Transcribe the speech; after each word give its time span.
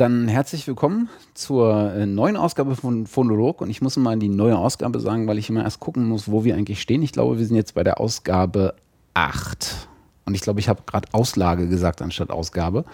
Dann 0.00 0.28
herzlich 0.28 0.66
willkommen 0.66 1.10
zur 1.34 1.92
äh, 1.92 2.06
neuen 2.06 2.38
Ausgabe 2.38 2.74
von 2.74 3.06
Phonolog. 3.06 3.60
Und 3.60 3.68
ich 3.68 3.82
muss 3.82 3.98
mal 3.98 4.18
die 4.18 4.30
neue 4.30 4.56
Ausgabe 4.56 4.98
sagen, 4.98 5.26
weil 5.26 5.36
ich 5.36 5.50
immer 5.50 5.62
erst 5.62 5.78
gucken 5.78 6.08
muss, 6.08 6.30
wo 6.30 6.42
wir 6.42 6.54
eigentlich 6.54 6.80
stehen. 6.80 7.02
Ich 7.02 7.12
glaube, 7.12 7.38
wir 7.38 7.44
sind 7.44 7.56
jetzt 7.56 7.74
bei 7.74 7.84
der 7.84 8.00
Ausgabe 8.00 8.76
8. 9.12 9.88
Und 10.24 10.34
ich 10.34 10.40
glaube, 10.40 10.58
ich 10.58 10.70
habe 10.70 10.80
gerade 10.86 11.06
Auslage 11.12 11.68
gesagt 11.68 12.00
anstatt 12.00 12.30
Ausgabe. 12.30 12.86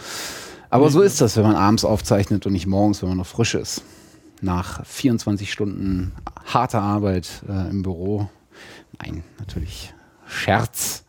Aber 0.68 0.90
so 0.90 1.00
ist 1.00 1.20
das, 1.20 1.36
wenn 1.36 1.44
man 1.44 1.54
abends 1.54 1.84
aufzeichnet 1.84 2.44
und 2.44 2.54
nicht 2.54 2.66
morgens, 2.66 3.02
wenn 3.02 3.10
man 3.10 3.18
noch 3.18 3.26
frisch 3.26 3.54
ist. 3.54 3.82
Nach 4.40 4.84
24 4.84 5.52
Stunden 5.52 6.10
harter 6.44 6.82
Arbeit 6.82 7.44
äh, 7.48 7.70
im 7.70 7.84
Büro. 7.84 8.28
Nein, 9.00 9.22
natürlich 9.38 9.94
Scherz. 10.26 11.04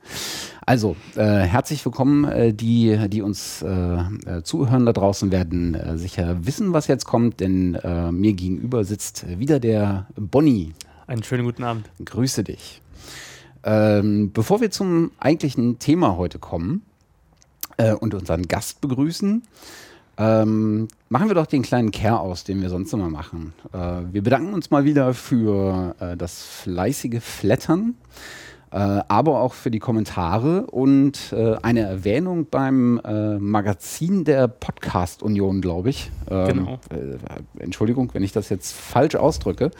Also, 0.68 0.98
äh, 1.16 1.24
herzlich 1.24 1.86
willkommen. 1.86 2.26
Äh, 2.26 2.54
die, 2.54 3.08
die 3.08 3.22
uns 3.22 3.62
äh, 3.62 3.68
äh 3.70 4.44
zuhören 4.44 4.86
da 4.86 4.92
draußen, 4.92 5.32
werden 5.32 5.76
äh, 5.76 5.98
sicher 5.98 6.46
wissen, 6.46 6.74
was 6.74 6.88
jetzt 6.88 7.06
kommt, 7.06 7.40
denn 7.40 7.76
äh, 7.76 8.12
mir 8.12 8.34
gegenüber 8.34 8.84
sitzt 8.84 9.26
wieder 9.40 9.62
der 9.62 10.08
Bonnie. 10.18 10.74
Einen 11.08 11.24
schönen 11.24 11.46
guten 11.46 11.64
Abend. 11.64 11.90
Grüße 12.04 12.44
dich. 12.44 12.82
Ähm, 13.64 14.34
bevor 14.34 14.60
wir 14.60 14.70
zum 14.70 15.12
eigentlichen 15.20 15.80
Thema 15.80 16.18
heute 16.18 16.38
kommen 16.38 16.82
und 18.00 18.14
unseren 18.14 18.48
Gast 18.48 18.82
begrüßen, 18.82 19.44
ähm, 20.18 20.88
machen 21.10 21.28
wir 21.30 21.36
doch 21.36 21.46
den 21.46 21.62
kleinen 21.62 21.92
Care 21.92 22.20
aus, 22.20 22.44
den 22.44 22.62
wir 22.62 22.70
sonst 22.70 22.92
immer 22.92 23.10
machen. 23.10 23.54
wir 23.72 24.24
bedanken 24.24 24.54
uns 24.54 24.72
mal 24.72 24.84
wieder 24.84 25.14
für 25.14 25.96
das 26.18 26.42
fleißige 26.42 27.22
Flattern 27.22 27.94
aber 28.76 29.40
auch 29.42 29.54
für 29.54 29.72
die 29.72 29.80
Kommentare 29.80 30.66
und 30.68 31.32
äh, 31.32 31.56
eine 31.62 31.82
Erwähnung 31.82 32.48
beim 32.52 33.00
äh, 33.04 33.38
Magazin 33.38 34.26
der 34.26 34.50
Podcast 34.50 35.24
Union, 35.24 35.62
glaube 35.62 35.90
ich. 35.90 36.12
Ähm, 36.30 36.48
genau. 36.48 36.80
Äh, 36.90 37.64
Entschuldigung, 37.64 38.10
wenn 38.14 38.24
ich 38.24 38.34
das 38.34 38.50
jetzt 38.50 38.74
falsch 38.74 39.16
ausdrücke 39.16 39.72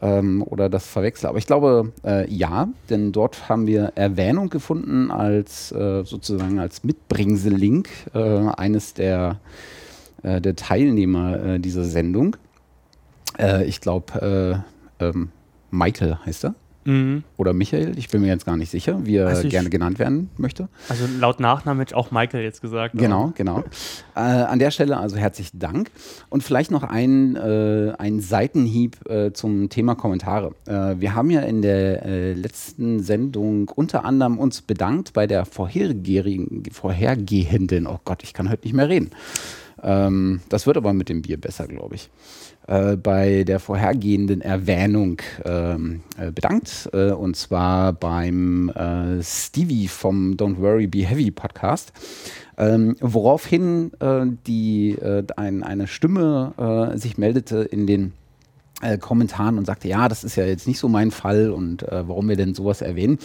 ähm, 0.00 0.44
oder 0.44 0.68
das 0.68 0.86
verwechsle, 0.86 1.28
aber 1.28 1.38
ich 1.38 1.46
glaube 1.46 1.92
äh, 2.04 2.32
ja, 2.32 2.68
denn 2.88 3.10
dort 3.10 3.48
haben 3.48 3.66
wir 3.66 3.92
Erwähnung 3.96 4.48
gefunden 4.48 5.10
als 5.10 5.72
äh, 5.72 6.04
sozusagen 6.04 6.60
als 6.60 6.84
Mitbringsel-Link 6.84 7.88
eines 8.12 8.94
der, 8.94 9.40
der 10.22 10.56
Teilnehmer 10.56 11.58
dieser 11.58 11.84
Sendung. 11.84 12.36
ich 13.64 13.80
glaube, 13.80 14.64
ähm, 14.98 15.30
Michael 15.70 16.18
heißt 16.24 16.44
er. 16.44 16.54
Mhm. 16.90 17.22
Oder 17.36 17.52
Michael, 17.52 17.96
ich 17.96 18.08
bin 18.08 18.20
mir 18.20 18.26
jetzt 18.26 18.44
gar 18.44 18.56
nicht 18.56 18.70
sicher, 18.70 19.00
wie 19.04 19.16
er 19.16 19.28
also 19.28 19.48
gerne 19.48 19.70
genannt 19.70 20.00
werden 20.00 20.28
möchte. 20.36 20.68
Also 20.88 21.04
laut 21.18 21.38
Nachnamen 21.38 21.80
hätte 21.80 21.92
ich 21.92 21.96
auch 21.96 22.10
Michael 22.10 22.42
jetzt 22.42 22.60
gesagt. 22.60 22.96
Genau, 22.98 23.32
genau. 23.36 23.62
Äh, 24.16 24.20
an 24.20 24.58
der 24.58 24.72
Stelle 24.72 24.96
also 24.96 25.16
herzlichen 25.16 25.60
Dank. 25.60 25.90
Und 26.30 26.42
vielleicht 26.42 26.72
noch 26.72 26.82
ein, 26.82 27.36
äh, 27.36 27.92
ein 27.96 28.20
Seitenhieb 28.20 29.08
äh, 29.08 29.32
zum 29.32 29.68
Thema 29.68 29.94
Kommentare. 29.94 30.52
Äh, 30.66 30.96
wir 30.98 31.14
haben 31.14 31.30
ja 31.30 31.42
in 31.42 31.62
der 31.62 32.04
äh, 32.04 32.32
letzten 32.32 33.00
Sendung 33.00 33.68
unter 33.68 34.04
anderem 34.04 34.38
uns 34.38 34.60
bedankt 34.60 35.12
bei 35.12 35.28
der 35.28 35.44
vorhergehenden, 35.44 36.64
vorhergehenden 36.72 37.86
oh 37.86 38.00
Gott, 38.04 38.24
ich 38.24 38.34
kann 38.34 38.50
heute 38.50 38.64
nicht 38.64 38.74
mehr 38.74 38.88
reden. 38.88 39.10
Ähm, 39.82 40.40
das 40.48 40.66
wird 40.66 40.76
aber 40.76 40.92
mit 40.92 41.08
dem 41.08 41.22
Bier 41.22 41.40
besser, 41.40 41.66
glaube 41.66 41.94
ich. 41.94 42.10
Äh, 42.66 42.96
bei 42.96 43.42
der 43.42 43.58
vorhergehenden 43.58 44.42
Erwähnung 44.42 45.20
ähm, 45.44 46.02
äh, 46.16 46.30
bedankt. 46.30 46.88
Äh, 46.92 47.10
und 47.10 47.34
zwar 47.34 47.92
beim 47.92 48.68
äh, 48.68 49.22
Stevie 49.22 49.88
vom 49.88 50.36
Don't 50.36 50.60
Worry 50.60 50.86
Be 50.86 51.04
Heavy 51.04 51.32
Podcast. 51.32 51.92
Ähm, 52.58 52.96
woraufhin 53.00 53.90
äh, 53.98 54.26
die, 54.46 54.96
ein, 55.36 55.62
eine 55.62 55.86
Stimme 55.88 56.92
sich 56.96 57.16
meldete 57.16 57.62
in 57.62 57.86
den 57.86 58.12
Kommentaren 59.00 59.58
und 59.58 59.66
sagte, 59.66 59.88
ja, 59.88 60.08
das 60.08 60.24
ist 60.24 60.36
ja 60.36 60.44
jetzt 60.44 60.66
nicht 60.66 60.78
so 60.78 60.88
mein 60.88 61.10
Fall 61.10 61.50
und 61.50 61.84
warum 61.88 62.28
wir 62.28 62.36
denn 62.36 62.54
sowas 62.54 62.82
erwähnen. 62.82 63.18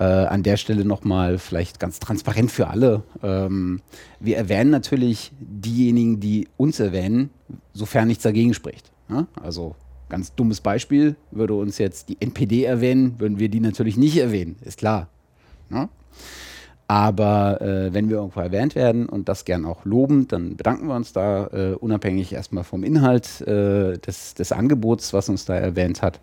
Äh, 0.00 0.04
an 0.04 0.42
der 0.42 0.56
Stelle 0.56 0.86
nochmal 0.86 1.36
vielleicht 1.36 1.78
ganz 1.78 2.00
transparent 2.00 2.50
für 2.50 2.68
alle. 2.68 3.02
Ähm, 3.22 3.82
wir 4.18 4.38
erwähnen 4.38 4.70
natürlich 4.70 5.30
diejenigen, 5.38 6.20
die 6.20 6.48
uns 6.56 6.80
erwähnen, 6.80 7.28
sofern 7.74 8.08
nichts 8.08 8.22
dagegen 8.22 8.54
spricht. 8.54 8.90
Ja? 9.10 9.26
Also 9.42 9.74
ganz 10.08 10.34
dummes 10.34 10.62
Beispiel, 10.62 11.16
würde 11.30 11.52
uns 11.52 11.76
jetzt 11.76 12.08
die 12.08 12.16
NPD 12.18 12.64
erwähnen, 12.64 13.20
würden 13.20 13.38
wir 13.38 13.50
die 13.50 13.60
natürlich 13.60 13.98
nicht 13.98 14.16
erwähnen, 14.16 14.56
ist 14.62 14.78
klar. 14.78 15.08
Ja? 15.70 15.90
Aber 16.88 17.60
äh, 17.60 17.92
wenn 17.92 18.08
wir 18.08 18.16
irgendwo 18.16 18.40
erwähnt 18.40 18.74
werden 18.74 19.06
und 19.06 19.28
das 19.28 19.44
gern 19.44 19.66
auch 19.66 19.84
loben, 19.84 20.26
dann 20.28 20.56
bedanken 20.56 20.86
wir 20.86 20.96
uns 20.96 21.12
da 21.12 21.46
äh, 21.48 21.74
unabhängig 21.74 22.32
erstmal 22.32 22.64
vom 22.64 22.84
Inhalt 22.84 23.42
äh, 23.42 23.98
des, 23.98 24.32
des 24.32 24.50
Angebots, 24.50 25.12
was 25.12 25.28
uns 25.28 25.44
da 25.44 25.56
erwähnt 25.56 26.00
hat. 26.00 26.20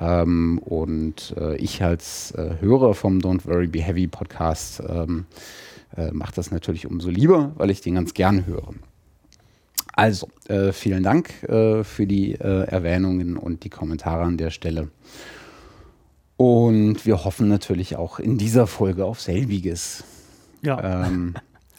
Ähm, 0.00 0.58
und 0.58 1.34
äh, 1.36 1.56
ich 1.56 1.82
als 1.82 2.32
äh, 2.32 2.56
Hörer 2.60 2.94
vom 2.94 3.18
Don't 3.18 3.46
Worry 3.46 3.66
Be 3.66 3.80
Heavy 3.80 4.06
Podcast 4.06 4.82
ähm, 4.88 5.26
äh, 5.96 6.10
mache 6.12 6.32
das 6.34 6.50
natürlich 6.50 6.86
umso 6.86 7.10
lieber, 7.10 7.52
weil 7.56 7.70
ich 7.70 7.80
den 7.80 7.96
ganz 7.96 8.14
gern 8.14 8.46
höre. 8.46 8.74
Also, 9.92 10.28
äh, 10.48 10.72
vielen 10.72 11.02
Dank 11.02 11.42
äh, 11.42 11.84
für 11.84 12.06
die 12.06 12.32
äh, 12.32 12.64
Erwähnungen 12.64 13.36
und 13.36 13.64
die 13.64 13.70
Kommentare 13.70 14.22
an 14.22 14.38
der 14.38 14.50
Stelle. 14.50 14.88
Und 16.36 17.04
wir 17.04 17.24
hoffen 17.24 17.48
natürlich 17.48 17.96
auch 17.96 18.18
in 18.18 18.38
dieser 18.38 18.66
Folge 18.66 19.04
auf 19.04 19.20
selbiges. 19.20 20.04
Ja. 20.62 21.06
Ähm, 21.06 21.34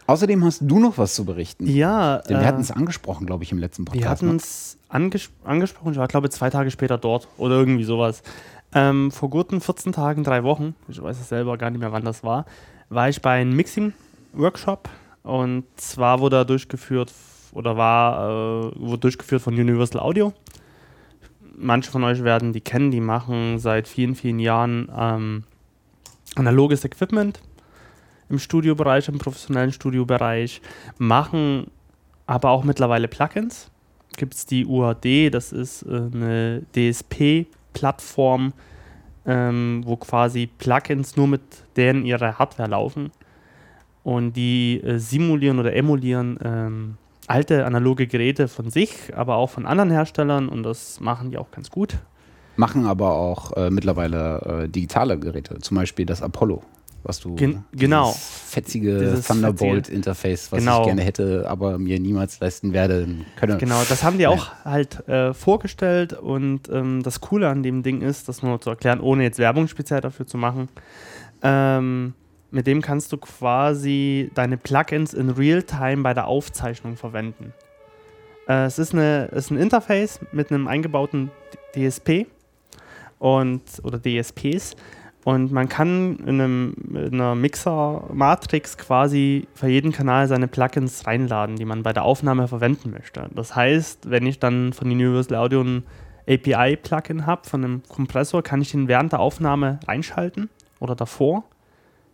Außerdem 0.06 0.44
hast 0.44 0.62
du 0.62 0.78
noch 0.78 0.98
was 0.98 1.16
zu 1.16 1.26
berichten. 1.26 1.66
Ja. 1.68 2.20
Denn 2.20 2.40
wir 2.40 2.46
hatten 2.46 2.62
es 2.62 2.70
angesprochen, 2.70 3.26
glaube 3.26 3.44
ich, 3.44 3.52
im 3.52 3.58
letzten 3.58 3.86
Podcast. 3.86 4.04
Wir 4.04 4.10
hatten 4.10 4.28
ne? 4.28 4.36
es 4.36 4.78
anges 4.92 5.32
angesprochen, 5.44 5.94
ich 5.94 5.98
war, 5.98 6.08
glaube 6.08 6.28
ich, 6.28 6.34
zwei 6.34 6.50
Tage 6.50 6.72
später 6.72 6.98
dort 6.98 7.28
oder 7.38 7.56
irgendwie 7.56 7.84
sowas. 7.84 8.24
Ähm, 8.74 9.12
vor 9.12 9.30
guten 9.30 9.60
14 9.60 9.92
Tagen, 9.92 10.24
drei 10.24 10.44
Wochen, 10.44 10.76
ich 10.88 11.02
weiß 11.02 11.20
es 11.20 11.30
selber 11.30 11.58
gar 11.58 11.70
nicht 11.70 11.80
mehr, 11.80 11.92
wann 11.92 12.06
das 12.06 12.24
war, 12.24 12.46
war 12.90 13.10
ich 13.10 13.22
bei 13.22 13.42
einem 13.42 13.56
Mixing-Workshop 13.56 14.90
und 15.24 15.66
zwar 15.76 16.20
wurde 16.20 16.38
er 16.38 16.46
durchgeführt 16.46 17.14
oder 17.54 17.78
war 17.78 18.30
äh, 18.30 18.80
wurde 18.80 19.00
durchgeführt 19.00 19.42
von 19.42 19.54
Universal 19.54 20.02
Audio. 20.02 20.34
Manche 21.58 21.92
von 21.92 22.04
euch 22.04 22.24
werden 22.24 22.54
die 22.54 22.62
kennen, 22.62 22.92
die 22.92 23.02
machen 23.02 23.60
seit 23.60 23.88
vielen, 23.88 24.16
vielen 24.16 24.40
Jahren 24.40 24.90
ähm, 24.98 25.44
analoges 26.36 26.86
Equipment 26.86 27.42
im 28.30 28.40
Studiobereich, 28.40 29.10
im 29.10 29.18
professionellen 29.18 29.74
Studiobereich, 29.74 30.62
machen 30.98 31.68
aber 32.26 32.50
auch 32.50 32.64
mittlerweile 32.64 33.10
Plugins. 33.10 33.70
Gibt 34.18 34.34
es 34.34 34.46
die 34.46 34.66
UAD, 34.66 35.30
das 35.32 35.52
ist 35.52 35.84
äh, 35.84 36.10
eine 36.14 36.64
DSP-Plattform, 36.76 38.54
ähm, 39.26 39.82
wo 39.86 39.96
quasi 39.96 40.48
Plugins 40.48 41.16
nur 41.16 41.28
mit 41.28 41.42
denen 41.78 42.06
ihrer 42.06 42.38
Hardware 42.38 42.70
laufen. 42.70 43.12
Und 44.04 44.34
die 44.34 44.82
äh, 44.82 44.98
simulieren 44.98 45.60
oder 45.60 45.74
emulieren 45.76 46.40
ähm, 46.44 46.98
alte 47.28 47.66
analoge 47.66 48.08
Geräte 48.08 48.48
von 48.48 48.70
sich, 48.70 49.16
aber 49.16 49.36
auch 49.36 49.50
von 49.50 49.66
anderen 49.66 49.92
Herstellern 49.92 50.50
und 50.50 50.64
das 50.64 51.00
machen 51.00 51.32
die 51.32 51.38
auch 51.38 51.52
ganz 51.52 51.70
gut. 51.70 51.98
Machen 52.58 52.86
aber 52.86 53.16
auch 53.16 53.54
äh, 53.54 53.70
mittlerweile 53.70 54.64
äh, 54.64 54.70
digitale 54.70 55.18
Geräte, 55.18 55.60
zum 55.60 55.78
Beispiel 55.78 56.06
das 56.06 56.22
Apollo 56.22 56.64
was 57.04 57.20
du 57.20 57.36
Gen 57.36 57.64
genau 57.72 58.14
fetzige 58.14 59.22
Thunderbolt-Interface, 59.26 60.52
was 60.52 60.60
genau. 60.60 60.82
ich 60.82 60.88
gerne 60.88 61.02
hätte, 61.02 61.46
aber 61.48 61.78
mir 61.78 62.00
niemals 62.00 62.40
leisten 62.40 62.74
werde 62.74 63.08
können. 63.36 63.58
Genau, 63.58 63.82
das 63.88 64.04
haben 64.04 64.18
die 64.18 64.28
auch 64.28 64.50
halt 64.66 65.08
äh, 65.08 65.34
vorgestellt 65.34 66.14
und 66.14 66.70
ähm, 66.70 67.02
das 67.04 67.22
Coole 67.22 67.50
an 67.50 67.64
dem 67.64 67.84
Ding 67.84 68.02
ist, 68.02 68.28
das 68.28 68.44
nur 68.44 68.60
zu 68.62 68.70
erklären, 68.70 69.00
ohne 69.00 69.24
jetzt 69.24 69.40
Werbung 69.40 69.68
speziell 69.68 70.02
dafür 70.02 70.28
zu 70.28 70.38
machen. 70.38 70.70
Ähm, 71.42 72.14
mit 72.52 72.68
dem 72.68 72.82
kannst 72.82 73.12
du 73.14 73.18
quasi 73.18 74.30
deine 74.36 74.58
Plugins 74.58 75.14
in 75.14 75.30
Realtime 75.30 76.04
bei 76.04 76.14
der 76.14 76.28
Aufzeichnung 76.28 76.98
verwenden. 76.98 77.54
Äh, 78.48 78.66
es 78.66 78.78
ist, 78.78 78.94
eine, 78.94 79.26
ist 79.28 79.52
ein 79.52 79.58
Interface 79.58 80.20
mit 80.32 80.52
einem 80.52 80.68
eingebauten 80.68 81.32
DSP 81.74 82.28
und 83.20 83.62
oder 83.84 84.00
DSPs 84.02 84.76
und 85.24 85.52
man 85.52 85.70
kann 85.70 86.18
in, 86.26 86.42
einem, 86.42 86.74
in 86.94 87.14
einer 87.14 87.36
Mixer-Matrix 87.36 88.78
quasi 88.78 89.48
für 89.54 89.68
jeden 89.68 89.92
Kanal 89.92 90.28
seine 90.28 90.48
Plugins 90.48 91.06
reinladen, 91.06 91.58
die 91.58 91.66
man 91.66 91.84
bei 91.84 91.94
der 91.94 92.04
Aufnahme 92.04 92.48
verwenden 92.48 92.92
möchte. 92.92 93.30
Das 93.36 93.56
heißt, 93.56 94.10
wenn 94.10 94.26
ich 94.26 94.40
dann 94.40 94.74
von 94.74 94.90
Universal 94.90 95.38
Audio 95.38 95.62
ein 95.62 95.84
API-Plugin 96.28 97.26
habe 97.28 97.48
von 97.48 97.64
einem 97.64 97.84
Kompressor, 97.88 98.42
kann 98.42 98.62
ich 98.62 98.72
den 98.72 98.88
während 98.88 99.12
der 99.12 99.20
Aufnahme 99.20 99.80
reinschalten 99.88 100.50
oder 100.80 100.96
davor. 100.96 101.44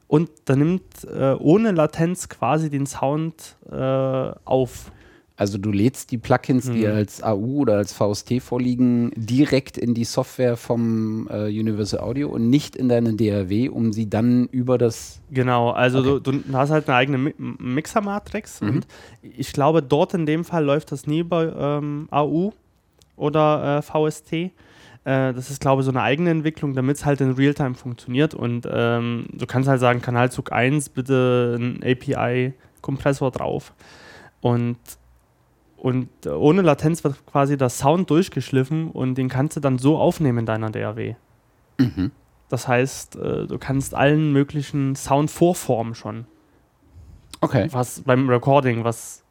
Und 0.08 0.30
dann 0.46 0.60
nimmt 0.60 1.04
äh, 1.06 1.34
ohne 1.34 1.72
Latenz 1.72 2.30
quasi 2.30 2.70
den 2.70 2.86
Sound 2.86 3.58
äh, 3.70 4.32
auf. 4.46 4.92
Also 5.40 5.60
du 5.60 5.72
lädst 5.72 6.10
die 6.12 6.18
Plugins, 6.18 6.72
die 6.72 6.88
Mhm. 6.88 6.94
als 6.96 7.22
AU 7.22 7.60
oder 7.62 7.78
als 7.78 7.94
VST 7.94 8.40
vorliegen, 8.42 9.12
direkt 9.16 9.78
in 9.78 9.94
die 9.94 10.04
Software 10.04 10.58
vom 10.58 11.28
äh, 11.30 11.46
Universal 11.46 12.00
Audio 12.00 12.30
und 12.30 12.50
nicht 12.50 12.76
in 12.76 12.90
deine 12.90 13.14
DAW, 13.14 13.70
um 13.70 13.94
sie 13.94 14.10
dann 14.10 14.48
über 14.48 14.80
das 14.80 15.22
Genau, 15.30 15.70
also 15.70 16.00
Okay. 16.00 16.20
du, 16.24 16.32
du 16.40 16.58
hast 16.58 16.72
halt 16.72 16.88
eine 16.90 16.98
eigene 16.98 17.18
Mi 17.20 17.34
Mixer-Matrix 17.38 18.62
Mhm. 18.62 18.70
und 18.70 18.88
ich 19.22 19.54
glaube, 19.54 19.84
dort 19.84 20.16
in 20.16 20.26
dem 20.26 20.44
Fall 20.44 20.66
läuft 20.66 20.92
das 20.92 21.06
nie 21.06 21.22
bei 21.22 21.54
ähm, 21.56 22.08
AU 22.10 22.52
oder 23.16 23.78
äh, 23.78 23.82
VST. 23.84 24.34
Äh, 24.34 24.50
das 25.06 25.52
ist, 25.52 25.62
glaube 25.62 25.82
ich, 25.84 25.86
so 25.86 25.92
eine 25.92 26.02
eigene 26.02 26.32
Entwicklung, 26.32 26.74
damit 26.74 26.98
es 26.98 27.06
halt 27.06 27.22
in 27.22 27.32
Realtime 27.34 27.76
funktioniert 27.76 28.34
und 28.34 28.68
ähm, 28.72 29.28
du 29.34 29.46
kannst 29.46 29.70
halt 29.70 29.82
sagen, 29.82 30.02
Kanalzug 30.02 30.52
1, 30.52 30.90
bitte 30.90 31.58
ein 31.60 31.84
API-Kompressor 31.84 33.30
drauf 33.30 33.74
und 34.42 34.78
und 35.78 36.10
äh, 36.26 36.30
ohne 36.30 36.62
Latenz 36.64 37.04
wird 37.04 37.26
quasi 37.26 37.58
der 37.58 37.70
Sound 37.70 38.10
durchgeschliffen 38.10 38.92
und 38.92 39.16
den 39.16 39.30
kannst 39.30 39.56
du 39.56 39.60
dann 39.60 39.78
so 39.78 39.98
aufnehmen 39.98 40.40
in 40.40 40.46
deiner 40.46 40.72
DAW. 40.72 41.16
Mhm. 41.78 42.12
Das 42.50 42.68
heißt, 42.68 43.16
äh, 43.18 43.48
du 43.48 43.58
kannst 43.58 43.94
allen 43.94 44.32
möglichen 44.32 44.96
Sound 44.96 45.30
vorformen 45.30 45.96
schon. 45.96 46.26
Okay. 47.42 47.68
Was 47.72 48.02
beim 48.02 48.30
Recording, 48.30 48.84
was, 48.84 49.24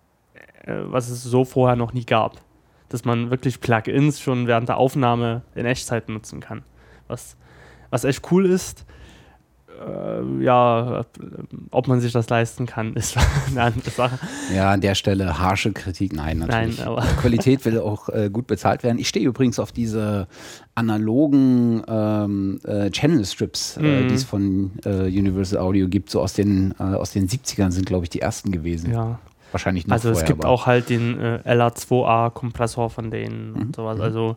äh, 0.65 0.75
was 0.85 1.09
es 1.09 1.25
so 1.25 1.45
vorher 1.45 1.77
noch 1.77 1.93
nie 1.93 2.05
gab. 2.05 2.41
Dass 2.89 3.05
man 3.05 3.31
wirklich 3.31 3.61
Plugins 3.61 4.21
schon 4.21 4.47
während 4.47 4.69
der 4.69 4.77
Aufnahme 4.77 5.43
in 5.57 5.67
Echtzeit 5.67 6.09
nutzen 6.09 6.41
kann. 6.41 6.63
Was, 7.09 7.37
was 7.91 8.05
echt 8.05 8.31
cool 8.31 8.47
ist. 8.47 8.87
Äh, 9.79 10.43
ja, 10.45 11.05
ob 11.71 11.89
man 11.89 12.01
sich 12.01 12.13
das 12.13 12.29
leisten 12.31 12.67
kann, 12.67 12.95
ist 12.97 13.17
eine 13.51 13.63
andere 13.63 13.91
Sache. 13.91 14.19
Ja, 14.55 14.73
an 14.73 14.81
der 14.81 14.95
Stelle 14.95 15.39
harsche 15.39 15.73
Kritik. 15.73 16.13
Nein, 16.13 16.39
natürlich. 16.39 16.79
Nein, 16.79 16.89
aber- 16.89 17.03
Qualität 17.21 17.65
will 17.65 17.79
auch 17.81 18.09
äh, 18.09 18.31
gut 18.33 18.47
bezahlt 18.47 18.83
werden. 18.83 18.99
Ich 18.99 19.09
stehe 19.09 19.27
übrigens 19.27 19.59
auf 19.59 19.73
diese 19.73 20.29
analogen 20.75 21.83
ähm, 21.89 22.61
äh, 22.65 22.91
Channel 22.91 23.25
Strips, 23.25 23.77
äh, 23.77 23.83
Mhm. 24.05 24.09
die 24.09 24.15
es 24.15 24.25
von 24.25 24.71
äh, 24.85 25.05
Universal 25.07 25.59
Audio 25.61 25.89
gibt. 25.89 26.11
So 26.11 26.21
aus 26.21 26.33
den, 26.35 26.75
äh, 26.79 26.83
aus 26.83 27.13
den 27.13 27.29
70ern 27.29 27.71
sind, 27.71 27.87
glaube 27.87 28.05
ich, 28.05 28.11
die 28.11 28.21
ersten 28.21 28.53
gewesen. 28.53 28.93
Ja. 28.93 29.19
Wahrscheinlich 29.53 29.87
noch 29.87 29.95
Also 29.95 30.11
es 30.11 30.19
vorher, 30.19 30.27
gibt 30.29 30.45
aber- 30.45 30.53
auch 30.53 30.67
halt 30.67 30.91
den 30.91 31.19
äh, 31.19 31.39
LA2A-Kompressor 31.45 32.91
von 32.91 33.11
denen 33.11 33.53
Mhm. 33.53 33.57
und 33.61 33.77
sowas. 33.77 34.01
Also 34.01 34.37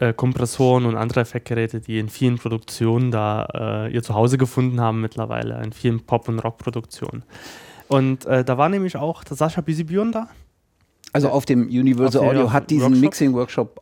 äh, 0.00 0.12
Kompressoren 0.12 0.84
und 0.86 0.96
andere 0.96 1.20
Effektgeräte, 1.20 1.80
die 1.80 1.98
in 1.98 2.08
vielen 2.08 2.38
Produktionen 2.38 3.10
da 3.10 3.46
äh, 3.86 3.92
ihr 3.94 4.02
Zuhause 4.02 4.38
gefunden 4.38 4.80
haben 4.80 5.00
mittlerweile, 5.00 5.62
in 5.62 5.72
vielen 5.72 6.00
Pop- 6.00 6.28
und 6.28 6.38
Rock-Produktionen. 6.40 7.22
Und 7.88 8.24
äh, 8.26 8.44
da 8.44 8.58
war 8.58 8.68
nämlich 8.68 8.96
auch 8.96 9.22
der 9.24 9.36
Sascha 9.36 9.60
Bisibjörn 9.60 10.12
da, 10.12 10.28
Also 11.12 11.28
auf 11.28 11.44
dem 11.44 11.66
Universal 11.68 12.22
Auf 12.22 12.28
Audio 12.28 12.52
hat 12.52 12.70
diesen 12.70 12.82
Workshop? 12.84 13.00
Mixing-Workshop 13.02 13.80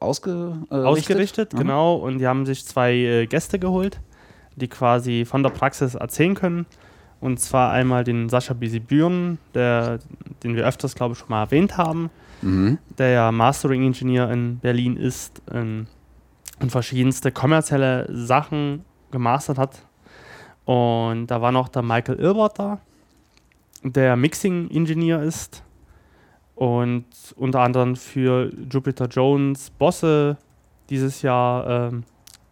äh, 0.70 0.74
ausgerichtet, 0.74 1.52
Mhm. 1.54 1.58
genau, 1.58 1.94
und 1.96 2.18
die 2.18 2.26
haben 2.26 2.46
sich 2.46 2.64
zwei 2.66 2.94
äh, 2.94 3.26
Gäste 3.26 3.58
geholt, 3.58 4.00
die 4.56 4.68
quasi 4.68 5.24
von 5.24 5.42
der 5.42 5.50
Praxis 5.50 5.94
erzählen 5.94 6.34
können. 6.34 6.66
Und 7.20 7.40
zwar 7.40 7.72
einmal 7.72 8.04
den 8.04 8.28
Sascha 8.28 8.54
Bisibjörn, 8.54 9.38
der, 9.52 9.98
den 10.44 10.54
wir 10.54 10.66
öfters, 10.66 10.94
glaube 10.94 11.12
ich, 11.14 11.18
schon 11.18 11.28
mal 11.30 11.42
erwähnt 11.42 11.76
haben. 11.76 12.10
Mhm. 12.40 12.78
der 12.98 13.08
ja 13.08 13.32
Mastering-Ingenieur 13.32 14.30
in 14.30 14.58
Berlin 14.60 14.96
ist 14.96 15.42
ähm, 15.52 15.88
und 16.60 16.70
verschiedenste 16.70 17.32
kommerzielle 17.32 18.06
Sachen 18.10 18.84
gemastert 19.10 19.58
hat. 19.58 19.82
Und 20.64 21.28
da 21.28 21.40
war 21.40 21.52
noch 21.52 21.68
der 21.68 21.82
Michael 21.82 22.18
Ilbert 22.18 22.58
da, 22.58 22.78
der 23.82 24.16
Mixing-Ingenieur 24.16 25.22
ist 25.22 25.62
und 26.54 27.06
unter 27.36 27.60
anderem 27.60 27.96
für 27.96 28.52
Jupiter 28.70 29.06
Jones 29.06 29.70
Bosse 29.70 30.36
dieses 30.90 31.22
Jahr 31.22 31.90
ähm, 31.90 32.04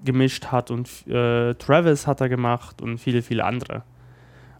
gemischt 0.05 0.47
hat 0.47 0.71
und 0.71 0.89
äh, 1.09 1.55
Travis 1.55 2.07
hat 2.07 2.21
er 2.21 2.29
gemacht 2.29 2.81
und 2.81 2.99
viele, 2.99 3.23
viele 3.23 3.45
andere. 3.45 3.83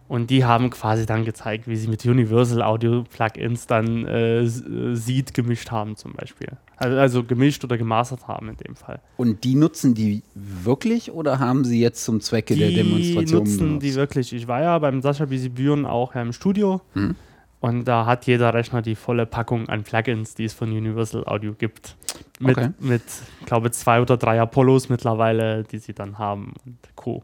Und 0.07 0.29
die 0.29 0.45
haben 0.45 0.69
quasi 0.69 1.05
dann 1.05 1.25
gezeigt, 1.25 1.67
wie 1.67 1.75
sie 1.75 1.89
mit 1.89 2.05
Universal 2.05 2.61
Audio 2.61 3.03
Plugins 3.03 3.67
dann 3.67 4.05
äh, 4.05 4.39
äh, 4.43 4.95
Seed 4.95 5.33
gemischt 5.33 5.69
haben 5.71 5.97
zum 5.97 6.13
Beispiel. 6.13 6.47
Also, 6.77 6.97
also 6.97 7.23
gemischt 7.25 7.63
oder 7.65 7.77
gemastert 7.77 8.25
haben 8.27 8.47
in 8.47 8.55
dem 8.55 8.75
Fall. 8.77 9.01
Und 9.17 9.43
die 9.43 9.55
nutzen 9.55 9.95
die 9.95 10.23
wirklich 10.33 11.11
oder 11.11 11.39
haben 11.39 11.65
sie 11.65 11.81
jetzt 11.81 12.05
zum 12.05 12.21
Zwecke 12.21 12.55
der 12.55 12.69
Die 12.69 12.75
Demonstration 12.75 13.39
nutzen 13.43 13.57
benutzt? 13.59 13.83
die 13.85 13.95
wirklich. 13.95 14.31
Ich 14.33 14.47
war 14.47 14.61
ja 14.61 14.79
beim 14.79 15.01
Sascha 15.01 15.25
Bisibüren 15.25 15.85
auch 15.85 16.15
im 16.15 16.31
Studio 16.31 16.79
Mhm. 16.93 17.15
und 17.59 17.83
da 17.85 18.05
hat 18.05 18.27
jeder 18.27 18.53
Rechner 18.53 18.81
die 18.81 18.95
volle 18.95 19.25
Packung 19.25 19.67
an 19.67 19.83
Plugins, 19.83 20.35
die 20.35 20.45
es 20.45 20.53
von 20.53 20.69
Universal 20.71 21.25
Audio 21.27 21.51
gibt. 21.53 21.97
Mit, 22.39 22.57
Okay. 22.57 22.69
mit 22.79 23.01
glaube 23.45 23.71
zwei 23.71 23.99
oder 24.01 24.15
drei 24.15 24.39
Apollos 24.39 24.87
mittlerweile, 24.87 25.63
die 25.65 25.79
sie 25.79 25.93
dann 25.93 26.17
haben 26.17 26.53
und 26.65 26.77
Co. 26.95 27.23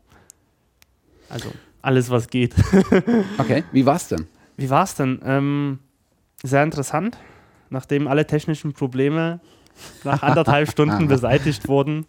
Also 1.30 1.50
alles, 1.84 2.10
was 2.10 2.28
geht. 2.30 2.56
Okay, 3.38 3.64
wie 3.72 3.86
war's 3.86 4.08
denn? 4.08 4.28
Wie 4.58 4.70
war 4.70 4.84
es 4.84 4.96
denn? 4.96 5.20
Ähm, 5.24 5.80
sehr 6.42 6.64
interessant. 6.64 7.18
Nachdem 7.70 8.08
alle 8.08 8.26
technischen 8.26 8.74
Probleme 8.74 9.40
nach 10.04 10.24
anderthalb 10.24 10.72
Stunden 10.72 11.08
beseitigt 11.08 11.68
wurden. 11.68 12.06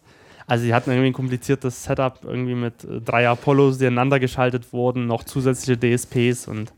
Also 0.47 0.63
sie 0.63 0.73
hatten 0.73 0.91
irgendwie 0.91 1.09
ein 1.09 1.13
kompliziertes 1.13 1.83
Setup, 1.83 2.19
irgendwie 2.23 2.55
mit 2.55 2.83
äh, 2.83 3.01
drei 3.01 3.27
Apollos, 3.27 3.77
die 3.77 3.87
aneinander 3.87 4.19
geschaltet 4.19 4.71
wurden, 4.73 5.07
noch 5.07 5.23
zusätzliche 5.23 5.77
DSPs 5.79 6.47
und 6.47 6.69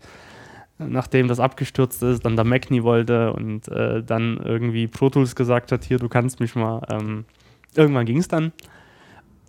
äh, 0.80 0.86
nachdem 0.86 1.28
das 1.28 1.40
abgestürzt 1.40 2.02
ist, 2.02 2.26
dann 2.26 2.36
der 2.36 2.46
Mac 2.46 2.72
nie 2.72 2.84
wollte 2.84 3.34
und 3.34 3.68
äh, 3.68 4.02
dann 4.04 4.38
irgendwie 4.38 4.88
Pro 4.88 5.10
Tools 5.10 5.36
gesagt 5.36 5.72
hat, 5.72 5.84
hier, 5.84 6.00
du 6.00 6.08
kannst 6.08 6.40
mich 6.40 6.56
mal. 6.56 6.82
Ähm, 6.90 7.26
irgendwann 7.76 8.06
ging 8.06 8.20
es 8.20 8.30
dann. 8.30 8.54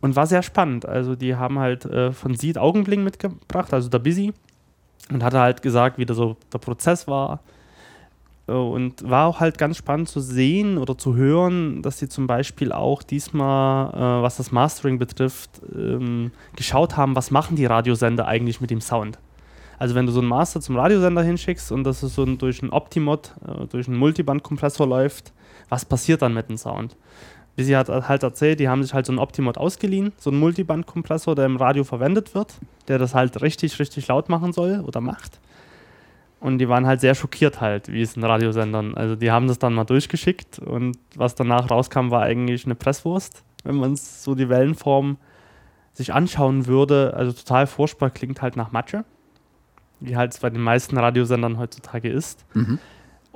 Und 0.01 0.17
war 0.17 0.27
sehr 0.27 0.43
spannend. 0.43 0.87
Also 0.87 1.17
die 1.17 1.35
haben 1.35 1.59
halt 1.59 1.85
äh, 1.85 2.13
von 2.13 2.35
Seed 2.35 2.57
Augenbling 2.59 3.03
mitgebracht, 3.03 3.73
also 3.73 3.89
der 3.89 3.99
Busy 3.99 4.33
und 5.11 5.25
hatte 5.25 5.41
halt 5.41 5.63
gesagt, 5.63 5.99
wie 5.99 6.07
da 6.07 6.15
so 6.15 6.37
der 6.53 6.59
Prozess 6.59 7.09
war. 7.09 7.41
Äh, 8.47 8.53
Und 8.53 9.09
war 9.09 9.27
auch 9.27 9.41
halt 9.41 9.59
ganz 9.59 9.77
spannend 9.77 10.09
zu 10.09 10.21
sehen 10.21 10.79
oder 10.79 10.97
zu 10.97 11.15
hören, 11.17 11.83
dass 11.83 11.99
sie 11.99 12.09
zum 12.09 12.27
Beispiel 12.27 12.73
auch 12.73 13.03
diesmal, 13.03 13.91
äh, 13.93 14.23
was 14.23 14.37
das 14.37 14.53
Mastering 14.53 14.99
betrifft, 14.99 15.51
ähm, 15.75 16.33
geschaut 16.57 16.97
haben, 16.97 17.15
was 17.15 17.31
machen 17.31 17.57
die 17.57 17.67
Radiosender 17.67 18.27
eigentlich 18.27 18.61
mit 18.61 18.71
dem 18.71 18.81
Sound. 18.81 19.19
Also 19.79 19.95
wenn 19.95 20.07
du 20.07 20.13
so 20.13 20.21
einen 20.21 20.29
Master 20.29 20.61
zum 20.61 20.77
Radiosender 20.77 21.23
hinschickst 21.23 21.71
und 21.71 21.85
das 21.85 22.03
ist 22.03 22.17
so 22.17 22.25
ein, 22.25 22.39
durch 22.39 22.63
einen 22.63 22.73
Optimod, 22.73 23.35
äh, 23.47 23.67
durch 23.67 23.87
einen 23.87 23.97
Multiband-Kompressor 23.99 24.87
läuft, 24.87 25.33
was 25.69 25.85
passiert 25.85 26.23
dann 26.23 26.35
mit 26.35 26.49
dem 26.49 26.57
Sound? 26.57 26.97
Wie 27.59 27.65
sie 27.65 27.77
hat 27.77 27.89
halt 27.89 28.23
erzählt, 28.23 28.61
die 28.61 28.69
haben 28.69 28.85
sich 28.85 28.95
halt 28.95 29.05
so 29.05 29.11
einen 29.11 29.19
Optimod 29.19 29.59
ausgeliehen, 29.59 30.13
so 30.17 30.31
einen 30.31 30.39
Multiband-Kompressor, 30.39 31.35
der 31.35 31.47
im 31.47 31.57
Radio 31.57 31.83
verwendet 31.83 32.33
wird, 32.33 32.55
der 32.87 32.99
das 32.99 33.17
halt 33.17 33.43
richtig, 33.43 33.81
richtig 33.81 34.07
laut 34.07 34.29
machen 34.29 34.53
soll 34.53 34.79
oder 34.87 35.01
macht. 35.01 35.41
Und 36.39 36.59
die 36.59 36.69
waren 36.69 36.87
halt 36.87 37.01
sehr 37.01 37.17
schockiert 37.17 37.61
halt, 37.61 37.91
wie 37.91 38.01
es 38.01 38.17
in 38.17 38.23
Radiosendern. 38.23 38.95
Also 38.95 39.17
die 39.17 39.33
haben 39.33 39.49
das 39.49 39.59
dann 39.59 39.75
mal 39.75 39.83
durchgeschickt 39.83 40.61
und 40.61 40.99
was 41.17 41.35
danach 41.35 41.69
rauskam, 41.69 42.13
war 42.13 42.23
eigentlich 42.23 42.65
eine 42.65 42.77
Presswurst. 42.77 43.43
Wenn 43.65 43.75
man 43.75 43.97
so 43.97 44.37
die 44.37 44.49
Wellenform 44.49 45.17
sich 45.95 46.15
anschauen 46.15 46.69
würde, 46.69 47.13
also 47.17 47.33
total 47.33 47.67
furchtbar, 47.67 48.11
klingt 48.11 48.41
halt 48.41 48.55
nach 48.55 48.71
Matsche, 48.71 49.05
wie 49.99 50.17
halt 50.17 50.33
es 50.33 50.39
bei 50.39 50.51
den 50.51 50.63
meisten 50.63 50.97
Radiosendern 50.97 51.59
heutzutage 51.59 52.09
ist. 52.09 52.45
Mhm. 52.55 52.79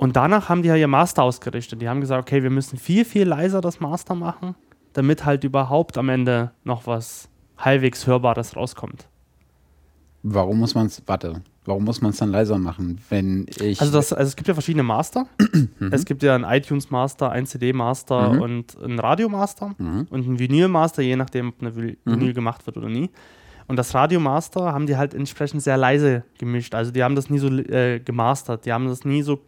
Und 0.03 0.17
danach 0.17 0.49
haben 0.49 0.63
die 0.63 0.67
ja 0.67 0.75
ihr 0.75 0.89
Master 0.89 1.23
ausgerichtet. 1.23 1.81
Die 1.81 1.87
haben 1.87 2.01
gesagt, 2.01 2.21
okay, 2.27 2.43
wir 2.43 2.49
müssen 2.49 2.77
viel, 2.77 3.05
viel 3.05 3.23
leiser 3.25 3.61
das 3.61 3.79
Master 3.79 4.15
machen, 4.15 4.53
damit 4.91 5.23
halt 5.23 5.45
überhaupt 5.45 5.97
am 5.97 6.09
Ende 6.09 6.51
noch 6.65 6.87
was 6.87 7.29
halbwegs 7.57 8.05
Hörbares 8.05 8.57
rauskommt. 8.57 9.07
Warum 10.21 10.59
muss 10.59 10.75
man 10.75 10.87
es, 10.87 11.01
warte, 11.05 11.41
warum 11.63 11.85
muss 11.85 12.01
man 12.01 12.11
es 12.11 12.17
dann 12.17 12.31
leiser 12.31 12.57
machen, 12.57 12.99
wenn 13.09 13.45
ich. 13.61 13.79
Also, 13.79 13.93
das, 13.93 14.11
also 14.11 14.27
es 14.27 14.35
gibt 14.35 14.49
ja 14.49 14.53
verschiedene 14.53 14.83
Master. 14.83 15.25
Es 15.91 16.03
gibt 16.03 16.21
ja 16.21 16.35
einen 16.35 16.43
iTunes 16.43 16.91
Master, 16.91 17.31
einen 17.31 17.45
CD 17.45 17.71
Master 17.71 18.33
Mhm. 18.33 18.41
und 18.41 18.77
einen 18.83 18.99
Radio 18.99 19.29
Master 19.29 19.73
Mhm. 19.77 20.07
und 20.09 20.25
einen 20.27 20.37
Vinyl 20.39 20.67
Master, 20.67 21.01
je 21.01 21.15
nachdem, 21.15 21.49
ob 21.49 21.61
eine 21.61 21.75
Vinyl 21.75 22.33
gemacht 22.33 22.65
wird 22.65 22.75
oder 22.75 22.89
nie. 22.89 23.09
Und 23.67 23.77
das 23.77 23.93
Radio 23.95 24.19
Master 24.19 24.73
haben 24.73 24.85
die 24.85 24.97
halt 24.97 25.13
entsprechend 25.13 25.61
sehr 25.61 25.77
leise 25.77 26.23
gemischt. 26.37 26.75
Also 26.75 26.91
die 26.91 27.01
haben 27.05 27.15
das 27.15 27.29
nie 27.29 27.39
so 27.39 27.47
äh, 27.47 28.01
gemastert. 28.01 28.65
Die 28.65 28.73
haben 28.73 28.89
das 28.89 29.05
nie 29.05 29.21
so 29.21 29.39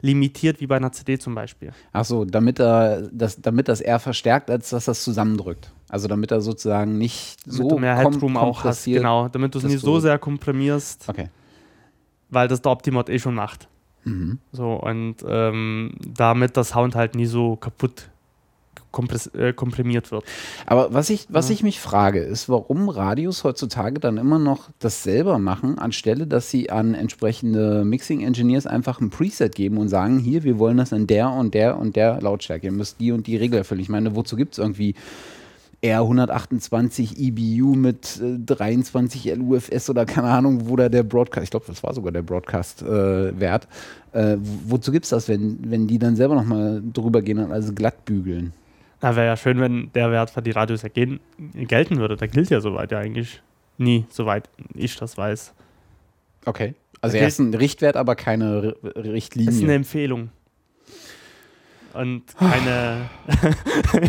limitiert 0.00 0.60
wie 0.60 0.66
bei 0.66 0.76
einer 0.76 0.92
CD 0.92 1.18
zum 1.18 1.34
Beispiel. 1.34 1.72
Ach 1.92 2.04
so, 2.04 2.24
damit 2.24 2.60
er 2.60 3.08
das, 3.12 3.40
damit 3.40 3.68
das 3.68 3.80
eher 3.80 3.98
verstärkt, 3.98 4.50
als 4.50 4.70
dass 4.70 4.86
das 4.86 5.02
zusammendrückt. 5.02 5.72
Also 5.88 6.08
damit 6.08 6.30
er 6.30 6.40
sozusagen 6.40 6.98
nicht 6.98 7.36
Damit 7.46 7.56
so 7.58 7.68
du 7.68 7.78
mehr 7.78 7.96
Headroom 7.96 8.36
auch 8.36 8.64
hast. 8.64 8.84
Genau, 8.84 9.28
damit 9.28 9.54
du 9.54 9.58
es 9.58 9.64
nicht 9.64 9.80
so 9.80 10.00
sehr 10.00 10.18
komprimierst, 10.18 11.08
Okay. 11.08 11.28
weil 12.30 12.48
das 12.48 12.62
der 12.62 12.72
Optimod 12.72 13.08
eh 13.08 13.18
schon 13.18 13.34
macht. 13.34 13.68
Mhm. 14.04 14.38
So, 14.52 14.72
und 14.74 15.16
ähm, 15.28 15.94
damit 16.06 16.56
der 16.56 16.64
Sound 16.64 16.94
halt 16.94 17.14
nie 17.14 17.26
so 17.26 17.56
kaputt 17.56 18.08
äh, 19.34 19.52
komprimiert 19.52 20.10
wird. 20.10 20.24
Aber 20.66 20.92
was 20.92 21.10
ich, 21.10 21.26
was 21.28 21.48
ja. 21.48 21.54
ich 21.54 21.62
mich 21.62 21.80
frage, 21.80 22.20
ist, 22.20 22.48
warum 22.48 22.88
Radios 22.88 23.44
heutzutage 23.44 24.00
dann 24.00 24.16
immer 24.16 24.38
noch 24.38 24.70
das 24.78 25.02
selber 25.02 25.38
machen, 25.38 25.78
anstelle 25.78 26.26
dass 26.26 26.50
sie 26.50 26.70
an 26.70 26.94
entsprechende 26.94 27.84
Mixing-Engineers 27.84 28.66
einfach 28.66 29.00
ein 29.00 29.10
Preset 29.10 29.54
geben 29.54 29.78
und 29.78 29.88
sagen, 29.88 30.18
hier, 30.18 30.44
wir 30.44 30.58
wollen 30.58 30.76
das 30.76 30.92
in 30.92 31.06
der 31.06 31.30
und 31.30 31.54
der 31.54 31.78
und 31.78 31.96
der 31.96 32.20
Lautstärke. 32.20 32.66
Ihr 32.66 32.72
müsst 32.72 33.00
die 33.00 33.12
und 33.12 33.26
die 33.26 33.36
Regel 33.36 33.58
erfüllen. 33.58 33.80
Ich 33.80 33.88
meine, 33.88 34.16
wozu 34.16 34.36
gibt 34.36 34.54
es 34.54 34.58
irgendwie 34.58 34.94
R128 35.82 37.18
EBU 37.18 37.74
mit 37.74 38.20
äh, 38.20 38.38
23 38.38 39.36
LUFS 39.36 39.90
oder 39.90 40.06
keine 40.06 40.28
Ahnung, 40.28 40.68
wo 40.68 40.76
da 40.76 40.88
der 40.88 41.02
Broadcast, 41.02 41.44
ich 41.44 41.50
glaube, 41.50 41.66
das 41.68 41.82
war 41.82 41.94
sogar 41.94 42.12
der 42.12 42.22
Broadcast-Wert. 42.22 43.68
Äh, 44.12 44.32
äh, 44.32 44.38
wozu 44.66 44.90
gibt 44.92 45.04
es 45.04 45.10
das, 45.10 45.28
wenn, 45.28 45.58
wenn 45.70 45.86
die 45.86 45.98
dann 45.98 46.16
selber 46.16 46.34
nochmal 46.34 46.82
drüber 46.92 47.22
gehen 47.22 47.38
und 47.38 47.52
also 47.52 47.72
glatt 47.72 48.04
bügeln? 48.04 48.52
Na, 49.02 49.14
wäre 49.14 49.26
ja 49.26 49.36
schön, 49.36 49.60
wenn 49.60 49.92
der 49.92 50.10
Wert 50.10 50.30
für 50.30 50.42
die 50.42 50.52
Radios 50.52 50.82
ja 50.82 50.88
gehen, 50.88 51.20
gelten 51.54 51.98
würde. 51.98 52.16
Der 52.16 52.28
gilt 52.28 52.50
ja 52.50 52.60
soweit 52.60 52.92
ja 52.92 52.98
eigentlich 52.98 53.42
nie, 53.78 54.06
soweit 54.08 54.48
ich 54.74 54.96
das 54.96 55.18
weiß. 55.18 55.52
Okay. 56.46 56.74
Also 57.00 57.18
er 57.18 57.28
ist 57.28 57.38
ein 57.38 57.52
Richtwert, 57.54 57.96
aber 57.96 58.16
keine 58.16 58.74
R 58.82 59.04
Richtlinie. 59.04 59.46
Das 59.46 59.56
ist 59.56 59.62
eine 59.62 59.74
Empfehlung. 59.74 60.30
Und 61.92 62.22
keine. 62.36 63.08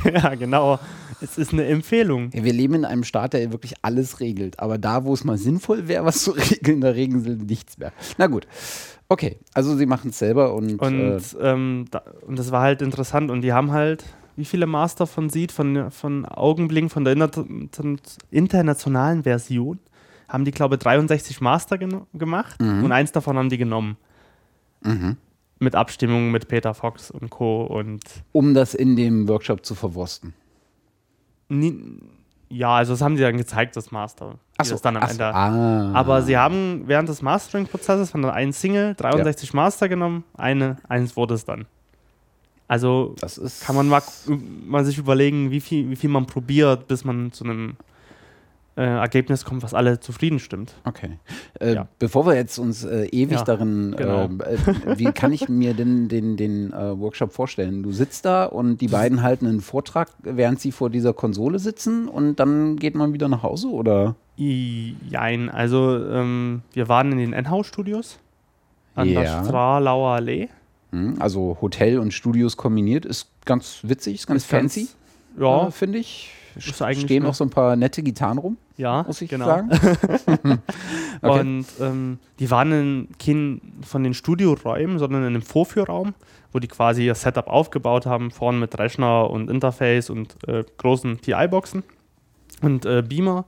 ja, 0.14 0.36
genau. 0.36 0.80
Es 1.22 1.38
ist 1.38 1.54
eine 1.54 1.66
Empfehlung. 1.66 2.30
Ja, 2.34 2.44
wir 2.44 2.54
leben 2.54 2.76
in 2.76 2.86
einem 2.86 3.04
Staat, 3.04 3.34
der 3.34 3.52
wirklich 3.52 3.76
alles 3.82 4.20
regelt. 4.20 4.60
Aber 4.60 4.78
da, 4.78 5.04
wo 5.04 5.14
es 5.14 5.24
mal 5.24 5.38
sinnvoll 5.38 5.88
wäre, 5.88 6.06
was 6.06 6.24
zu 6.24 6.32
regeln, 6.52 6.82
da 6.82 6.90
regeln 6.90 7.22
sie 7.22 7.36
nichts 7.36 7.78
mehr. 7.78 7.92
Na 8.18 8.28
gut. 8.28 8.48
Okay, 9.10 9.38
also 9.54 9.76
sie 9.78 9.86
machen 9.86 10.10
es 10.10 10.20
selber 10.20 10.54
und. 10.54 10.82
Und, 10.82 11.00
äh, 11.00 11.20
ähm, 11.42 11.86
da, 11.90 12.04
und 12.26 12.38
das 12.38 12.52
war 12.52 12.62
halt 12.62 12.82
interessant. 12.82 13.32
Und 13.32 13.42
die 13.42 13.54
haben 13.54 13.72
halt, 13.72 14.04
wie 14.38 14.46
viele 14.46 14.68
Master 14.68 15.08
von 15.08 15.30
Seed, 15.30 15.52
von, 15.52 15.92
von 15.92 16.26
Augenblick, 16.26 16.92
von 16.92 17.04
der 17.04 17.14
internationalen 18.32 19.24
Version, 19.24 19.80
haben 20.30 20.46
die, 20.46 20.52
glaube 20.52 20.76
ich, 20.76 20.80
63 20.80 21.42
Master 21.42 21.78
gemacht 21.78 22.62
mhm. 22.62 22.84
und 22.84 22.92
eins 22.92 23.12
davon 23.12 23.38
haben 23.38 23.50
die 23.50 23.58
genommen. 23.58 23.98
Mhm. 24.84 25.18
Mit 25.60 25.74
Abstimmung 25.74 26.30
mit 26.30 26.48
Peter 26.48 26.76
Fox 26.76 27.10
und 27.10 27.32
Co. 27.32 27.64
Und 27.64 28.04
um 28.32 28.54
das 28.54 28.76
in 28.76 28.96
dem 28.96 29.28
Workshop 29.28 29.66
zu 29.66 29.74
verwursten. 29.74 30.34
Nie, 31.50 32.00
ja, 32.50 32.76
also 32.76 32.94
das 32.94 33.02
haben 33.02 33.18
sie 33.18 33.24
dann 33.24 33.38
gezeigt, 33.38 33.76
das 33.76 33.92
Master. 33.92 34.36
Achso, 34.58 34.74
das 34.74 34.82
dann 34.84 34.98
am 34.98 35.10
Ende. 35.10 35.26
Ah. 35.26 35.94
Aber 35.94 36.22
sie 36.22 36.38
haben 36.38 36.84
während 36.86 37.10
des 37.10 37.24
Mastering-Prozesses 37.24 38.12
von 38.12 38.24
ein 38.26 38.54
Single 38.54 38.94
63 38.96 39.50
ja. 39.50 39.56
Master 39.56 39.90
genommen, 39.90 40.24
eine, 40.36 40.78
eins 40.88 41.18
wurde 41.18 41.34
es 41.34 41.44
dann. 41.44 41.66
Also 42.68 43.16
kann 43.62 43.76
man 43.76 43.88
mal, 43.88 44.02
mal, 44.66 44.84
sich 44.84 44.98
überlegen, 44.98 45.52
wie 45.52 45.62
viel, 45.62 45.90
wie 45.90 45.96
viel 45.96 46.10
man 46.10 46.26
probiert, 46.26 46.88
bis 46.88 47.06
man 47.06 47.32
zu 47.32 47.46
einem 47.46 47.78
äh, 48.78 48.84
Ergebnis 48.84 49.44
kommt, 49.44 49.64
was 49.64 49.74
alle 49.74 50.00
zufrieden 50.00 50.40
stimmt. 50.40 50.76
Okay. 50.84 51.18
Äh, 51.60 51.74
ja. 51.74 51.88
Bevor 51.98 52.26
wir 52.28 52.36
jetzt 52.36 52.58
uns 52.60 52.84
äh, 52.84 53.06
ewig 53.06 53.38
ja, 53.38 53.44
darin, 53.44 53.96
genau. 53.98 54.30
Äh, 54.44 54.54
äh, 54.54 55.00
wie 55.00 55.12
kann 55.12 55.34
ich 55.34 55.50
mir 55.50 55.74
denn 55.74 56.10
den, 56.10 56.38
den 56.38 56.74
äh, 56.74 57.00
Workshop 57.00 57.34
vorstellen? 57.34 57.84
Du 57.84 57.92
sitzt 57.92 58.26
da 58.26 58.46
und 58.46 58.80
die 58.80 58.88
beiden 58.88 59.24
halten 59.24 59.48
einen 59.48 59.62
Vortrag, 59.62 60.10
während 60.22 60.60
sie 60.60 60.72
vor 60.72 60.90
dieser 60.90 61.14
Konsole 61.14 61.60
sitzen 61.60 62.08
und 62.08 62.36
dann 62.40 62.76
geht 62.76 62.96
man 62.96 63.14
wieder 63.14 63.28
nach 63.28 63.44
Hause 63.44 63.70
oder? 63.70 64.16
Jein, 64.36 65.50
also 65.50 66.06
ähm, 66.06 66.62
wir 66.74 66.88
waren 66.88 67.12
in 67.14 67.18
den 67.18 67.34
N-Haus-Studios 67.34 68.20
an 68.94 69.10
ja. 69.10 69.22
der 69.22 69.44
Stralauer 69.44 70.12
Allee. 70.12 70.50
Hm, 70.92 71.16
also 71.20 71.58
Hotel 71.62 72.00
und 72.00 72.14
Studios 72.14 72.58
kombiniert 72.58 73.06
ist 73.06 73.30
ganz 73.46 73.80
witzig, 73.84 74.16
ist 74.16 74.28
ganz 74.28 74.44
ist 74.44 74.50
fancy. 74.50 74.80
Ganz, 74.82 74.96
ja, 75.40 75.72
finde 75.72 76.00
ich 76.00 76.32
stehen 76.60 77.24
noch 77.24 77.34
so 77.34 77.44
ein 77.44 77.50
paar 77.50 77.76
nette 77.76 78.04
Gitarren 78.04 78.38
rum. 78.38 78.58
Ja, 78.78 79.04
muss 79.04 79.22
ich 79.22 79.30
genau. 79.30 79.46
sagen. 79.46 79.70
okay. 81.22 81.40
Und 81.40 81.66
ähm, 81.80 82.20
die 82.40 82.52
waren 82.52 82.72
in 82.72 83.08
kein 83.18 83.62
von 83.82 84.04
den 84.04 84.14
Studioräumen, 84.14 85.00
sondern 85.00 85.22
in 85.24 85.28
einem 85.30 85.42
Vorführraum, 85.42 86.14
wo 86.52 86.60
die 86.60 86.68
quasi 86.68 87.06
ihr 87.06 87.16
Setup 87.16 87.48
aufgebaut 87.48 88.06
haben, 88.06 88.32
vorne 88.32 88.60
mit 88.60 88.78
Rechner 88.78 89.30
und 89.30 89.50
Interface 89.50 90.10
und 90.10 90.36
äh, 90.48 90.64
großen 90.78 91.22
TI-Boxen 91.22 91.84
und 92.62 92.86
äh, 92.86 93.04
Beamer. 93.08 93.46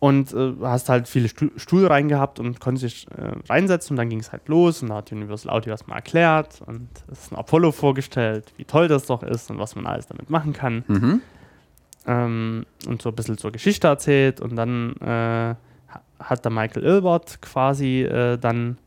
Und 0.00 0.32
äh, 0.32 0.52
hast 0.62 0.88
halt 0.88 1.08
viele 1.08 1.28
Stuhl, 1.28 1.50
Stuhl 1.56 1.86
rein 1.86 2.08
gehabt 2.08 2.38
und 2.38 2.60
konntest 2.60 2.84
dich 2.84 3.06
äh, 3.10 3.32
reinsetzen 3.48 3.94
und 3.94 3.96
dann 3.96 4.08
ging 4.08 4.20
es 4.20 4.30
halt 4.30 4.46
los 4.46 4.80
und 4.80 4.90
da 4.90 4.96
hat 4.96 5.10
Universal 5.10 5.52
Audio 5.52 5.72
erstmal 5.72 5.96
erklärt 5.96 6.62
und 6.66 6.88
es 7.10 7.24
ist 7.24 7.32
ein 7.32 7.36
Apollo 7.36 7.72
vorgestellt, 7.72 8.52
wie 8.56 8.64
toll 8.64 8.86
das 8.86 9.06
doch 9.06 9.24
ist 9.24 9.50
und 9.50 9.58
was 9.58 9.74
man 9.74 9.86
alles 9.86 10.06
damit 10.06 10.30
machen 10.30 10.52
kann. 10.52 10.84
Mhm 10.86 11.20
ähm, 12.08 12.64
und 12.86 13.02
so 13.02 13.10
ein 13.10 13.14
bisschen 13.14 13.38
zur 13.38 13.52
Geschichte 13.52 13.86
erzählt 13.86 14.40
und 14.40 14.56
dann 14.56 14.96
äh, 14.96 15.54
hat 16.18 16.44
der 16.44 16.50
Michael 16.50 16.84
Ilbert 16.84 17.40
quasi 17.42 18.02
äh, 18.02 18.38
dann 18.38 18.78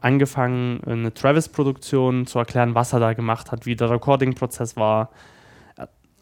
angefangen, 0.00 0.80
eine 0.86 1.12
Travis-Produktion 1.12 2.26
zu 2.26 2.38
erklären, 2.38 2.76
was 2.76 2.92
er 2.92 3.00
da 3.00 3.14
gemacht 3.14 3.50
hat, 3.50 3.66
wie 3.66 3.74
der 3.74 3.90
Recording-Prozess 3.90 4.76
war. 4.76 5.10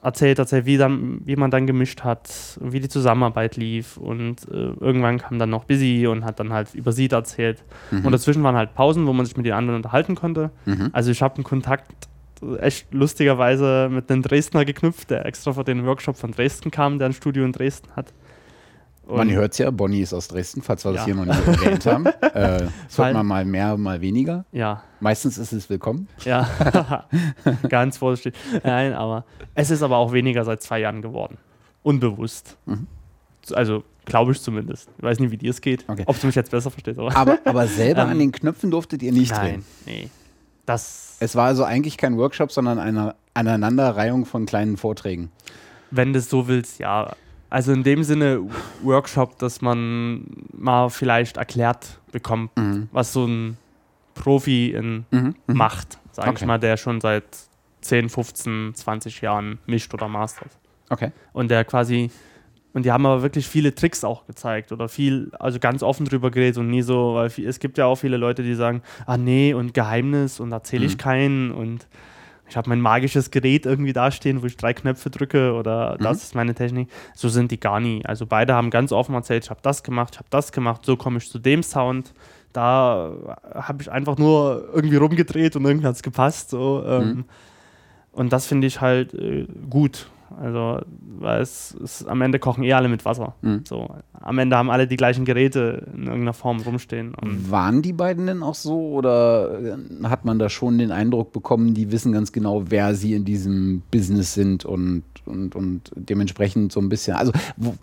Erzählt, 0.07 0.39
erzählt, 0.39 0.67
wie, 0.67 0.77
dann, 0.77 1.21
wie 1.25 1.35
man 1.35 1.51
dann 1.51 1.67
gemischt 1.67 2.05
hat, 2.05 2.31
wie 2.61 2.79
die 2.79 2.89
Zusammenarbeit 2.89 3.57
lief 3.57 3.97
und 3.97 4.49
äh, 4.49 4.71
irgendwann 4.79 5.19
kam 5.19 5.41
dann 5.41 5.51
noch 5.51 5.65
Busy 5.65 6.07
und 6.07 6.25
hat 6.25 6.39
dann 6.39 6.53
halt 6.53 6.75
über 6.75 6.93
Seed 6.93 7.13
erzählt. 7.13 7.65
Mhm. 7.91 8.07
Und 8.07 8.13
dazwischen 8.13 8.45
waren 8.45 8.55
halt 8.55 8.73
Pausen, 8.75 9.09
wo 9.09 9.13
man 9.13 9.27
sich 9.27 9.37
mit 9.37 9.47
den 9.47 9.55
anderen 9.55 9.79
unterhalten 9.79 10.15
konnte. 10.15 10.51
Mhm. 10.65 10.91
Also 10.93 11.11
ich 11.11 11.23
habe 11.23 11.35
einen 11.35 11.45
Kontakt 11.45 11.91
echt 12.61 12.95
lustigerweise 12.95 13.89
mit 13.91 14.09
einem 14.09 14.23
Dresdner 14.23 14.65
geknüpft, 14.65 15.11
der 15.11 15.27
extra 15.27 15.53
für 15.53 15.65
den 15.65 15.85
Workshop 15.87 16.17
von 16.17 16.31
Dresden 16.31 16.71
kam, 16.71 16.99
der 16.99 17.09
ein 17.09 17.13
Studio 17.13 17.45
in 17.45 17.51
Dresden 17.51 17.89
hat. 17.97 18.13
Und 19.07 19.19
man 19.19 19.31
hört 19.31 19.53
es 19.53 19.59
ja, 19.59 19.71
Bonnie 19.71 20.01
ist 20.01 20.13
aus 20.13 20.29
Dresden, 20.29 20.63
falls 20.63 20.85
wir 20.85 20.91
ja. 20.91 20.97
das 20.97 21.05
hier 21.05 21.15
noch 21.15 21.25
nicht 21.25 21.47
erwähnt 21.47 21.87
haben. 21.87 22.07
Äh, 22.37 22.67
das 22.87 22.99
hört 22.99 23.15
man 23.15 23.27
mal 23.27 23.45
mehr, 23.47 23.79
mal 23.79 24.01
weniger. 24.03 24.45
Ja. 24.53 24.83
Meistens 25.01 25.39
ist 25.39 25.53
es 25.53 25.71
willkommen. 25.71 26.07
Ja, 26.25 26.49
ganz 27.69 27.97
vorsichtig. 27.97 28.35
Nein, 28.63 28.93
aber 28.93 29.25
es 29.55 29.71
ist 29.71 29.83
aber 29.83 29.97
auch 29.97 30.13
weniger 30.13 30.45
seit 30.45 30.61
zwei 30.61 30.81
Jahren 30.81 31.01
geworden. 31.01 31.39
Unbewusst. 31.83 32.59
Mhm. 32.67 32.89
Also 33.53 33.85
glaube 34.05 34.33
ich 34.33 34.43
zumindest. 34.43 34.91
Ich 34.99 35.03
weiß 35.03 35.19
nicht, 35.21 35.31
wie 35.31 35.39
dir 35.39 35.51
es 35.51 35.61
geht. 35.63 35.85
Okay. 35.89 36.03
Ob 36.07 36.21
du 36.21 36.27
mich 36.27 36.37
jetzt 36.37 36.51
besser 36.51 36.71
verstehst. 36.71 36.99
Aber, 36.99 37.17
aber, 37.17 37.39
aber 37.45 37.67
selber 37.67 38.03
ähm, 38.03 38.11
an 38.11 38.19
den 38.19 38.33
Knöpfen 38.33 38.71
durftet 38.71 39.03
ihr 39.03 39.13
nicht 39.13 39.33
nein, 39.33 39.41
drehen? 39.41 39.65
Nein, 39.87 39.95
nee. 39.95 40.11
Das 40.67 41.17
es 41.21 41.37
war 41.37 41.47
also 41.47 41.65
eigentlich 41.65 41.97
kein 41.97 42.19
Workshop, 42.19 42.53
sondern 42.53 42.79
eine 42.79 43.15
Aneinanderreihung 43.35 44.27
von 44.27 44.47
kleinen 44.47 44.77
Vorträgen. 44.77 45.31
Wenn 45.91 46.13
du 46.13 46.19
es 46.19 46.29
so 46.29 46.49
willst, 46.49 46.79
ja. 46.79 47.15
Also 47.49 47.73
in 47.73 47.83
dem 47.83 48.03
Sinne 48.03 48.41
Workshop, 48.83 49.39
dass 49.39 49.61
man 49.61 50.27
mal 50.53 50.89
vielleicht 50.89 51.37
erklärt 51.37 52.01
bekommt, 52.13 52.57
mhm. 52.57 52.89
was 52.93 53.13
so 53.13 53.27
ein 53.27 53.57
Profi 54.15 54.71
in 54.71 55.05
mhm. 55.11 55.35
mhm. 55.47 55.57
macht, 55.57 55.99
sage 56.13 56.31
okay. 56.31 56.39
ich 56.41 56.47
mal, 56.47 56.59
der 56.59 56.77
schon 56.77 57.01
seit 57.01 57.25
10, 57.83 58.09
15, 58.09 58.75
20 58.75 59.21
Jahren 59.21 59.59
mischt 59.67 59.95
oder 59.95 60.09
mastert. 60.09 60.51
Okay. 60.89 61.13
Und 61.33 61.51
der 61.51 61.65
quasi 61.65 62.11
und 62.77 62.85
die 62.85 62.93
haben 62.93 63.07
aber 63.07 63.23
wirklich 63.23 63.49
viele 63.49 63.75
Tricks 63.75 64.05
auch 64.05 64.27
gezeigt 64.27 64.71
oder 64.71 64.91
viel, 64.91 65.31
also 65.39 65.59
ganz 65.59 65.83
offen 65.83 66.05
drüber 66.05 66.31
geredet 66.31 66.59
und 66.59 66.69
nie 66.69 66.83
so, 66.83 67.15
weil 67.15 67.31
es 67.43 67.59
gibt 67.59 67.79
ja 67.79 67.87
auch 67.87 67.95
viele 67.95 68.19
Leute, 68.19 68.43
die 68.43 68.55
sagen, 68.55 68.83
ah 69.07 69.17
nee, 69.17 69.55
und 69.55 69.73
Geheimnis 69.73 70.41
und 70.41 70.53
erzähle 70.53 70.85
ich 70.85 70.93
mhm. 70.93 70.99
keinen 70.99 71.51
und 71.53 71.87
ich 72.49 72.57
habe 72.57 72.69
mein 72.69 72.81
magisches 72.81 73.31
Gerät 73.31 73.67
irgendwie 73.67 73.93
dastehen, 73.93 74.43
wo 74.43 74.47
ich 74.47 74.57
drei 74.57 74.73
Knöpfe 74.73 75.11
drücke 75.11 75.55
oder 75.55 75.97
mhm. 75.99 76.03
das 76.03 76.23
ist 76.23 76.35
meine 76.35 76.55
Technik. 76.55 76.89
So 77.15 77.29
sind 77.29 77.51
die 77.51 77.61
gar 77.61 77.81
nie. 77.81 78.05
Also 78.07 78.27
beide 78.27 78.55
haben 78.55 78.71
ganz 78.71 78.93
offen 78.93 79.15
erzählt, 79.15 79.45
ich 79.45 79.51
habe 79.51 79.61
das 79.63 79.83
gemacht, 79.83 80.15
ich 80.15 80.19
habe 80.19 80.29
das 80.31 80.53
gemacht, 80.53 80.85
so 80.85 80.97
komme 80.97 81.19
ich 81.19 81.29
zu 81.29 81.39
dem 81.39 81.63
Sound. 81.63 82.13
Da 82.53 83.13
habe 83.55 83.83
ich 83.83 83.91
einfach 83.91 84.17
nur 84.17 84.71
irgendwie 84.73 84.97
rumgedreht 84.97 85.57
und 85.57 85.65
irgendwie 85.65 85.87
hat 85.87 85.97
es 85.97 86.03
gepasst. 86.03 86.51
So, 86.51 86.85
ähm, 86.87 87.09
mhm. 87.09 87.25
Und 88.13 88.33
das 88.33 88.47
finde 88.47 88.67
ich 88.67 88.81
halt 88.81 89.13
äh, 89.13 89.47
gut. 89.69 90.09
Also, 90.39 90.81
weil 91.19 91.41
es, 91.41 91.77
es, 91.83 92.07
am 92.07 92.21
Ende 92.21 92.39
kochen 92.39 92.65
eh 92.65 92.73
alle 92.73 92.89
mit 92.89 93.05
Wasser. 93.05 93.35
Mhm. 93.43 93.63
So, 93.65 93.89
am 94.13 94.39
Ende 94.39 94.57
haben 94.57 94.71
alle 94.71 94.87
die 94.87 94.97
gleichen 94.97 95.25
Geräte 95.25 95.87
in 95.95 96.05
irgendeiner 96.05 96.33
Form 96.33 96.61
rumstehen. 96.61 97.15
Waren 97.23 97.83
die 97.83 97.93
beiden 97.93 98.27
denn 98.27 98.43
auch 98.43 98.55
so 98.55 98.91
oder 98.91 99.59
äh, 99.61 99.77
hat 100.05 100.25
man 100.25 100.39
da 100.39 100.49
schon 100.49 100.79
den 100.79 100.91
Eindruck 100.91 101.33
bekommen, 101.33 101.75
die 101.75 101.93
wissen 101.93 102.13
ganz 102.13 102.33
genau, 102.33 102.65
wer 102.69 102.95
sie 102.95 103.15
in 103.15 103.25
diesem 103.25 103.83
Business 103.91 104.35
sind 104.35 104.65
und, 104.65 105.05
und, 105.27 105.55
und 105.55 105.91
dementsprechend 105.95 106.73
so 106.73 106.81
ein 106.81 106.89
bisschen, 106.89 107.17
also 107.17 107.33
wo, 107.57 107.75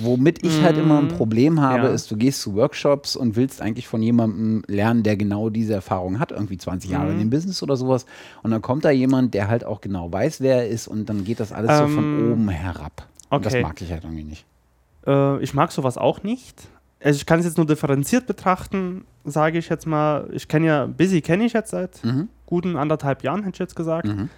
womit 0.00 0.44
ich 0.44 0.62
halt 0.62 0.76
immer 0.78 0.98
ein 0.98 1.04
mhm. 1.04 1.16
Problem 1.16 1.60
habe, 1.60 1.88
ja. 1.88 1.92
ist, 1.92 2.10
du 2.10 2.16
gehst 2.16 2.42
zu 2.42 2.54
Workshops 2.54 3.16
und 3.16 3.36
willst 3.36 3.62
eigentlich 3.62 3.88
von 3.88 4.02
jemandem 4.02 4.62
lernen, 4.66 5.02
der 5.02 5.16
genau 5.16 5.50
diese 5.50 5.74
Erfahrung 5.74 6.18
hat, 6.18 6.32
irgendwie 6.32 6.58
20 6.58 6.90
Jahre 6.90 7.06
mhm. 7.06 7.12
in 7.12 7.18
dem 7.18 7.30
Business 7.30 7.62
oder 7.62 7.76
sowas 7.76 8.06
und 8.42 8.50
dann 8.50 8.62
kommt 8.62 8.84
da 8.84 8.90
jemand, 8.90 9.34
der 9.34 9.48
halt 9.48 9.64
auch 9.64 9.80
genau 9.80 10.12
weiß, 10.12 10.40
wer 10.40 10.56
er 10.56 10.68
ist 10.68 10.88
und 10.88 11.08
dann 11.08 11.24
geht 11.24 11.40
das 11.40 11.52
alles 11.52 11.70
ähm, 11.70 11.88
so 11.88 11.94
von 11.94 12.04
ähm, 12.04 12.32
oben 12.32 12.48
herab. 12.48 13.06
Okay. 13.30 13.36
Und 13.36 13.46
das 13.46 13.54
mag 13.62 13.80
ich 13.80 13.90
halt 13.90 14.04
irgendwie 14.04 14.24
nicht. 14.24 14.44
Äh, 15.06 15.42
ich 15.42 15.54
mag 15.54 15.72
sowas 15.72 15.96
auch 15.98 16.22
nicht. 16.22 16.68
Also 17.02 17.16
ich 17.16 17.26
kann 17.26 17.40
es 17.40 17.46
jetzt 17.46 17.56
nur 17.56 17.66
differenziert 17.66 18.26
betrachten, 18.26 19.04
sage 19.24 19.58
ich 19.58 19.68
jetzt 19.68 19.86
mal. 19.86 20.28
Ich 20.32 20.48
kenne 20.48 20.66
ja, 20.66 20.86
Busy 20.86 21.22
kenne 21.22 21.44
ich 21.44 21.52
jetzt 21.52 21.70
seit 21.70 22.04
mhm. 22.04 22.28
guten 22.46 22.76
anderthalb 22.76 23.22
Jahren, 23.22 23.42
hätte 23.42 23.56
ich 23.56 23.60
jetzt 23.60 23.76
gesagt. 23.76 24.06
Mhm. 24.06 24.28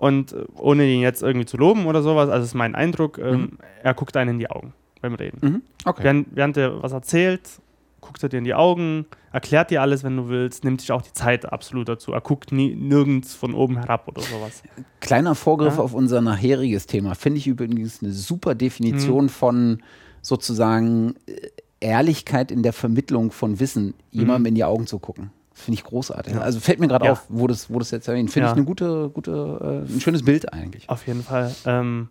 Und 0.00 0.32
äh, 0.32 0.44
ohne 0.56 0.86
ihn 0.86 1.02
jetzt 1.02 1.22
irgendwie 1.22 1.44
zu 1.46 1.58
loben 1.58 1.84
oder 1.86 2.02
sowas, 2.02 2.30
also 2.30 2.44
ist 2.44 2.54
mein 2.54 2.74
Eindruck, 2.74 3.18
ähm, 3.18 3.58
er 3.82 3.92
guckt 3.92 4.16
einen 4.16 4.30
in 4.30 4.38
die 4.38 4.48
Augen 4.50 4.72
beim 5.02 5.14
Reden. 5.14 5.38
Mhm. 5.42 5.62
Okay. 5.84 6.02
Während, 6.04 6.28
während 6.34 6.56
er 6.56 6.82
was 6.82 6.92
erzählt, 6.92 7.42
guckt 8.00 8.22
er 8.22 8.30
dir 8.30 8.38
in 8.38 8.44
die 8.44 8.54
Augen, 8.54 9.04
erklärt 9.30 9.70
dir 9.70 9.82
alles, 9.82 10.02
wenn 10.02 10.16
du 10.16 10.30
willst, 10.30 10.64
nimmt 10.64 10.80
sich 10.80 10.90
auch 10.90 11.02
die 11.02 11.12
Zeit 11.12 11.52
absolut 11.52 11.86
dazu. 11.90 12.12
Er 12.14 12.22
guckt 12.22 12.50
nie, 12.50 12.74
nirgends 12.74 13.34
von 13.34 13.52
oben 13.52 13.76
herab 13.76 14.08
oder 14.08 14.22
sowas. 14.22 14.62
Kleiner 15.00 15.34
Vorgriff 15.34 15.76
Ja. 15.76 15.82
auf 15.82 15.92
unser 15.92 16.22
nachheriges 16.22 16.86
Thema. 16.86 17.14
Finde 17.14 17.36
ich 17.36 17.46
übrigens 17.46 18.02
eine 18.02 18.12
super 18.12 18.54
Definition 18.54 19.24
Mhm. 19.24 19.28
von 19.28 19.82
sozusagen 20.22 21.14
äh, 21.26 21.32
Ehrlichkeit 21.80 22.50
in 22.50 22.62
der 22.62 22.72
Vermittlung 22.72 23.30
von 23.32 23.58
Wissen, 23.60 23.94
jemandem 24.10 24.46
in 24.46 24.54
die 24.54 24.64
Augen 24.64 24.86
zu 24.86 24.98
gucken. 24.98 25.30
Finde 25.64 25.78
ich 25.78 25.84
großartig. 25.84 26.34
Ja. 26.34 26.40
Also 26.40 26.58
fällt 26.60 26.80
mir 26.80 26.88
gerade 26.88 27.04
Ja. 27.06 27.12
auf, 27.12 27.24
wo 27.28 27.46
das, 27.46 27.70
wo 27.70 27.78
das 27.78 27.90
jetzt 27.90 28.08
erwähnt. 28.08 28.30
Finde 28.30 28.46
Ja. 28.46 28.52
ich 28.52 28.56
eine 28.56 28.64
gute, 28.66 29.10
gute, 29.10 29.84
äh, 29.88 29.92
ein 29.94 30.00
schönes 30.00 30.24
Bild 30.24 30.52
eigentlich. 30.52 30.88
Auf 30.88 31.06
jeden 31.06 31.22
Fall. 31.22 31.54
Ähm, 31.66 32.08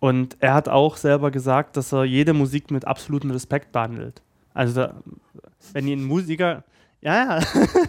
und 0.00 0.36
er 0.40 0.54
hat 0.54 0.68
auch 0.68 0.96
selber 0.96 1.30
gesagt, 1.30 1.76
dass 1.76 1.92
er 1.92 2.04
jede 2.04 2.32
Musik 2.32 2.70
mit 2.70 2.84
absolutem 2.86 3.30
Respekt 3.30 3.72
behandelt. 3.72 4.22
Also, 4.54 4.74
da, 4.80 4.94
wenn 5.72 5.86
ihn 5.86 6.00
ein 6.00 6.04
Musiker. 6.04 6.64
Ja, 7.02 7.14
ja. 7.38 7.40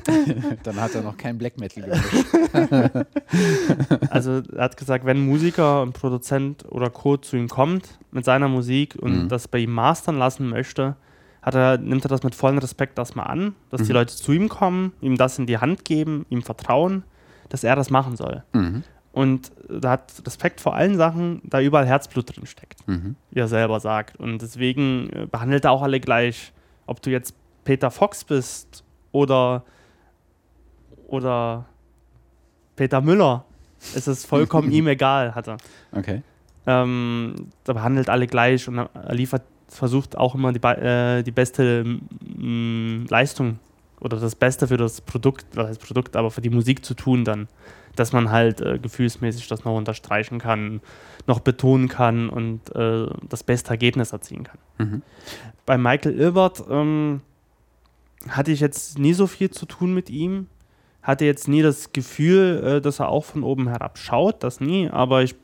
Dann 0.63 0.75
hat 0.81 0.93
er 0.93 1.01
noch 1.01 1.17
kein 1.17 1.37
Black 1.37 1.57
Metal 1.59 1.83
gemischt. 1.83 2.27
Also, 4.09 4.41
er 4.55 4.63
hat 4.65 4.77
gesagt, 4.77 5.05
wenn 5.05 5.17
ein 5.17 5.25
Musiker, 5.25 5.81
ein 5.83 5.93
Produzent 5.93 6.65
oder 6.69 6.89
Co. 6.89 7.17
zu 7.17 7.35
ihm 7.37 7.47
kommt 7.47 7.99
mit 8.11 8.25
seiner 8.25 8.47
Musik 8.47 8.95
und 8.99 9.23
Mhm. 9.23 9.29
das 9.29 9.47
bei 9.47 9.59
ihm 9.59 9.71
mastern 9.71 10.17
lassen 10.17 10.49
möchte, 10.49 10.95
er, 11.55 11.77
nimmt 11.77 12.03
er 12.05 12.09
das 12.09 12.23
mit 12.23 12.35
vollem 12.35 12.57
Respekt 12.57 12.97
erstmal 12.97 13.27
an, 13.27 13.55
dass 13.69 13.81
die 13.83 13.87
Mhm. 13.89 13.93
Leute 13.93 14.15
zu 14.15 14.31
ihm 14.33 14.49
kommen, 14.49 14.93
ihm 15.01 15.17
das 15.17 15.37
in 15.39 15.45
die 15.45 15.57
Hand 15.57 15.85
geben, 15.85 16.25
ihm 16.29 16.41
vertrauen, 16.43 17.03
dass 17.49 17.63
er 17.63 17.75
das 17.75 17.89
machen 17.89 18.15
soll. 18.17 18.43
mhm. 18.53 18.83
Und 19.13 19.51
da 19.67 19.91
hat 19.91 20.13
Respekt 20.27 20.61
vor 20.61 20.75
allen 20.75 20.95
Sachen, 20.95 21.41
da 21.43 21.59
überall 21.59 21.87
Herzblut 21.87 22.35
drin 22.35 22.45
steckt. 22.45 22.87
Mhm. 22.87 23.15
wie 23.31 23.39
er 23.39 23.47
selber 23.47 23.79
sagt. 23.79 24.15
Und 24.19 24.43
deswegen 24.43 25.09
äh, 25.09 25.25
behandelt 25.25 25.65
er 25.65 25.71
auch 25.71 25.81
alle 25.81 25.99
gleich. 25.99 26.53
Ob 26.85 27.01
du 27.01 27.09
jetzt 27.09 27.33
Peter 27.63 27.89
Fox 27.89 28.23
bist 28.23 28.83
oder, 29.11 29.63
oder 31.07 31.65
Peter 32.75 33.01
Müller, 33.01 33.45
ist 33.95 34.07
es 34.07 34.25
vollkommen 34.25 34.71
ihm 34.77 34.87
egal, 34.87 35.33
hat 35.35 35.47
er. 35.47 35.57
Okay. 35.93 36.21
Ähm, 36.67 37.33
er 37.65 37.73
behandelt 37.73 38.09
alle 38.09 38.27
gleich 38.27 38.67
und 38.67 38.77
er 38.77 39.15
liefert, 39.15 39.43
versucht 39.67 40.17
auch 40.17 40.35
immer 40.35 40.53
die, 40.53 40.65
äh, 40.65 41.23
die 41.23 41.31
beste 41.31 41.83
mm, 41.83 43.05
Leistung 43.09 43.59
oder 43.99 44.17
das 44.17 44.35
Beste 44.35 44.67
für 44.67 44.77
das 44.77 45.01
Produkt, 45.01 45.45
was 45.55 45.69
heißt 45.69 45.81
Produkt, 45.81 46.15
aber 46.15 46.31
für 46.31 46.41
die 46.41 46.49
Musik 46.49 46.85
zu 46.85 46.93
tun 46.93 47.25
dann. 47.25 47.47
Dass 47.95 48.13
man 48.13 48.29
halt 48.29 48.61
äh, 48.61 48.77
gefühlsmäßig 48.77 49.47
das 49.47 49.65
noch 49.65 49.75
unterstreichen 49.75 50.37
kann, 50.37 50.81
noch 51.25 51.39
betonen 51.39 51.87
kann 51.87 52.29
und 52.29 52.75
äh, 52.75 53.07
das 53.27 53.43
beste 53.43 53.71
Ergebnis 53.71 54.13
erzielen 54.13 54.43
kann. 54.43 54.59
Mhm. 54.77 55.01
Bei 55.65 55.77
Michael 55.77 56.19
Ilbert 56.19 56.63
ähm, 56.69 57.21
hatte 58.29 58.51
ich 58.51 58.59
jetzt 58.59 58.99
nie 58.99 59.13
so 59.13 59.25
viel 59.25 59.49
zu 59.49 59.65
tun 59.65 59.93
mit 59.93 60.09
ihm. 60.09 60.47
Hatte 61.01 61.25
jetzt 61.25 61.47
nie 61.47 61.61
das 61.61 61.91
Gefühl, 61.91 62.63
äh, 62.63 62.81
dass 62.81 62.99
er 62.99 63.09
auch 63.09 63.25
von 63.25 63.43
oben 63.43 63.67
herab 63.67 63.97
schaut, 63.97 64.43
das 64.43 64.59
nie, 64.59 64.89
aber 64.89 65.23
ich, 65.23 65.35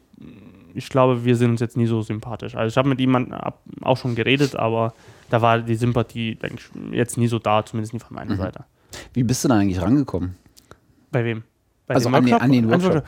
ich 0.74 0.89
glaube, 0.89 1.24
wir 1.25 1.36
sind 1.36 1.51
uns 1.51 1.60
jetzt 1.62 1.77
nie 1.77 1.86
so 1.88 2.01
sympathisch. 2.01 2.56
Also 2.56 2.72
ich 2.74 2.77
habe 2.77 2.89
mit 2.89 3.00
ihm 3.00 3.34
auch 3.82 3.98
schon 3.98 4.15
geredet, 4.15 4.56
aber 4.56 4.94
da 5.30 5.42
war 5.42 5.60
die 5.60 5.75
Sympathie, 5.75 6.36
denke 6.36 6.58
ich, 6.58 6.94
jetzt 6.98 7.18
nie 7.18 7.27
so 7.27 7.39
da, 7.39 7.65
zumindest 7.65 7.94
nicht 7.94 8.06
von 8.06 8.15
meiner 8.15 8.34
Mhm. 8.34 8.38
Seite. 8.38 8.65
Wie 9.13 9.24
bist 9.24 9.44
du 9.44 9.48
da 9.48 9.56
eigentlich 9.58 9.82
rangekommen? 9.82 10.36
Bei 11.12 11.24
wem? 11.25 11.44
Bei 11.88 11.96
Also 11.96 12.10
an 12.10 12.25
den- 12.25 12.34
an 12.36 12.51
den 12.51 12.70
Workshop. 12.70 13.03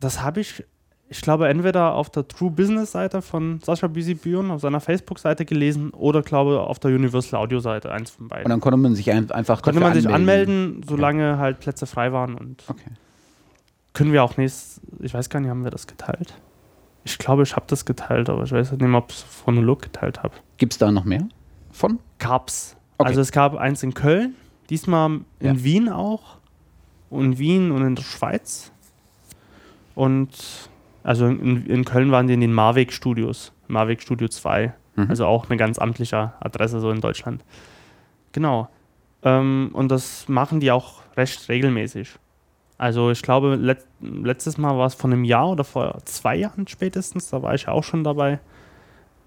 Das 0.00 0.20
habe 0.22 0.40
ich, 0.40 0.64
ich 1.08 1.20
glaube, 1.20 1.48
entweder 1.48 1.94
auf 1.94 2.10
der 2.10 2.26
True 2.26 2.50
Business 2.50 2.92
Seite 2.92 3.22
von 3.22 3.60
Sascha 3.64 3.86
Büsi-Büren 3.86 4.50
auf 4.50 4.60
seiner 4.60 4.80
Facebook-Seite 4.80 5.44
gelesen 5.44 5.90
oder 5.90 6.22
glaube 6.22 6.60
auf 6.60 6.78
der 6.80 6.90
Universal 6.90 7.40
Audio 7.40 7.60
Seite, 7.60 7.92
eins 7.92 8.10
von 8.10 8.28
beiden. 8.28 8.44
Und 8.46 8.50
dann 8.50 8.60
konnte 8.60 8.76
man 8.76 8.94
sich 8.94 9.10
ein, 9.12 9.30
einfach 9.30 9.62
Konnte 9.62 9.80
man 9.80 9.94
sich 9.94 10.08
anmelden, 10.08 10.82
solange 10.86 11.38
halt 11.38 11.60
Plätze 11.60 11.86
frei 11.86 12.12
waren 12.12 12.34
und 12.34 12.64
Okay. 12.68 12.90
können 13.94 14.12
wir 14.12 14.22
auch 14.24 14.36
nächstes, 14.36 14.80
ich 15.00 15.14
weiß 15.14 15.30
gar 15.30 15.40
nicht, 15.40 15.48
haben 15.50 15.64
wir 15.64 15.70
das 15.70 15.86
geteilt? 15.86 16.34
Ich 17.06 17.18
glaube, 17.18 17.44
ich 17.44 17.54
habe 17.54 17.66
das 17.68 17.84
geteilt, 17.84 18.28
aber 18.28 18.42
ich 18.42 18.50
weiß 18.50 18.72
nicht 18.72 18.80
mehr, 18.80 18.98
ob 18.98 19.10
ich 19.10 19.18
es 19.18 19.22
von 19.22 19.56
Look 19.62 19.80
geteilt 19.82 20.24
habe. 20.24 20.34
Gibt 20.58 20.72
es 20.72 20.78
da 20.78 20.90
noch 20.90 21.04
mehr 21.04 21.28
von? 21.70 22.00
Gab's. 22.18 22.76
Okay. 22.98 23.08
Also 23.08 23.20
es 23.20 23.30
gab 23.30 23.54
eins 23.54 23.84
in 23.84 23.94
Köln, 23.94 24.34
diesmal 24.70 25.20
in 25.38 25.46
Ja. 25.46 25.62
Wien 25.64 25.88
auch. 25.88 26.38
Und 27.08 27.24
in 27.24 27.38
Wien 27.38 27.70
und 27.70 27.86
in 27.86 27.94
der 27.94 28.02
Schweiz. 28.02 28.72
Und 29.94 30.30
also 31.04 31.26
in, 31.26 31.64
in 31.66 31.84
Köln 31.84 32.10
waren 32.10 32.26
die 32.26 32.34
in 32.34 32.40
den 32.40 32.52
Marweg 32.52 32.92
Studios. 32.92 33.52
Marweg 33.68 34.02
Studio 34.02 34.26
2. 34.26 34.74
Mhm. 34.96 35.06
Also 35.08 35.26
auch 35.26 35.48
eine 35.48 35.56
ganz 35.56 35.78
amtliche 35.78 36.32
Adresse 36.40 36.80
so 36.80 36.90
in 36.90 37.00
Deutschland. 37.00 37.44
Genau. 38.32 38.68
Ähm, 39.22 39.70
und 39.74 39.92
das 39.92 40.28
machen 40.28 40.58
die 40.58 40.72
auch 40.72 41.02
recht 41.16 41.48
regelmäßig. 41.48 42.16
Also 42.78 43.10
ich 43.10 43.22
glaube, 43.22 43.54
let, 43.54 43.86
letztes 44.00 44.58
Mal 44.58 44.76
war 44.76 44.86
es 44.86 44.94
vor 44.94 45.10
einem 45.10 45.24
Jahr 45.24 45.50
oder 45.50 45.64
vor 45.64 45.98
zwei 46.04 46.36
Jahren 46.36 46.68
spätestens, 46.68 47.30
da 47.30 47.42
war 47.42 47.54
ich 47.54 47.62
ja 47.64 47.72
auch 47.72 47.84
schon 47.84 48.04
dabei. 48.04 48.40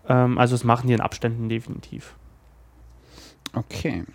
Ähm, 0.07 0.37
also 0.37 0.53
das 0.53 0.63
machen 0.63 0.87
die 0.87 0.93
in 0.93 1.01
Abständen 1.01 1.49
definitiv. 1.49 2.15
Okay. 3.53 4.05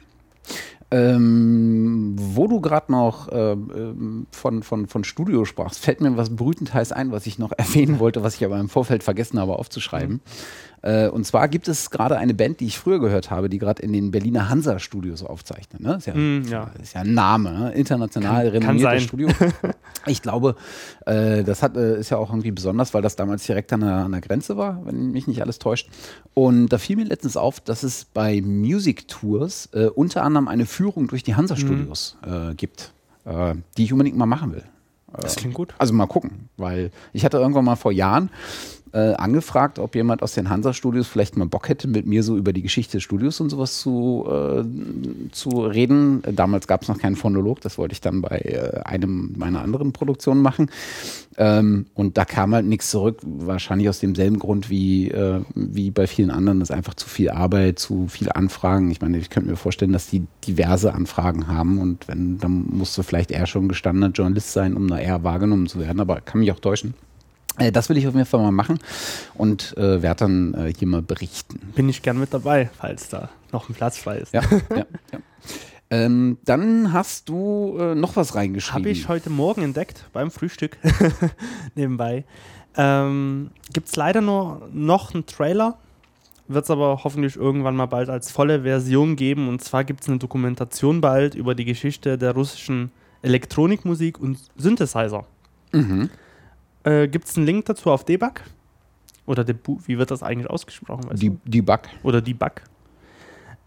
Ähm, 0.90 2.14
wo 2.16 2.46
du 2.46 2.60
gerade 2.60 2.92
noch 2.92 3.28
äh, 3.28 3.52
ähm, 3.52 4.26
von, 4.30 4.62
von, 4.62 4.86
von 4.86 5.02
Studio 5.02 5.44
sprachst, 5.44 5.80
fällt 5.80 6.00
mir 6.00 6.16
was 6.16 6.36
brütend 6.36 6.72
heiß 6.72 6.92
ein, 6.92 7.10
was 7.10 7.26
ich 7.26 7.38
noch 7.38 7.52
erwähnen 7.56 7.98
wollte, 7.98 8.22
was 8.22 8.36
ich 8.36 8.44
aber 8.44 8.60
im 8.60 8.68
Vorfeld 8.68 9.02
vergessen 9.02 9.40
habe 9.40 9.58
aufzuschreiben. 9.58 10.20
Äh, 10.86 11.08
und 11.08 11.24
zwar 11.24 11.48
gibt 11.48 11.66
es 11.66 11.90
gerade 11.90 12.18
eine 12.18 12.34
Band, 12.34 12.60
die 12.60 12.66
ich 12.66 12.78
früher 12.78 13.00
gehört 13.00 13.30
habe, 13.30 13.48
die 13.48 13.56
gerade 13.58 13.82
in 13.82 13.92
den 13.94 14.10
Berliner 14.10 14.50
Hansa-Studios 14.50 15.22
aufzeichnet. 15.24 15.80
Ne? 15.80 15.94
Ist, 15.96 16.06
ja, 16.06 16.14
Mm, 16.14 16.42
ja. 16.50 16.70
ist 16.82 16.92
ja 16.94 17.00
ein 17.00 17.14
Name, 17.14 17.52
ne? 17.52 17.72
international 17.72 18.50
Kann- 18.50 18.60
kann 18.60 18.76
renommiertes 18.76 18.82
sein. 18.82 19.00
Studio. 19.00 19.28
Ich 20.06 20.20
glaube, 20.20 20.56
äh, 21.06 21.42
das 21.44 21.62
hat, 21.62 21.78
äh, 21.78 21.98
ist 21.98 22.10
ja 22.10 22.18
auch 22.18 22.28
irgendwie 22.28 22.50
besonders, 22.50 22.92
weil 22.92 23.00
das 23.00 23.16
damals 23.16 23.46
direkt 23.46 23.72
an 23.72 23.80
der, 23.80 23.94
an 24.04 24.12
der 24.12 24.20
Grenze 24.20 24.58
war, 24.58 24.84
wenn 24.84 25.12
mich 25.12 25.26
nicht 25.26 25.40
alles 25.40 25.58
täuscht. 25.58 25.88
Und 26.34 26.68
da 26.68 26.76
fiel 26.76 26.96
mir 26.96 27.06
letztens 27.06 27.38
auf, 27.38 27.58
dass 27.60 27.82
es 27.84 28.04
bei 28.04 28.42
Music 28.42 29.08
Tours 29.08 29.70
äh, 29.72 29.86
unter 29.86 30.22
anderem 30.22 30.46
eine 30.48 30.66
Führung 30.66 31.06
durch 31.08 31.22
die 31.22 31.34
Hansa-Studios 31.36 32.18
äh, 32.22 32.54
gibt, 32.54 32.92
äh, 33.24 33.54
die 33.78 33.84
ich 33.84 33.92
unbedingt 33.94 34.18
mal 34.18 34.26
machen 34.26 34.52
will. 34.52 34.64
Das 35.18 35.36
klingt 35.36 35.54
gut. 35.54 35.72
Also 35.78 35.94
mal 35.94 36.04
gucken, 36.06 36.50
weil 36.58 36.90
ich 37.14 37.24
hatte 37.24 37.38
irgendwann 37.38 37.64
mal 37.64 37.76
vor 37.76 37.92
Jahren 37.92 38.28
äh, 38.94 39.14
angefragt, 39.14 39.80
ob 39.80 39.96
jemand 39.96 40.22
aus 40.22 40.34
den 40.34 40.48
Hansa-Studios 40.48 41.08
vielleicht 41.08 41.36
mal 41.36 41.46
Bock 41.46 41.68
hätte, 41.68 41.88
mit 41.88 42.06
mir 42.06 42.22
so 42.22 42.36
über 42.36 42.52
die 42.52 42.62
Geschichte 42.62 42.98
des 42.98 43.02
Studios 43.02 43.40
und 43.40 43.50
sowas 43.50 43.78
zu, 43.78 44.24
äh, 44.30 44.64
zu 45.32 45.48
reden. 45.62 46.22
Damals 46.22 46.68
gab 46.68 46.82
es 46.82 46.88
noch 46.88 46.98
keinen 46.98 47.16
Phonolog, 47.16 47.60
das 47.60 47.76
wollte 47.76 47.92
ich 47.92 48.00
dann 48.00 48.22
bei 48.22 48.38
äh, 48.38 48.80
einem 48.84 49.34
meiner 49.36 49.62
anderen 49.62 49.92
Produktionen 49.92 50.42
machen. 50.42 50.70
Ähm, 51.36 51.86
und 51.94 52.16
da 52.16 52.24
kam 52.24 52.54
halt 52.54 52.66
nichts 52.66 52.90
zurück, 52.90 53.18
wahrscheinlich 53.24 53.88
aus 53.88 53.98
demselben 53.98 54.38
Grund 54.38 54.70
wie, 54.70 55.10
äh, 55.10 55.40
wie 55.56 55.90
bei 55.90 56.06
vielen 56.06 56.30
anderen. 56.30 56.60
Das 56.60 56.70
ist 56.70 56.76
einfach 56.76 56.94
zu 56.94 57.08
viel 57.08 57.30
Arbeit, 57.30 57.80
zu 57.80 58.06
viele 58.06 58.36
Anfragen. 58.36 58.92
Ich 58.92 59.00
meine, 59.00 59.18
ich 59.18 59.28
könnte 59.28 59.50
mir 59.50 59.56
vorstellen, 59.56 59.92
dass 59.92 60.06
die 60.06 60.22
diverse 60.46 60.94
Anfragen 60.94 61.48
haben 61.48 61.78
und 61.78 62.06
wenn, 62.06 62.38
dann 62.38 62.66
musst 62.70 62.96
du 62.96 63.02
vielleicht 63.02 63.32
eher 63.32 63.46
schon 63.46 63.66
gestandener 63.66 64.10
Journalist 64.10 64.52
sein, 64.52 64.76
um 64.76 64.86
da 64.86 64.98
eher 65.00 65.24
wahrgenommen 65.24 65.66
zu 65.66 65.80
werden, 65.80 65.98
aber 65.98 66.20
kann 66.20 66.38
mich 66.38 66.52
auch 66.52 66.60
täuschen. 66.60 66.94
Äh, 67.58 67.72
das 67.72 67.88
will 67.88 67.96
ich 67.96 68.06
auf 68.06 68.14
jeden 68.14 68.26
Fall 68.26 68.40
mal 68.40 68.50
machen 68.50 68.78
und 69.34 69.76
äh, 69.76 70.02
werde 70.02 70.20
dann 70.20 70.54
äh, 70.54 70.72
hier 70.76 70.88
mal 70.88 71.02
berichten. 71.02 71.60
Bin 71.74 71.88
ich 71.88 72.02
gern 72.02 72.18
mit 72.18 72.34
dabei, 72.34 72.70
falls 72.76 73.08
da 73.08 73.30
noch 73.52 73.68
ein 73.68 73.74
Platz 73.74 73.98
frei 73.98 74.18
ist. 74.18 74.34
Ja, 74.34 74.42
ja, 74.70 74.86
ja. 75.12 75.18
Ähm, 75.90 76.38
dann 76.44 76.92
hast 76.92 77.28
du 77.28 77.76
äh, 77.78 77.94
noch 77.94 78.16
was 78.16 78.34
reingeschrieben. 78.34 78.82
Habe 78.82 78.90
ich 78.90 79.08
heute 79.08 79.30
Morgen 79.30 79.62
entdeckt 79.62 80.06
beim 80.12 80.30
Frühstück 80.30 80.78
nebenbei. 81.74 82.24
Ähm, 82.76 83.50
Gibt 83.72 83.88
es 83.88 83.96
leider 83.96 84.20
nur 84.20 84.68
noch 84.72 85.14
einen 85.14 85.26
Trailer, 85.26 85.78
wird 86.48 86.64
es 86.64 86.70
aber 86.70 87.04
hoffentlich 87.04 87.36
irgendwann 87.36 87.76
mal 87.76 87.86
bald 87.86 88.08
als 88.08 88.30
volle 88.32 88.62
Version 88.62 89.14
geben. 89.14 89.48
Und 89.48 89.62
zwar 89.62 89.84
gibt 89.84 90.02
es 90.02 90.08
eine 90.08 90.18
Dokumentation 90.18 91.00
bald 91.00 91.34
über 91.34 91.54
die 91.54 91.64
Geschichte 91.64 92.18
der 92.18 92.32
russischen 92.32 92.90
Elektronikmusik 93.22 94.18
und 94.18 94.38
Synthesizer. 94.56 95.24
Mhm. 95.72 96.10
Äh, 96.84 97.08
Gibt 97.08 97.26
es 97.26 97.36
einen 97.36 97.46
Link 97.46 97.64
dazu 97.66 97.90
auf 97.90 98.04
Debug? 98.04 98.40
Oder 99.26 99.44
Debu 99.44 99.78
wie 99.86 99.98
wird 99.98 100.10
das 100.10 100.22
eigentlich 100.22 100.50
ausgesprochen? 100.50 101.10
weißt 101.10 101.22
Die, 101.22 101.30
du? 101.30 101.38
die 101.44 101.62
Bug. 101.62 101.80
oder 102.02 102.20
Debug. 102.20 102.52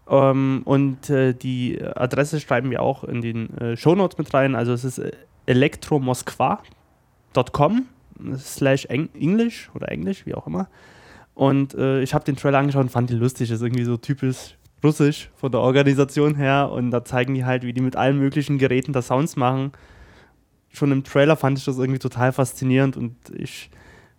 Ähm, 0.08 0.62
und 0.64 1.10
äh, 1.10 1.34
die 1.34 1.82
Adresse 1.82 2.40
schreiben 2.40 2.70
wir 2.70 2.80
auch 2.82 3.04
in 3.04 3.20
den 3.20 3.56
äh, 3.58 3.76
Shownotes 3.76 4.18
mit 4.18 4.32
rein. 4.32 4.54
Also 4.54 4.72
es 4.72 4.84
ist 4.84 4.98
äh, 4.98 5.10
elektromoskwa.com 5.46 7.86
slash 8.36 8.86
Eng 8.86 9.08
Englisch 9.14 9.70
oder 9.74 9.90
Englisch, 9.90 10.24
wie 10.26 10.34
auch 10.34 10.46
immer. 10.46 10.68
Und 11.34 11.74
äh, 11.74 12.02
ich 12.02 12.14
habe 12.14 12.24
den 12.24 12.36
Trailer 12.36 12.58
angeschaut 12.58 12.82
und 12.82 12.88
fand 12.90 13.10
ihn 13.10 13.18
lustig. 13.18 13.50
Ist 13.50 13.62
irgendwie 13.62 13.84
so 13.84 13.96
typisch 13.96 14.56
russisch 14.82 15.30
von 15.36 15.52
der 15.52 15.60
Organisation 15.60 16.34
her. 16.36 16.70
Und 16.72 16.90
da 16.90 17.04
zeigen 17.04 17.34
die 17.34 17.44
halt, 17.44 17.62
wie 17.64 17.72
die 17.72 17.80
mit 17.80 17.96
allen 17.96 18.18
möglichen 18.18 18.58
Geräten 18.58 18.92
da 18.92 19.02
Sounds 19.02 19.36
machen. 19.36 19.72
Schon 20.72 20.92
im 20.92 21.04
Trailer 21.04 21.36
fand 21.36 21.58
ich 21.58 21.64
das 21.64 21.78
irgendwie 21.78 21.98
total 21.98 22.32
faszinierend 22.32 22.96
und 22.96 23.16
ich 23.34 23.70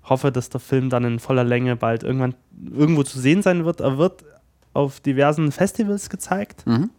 hoffe, 0.04 0.32
dass 0.32 0.50
der 0.50 0.60
Film 0.60 0.90
dann 0.90 1.04
in 1.04 1.20
voller 1.20 1.44
Länge 1.44 1.76
bald 1.76 2.04
irgendwann 2.04 2.36
irgendwo 2.72 3.04
zu 3.04 3.20
sehen 3.20 3.42
sein 3.42 3.66
wird. 3.66 3.80
Er 3.80 3.98
wird 3.98 4.24
auf 4.74 5.00
diversen 5.00 5.52
Festivals 5.52 6.10
gezeigt, 6.10 6.66
mhm. 6.66 6.90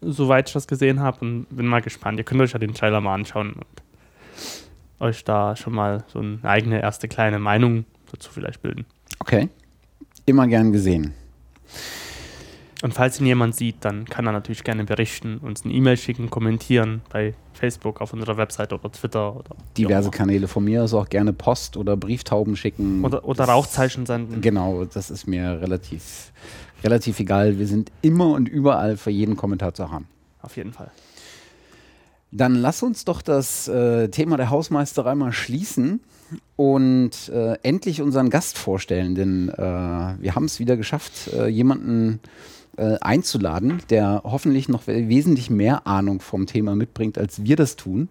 soweit 0.00 0.48
ich 0.48 0.54
das 0.54 0.66
gesehen 0.66 1.00
habe 1.00 1.20
und 1.20 1.46
bin 1.50 1.66
mal 1.66 1.82
gespannt. 1.82 2.18
Ihr 2.18 2.24
könnt 2.24 2.40
euch 2.40 2.52
ja 2.52 2.58
den 2.58 2.74
Trailer 2.74 3.00
mal 3.00 3.14
anschauen 3.14 3.52
und 3.52 3.66
euch 4.98 5.24
da 5.24 5.56
schon 5.56 5.74
mal 5.74 6.04
so 6.12 6.20
eine 6.20 6.38
eigene 6.42 6.80
erste 6.80 7.08
kleine 7.08 7.38
Meinung 7.38 7.84
dazu 8.10 8.30
vielleicht 8.32 8.62
bilden. 8.62 8.86
Okay. 9.18 9.48
Immer 10.24 10.46
gern 10.48 10.72
gesehen. 10.72 11.12
Und 12.82 12.92
falls 12.92 13.18
ihn 13.20 13.26
jemand 13.26 13.54
sieht, 13.54 13.76
dann 13.80 14.04
kann 14.04 14.26
er 14.26 14.32
natürlich 14.32 14.62
gerne 14.62 14.84
berichten, 14.84 15.38
uns 15.38 15.64
eine 15.64 15.72
E-Mail 15.72 15.96
schicken, 15.96 16.28
kommentieren 16.28 17.00
bei 17.10 17.34
Facebook, 17.54 18.02
auf 18.02 18.12
unserer 18.12 18.36
Website 18.36 18.72
oder 18.72 18.92
Twitter. 18.92 19.34
Oder 19.34 19.56
Diverse 19.78 20.10
Kanäle 20.10 20.46
von 20.46 20.64
mir 20.64 20.84
aus 20.84 20.92
auch 20.92 21.08
gerne 21.08 21.32
Post 21.32 21.78
oder 21.78 21.96
Brieftauben 21.96 22.54
schicken. 22.54 23.02
Oder, 23.02 23.24
oder 23.24 23.44
Rauchzeichen 23.44 24.04
senden. 24.04 24.42
Genau, 24.42 24.84
das 24.84 25.10
ist 25.10 25.26
mir 25.26 25.60
relativ, 25.62 26.32
relativ 26.84 27.18
egal. 27.18 27.58
Wir 27.58 27.66
sind 27.66 27.90
immer 28.02 28.32
und 28.32 28.46
überall 28.46 28.98
für 28.98 29.10
jeden 29.10 29.36
Kommentar 29.36 29.72
zu 29.72 29.90
haben. 29.90 30.06
Auf 30.42 30.58
jeden 30.58 30.74
Fall. 30.74 30.90
Dann 32.30 32.56
lass 32.56 32.82
uns 32.82 33.06
doch 33.06 33.22
das 33.22 33.68
äh, 33.68 34.08
Thema 34.08 34.36
der 34.36 34.50
Hausmeisterei 34.50 35.14
mal 35.14 35.32
schließen 35.32 36.00
und 36.56 37.30
äh, 37.30 37.54
endlich 37.62 38.02
unseren 38.02 38.28
Gast 38.28 38.58
vorstellen, 38.58 39.14
denn 39.14 39.48
äh, 39.48 39.56
wir 39.56 40.34
haben 40.34 40.44
es 40.44 40.58
wieder 40.58 40.76
geschafft, 40.76 41.32
äh, 41.32 41.46
jemanden 41.46 42.14
äh, 42.14 42.55
einzuladen, 42.76 43.80
der 43.88 44.22
hoffentlich 44.24 44.68
noch 44.68 44.86
wesentlich 44.86 45.48
mehr 45.48 45.86
Ahnung 45.86 46.20
vom 46.20 46.46
Thema 46.46 46.74
mitbringt, 46.76 47.16
als 47.16 47.44
wir 47.44 47.56
das 47.56 47.76
tun. 47.76 48.10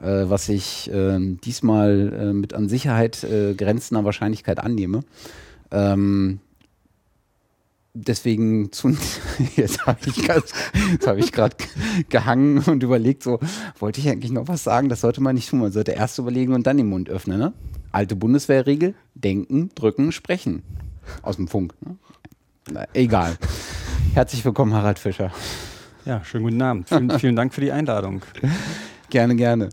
Äh, 0.00 0.30
was 0.30 0.48
ich 0.48 0.90
ähm, 0.92 1.40
diesmal 1.40 2.12
äh, 2.12 2.32
mit 2.32 2.54
an 2.54 2.68
Sicherheit 2.68 3.26
grenzender 3.56 4.04
Wahrscheinlichkeit 4.04 4.58
annehme. 4.60 5.02
Ähm, 5.70 6.40
deswegen 7.94 8.70
zu, 8.70 8.96
jetzt 9.56 9.86
habe 9.86 9.98
ich, 10.06 10.28
hab 10.28 11.32
gerade 11.32 11.56
gehangen 12.08 12.58
und 12.58 12.82
überlegt, 12.82 13.22
so 13.22 13.40
wollte 13.78 14.00
ich 14.00 14.08
eigentlich 14.08 14.30
noch 14.30 14.46
was 14.46 14.62
sagen, 14.62 14.88
das 14.88 15.00
sollte 15.00 15.20
man 15.20 15.34
nicht 15.34 15.50
tun. 15.50 15.60
Man 15.60 15.72
sollte 15.72 15.92
erst 15.92 16.18
überlegen 16.18 16.52
und 16.52 16.66
dann 16.66 16.76
den 16.76 16.88
Mund 16.88 17.10
öffnen. 17.10 17.38
Ne? 17.38 17.52
Alte 17.90 18.14
Bundeswehrregel, 18.14 18.94
denken, 19.14 19.70
drücken, 19.74 20.12
sprechen. 20.12 20.62
Aus 21.22 21.36
dem 21.36 21.48
Funk. 21.48 21.74
Ne? 21.84 21.96
Na, 22.70 22.86
egal. 22.92 23.36
Herzlich 24.14 24.44
willkommen, 24.44 24.74
Harald 24.74 24.98
Fischer. 24.98 25.30
Ja, 26.04 26.24
schönen 26.24 26.44
guten 26.44 26.62
Abend. 26.62 26.88
Vielen, 26.88 27.10
vielen 27.18 27.36
Dank 27.36 27.54
für 27.54 27.60
die 27.60 27.72
Einladung. 27.72 28.22
gerne, 29.10 29.36
gerne. 29.36 29.68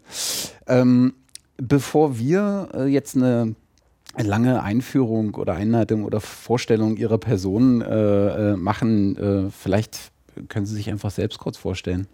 Ähm, 0.67 1.13
bevor 1.57 2.17
wir 2.17 2.69
äh, 2.73 2.85
jetzt 2.85 3.15
eine 3.15 3.55
lange 4.17 4.61
Einführung 4.61 5.35
oder 5.35 5.53
Einleitung 5.53 6.03
oder 6.03 6.21
Vorstellung 6.21 6.97
Ihrer 6.97 7.17
Person 7.17 7.81
äh, 7.81 8.51
äh, 8.53 8.55
machen, 8.55 9.17
äh, 9.17 9.51
vielleicht 9.51 10.11
können 10.49 10.65
Sie 10.65 10.75
sich 10.75 10.89
einfach 10.89 11.11
selbst 11.11 11.39
kurz 11.39 11.57
vorstellen. 11.57 12.07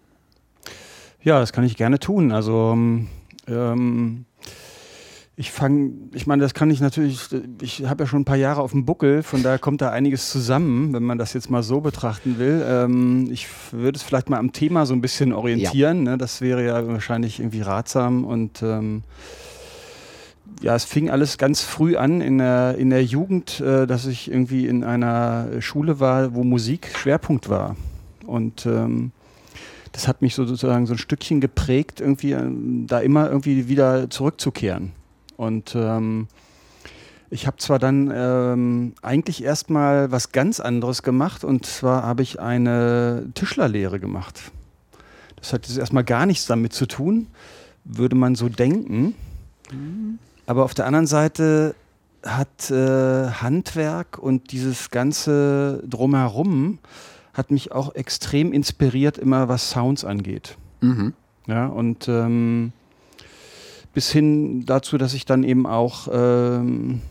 Ja, 1.24 1.40
das 1.40 1.54
kann 1.54 1.64
ich 1.64 1.78
gerne 1.78 2.00
tun. 2.00 2.32
Also 2.32 2.78
ähm, 3.48 4.26
ich 5.42 5.52
fange, 5.52 5.92
ich 6.14 6.28
meine, 6.28 6.44
das 6.44 6.54
kann 6.54 6.70
ich 6.70 6.82
natürlich, 6.82 7.28
ich 7.64 7.88
habe 7.88 8.04
ja 8.04 8.08
schon 8.08 8.22
ein 8.22 8.26
paar 8.26 8.38
Jahre 8.38 8.62
auf 8.62 8.72
dem 8.72 8.86
Buckel, 8.86 9.24
von 9.24 9.42
daher 9.42 9.58
kommt 9.58 9.82
da 9.82 9.90
einiges 9.90 10.30
zusammen, 10.30 10.94
wenn 10.94 11.02
man 11.02 11.18
das 11.18 11.34
jetzt 11.34 11.50
mal 11.50 11.64
so 11.64 11.82
betrachten 11.82 12.38
will. 12.38 12.64
Ähm, 12.64 13.28
ich 13.32 13.48
würde 13.72 13.98
es 13.98 14.04
vielleicht 14.04 14.30
mal 14.30 14.38
am 14.38 14.52
Thema 14.52 14.86
so 14.86 14.94
ein 14.94 15.02
bisschen 15.02 15.34
orientieren, 15.34 16.06
ja. 16.06 16.12
ne? 16.12 16.18
das 16.20 16.42
wäre 16.42 16.64
ja 16.64 16.88
wahrscheinlich 16.88 17.40
irgendwie 17.40 17.62
ratsam 17.62 18.24
und 18.24 18.62
ähm, 18.62 19.02
ja, 20.62 20.76
es 20.76 20.86
fing 20.86 21.10
alles 21.10 21.40
ganz 21.40 21.62
früh 21.62 21.96
an 21.98 22.22
in 22.22 22.38
der, 22.38 22.76
in 22.78 22.92
der 22.92 23.04
Jugend, 23.04 23.62
äh, 23.62 23.88
dass 23.88 24.06
ich 24.06 24.30
irgendwie 24.30 24.68
in 24.68 24.84
einer 24.84 25.60
Schule 25.60 26.00
war, 26.00 26.36
wo 26.36 26.44
Musik 26.44 26.92
Schwerpunkt 26.96 27.50
war. 27.50 27.76
Und 28.28 28.68
ähm, 28.68 29.12
das 29.92 30.08
hat 30.08 30.22
mich 30.22 30.36
sozusagen 30.36 30.86
so 30.86 30.94
ein 30.94 31.00
Stückchen 31.00 31.42
geprägt, 31.42 32.00
irgendwie 32.00 32.34
äh, 32.34 32.48
da 32.86 33.00
immer 33.00 33.28
irgendwie 33.28 33.68
wieder 33.70 34.08
zurückzukehren. 34.12 34.92
Und 35.42 35.74
ähm, 35.74 36.28
ich 37.32 37.48
habe 37.48 37.58
zwar 37.58 37.80
dann 37.80 38.12
ähm, 38.14 38.94
eigentlich 39.02 39.44
erstmal 39.44 40.12
was 40.12 40.32
ganz 40.32 40.60
anderes 40.60 41.02
gemacht 41.02 41.44
und 41.44 41.66
zwar 41.66 42.04
habe 42.04 42.22
ich 42.22 42.40
eine 42.40 43.26
Tischlerlehre 43.34 44.00
gemacht. 44.00 44.52
Das 45.38 45.52
hat 45.52 45.68
jetzt 45.68 45.80
erstmal 45.80 46.04
gar 46.04 46.28
nichts 46.28 46.46
damit 46.46 46.74
zu 46.74 46.86
tun, 46.86 47.26
würde 47.86 48.16
man 48.16 48.36
so 48.36 48.50
denken. 48.50 49.16
Mhm. 49.72 50.20
Aber 50.46 50.64
auf 50.64 50.76
der 50.76 50.86
anderen 50.86 51.08
Seite 51.08 51.74
hat 52.24 52.70
äh, 52.70 53.32
Handwerk 53.32 54.20
und 54.20 54.52
dieses 54.52 54.92
ganze 54.92 55.82
Drumherum 55.90 56.78
hat 57.34 57.50
mich 57.50 57.72
auch 57.72 57.96
extrem 57.96 58.54
inspiriert, 58.54 59.18
immer 59.18 59.50
was 59.50 59.72
Sounds 59.72 60.06
angeht. 60.06 60.56
Mhm. 60.82 61.14
Ja, 61.48 61.66
und 61.66 62.08
ähm, 62.08 62.74
bis 63.94 64.12
hin 64.12 64.66
dazu, 64.66 64.98
dass 64.98 65.14
ich 65.14 65.26
dann 65.26 65.44
eben 65.44 65.66
auch 65.66 66.08
ähm, 66.12 67.02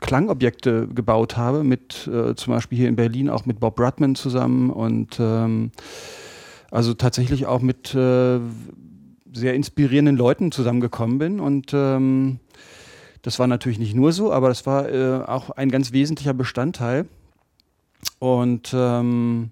Klangobjekte 0.00 0.88
gebaut 0.88 1.36
habe, 1.36 1.64
mit 1.64 2.08
äh, 2.08 2.34
zum 2.34 2.54
Beispiel 2.54 2.78
hier 2.78 2.88
in 2.88 2.96
Berlin 2.96 3.28
auch 3.28 3.46
mit 3.46 3.60
Bob 3.60 3.78
Rudman 3.78 4.14
zusammen 4.14 4.70
und 4.70 5.18
ähm, 5.20 5.70
also 6.70 6.94
tatsächlich 6.94 7.46
auch 7.46 7.60
mit 7.60 7.94
äh, 7.94 8.38
sehr 9.32 9.54
inspirierenden 9.54 10.16
Leuten 10.16 10.52
zusammengekommen 10.52 11.18
bin 11.18 11.40
und 11.40 11.72
ähm, 11.74 12.40
das 13.26 13.40
war 13.40 13.48
natürlich 13.48 13.80
nicht 13.80 13.94
nur 13.94 14.12
so, 14.12 14.32
aber 14.32 14.48
das 14.48 14.66
war 14.66 14.88
äh, 14.88 15.24
auch 15.24 15.50
ein 15.50 15.68
ganz 15.68 15.90
wesentlicher 15.90 16.32
Bestandteil. 16.32 17.06
Und 18.20 18.72
ähm, 18.72 19.50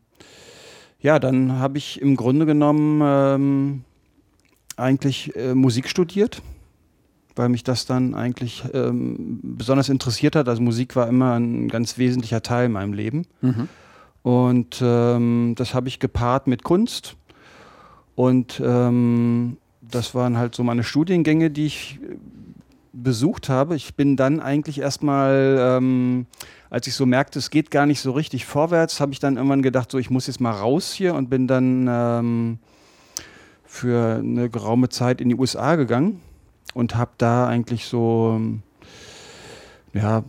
ja, 1.00 1.18
dann 1.18 1.58
habe 1.58 1.78
ich 1.78 2.00
im 2.00 2.14
Grunde 2.14 2.46
genommen 2.46 3.00
ähm, 3.02 3.84
eigentlich 4.76 5.34
äh, 5.36 5.54
Musik 5.54 5.88
studiert, 5.88 6.42
weil 7.36 7.48
mich 7.48 7.64
das 7.64 7.86
dann 7.86 8.14
eigentlich 8.14 8.64
ähm, 8.72 9.40
besonders 9.42 9.88
interessiert 9.88 10.36
hat. 10.36 10.48
Also 10.48 10.62
Musik 10.62 10.96
war 10.96 11.08
immer 11.08 11.34
ein 11.34 11.68
ganz 11.68 11.98
wesentlicher 11.98 12.42
Teil 12.42 12.66
in 12.66 12.72
meinem 12.72 12.92
Leben. 12.92 13.26
Mhm. 13.40 13.68
Und 14.22 14.80
ähm, 14.82 15.54
das 15.56 15.74
habe 15.74 15.88
ich 15.88 15.98
gepaart 15.98 16.46
mit 16.46 16.64
Kunst. 16.64 17.16
Und 18.14 18.62
ähm, 18.64 19.58
das 19.80 20.14
waren 20.14 20.38
halt 20.38 20.54
so 20.54 20.62
meine 20.62 20.84
Studiengänge, 20.84 21.50
die 21.50 21.66
ich 21.66 21.98
äh, 22.02 22.16
besucht 22.92 23.48
habe. 23.48 23.76
Ich 23.76 23.94
bin 23.94 24.16
dann 24.16 24.40
eigentlich 24.40 24.80
erstmal, 24.80 25.56
ähm, 25.58 26.26
als 26.70 26.86
ich 26.86 26.94
so 26.94 27.06
merkte, 27.06 27.38
es 27.38 27.50
geht 27.50 27.70
gar 27.70 27.86
nicht 27.86 28.00
so 28.00 28.12
richtig 28.12 28.46
vorwärts, 28.46 29.00
habe 29.00 29.12
ich 29.12 29.18
dann 29.18 29.36
irgendwann 29.36 29.62
gedacht, 29.62 29.90
so 29.90 29.98
ich 29.98 30.10
muss 30.10 30.26
jetzt 30.26 30.40
mal 30.40 30.52
raus 30.52 30.92
hier 30.92 31.14
und 31.14 31.28
bin 31.28 31.46
dann 31.48 31.86
ähm, 31.90 32.58
für 33.74 34.18
eine 34.20 34.48
geraume 34.48 34.88
Zeit 34.88 35.20
in 35.20 35.28
die 35.28 35.34
USA 35.34 35.74
gegangen 35.74 36.20
und 36.74 36.94
habe 36.94 37.10
da 37.18 37.48
eigentlich 37.48 37.86
so, 37.86 38.40
ja, 39.92 40.22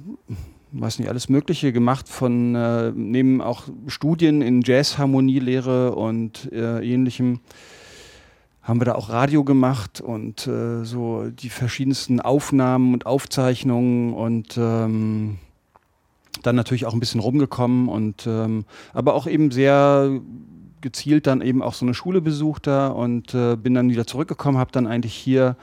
weiß 0.72 0.98
nicht, 0.98 1.10
alles 1.10 1.30
Mögliche 1.30 1.72
gemacht 1.72 2.10
von 2.10 2.56
äh, 2.56 2.92
neben 2.96 3.42
auch 3.42 3.66
Studien 3.86 4.42
in 4.42 4.64
Jazzharmonielehre 4.64 5.94
und 5.94 6.52
äh, 6.52 6.82
ähnlichem 6.82 7.40
haben 8.64 8.82
wir 8.82 8.86
da 8.86 8.96
auch 8.96 9.10
Radio 9.10 9.44
gemacht 9.44 10.02
und 10.02 10.48
äh, 10.48 10.84
so 10.84 11.30
die 11.30 11.50
verschiedensten 11.50 12.20
Aufnahmen 12.20 12.94
und 12.96 13.06
Aufzeichnungen 13.06 14.16
und 14.16 14.58
ähm, 14.58 15.38
dann 16.42 16.56
natürlich 16.56 16.88
auch 16.88 16.94
ein 16.94 17.00
bisschen 17.00 17.22
rumgekommen 17.22 17.90
und 17.90 18.26
ähm, 18.26 18.66
aber 18.92 19.14
auch 19.14 19.28
eben 19.28 19.52
sehr 19.52 20.20
gezielt 20.86 21.26
dann 21.26 21.42
eben 21.42 21.64
auch 21.64 21.74
so 21.74 21.84
eine 21.84 21.96
Schule 21.96 22.22
besucht 22.22 22.68
da 22.68 22.90
und 22.90 23.34
äh, 23.34 23.56
bin 23.56 23.74
dann 23.74 23.90
wieder 23.90 24.06
zurückgekommen, 24.06 24.60
habe 24.60 24.72
dann 24.72 24.86
eigentlich 24.86 25.16
hier 25.16 25.58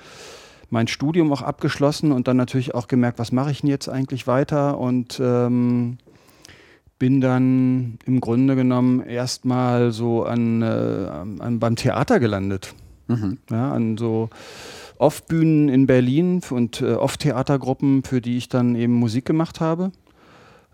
mein 0.69 0.89
Studium 0.89 1.33
auch 1.33 1.43
abgeschlossen 1.43 2.11
und 2.11 2.27
dann 2.27 2.37
natürlich 2.37 2.75
auch 2.75 2.89
gemerkt, 2.89 3.21
was 3.21 3.31
mache 3.31 3.53
ich 3.53 3.61
denn 3.61 3.71
jetzt 3.71 3.89
eigentlich 3.89 4.27
weiter 4.27 4.79
und 4.79 5.21
ähm, 5.23 5.99
bin 6.99 7.21
dann 7.21 7.99
im 8.05 8.21
Grunde 8.21 8.57
genommen 8.57 9.01
erstmal 9.01 9.93
so 9.93 10.25
an, 10.25 10.61
äh, 10.63 10.67
an, 11.39 11.61
beim 11.61 11.77
Theater 11.77 12.19
gelandet. 12.19 12.75
Mhm. 13.07 13.39
Ja, 13.49 13.73
an 13.73 13.97
so 13.97 14.29
Off-Bühnen 14.99 15.69
in 15.69 15.87
Berlin 15.87 16.41
und 16.51 16.81
äh, 16.81 16.95
Off-Theatergruppen, 16.95 18.03
für 18.03 18.21
die 18.21 18.39
ich 18.39 18.49
dann 18.49 18.75
eben 18.75 18.95
Musik 18.95 19.25
gemacht 19.25 19.61
habe. 19.61 19.93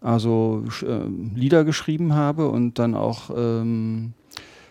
Also 0.00 0.64
äh, 0.82 1.00
Lieder 1.34 1.64
geschrieben 1.64 2.14
habe 2.14 2.48
und 2.48 2.78
dann 2.78 2.94
auch 2.94 3.30
ähm, 3.36 4.14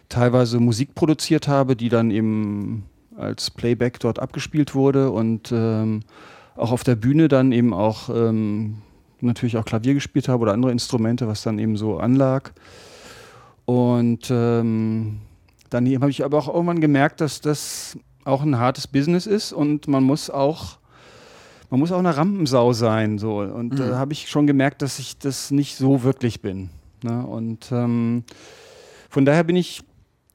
teilweise 0.10 0.60
Musik 0.60 0.96
produziert 0.96 1.48
habe, 1.48 1.76
die 1.76 1.90
dann 1.90 2.12
eben 2.12 2.86
als 3.18 3.52
Playback 3.52 4.00
dort 4.00 4.20
abgespielt 4.20 4.76
wurde 4.76 5.12
und 5.12 5.52
ähm, 5.52 6.02
auch 6.56 6.72
auf 6.72 6.84
der 6.84 6.96
Bühne 6.96 7.28
dann 7.28 7.52
eben 7.52 7.74
auch 7.74 8.10
ähm, 8.10 8.82
natürlich 9.22 9.58
auch 9.58 9.66
Klavier 9.66 9.94
gespielt 9.94 10.28
habe 10.28 10.44
oder 10.44 10.54
andere 10.54 10.72
Instrumente, 10.72 11.28
was 11.28 11.42
dann 11.42 11.60
eben 11.60 11.78
so 11.78 11.98
anlag. 11.98 12.52
Und 13.66 14.30
ähm, 14.32 15.20
dann 15.70 15.86
habe 15.96 16.10
ich 16.10 16.24
aber 16.24 16.38
auch 16.38 16.48
irgendwann 16.48 16.80
gemerkt, 16.80 17.22
dass 17.22 17.42
das 17.42 17.98
auch 18.24 18.44
ein 18.44 18.58
hartes 18.58 18.88
Business 18.88 19.26
ist 19.26 19.54
und 19.54 19.88
man 19.88 20.04
muss 20.04 20.30
auch 20.30 20.78
man 21.70 21.82
muss 21.82 21.92
auch 21.92 22.00
eine 22.00 22.16
Rampensau 22.16 22.72
sein. 22.74 23.18
So. 23.18 23.40
Und 23.40 23.78
da 23.78 23.86
mhm. 23.86 23.92
äh, 23.92 23.96
habe 23.96 24.14
ich 24.14 24.30
schon 24.30 24.48
gemerkt, 24.48 24.82
dass 24.82 25.00
ich 25.00 25.18
das 25.18 25.52
nicht 25.52 25.76
so 25.76 26.04
wirklich 26.04 26.42
bin. 26.42 26.70
Ne? 27.04 27.26
Und 27.26 27.72
ähm, 27.72 28.24
von 29.10 29.26
daher 29.26 29.44
bin 29.44 29.56
ich 29.56 29.82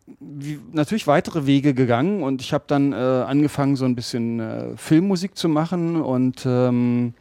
wie, 0.07 0.59
natürlich 0.73 1.07
weitere 1.07 1.47
Wege 1.47 1.75
gegangen 1.75 2.23
und 2.23 2.41
ich 2.41 2.53
habe 2.53 2.65
dann 2.67 2.93
äh, 2.93 2.97
angefangen, 2.97 3.77
so 3.77 3.85
ein 3.85 3.95
bisschen 3.95 4.41
äh, 4.41 4.77
Filmmusik 4.77 5.37
zu 5.37 5.49
machen 5.49 6.01
und 6.01 6.45
ähm, 6.47 7.15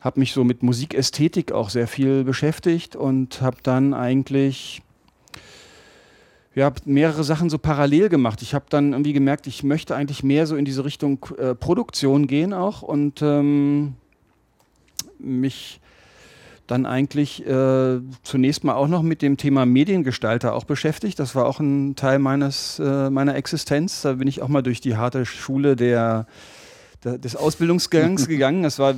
habe 0.00 0.20
mich 0.20 0.32
so 0.32 0.44
mit 0.44 0.62
Musikästhetik 0.62 1.52
auch 1.52 1.70
sehr 1.70 1.88
viel 1.88 2.24
beschäftigt 2.24 2.96
und 2.96 3.40
habe 3.42 3.58
dann 3.62 3.94
eigentlich 3.94 4.82
ja, 6.54 6.72
mehrere 6.84 7.24
Sachen 7.24 7.50
so 7.50 7.58
parallel 7.58 8.08
gemacht. 8.08 8.42
Ich 8.42 8.54
habe 8.54 8.66
dann 8.68 8.92
irgendwie 8.92 9.12
gemerkt, 9.12 9.46
ich 9.46 9.62
möchte 9.62 9.94
eigentlich 9.94 10.22
mehr 10.22 10.46
so 10.46 10.56
in 10.56 10.64
diese 10.64 10.84
Richtung 10.84 11.24
äh, 11.38 11.54
Produktion 11.54 12.26
gehen 12.26 12.52
auch 12.52 12.82
und 12.82 13.22
ähm, 13.22 13.94
mich 15.18 15.80
dann 16.68 16.86
eigentlich 16.86 17.44
äh, 17.46 18.00
zunächst 18.22 18.62
mal 18.62 18.74
auch 18.74 18.88
noch 18.88 19.02
mit 19.02 19.22
dem 19.22 19.38
Thema 19.38 19.66
Mediengestalter 19.66 20.54
auch 20.54 20.64
beschäftigt. 20.64 21.18
Das 21.18 21.34
war 21.34 21.46
auch 21.46 21.60
ein 21.60 21.96
Teil 21.96 22.18
meines, 22.18 22.78
äh, 22.78 23.10
meiner 23.10 23.34
Existenz. 23.34 24.02
Da 24.02 24.12
bin 24.12 24.28
ich 24.28 24.42
auch 24.42 24.48
mal 24.48 24.62
durch 24.62 24.80
die 24.80 24.96
harte 24.96 25.24
Schule 25.24 25.76
der, 25.76 26.26
der 27.04 27.16
des 27.16 27.36
Ausbildungsgangs 27.36 28.28
gegangen. 28.28 28.62
Das 28.62 28.78
war, 28.78 28.94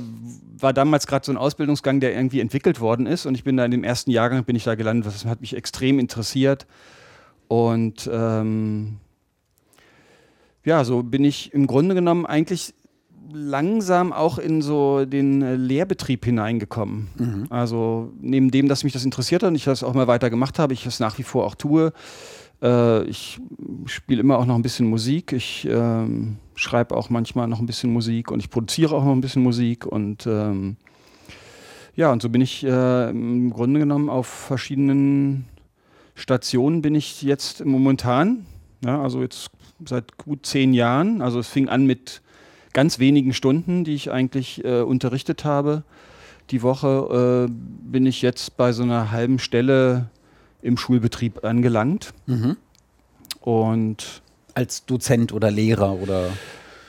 war 0.59 0.73
damals 0.73 1.07
gerade 1.07 1.25
so 1.25 1.31
ein 1.31 1.37
Ausbildungsgang, 1.37 2.01
der 2.01 2.13
irgendwie 2.13 2.41
entwickelt 2.41 2.81
worden 2.81 3.07
ist. 3.07 3.25
Und 3.25 3.35
ich 3.35 3.45
bin 3.45 3.55
da 3.55 3.63
in 3.63 3.71
dem 3.71 3.85
ersten 3.85 4.11
Jahrgang 4.11 4.43
bin 4.43 4.57
ich 4.57 4.65
da 4.65 4.75
gelandet. 4.75 5.07
Das 5.07 5.25
hat 5.25 5.39
mich 5.39 5.55
extrem 5.55 5.97
interessiert. 5.97 6.67
Und 7.47 8.09
ähm, 8.11 8.97
ja, 10.65 10.83
so 10.83 11.03
bin 11.03 11.23
ich 11.23 11.53
im 11.53 11.67
Grunde 11.67 11.95
genommen 11.95 12.25
eigentlich 12.25 12.73
langsam 13.33 14.13
auch 14.13 14.37
in 14.37 14.61
so 14.61 15.05
den 15.05 15.41
äh, 15.41 15.55
Lehrbetrieb 15.55 16.25
hineingekommen. 16.25 17.07
Mhm. 17.17 17.47
Also 17.49 18.11
neben 18.19 18.51
dem, 18.51 18.67
dass 18.67 18.83
mich 18.83 18.93
das 18.93 19.05
interessiert 19.05 19.43
hat 19.43 19.49
und 19.49 19.55
ich 19.55 19.65
das 19.65 19.83
auch 19.83 19.93
mal 19.93 20.07
weiter 20.07 20.29
gemacht 20.29 20.59
habe, 20.59 20.73
ich 20.73 20.83
das 20.83 20.99
nach 20.99 21.17
wie 21.17 21.23
vor 21.23 21.45
auch 21.45 21.55
tue. 21.55 21.93
Äh, 22.61 23.03
ich 23.03 23.39
spiele 23.85 24.21
immer 24.21 24.37
auch 24.37 24.45
noch 24.45 24.55
ein 24.55 24.61
bisschen 24.61 24.87
Musik. 24.87 25.33
Ich 25.33 25.67
äh, 25.67 26.05
schreibe 26.55 26.95
auch 26.95 27.09
manchmal 27.09 27.47
noch 27.47 27.59
ein 27.59 27.65
bisschen 27.65 27.91
Musik 27.91 28.31
und 28.31 28.39
ich 28.39 28.49
produziere 28.49 28.95
auch 28.95 29.03
noch 29.03 29.13
ein 29.13 29.21
bisschen 29.21 29.43
Musik 29.43 29.85
und 29.85 30.27
ähm, 30.27 30.77
ja, 31.95 32.11
und 32.11 32.21
so 32.21 32.29
bin 32.29 32.41
ich 32.41 32.63
äh, 32.63 33.09
im 33.09 33.51
Grunde 33.51 33.79
genommen 33.79 34.09
auf 34.09 34.27
verschiedenen 34.27 35.45
Stationen 36.15 36.81
bin 36.81 36.95
ich 36.95 37.21
jetzt 37.21 37.65
momentan. 37.65 38.45
Ja, 38.83 39.01
also 39.01 39.21
jetzt 39.21 39.49
seit 39.85 40.17
gut 40.17 40.45
zehn 40.45 40.73
Jahren. 40.73 41.21
Also 41.21 41.39
es 41.39 41.47
fing 41.47 41.67
an 41.69 41.85
mit 41.85 42.21
ganz 42.73 42.99
wenigen 42.99 43.33
Stunden, 43.33 43.83
die 43.83 43.95
ich 43.95 44.11
eigentlich 44.11 44.63
äh, 44.63 44.81
unterrichtet 44.81 45.45
habe. 45.45 45.83
Die 46.49 46.61
Woche 46.61 47.47
äh, 47.49 47.51
bin 47.51 48.05
ich 48.05 48.21
jetzt 48.21 48.57
bei 48.57 48.71
so 48.71 48.83
einer 48.83 49.11
halben 49.11 49.39
Stelle 49.39 50.09
im 50.61 50.77
Schulbetrieb 50.77 51.43
angelangt. 51.43 52.13
Mhm. 52.25 52.57
Und 53.39 54.21
als 54.53 54.85
Dozent 54.85 55.33
oder 55.33 55.49
Lehrer 55.49 55.93
oder? 55.93 56.29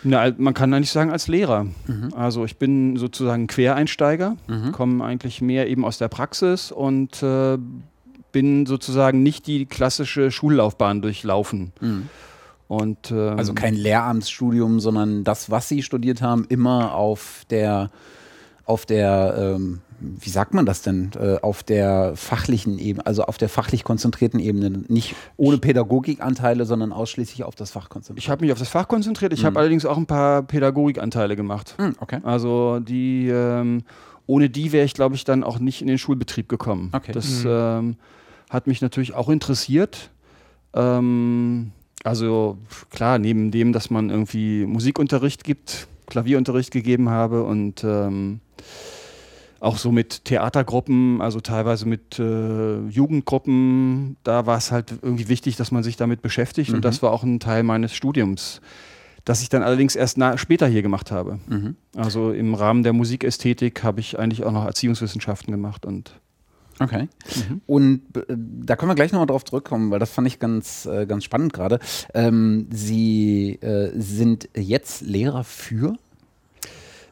Na, 0.05 0.33
man 0.37 0.53
kann 0.53 0.75
eigentlich 0.75 0.91
sagen 0.91 1.11
als 1.11 1.29
Lehrer. 1.29 1.65
Mhm. 1.87 2.13
Also 2.17 2.45
ich 2.45 2.57
bin 2.57 2.97
sozusagen 2.97 3.47
Quereinsteiger, 3.47 4.37
mhm. 4.49 4.73
komme 4.73 5.05
eigentlich 5.05 5.41
mehr 5.41 5.69
eben 5.69 5.85
aus 5.85 5.99
der 5.99 6.09
Praxis 6.09 6.73
und 6.73 7.23
äh, 7.23 7.57
bin 8.33 8.67
sozusagen 8.67 9.23
nicht 9.23 9.47
die 9.47 9.67
klassische 9.67 10.31
Schullaufbahn 10.31 11.03
durchlaufen. 11.03 11.73
Mhm. 11.81 12.09
Und, 12.73 13.11
ähm, 13.11 13.37
also 13.37 13.53
kein 13.53 13.75
Lehramtsstudium, 13.75 14.81
sondern 14.81 15.25
das, 15.25 15.51
was 15.51 15.69
Sie 15.69 15.83
studiert 15.83 16.23
haben, 16.23 16.47
immer 16.49 16.95
auf 16.95 17.45
der, 17.51 17.91
auf 18.65 18.87
der, 18.87 19.35
ähm, 19.37 19.83
wie 20.01 20.31
sagt 20.31 20.55
man 20.55 20.65
das 20.65 20.81
denn, 20.81 21.11
äh, 21.21 21.37
auf 21.43 21.63
der 21.63 22.17
fachlichen 22.17 22.79
Ebene, 22.79 23.05
also 23.05 23.25
auf 23.25 23.37
der 23.37 23.51
fachlich 23.51 23.85
konzentrierten 23.85 24.41
Ebene, 24.41 24.85
nicht 24.89 25.15
ohne 25.37 25.59
Pädagogikanteile, 25.59 26.65
sondern 26.65 26.95
ausschließlich 26.95 27.45
auf 27.45 27.55
das 27.57 27.73
Fach 27.73 27.91
konzentriert. 27.91 28.25
Ich 28.25 28.31
habe 28.31 28.43
mich 28.43 28.53
auf 28.53 28.59
das 28.59 28.71
Fach 28.71 28.89
konzentriert. 28.89 29.35
Ich 29.35 29.43
mhm. 29.43 29.49
habe 29.49 29.61
allerdings 29.61 29.85
auch 29.85 29.99
ein 29.99 30.07
paar 30.07 30.43
Pädagogikanteile 30.43 31.37
gemacht. 31.37 31.75
Mhm, 31.79 31.97
okay. 32.01 32.21
Also 32.23 32.81
die, 32.81 33.29
ähm, 33.29 33.83
ohne 34.27 34.49
die 34.49 34.73
wäre 34.73 34.87
ich, 34.87 34.95
glaube 34.95 35.15
ich, 35.15 35.25
dann 35.25 35.45
auch 35.45 35.59
nicht 35.59 35.83
in 35.83 35.89
den 35.89 35.99
Schulbetrieb 35.99 36.49
gekommen. 36.49 36.89
Okay. 36.93 37.13
Das 37.13 37.45
mhm. 37.45 37.51
ähm, 37.51 37.97
hat 38.49 38.67
mich 38.67 38.81
natürlich 38.81 39.13
auch 39.13 39.29
interessiert. 39.29 40.09
Ähm, 40.73 41.73
also 42.05 42.59
klar, 42.91 43.19
neben 43.19 43.51
dem, 43.51 43.73
dass 43.73 43.91
man 43.91 44.11
irgendwie 44.11 44.67
Musikunterricht 44.67 45.45
gibt, 45.45 45.87
Klavierunterricht 46.07 46.71
gegeben 46.71 47.09
habe 47.09 47.45
und 47.45 47.85
ähm, 47.85 48.41
auch 49.61 49.79
so 49.79 49.93
mit 49.93 50.25
Theatergruppen, 50.25 51.21
also 51.21 51.41
teilweise 51.41 51.87
mit 51.87 52.19
äh, 52.19 52.81
Jugendgruppen, 52.89 54.17
da 54.25 54.45
war 54.45 54.59
es 54.59 54.73
halt 54.73 54.95
irgendwie 55.03 55.29
wichtig, 55.29 55.55
dass 55.55 55.71
man 55.71 55.85
sich 55.85 55.97
damit 55.97 56.21
beschäftigt 56.21 56.71
mhm. 56.71 56.77
und 56.77 56.85
das 56.85 57.01
war 57.03 57.13
auch 57.13 57.23
ein 57.23 57.39
Teil 57.39 57.63
meines 57.63 57.95
Studiums, 57.95 58.61
das 59.25 59.41
ich 59.41 59.49
dann 59.49 59.63
allerdings 59.63 59.95
erst 59.95 60.19
später 60.37 60.67
hier 60.67 60.83
gemacht 60.83 61.13
habe. 61.13 61.39
Mhm. 61.49 61.77
Also 61.95 62.33
im 62.33 62.55
Rahmen 62.55 62.83
der 62.83 62.93
Musikästhetik 62.93 63.85
habe 63.85 64.01
ich 64.01 64.19
eigentlich 64.19 64.43
auch 64.43 64.51
noch 64.51 64.65
Erziehungswissenschaften 64.65 65.53
gemacht 65.53 65.87
und 65.87 66.13
Okay. 66.79 67.09
Mhm. 67.49 67.61
Und 67.67 68.03
äh, 68.17 68.37
da 68.37 68.77
können 68.77 68.91
wir 68.91 68.95
gleich 68.95 69.13
nochmal 69.13 69.27
drauf 69.27 69.45
zurückkommen, 69.45 69.91
weil 69.91 69.99
das 69.99 70.11
fand 70.11 70.27
ich 70.27 70.39
ganz, 70.39 70.87
äh, 70.87 71.07
ganz 71.07 71.25
spannend 71.25 71.53
gerade. 71.53 71.79
Ähm, 72.15 72.67
Sie 72.71 73.59
äh, 73.61 73.93
sind 73.95 74.49
jetzt 74.55 75.03
Lehrer 75.03 75.45
für? 75.45 75.97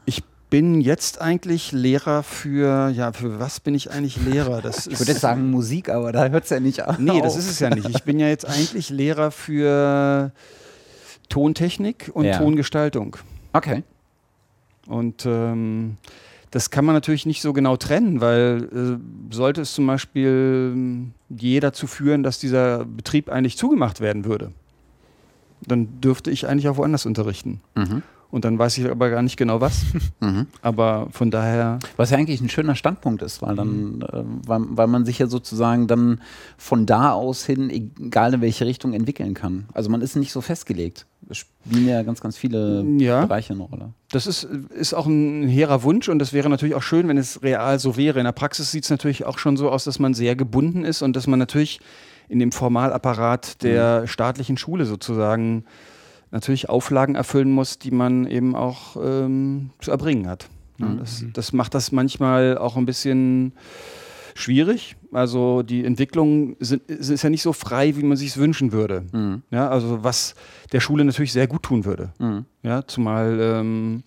Ich 0.07 0.25
bin 0.49 0.81
jetzt 0.81 1.21
eigentlich 1.21 1.73
Lehrer 1.73 2.23
für, 2.23 2.89
ja, 2.91 3.13
für 3.13 3.39
was 3.39 3.61
bin 3.61 3.75
ich 3.75 3.91
eigentlich 3.91 4.17
Lehrer? 4.25 4.63
Das 4.63 4.87
ich 4.89 4.99
würde 4.99 5.13
jetzt 5.13 5.21
sagen 5.21 5.51
Musik, 5.51 5.89
aber 5.89 6.13
da 6.13 6.29
hört 6.29 6.45
es 6.45 6.51
ja 6.51 6.61
nicht 6.61 6.83
auf. 6.83 6.99
Nee, 6.99 7.21
das 7.21 7.37
ist 7.37 7.49
es 7.49 7.61
ja 7.61 7.71
nicht. 7.71 7.89
Ich 7.89 8.03
bin 8.03 8.19
ja 8.19 8.29
jetzt 8.29 8.47
eigentlich 8.47 8.91
Lehrer 8.91 9.31
für 9.31 10.33
Tontechnik 11.29 12.11
und 12.13 12.25
ja. 12.25 12.39
Tongestaltung. 12.39 13.17
Okay. 13.53 13.85
Und 14.87 15.25
ähm, 15.27 15.97
das 16.51 16.71
kann 16.71 16.85
man 16.85 16.95
natürlich 16.95 17.27
nicht 17.27 17.43
so 17.43 17.53
genau 17.53 17.77
trennen, 17.77 18.21
weil 18.21 18.69
äh, 18.73 19.35
sollte 19.35 19.61
es 19.61 19.73
zum 19.73 19.87
Beispiel 19.87 20.73
ähm, 20.75 21.13
je 21.29 21.61
dazu 21.61 21.87
führen, 21.87 22.23
dass 22.23 22.39
dieser 22.39 22.85
Betrieb 22.85 23.29
eigentlich 23.29 23.57
zugemacht 23.57 24.01
werden 24.01 24.25
würde, 24.25 24.53
dann 25.63 26.01
dürfte 26.01 26.31
ich 26.31 26.49
eigentlich 26.49 26.69
auch 26.69 26.77
woanders 26.77 27.07
unterrichten. 27.07 27.61
Mhm. 27.77 28.03
Und 28.31 28.45
dann 28.45 28.59
weiß 28.59 28.79
ich 28.79 28.89
aber 28.89 29.11
gar 29.11 29.23
nicht 29.23 29.37
genau 29.37 29.61
was. 29.61 29.83
Mhm. 30.23 30.49
Aber 30.61 31.09
von 31.13 31.31
daher. 31.31 31.79
Was 31.97 32.11
ja 32.11 32.19
eigentlich 32.19 32.43
ein 32.43 32.51
schöner 32.51 32.75
Standpunkt 32.75 33.23
ist, 33.23 33.41
weil 33.41 33.57
dann, 33.57 33.95
mhm. 33.97 34.03
äh, 34.03 34.23
weil, 34.47 34.61
weil, 34.69 34.87
man 34.87 35.07
sich 35.07 35.19
ja 35.19 35.27
sozusagen 35.27 35.87
dann 35.87 36.21
von 36.59 36.85
da 36.85 37.13
aus 37.13 37.47
hin, 37.47 37.71
egal 37.71 38.35
in 38.35 38.43
welche 38.43 38.67
Richtung, 38.67 38.93
entwickeln 38.93 39.33
kann. 39.33 39.65
Also 39.73 39.89
man 39.89 40.03
ist 40.03 40.17
nicht 40.17 40.31
so 40.31 40.43
festgelegt. 40.43 41.07
Spielen 41.39 41.87
ja 41.89 42.03
ganz, 42.03 42.21
ganz 42.21 42.37
viele 42.37 42.85
ja. 42.99 43.25
Bereiche 43.25 43.53
eine 43.53 43.63
Rolle. 43.63 43.93
Das 44.11 44.27
ist, 44.27 44.45
ist 44.45 44.95
auch 44.95 45.07
ein 45.07 45.47
hehrer 45.49 45.83
Wunsch 45.83 46.09
und 46.09 46.19
das 46.19 46.33
wäre 46.33 46.49
natürlich 46.49 46.75
auch 46.75 46.83
schön, 46.83 47.09
wenn 47.09 47.19
es 47.19 47.43
real 47.43 47.79
so 47.79 47.97
wäre. 47.97 48.19
In 48.19 48.25
der 48.25 48.33
Praxis 48.33 48.71
sieht 48.71 48.85
es 48.85 48.91
natürlich 48.91 49.25
auch 49.25 49.39
schon 49.39 49.57
so 49.57 49.71
aus, 49.71 49.85
dass 49.85 49.99
man 49.99 50.15
sehr 50.15 50.37
gebunden 50.37 50.85
ist 50.85 51.03
und 51.03 51.15
dass 51.17 51.27
man 51.27 51.39
natürlich 51.39 51.81
in 52.29 52.39
dem 52.39 52.53
Formalapparat 52.53 53.63
der 53.63 54.03
mhm. 54.03 54.07
staatlichen 54.07 54.57
Schule 54.57 54.87
sozusagen 54.87 55.65
natürlich 56.31 56.69
Auflagen 56.69 57.15
erfüllen 57.15 57.51
muss, 57.51 57.79
die 57.79 57.91
man 57.91 58.27
eben 58.27 58.55
auch 58.55 58.97
ähm, 58.97 59.71
zu 59.81 59.91
erbringen 59.91 60.29
hat. 60.29 60.49
Ja, 60.79 60.87
mhm. 60.87 60.99
das, 60.99 61.25
das, 61.33 61.53
macht 61.53 61.75
das 61.75 61.93
manchmal 61.93 62.57
auch 62.57 62.77
ein 62.77 62.87
bisschen 62.87 63.53
schwierig. 64.41 64.97
Also 65.13 65.63
die 65.63 65.85
Entwicklung 65.85 66.57
sind, 66.61 66.83
ist 66.91 67.23
ja 67.23 67.31
nicht 67.31 67.43
so 67.43 67.53
frei, 67.53 67.97
wie 67.97 68.03
man 68.03 68.17
sich 68.17 68.31
es 68.31 68.37
wünschen 68.37 68.73
würde. 68.73 69.05
Mhm. 69.13 69.43
Ja, 69.51 69.69
also 69.69 70.03
was 70.03 70.35
der 70.73 70.81
Schule 70.81 71.05
natürlich 71.05 71.33
sehr 71.33 71.47
gut 71.47 71.63
tun 71.63 71.85
würde. 71.85 72.13
Mhm. 72.19 72.45
Ja, 72.63 72.87
zumal 72.87 73.39
ähm, 73.41 74.03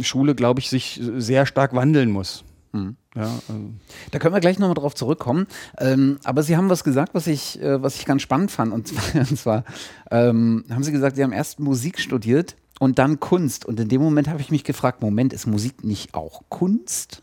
Schule, 0.00 0.34
glaube 0.34 0.60
ich, 0.60 0.70
sich 0.70 1.00
sehr 1.16 1.46
stark 1.46 1.74
wandeln 1.74 2.10
muss. 2.10 2.44
Mhm. 2.72 2.96
Ja, 3.16 3.24
also. 3.48 3.70
Da 4.12 4.18
können 4.18 4.34
wir 4.34 4.40
gleich 4.40 4.58
nochmal 4.58 4.74
drauf 4.74 4.94
zurückkommen. 4.94 5.46
Ähm, 5.78 6.18
aber 6.24 6.42
Sie 6.42 6.56
haben 6.56 6.70
was 6.70 6.84
gesagt, 6.84 7.14
was 7.14 7.26
ich, 7.26 7.60
äh, 7.60 7.82
was 7.82 7.96
ich 7.96 8.06
ganz 8.06 8.22
spannend 8.22 8.50
fand. 8.50 8.72
Und 8.72 8.88
zwar, 8.88 9.20
und 9.28 9.36
zwar 9.36 9.64
ähm, 10.10 10.64
haben 10.70 10.84
Sie 10.84 10.92
gesagt, 10.92 11.16
Sie 11.16 11.22
haben 11.22 11.32
erst 11.32 11.58
Musik 11.58 11.98
studiert 11.98 12.56
und 12.78 12.98
dann 12.98 13.18
Kunst. 13.18 13.64
Und 13.64 13.80
in 13.80 13.88
dem 13.88 14.00
Moment 14.00 14.28
habe 14.28 14.40
ich 14.40 14.50
mich 14.50 14.64
gefragt: 14.64 15.02
Moment, 15.02 15.32
ist 15.32 15.46
Musik 15.46 15.82
nicht 15.82 16.14
auch 16.14 16.42
Kunst? 16.48 17.22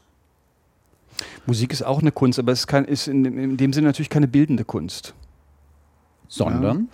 Musik 1.46 1.74
ist 1.74 1.84
auch 1.84 2.02
eine 2.02 2.12
Kunst, 2.12 2.40
aber 2.40 2.52
es 2.52 2.68
kann, 2.68 2.86
ist 2.86 3.08
in, 3.08 3.26
in 3.26 3.58
dem 3.58 3.74
Sinne 3.74 3.88
natürlich 3.88 4.10
keine 4.10 4.28
bildende 4.28 4.66
Kunst. 4.66 5.14
Sondern? 6.28 6.78
Ja. 6.78 6.86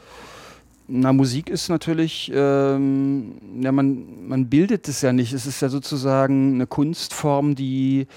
Na, 0.88 1.14
Musik 1.14 1.50
ist 1.50 1.70
natürlich, 1.70 2.32
ähm, 2.34 3.36
ja, 3.62 3.72
man, 3.72 4.28
man 4.28 4.48
bildet 4.48 4.88
es 4.88 5.02
ja 5.02 5.14
nicht. 5.14 5.34
Es 5.34 5.46
ist 5.46 5.62
ja 5.62 5.70
sozusagen 5.70 6.56
eine 6.56 6.68
Kunstform, 6.68 7.56
die 7.56 8.08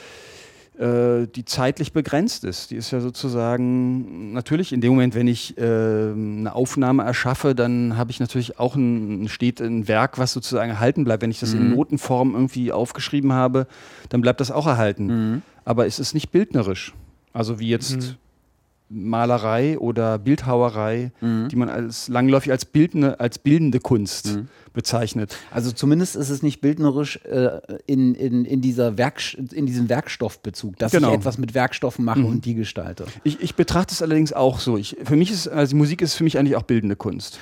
äh, 0.79 1.27
die 1.29 1.47
zeitlich 1.47 1.95
begrenzt 1.95 2.45
ist. 2.45 2.71
Die 2.71 2.77
ist 2.77 2.91
ja 2.91 3.01
sozusagen 3.01 4.35
natürlich 4.35 4.75
in 4.75 4.83
dem 4.83 4.93
Moment, 4.93 5.15
wenn 5.15 5.27
ich 5.27 5.57
äh, 5.57 5.63
eine 5.63 6.55
Aufnahme 6.55 7.03
erschaffe, 7.03 7.55
dann 7.55 7.97
habe 7.97 8.11
ich 8.11 8.21
natürlich 8.21 8.59
auch 8.59 8.77
ein, 8.77 9.27
steht 9.29 9.63
ein 9.63 9.89
Werk, 9.89 10.19
was 10.19 10.35
sozusagen 10.35 10.71
erhalten 10.71 11.05
bleibt. 11.05 11.23
Wenn 11.23 11.31
ich 11.31 11.41
das 11.41 11.55
mhm. 11.55 11.61
in 11.61 11.71
Notenform 11.77 12.35
irgendwie 12.35 12.73
aufgeschrieben 12.73 13.33
habe, 13.33 13.67
dann 14.11 14.21
bleibt 14.21 14.41
das 14.41 14.51
auch 14.51 14.67
erhalten. 14.67 15.07
Mhm. 15.07 15.43
Aber 15.67 15.87
es 15.87 15.99
ist 15.99 16.15
nicht 16.15 16.31
bildnerisch. 16.31 16.95
Also 17.35 17.59
wie 17.59 17.69
jetzt 17.69 17.97
mhm. 17.97 18.15
Malerei 18.89 19.79
oder 19.79 20.17
Bildhauerei, 20.17 21.11
mhm. 21.21 21.49
die 21.49 21.57
man 21.57 21.69
als 21.69 22.09
langläufig 22.09 22.53
als 22.53 22.65
bildende, 22.65 23.19
als 23.19 23.39
bildende 23.39 23.81
Kunst 23.81 24.37
mhm. 24.37 24.49
bezeichnet. 24.73 25.37
Also 25.51 25.73
zumindest 25.73 26.15
ist 26.15 26.31
es 26.31 26.43
nicht 26.43 26.61
bildnerisch 26.61 27.17
äh, 27.25 27.61
in, 27.87 28.15
in, 28.15 28.45
in, 28.45 28.61
dieser 28.61 28.97
Werk, 28.97 29.21
in 29.35 29.67
diesem 29.67 29.89
Werkstoffbezug, 29.89 30.79
dass 30.79 30.93
genau. 30.93 31.09
ich 31.09 31.15
etwas 31.15 31.37
mit 31.37 31.53
Werkstoffen 31.53 32.05
mache 32.05 32.21
mhm. 32.21 32.27
und 32.27 32.45
die 32.45 32.55
gestalte. 32.55 33.07
Ich, 33.25 33.43
ich 33.43 33.57
betrachte 33.57 33.93
es 33.93 34.03
allerdings 34.03 34.33
auch 34.33 34.61
so. 34.61 34.79
Ich, 34.79 34.97
für 35.03 35.17
mich 35.17 35.33
ist, 35.33 35.49
also 35.49 35.75
Musik 35.75 36.01
ist 36.01 36.15
für 36.15 36.25
mich 36.25 36.39
eigentlich 36.39 36.57
auch 36.57 36.63
bildende 36.63 36.95
Kunst 36.95 37.41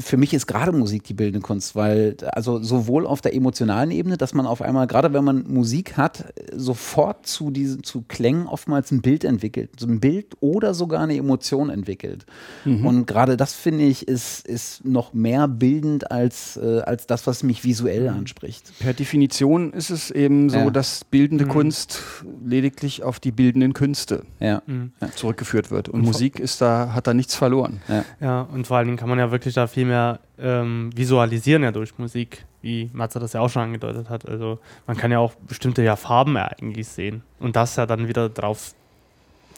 für 0.00 0.16
mich 0.16 0.34
ist 0.34 0.46
gerade 0.46 0.72
Musik 0.72 1.04
die 1.04 1.14
bildende 1.14 1.40
Kunst, 1.40 1.74
weil 1.76 2.16
also 2.32 2.62
sowohl 2.62 3.06
auf 3.06 3.20
der 3.20 3.34
emotionalen 3.34 3.90
Ebene, 3.90 4.16
dass 4.16 4.34
man 4.34 4.46
auf 4.46 4.62
einmal, 4.62 4.86
gerade 4.86 5.12
wenn 5.12 5.24
man 5.24 5.44
Musik 5.48 5.96
hat, 5.96 6.32
sofort 6.54 7.26
zu 7.26 7.50
diesen 7.50 7.82
zu 7.82 8.02
Klängen 8.02 8.46
oftmals 8.46 8.90
ein 8.90 9.02
Bild 9.02 9.24
entwickelt, 9.24 9.70
so 9.78 9.86
ein 9.86 10.00
Bild 10.00 10.36
oder 10.40 10.74
sogar 10.74 11.02
eine 11.02 11.16
Emotion 11.16 11.70
entwickelt. 11.70 12.26
Mhm. 12.64 12.86
Und 12.86 13.06
gerade 13.06 13.36
das 13.36 13.54
finde 13.54 13.84
ich 13.84 14.08
ist, 14.08 14.46
ist 14.46 14.84
noch 14.84 15.12
mehr 15.12 15.48
bildend 15.48 16.10
als, 16.10 16.56
äh, 16.56 16.80
als 16.80 17.06
das, 17.06 17.26
was 17.26 17.42
mich 17.42 17.64
visuell 17.64 18.10
mhm. 18.10 18.18
anspricht. 18.18 18.72
Per 18.78 18.94
Definition 18.94 19.72
ist 19.72 19.90
es 19.90 20.10
eben 20.10 20.50
so, 20.50 20.58
ja. 20.58 20.70
dass 20.70 21.04
bildende 21.04 21.44
mhm. 21.44 21.50
Kunst 21.50 22.02
lediglich 22.44 23.02
auf 23.02 23.20
die 23.20 23.32
bildenden 23.32 23.72
Künste 23.72 24.24
ja. 24.38 24.62
Mhm. 24.66 24.92
zurückgeführt 25.14 25.70
wird. 25.70 25.88
Und, 25.88 26.00
und 26.00 26.06
Musik 26.06 26.38
ist 26.38 26.60
da, 26.60 26.92
hat 26.94 27.06
da 27.06 27.14
nichts 27.14 27.34
verloren. 27.34 27.80
Ja. 27.88 28.04
ja, 28.20 28.40
und 28.42 28.66
vor 28.66 28.76
allen 28.76 28.86
Dingen 28.86 28.98
kann 28.98 29.08
man 29.08 29.18
ja 29.18 29.30
wirklich 29.30 29.54
da 29.54 29.66
viel 29.66 29.86
mehr 29.90 30.20
ähm, 30.38 30.90
visualisieren 30.94 31.62
ja 31.62 31.72
durch 31.72 31.98
Musik, 31.98 32.44
wie 32.62 32.90
Matze 32.92 33.18
das 33.18 33.32
ja 33.32 33.40
auch 33.40 33.50
schon 33.50 33.62
angedeutet 33.62 34.08
hat. 34.08 34.28
Also 34.28 34.58
man 34.86 34.96
kann 34.96 35.10
ja 35.10 35.18
auch 35.18 35.34
bestimmte 35.34 35.82
ja 35.82 35.96
Farben 35.96 36.36
eigentlich 36.36 36.88
sehen 36.88 37.22
und 37.38 37.56
das 37.56 37.76
ja 37.76 37.86
dann 37.86 38.08
wieder 38.08 38.28
drauf. 38.28 38.74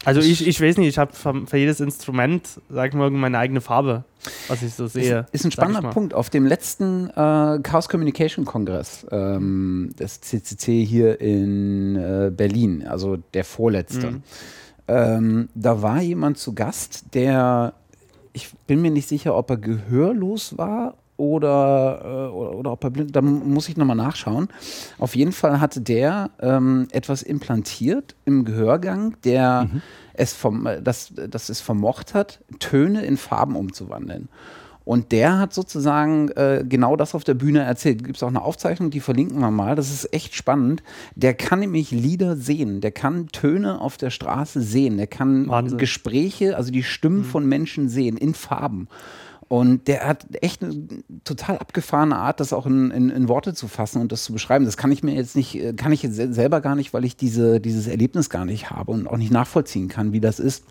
Also 0.05 0.21
ich, 0.21 0.47
ich 0.47 0.61
weiß 0.61 0.79
nicht, 0.79 0.89
ich 0.89 0.99
habe 0.99 1.13
für 1.47 1.57
jedes 1.57 1.79
Instrument, 1.79 2.61
sag 2.69 2.89
ich 2.89 2.95
mal, 2.95 3.09
meine 3.11 3.39
eigene 3.39 3.61
Farbe, 3.61 4.03
was 4.49 4.63
ich 4.63 4.75
so 4.75 4.89
sehe. 4.89 5.21
Ist, 5.31 5.35
ist 5.35 5.45
ein 5.45 5.53
spannender 5.53 5.91
Punkt. 5.91 6.13
Auf 6.13 6.29
dem 6.29 6.45
letzten 6.45 7.09
äh, 7.11 7.61
Chaos 7.63 7.89
Communication 7.89 8.45
Kongress 8.45 9.07
ähm, 9.13 9.95
des 9.99 10.21
CCC 10.21 10.85
hier 10.85 11.21
in 11.21 11.95
äh, 11.95 12.33
Berlin, 12.35 12.85
also 12.85 13.17
der 13.33 13.45
vorletzte, 13.45 14.11
mhm. 14.11 14.23
ähm, 14.89 15.49
da 15.55 15.83
war 15.83 16.03
jemand 16.03 16.37
zu 16.39 16.53
Gast, 16.53 17.15
der 17.15 17.75
ich 18.33 18.53
bin 18.67 18.81
mir 18.83 18.91
nicht 18.91 19.09
sicher, 19.09 19.37
ob 19.37 19.51
er 19.51 19.57
gehörlos 19.57 20.57
war 20.57 20.95
oder, 21.17 22.01
äh, 22.05 22.35
oder, 22.35 22.55
oder, 22.55 22.73
ob 22.73 22.85
er 22.85 22.91
blind, 22.91 23.15
da 23.15 23.21
muss 23.23 23.69
ich 23.69 23.77
nochmal 23.77 23.97
nachschauen. 23.97 24.49
Auf 24.99 25.15
jeden 25.15 25.33
Fall 25.33 25.61
hatte 25.61 25.81
der 25.81 26.31
ähm, 26.41 26.89
etwas 26.91 27.23
implantiert 27.23 28.17
im 28.25 28.45
Gehörgang, 28.45 29.17
der 29.25 29.69
mhm. 29.73 29.83
es 30.15 30.33
vom, 30.33 30.69
das, 30.83 31.13
das 31.15 31.49
es 31.49 31.61
vermocht 31.61 32.15
hat, 32.15 32.41
Töne 32.59 33.05
in 33.05 33.17
Farben 33.17 33.57
umzuwandeln. 33.57 34.29
Und 34.85 35.13
der 35.13 35.39
hat 35.39 35.55
sozusagen 35.55 36.29
äh, 36.31 36.65
genau 36.69 36.97
das 36.97 37.15
auf 37.15 37.25
der 37.25 37.35
Bühne 37.35 37.61
erzählt. 37.61 38.05
Gibt 38.05 38.17
es 38.17 38.23
auch 38.23 38.29
eine 38.29 38.43
Aufzeichnung, 38.43 38.91
die 38.91 39.01
verlinken 39.01 39.39
wir 39.41 39.51
mal. 39.51 39.77
Das 39.77 39.93
ist 39.93 40.13
echt 40.13 40.35
spannend. 40.35 40.83
Der 41.15 41.35
kann 41.35 41.61
nämlich 41.61 41.91
Lieder 41.91 42.37
sehen. 42.37 42.81
Der 42.81 42.91
kann 42.91 43.29
Töne 43.29 43.81
auf 43.81 43.97
der 43.97 44.11
Straße 44.11 44.61
sehen. 44.61 44.97
Der 44.97 45.07
kann 45.07 45.49
Wahnsinn. 45.49 45.79
Gespräche, 45.79 46.57
also 46.57 46.73
die 46.73 46.83
Stimmen 46.83 47.19
mhm. 47.19 47.25
von 47.25 47.47
Menschen 47.47 47.89
sehen 47.89 48.17
in 48.17 48.35
Farben. 48.35 48.89
Und 49.53 49.87
der 49.87 50.07
hat 50.07 50.25
echt 50.41 50.65
eine 50.65 50.75
total 51.25 51.59
abgefahrene 51.59 52.17
Art, 52.17 52.41
das 52.41 52.55
auch 52.55 52.65
in, 52.65 52.91
in, 52.91 53.11
in, 53.11 53.29
Worte 53.29 53.53
zu 53.53 53.69
fassen 53.69 54.01
und 54.01 54.11
das 54.11 54.25
zu 54.25 54.33
beschreiben. 54.33 54.65
Das 54.65 54.79
kann 54.79 54.91
ich 54.91 55.03
mir 55.03 55.15
jetzt 55.15 55.37
nicht, 55.37 55.55
äh, 55.57 55.75
kann 55.75 55.93
ich 55.93 56.03
jetzt 56.03 56.17
selber 56.17 56.63
gar 56.63 56.75
nicht, 56.75 56.95
weil 56.95 57.05
ich 57.05 57.17
diese, 57.17 57.61
dieses 57.61 57.87
Erlebnis 57.87 58.31
gar 58.31 58.47
nicht 58.47 58.71
habe 58.71 58.93
und 58.93 59.07
auch 59.07 59.19
nicht 59.19 59.31
nachvollziehen 59.31 59.89
kann, 59.89 60.15
wie 60.15 60.21
das 60.21 60.41
ist. 60.41 60.65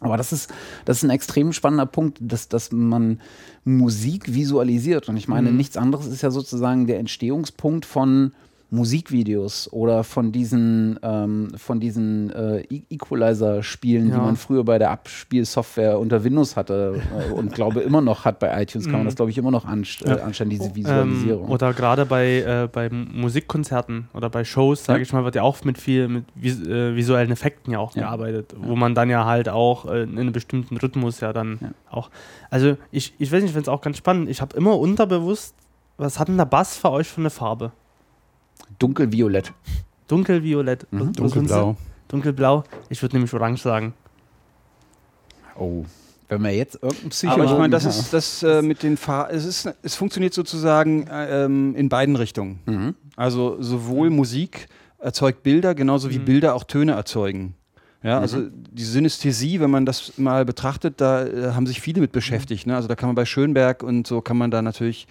Aber 0.00 0.16
das 0.16 0.32
ist, 0.32 0.50
das 0.86 0.98
ist 0.98 1.04
ein 1.04 1.10
extrem 1.10 1.52
spannender 1.52 1.86
Punkt, 1.86 2.18
dass, 2.20 2.48
dass 2.48 2.72
man 2.72 3.20
Musik 3.64 4.34
visualisiert. 4.34 5.08
Und 5.08 5.16
ich 5.16 5.28
meine, 5.28 5.50
mhm. 5.50 5.56
nichts 5.58 5.76
anderes 5.76 6.06
ist 6.06 6.22
ja 6.22 6.30
sozusagen 6.30 6.86
der 6.86 6.98
Entstehungspunkt 6.98 7.84
von 7.84 8.32
Musikvideos 8.70 9.72
oder 9.72 10.04
von 10.04 10.30
diesen, 10.30 10.98
ähm, 11.02 11.48
von 11.56 11.80
diesen 11.80 12.30
äh, 12.30 12.60
e- 12.62 12.82
Equalizer-Spielen, 12.90 14.08
ja. 14.08 14.14
die 14.14 14.20
man 14.20 14.36
früher 14.36 14.64
bei 14.64 14.78
der 14.78 14.90
Abspielsoftware 14.90 15.98
unter 15.98 16.22
Windows 16.22 16.56
hatte 16.56 17.00
äh, 17.18 17.32
und 17.32 17.52
glaube 17.52 17.80
immer 17.80 18.00
noch 18.00 18.24
hat 18.24 18.38
bei 18.38 18.62
iTunes, 18.62 18.84
kann 18.84 18.92
man 18.94 19.02
mhm. 19.02 19.06
das 19.06 19.16
glaube 19.16 19.30
ich 19.30 19.38
immer 19.38 19.50
noch 19.50 19.64
anst 19.64 20.06
äh, 20.06 20.20
anstellen, 20.20 20.50
diese 20.50 20.74
Visualisierung. 20.74 21.46
Ähm, 21.46 21.50
oder 21.50 21.72
gerade 21.72 22.06
bei, 22.06 22.40
äh, 22.40 22.68
bei 22.70 22.88
Musikkonzerten 22.90 24.08
oder 24.14 24.30
bei 24.30 24.44
Shows, 24.44 24.84
sage 24.84 25.00
ja. 25.00 25.02
ich 25.02 25.12
mal, 25.12 25.24
wird 25.24 25.34
ja 25.34 25.42
auch 25.42 25.64
mit 25.64 25.78
viel 25.78 26.08
mit 26.08 26.24
vis 26.34 26.60
äh, 26.64 26.94
visuellen 26.94 27.32
Effekten 27.32 27.72
ja 27.72 27.80
auch 27.80 27.94
ja. 27.96 28.02
gearbeitet, 28.02 28.54
wo 28.56 28.76
man 28.76 28.94
dann 28.94 29.10
ja 29.10 29.24
halt 29.24 29.48
auch 29.48 29.86
äh, 29.86 30.02
in 30.02 30.18
einem 30.18 30.32
bestimmten 30.32 30.76
Rhythmus 30.76 31.20
ja 31.20 31.32
dann 31.32 31.74
auch. 31.90 32.10
Also 32.50 32.76
ich, 32.92 33.14
ich 33.18 33.32
weiß 33.32 33.42
nicht, 33.42 33.50
ich 33.50 33.52
finde 33.52 33.62
es 33.62 33.68
auch 33.68 33.80
ganz 33.80 33.96
spannend. 33.96 34.28
Ich 34.28 34.40
habe 34.40 34.56
immer 34.56 34.78
unterbewusst, 34.78 35.54
was 35.96 36.18
hat 36.18 36.28
denn 36.28 36.36
der 36.36 36.44
Bass 36.44 36.76
für 36.76 36.90
euch 36.90 37.08
für 37.08 37.20
eine 37.20 37.30
Farbe? 37.30 37.72
Dunkelviolett. 38.80 39.52
Dunkelviolett. 40.08 40.86
Mhm. 40.90 41.12
Dunkelblau. 41.12 41.76
Dunkelblau. 42.08 42.64
Ich 42.88 43.00
würde 43.00 43.16
nämlich 43.16 43.32
orange 43.32 43.62
sagen. 43.62 43.94
Oh. 45.56 45.84
Wenn 46.28 46.42
wir 46.42 46.50
jetzt 46.50 46.78
irgendein 46.80 47.10
Psychologen 47.10 47.42
Aber 47.42 47.52
ich 47.52 47.58
meine, 47.58 47.70
das 47.70 47.84
ist 47.84 48.12
das 48.12 48.42
äh, 48.42 48.62
mit 48.62 48.82
den 48.82 48.96
Farben. 48.96 49.36
Es, 49.36 49.68
es 49.82 49.94
funktioniert 49.94 50.32
sozusagen 50.32 51.06
äh, 51.08 51.44
ähm, 51.44 51.74
in 51.76 51.88
beiden 51.88 52.16
Richtungen. 52.16 52.60
Mhm. 52.66 52.94
Also 53.16 53.60
sowohl 53.60 54.10
Musik 54.10 54.68
erzeugt 54.98 55.42
Bilder, 55.42 55.74
genauso 55.74 56.10
wie 56.10 56.18
mhm. 56.18 56.24
Bilder 56.24 56.54
auch 56.54 56.64
Töne 56.64 56.92
erzeugen. 56.92 57.54
Ja, 58.02 58.18
also 58.18 58.38
mhm. 58.38 58.64
die 58.70 58.84
Synästhesie, 58.84 59.60
wenn 59.60 59.70
man 59.70 59.84
das 59.84 60.16
mal 60.18 60.44
betrachtet, 60.44 61.00
da 61.00 61.26
äh, 61.26 61.52
haben 61.52 61.66
sich 61.66 61.80
viele 61.80 62.00
mit 62.00 62.12
beschäftigt. 62.12 62.66
Ne? 62.66 62.76
Also 62.76 62.88
da 62.88 62.94
kann 62.94 63.08
man 63.08 63.16
bei 63.16 63.26
Schönberg 63.26 63.82
und 63.82 64.06
so 64.06 64.20
kann 64.20 64.38
man 64.38 64.50
da 64.50 64.62
natürlich 64.62 65.06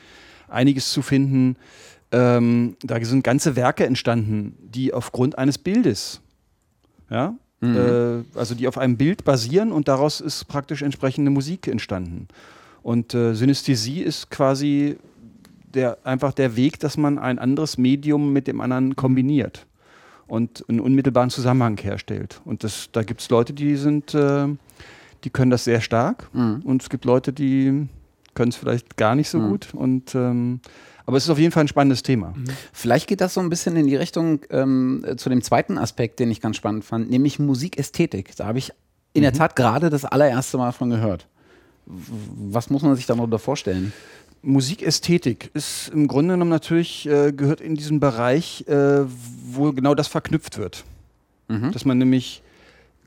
einiges 0.47 0.91
zu 0.91 1.01
finden. 1.01 1.55
Ähm, 2.11 2.75
da 2.81 3.03
sind 3.03 3.23
ganze 3.23 3.55
Werke 3.55 3.85
entstanden, 3.85 4.57
die 4.61 4.93
aufgrund 4.93 5.37
eines 5.37 5.57
Bildes, 5.57 6.21
ja, 7.09 7.35
mhm. 7.61 7.75
äh, 7.75 8.37
also 8.37 8.55
die 8.55 8.67
auf 8.67 8.77
einem 8.77 8.97
Bild 8.97 9.23
basieren 9.23 9.71
und 9.71 9.87
daraus 9.87 10.19
ist 10.19 10.45
praktisch 10.45 10.81
entsprechende 10.81 11.29
Musik 11.29 11.67
entstanden. 11.67 12.27
Und 12.81 13.13
äh, 13.13 13.35
Synästhesie 13.35 14.01
ist 14.01 14.31
quasi 14.31 14.97
der, 15.73 15.99
einfach 16.03 16.33
der 16.33 16.55
Weg, 16.55 16.79
dass 16.79 16.97
man 16.97 17.19
ein 17.19 17.37
anderes 17.37 17.77
Medium 17.77 18.33
mit 18.33 18.47
dem 18.47 18.61
anderen 18.61 18.95
kombiniert 18.95 19.67
und 20.27 20.63
einen 20.67 20.79
unmittelbaren 20.79 21.29
Zusammenhang 21.29 21.77
herstellt. 21.77 22.41
Und 22.45 22.63
das, 22.63 22.89
da 22.91 23.03
gibt 23.03 23.21
es 23.21 23.29
Leute, 23.29 23.53
die 23.53 23.75
sind, 23.75 24.13
äh, 24.13 24.47
die 25.23 25.29
können 25.29 25.51
das 25.51 25.63
sehr 25.63 25.81
stark 25.81 26.29
mhm. 26.33 26.61
und 26.63 26.81
es 26.81 26.89
gibt 26.89 27.05
Leute, 27.05 27.33
die 27.33 27.87
können 28.33 28.49
es 28.49 28.55
vielleicht 28.55 28.95
gar 28.95 29.15
nicht 29.15 29.29
so 29.29 29.39
mhm. 29.39 29.49
gut. 29.49 29.73
Und 29.73 30.15
ähm, 30.15 30.61
aber 31.09 31.17
es 31.17 31.23
ist 31.23 31.31
auf 31.31 31.39
jeden 31.39 31.51
Fall 31.51 31.63
ein 31.63 31.67
spannendes 31.67 32.03
Thema. 32.03 32.35
Mhm. 32.35 32.45
Vielleicht 32.71 33.07
geht 33.07 33.19
das 33.19 33.33
so 33.33 33.39
ein 33.39 33.49
bisschen 33.49 33.75
in 33.75 33.87
die 33.87 33.95
Richtung 33.95 34.41
ähm, 34.51 35.03
zu 35.17 35.29
dem 35.29 35.41
zweiten 35.41 35.79
Aspekt, 35.79 36.19
den 36.19 36.29
ich 36.29 36.39
ganz 36.39 36.55
spannend 36.55 36.85
fand, 36.85 37.09
nämlich 37.09 37.39
Musikästhetik. 37.39 38.35
Da 38.35 38.45
habe 38.45 38.59
ich 38.59 38.73
in 39.13 39.21
mhm. 39.21 39.23
der 39.23 39.33
Tat 39.33 39.55
gerade 39.55 39.89
das 39.89 40.05
allererste 40.05 40.59
Mal 40.59 40.71
von 40.71 40.91
gehört. 40.91 41.25
Was 41.87 42.69
muss 42.69 42.83
man 42.83 42.95
sich 42.95 43.07
da 43.07 43.15
noch 43.15 43.39
vorstellen? 43.39 43.91
Musikästhetik 44.43 45.49
ist 45.55 45.89
im 45.89 46.07
Grunde 46.07 46.35
genommen 46.35 46.51
natürlich, 46.51 47.09
äh, 47.09 47.31
gehört 47.31 47.59
in 47.59 47.73
diesen 47.73 47.99
Bereich, 47.99 48.65
äh, 48.67 48.99
wo 49.51 49.71
genau 49.71 49.95
das 49.95 50.07
verknüpft 50.07 50.59
wird. 50.59 50.83
Mhm. 51.47 51.71
Dass 51.71 51.85
man 51.85 51.97
nämlich 51.97 52.43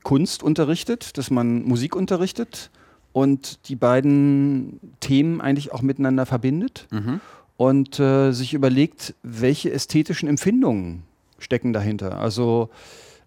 Kunst 0.03 0.43
unterrichtet, 0.43 1.17
dass 1.17 1.31
man 1.31 1.63
Musik 1.63 1.95
unterrichtet 1.95 2.69
und 3.13 3.69
die 3.69 3.77
beiden 3.77 4.81
Themen 4.99 5.39
eigentlich 5.39 5.71
auch 5.71 5.81
miteinander 5.81 6.25
verbindet. 6.25 6.85
Mhm 6.91 7.21
und 7.63 7.97
äh, 7.97 8.31
sich 8.31 8.53
überlegt, 8.53 9.15
welche 9.23 9.71
ästhetischen 9.71 10.27
Empfindungen 10.27 11.03
stecken 11.39 11.71
dahinter. 11.71 12.19
Also 12.19 12.69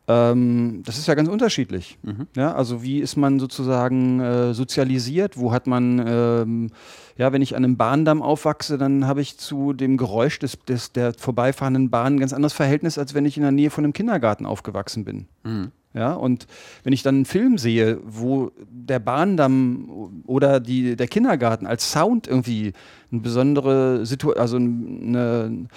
ähm, 0.08 0.82
das 0.84 0.98
ist 0.98 1.08
ja 1.08 1.14
ganz 1.14 1.30
unterschiedlich. 1.30 1.98
Mhm. 2.02 2.26
Ja, 2.36 2.54
also 2.54 2.82
wie 2.82 2.98
ist 3.00 3.16
man 3.16 3.40
sozusagen 3.40 4.20
äh, 4.20 4.52
sozialisiert? 4.52 5.38
Wo 5.38 5.52
hat 5.52 5.66
man, 5.66 6.04
ähm, 6.06 6.70
ja, 7.16 7.32
wenn 7.32 7.40
ich 7.40 7.56
an 7.56 7.64
einem 7.64 7.78
Bahndamm 7.78 8.20
aufwachse, 8.20 8.76
dann 8.76 9.06
habe 9.06 9.22
ich 9.22 9.38
zu 9.38 9.72
dem 9.72 9.96
Geräusch 9.96 10.38
des, 10.38 10.58
des, 10.68 10.92
der 10.92 11.14
vorbeifahrenden 11.14 11.88
Bahn 11.88 12.16
ein 12.16 12.20
ganz 12.20 12.34
anderes 12.34 12.52
Verhältnis, 12.52 12.98
als 12.98 13.14
wenn 13.14 13.24
ich 13.24 13.38
in 13.38 13.42
der 13.42 13.52
Nähe 13.52 13.70
von 13.70 13.84
einem 13.84 13.94
Kindergarten 13.94 14.44
aufgewachsen 14.44 15.06
bin. 15.06 15.28
Mhm. 15.44 15.72
Ja, 15.96 16.12
und 16.12 16.46
wenn 16.84 16.92
ich 16.92 17.02
dann 17.02 17.14
einen 17.14 17.24
Film 17.24 17.56
sehe, 17.56 17.98
wo 18.04 18.52
der 18.70 18.98
Bahndamm 18.98 20.22
oder 20.26 20.60
die, 20.60 20.94
der 20.94 21.08
Kindergarten 21.08 21.66
als 21.66 21.90
Sound 21.90 22.26
irgendwie 22.28 22.74
eine 23.10 23.22
besondere 23.22 24.04
Situation, 24.04 24.38
also 24.40 24.56
eine, 24.56 24.68
einen 25.44 25.68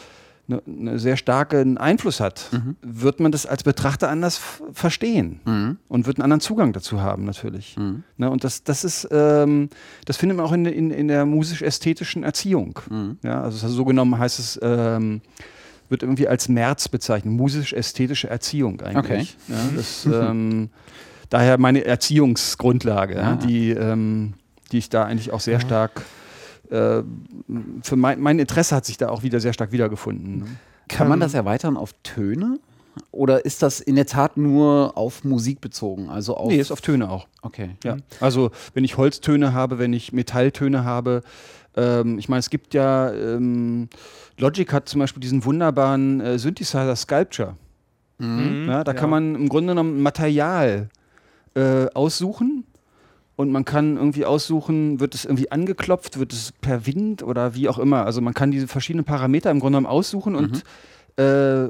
ne 0.76 1.00
sehr 1.00 1.16
starken 1.16 1.78
Einfluss 1.78 2.20
hat, 2.20 2.50
Mhm. 2.52 2.76
wird 2.82 3.20
man 3.20 3.32
das 3.32 3.46
als 3.46 3.64
Betrachter 3.64 4.10
anders 4.10 4.42
verstehen 4.74 5.40
Mhm. 5.46 5.78
und 5.88 6.06
wird 6.08 6.18
einen 6.18 6.24
anderen 6.24 6.42
Zugang 6.42 6.74
dazu 6.74 7.02
haben 7.02 7.24
natürlich. 7.24 7.78
Mhm. 7.78 8.04
Ne, 8.18 8.30
und 8.30 8.44
das, 8.44 8.64
das 8.64 8.84
ist, 8.84 9.08
ähm, 9.12 9.70
das 10.06 10.18
findet 10.18 10.38
man 10.38 10.46
auch 10.46 10.52
in, 10.52 10.66
in, 10.66 10.92
in 10.92 11.08
der 11.08 11.26
musisch-ästhetischen 11.26 12.24
Erziehung. 12.24 12.78
Mhm. 12.90 13.18
Ja, 13.24 13.42
also 13.44 13.68
so 13.70 13.86
genommen 13.86 14.18
heißt 14.18 14.40
es, 14.40 14.60
ähm, 14.62 15.22
wird 15.90 16.04
irgendwie 16.04 16.28
als 16.28 16.50
Merz 16.50 16.88
bezeichnet, 16.88 17.34
musisch-ästhetische 17.34 18.30
Erziehung 18.30 18.82
eigentlich. 18.82 19.38
Ja, 19.48 19.56
das, 19.76 20.06
ähm, 20.06 20.70
daher 21.30 21.58
meine 21.58 21.84
Erziehungsgrundlage, 21.86 23.16
ja. 23.16 23.22
Ja. 23.22 23.36
die, 23.36 23.72
ähm, 23.72 24.34
die 24.72 24.78
ich 24.78 24.90
da 24.90 25.06
eigentlich 25.06 25.32
auch 25.32 25.40
sehr 25.40 25.60
stark, 25.60 26.04
äh, 26.70 27.02
für 27.82 27.96
mein, 27.96 28.20
mein 28.20 28.40
Interesse 28.40 28.76
hat 28.76 28.86
sich 28.86 28.98
da 28.98 29.10
auch 29.10 29.24
wieder 29.24 29.40
sehr 29.40 29.54
stark 29.54 29.72
wiedergefunden. 29.72 30.40
Ne? 30.40 30.46
Kann 30.88 31.08
man 31.08 31.18
Ähm, 31.18 31.22
das 31.22 31.34
erweitern 31.34 31.78
auf 31.78 31.94
Töne? 32.04 32.60
Oder 33.12 33.46
ist 33.46 33.62
das 33.62 33.80
in 33.80 33.96
der 33.96 34.06
Tat 34.06 34.38
nur 34.38 34.98
auf 34.98 35.24
Musik 35.24 35.62
bezogen? 35.62 36.10
Also 36.10 36.36
auf. 36.36 36.50
Nee, 36.50 36.58
ist 36.60 36.72
auf 36.72 36.82
Töne 36.82 37.10
auch. 37.10 37.28
Okay. 37.42 37.72
Ja. 37.84 37.98
Also 38.20 38.52
wenn 38.74 38.84
ich 38.84 38.98
Holztöne 38.98 39.54
habe, 39.54 39.80
wenn 39.80 39.94
ich 39.94 40.12
Metalltöne 40.12 40.84
habe, 40.84 41.24
ähm, 41.76 42.20
ich 42.20 42.30
meine, 42.30 42.40
es 42.40 42.50
gibt 42.50 42.74
ja, 42.74 43.12
ähm, 43.12 43.90
Logic 44.38 44.72
hat 44.72 44.90
zum 44.90 45.00
Beispiel 45.00 45.22
diesen 45.22 45.46
wunderbaren 45.46 46.22
äh, 46.22 46.40
Synthesizer 46.40 46.96
Sculpture. 46.96 47.56
Mhm. 48.18 48.68
Ja, 48.68 48.84
da 48.84 48.94
kann 48.94 49.10
man 49.10 49.36
im 49.36 49.50
Grunde 49.50 49.72
genommen 49.72 50.02
Material 50.02 50.90
äh, 51.56 51.88
aussuchen 51.94 52.66
und 53.36 53.52
man 53.52 53.64
kann 53.64 53.96
irgendwie 53.96 54.26
aussuchen, 54.26 55.00
wird 55.00 55.16
es 55.16 55.24
irgendwie 55.24 55.52
angeklopft, 55.52 56.20
wird 56.20 56.34
es 56.34 56.52
per 56.60 56.86
Wind 56.86 57.24
oder 57.24 57.56
wie 57.56 57.70
auch 57.70 57.80
immer. 57.80 58.06
Also 58.06 58.20
man 58.20 58.34
kann 58.34 58.52
diese 58.52 58.68
verschiedenen 58.68 59.06
Parameter 59.06 59.50
im 59.50 59.60
Grunde 59.60 59.78
genommen 59.78 59.94
aussuchen 59.94 60.36
und 60.36 60.64
äh, 61.18 61.70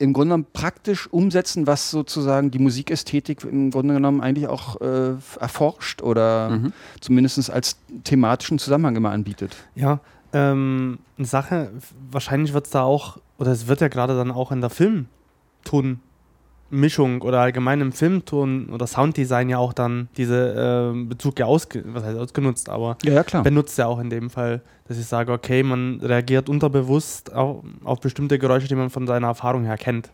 im 0.00 0.12
Grunde 0.14 0.34
genommen 0.34 0.46
praktisch 0.52 1.06
umsetzen, 1.12 1.66
was 1.66 1.90
sozusagen 1.90 2.50
die 2.50 2.58
Musikästhetik 2.58 3.44
im 3.44 3.70
Grunde 3.70 3.94
genommen 3.94 4.20
eigentlich 4.22 4.48
auch 4.48 4.80
äh, 4.80 5.12
erforscht 5.38 6.02
oder 6.02 6.50
Mhm. 6.50 6.72
zumindest 7.00 7.50
als 7.50 7.76
thematischen 8.04 8.58
Zusammenhang 8.58 8.96
immer 8.96 9.10
anbietet. 9.10 9.56
Ja, 9.74 10.00
ähm, 10.32 10.98
eine 11.18 11.26
Sache, 11.26 11.70
wahrscheinlich 12.10 12.54
wird 12.54 12.64
es 12.66 12.70
da 12.72 12.82
auch, 12.82 13.18
oder 13.38 13.52
es 13.52 13.66
wird 13.66 13.80
ja 13.82 13.88
gerade 13.88 14.16
dann 14.16 14.30
auch 14.30 14.52
in 14.52 14.60
der 14.60 14.70
Filmtonmischung 16.70 17.22
oder 17.22 17.40
allgemein 17.40 17.80
im 17.80 17.92
Filmton 17.92 18.70
oder 18.70 18.86
Sounddesign 18.86 19.48
ja 19.48 19.58
auch 19.58 19.72
dann 19.72 20.08
diese 20.16 20.54
ähm, 20.56 21.08
Bezug 21.08 21.38
ja 21.38 21.46
ausge 21.46 21.84
was 21.86 22.04
heißt 22.04 22.18
ausgenutzt, 22.18 22.68
aber 22.68 22.96
Ja, 23.04 23.12
ja, 23.12 23.42
benutzt 23.42 23.76
ja 23.78 23.86
auch 23.86 23.98
in 23.98 24.10
dem 24.10 24.30
Fall, 24.30 24.62
dass 24.88 24.98
ich 24.98 25.06
sage, 25.06 25.32
okay, 25.32 25.62
man 25.62 26.00
reagiert 26.00 26.48
unterbewusst 26.48 27.32
auf, 27.34 27.64
auf 27.84 28.00
bestimmte 28.00 28.38
Geräusche, 28.38 28.68
die 28.68 28.74
man 28.74 28.90
von 28.90 29.06
seiner 29.06 29.28
Erfahrung 29.28 29.64
her 29.64 29.76
kennt. 29.76 30.10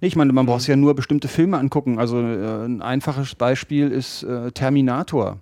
Nee, 0.00 0.08
ich 0.08 0.16
meine, 0.16 0.32
man 0.32 0.46
braucht 0.46 0.60
sich 0.60 0.68
ja 0.68 0.76
nur 0.76 0.94
bestimmte 0.94 1.28
Filme 1.28 1.58
angucken. 1.58 1.98
Also 1.98 2.20
äh, 2.20 2.64
ein 2.64 2.82
einfaches 2.82 3.34
Beispiel 3.34 3.90
ist 3.90 4.22
äh, 4.24 4.50
Terminator. 4.50 5.38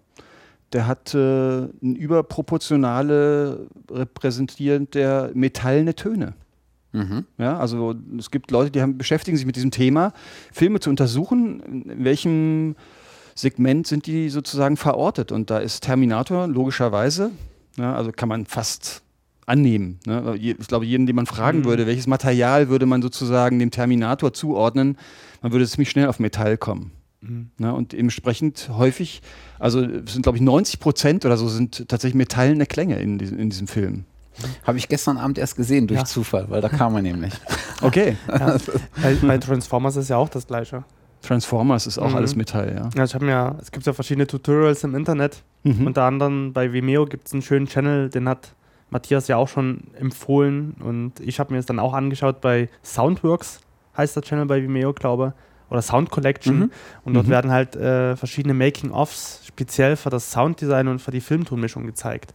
Der 0.74 0.86
hat 0.86 1.14
äh, 1.14 1.18
ein 1.62 1.96
überproportionale 1.96 3.66
repräsentierend 3.90 4.94
der 4.94 5.30
metallene 5.32 5.94
Töne. 5.94 6.34
Mhm. 6.93 7.24
Ja, 7.36 7.59
also 7.59 7.95
es 8.18 8.30
gibt 8.30 8.51
Leute, 8.51 8.70
die 8.70 8.80
haben, 8.80 8.97
beschäftigen 8.97 9.36
sich 9.36 9.47
mit 9.47 9.57
diesem 9.57 9.70
Thema, 9.70 10.12
Filme 10.53 10.80
zu 10.80 10.91
untersuchen, 10.91 11.61
in 11.91 12.05
welchem 12.05 12.76
Segment 13.34 13.86
sind 13.86 14.07
die 14.07 14.30
sozusagen 14.30 14.76
verortet. 14.76 15.30
Und 15.30 15.51
da 15.51 15.59
ist 15.59 15.80
Terminator 15.82 16.49
logischerweise, 16.49 17.30
ja, 17.76 17.95
also 17.95 18.11
kann 18.12 18.28
man 18.28 18.47
fast 18.47 19.03
annehmen. 19.47 19.99
Ne? 20.07 20.36
Ich 20.36 20.66
glaube, 20.68 20.84
jeden, 20.84 21.07
den 21.07 21.16
man 21.16 21.26
fragen 21.26 21.61
Mhm. 21.61 21.64
würde, 21.64 21.86
welches 21.86 22.07
Material 22.07 22.68
würde 22.68 22.86
man 22.86 23.01
sozusagen 23.03 23.59
dem 23.59 23.70
Terminator 23.70 24.32
zuordnen, 24.32 24.97
man 25.43 25.53
würde 25.53 25.66
ziemlich 25.66 25.91
schnell 25.91 26.09
auf 26.09 26.18
Metall 26.18 26.59
kommen. 26.59 26.93
Mhm. 27.20 27.51
Ne? 27.59 27.72
Und 27.72 27.93
dementsprechend 27.93 28.70
häufig, 28.72 29.22
also 29.59 29.80
es 29.80 30.12
sind 30.12 30.22
glaube 30.22 30.36
ich 30.36 30.43
90 30.43 30.80
Prozent 30.80 31.24
oder 31.24 31.36
so 31.36 31.49
sind 31.49 31.89
tatsächlich 31.89 32.16
metallene 32.16 32.66
Klänge 32.66 32.99
in 33.01 33.18
diesem, 33.18 33.39
in 33.39 33.51
diesem 33.51 33.68
Film. 33.68 34.05
Habe 34.66 34.78
ich 34.78 34.89
gestern 34.89 35.18
Abend 35.18 35.39
erst 35.39 35.57
gesehen 35.57 35.86
durch 35.86 36.01
Ja. 36.01 36.05
Zufall, 36.07 36.47
weil 36.49 36.61
da 36.61 36.68
kam 36.68 36.95
er 36.97 37.03
nämlich. 37.03 37.32
Okay. 37.82 38.16
Ja. 38.28 38.57
bei, 39.22 39.39
Transformers 39.39 39.95
ist 39.97 40.09
ja 40.11 40.16
auch 40.16 40.28
das 40.28 40.47
Gleiche. 40.49 40.82
Transformers 41.22 41.86
ist 41.86 41.99
auch 41.99 42.11
Mhm. 42.11 42.16
alles 42.16 42.34
Metall, 42.34 42.74
ja. 42.74 42.89
Ja, 42.97 43.05
ich 43.05 43.14
habe 43.14 43.26
ja, 43.26 43.55
es 43.61 43.70
gibt 43.70 43.86
ja 43.86 43.93
verschiedene 43.93 44.26
Tutorials 44.26 44.82
im 44.84 44.95
Internet. 44.97 45.43
Mhm. 45.62 45.86
Unter 45.86 46.03
anderem 46.05 46.53
bei 46.53 46.72
Vimeo 46.72 47.07
gibt 47.07 47.26
es 47.28 47.32
einen 47.32 47.43
schönen 47.43 47.66
Channel, 47.66 48.09
den 48.11 48.28
hat 48.28 48.55
Matthias 48.91 49.28
ja 49.28 49.36
auch 49.36 49.49
schon 49.49 49.84
empfohlen 49.99 50.74
und 50.80 51.20
ich 51.20 51.39
habe 51.39 51.53
mir 51.53 51.59
es 51.61 51.66
dann 51.66 51.78
auch 51.78 51.93
angeschaut 51.95 52.41
bei 52.41 52.68
Soundworks, 52.82 53.61
heißt 53.97 54.16
der 54.16 54.22
Channel 54.22 54.47
bei 54.47 54.62
Vimeo, 54.62 54.93
glaube 54.93 55.34
oder 55.70 55.82
Sound 55.82 56.11
Collection. 56.11 56.59
Mhm. 56.59 56.70
Und 57.05 57.14
dort 57.14 57.26
Mhm. 57.26 57.30
werden 57.30 57.51
halt 57.51 57.76
äh, 57.76 58.16
verschiedene 58.16 58.55
Making-ofs 58.55 59.43
speziell 59.47 59.97
für 59.97 60.09
das 60.11 60.32
Sounddesign 60.32 60.89
und 60.89 61.01
für 61.01 61.11
die 61.11 61.20
Filmtonmischung 61.20 61.84
gezeigt. 61.86 62.32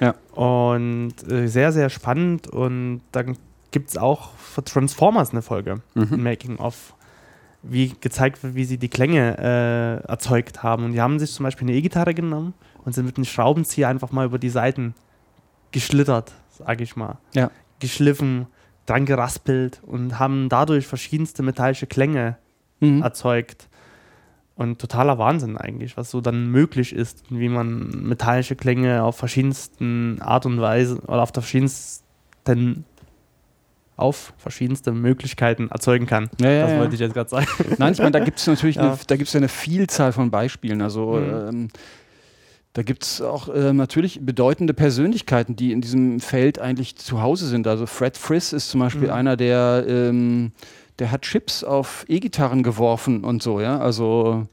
Ja. 0.00 0.14
Und 0.34 1.14
äh, 1.30 1.46
sehr, 1.48 1.72
sehr 1.72 1.88
spannend 1.90 2.46
und 2.48 3.00
dann 3.12 3.36
gibt 3.70 3.90
es 3.90 3.96
auch 3.96 4.32
für 4.36 4.62
Transformers 4.64 5.30
eine 5.30 5.42
Folge, 5.42 5.80
Mhm. 5.94 6.22
Making-of, 6.22 6.94
wie 7.62 7.94
gezeigt 8.00 8.42
wird, 8.42 8.54
wie 8.54 8.64
sie 8.64 8.78
die 8.78 8.88
Klänge 8.88 9.36
äh, 9.38 10.06
erzeugt 10.08 10.62
haben. 10.62 10.84
Und 10.84 10.92
die 10.92 11.00
haben 11.00 11.18
sich 11.18 11.32
zum 11.32 11.44
Beispiel 11.44 11.66
eine 11.68 11.76
E-Gitarre 11.76 12.14
genommen 12.14 12.54
und 12.84 12.94
sind 12.94 13.06
mit 13.06 13.16
einem 13.16 13.24
Schraubenzieher 13.24 13.88
einfach 13.88 14.12
mal 14.12 14.26
über 14.26 14.38
die 14.38 14.50
Seiten 14.50 14.94
geschlittert, 15.72 16.32
sag 16.50 16.80
ich 16.80 16.96
mal. 16.96 17.18
Ja. 17.34 17.50
Geschliffen, 17.80 18.46
dran 18.86 19.06
geraspelt 19.06 19.80
und 19.84 20.18
haben 20.18 20.48
dadurch 20.48 20.86
verschiedenste 20.86 21.42
metallische 21.42 21.86
Klänge 21.86 22.36
Mhm. 22.80 23.02
erzeugt. 23.02 23.68
Und 24.56 24.78
totaler 24.80 25.18
Wahnsinn 25.18 25.56
eigentlich, 25.56 25.96
was 25.96 26.10
so 26.12 26.20
dann 26.20 26.46
möglich 26.48 26.92
ist, 26.94 27.24
wie 27.30 27.48
man 27.48 27.88
metallische 28.06 28.54
Klänge 28.54 29.02
auf 29.02 29.16
verschiedensten 29.16 30.22
Art 30.22 30.46
und 30.46 30.60
Weise 30.60 30.98
oder 31.06 31.22
auf 31.22 31.30
verschiedensten 31.34 32.84
auf 33.96 34.32
verschiedenste 34.38 34.90
Möglichkeiten 34.92 35.68
erzeugen 35.70 36.06
kann. 36.06 36.28
Ja, 36.40 36.50
ja, 36.50 36.62
das 36.66 36.76
wollte 36.76 36.94
ich 36.94 37.00
jetzt 37.00 37.14
gerade 37.14 37.30
sagen. 37.30 37.46
Nein, 37.78 37.92
ich 37.92 37.98
meine, 38.00 38.10
da 38.10 38.18
gibt 38.20 38.40
es 38.40 38.46
natürlich 38.46 38.74
Ja. 38.76 38.82
eine, 38.92 38.98
da 39.06 39.16
gibt's 39.16 39.36
eine 39.36 39.48
Vielzahl 39.48 40.12
von 40.12 40.30
Beispielen. 40.30 40.82
Also 40.82 41.12
Mhm. 41.12 41.48
ähm, 41.48 41.68
da 42.72 42.82
gibt 42.82 43.04
es 43.04 43.20
auch 43.20 43.48
äh, 43.54 43.72
natürlich 43.72 44.18
bedeutende 44.26 44.74
Persönlichkeiten, 44.74 45.54
die 45.54 45.70
in 45.70 45.80
diesem 45.80 46.18
Feld 46.18 46.58
eigentlich 46.58 46.96
zu 46.96 47.22
Hause 47.22 47.46
sind. 47.46 47.68
Also 47.68 47.86
Fred 47.86 48.16
Friss 48.16 48.52
ist 48.52 48.68
zum 48.68 48.80
Beispiel 48.80 49.04
Mhm. 49.08 49.14
einer, 49.14 49.36
der, 49.36 49.84
ähm, 49.86 50.50
der 50.98 51.10
hat 51.10 51.22
Chips 51.22 51.64
auf 51.64 52.04
E-Gitarren 52.08 52.62
geworfen 52.62 53.24
und 53.24 53.42
so, 53.42 53.60
ja. 53.60 53.78
Also 53.78 54.46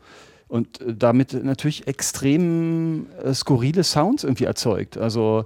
und 0.47 0.81
äh, 0.81 0.93
damit 0.95 1.43
natürlich 1.43 1.87
extrem 1.87 3.07
äh, 3.23 3.33
skurrile 3.33 3.83
Sounds 3.83 4.23
irgendwie 4.23 4.43
erzeugt. 4.45 4.97
Also 4.97 5.45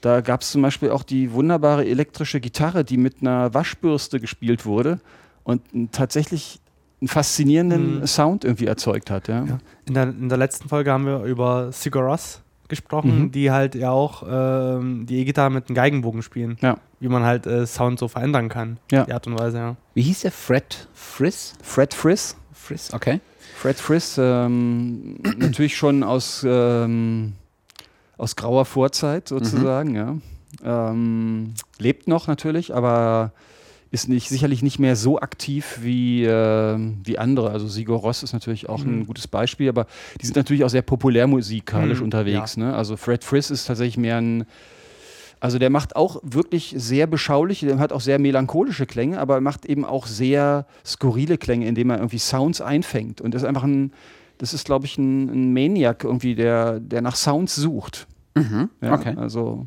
da 0.00 0.20
gab 0.20 0.42
es 0.42 0.50
zum 0.50 0.62
Beispiel 0.62 0.90
auch 0.90 1.04
die 1.04 1.32
wunderbare 1.32 1.86
elektrische 1.86 2.40
Gitarre, 2.40 2.84
die 2.84 2.96
mit 2.96 3.16
einer 3.20 3.54
Waschbürste 3.54 4.18
gespielt 4.20 4.66
wurde 4.66 4.98
und 5.44 5.62
tatsächlich 5.92 6.60
einen 7.00 7.08
faszinierenden 7.08 8.00
Mhm. 8.00 8.06
Sound 8.06 8.44
irgendwie 8.44 8.66
erzeugt 8.66 9.10
hat. 9.10 9.28
Ja. 9.28 9.44
Ja. 9.44 9.58
In, 9.86 9.94
der, 9.94 10.02
in 10.04 10.28
der 10.28 10.38
letzten 10.38 10.68
Folge 10.68 10.92
haben 10.92 11.06
wir 11.06 11.22
über 11.24 11.72
Sigur 11.72 12.02
Rós 12.02 12.38
gesprochen, 12.68 13.22
Mhm. 13.24 13.32
die 13.32 13.50
halt 13.50 13.74
ja 13.74 13.90
auch 13.90 14.22
ähm, 14.28 15.06
die 15.06 15.18
E-Gitarre 15.20 15.50
mit 15.50 15.68
einem 15.68 15.74
Geigenbogen 15.76 16.22
spielen. 16.22 16.58
Ja. 16.60 16.76
Wie 17.02 17.08
man 17.08 17.24
halt 17.24 17.46
äh, 17.46 17.66
Sound 17.66 17.98
so 17.98 18.06
verändern 18.06 18.48
kann. 18.48 18.78
Ja. 18.92 19.04
Die 19.04 19.12
Art 19.12 19.26
und 19.26 19.36
Weise, 19.36 19.58
ja. 19.58 19.76
Wie 19.94 20.02
hieß 20.02 20.20
der? 20.20 20.30
Fred 20.30 20.86
Friss? 20.94 21.54
Fred 21.60 21.92
Friss. 21.94 22.36
Friss, 22.54 22.94
okay. 22.94 23.18
Fred 23.56 23.76
Friss, 23.76 24.16
ähm, 24.18 25.16
natürlich 25.36 25.76
schon 25.76 26.04
aus, 26.04 26.46
ähm, 26.48 27.32
aus 28.18 28.36
grauer 28.36 28.64
Vorzeit 28.66 29.26
sozusagen, 29.28 29.96
ja. 29.96 30.16
Ähm, 30.64 31.54
lebt 31.78 32.06
noch 32.06 32.28
natürlich, 32.28 32.72
aber 32.72 33.32
ist 33.90 34.08
nicht, 34.08 34.28
sicherlich 34.28 34.62
nicht 34.62 34.78
mehr 34.78 34.94
so 34.94 35.18
aktiv 35.20 35.80
wie, 35.82 36.24
äh, 36.24 36.78
wie 37.04 37.18
andere. 37.18 37.50
Also 37.50 37.66
Sigur 37.66 37.98
Ross 37.98 38.22
ist 38.22 38.32
natürlich 38.32 38.68
auch 38.68 38.84
ein 38.84 39.00
Mhm. 39.00 39.06
gutes 39.06 39.26
Beispiel, 39.26 39.68
aber 39.68 39.86
die 40.20 40.26
sind 40.26 40.36
natürlich 40.36 40.62
auch 40.64 40.70
sehr 40.70 40.82
populär 40.82 41.26
musikalisch 41.26 41.98
Mhm, 41.98 42.04
unterwegs. 42.04 42.56
Ne? 42.56 42.74
Also 42.76 42.96
Fred 42.96 43.24
Friss 43.24 43.50
ist 43.50 43.66
tatsächlich 43.66 43.96
mehr 43.98 44.18
ein 44.18 44.44
also 45.42 45.58
der 45.58 45.70
macht 45.70 45.96
auch 45.96 46.20
wirklich 46.22 46.72
sehr 46.76 47.08
beschaulich, 47.08 47.58
der 47.58 47.80
hat 47.80 47.92
auch 47.92 48.00
sehr 48.00 48.20
melancholische 48.20 48.86
Klänge, 48.86 49.18
aber 49.18 49.34
er 49.34 49.40
macht 49.40 49.66
eben 49.66 49.84
auch 49.84 50.06
sehr 50.06 50.66
skurrile 50.86 51.36
Klänge, 51.36 51.66
indem 51.66 51.90
er 51.90 51.96
irgendwie 51.96 52.18
Sounds 52.18 52.60
einfängt. 52.60 53.20
Und 53.20 53.34
das 53.34 53.42
ist 53.42 53.48
einfach 53.48 53.64
ein, 53.64 53.92
das 54.38 54.54
ist, 54.54 54.64
glaube 54.66 54.86
ich, 54.86 54.98
ein, 54.98 55.28
ein 55.28 55.52
Maniac 55.52 56.04
irgendwie, 56.04 56.36
der, 56.36 56.78
der 56.78 57.02
nach 57.02 57.16
Sounds 57.16 57.56
sucht. 57.56 58.06
Mhm. 58.36 58.70
Ja, 58.80 58.94
Okay. 58.94 59.14
Also 59.16 59.66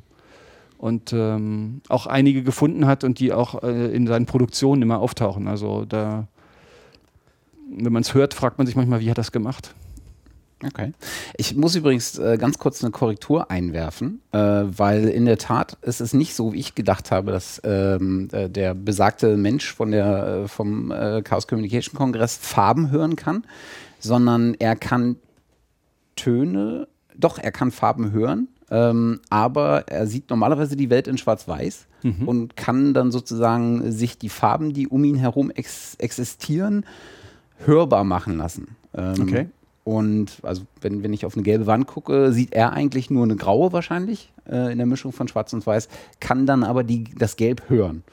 und 0.78 1.12
ähm, 1.12 1.82
auch 1.90 2.08
einige 2.08 2.44
gefunden 2.44 2.86
hat 2.86 3.04
und 3.04 3.20
die 3.20 3.34
auch 3.34 3.62
äh, 3.62 3.94
in 3.94 4.08
seinen 4.08 4.28
Produktionen 4.28 4.82
immer 4.82 5.00
auftauchen. 5.00 5.50
Also 5.50 5.84
da, 5.84 6.30
wenn 7.70 7.92
man 7.92 8.02
es 8.02 8.14
hört, 8.14 8.34
fragt 8.34 8.60
man 8.60 8.66
sich 8.66 8.78
manchmal, 8.78 9.02
wie 9.02 9.10
hat 9.10 9.18
das 9.18 9.34
gemacht? 9.34 9.76
Okay. 10.64 10.94
Ich 11.38 11.56
muss 11.56 11.76
übrigens 11.76 12.18
äh, 12.18 12.38
ganz 12.38 12.58
kurz 12.58 12.84
eine 12.84 12.92
Korrektur 12.92 13.52
einwerfen, 13.52 14.22
äh, 14.32 14.38
weil 14.38 15.06
in 15.10 15.26
der 15.26 15.38
Tat 15.38 15.78
ist 15.82 16.00
es 16.00 16.14
nicht 16.14 16.34
so, 16.34 16.54
wie 16.54 16.60
ich 16.60 16.76
gedacht 16.76 17.12
habe, 17.12 17.32
dass 17.32 17.62
ähm, 17.66 18.30
äh, 18.32 18.50
der 18.50 18.74
besagte 18.74 19.36
Mensch 19.36 19.74
von 19.74 19.92
der, 19.92 20.44
äh, 20.44 20.48
vom 20.48 20.92
äh, 20.92 21.22
Chaos 21.24 21.48
Communication 21.48 21.98
Kongress 21.98 22.38
Farben 22.38 22.90
hören 22.90 23.18
kann, 23.18 23.46
sondern 24.00 24.56
er 24.60 24.76
kann 24.76 25.18
Töne, 26.16 26.88
doch, 27.18 27.38
er 27.38 27.52
kann 27.52 27.72
Farben 27.72 28.12
hören, 28.12 28.48
ähm, 28.72 29.20
aber 29.30 29.88
er 29.90 30.08
sieht 30.08 30.30
normalerweise 30.30 30.78
die 30.78 30.90
Welt 30.90 31.08
in 31.08 31.18
Schwarz-Weiß 31.18 31.86
mhm. 32.04 32.28
und 32.28 32.56
kann 32.56 32.94
dann 32.94 33.12
sozusagen 33.12 33.92
sich 33.92 34.18
die 34.18 34.30
Farben, 34.30 34.74
die 34.74 34.88
um 34.88 35.04
ihn 35.04 35.16
herum 35.16 35.52
ex 35.52 35.96
existieren, 35.96 36.86
hörbar 37.66 38.06
machen 38.06 38.38
lassen. 38.38 38.76
Ähm, 38.94 39.22
okay. 39.22 39.48
Und 39.86 40.40
also 40.42 40.64
wenn, 40.82 41.04
wenn 41.04 41.14
ich 41.14 41.28
auf 41.28 41.36
eine 41.36 41.44
gelbe 41.44 41.68
Wand 41.68 41.86
gucke, 41.86 42.34
sieht 42.34 42.54
er 42.54 42.74
eigentlich 42.74 43.12
nur 43.12 43.24
eine 43.24 43.36
graue 43.36 43.72
wahrscheinlich 43.72 44.34
äh, 44.50 44.72
in 44.72 44.80
der 44.80 44.88
Mischung 44.88 45.12
von 45.12 45.28
Schwarz 45.28 45.54
und 45.54 45.66
Weiß, 45.66 45.90
kann 46.20 46.48
dann 46.48 46.64
aber 46.64 46.84
die, 46.84 47.04
das 47.16 47.36
Gelb 47.36 47.70
hören. 47.70 48.04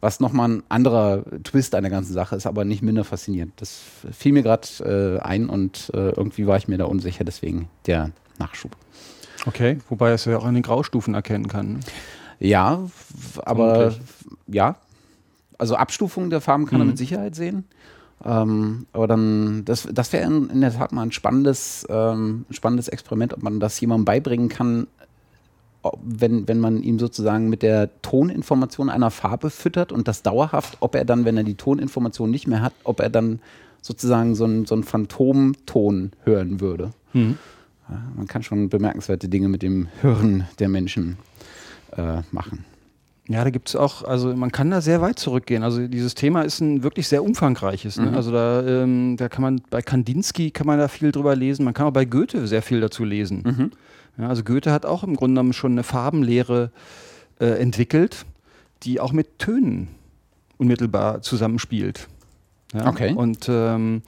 Was 0.00 0.18
nochmal 0.18 0.48
ein 0.48 0.62
anderer 0.68 1.24
Twist 1.44 1.76
an 1.76 1.84
der 1.84 1.90
ganzen 1.90 2.14
Sache 2.14 2.34
ist, 2.34 2.46
aber 2.46 2.64
nicht 2.64 2.82
minder 2.82 3.04
faszinierend. 3.04 3.52
Das 3.56 3.80
fiel 4.10 4.32
mir 4.32 4.42
gerade 4.42 4.66
äh, 5.20 5.20
ein 5.20 5.48
und 5.48 5.92
äh, 5.94 6.10
irgendwie 6.10 6.48
war 6.48 6.56
ich 6.56 6.66
mir 6.66 6.78
da 6.78 6.86
unsicher, 6.86 7.22
deswegen 7.22 7.68
der 7.86 8.10
Nachschub. 8.40 8.76
Okay, 9.46 9.78
wobei 9.88 10.10
es 10.10 10.24
ja 10.24 10.36
auch 10.36 10.44
an 10.44 10.54
den 10.54 10.64
Graustufen 10.64 11.14
erkennen 11.14 11.46
kann. 11.46 11.74
Ne? 11.74 11.80
Ja, 12.40 12.80
aber 13.44 13.94
ja, 14.48 14.76
also 15.58 15.76
Abstufungen 15.76 16.30
der 16.30 16.40
Farben 16.40 16.66
kann 16.66 16.78
mhm. 16.78 16.86
er 16.86 16.86
mit 16.86 16.98
Sicherheit 16.98 17.36
sehen. 17.36 17.66
Ähm, 18.24 18.86
aber 18.92 19.06
dann, 19.06 19.64
das, 19.64 19.88
das 19.90 20.12
wäre 20.12 20.26
in, 20.26 20.50
in, 20.50 20.60
der 20.60 20.74
Tat 20.74 20.92
mal 20.92 21.02
ein 21.02 21.12
spannendes, 21.12 21.86
ähm, 21.88 22.44
spannendes 22.50 22.88
Experiment, 22.88 23.32
ob 23.32 23.42
man 23.42 23.60
das 23.60 23.80
jemandem 23.80 24.04
beibringen 24.04 24.48
kann, 24.48 24.86
wenn, 26.02 26.46
wenn 26.46 26.60
man 26.60 26.82
ihm 26.82 26.98
sozusagen 26.98 27.48
mit 27.48 27.62
der 27.62 27.88
Toninformation 28.02 28.90
einer 28.90 29.10
Farbe 29.10 29.48
füttert 29.48 29.92
und 29.92 30.08
das 30.08 30.22
dauerhaft, 30.22 30.76
ob 30.80 30.94
er 30.94 31.06
dann, 31.06 31.24
wenn 31.24 31.38
er 31.38 31.44
die 31.44 31.54
Toninformation 31.54 32.30
nicht 32.30 32.46
mehr 32.46 32.60
hat, 32.60 32.74
ob 32.84 33.00
er 33.00 33.08
dann 33.08 33.40
sozusagen 33.80 34.34
so 34.34 34.44
einen, 34.44 34.66
so 34.66 34.80
Phantomton 34.82 36.12
hören 36.24 36.60
würde. 36.60 36.90
Mhm. 37.14 37.38
Man 38.14 38.26
kann 38.26 38.42
schon 38.42 38.68
bemerkenswerte 38.68 39.28
Dinge 39.28 39.48
mit 39.48 39.62
dem 39.62 39.88
Hören 40.00 40.46
der 40.58 40.68
Menschen 40.68 41.16
äh, 41.96 42.22
machen. 42.30 42.64
Ja, 43.30 43.44
da 43.44 43.50
gibt 43.50 43.68
es 43.68 43.76
auch, 43.76 44.02
also 44.02 44.34
man 44.34 44.50
kann 44.50 44.72
da 44.72 44.80
sehr 44.80 45.00
weit 45.00 45.20
zurückgehen. 45.20 45.62
Also 45.62 45.86
dieses 45.86 46.16
Thema 46.16 46.42
ist 46.42 46.60
ein 46.60 46.82
wirklich 46.82 47.06
sehr 47.06 47.22
umfangreiches. 47.22 47.96
Ne? 47.96 48.06
Mhm. 48.06 48.14
Also 48.14 48.32
da, 48.32 48.66
ähm, 48.66 49.16
da 49.16 49.28
kann 49.28 49.42
man, 49.42 49.62
bei 49.70 49.82
Kandinsky 49.82 50.50
kann 50.50 50.66
man 50.66 50.80
da 50.80 50.88
viel 50.88 51.12
drüber 51.12 51.36
lesen, 51.36 51.64
man 51.64 51.72
kann 51.72 51.86
auch 51.86 51.92
bei 51.92 52.04
Goethe 52.04 52.48
sehr 52.48 52.60
viel 52.60 52.80
dazu 52.80 53.04
lesen. 53.04 53.42
Mhm. 53.44 53.70
Ja, 54.18 54.28
also 54.28 54.42
Goethe 54.42 54.72
hat 54.72 54.84
auch 54.84 55.04
im 55.04 55.14
Grunde 55.14 55.34
genommen 55.34 55.52
schon 55.52 55.70
eine 55.70 55.84
Farbenlehre 55.84 56.72
äh, 57.38 57.46
entwickelt, 57.46 58.26
die 58.82 58.98
auch 58.98 59.12
mit 59.12 59.38
Tönen 59.38 59.86
unmittelbar 60.58 61.22
zusammenspielt. 61.22 62.08
Ja? 62.74 62.88
Okay. 62.88 63.14
Und 63.14 63.48
ähm, 63.48 64.02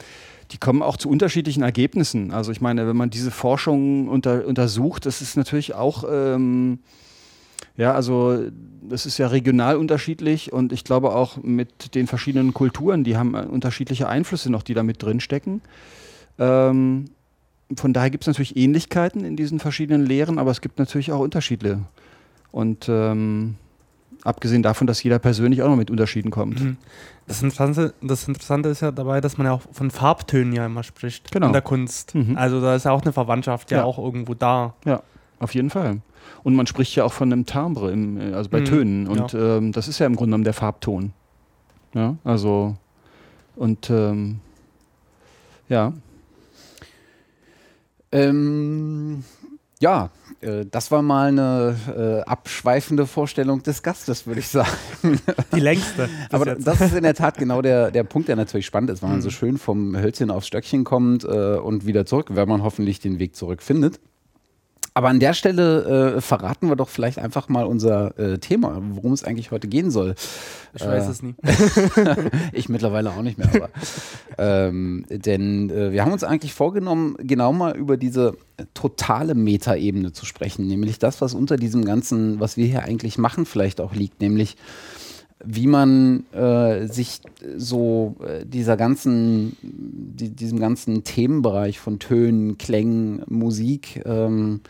die 0.51 0.59
kommen 0.59 0.83
auch 0.83 0.97
zu 0.97 1.09
unterschiedlichen 1.09 1.63
Ergebnissen. 1.63 2.33
Also 2.33 2.51
ich 2.51 2.61
meine, 2.61 2.89
wenn 2.89 2.97
man 2.97 3.11
diese 3.11 3.31
Forschung 3.31 4.09
unter, 4.09 4.45
untersucht, 4.49 5.07
das 5.07 5.23
ist 5.23 5.37
natürlich 5.37 5.75
auch 5.77 6.03
ähm, 6.11 6.81
ja, 7.77 7.93
also 7.93 8.39
das 8.89 9.07
ist 9.07 9.19
ja 9.19 9.29
regional 9.29 9.77
unterschiedlich 9.77 10.53
und 10.53 10.73
ich 10.73 10.85
glaube 10.85 11.15
auch 11.15 11.37
mit 11.43 11.95
den 11.95 12.07
verschiedenen 12.07 12.53
Kulturen, 12.53 13.05
die 13.05 13.17
haben 13.17 13.35
äh, 13.35 13.43
unterschiedliche 13.43 14.09
Einflüsse 14.09 14.51
noch, 14.51 14.63
die 14.63 14.75
da 14.75 14.83
mit 14.83 15.03
drinstecken. 15.03 15.63
Ähm, 16.39 17.07
von 17.77 17.93
daher 17.93 18.11
gibt 18.11 18.25
es 18.25 18.29
natürlich 18.29 18.57
Ähnlichkeiten 18.57 19.25
in 19.25 19.37
diesen 19.37 19.59
verschiedenen 19.59 20.05
Lehren, 20.05 20.39
aber 20.39 20.51
es 20.51 20.61
gibt 20.61 20.79
natürlich 20.79 21.13
auch 21.13 21.21
Unterschiede. 21.21 21.81
Und 22.51 22.87
ähm, 22.89 23.57
abgesehen 24.25 24.63
davon, 24.63 24.87
dass 24.87 25.03
jeder 25.03 25.19
persönlich 25.19 25.63
auch 25.63 25.69
noch 25.69 25.77
mit 25.77 25.91
Unterschieden 25.91 26.31
kommt. 26.31 26.61
Mhm. 26.61 26.77
Das, 27.27 27.43
Interessante, 27.43 27.95
das 28.03 28.29
Interessante 28.29 28.69
ist 28.69 28.83
ja 28.83 28.91
dabei, 28.91 29.21
dass 29.21 29.39
man 29.39 29.47
ja 29.47 29.53
auch 29.55 29.63
von 29.73 29.91
Farbtönen 29.91 30.53
ja 30.53 30.67
immer 30.67 30.83
spricht 30.83 31.31
genau. 31.31 31.47
in 31.47 31.53
der 31.53 31.63
Kunst. 31.63 32.15
Mhm. 32.15 32.37
Also 32.37 32.61
da 32.61 32.75
ist 32.77 32.85
ja 32.85 32.93
auch 32.93 33.03
eine 33.03 33.13
Verwandtschaft 33.13 33.71
ja, 33.71 33.79
ja 33.79 33.85
auch 33.85 33.99
irgendwo 33.99 34.35
da. 34.35 34.75
Ja, 34.85 35.03
auf 35.39 35.55
jeden 35.55 35.71
Fall. 35.71 36.03
Und 36.43 36.55
man 36.55 36.67
spricht 36.67 36.95
ja 36.95 37.05
auch 37.05 37.13
von 37.13 37.33
einem 37.33 37.47
Timbre, 37.47 37.93
im, 37.93 38.19
äh, 38.19 38.33
also 38.33 38.51
bei 38.51 38.61
mhm, 38.61 38.65
Tönen. 38.65 39.07
Und 39.07 39.33
ja. 39.33 39.57
ähm, 39.57 39.73
das 39.73 39.89
ist 39.89 39.99
ja 39.99 40.07
im 40.07 40.17
Grunde 40.17 40.31
genommen 40.31 40.45
der 40.45 40.55
Farbton. 40.55 41.13
Ja, 41.95 42.17
also 42.25 42.77
und 43.57 43.91
ähm, 43.91 44.41
ja. 45.69 45.93
Ähm, 48.11 49.25
ja, 49.81 50.11
äh, 50.41 50.65
das 50.71 50.91
war 50.91 51.03
mal 51.03 51.29
eine 51.29 51.77
äh, 52.25 52.29
abschweifende 52.29 53.07
Vorstellung 53.07 53.63
des 53.63 53.83
Gastes, 53.83 54.27
würde 54.27 54.41
ich 54.41 54.49
sagen. 54.49 54.71
Die 55.55 55.61
längste. 55.61 56.09
Aber 56.31 56.47
jetzt. 56.47 56.67
das 56.67 56.81
ist 56.81 56.95
in 56.95 57.03
der 57.03 57.15
Tat 57.15 57.37
genau 57.37 57.63
der, 57.63 57.91
der 57.91 58.05
Punkt, 58.05 58.29
der 58.29 58.37
natürlich 58.37 58.67
spannend 58.67 58.91
ist, 58.91 59.03
weil 59.03 59.09
mhm. 59.09 59.17
man 59.17 59.23
so 59.23 59.31
schön 59.31 59.59
vom 59.59 59.97
Hölzchen 59.97 60.31
aufs 60.31 60.47
Stöckchen 60.47 60.85
kommt 60.85 61.25
äh, 61.25 61.57
und 61.57 61.87
wieder 61.87 62.07
zurück, 62.07 62.29
wenn 62.31 62.49
man 62.49 62.63
hoffentlich 62.63 63.01
den 63.01 63.19
Weg 63.19 63.35
zurück 63.35 63.63
findet. 63.63 63.99
Aber 64.95 65.09
an 65.09 65.21
der 65.21 65.33
Stelle 65.33 66.17
äh, 66.17 66.21
verraten 66.21 66.69
wir 66.69 66.77
doch 66.77 66.91
vielleicht 66.91 67.19
einfach 67.19 67.49
mal 67.49 67.65
unser 67.65 68.19
äh, 68.19 68.39
Thema, 68.39 68.81
worum 68.91 69.13
es 69.13 69.25
eigentlich 69.25 69.51
heute 69.51 69.67
gehen 69.67 69.91
soll. 69.91 70.15
Ich 70.75 70.85
weiß 70.85 71.07
äh, 71.07 71.11
es 71.11 71.23
nie. 71.23 71.35
ich 72.53 72.69
mittlerweile 72.69 73.11
auch 73.11 73.23
nicht 73.23 73.39
mehr. 73.39 73.49
Aber, 73.55 73.71
ähm, 74.37 75.07
denn 75.09 75.71
äh, 75.71 75.93
wir 75.93 76.03
haben 76.05 76.13
uns 76.13 76.25
eigentlich 76.25 76.53
vorgenommen, 76.53 77.17
genau 77.19 77.53
mal 77.53 77.75
über 77.77 77.97
diese 77.97 78.37
totale 78.75 79.35
Metaebene 79.35 80.13
zu 80.13 80.27
sprechen, 80.27 80.67
nämlich 80.67 80.99
das, 80.99 81.21
was 81.23 81.33
unter 81.33 81.57
diesem 81.57 81.85
ganzen, 81.85 82.39
was 82.39 82.57
wir 82.59 82.67
hier 82.67 82.83
eigentlich 82.83 83.17
machen, 83.17 83.47
vielleicht 83.47 83.81
auch 83.81 83.95
liegt, 83.95 84.21
nämlich 84.21 84.57
wie 85.45 85.67
man 85.67 86.25
äh, 86.33 86.87
sich 86.87 87.21
so 87.57 88.17
äh, 88.27 88.45
dieser 88.45 88.77
ganzen, 88.77 89.57
die, 89.63 90.31
diesem 90.31 90.61
ganzen 90.61 91.05
Themenbereich 91.05 91.81
von 91.81 91.99
Tönen, 91.99 92.59
Klängen, 92.59 93.23
Musik 93.29 94.03
ähm, 94.05 94.61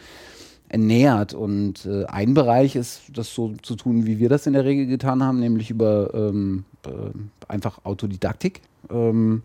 nähert. 0.75 1.35
Und 1.35 1.87
äh, 1.87 2.05
ein 2.07 2.35
Bereich 2.35 2.77
ist, 2.77 3.03
das 3.13 3.35
so 3.35 3.55
zu 3.63 3.77
tun, 3.77 4.07
wie 4.07 4.19
wir 4.19 4.29
das 4.29 4.47
in 4.47 4.55
der 4.55 4.65
Regel 4.65 4.87
getan 4.87 5.23
haben, 5.23 5.41
nämlich 5.41 5.71
über 5.71 6.13
ähm, 6.15 6.65
äh, 6.87 6.91
einfach 7.49 7.85
Autodidaktik. 7.85 8.61
Ähm, 8.91 9.43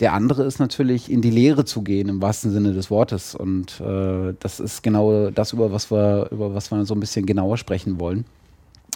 der 0.00 0.12
andere 0.12 0.42
ist 0.44 0.58
natürlich 0.58 1.10
in 1.10 1.22
die 1.22 1.30
Lehre 1.30 1.64
zu 1.64 1.82
gehen, 1.82 2.08
im 2.08 2.20
wahrsten 2.20 2.50
Sinne 2.50 2.72
des 2.72 2.90
Wortes. 2.90 3.34
Und 3.34 3.80
äh, 3.80 4.34
das 4.40 4.58
ist 4.58 4.82
genau 4.82 5.30
das, 5.30 5.52
über 5.52 5.70
was 5.70 5.90
wir, 5.90 6.28
über 6.32 6.54
was 6.54 6.70
wir 6.72 6.84
so 6.84 6.94
ein 6.94 7.00
bisschen 7.00 7.26
genauer 7.26 7.58
sprechen 7.58 8.00
wollen. 8.00 8.24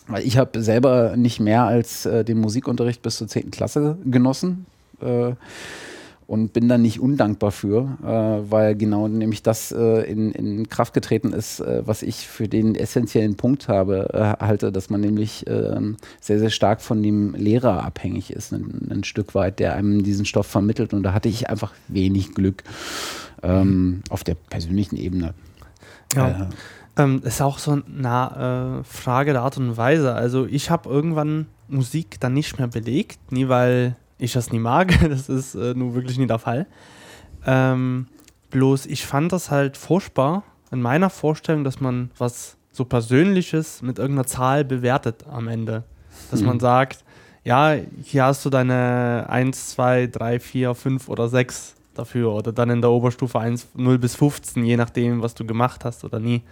Weil 0.08 0.26
ich 0.26 0.38
habe 0.38 0.62
selber 0.62 1.16
nicht 1.16 1.38
mehr 1.38 1.64
als 1.64 2.06
äh, 2.06 2.24
den 2.24 2.40
Musikunterricht 2.40 3.02
bis 3.02 3.16
zur 3.16 3.28
10. 3.28 3.50
Klasse 3.50 3.98
genossen 4.04 4.66
äh, 5.00 5.32
und 6.26 6.52
bin 6.52 6.68
da 6.68 6.76
nicht 6.76 7.00
undankbar 7.00 7.50
für, 7.52 7.96
äh, 8.02 8.50
weil 8.50 8.74
genau 8.74 9.08
nämlich 9.08 9.42
das 9.42 9.72
äh, 9.72 10.02
in, 10.02 10.32
in, 10.32 10.68
Kraft 10.68 10.92
getreten 10.92 11.32
ist, 11.32 11.60
äh, 11.60 11.82
was 11.86 12.02
ich 12.02 12.28
für 12.28 12.48
den 12.48 12.74
essentiellen 12.74 13.36
Punkt 13.36 13.68
habe, 13.68 14.10
äh, 14.12 14.44
halte, 14.44 14.70
dass 14.70 14.90
man 14.90 15.00
nämlich 15.00 15.46
ähm, 15.46 15.96
sehr, 16.20 16.38
sehr 16.38 16.50
stark 16.50 16.82
von 16.82 17.02
dem 17.02 17.34
Lehrer 17.34 17.82
abhängig 17.82 18.30
ist, 18.30 18.52
ein, 18.52 18.88
ein, 18.90 19.04
Stück 19.04 19.34
weit, 19.34 19.58
der 19.58 19.74
einem 19.74 20.02
diesen 20.02 20.26
Stoff 20.26 20.46
vermittelt. 20.46 20.92
Und 20.92 21.02
da 21.02 21.14
hatte 21.14 21.30
ich 21.30 21.48
einfach 21.48 21.72
wenig 21.88 22.34
Glück 22.34 22.62
ähm, 23.42 24.02
auf 24.10 24.22
der 24.22 24.34
persönlichen 24.34 24.96
Ebene. 24.96 25.32
Ja. 26.14 26.48
Ähm, 26.98 27.22
ist 27.24 27.40
auch 27.40 27.58
so 27.58 27.70
eine 27.72 28.80
äh, 28.80 28.84
Frage 28.84 29.32
der 29.32 29.42
Art 29.42 29.56
und 29.56 29.76
Weise. 29.76 30.14
Also 30.14 30.46
ich 30.46 30.68
habe 30.68 30.90
irgendwann 30.90 31.46
Musik 31.68 32.18
dann 32.18 32.34
nicht 32.34 32.58
mehr 32.58 32.66
belegt, 32.66 33.30
nie 33.30 33.48
weil 33.48 33.96
ich 34.18 34.32
das 34.32 34.50
nie 34.50 34.58
mag, 34.58 34.98
das 35.08 35.28
ist 35.28 35.54
äh, 35.54 35.74
nur 35.74 35.94
wirklich 35.94 36.18
nie 36.18 36.26
der 36.26 36.40
Fall. 36.40 36.66
Ähm, 37.46 38.08
bloß 38.50 38.86
ich 38.86 39.06
fand 39.06 39.32
das 39.32 39.50
halt 39.50 39.76
furchtbar 39.76 40.42
in 40.72 40.82
meiner 40.82 41.08
Vorstellung, 41.08 41.64
dass 41.64 41.80
man 41.80 42.10
was 42.18 42.56
so 42.72 42.84
Persönliches 42.84 43.80
mit 43.80 43.98
irgendeiner 43.98 44.26
Zahl 44.26 44.64
bewertet 44.64 45.24
am 45.30 45.48
Ende. 45.48 45.84
Dass 46.30 46.40
mhm. 46.40 46.46
man 46.46 46.60
sagt, 46.60 47.04
ja, 47.44 47.76
hier 48.02 48.24
hast 48.24 48.44
du 48.44 48.50
deine 48.50 49.26
1, 49.28 49.70
2, 49.70 50.08
3, 50.08 50.40
4, 50.40 50.74
5 50.74 51.08
oder 51.08 51.28
6 51.28 51.76
dafür 51.94 52.32
oder 52.32 52.52
dann 52.52 52.70
in 52.70 52.80
der 52.80 52.90
Oberstufe 52.90 53.38
1, 53.38 53.68
0 53.74 53.98
bis 53.98 54.16
15, 54.16 54.64
je 54.64 54.76
nachdem, 54.76 55.22
was 55.22 55.34
du 55.34 55.46
gemacht 55.46 55.84
hast 55.84 56.04
oder 56.04 56.18
nie. 56.18 56.42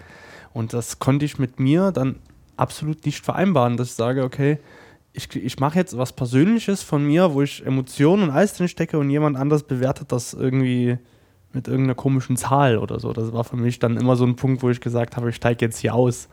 Und 0.56 0.72
das 0.72 0.98
konnte 0.98 1.26
ich 1.26 1.38
mit 1.38 1.60
mir 1.60 1.92
dann 1.92 2.16
absolut 2.56 3.04
nicht 3.04 3.22
vereinbaren, 3.22 3.76
dass 3.76 3.88
ich 3.88 3.94
sage, 3.94 4.24
okay, 4.24 4.58
ich, 5.12 5.36
ich 5.36 5.60
mache 5.60 5.78
jetzt 5.78 5.98
was 5.98 6.14
Persönliches 6.14 6.82
von 6.82 7.04
mir, 7.04 7.34
wo 7.34 7.42
ich 7.42 7.66
Emotionen 7.66 8.22
und 8.22 8.30
alles 8.30 8.54
drin 8.54 8.66
stecke 8.66 8.98
und 8.98 9.10
jemand 9.10 9.36
anders 9.36 9.64
bewertet 9.64 10.12
das 10.12 10.32
irgendwie 10.32 10.96
mit 11.52 11.68
irgendeiner 11.68 11.94
komischen 11.94 12.38
Zahl 12.38 12.78
oder 12.78 13.00
so. 13.00 13.12
Das 13.12 13.34
war 13.34 13.44
für 13.44 13.58
mich 13.58 13.80
dann 13.80 13.98
immer 13.98 14.16
so 14.16 14.24
ein 14.24 14.36
Punkt, 14.36 14.62
wo 14.62 14.70
ich 14.70 14.80
gesagt 14.80 15.18
habe, 15.18 15.28
ich 15.28 15.36
steige 15.36 15.62
jetzt 15.62 15.76
hier 15.76 15.94
aus. 15.94 16.26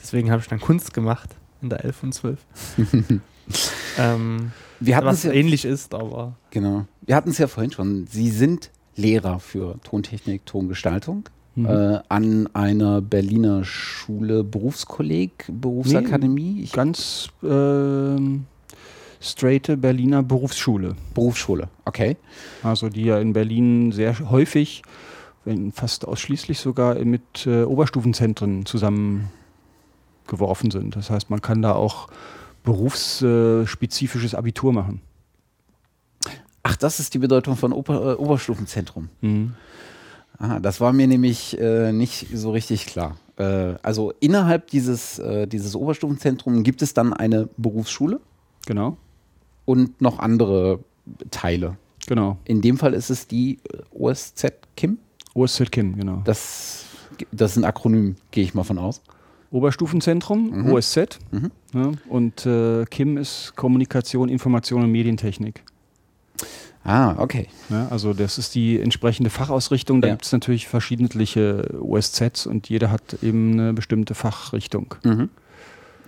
Deswegen 0.00 0.30
habe 0.30 0.40
ich 0.40 0.46
dann 0.46 0.60
Kunst 0.60 0.94
gemacht 0.94 1.30
in 1.60 1.68
der 1.68 1.84
11 1.84 2.02
und 2.04 2.12
12. 2.14 2.38
ähm, 3.98 4.52
wir 4.78 5.00
was 5.02 5.24
ja, 5.24 5.32
ähnlich 5.32 5.64
ist, 5.64 5.96
aber. 5.96 6.36
Genau. 6.52 6.86
Wir 7.00 7.16
hatten 7.16 7.30
es 7.30 7.38
ja 7.38 7.48
vorhin 7.48 7.72
schon. 7.72 8.06
Sie 8.06 8.30
sind 8.30 8.70
Lehrer 8.94 9.40
für 9.40 9.80
Tontechnik, 9.82 10.46
Tongestaltung 10.46 11.24
mhm. 11.58 11.66
äh, 11.66 11.98
an 12.08 12.48
einer 12.54 13.00
Berliner 13.00 13.64
Schule, 13.64 14.44
Berufskolleg, 14.44 15.46
Berufsakademie. 15.48 16.60
Nee, 16.60 16.68
ganz 16.72 17.28
äh, 17.42 18.16
straighte 19.20 19.76
Berliner 19.76 20.22
Berufsschule. 20.22 20.94
Berufsschule, 21.14 21.68
okay. 21.84 22.16
Also 22.62 22.88
die 22.88 23.04
ja 23.04 23.18
in 23.18 23.32
Berlin 23.32 23.90
sehr 23.92 24.30
häufig, 24.30 24.82
wenn 25.44 25.72
fast 25.72 26.06
ausschließlich 26.06 26.60
sogar 26.60 26.94
mit 27.04 27.46
äh, 27.46 27.64
Oberstufenzentren 27.64 28.64
zusammengeworfen 28.66 30.70
sind. 30.70 30.94
Das 30.96 31.10
heißt, 31.10 31.30
man 31.30 31.42
kann 31.42 31.62
da 31.62 31.72
auch 31.72 32.08
berufsspezifisches 32.64 34.34
Abitur 34.34 34.72
machen. 34.72 35.00
Ach, 36.62 36.76
das 36.76 37.00
ist 37.00 37.14
die 37.14 37.18
Bedeutung 37.18 37.56
von 37.56 37.72
Ober, 37.72 38.12
äh, 38.12 38.16
Oberstufenzentrum. 38.16 39.08
Mhm. 39.22 39.54
Aha, 40.38 40.60
das 40.60 40.80
war 40.80 40.92
mir 40.92 41.06
nämlich 41.06 41.58
äh, 41.58 41.92
nicht 41.92 42.28
so 42.32 42.52
richtig 42.52 42.86
klar. 42.86 43.16
Äh, 43.36 43.74
also 43.82 44.12
innerhalb 44.20 44.68
dieses, 44.68 45.18
äh, 45.18 45.46
dieses 45.46 45.74
Oberstufenzentrums 45.74 46.62
gibt 46.62 46.82
es 46.82 46.94
dann 46.94 47.12
eine 47.12 47.48
Berufsschule. 47.56 48.20
Genau. 48.66 48.96
Und 49.64 50.00
noch 50.00 50.18
andere 50.18 50.80
Teile. 51.30 51.76
Genau. 52.06 52.38
In 52.44 52.62
dem 52.62 52.78
Fall 52.78 52.94
ist 52.94 53.10
es 53.10 53.26
die 53.26 53.58
äh, 53.72 53.78
OSZ 53.92 54.52
Kim. 54.76 54.98
OSZ 55.34 55.70
Kim, 55.70 55.96
genau. 55.96 56.22
Das, 56.24 56.86
das 57.32 57.52
ist 57.52 57.56
ein 57.58 57.64
Akronym, 57.64 58.16
gehe 58.30 58.44
ich 58.44 58.54
mal 58.54 58.64
von 58.64 58.78
aus. 58.78 59.02
Oberstufenzentrum, 59.50 60.64
mhm. 60.64 60.72
OSZ. 60.72 61.18
Mhm. 61.30 61.50
Ja, 61.74 61.92
und 62.08 62.46
äh, 62.46 62.84
Kim 62.86 63.16
ist 63.16 63.54
Kommunikation, 63.56 64.28
Information 64.28 64.84
und 64.84 64.92
Medientechnik. 64.92 65.64
Ah, 66.88 67.14
okay. 67.18 67.48
Ja, 67.68 67.86
also 67.88 68.14
das 68.14 68.38
ist 68.38 68.54
die 68.54 68.80
entsprechende 68.80 69.28
Fachausrichtung. 69.28 70.00
Da 70.00 70.08
ja. 70.08 70.14
gibt 70.14 70.24
es 70.24 70.32
natürlich 70.32 70.68
verschiedene 70.68 71.08
OSZs 71.80 72.46
und 72.46 72.70
jeder 72.70 72.90
hat 72.90 73.22
eben 73.22 73.52
eine 73.52 73.74
bestimmte 73.74 74.14
Fachrichtung. 74.14 74.94
Mhm. 75.04 75.28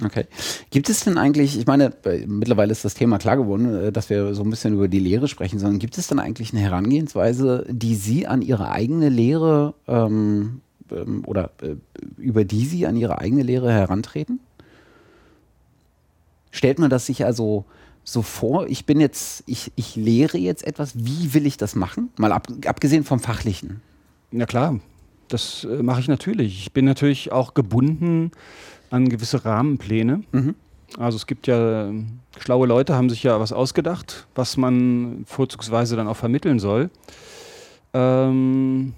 Okay. 0.03 0.25
Gibt 0.71 0.89
es 0.89 1.05
denn 1.05 1.19
eigentlich, 1.19 1.59
ich 1.59 1.67
meine, 1.67 1.93
mittlerweile 2.27 2.73
ist 2.73 2.87
das 2.87 2.95
Thema 2.95 3.19
klar 3.19 3.37
geworden, 3.37 3.75
äh, 3.75 3.93
dass 3.93 4.09
wir 4.09 4.35
so 4.35 4.43
ein 4.43 4.49
bisschen 4.49 4.73
über 4.73 4.89
die 4.89 5.01
Lehre 5.01 5.29
sprechen, 5.29 5.59
sondern 5.59 5.79
gibt 5.79 5.99
es 5.99 6.07
denn 6.07 6.19
eigentlich 6.19 6.55
eine 6.55 6.63
Herangehensweise, 6.63 7.67
die 7.69 7.95
Sie 7.95 8.27
an 8.27 8.41
Ihre 8.41 8.71
eigene 8.71 9.11
Lehre 9.11 9.75
ähm, 9.87 10.63
ähm, 10.91 11.25
oder 11.27 11.51
äh, 11.61 11.75
über 12.17 12.47
die 12.47 12.65
Sie 12.65 12.87
an 12.87 12.97
Ihre 12.97 13.19
eigene 13.19 13.43
Lehre 13.43 13.71
herantreten? 13.71 14.41
Stellt 16.51 16.79
man 16.79 16.89
das 16.89 17.05
sich 17.05 17.27
also 17.27 17.67
so 18.13 18.23
vor, 18.23 18.67
ich 18.67 18.87
bin 18.87 19.01
jetzt, 19.01 19.45
ich, 19.47 19.73
ich 19.77 19.97
lehre 19.97 20.39
jetzt 20.39 20.67
etwas, 20.67 20.93
wie 20.97 21.33
will 21.35 21.47
ich 21.47 21.57
das 21.57 21.75
machen? 21.75 22.11
Mal 22.17 22.33
ab, 22.33 22.49
abgesehen 22.67 23.05
vom 23.05 23.21
Fachlichen. 23.21 23.83
Na 24.31 24.47
klar, 24.47 24.81
das 25.29 25.65
äh, 25.65 25.83
mache 25.83 26.01
ich 26.01 26.09
natürlich. 26.09 26.61
Ich 26.61 26.73
bin 26.73 26.85
natürlich 26.85 27.33
auch 27.33 27.55
gebunden 27.55 28.33
an 28.91 29.09
gewisse 29.09 29.45
Rahmenpläne. 29.45 30.23
Mhm. 30.33 30.55
Also 30.99 31.17
es 31.17 31.27
gibt 31.27 31.47
ja, 31.47 31.93
schlaue 32.39 32.67
Leute 32.67 32.97
haben 32.97 33.11
sich 33.11 33.23
ja 33.23 33.39
was 33.39 33.53
ausgedacht, 33.53 34.27
was 34.35 34.57
man 34.57 35.23
vorzugsweise 35.27 35.95
dann 35.95 36.09
auch 36.09 36.17
vermitteln 36.17 36.59
soll. 36.59 36.91
Ähm, 37.95 38.95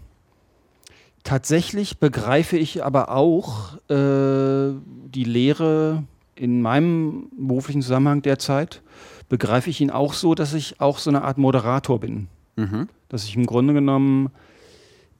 tatsächlich 1.22 1.98
begreife 1.98 2.56
ich 2.56 2.82
aber 2.82 3.10
auch 3.10 3.74
äh, 3.90 4.72
die 5.08 5.24
Lehre 5.24 6.04
in 6.42 6.60
meinem 6.60 7.28
beruflichen 7.38 7.82
Zusammenhang 7.82 8.20
derzeit 8.20 8.82
begreife 9.28 9.70
ich 9.70 9.80
ihn 9.80 9.90
auch 9.90 10.12
so, 10.12 10.34
dass 10.34 10.54
ich 10.54 10.80
auch 10.80 10.98
so 10.98 11.08
eine 11.08 11.22
Art 11.22 11.38
Moderator 11.38 12.00
bin. 12.00 12.26
Mhm. 12.56 12.88
Dass 13.08 13.24
ich 13.24 13.36
im 13.36 13.46
Grunde 13.46 13.74
genommen 13.74 14.30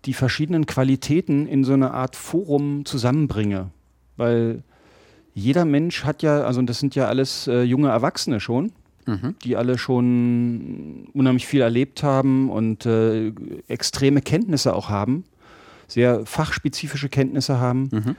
die 0.05 0.15
verschiedenen 0.15 0.67
Qualitäten 0.67 1.47
in 1.47 1.63
so 1.63 1.75
eine 1.75 1.93
Art 1.93 2.17
Forum 2.17 2.85
zusammenbringe. 2.85 3.71
Weil 4.17 4.65
jeder 5.33 5.65
Mensch 5.65 6.05
hat 6.05 6.25
ja, 6.25 6.43
also 6.43 6.61
das 6.63 6.81
sind 6.81 6.97
ja 6.97 7.07
alles 7.07 7.47
äh, 7.47 7.63
junge 7.63 7.89
Erwachsene 7.91 8.41
schon, 8.41 8.73
mhm. 9.07 9.37
die 9.45 9.57
alle 9.57 9.79
schon 9.79 11.09
unheimlich 11.15 11.47
viel 11.47 11.61
erlebt 11.61 12.03
haben 12.03 12.51
und 12.51 12.85
äh, 12.85 13.33
extreme 13.69 14.23
Kenntnisse 14.23 14.75
auch 14.75 14.89
haben, 14.89 15.23
sehr 15.87 16.27
fachspezifische 16.27 17.09
Kenntnisse 17.09 17.61
haben. 17.61 17.89
Mhm. 17.93 18.17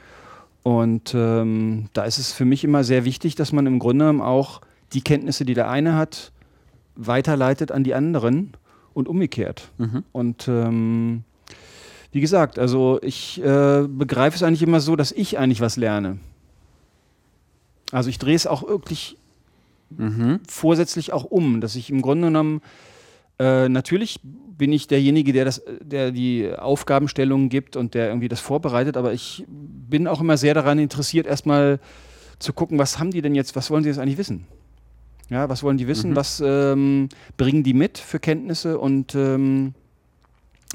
Und 0.64 1.14
ähm, 1.14 1.90
da 1.94 2.06
ist 2.06 2.18
es 2.18 2.32
für 2.32 2.46
mich 2.46 2.64
immer 2.64 2.84
sehr 2.84 3.04
wichtig, 3.04 3.36
dass 3.36 3.52
man 3.52 3.68
im 3.68 3.80
Grunde 3.80 4.06
genommen 4.06 4.22
auch 4.22 4.62
die 4.94 5.02
Kenntnisse, 5.02 5.44
die 5.44 5.54
der 5.54 5.70
eine 5.70 5.96
hat, 5.96 6.32
weiterleitet 6.96 7.72
an 7.72 7.84
die 7.84 7.94
anderen 7.94 8.54
und 8.94 9.08
umgekehrt. 9.08 9.72
Mhm. 9.78 10.04
Und 10.12 10.48
ähm, 10.48 11.24
wie 12.12 12.22
gesagt, 12.22 12.60
also 12.60 13.00
ich 13.02 13.44
äh, 13.44 13.88
begreife 13.88 14.36
es 14.36 14.44
eigentlich 14.44 14.62
immer 14.62 14.80
so, 14.80 14.96
dass 14.96 15.12
ich 15.12 15.38
eigentlich 15.38 15.62
was 15.62 15.76
lerne. 15.76 16.20
Also 17.92 18.10
ich 18.10 18.20
drehe 18.20 18.36
es 18.36 18.48
auch 18.48 18.68
wirklich 18.68 19.18
mhm. 19.90 20.40
vorsätzlich 20.48 21.12
auch 21.12 21.26
um, 21.26 21.60
dass 21.60 21.76
ich 21.76 21.90
im 21.90 22.02
Grunde 22.02 22.28
genommen 22.28 22.62
äh, 23.40 23.68
natürlich 23.68 24.20
bin 24.58 24.72
ich 24.72 24.88
derjenige, 24.88 25.34
der, 25.34 25.46
das, 25.46 25.62
der 25.82 26.12
die 26.12 26.52
Aufgabenstellungen 26.56 27.50
gibt 27.50 27.76
und 27.76 27.94
der 27.94 28.08
irgendwie 28.08 28.28
das 28.28 28.40
vorbereitet, 28.40 28.98
aber 28.98 29.14
ich 29.14 29.46
bin 29.48 30.08
auch 30.08 30.22
immer 30.22 30.38
sehr 30.38 30.54
daran 30.54 30.80
interessiert, 30.80 31.28
erstmal 31.28 31.80
zu 32.40 32.54
gucken, 32.54 32.78
was 32.78 33.00
haben 33.00 33.12
die 33.12 33.22
denn 33.22 33.36
jetzt, 33.36 33.56
was 33.56 33.72
wollen 33.72 33.84
sie 33.84 33.90
jetzt 33.90 34.00
eigentlich 34.00 34.18
wissen? 34.18 34.46
Ja, 35.30 35.50
was 35.50 35.64
wollen 35.64 35.78
die 35.78 35.88
wissen? 35.88 36.12
Mhm. 36.12 36.16
Was 36.16 36.44
ähm, 36.46 37.10
bringen 37.38 37.64
die 37.64 37.74
mit 37.74 37.98
für 37.98 38.20
Kenntnisse? 38.20 38.78
Und 38.78 39.16
ähm, 39.16 39.74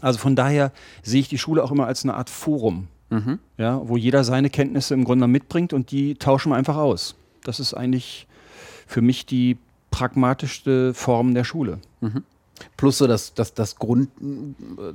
also 0.00 0.18
von 0.18 0.34
daher 0.34 0.72
sehe 1.02 1.20
ich 1.20 1.28
die 1.28 1.38
Schule 1.38 1.62
auch 1.62 1.70
immer 1.70 1.86
als 1.86 2.04
eine 2.04 2.14
Art 2.14 2.30
Forum, 2.30 2.88
mhm. 3.10 3.38
ja, 3.56 3.80
wo 3.86 3.96
jeder 3.96 4.24
seine 4.24 4.50
Kenntnisse 4.50 4.94
im 4.94 5.04
Grunde 5.04 5.26
mitbringt 5.28 5.72
und 5.72 5.90
die 5.90 6.14
tauschen 6.14 6.50
wir 6.50 6.56
einfach 6.56 6.76
aus. 6.76 7.14
Das 7.44 7.60
ist 7.60 7.74
eigentlich 7.74 8.26
für 8.86 9.02
mich 9.02 9.26
die 9.26 9.58
pragmatischste 9.90 10.94
Form 10.94 11.34
der 11.34 11.44
Schule. 11.44 11.78
Mhm. 12.00 12.24
Plus 12.76 12.98
so 12.98 13.06
das, 13.06 13.34
das, 13.34 13.54
das 13.54 13.76
Grund, 13.76 14.08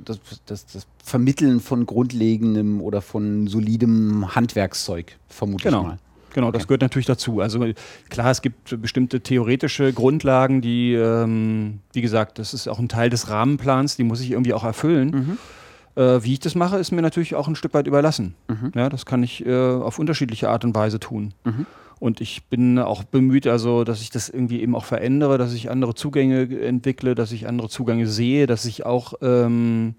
das, 0.06 0.20
das, 0.46 0.66
das 0.66 0.88
Vermitteln 1.04 1.60
von 1.60 1.86
grundlegendem 1.86 2.82
oder 2.82 3.02
von 3.02 3.48
solidem 3.48 4.36
Handwerkszeug, 4.36 5.18
vermute 5.28 5.66
genau. 5.66 5.82
ich 5.82 5.88
mal. 5.88 6.00
Genau, 6.34 6.48
okay. 6.48 6.58
das 6.58 6.68
gehört 6.68 6.82
natürlich 6.82 7.06
dazu. 7.06 7.40
Also 7.40 7.64
klar, 8.10 8.32
es 8.32 8.42
gibt 8.42 8.82
bestimmte 8.82 9.22
theoretische 9.22 9.94
Grundlagen, 9.94 10.62
die, 10.62 10.94
ähm, 10.94 11.80
wie 11.94 12.02
gesagt, 12.02 12.40
das 12.40 12.54
ist 12.54 12.68
auch 12.68 12.80
ein 12.80 12.90
Teil 12.90 13.10
des 13.10 13.30
Rahmenplans, 13.30 13.98
die 13.98 14.04
muss 14.04 14.20
ich 14.20 14.32
irgendwie 14.32 14.54
auch 14.54 14.64
erfüllen. 14.64 15.38
Mhm. 15.96 16.02
Äh, 16.02 16.24
wie 16.24 16.34
ich 16.34 16.40
das 16.40 16.56
mache, 16.56 16.78
ist 16.78 16.92
mir 16.92 17.04
natürlich 17.04 17.36
auch 17.36 17.48
ein 17.48 17.56
Stück 17.56 17.74
weit 17.76 17.86
überlassen. 17.86 18.34
Mhm. 18.48 18.72
Ja, 18.76 18.90
das 18.90 19.06
kann 19.06 19.22
ich 19.22 19.46
äh, 19.46 19.54
auf 19.54 20.00
unterschiedliche 20.00 20.50
Art 20.50 20.66
und 20.66 20.76
Weise 20.76 21.00
tun. 21.00 21.34
Mhm. 21.44 21.68
Und 22.04 22.20
ich 22.20 22.48
bin 22.48 22.80
auch 22.80 23.06
bemüht, 23.06 23.48
also, 23.48 23.86
dass 23.86 24.02
ich 24.02 24.10
das 24.10 24.28
irgendwie 24.28 24.62
eben 24.62 24.76
auch 24.76 24.84
verändere, 24.84 25.38
dass 25.38 25.54
ich 25.54 25.72
andere 25.72 25.96
Zugänge 25.96 26.42
entwickle, 26.60 27.16
dass 27.16 27.32
ich 27.32 27.48
andere 27.48 27.70
Zugänge 27.70 28.08
sehe, 28.08 28.46
dass 28.46 28.66
ich 28.66 28.86
auch 28.86 29.14
ähm, 29.22 29.96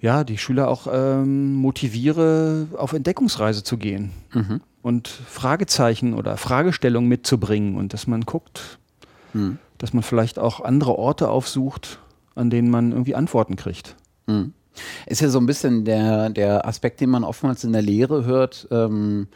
ja, 0.00 0.24
die 0.24 0.36
Schüler 0.36 0.66
auch 0.66 0.88
ähm, 0.92 1.54
motiviere, 1.54 2.66
auf 2.76 2.94
Entdeckungsreise 2.94 3.62
zu 3.62 3.76
gehen 3.76 4.10
mhm. 4.32 4.60
und 4.82 5.06
Fragezeichen 5.06 6.14
oder 6.14 6.36
Fragestellungen 6.36 7.08
mitzubringen 7.08 7.76
und 7.76 7.92
dass 7.92 8.08
man 8.08 8.22
guckt, 8.22 8.80
mhm. 9.34 9.58
dass 9.78 9.92
man 9.92 10.02
vielleicht 10.02 10.40
auch 10.40 10.58
andere 10.58 10.98
Orte 10.98 11.28
aufsucht, 11.28 12.00
an 12.34 12.50
denen 12.50 12.70
man 12.70 12.90
irgendwie 12.90 13.14
Antworten 13.14 13.54
kriegt. 13.54 13.94
Mhm. 14.26 14.52
Ist 15.06 15.20
ja 15.20 15.28
so 15.28 15.38
ein 15.38 15.46
bisschen 15.46 15.84
der, 15.84 16.28
der 16.30 16.66
Aspekt, 16.66 17.00
den 17.00 17.10
man 17.10 17.22
oftmals 17.22 17.62
in 17.62 17.72
der 17.72 17.82
Lehre 17.82 18.24
hört. 18.24 18.66
Ähm 18.72 19.28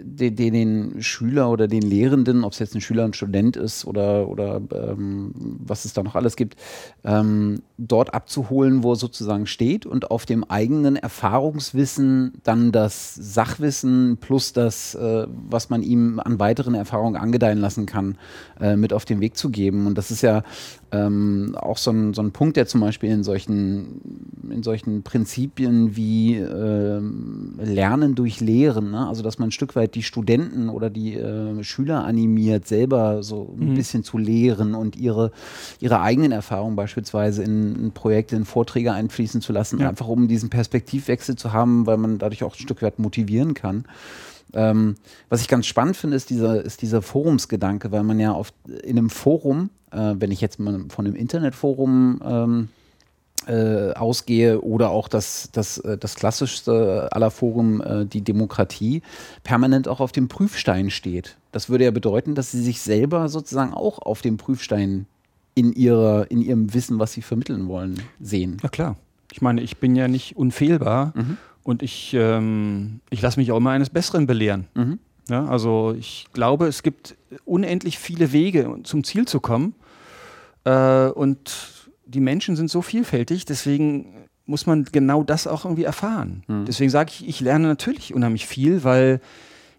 den, 0.00 0.36
den 0.36 1.02
Schüler 1.02 1.50
oder 1.50 1.68
den 1.68 1.82
Lehrenden, 1.82 2.44
ob 2.44 2.52
es 2.52 2.58
jetzt 2.58 2.74
ein 2.74 2.80
Schüler, 2.80 3.04
ein 3.04 3.12
Student 3.12 3.56
ist 3.56 3.84
oder, 3.84 4.28
oder 4.28 4.60
ähm, 4.72 5.32
was 5.34 5.84
es 5.84 5.92
da 5.92 6.02
noch 6.02 6.14
alles 6.14 6.36
gibt, 6.36 6.56
ähm, 7.04 7.62
dort 7.76 8.14
abzuholen, 8.14 8.82
wo 8.82 8.92
er 8.92 8.96
sozusagen 8.96 9.46
steht 9.46 9.84
und 9.84 10.10
auf 10.10 10.24
dem 10.24 10.44
eigenen 10.44 10.96
Erfahrungswissen 10.96 12.34
dann 12.42 12.72
das 12.72 13.14
Sachwissen 13.14 14.16
plus 14.18 14.54
das, 14.54 14.94
äh, 14.94 15.26
was 15.28 15.68
man 15.68 15.82
ihm 15.82 16.20
an 16.20 16.38
weiteren 16.38 16.74
Erfahrungen 16.74 17.16
angedeihen 17.16 17.58
lassen 17.58 17.84
kann, 17.84 18.16
äh, 18.58 18.76
mit 18.76 18.92
auf 18.94 19.04
den 19.04 19.20
Weg 19.20 19.36
zu 19.36 19.50
geben. 19.50 19.86
Und 19.86 19.98
das 19.98 20.10
ist 20.10 20.22
ja 20.22 20.42
ähm, 20.92 21.56
auch 21.58 21.78
so 21.78 21.90
ein, 21.90 22.14
so 22.14 22.22
ein 22.22 22.30
Punkt, 22.30 22.56
der 22.56 22.66
zum 22.66 22.80
Beispiel 22.80 23.10
in 23.10 23.24
solchen, 23.24 24.00
in 24.50 24.62
solchen 24.62 25.02
Prinzipien 25.02 25.96
wie 25.96 26.36
äh, 26.36 27.00
Lernen 27.58 28.14
durch 28.14 28.40
Lehren, 28.40 28.92
ne? 28.92 29.08
also 29.08 29.22
dass 29.22 29.38
man 29.38 29.48
ein 29.48 29.52
Stück 29.52 29.74
weit 29.74 29.94
die 29.94 30.02
Studenten 30.02 30.68
oder 30.68 30.88
die 30.88 31.14
äh, 31.14 31.62
Schüler 31.64 32.04
animiert, 32.04 32.68
selber 32.68 33.22
so 33.22 33.56
ein 33.58 33.70
mhm. 33.70 33.74
bisschen 33.74 34.04
zu 34.04 34.16
lehren 34.16 34.74
und 34.74 34.96
ihre, 34.96 35.32
ihre 35.80 36.00
eigenen 36.00 36.30
Erfahrungen 36.30 36.76
beispielsweise 36.76 37.42
in, 37.42 37.74
in 37.76 37.92
Projekte, 37.92 38.36
in 38.36 38.44
Vorträge 38.44 38.92
einfließen 38.92 39.40
zu 39.40 39.52
lassen, 39.52 39.80
ja. 39.80 39.88
einfach 39.88 40.08
um 40.08 40.28
diesen 40.28 40.50
Perspektivwechsel 40.50 41.36
zu 41.36 41.52
haben, 41.52 41.86
weil 41.86 41.96
man 41.96 42.18
dadurch 42.18 42.44
auch 42.44 42.54
ein 42.54 42.60
Stück 42.60 42.82
weit 42.82 42.98
motivieren 42.98 43.54
kann. 43.54 43.84
Ähm, 44.56 44.96
was 45.28 45.42
ich 45.42 45.48
ganz 45.48 45.66
spannend 45.66 45.96
finde, 45.96 46.16
ist 46.16 46.30
dieser, 46.30 46.64
ist 46.64 46.80
dieser 46.80 47.02
Forumsgedanke, 47.02 47.92
weil 47.92 48.02
man 48.02 48.18
ja 48.18 48.32
oft 48.32 48.54
in 48.82 48.98
einem 48.98 49.10
Forum, 49.10 49.68
äh, 49.92 50.14
wenn 50.18 50.32
ich 50.32 50.40
jetzt 50.40 50.58
mal 50.58 50.86
von 50.88 51.06
einem 51.06 51.14
Internetforum 51.14 52.22
ähm, 52.24 52.68
äh, 53.46 53.92
ausgehe 53.92 54.62
oder 54.62 54.90
auch 54.90 55.08
das, 55.08 55.50
das, 55.52 55.76
äh, 55.78 55.98
das 55.98 56.14
klassischste 56.14 57.10
aller 57.12 57.30
Forum, 57.30 57.82
äh, 57.82 58.06
die 58.06 58.22
Demokratie, 58.22 59.02
permanent 59.44 59.88
auch 59.88 60.00
auf 60.00 60.10
dem 60.10 60.28
Prüfstein 60.28 60.90
steht. 60.90 61.36
Das 61.52 61.68
würde 61.68 61.84
ja 61.84 61.90
bedeuten, 61.90 62.34
dass 62.34 62.50
sie 62.50 62.62
sich 62.62 62.80
selber 62.80 63.28
sozusagen 63.28 63.74
auch 63.74 63.98
auf 63.98 64.22
dem 64.22 64.38
Prüfstein 64.38 65.06
in, 65.54 65.74
ihrer, 65.74 66.30
in 66.30 66.40
ihrem 66.40 66.72
Wissen, 66.72 66.98
was 66.98 67.12
sie 67.12 67.22
vermitteln 67.22 67.68
wollen, 67.68 68.00
sehen. 68.20 68.56
Ja 68.62 68.70
klar. 68.70 68.96
Ich 69.32 69.42
meine, 69.42 69.60
ich 69.60 69.76
bin 69.76 69.96
ja 69.96 70.08
nicht 70.08 70.36
unfehlbar 70.36 71.12
Mhm. 71.14 71.36
Und 71.66 71.82
ich, 71.82 72.14
ähm, 72.14 73.00
ich 73.10 73.20
lasse 73.20 73.40
mich 73.40 73.50
auch 73.50 73.56
immer 73.56 73.70
eines 73.70 73.90
Besseren 73.90 74.26
belehren. 74.26 74.68
Mhm. 74.74 75.00
Ja, 75.28 75.46
also 75.46 75.96
ich 75.98 76.26
glaube, 76.32 76.68
es 76.68 76.84
gibt 76.84 77.16
unendlich 77.44 77.98
viele 77.98 78.30
Wege, 78.30 78.78
zum 78.84 79.02
Ziel 79.02 79.26
zu 79.26 79.40
kommen. 79.40 79.74
Äh, 80.62 81.08
und 81.08 81.90
die 82.06 82.20
Menschen 82.20 82.54
sind 82.54 82.70
so 82.70 82.82
vielfältig, 82.82 83.46
deswegen 83.46 84.28
muss 84.44 84.66
man 84.66 84.84
genau 84.84 85.24
das 85.24 85.48
auch 85.48 85.64
irgendwie 85.64 85.82
erfahren. 85.82 86.44
Deswegen 86.68 86.88
sage 86.88 87.10
ich, 87.12 87.26
ich 87.26 87.40
lerne 87.40 87.66
natürlich 87.66 88.14
unheimlich 88.14 88.46
viel, 88.46 88.84
weil 88.84 89.20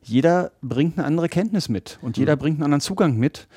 jeder 0.04 0.52
bringt 0.62 0.98
eine 0.98 1.08
andere 1.08 1.30
Kenntnis 1.30 1.70
mit 1.70 2.00
und 2.02 2.18
jeder 2.18 2.36
bringt 2.36 2.58
einen 2.58 2.66
anderen 2.66 2.82
Zugang 2.82 3.16
mit. 3.16 3.48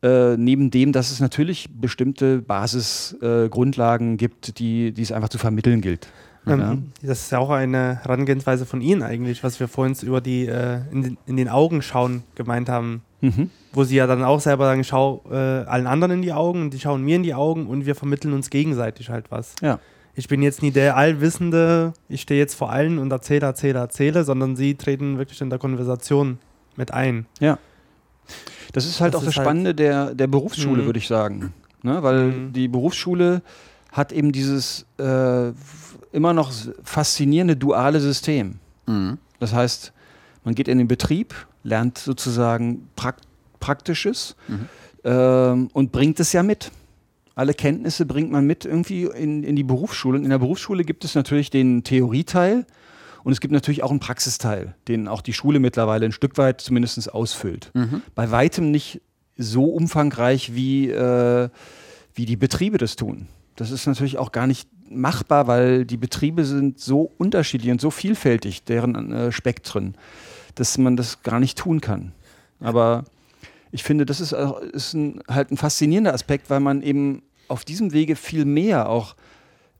Äh, 0.00 0.36
neben 0.36 0.70
dem, 0.70 0.92
dass 0.92 1.10
es 1.10 1.18
natürlich 1.18 1.68
bestimmte 1.72 2.40
Basisgrundlagen 2.40 4.14
äh, 4.14 4.16
gibt, 4.16 4.60
die, 4.60 4.92
die 4.92 5.02
es 5.02 5.10
einfach 5.10 5.30
zu 5.30 5.38
vermitteln 5.38 5.80
gilt. 5.80 6.06
Ähm, 6.46 6.60
Ja. 6.60 6.76
Das 7.08 7.20
ist 7.22 7.32
ja 7.32 7.38
auch 7.38 7.50
eine 7.50 8.00
Herangehensweise 8.02 8.66
von 8.66 8.80
Ihnen 8.80 9.02
eigentlich, 9.02 9.42
was 9.44 9.58
wir 9.60 9.68
vorhin 9.68 9.96
über 10.02 10.20
die 10.20 10.46
äh, 10.46 10.80
in, 10.92 11.02
den, 11.02 11.18
in 11.26 11.36
den 11.36 11.48
Augen 11.48 11.80
schauen 11.82 12.22
gemeint 12.34 12.68
haben. 12.68 13.02
Mhm. 13.20 13.50
Wo 13.72 13.84
Sie 13.84 13.96
ja 13.96 14.06
dann 14.06 14.22
auch 14.22 14.40
selber 14.40 14.66
sagen, 14.66 14.82
ich 14.82 14.88
schau 14.88 15.22
äh, 15.30 15.34
allen 15.36 15.86
anderen 15.86 16.12
in 16.14 16.22
die 16.22 16.32
Augen 16.32 16.60
und 16.62 16.70
die 16.74 16.78
schauen 16.80 17.02
mir 17.02 17.16
in 17.16 17.22
die 17.22 17.34
Augen 17.34 17.66
und 17.66 17.86
wir 17.86 17.94
vermitteln 17.94 18.34
uns 18.34 18.50
gegenseitig 18.50 19.08
halt 19.10 19.30
was. 19.30 19.54
Ja. 19.62 19.78
Ich 20.14 20.28
bin 20.28 20.42
jetzt 20.42 20.62
nie 20.62 20.70
der 20.70 20.96
Allwissende, 20.96 21.92
ich 22.08 22.20
stehe 22.20 22.38
jetzt 22.38 22.54
vor 22.54 22.70
allen 22.70 22.98
und 22.98 23.10
erzähle, 23.10 23.46
erzähle, 23.46 23.78
erzähle, 23.80 24.22
sondern 24.24 24.54
Sie 24.54 24.74
treten 24.76 25.18
wirklich 25.18 25.40
in 25.40 25.50
der 25.50 25.58
Konversation 25.58 26.38
mit 26.76 26.92
ein. 26.92 27.26
Das 28.72 28.86
ist 28.86 29.00
halt 29.00 29.14
Das 29.14 29.20
auch 29.20 29.24
das 29.24 29.32
ist 29.32 29.36
halt- 29.38 29.46
Spannende 29.46 29.74
der, 29.74 30.14
der 30.14 30.26
Berufsschule, 30.26 30.82
Mhm. 30.82 30.86
würde 30.86 30.98
ich 30.98 31.08
sagen. 31.08 31.52
Ne? 31.82 32.02
Weil 32.02 32.24
Mhm. 32.26 32.52
die 32.52 32.68
Berufsschule 32.68 33.42
hat 33.92 34.12
eben 34.12 34.32
dieses 34.32 34.86
äh, 34.98 35.52
immer 36.14 36.32
noch 36.32 36.52
faszinierende 36.82 37.56
duale 37.56 38.00
System. 38.00 38.60
Mhm. 38.86 39.18
Das 39.40 39.52
heißt, 39.52 39.92
man 40.44 40.54
geht 40.54 40.68
in 40.68 40.78
den 40.78 40.88
Betrieb, 40.88 41.34
lernt 41.62 41.98
sozusagen 41.98 42.88
Prak 42.96 43.16
Praktisches 43.60 44.36
Mhm. 44.46 44.68
ähm, 45.04 45.68
und 45.72 45.90
bringt 45.90 46.20
es 46.20 46.34
ja 46.34 46.42
mit. 46.42 46.70
Alle 47.34 47.54
Kenntnisse 47.54 48.04
bringt 48.04 48.30
man 48.30 48.46
mit 48.46 48.66
irgendwie 48.66 49.04
in, 49.04 49.42
in 49.42 49.56
die 49.56 49.62
Berufsschule. 49.62 50.18
Und 50.18 50.24
in 50.24 50.30
der 50.30 50.38
Berufsschule 50.38 50.84
gibt 50.84 51.02
es 51.02 51.14
natürlich 51.14 51.48
den 51.48 51.82
Theorieteil 51.82 52.66
und 53.24 53.32
es 53.32 53.40
gibt 53.40 53.52
natürlich 53.52 53.82
auch 53.82 53.90
einen 53.90 54.00
Praxisteil, 54.00 54.74
den 54.86 55.08
auch 55.08 55.22
die 55.22 55.32
Schule 55.32 55.60
mittlerweile 55.60 56.04
ein 56.04 56.12
Stück 56.12 56.36
weit 56.36 56.60
zumindest 56.60 57.10
ausfüllt. 57.12 57.70
Mhm. 57.72 58.02
Bei 58.14 58.30
weitem 58.30 58.70
nicht 58.70 59.00
so 59.38 59.64
umfangreich, 59.64 60.54
wie, 60.54 60.90
äh, 60.90 61.48
wie 62.14 62.26
die 62.26 62.36
Betriebe 62.36 62.76
das 62.76 62.96
tun. 62.96 63.28
Das 63.56 63.70
ist 63.70 63.86
natürlich 63.86 64.18
auch 64.18 64.30
gar 64.30 64.46
nicht 64.46 64.68
machbar, 64.96 65.46
weil 65.46 65.84
die 65.84 65.96
Betriebe 65.96 66.44
sind 66.44 66.78
so 66.78 67.10
unterschiedlich 67.18 67.70
und 67.70 67.80
so 67.80 67.90
vielfältig, 67.90 68.64
deren 68.64 69.12
äh, 69.12 69.32
Spektren, 69.32 69.94
dass 70.54 70.78
man 70.78 70.96
das 70.96 71.22
gar 71.22 71.40
nicht 71.40 71.58
tun 71.58 71.80
kann. 71.80 72.12
Aber 72.60 73.04
ich 73.72 73.82
finde, 73.82 74.06
das 74.06 74.20
ist, 74.20 74.32
ist 74.32 74.94
ein, 74.94 75.20
halt 75.28 75.50
ein 75.50 75.56
faszinierender 75.56 76.14
Aspekt, 76.14 76.50
weil 76.50 76.60
man 76.60 76.82
eben 76.82 77.22
auf 77.48 77.64
diesem 77.64 77.92
Wege 77.92 78.16
viel 78.16 78.44
mehr 78.44 78.88
auch 78.88 79.16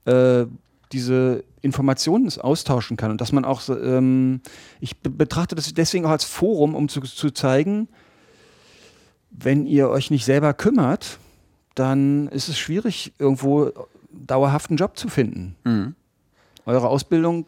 äh, 0.05 0.45
diese 0.91 1.43
Informationen 1.61 2.31
austauschen 2.39 2.95
kann 2.95 3.11
und 3.11 3.21
dass 3.21 3.31
man 3.31 3.43
auch, 3.43 3.61
ähm, 3.69 4.41
ich 4.79 4.97
be 4.97 5.09
betrachte 5.09 5.55
das 5.55 5.73
deswegen 5.73 6.05
auch 6.05 6.11
als 6.11 6.25
Forum, 6.25 6.75
um 6.75 6.89
zu, 6.89 7.01
zu 7.01 7.31
zeigen, 7.31 7.87
wenn 9.31 9.65
ihr 9.65 9.89
euch 9.89 10.11
nicht 10.11 10.25
selber 10.25 10.53
kümmert, 10.53 11.19
dann 11.73 12.27
ist 12.29 12.47
es 12.47 12.57
schwierig, 12.57 13.13
irgendwo 13.19 13.71
dauerhaft 14.27 14.69
einen 14.69 14.77
Job 14.77 14.97
zu 14.97 15.07
finden. 15.09 15.55
Mhm. 15.63 15.95
Eure 16.65 16.87
Ausbildung, 16.87 17.45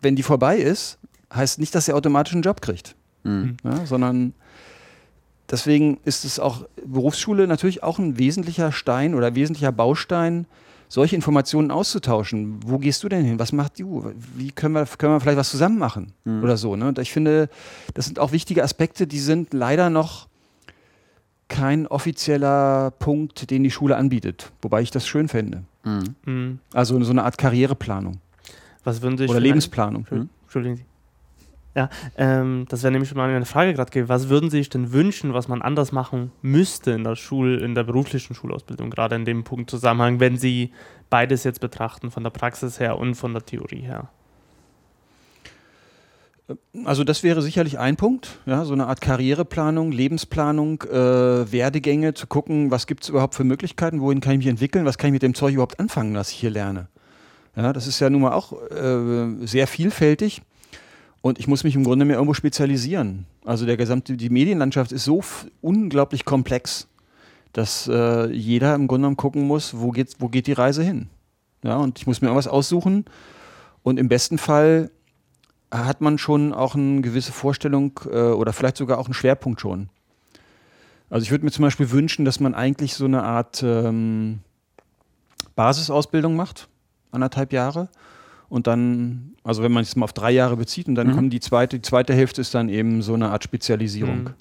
wenn 0.00 0.16
die 0.16 0.22
vorbei 0.22 0.56
ist, 0.56 0.98
heißt 1.32 1.58
nicht, 1.60 1.74
dass 1.74 1.86
ihr 1.88 1.96
automatisch 1.96 2.32
einen 2.34 2.42
Job 2.42 2.60
kriegt, 2.60 2.96
Mhm. 3.22 3.56
ja, 3.62 3.86
sondern 3.86 4.32
deswegen 5.50 5.98
ist 6.04 6.24
es 6.24 6.38
auch 6.38 6.66
Berufsschule 6.84 7.46
natürlich 7.46 7.82
auch 7.82 7.98
ein 7.98 8.18
wesentlicher 8.18 8.72
Stein 8.72 9.14
oder 9.14 9.34
wesentlicher 9.34 9.72
Baustein, 9.72 10.46
solche 10.88 11.14
Informationen 11.14 11.70
auszutauschen. 11.70 12.58
Wo 12.66 12.78
gehst 12.78 13.04
du 13.04 13.08
denn 13.08 13.24
hin? 13.24 13.38
Was 13.38 13.52
macht 13.52 13.78
du? 13.78 14.12
Wie 14.34 14.50
können 14.50 14.74
wir, 14.74 14.86
können 14.86 15.12
wir 15.14 15.20
vielleicht 15.20 15.38
was 15.38 15.50
zusammen 15.50 15.78
machen? 15.78 16.12
Mhm. 16.24 16.42
Oder 16.42 16.56
so. 16.56 16.74
Ne? 16.74 16.88
Und 16.88 16.98
ich 16.98 17.12
finde, 17.12 17.48
das 17.94 18.06
sind 18.06 18.18
auch 18.18 18.32
wichtige 18.32 18.64
Aspekte, 18.64 19.06
die 19.06 19.20
sind 19.20 19.52
leider 19.54 19.88
noch 19.88 20.26
kein 21.50 21.86
offizieller 21.86 22.92
Punkt, 22.92 23.50
den 23.50 23.62
die 23.62 23.70
Schule 23.70 23.96
anbietet. 23.96 24.52
Wobei 24.62 24.80
ich 24.80 24.90
das 24.90 25.06
schön 25.06 25.28
fände. 25.28 25.64
Mhm. 25.84 26.14
Mhm. 26.24 26.58
Also 26.72 27.02
so 27.02 27.10
eine 27.10 27.24
Art 27.24 27.36
Karriereplanung 27.36 28.20
Was 28.84 29.02
würden 29.02 29.18
Sie 29.18 29.26
oder 29.26 29.40
Lebensplanung. 29.40 30.02
Entschuldigung, 30.02 30.30
Entschuldigen 30.44 30.76
Sie. 30.76 30.84
Ja, 31.74 31.88
ähm, 32.16 32.66
das 32.68 32.82
wäre 32.82 32.90
nämlich 32.90 33.08
schon 33.08 33.18
mal 33.18 33.28
eine 33.28 33.44
Frage 33.44 33.74
gerade 33.74 33.90
gewesen. 33.90 34.08
Was 34.08 34.28
würden 34.28 34.50
Sie 34.50 34.58
sich 34.58 34.70
denn 34.70 34.92
wünschen, 34.92 35.34
was 35.34 35.46
man 35.46 35.62
anders 35.62 35.92
machen 35.92 36.32
müsste 36.42 36.92
in 36.92 37.04
der 37.04 37.14
Schul, 37.14 37.60
in 37.62 37.74
der 37.74 37.84
beruflichen 37.84 38.34
Schulausbildung, 38.34 38.90
gerade 38.90 39.14
in 39.14 39.24
dem 39.24 39.44
Punkt 39.44 39.70
Zusammenhang, 39.70 40.18
wenn 40.18 40.36
Sie 40.36 40.72
beides 41.10 41.44
jetzt 41.44 41.60
betrachten, 41.60 42.10
von 42.10 42.24
der 42.24 42.30
Praxis 42.30 42.80
her 42.80 42.98
und 42.98 43.14
von 43.14 43.32
der 43.32 43.44
Theorie 43.44 43.82
her? 43.82 44.08
Also 46.84 47.04
das 47.04 47.22
wäre 47.22 47.42
sicherlich 47.42 47.78
ein 47.78 47.96
Punkt, 47.96 48.38
ja, 48.46 48.64
so 48.64 48.72
eine 48.72 48.86
Art 48.86 49.00
Karriereplanung, 49.00 49.92
Lebensplanung, 49.92 50.82
äh, 50.82 51.52
Werdegänge, 51.52 52.14
zu 52.14 52.26
gucken, 52.26 52.70
was 52.70 52.86
gibt 52.86 53.04
es 53.04 53.08
überhaupt 53.08 53.34
für 53.34 53.44
Möglichkeiten, 53.44 54.00
wohin 54.00 54.20
kann 54.20 54.32
ich 54.32 54.38
mich 54.38 54.46
entwickeln, 54.46 54.84
was 54.84 54.98
kann 54.98 55.08
ich 55.08 55.12
mit 55.12 55.22
dem 55.22 55.34
Zeug 55.34 55.54
überhaupt 55.54 55.78
anfangen, 55.78 56.14
was 56.14 56.30
ich 56.30 56.36
hier 56.36 56.50
lerne. 56.50 56.88
Ja, 57.56 57.72
das 57.72 57.86
ist 57.86 58.00
ja 58.00 58.10
nun 58.10 58.22
mal 58.22 58.32
auch 58.32 58.52
äh, 58.70 59.46
sehr 59.46 59.66
vielfältig 59.66 60.42
und 61.20 61.38
ich 61.38 61.46
muss 61.46 61.64
mich 61.64 61.74
im 61.74 61.84
Grunde 61.84 62.04
mehr 62.04 62.16
irgendwo 62.16 62.34
spezialisieren. 62.34 63.26
Also 63.44 63.66
der 63.66 63.76
gesamte, 63.76 64.16
die 64.16 64.30
Medienlandschaft 64.30 64.92
ist 64.92 65.04
so 65.04 65.22
unglaublich 65.60 66.24
komplex, 66.24 66.88
dass 67.52 67.88
äh, 67.88 68.30
jeder 68.32 68.74
im 68.74 68.86
Grunde 68.86 69.02
genommen 69.02 69.16
gucken 69.16 69.46
muss, 69.46 69.78
wo 69.78 69.90
geht, 69.90 70.16
wo 70.18 70.28
geht 70.28 70.46
die 70.46 70.52
Reise 70.52 70.82
hin. 70.82 71.08
Ja, 71.62 71.76
und 71.76 71.98
ich 71.98 72.06
muss 72.06 72.22
mir 72.22 72.28
irgendwas 72.28 72.48
aussuchen 72.48 73.04
und 73.82 73.98
im 73.98 74.08
besten 74.08 74.38
Fall 74.38 74.90
hat 75.70 76.00
man 76.00 76.18
schon 76.18 76.52
auch 76.52 76.74
eine 76.74 77.00
gewisse 77.00 77.32
Vorstellung 77.32 77.98
äh, 78.10 78.16
oder 78.30 78.52
vielleicht 78.52 78.76
sogar 78.76 78.98
auch 78.98 79.06
einen 79.06 79.14
Schwerpunkt 79.14 79.60
schon. 79.60 79.88
Also 81.10 81.24
ich 81.24 81.30
würde 81.30 81.44
mir 81.44 81.50
zum 81.50 81.62
Beispiel 81.64 81.90
wünschen, 81.90 82.24
dass 82.24 82.40
man 82.40 82.54
eigentlich 82.54 82.94
so 82.94 83.04
eine 83.04 83.22
Art 83.22 83.62
ähm, 83.64 84.40
Basisausbildung 85.56 86.36
macht, 86.36 86.68
anderthalb 87.10 87.52
Jahre. 87.52 87.88
Und 88.48 88.66
dann, 88.66 89.32
also 89.44 89.62
wenn 89.62 89.72
man 89.72 89.82
es 89.82 89.94
mal 89.96 90.04
auf 90.04 90.12
drei 90.12 90.30
Jahre 90.32 90.56
bezieht 90.56 90.88
und 90.88 90.94
dann 90.96 91.08
Mhm. 91.08 91.14
kommt 91.14 91.32
die 91.32 91.40
zweite, 91.40 91.76
die 91.78 91.82
zweite 91.82 92.14
Hälfte 92.14 92.40
ist 92.40 92.54
dann 92.54 92.68
eben 92.68 93.02
so 93.02 93.14
eine 93.14 93.30
Art 93.30 93.44
Spezialisierung. 93.44 94.24
Mhm. 94.24 94.34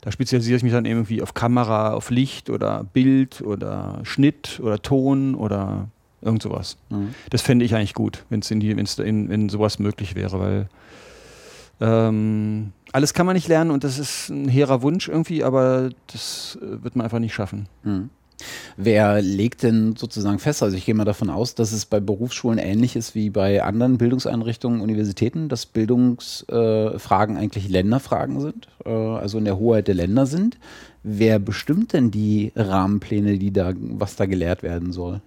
Da 0.00 0.12
spezialisiere 0.12 0.56
ich 0.58 0.62
mich 0.62 0.72
dann 0.72 0.84
irgendwie 0.84 1.22
auf 1.22 1.34
Kamera, 1.34 1.92
auf 1.92 2.10
Licht 2.10 2.50
oder 2.50 2.84
Bild 2.84 3.40
oder 3.40 3.98
Schnitt 4.04 4.60
oder 4.62 4.80
Ton 4.80 5.34
oder 5.34 5.88
irgend 6.22 6.42
sowas. 6.42 6.76
Mhm. 6.90 7.14
Das 7.30 7.42
fände 7.42 7.64
ich 7.64 7.74
eigentlich 7.74 7.94
gut, 7.94 8.24
wenn 8.30 8.40
es 8.40 8.50
in, 8.50 8.60
die- 8.60 8.76
wenn's 8.76 8.98
in, 8.98 9.30
in 9.30 9.48
sowas 9.48 9.78
möglich 9.78 10.14
wäre, 10.14 10.40
weil 10.40 10.68
ähm, 11.80 12.72
alles 12.92 13.14
kann 13.14 13.26
man 13.26 13.34
nicht 13.36 13.48
lernen 13.48 13.70
und 13.70 13.84
das 13.84 13.98
ist 13.98 14.30
ein 14.30 14.48
hehrer 14.48 14.82
Wunsch 14.82 15.08
irgendwie, 15.08 15.44
aber 15.44 15.90
das 16.10 16.58
äh, 16.60 16.82
wird 16.82 16.96
man 16.96 17.04
einfach 17.04 17.20
nicht 17.20 17.34
schaffen. 17.34 17.68
Mhm. 17.84 18.10
Wer 18.76 19.20
legt 19.20 19.64
denn 19.64 19.96
sozusagen 19.96 20.38
fest? 20.38 20.62
Also 20.62 20.76
ich 20.76 20.86
gehe 20.86 20.94
mal 20.94 21.04
davon 21.04 21.28
aus, 21.28 21.56
dass 21.56 21.72
es 21.72 21.86
bei 21.86 21.98
Berufsschulen 21.98 22.58
ähnlich 22.60 22.94
ist 22.94 23.16
wie 23.16 23.30
bei 23.30 23.64
anderen 23.64 23.98
Bildungseinrichtungen, 23.98 24.80
Universitäten, 24.80 25.48
dass 25.48 25.66
Bildungsfragen 25.66 27.36
äh, 27.36 27.38
eigentlich 27.38 27.68
Länderfragen 27.68 28.40
sind, 28.40 28.68
äh, 28.84 28.90
also 28.90 29.38
in 29.38 29.44
der 29.44 29.58
Hoheit 29.58 29.88
der 29.88 29.96
Länder 29.96 30.26
sind. 30.26 30.56
Wer 31.02 31.40
bestimmt 31.40 31.92
denn 31.92 32.12
die 32.12 32.52
Rahmenpläne, 32.54 33.38
die 33.38 33.52
da, 33.52 33.72
was 33.76 34.14
da 34.14 34.26
gelehrt 34.26 34.62
werden 34.62 34.92
soll? 34.92 35.20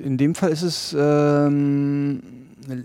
In 0.00 0.18
dem 0.18 0.34
Fall 0.34 0.50
ist 0.50 0.62
es, 0.62 0.96
ähm, 0.98 2.22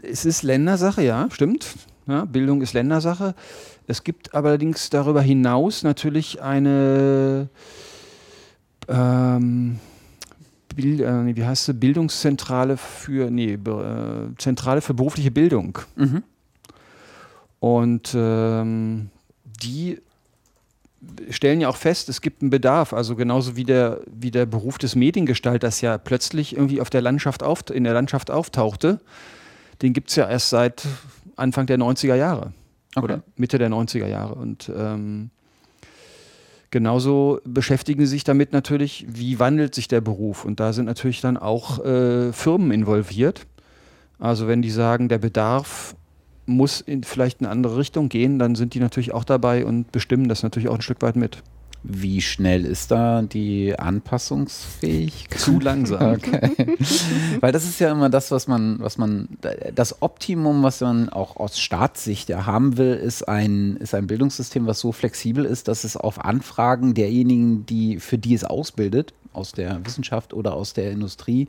es 0.01 0.25
ist 0.25 0.43
Ländersache, 0.43 1.03
ja, 1.03 1.27
stimmt. 1.31 1.67
Ja, 2.07 2.25
Bildung 2.25 2.61
ist 2.61 2.73
Ländersache. 2.73 3.35
Es 3.87 4.03
gibt 4.03 4.33
allerdings 4.33 4.89
darüber 4.89 5.21
hinaus 5.21 5.83
natürlich 5.83 6.41
eine 6.41 7.49
ähm, 8.87 9.79
Bil 10.75 11.01
äh, 11.01 11.35
wie 11.35 11.45
heißt 11.45 11.65
sie? 11.65 11.73
Bildungszentrale 11.73 12.77
für, 12.77 13.29
nee, 13.29 13.53
äh, 13.53 14.35
Zentrale 14.37 14.81
für 14.81 14.93
berufliche 14.93 15.31
Bildung. 15.31 15.79
Mhm. 15.95 16.23
Und 17.59 18.13
ähm, 18.15 19.09
die 19.61 20.01
stellen 21.29 21.61
ja 21.61 21.69
auch 21.69 21.77
fest, 21.77 22.09
es 22.09 22.21
gibt 22.21 22.41
einen 22.41 22.51
Bedarf. 22.51 22.93
Also 22.93 23.15
genauso 23.15 23.55
wie 23.55 23.63
der, 23.63 24.01
wie 24.07 24.31
der 24.31 24.45
Beruf 24.45 24.77
des 24.77 24.95
Mediengestalters 24.95 25.81
ja 25.81 25.97
plötzlich 25.97 26.55
irgendwie 26.55 26.81
auf 26.81 26.89
der 26.89 27.01
Landschaft 27.01 27.43
auf, 27.43 27.61
in 27.71 27.83
der 27.83 27.93
Landschaft 27.93 28.29
auftauchte, 28.29 28.99
den 29.81 29.93
gibt 29.93 30.09
es 30.09 30.15
ja 30.15 30.29
erst 30.29 30.49
seit 30.49 30.83
Anfang 31.35 31.65
der 31.65 31.79
90er 31.79 32.15
Jahre. 32.15 32.53
Okay. 32.95 33.03
Oder 33.03 33.23
Mitte 33.35 33.57
der 33.57 33.69
90er 33.69 34.07
Jahre. 34.07 34.35
Und 34.35 34.71
ähm, 34.75 35.31
genauso 36.69 37.39
beschäftigen 37.45 38.01
sie 38.01 38.07
sich 38.07 38.23
damit 38.23 38.53
natürlich, 38.53 39.05
wie 39.07 39.39
wandelt 39.39 39.73
sich 39.73 39.87
der 39.87 40.01
Beruf. 40.01 40.45
Und 40.45 40.59
da 40.59 40.73
sind 40.73 40.85
natürlich 40.85 41.21
dann 41.21 41.37
auch 41.37 41.83
äh, 41.83 42.31
Firmen 42.33 42.71
involviert. 42.71 43.47
Also 44.19 44.47
wenn 44.47 44.61
die 44.61 44.69
sagen, 44.69 45.09
der 45.09 45.17
Bedarf 45.17 45.95
muss 46.45 46.81
in 46.81 47.03
vielleicht 47.03 47.39
eine 47.41 47.49
andere 47.49 47.77
Richtung 47.77 48.09
gehen, 48.09 48.39
dann 48.39 48.55
sind 48.55 48.73
die 48.73 48.79
natürlich 48.79 49.13
auch 49.13 49.23
dabei 49.23 49.65
und 49.65 49.91
bestimmen 49.91 50.27
das 50.27 50.43
natürlich 50.43 50.69
auch 50.69 50.75
ein 50.75 50.81
Stück 50.81 51.01
weit 51.01 51.15
mit. 51.15 51.43
Wie 51.83 52.21
schnell 52.21 52.65
ist 52.65 52.91
da 52.91 53.23
die 53.23 53.77
Anpassungsfähigkeit? 53.77 55.39
Zu 55.39 55.59
langsam. 55.59 56.01
Okay. 56.21 56.51
Weil 57.39 57.51
das 57.51 57.63
ist 57.63 57.79
ja 57.79 57.91
immer 57.91 58.09
das, 58.09 58.29
was 58.29 58.47
man, 58.47 58.79
was 58.79 58.97
man, 58.97 59.29
das 59.73 60.01
Optimum, 60.01 60.61
was 60.61 60.81
man 60.81 61.09
auch 61.09 61.37
aus 61.37 61.59
Staatssicht 61.59 62.29
ja 62.29 62.45
haben 62.45 62.77
will, 62.77 62.93
ist 62.93 63.27
ein, 63.27 63.77
ist 63.77 63.95
ein 63.95 64.07
Bildungssystem, 64.07 64.67
was 64.67 64.79
so 64.79 64.91
flexibel 64.91 65.45
ist, 65.45 65.67
dass 65.67 65.83
es 65.83 65.97
auf 65.97 66.23
Anfragen 66.23 66.93
derjenigen, 66.93 67.65
die, 67.65 67.99
für 67.99 68.17
die 68.17 68.35
es 68.35 68.43
ausbildet, 68.43 69.13
aus 69.33 69.51
der 69.51 69.85
Wissenschaft 69.85 70.33
oder 70.33 70.53
aus 70.53 70.73
der 70.73 70.91
Industrie 70.91 71.47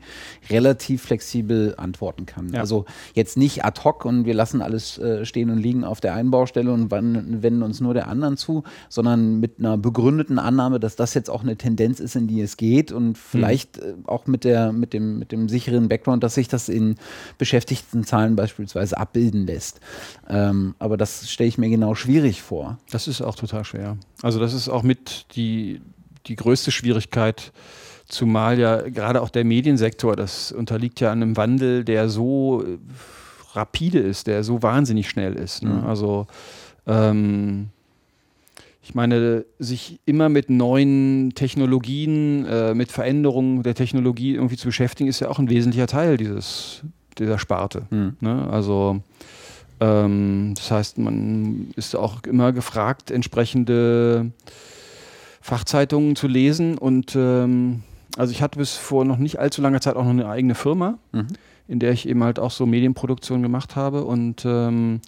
relativ 0.49 1.03
flexibel 1.03 1.75
antworten 1.77 2.25
kann. 2.25 2.49
Ja. 2.49 2.59
Also 2.61 2.85
jetzt 3.13 3.37
nicht 3.37 3.65
ad 3.65 3.81
hoc 3.83 4.05
und 4.05 4.25
wir 4.25 4.33
lassen 4.33 4.61
alles 4.61 4.97
äh, 4.97 5.25
stehen 5.25 5.49
und 5.49 5.57
liegen 5.57 5.83
auf 5.83 6.01
der 6.01 6.13
einen 6.13 6.31
Baustelle 6.31 6.71
und 6.71 6.91
wenden 6.91 7.63
uns 7.63 7.81
nur 7.81 7.93
der 7.93 8.07
anderen 8.07 8.37
zu, 8.37 8.63
sondern 8.89 9.39
mit 9.39 9.59
einer 9.59 9.77
begründeten 9.77 10.39
Annahme, 10.39 10.79
dass 10.79 10.95
das 10.95 11.13
jetzt 11.13 11.29
auch 11.29 11.43
eine 11.43 11.57
Tendenz 11.57 11.99
ist, 11.99 12.15
in 12.15 12.27
die 12.27 12.41
es 12.41 12.57
geht 12.57 12.91
und 12.91 13.17
vielleicht 13.17 13.77
mhm. 13.77 14.03
äh, 14.05 14.07
auch 14.07 14.27
mit, 14.27 14.43
der, 14.43 14.71
mit, 14.71 14.93
dem, 14.93 15.19
mit 15.19 15.31
dem 15.31 15.49
sicheren 15.49 15.89
Background, 15.89 16.23
dass 16.23 16.35
sich 16.35 16.47
das 16.47 16.69
in 16.69 16.95
Beschäftigtenzahlen 17.37 18.35
beispielsweise 18.35 18.97
abbilden 18.97 19.45
lässt. 19.45 19.79
Ähm, 20.29 20.75
aber 20.79 20.97
das 20.97 21.29
stelle 21.29 21.47
ich 21.47 21.57
mir 21.57 21.69
genau 21.69 21.95
schwierig 21.95 22.41
vor. 22.41 22.77
Das 22.91 23.07
ist 23.07 23.21
auch 23.21 23.35
total 23.35 23.65
schwer. 23.65 23.97
Also 24.21 24.39
das 24.39 24.53
ist 24.53 24.69
auch 24.69 24.83
mit 24.83 25.25
die 25.35 25.81
die 26.27 26.35
größte 26.35 26.71
Schwierigkeit, 26.71 27.51
zumal 28.05 28.59
ja 28.59 28.81
gerade 28.81 29.21
auch 29.21 29.29
der 29.29 29.43
Mediensektor, 29.43 30.15
das 30.15 30.51
unterliegt 30.51 30.99
ja 30.99 31.11
einem 31.11 31.37
Wandel, 31.37 31.83
der 31.83 32.09
so 32.09 32.63
äh, 32.63 32.77
rapide 33.53 33.99
ist, 33.99 34.27
der 34.27 34.43
so 34.43 34.61
wahnsinnig 34.61 35.09
schnell 35.09 35.33
ist. 35.33 35.63
Ne? 35.63 35.71
Mhm. 35.73 35.85
Also 35.85 36.27
ähm, 36.87 37.69
ich 38.81 38.93
meine, 38.95 39.45
sich 39.59 39.99
immer 40.05 40.27
mit 40.27 40.49
neuen 40.49 41.33
Technologien, 41.35 42.45
äh, 42.45 42.73
mit 42.73 42.91
Veränderungen 42.91 43.63
der 43.63 43.75
Technologie 43.75 44.35
irgendwie 44.35 44.57
zu 44.57 44.67
beschäftigen, 44.67 45.09
ist 45.09 45.21
ja 45.21 45.29
auch 45.29 45.39
ein 45.39 45.49
wesentlicher 45.49 45.87
Teil 45.87 46.17
dieses, 46.17 46.81
dieser 47.17 47.39
Sparte. 47.39 47.83
Mhm. 47.91 48.17
Ne? 48.19 48.47
Also 48.51 49.01
ähm, 49.79 50.53
das 50.55 50.69
heißt, 50.69 50.97
man 50.97 51.71
ist 51.77 51.95
auch 51.95 52.23
immer 52.23 52.51
gefragt, 52.51 53.09
entsprechende 53.09 54.31
Fachzeitungen 55.43 56.15
zu 56.15 56.27
lesen. 56.27 56.77
Und 56.77 57.17
ähm, 57.17 57.83
also 58.15 58.31
ich 58.31 58.41
hatte 58.41 58.57
bis 58.57 58.75
vor 58.75 59.03
noch 59.03 59.17
nicht 59.17 59.39
allzu 59.39 59.61
langer 59.61 59.81
Zeit 59.81 59.97
auch 59.97 60.03
noch 60.03 60.11
eine 60.11 60.29
eigene 60.29 60.55
Firma, 60.55 60.97
mhm. 61.11 61.27
in 61.67 61.79
der 61.79 61.91
ich 61.91 62.07
eben 62.07 62.23
halt 62.23 62.39
auch 62.39 62.51
so 62.51 62.65
Medienproduktion 62.65 63.43
gemacht 63.43 63.75
habe. 63.75 64.05
Und 64.05 64.45
ähm, 64.45 65.01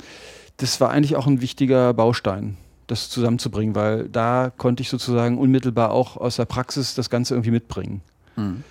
das 0.57 0.81
war 0.81 0.91
eigentlich 0.91 1.15
auch 1.15 1.25
ein 1.25 1.39
wichtiger 1.39 1.93
Baustein, 1.93 2.57
das 2.88 3.09
zusammenzubringen, 3.09 3.75
weil 3.75 4.09
da 4.09 4.51
konnte 4.55 4.81
ich 4.81 4.89
sozusagen 4.89 5.38
unmittelbar 5.38 5.91
auch 5.91 6.17
aus 6.17 6.36
der 6.36 6.45
Praxis 6.45 6.95
das 6.95 7.09
Ganze 7.09 7.33
irgendwie 7.33 7.51
mitbringen. 7.51 8.01
Mhm. 8.36 8.63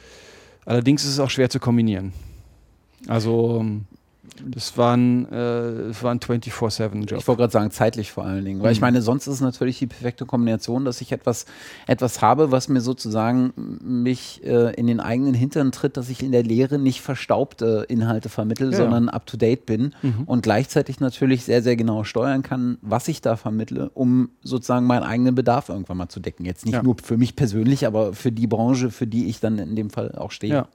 Allerdings 0.66 1.02
ist 1.04 1.12
es 1.12 1.18
auch 1.18 1.30
schwer 1.30 1.48
zu 1.48 1.60
kombinieren. 1.60 2.12
Also 3.06 3.64
das 4.46 4.76
waren, 4.76 5.26
äh, 5.26 5.88
das 5.88 6.02
waren 6.02 6.18
24-7-Job. 6.18 7.18
Ich 7.20 7.28
wollte 7.28 7.40
gerade 7.40 7.52
sagen, 7.52 7.70
zeitlich 7.70 8.10
vor 8.10 8.24
allen 8.24 8.44
Dingen. 8.44 8.60
Weil 8.60 8.70
mhm. 8.70 8.72
ich 8.72 8.80
meine, 8.80 9.02
sonst 9.02 9.26
ist 9.26 9.34
es 9.34 9.40
natürlich 9.40 9.78
die 9.78 9.86
perfekte 9.86 10.26
Kombination, 10.26 10.84
dass 10.84 11.00
ich 11.00 11.12
etwas, 11.12 11.46
etwas 11.86 12.20
habe, 12.20 12.50
was 12.50 12.68
mir 12.68 12.80
sozusagen 12.80 13.52
mich 13.82 14.44
äh, 14.44 14.74
in 14.74 14.86
den 14.86 15.00
eigenen 15.00 15.34
Hintern 15.34 15.72
tritt, 15.72 15.96
dass 15.96 16.08
ich 16.08 16.22
in 16.22 16.32
der 16.32 16.42
Lehre 16.42 16.78
nicht 16.78 17.00
verstaubte 17.00 17.86
Inhalte 17.88 18.28
vermittle, 18.28 18.70
ja. 18.70 18.76
sondern 18.76 19.08
up-to-date 19.08 19.66
bin 19.66 19.94
mhm. 20.02 20.24
und 20.26 20.42
gleichzeitig 20.42 21.00
natürlich 21.00 21.44
sehr, 21.44 21.62
sehr 21.62 21.76
genau 21.76 22.04
steuern 22.04 22.42
kann, 22.42 22.78
was 22.82 23.08
ich 23.08 23.20
da 23.20 23.36
vermittle, 23.36 23.90
um 23.94 24.30
sozusagen 24.42 24.86
meinen 24.86 25.04
eigenen 25.04 25.34
Bedarf 25.34 25.68
irgendwann 25.68 25.96
mal 25.96 26.08
zu 26.08 26.20
decken. 26.20 26.44
Jetzt 26.44 26.64
nicht 26.64 26.74
ja. 26.74 26.82
nur 26.82 26.96
für 27.02 27.16
mich 27.16 27.36
persönlich, 27.36 27.86
aber 27.86 28.12
für 28.14 28.32
die 28.32 28.46
Branche, 28.46 28.90
für 28.90 29.06
die 29.06 29.26
ich 29.26 29.40
dann 29.40 29.58
in 29.58 29.76
dem 29.76 29.90
Fall 29.90 30.12
auch 30.16 30.32
stehe. 30.32 30.54
Ja. 30.54 30.68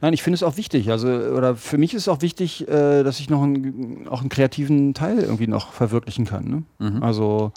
Nein, 0.00 0.12
ich 0.12 0.22
finde 0.22 0.34
es 0.34 0.42
auch 0.42 0.56
wichtig. 0.56 0.90
Also, 0.90 1.08
oder 1.08 1.56
für 1.56 1.78
mich 1.78 1.94
ist 1.94 2.02
es 2.02 2.08
auch 2.08 2.22
wichtig, 2.22 2.68
äh, 2.68 3.02
dass 3.02 3.20
ich 3.20 3.30
noch 3.30 3.42
einen, 3.42 4.06
auch 4.08 4.20
einen 4.20 4.28
kreativen 4.28 4.94
Teil 4.94 5.18
irgendwie 5.18 5.46
noch 5.46 5.72
verwirklichen 5.72 6.26
kann. 6.26 6.64
Ne? 6.78 6.90
Mhm. 6.90 7.02
Also, 7.02 7.52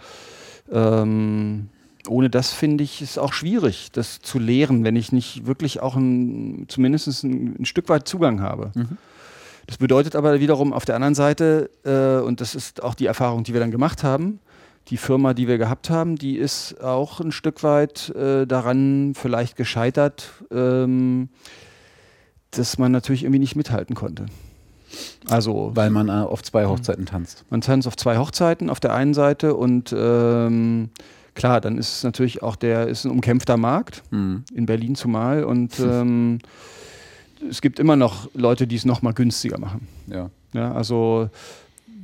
ähm, 0.72 1.70
ohne 2.08 2.30
das 2.30 2.52
finde 2.54 2.84
ich 2.84 3.02
es 3.02 3.18
auch 3.18 3.34
schwierig, 3.34 3.92
das 3.92 4.20
zu 4.20 4.40
lehren, 4.40 4.84
wenn 4.84 4.96
ich 4.96 5.12
nicht 5.12 5.46
wirklich 5.46 5.82
auch 5.82 5.96
ein, 5.96 6.66
zumindest 6.68 7.24
ein, 7.24 7.56
ein 7.60 7.66
Stück 7.66 7.90
weit 7.90 8.08
Zugang 8.08 8.42
habe. 8.42 8.72
Mhm. 8.74 8.98
Das 9.68 9.78
bedeutet 9.78 10.16
aber 10.16 10.40
wiederum 10.40 10.74
auf 10.74 10.86
der 10.86 10.96
anderen 10.96 11.16
Seite, 11.16 11.70
äh, 11.84 12.26
und 12.26 12.42
das 12.42 12.56
ist 12.56 12.82
auch 12.82 12.96
die 12.96 13.06
Erfahrung, 13.06 13.44
die 13.44 13.54
wir 13.54 13.60
dann 13.60 13.70
gemacht 13.70 14.04
haben, 14.04 14.40
die 14.88 14.98
Firma, 14.98 15.36
die 15.36 15.48
wir 15.48 15.60
gehabt 15.60 15.92
haben, 15.92 16.16
die 16.16 16.38
ist 16.38 16.82
auch 16.82 17.20
ein 17.20 17.32
Stück 17.32 17.62
weit 17.62 18.10
äh, 18.16 18.48
daran 18.48 19.14
vielleicht 19.16 19.56
gescheitert, 19.56 20.32
ähm, 20.52 21.30
dass 22.52 22.78
man 22.78 22.92
natürlich 22.92 23.24
irgendwie 23.24 23.40
nicht 23.40 23.56
mithalten 23.56 23.96
konnte. 23.96 24.26
Also, 25.28 25.72
Weil 25.76 25.90
man 25.92 26.10
äh, 26.10 26.12
auf 26.12 26.42
zwei 26.42 26.66
Hochzeiten 26.66 27.06
tanzt. 27.06 27.46
Man 27.50 27.62
tanzt 27.62 27.88
auf 27.88 27.96
zwei 27.96 28.18
Hochzeiten 28.18 28.70
auf 28.70 28.80
der 28.80 28.94
einen 28.94 29.14
Seite 29.14 29.56
und 29.56 29.94
ähm, 29.96 30.90
klar, 31.36 31.62
dann 31.62 31.78
ist 31.78 31.98
es 31.98 32.04
natürlich 32.04 32.42
auch 32.42 32.56
der, 32.56 32.88
ist 32.88 33.06
ein 33.06 33.12
umkämpfter 33.12 33.58
Markt, 33.58 34.04
mhm. 34.12 34.44
in 34.54 34.66
Berlin 34.66 34.96
zumal 34.96 35.44
und 35.44 35.80
ähm, 35.80 36.40
es 37.50 37.62
gibt 37.62 37.80
immer 37.80 37.96
noch 37.96 38.30
Leute, 38.34 38.68
die 38.68 38.76
es 38.76 38.86
noch 38.86 39.02
mal 39.02 39.14
günstiger 39.14 39.60
machen. 39.60 39.88
Ja. 40.08 40.30
ja 40.54 40.74
also 40.74 41.30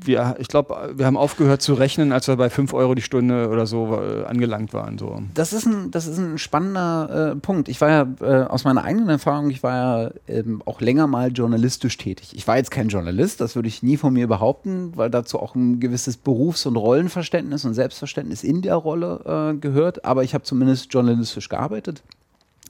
wir, 0.08 0.36
ich 0.40 0.48
glaube, 0.48 0.94
wir 0.96 1.06
haben 1.06 1.18
aufgehört 1.18 1.62
zu 1.62 1.74
rechnen, 1.74 2.12
als 2.12 2.28
wir 2.28 2.36
bei 2.36 2.50
5 2.50 2.74
Euro 2.74 2.96
die 2.96 3.02
Stunde 3.02 3.50
oder 3.50 3.66
so 3.66 4.00
äh, 4.00 4.26
angelangt 4.26 4.74
waren. 4.74 4.98
So. 4.98 5.22
Das, 5.34 5.54
ist 5.54 5.66
ein, 5.66 5.92
das 5.92 6.08
ist 6.08 6.18
ein 6.18 6.38
spannender 6.38 7.32
äh, 7.34 7.36
Punkt. 7.36 7.70
Ich 7.70 7.82
war 7.82 7.90
ja 7.90 8.08
äh, 8.22 8.46
aus 8.46 8.64
meiner 8.64 8.84
eigenen 8.84 9.10
Erfahrung, 9.10 9.50
ich 9.50 9.64
war 9.64 9.76
ja 9.76 10.12
ähm, 10.28 10.62
auch 10.66 10.82
länger 10.82 11.08
mal 11.08 11.32
journalistisch 11.32 11.98
tätig. 11.98 12.32
Ich 12.36 12.48
war 12.48 12.58
jetzt 12.58 12.72
kein 12.72 12.90
Journalist, 12.90 13.42
das 13.42 13.56
würde 13.56 13.68
ich 13.68 13.84
nie 13.84 13.98
von 13.98 14.14
mir 14.14 14.28
behaupten, 14.28 14.94
weil 14.96 15.10
dazu 15.10 15.40
auch 15.40 15.56
ein 15.56 15.80
gewisses 15.80 16.18
Berufs- 16.18 16.66
und 16.66 16.76
Rollenverständnis 16.76 17.66
und 17.66 17.74
Selbstverständnis 17.74 18.44
in 18.44 18.62
der 18.62 18.76
Rolle 18.76 19.54
äh, 19.54 19.58
gehört. 19.58 20.06
Aber 20.06 20.24
ich 20.24 20.34
habe 20.34 20.44
zumindest 20.44 20.94
journalistisch 20.94 21.50
gearbeitet. 21.50 22.04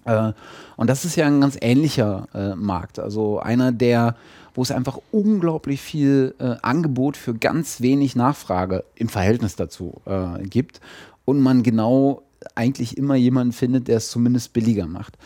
Äh, 0.05 0.31
und 0.77 0.89
das 0.89 1.05
ist 1.05 1.15
ja 1.15 1.27
ein 1.27 1.41
ganz 1.41 1.57
ähnlicher 1.59 2.27
äh, 2.33 2.55
Markt. 2.55 2.99
Also 2.99 3.39
einer, 3.39 3.71
der 3.71 4.15
wo 4.55 4.61
es 4.61 4.71
einfach 4.71 4.99
unglaublich 5.11 5.81
viel 5.81 6.33
äh, 6.39 6.55
Angebot 6.61 7.17
für 7.17 7.35
ganz 7.35 7.81
wenig 7.81 8.15
Nachfrage 8.15 8.85
im 8.95 9.09
Verhältnis 9.09 9.55
dazu 9.55 10.01
äh, 10.05 10.43
gibt 10.43 10.79
und 11.25 11.41
man 11.41 11.61
genau 11.61 12.23
eigentlich 12.55 12.97
immer 12.97 13.15
jemanden 13.15 13.53
findet, 13.53 13.87
der 13.87 13.97
es 13.97 14.09
zumindest 14.09 14.53
billiger 14.53 14.87
macht. 14.87 15.17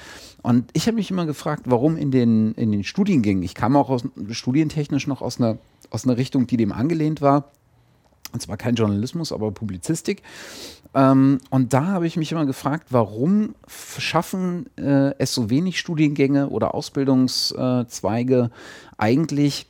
Und 0.42 0.70
ich 0.74 0.88
habe 0.88 0.96
mich 0.96 1.12
immer 1.12 1.26
gefragt, 1.26 1.64
warum 1.66 1.98
in 1.98 2.12
den, 2.12 2.54
in 2.54 2.72
den 2.72 2.84
Studiengängen, 2.84 3.44
ich 3.44 3.56
kam 3.56 3.76
auch 3.76 3.90
aus, 3.90 4.04
studientechnisch 4.32 5.06
noch 5.06 5.22
aus 5.22 5.40
einer, 5.40 5.58
aus 5.90 6.06
einer 6.06 6.18
Richtung, 6.18 6.48
die 6.48 6.58
dem 6.58 6.72
angelehnt 6.72 7.22
war, 7.22 7.52
und 8.32 8.42
zwar 8.42 8.58
kein 8.58 8.76
Journalismus, 8.76 9.32
aber 9.32 9.52
Publizistik. 9.52 10.22
Ähm, 10.96 11.40
und 11.50 11.74
da 11.74 11.86
habe 11.88 12.08
ich 12.08 12.18
mich 12.18 12.32
immer 12.32 12.46
gefragt, 12.46 12.88
warum 12.90 13.56
schaffen 13.68 14.66
äh, 14.78 15.14
es 15.18 15.34
so 15.34 15.50
wenig 15.50 15.80
Studiengänge 15.80 16.50
oder 16.50 16.74
Ausbildungszweige 16.74 18.50
eigentlich 18.98 19.68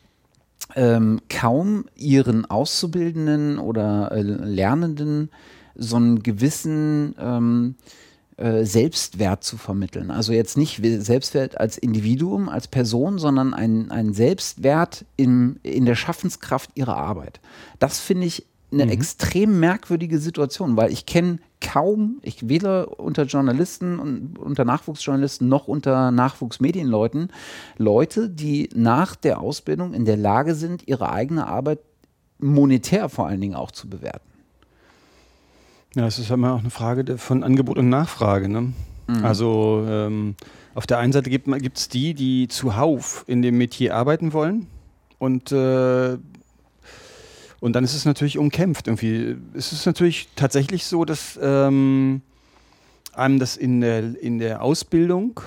ähm, 0.76 1.20
kaum 1.30 1.86
ihren 1.95 2.45
Auszubildenden 2.45 3.59
oder 3.59 4.11
äh, 4.11 4.22
Lernenden 4.22 5.30
so 5.76 5.95
einen 5.95 6.24
gewissen 6.24 7.15
ähm, 7.20 7.76
äh, 8.38 8.63
Selbstwert 8.65 9.43
zu 9.43 9.57
vermitteln. 9.57 10.11
Also 10.11 10.32
jetzt 10.32 10.57
nicht 10.57 10.82
Selbstwert 10.82 11.59
als 11.59 11.78
Individuum, 11.78 12.47
als 12.49 12.67
Person, 12.67 13.17
sondern 13.17 13.53
ein, 13.53 14.13
Selbstwert 14.13 15.05
in, 15.17 15.59
in 15.63 15.86
der 15.86 15.95
Schaffenskraft 15.95 16.70
ihrer 16.76 16.95
Arbeit. 16.95 17.39
Das 17.80 17.99
finde 17.99 18.28
ich 18.28 18.45
eine 18.72 18.86
mhm. 18.86 18.91
extrem 18.91 19.59
merkwürdige 19.59 20.20
Situation, 20.20 20.78
weil 20.78 20.91
ich 20.91 21.05
kenne 21.05 21.39
kaum, 21.61 22.20
ich 22.22 22.47
weder 22.47 22.99
unter 22.99 23.24
Journalisten 23.24 23.99
und 23.99 24.38
unter 24.38 24.65
Nachwuchsjournalisten 24.65 25.47
noch 25.47 25.67
unter 25.67 26.11
Nachwuchsmedienleuten 26.11 27.32
Leute, 27.78 28.30
die 28.30 28.70
nach 28.76 29.15
der 29.15 29.39
Ausbildung 29.41 29.93
in 29.93 30.05
der 30.05 30.17
Lage 30.17 30.55
sind, 30.55 30.88
ihre 30.88 31.11
eigene 31.11 31.47
Arbeit 31.47 31.80
monetär 32.39 33.09
vor 33.09 33.28
allen 33.28 33.41
Dingen 33.41 33.55
auch 33.55 33.72
zu 33.72 33.89
bewerten. 33.89 34.30
Ja, 35.95 36.05
es 36.05 36.20
ist 36.20 36.30
immer 36.30 36.53
auch 36.53 36.59
eine 36.59 36.70
Frage 36.70 37.17
von 37.17 37.43
Angebot 37.43 37.78
und 37.78 37.89
Nachfrage. 37.89 38.47
Ne? 38.47 38.74
Mhm. 39.07 39.26
Also 39.26 39.84
ähm, 39.88 40.36
auf 40.76 40.86
der 40.86 40.99
einen 40.99 41.11
Seite 41.11 41.30
gibt 41.30 41.78
es 41.78 41.89
die, 41.89 42.13
die 42.13 42.47
zuhauf 42.47 43.26
in 43.28 43.41
dem 43.41 43.57
Metier 43.57 43.95
arbeiten 43.95 44.32
wollen 44.32 44.67
und 45.17 45.51
äh, 45.51 46.17
und 47.60 47.74
dann 47.74 47.84
ist 47.84 47.93
es 47.93 48.05
natürlich 48.05 48.38
umkämpft 48.38 48.88
irgendwie. 48.88 49.36
Es 49.53 49.74
ist 49.74 49.86
natürlich 49.86 50.30
tatsächlich 50.36 50.86
so, 50.86 51.05
dass 51.05 51.39
ähm, 51.41 52.22
einem 53.14 53.39
das 53.39 53.57
in 53.57 53.82
der, 53.82 54.22
in 54.22 54.39
der 54.39 54.62
Ausbildung 54.62 55.41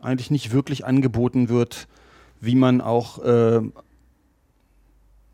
eigentlich 0.00 0.30
nicht 0.30 0.52
wirklich 0.52 0.84
angeboten 0.84 1.48
wird, 1.48 1.88
wie 2.40 2.54
man 2.54 2.80
auch, 2.80 3.24
äh, 3.24 3.60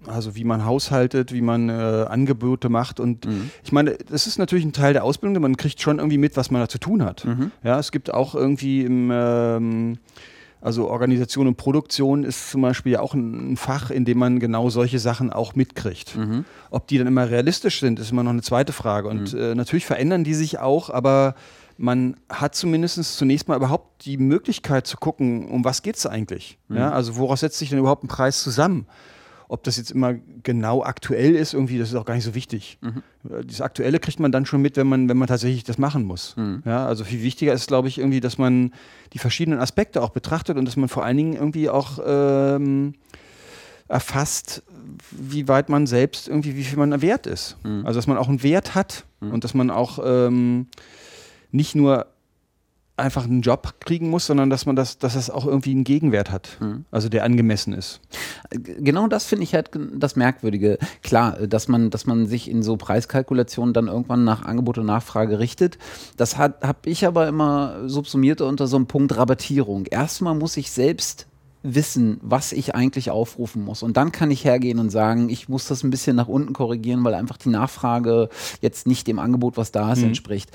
also 0.07 0.37
wie 0.37 0.45
man 0.45 0.65
haushaltet, 0.65 1.33
wie 1.33 1.43
man 1.43 1.69
äh, 1.69 1.73
Angebote 1.73 2.69
macht. 2.69 3.01
Und 3.01 3.27
mhm. 3.27 3.51
ich 3.63 3.73
meine, 3.73 3.97
das 4.11 4.27
ist 4.27 4.39
natürlich 4.39 4.65
ein 4.65 4.73
Teil 4.73 4.93
der 4.93 5.05
Ausbildung, 5.05 5.43
man 5.43 5.57
kriegt 5.57 5.81
schon 5.81 5.99
irgendwie 5.99 6.19
mit, 6.19 6.37
was 6.37 6.51
man 6.51 6.61
da 6.61 6.69
zu 6.69 6.79
tun 6.79 7.03
hat. 7.03 7.25
Mhm. 7.25 7.51
Ja, 7.63 7.79
es 7.79 7.93
gibt 7.93 8.13
auch 8.13 8.35
irgendwie 8.35 8.83
im 8.83 9.11
ähm, 9.13 9.99
also 10.65 10.89
Organisation 10.89 11.47
und 11.47 11.57
Produktion 11.57 12.25
ist 12.25 12.51
zum 12.51 12.63
Beispiel 12.63 12.93
ja 12.93 13.01
auch 13.01 13.13
ein, 13.13 13.59
Fach, 13.59 13.91
in 13.91 14.07
dem 14.07 14.19
man 14.19 14.41
genau 14.41 14.71
solche 14.71 14.99
Sachen 14.99 15.31
auch 15.31 15.55
mitkriegt. 15.55 16.17
Mhm. 16.17 16.47
Ob 16.71 16.87
die 16.89 16.97
dann 16.97 17.07
immer 17.07 17.29
realistisch 17.29 17.81
sind, 17.81 18.01
ist 18.01 18.11
immer 18.11 18.23
noch 18.23 18.31
eine 18.31 18.41
zweite 18.41 18.73
Frage. 18.73 19.09
Und 19.09 19.35
mhm. 19.35 19.39
äh, 19.39 19.55
natürlich 19.55 19.85
verändern 19.85 20.25
die 20.25 20.33
sich 20.33 20.59
auch, 20.61 20.89
aber 20.89 21.35
man 21.77 22.17
hat 22.31 22.55
zumindest 22.55 23.03
zunächst 23.19 23.47
mal 23.47 23.57
überhaupt 23.57 24.07
die 24.07 24.17
Möglichkeit 24.17 24.87
zu 24.87 24.97
gucken, 24.97 25.49
um 25.49 25.67
was 25.67 25.83
geht 25.83 25.97
es 25.97 26.07
eigentlich. 26.07 26.59
Mhm. 26.69 26.79
Ja, 26.79 26.93
also 26.93 27.17
woraus 27.17 27.41
setzt 27.41 27.59
sich 27.59 27.69
denn 27.69 27.79
überhaupt 27.79 28.03
ein 28.03 28.09
Preis 28.09 28.43
zusammen? 28.43 28.87
Ob 29.55 29.63
das 29.63 29.77
jetzt 29.77 29.93
immer 29.93 30.15
genau 30.43 30.83
aktuell 30.83 31.37
ist, 31.37 31.55
irgendwie, 31.55 31.79
das 31.79 31.91
ist 31.91 31.95
auch 31.95 32.05
gar 32.05 32.15
nicht 32.15 32.25
so 32.25 32.35
wichtig. 32.35 32.77
Mhm. 32.81 33.05
Äh, 33.31 33.45
das 33.45 33.61
Aktuelle 33.61 34.01
kriegt 34.01 34.19
man 34.19 34.33
dann 34.33 34.47
schon 34.47 34.61
mit, 34.61 34.77
wenn 34.77 34.89
man, 34.89 35.09
wenn 35.09 35.17
man 35.17 35.29
tatsächlich 35.29 35.63
das 35.63 35.79
machen 35.79 36.03
muss. 36.03 36.37
Mhm. 36.37 36.65
Ja, 36.67 36.85
also 36.87 37.05
viel 37.05 37.23
wichtiger 37.23 37.53
ist, 37.53 37.69
glaube 37.69 37.87
ich, 37.87 37.99
irgendwie, 37.99 38.19
dass 38.19 38.37
man 38.37 38.73
die 39.13 39.21
verschiedenen 39.21 39.61
Aspekte 39.61 40.03
auch 40.03 40.11
betrachtet 40.11 40.57
und 40.59 40.65
dass 40.65 40.75
man 40.75 40.89
vor 40.89 41.05
allen 41.05 41.17
Dingen 41.17 41.35
irgendwie 41.35 41.71
auch 41.71 42.01
ähm, 42.05 42.95
erfasst, 43.87 44.65
wie 45.13 45.47
weit 45.47 45.69
man 45.69 45.87
selbst 45.87 46.27
irgendwie, 46.27 46.57
wie 46.57 46.65
viel 46.65 46.79
man 46.79 47.01
wert 47.01 47.29
ist. 47.29 47.57
Mhm. 47.63 47.87
Also 47.87 47.99
dass 47.99 48.09
man 48.09 48.19
auch 48.19 48.29
einen 48.29 48.43
Wert 48.43 48.75
hat 48.75 49.05
mhm. 49.21 49.35
und 49.35 49.45
dass 49.45 49.55
man 49.55 49.71
auch 49.71 50.01
ähm, 50.05 50.67
nicht 51.53 51.77
nur 51.77 52.07
einfach 52.97 53.25
einen 53.25 53.41
Job 53.41 53.75
kriegen 53.81 54.09
muss, 54.09 54.27
sondern 54.27 54.51
dass 54.51 54.67
man 54.67 54.77
das, 54.77 54.99
dass 54.99 55.15
das 55.15 55.29
auch 55.29 55.47
irgendwie 55.47 55.73
einen 55.73 55.85
Gegenwert 55.85 56.31
hat, 56.31 56.57
mhm. 56.61 56.85
also 56.91 57.09
der 57.09 57.25
angemessen 57.25 57.73
ist. 57.73 58.01
Genau 58.51 59.09
das 59.09 59.27
finde 59.27 59.45
ich 59.45 59.55
halt 59.55 59.71
das 59.95 60.15
Merkwürdige. 60.15 60.79
Klar, 61.03 61.33
dass 61.47 61.67
man, 61.67 61.91
dass 61.91 62.07
man 62.07 62.27
sich 62.27 62.49
in 62.49 62.63
so 62.63 62.77
Preiskalkulationen 62.77 63.75
dann 63.75 63.89
irgendwann 63.89 64.25
nach 64.25 64.45
Angebot 64.45 64.79
und 64.79 64.87
Nachfrage 64.87 65.41
richtet. 65.41 65.79
Das 66.17 66.39
habe 66.39 66.55
ich 66.85 67.07
aber 67.07 67.27
immer 67.27 67.89
subsumiert 67.89 68.41
unter 68.41 68.67
so 68.69 68.77
einem 68.77 68.87
Punkt 68.87 69.17
Rabattierung. 69.17 69.87
Erstmal 69.87 70.35
muss 70.35 70.57
ich 70.57 70.71
selbst 70.71 71.27
wissen, 71.65 72.21
was 72.23 72.53
ich 72.53 72.75
eigentlich 72.75 73.11
aufrufen 73.11 73.65
muss. 73.65 73.83
Und 73.83 73.97
dann 73.97 74.13
kann 74.13 74.31
ich 74.31 74.45
hergehen 74.45 74.79
und 74.79 74.91
sagen, 74.91 75.31
ich 75.31 75.49
muss 75.49 75.67
das 75.67 75.83
ein 75.83 75.91
bisschen 75.91 76.15
nach 76.15 76.29
unten 76.29 76.53
korrigieren, 76.53 77.03
weil 77.05 77.15
einfach 77.15 77.39
die 77.39 77.49
Nachfrage 77.49 78.29
jetzt 78.61 78.87
nicht 78.87 79.07
dem 79.07 79.19
Angebot, 79.19 79.57
was 79.57 79.73
da 79.73 79.93
ist, 79.93 80.01
mhm. 80.01 80.09
entspricht. 80.09 80.51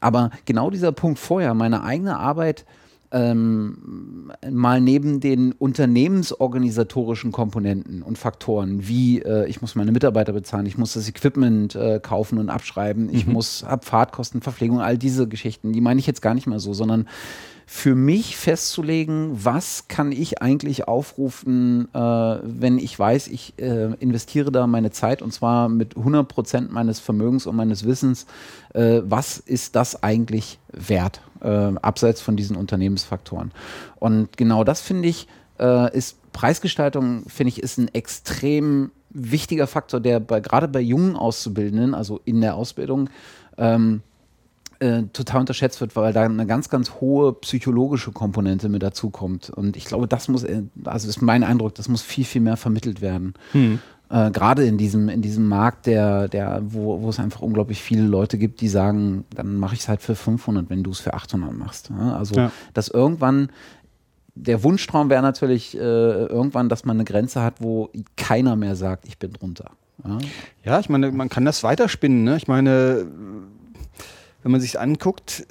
Aber 0.00 0.30
genau 0.46 0.70
dieser 0.70 0.90
Punkt 0.90 1.18
vorher, 1.18 1.52
meine 1.52 1.84
eigene 1.84 2.18
Arbeit 2.18 2.64
ähm, 3.12 4.32
mal 4.50 4.80
neben 4.80 5.20
den 5.20 5.52
unternehmensorganisatorischen 5.52 7.30
Komponenten 7.30 8.02
und 8.02 8.18
Faktoren, 8.18 8.88
wie 8.88 9.20
äh, 9.20 9.46
ich 9.46 9.60
muss 9.60 9.76
meine 9.76 9.92
Mitarbeiter 9.92 10.32
bezahlen, 10.32 10.66
ich 10.66 10.78
muss 10.78 10.94
das 10.94 11.08
Equipment 11.08 11.76
äh, 11.76 12.00
kaufen 12.02 12.38
und 12.38 12.48
abschreiben, 12.48 13.08
ich 13.14 13.26
mhm. 13.26 13.34
muss 13.34 13.62
ab 13.62 13.84
Fahrtkosten, 13.84 14.40
Verpflegung, 14.40 14.80
all 14.80 14.98
diese 14.98 15.28
Geschichten, 15.28 15.72
die 15.72 15.80
meine 15.80 16.00
ich 16.00 16.08
jetzt 16.08 16.22
gar 16.22 16.34
nicht 16.34 16.48
mehr 16.48 16.58
so, 16.58 16.72
sondern 16.72 17.06
für 17.66 17.94
mich 17.94 18.36
festzulegen, 18.36 19.44
was 19.44 19.88
kann 19.88 20.12
ich 20.12 20.42
eigentlich 20.42 20.86
aufrufen, 20.86 21.88
äh, 21.94 21.98
wenn 21.98 22.78
ich 22.78 22.98
weiß, 22.98 23.28
ich 23.28 23.54
äh, 23.58 23.94
investiere 24.00 24.52
da 24.52 24.66
meine 24.66 24.90
Zeit 24.90 25.22
und 25.22 25.32
zwar 25.32 25.68
mit 25.68 25.96
100 25.96 26.28
Prozent 26.28 26.72
meines 26.72 27.00
Vermögens 27.00 27.46
und 27.46 27.56
meines 27.56 27.84
Wissens, 27.84 28.26
äh, 28.74 29.00
was 29.04 29.38
ist 29.38 29.76
das 29.76 30.02
eigentlich 30.02 30.58
wert, 30.72 31.20
äh, 31.40 31.48
abseits 31.48 32.20
von 32.20 32.36
diesen 32.36 32.56
Unternehmensfaktoren. 32.56 33.52
Und 33.96 34.36
genau 34.36 34.64
das 34.64 34.80
finde 34.80 35.08
ich, 35.08 35.26
äh, 35.58 35.96
ist 35.96 36.18
Preisgestaltung, 36.32 37.24
finde 37.28 37.48
ich, 37.48 37.62
ist 37.62 37.78
ein 37.78 37.88
extrem 37.94 38.90
wichtiger 39.10 39.66
Faktor, 39.66 40.00
der 40.00 40.20
bei, 40.20 40.40
gerade 40.40 40.68
bei 40.68 40.80
jungen 40.80 41.16
Auszubildenden, 41.16 41.94
also 41.94 42.20
in 42.24 42.40
der 42.40 42.56
Ausbildung, 42.56 43.08
ähm, 43.56 44.02
äh, 44.80 45.02
total 45.12 45.40
unterschätzt 45.40 45.80
wird, 45.80 45.96
weil 45.96 46.12
da 46.12 46.22
eine 46.22 46.46
ganz, 46.46 46.68
ganz 46.68 46.92
hohe 47.00 47.32
psychologische 47.34 48.12
Komponente 48.12 48.68
mit 48.68 48.82
dazu 48.82 49.10
kommt. 49.10 49.50
Und 49.50 49.76
ich 49.76 49.84
glaube, 49.84 50.08
das 50.08 50.28
muss, 50.28 50.44
äh, 50.44 50.62
also 50.84 51.08
ist 51.08 51.22
mein 51.22 51.42
Eindruck, 51.42 51.74
das 51.74 51.88
muss 51.88 52.02
viel, 52.02 52.24
viel 52.24 52.40
mehr 52.40 52.56
vermittelt 52.56 53.00
werden. 53.00 53.34
Hm. 53.52 53.80
Äh, 54.10 54.30
Gerade 54.30 54.64
in 54.64 54.78
diesem, 54.78 55.08
in 55.08 55.22
diesem 55.22 55.48
Markt, 55.48 55.86
der, 55.86 56.28
der, 56.28 56.62
wo, 56.64 57.02
wo 57.02 57.08
es 57.08 57.18
einfach 57.18 57.40
unglaublich 57.40 57.80
viele 57.80 58.02
Leute 58.02 58.38
gibt, 58.38 58.60
die 58.60 58.68
sagen, 58.68 59.24
dann 59.34 59.56
mache 59.56 59.74
ich 59.74 59.80
es 59.80 59.88
halt 59.88 60.02
für 60.02 60.14
500, 60.14 60.70
wenn 60.70 60.82
du 60.82 60.90
es 60.90 61.00
für 61.00 61.14
800 61.14 61.52
machst. 61.52 61.90
Ja? 61.90 62.16
Also, 62.16 62.34
ja. 62.34 62.52
dass 62.74 62.88
irgendwann 62.88 63.48
der 64.36 64.62
Wunschtraum 64.62 65.10
wäre 65.10 65.22
natürlich 65.22 65.76
äh, 65.76 65.80
irgendwann, 65.80 66.68
dass 66.68 66.84
man 66.84 66.96
eine 66.96 67.04
Grenze 67.04 67.42
hat, 67.42 67.60
wo 67.60 67.90
keiner 68.16 68.56
mehr 68.56 68.76
sagt, 68.76 69.06
ich 69.06 69.18
bin 69.18 69.32
drunter. 69.32 69.70
Ja, 70.04 70.18
ja 70.64 70.80
ich 70.80 70.88
meine, 70.88 71.12
man 71.12 71.28
kann 71.28 71.44
das 71.44 71.62
weiterspinnen. 71.62 72.24
Ne? 72.24 72.36
Ich 72.36 72.48
meine, 72.48 73.06
wenn 74.44 74.52
man 74.52 74.60
sich 74.60 74.78
anguckt, 74.78 75.46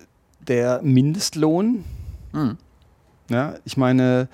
der 0.47 0.81
Mindestlohn, 0.83 1.83
mhm. 2.31 2.57
ja, 3.29 3.55
ich 3.65 3.75
meine, 3.75 4.29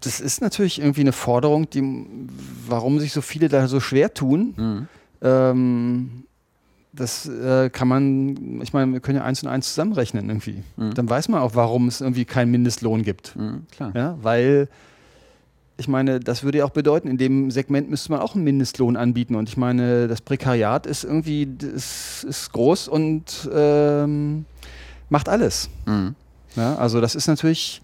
das 0.00 0.20
ist 0.20 0.40
natürlich 0.40 0.80
irgendwie 0.80 1.02
eine 1.02 1.12
Forderung, 1.12 1.68
die, 1.70 2.06
warum 2.66 2.98
sich 2.98 3.12
so 3.12 3.20
viele 3.20 3.48
da 3.48 3.68
so 3.68 3.78
schwer 3.78 4.14
tun. 4.14 4.54
Mhm. 4.56 4.88
Ähm, 5.20 6.24
das 6.92 7.28
äh, 7.28 7.68
kann 7.68 7.88
man, 7.88 8.62
ich 8.62 8.72
meine, 8.72 8.90
wir 8.92 9.00
können 9.00 9.18
ja 9.18 9.24
eins 9.24 9.42
und 9.42 9.50
eins 9.50 9.68
zusammenrechnen 9.68 10.28
irgendwie. 10.28 10.62
Mhm. 10.76 10.94
Dann 10.94 11.08
weiß 11.08 11.28
man 11.28 11.42
auch, 11.42 11.54
warum 11.54 11.88
es 11.88 12.00
irgendwie 12.00 12.24
keinen 12.24 12.50
Mindestlohn 12.50 13.02
gibt. 13.02 13.36
Mhm, 13.36 13.66
klar. 13.70 13.92
Ja, 13.94 14.18
weil 14.22 14.68
ich 15.78 15.88
meine, 15.88 16.20
das 16.20 16.42
würde 16.42 16.58
ja 16.58 16.64
auch 16.64 16.70
bedeuten, 16.70 17.08
in 17.08 17.18
dem 17.18 17.50
Segment 17.50 17.90
müsste 17.90 18.10
man 18.10 18.20
auch 18.20 18.34
einen 18.34 18.44
Mindestlohn 18.44 18.96
anbieten. 18.96 19.34
Und 19.34 19.48
ich 19.48 19.56
meine, 19.56 20.08
das 20.08 20.20
Prekariat 20.22 20.86
ist 20.86 21.04
irgendwie 21.04 21.42
ist, 21.74 22.24
ist 22.24 22.52
groß 22.52 22.88
und 22.88 23.48
ähm, 23.52 24.46
macht 25.10 25.28
alles. 25.28 25.68
Mhm. 25.84 26.14
Ja, 26.54 26.76
also 26.76 27.00
das 27.00 27.14
ist 27.14 27.26
natürlich 27.26 27.82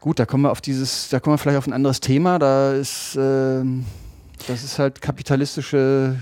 gut, 0.00 0.18
da 0.18 0.24
kommen 0.24 0.44
wir 0.44 0.50
auf 0.50 0.62
dieses, 0.62 1.10
da 1.10 1.20
kommen 1.20 1.34
wir 1.34 1.38
vielleicht 1.38 1.58
auf 1.58 1.66
ein 1.66 1.74
anderes 1.74 2.00
Thema. 2.00 2.38
Da 2.38 2.72
ist 2.72 3.16
äh, 3.16 3.62
das 4.46 4.64
ist 4.64 4.78
halt 4.78 5.00
kapitalistische 5.00 6.16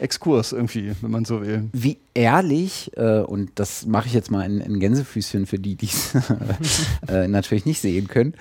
Exkurs 0.00 0.52
irgendwie, 0.52 0.92
wenn 1.00 1.10
man 1.10 1.24
so 1.24 1.40
will. 1.40 1.68
Wie 1.72 1.98
ehrlich, 2.14 2.90
äh, 2.96 3.20
und 3.20 3.50
das 3.56 3.86
mache 3.86 4.06
ich 4.06 4.14
jetzt 4.14 4.30
mal 4.30 4.44
in, 4.44 4.60
in 4.60 4.80
Gänsefüßchen 4.80 5.46
für 5.46 5.58
die, 5.58 5.76
die 5.76 5.86
es 5.86 6.14
äh, 7.08 7.28
natürlich 7.28 7.66
nicht 7.66 7.80
sehen 7.80 8.08
können, 8.08 8.34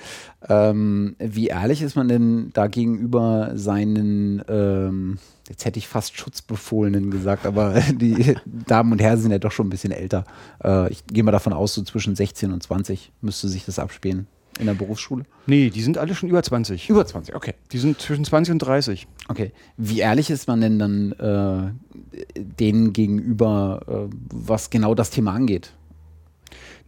ähm, 0.47 1.15
wie 1.19 1.47
ehrlich 1.47 1.81
ist 1.81 1.95
man 1.95 2.07
denn 2.07 2.51
da 2.53 2.67
gegenüber 2.67 3.51
seinen, 3.55 4.43
ähm, 4.47 5.17
jetzt 5.49 5.65
hätte 5.65 5.79
ich 5.79 5.87
fast 5.87 6.17
Schutzbefohlenen 6.17 7.11
gesagt, 7.11 7.45
aber 7.45 7.81
die 7.93 8.35
Damen 8.45 8.91
und 8.91 9.01
Herren 9.01 9.19
sind 9.19 9.31
ja 9.31 9.39
doch 9.39 9.51
schon 9.51 9.67
ein 9.67 9.71
bisschen 9.71 9.91
älter. 9.91 10.25
Äh, 10.63 10.91
ich 10.91 11.05
gehe 11.07 11.23
mal 11.23 11.31
davon 11.31 11.53
aus, 11.53 11.73
so 11.73 11.83
zwischen 11.83 12.15
16 12.15 12.51
und 12.51 12.63
20 12.63 13.11
müsste 13.21 13.47
sich 13.47 13.65
das 13.65 13.79
abspielen 13.79 14.27
in 14.59 14.65
der 14.65 14.73
Berufsschule? 14.73 15.25
Nee, 15.45 15.69
die 15.69 15.81
sind 15.81 15.97
alle 15.97 16.15
schon 16.15 16.29
über 16.29 16.41
20. 16.43 16.89
Über 16.89 17.05
20, 17.05 17.35
okay. 17.35 17.53
Die 17.71 17.77
sind 17.77 17.99
zwischen 17.99 18.25
20 18.25 18.53
und 18.53 18.59
30. 18.59 19.07
Okay. 19.27 19.51
Wie 19.77 19.99
ehrlich 19.99 20.29
ist 20.29 20.47
man 20.47 20.61
denn 20.61 20.79
dann 20.79 21.11
äh, 21.13 22.35
denen 22.35 22.93
gegenüber, 22.93 23.81
äh, 23.87 24.15
was 24.33 24.69
genau 24.69 24.95
das 24.95 25.09
Thema 25.09 25.33
angeht? 25.33 25.73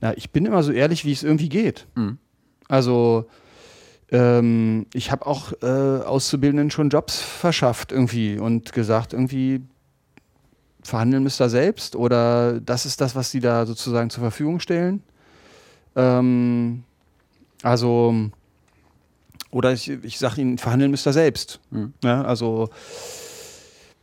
Na, 0.02 0.16
ich 0.18 0.32
bin 0.32 0.46
immer 0.46 0.64
so 0.64 0.72
ehrlich, 0.72 1.06
wie 1.06 1.12
es 1.12 1.24
irgendwie 1.24 1.50
geht. 1.50 1.88
Mhm. 1.96 2.18
Also, 2.68 3.26
ähm, 4.12 4.86
ich 4.94 5.12
habe 5.12 5.26
auch 5.26 5.54
äh, 5.62 5.66
Auszubildenden 5.66 6.72
schon 6.72 6.90
Jobs 6.90 7.22
verschafft 7.22 7.92
irgendwie 7.92 8.38
und 8.38 8.74
gesagt, 8.74 9.14
irgendwie 9.14 9.62
verhandeln 10.82 11.24
müsst 11.24 11.42
ihr 11.42 11.50
selbst 11.50 11.96
oder 11.96 12.60
das 12.62 12.86
ist 12.86 13.02
das, 13.02 13.16
was 13.16 13.32
sie 13.32 13.40
da 13.40 13.66
sozusagen 13.66 14.10
zur 14.10 14.22
Verfügung 14.22 14.60
stellen. 14.60 15.04
Ähm, 15.96 16.84
also, 17.64 18.14
oder 19.52 19.74
ich, 19.74 19.90
ich 19.90 20.20
sage 20.20 20.42
Ihnen, 20.42 20.58
verhandeln 20.58 20.92
müsst 20.92 21.08
ihr 21.08 21.14
selbst. 21.14 21.60
Mhm. 21.72 21.94
Ja, 22.04 22.22
also, 22.24 22.70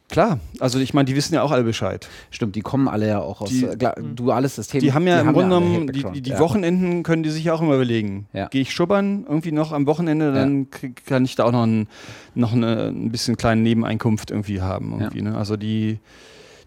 Klar, 0.08 0.38
also 0.60 0.78
ich 0.78 0.94
meine, 0.94 1.06
die 1.06 1.16
wissen 1.16 1.34
ja 1.34 1.42
auch 1.42 1.50
alle 1.50 1.64
Bescheid. 1.64 2.08
Stimmt, 2.30 2.54
die 2.54 2.60
kommen 2.60 2.86
alle 2.86 3.08
ja 3.08 3.20
auch 3.20 3.40
aus 3.40 3.48
Die- 3.48 3.64
äh, 3.64 3.76
duales 4.14 4.54
System. 4.54 4.80
Die 4.80 4.92
haben 4.92 5.04
ja 5.06 5.20
im 5.20 5.32
Grunde 5.32 5.56
alle 5.56 5.64
genommen, 5.64 5.86
die, 5.88 5.92
Background, 5.94 6.16
die, 6.16 6.22
die 6.22 6.30
ja. 6.30 6.38
Wochenenden 6.38 7.02
können 7.02 7.24
die 7.24 7.30
sich 7.30 7.42
ja 7.44 7.54
auch 7.54 7.60
immer 7.60 7.74
überlegen. 7.74 8.28
Ja. 8.32 8.46
Gehe 8.46 8.62
ich 8.62 8.72
schubbern 8.72 9.24
irgendwie 9.28 9.50
noch 9.50 9.72
am 9.72 9.84
Wochenende, 9.86 10.32
dann 10.32 10.68
kann 11.06 11.24
ich 11.24 11.34
da 11.34 11.42
auch 11.44 11.50
noch, 11.50 11.64
ein, 11.66 11.88
noch 12.36 12.52
eine, 12.52 12.86
ein 12.86 13.10
bisschen 13.10 13.36
kleine 13.36 13.62
Nebeneinkunft 13.62 14.30
irgendwie 14.30 14.60
haben. 14.60 14.92
Irgendwie, 15.00 15.22
ne? 15.22 15.36
Also 15.36 15.56
die, 15.56 15.98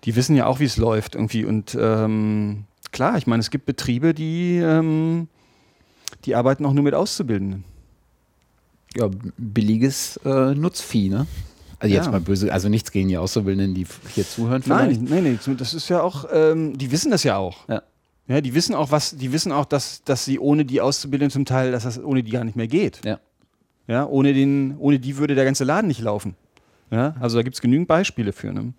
die 0.04 0.18
wissen 0.18 0.36
ja 0.36 0.46
auch, 0.46 0.60
wie 0.60 0.66
es 0.66 0.76
läuft 0.76 1.16
irgendwie. 1.16 1.46
Und 1.46 1.78
ähm, 1.80 2.66
klar, 2.92 3.18
ich 3.18 3.26
meine, 3.26 3.40
es 3.40 3.52
gibt 3.52 3.66
Betriebe, 3.66 4.14
die, 4.14 4.58
ähm, 4.58 5.30
die 6.26 6.36
arbeiten 6.36 6.66
auch 6.66 6.74
nur 6.74 6.84
mit 6.84 6.94
Auszubildenden. 6.94 7.64
ja, 8.96 9.10
billiges 9.38 10.18
äh, 10.26 10.54
Nutzvieh, 10.56 11.10
ne? 11.10 11.28
Also 11.80 11.94
jetzt 11.96 12.06
Ja. 12.08 12.12
mal 12.12 12.20
böse, 12.22 12.52
also 12.52 12.68
nichts 12.70 12.92
gegen 12.92 13.08
die 13.08 13.18
Auszubildenden, 13.18 13.74
die 13.76 13.86
hier 14.14 14.28
zuhören 14.28 14.62
vielleicht. 14.64 15.02
Nein, 15.02 15.24
nein, 15.24 15.40
nein, 15.46 15.58
das 15.58 15.74
ist 15.74 15.88
ja 15.90 16.02
auch, 16.02 16.26
ähm, 16.34 16.78
die 16.78 16.92
wissen 16.92 17.10
das 17.12 17.24
ja 17.24 17.38
auch. 17.38 17.68
Ja. 17.70 17.84
Ja, 18.28 18.42
die 18.42 18.54
wissen 18.54 18.76
auch, 18.76 18.92
was, 18.92 19.16
die 19.16 19.32
wissen 19.32 19.52
auch, 19.52 19.66
dass, 19.66 20.04
dass 20.04 20.26
sie 20.26 20.40
ohne 20.40 20.66
die 20.66 20.82
Auszubildenden 20.82 21.32
zum 21.32 21.46
Teil, 21.46 21.72
dass 21.72 21.84
das 21.84 22.04
ohne 22.04 22.22
die 22.22 22.32
gar 22.32 22.44
nicht 22.44 22.56
mehr 22.56 22.68
geht. 22.68 23.02
Ja. 23.06 23.20
Ja, 23.88 24.06
ohne, 24.06 24.34
den, 24.34 24.76
ohne 24.78 25.00
die 25.00 25.18
würde 25.18 25.34
der 25.36 25.46
ganze 25.46 25.64
Laden 25.64 25.88
nicht 25.88 26.02
laufen. 26.02 26.36
Ja, 26.92 27.16
also 27.20 27.38
da 27.38 27.44
gibt 27.44 27.56
es 27.56 27.62
genügend 27.62 27.88
Beispiele 27.88 28.34
für. 28.34 28.52
Ne? 28.54 28.74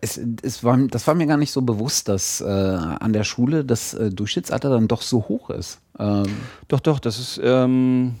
Es, 0.00 0.20
es 0.42 0.64
war, 0.64 0.76
das 0.76 1.06
war 1.06 1.14
mir 1.14 1.26
gar 1.26 1.36
nicht 1.36 1.52
so 1.52 1.62
bewusst, 1.62 2.08
dass 2.08 2.40
äh, 2.40 2.44
an 2.44 3.12
der 3.12 3.24
Schule 3.24 3.64
das 3.64 3.94
äh, 3.94 4.10
Durchschnittsalter 4.10 4.70
dann 4.70 4.88
doch 4.88 5.02
so 5.02 5.28
hoch 5.28 5.50
ist. 5.50 5.80
Ähm, 5.98 6.24
Doch, 6.68 6.80
doch, 6.80 6.98
das 6.98 7.18
ist, 7.18 7.40
ähm, 7.42 8.16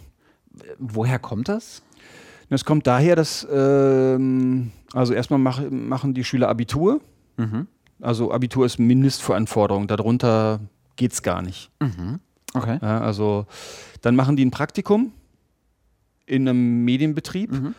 woher 0.78 1.18
kommt 1.18 1.48
das? 1.48 1.82
das 2.50 2.64
kommt 2.64 2.86
daher, 2.86 3.16
dass, 3.16 3.46
ähm, 3.50 4.70
also 4.92 5.12
erstmal 5.12 5.40
mach, 5.40 5.60
machen 5.70 6.14
die 6.14 6.22
Schüler 6.22 6.48
Abitur. 6.48 7.00
Mhm. 7.36 7.66
Also 8.00 8.30
Abitur 8.30 8.66
ist 8.66 8.78
Mindestveranforderung, 8.78 9.88
darunter 9.88 10.60
geht 10.96 11.12
es 11.12 11.22
gar 11.22 11.42
nicht. 11.42 11.70
Okay. 12.52 12.78
Ja, 12.80 13.00
also 13.00 13.46
dann 14.02 14.14
machen 14.14 14.36
die 14.36 14.44
ein 14.44 14.50
Praktikum 14.52 15.12
in 16.26 16.48
einem 16.48 16.84
Medienbetrieb. 16.84 17.50
Mhm. 17.50 17.74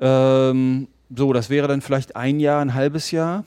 Ähm, 0.00 0.88
so, 1.14 1.32
das 1.32 1.50
wäre 1.50 1.68
dann 1.68 1.80
vielleicht 1.80 2.16
ein 2.16 2.40
Jahr, 2.40 2.60
ein 2.60 2.74
halbes 2.74 3.10
Jahr. 3.10 3.44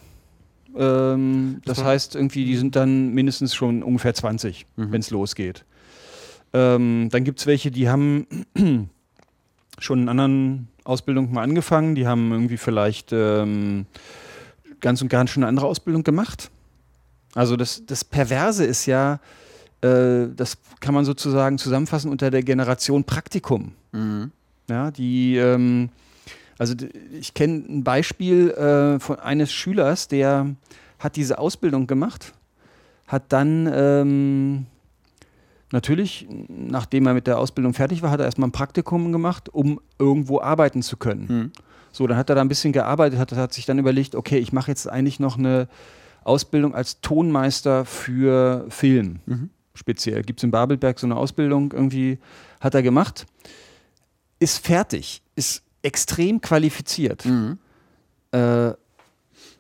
Ähm, 0.76 1.62
das 1.66 1.84
heißt, 1.84 2.16
irgendwie, 2.16 2.46
die 2.46 2.56
sind 2.58 2.76
dann 2.76 3.10
mindestens 3.14 3.56
schon 3.56 3.84
ungefähr 3.84 4.14
20, 4.14 4.66
Mhm. 4.76 4.92
wenn 4.92 5.02
es 5.02 5.10
losgeht. 5.10 5.66
Ähm, 6.54 7.10
dann 7.12 7.24
gibt 7.24 7.40
es 7.40 7.48
welche, 7.48 7.72
die 7.72 7.90
haben 7.90 8.28
schon 9.80 10.02
in 10.04 10.10
anderen 10.10 10.68
Ausbildungen 10.84 11.34
mal 11.34 11.44
angefangen, 11.44 11.96
die 11.96 12.08
haben 12.08 12.32
irgendwie 12.32 12.58
vielleicht 12.58 13.12
ähm, 13.12 13.86
ganz 14.80 15.02
und 15.02 15.10
gar 15.10 15.28
schon 15.28 15.44
eine 15.44 15.50
andere 15.50 15.68
Ausbildung 15.68 16.04
gemacht. 16.04 16.50
Also 17.34 17.58
das, 17.58 17.86
das 17.86 18.06
Perverse 18.06 18.64
ist 18.64 18.86
ja, 18.86 19.20
äh, 19.82 20.28
das 20.36 20.58
kann 20.80 20.94
man 20.94 21.06
sozusagen 21.06 21.58
zusammenfassen 21.58 22.10
unter 22.12 22.32
der 22.32 22.44
Generation 22.44 23.04
Praktikum. 23.04 23.74
Mhm. 23.92 24.32
Ja, 24.70 24.92
die, 24.92 25.36
ähm, 25.38 25.90
also 26.58 26.76
ich 27.12 27.34
kenne 27.34 27.64
ein 27.68 27.84
Beispiel 27.84 28.52
äh, 28.52 29.00
von 29.00 29.20
eines 29.20 29.52
Schülers, 29.52 30.08
der 30.08 30.56
hat 31.00 31.16
diese 31.16 31.38
Ausbildung 31.38 31.88
gemacht, 31.88 32.34
hat 33.06 33.32
dann 33.32 33.70
ähm, 33.72 34.66
natürlich, 35.72 36.28
nachdem 36.48 37.08
er 37.08 37.14
mit 37.14 37.28
der 37.28 37.38
Ausbildung 37.38 37.74
fertig 37.74 38.02
war, 38.02 38.12
hat 38.12 38.20
er 38.20 38.26
erstmal 38.26 38.50
ein 38.50 38.54
Praktikum 38.54 39.12
gemacht, 39.12 39.50
um 39.50 39.80
irgendwo 40.00 40.42
arbeiten 40.42 40.82
zu 40.82 40.98
können. 40.98 41.26
Mhm. 41.28 41.52
So, 41.92 42.08
dann 42.08 42.18
hat 42.18 42.30
er 42.30 42.36
da 42.36 42.42
ein 42.42 42.50
bisschen 42.50 42.74
gearbeitet, 42.74 43.20
hat, 43.20 43.32
hat 43.34 43.54
sich 43.54 43.66
dann 43.66 43.80
überlegt, 43.80 44.16
okay, 44.16 44.38
ich 44.38 44.54
mache 44.54 44.72
jetzt 44.72 44.90
eigentlich 44.90 45.20
noch 45.20 45.38
eine 45.38 45.68
Ausbildung 46.24 46.76
als 46.76 47.02
Tonmeister 47.02 47.86
für 47.86 48.66
Film. 48.70 49.20
Mhm. 49.26 49.50
Speziell. 49.74 50.24
Gibt 50.24 50.40
es 50.40 50.44
in 50.44 50.52
Babelberg 50.52 51.00
so 51.00 51.08
eine 51.08 51.16
Ausbildung, 51.16 51.72
irgendwie 51.72 52.20
hat 52.60 52.74
er 52.74 52.82
gemacht. 52.82 53.26
Ist 54.40 54.66
fertig, 54.66 55.22
ist 55.36 55.64
extrem 55.88 56.42
qualifiziert. 56.42 57.26
Mhm. 57.26 57.58
Äh, 58.32 58.74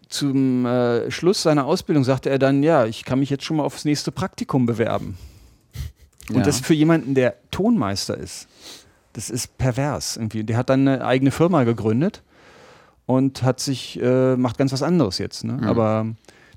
zum 0.09 0.65
äh, 0.65 1.09
Schluss 1.11 1.41
seiner 1.41 1.65
Ausbildung 1.65 2.03
sagte 2.03 2.29
er 2.29 2.39
dann, 2.39 2.63
ja, 2.63 2.85
ich 2.85 3.03
kann 3.05 3.19
mich 3.19 3.29
jetzt 3.29 3.43
schon 3.43 3.57
mal 3.57 3.63
aufs 3.63 3.85
nächste 3.85 4.11
Praktikum 4.11 4.65
bewerben. 4.65 5.17
Und 6.29 6.37
Ja. 6.37 6.43
das 6.43 6.59
für 6.59 6.73
jemanden, 6.73 7.13
der 7.15 7.35
Tonmeister 7.51 8.17
ist. 8.17 8.47
Das 9.13 9.29
ist 9.29 9.57
pervers 9.57 10.17
irgendwie. 10.17 10.43
Der 10.43 10.57
hat 10.57 10.69
dann 10.69 10.87
eine 10.87 11.05
eigene 11.05 11.31
Firma 11.31 11.63
gegründet 11.63 12.21
und 13.05 13.41
hat 13.43 13.59
sich, 13.59 13.99
äh, 14.01 14.35
macht 14.35 14.57
ganz 14.57 14.71
was 14.73 14.83
anderes 14.83 15.17
jetzt. 15.17 15.43
Ne? 15.45 15.53
Mhm. 15.53 15.63
Aber 15.63 16.05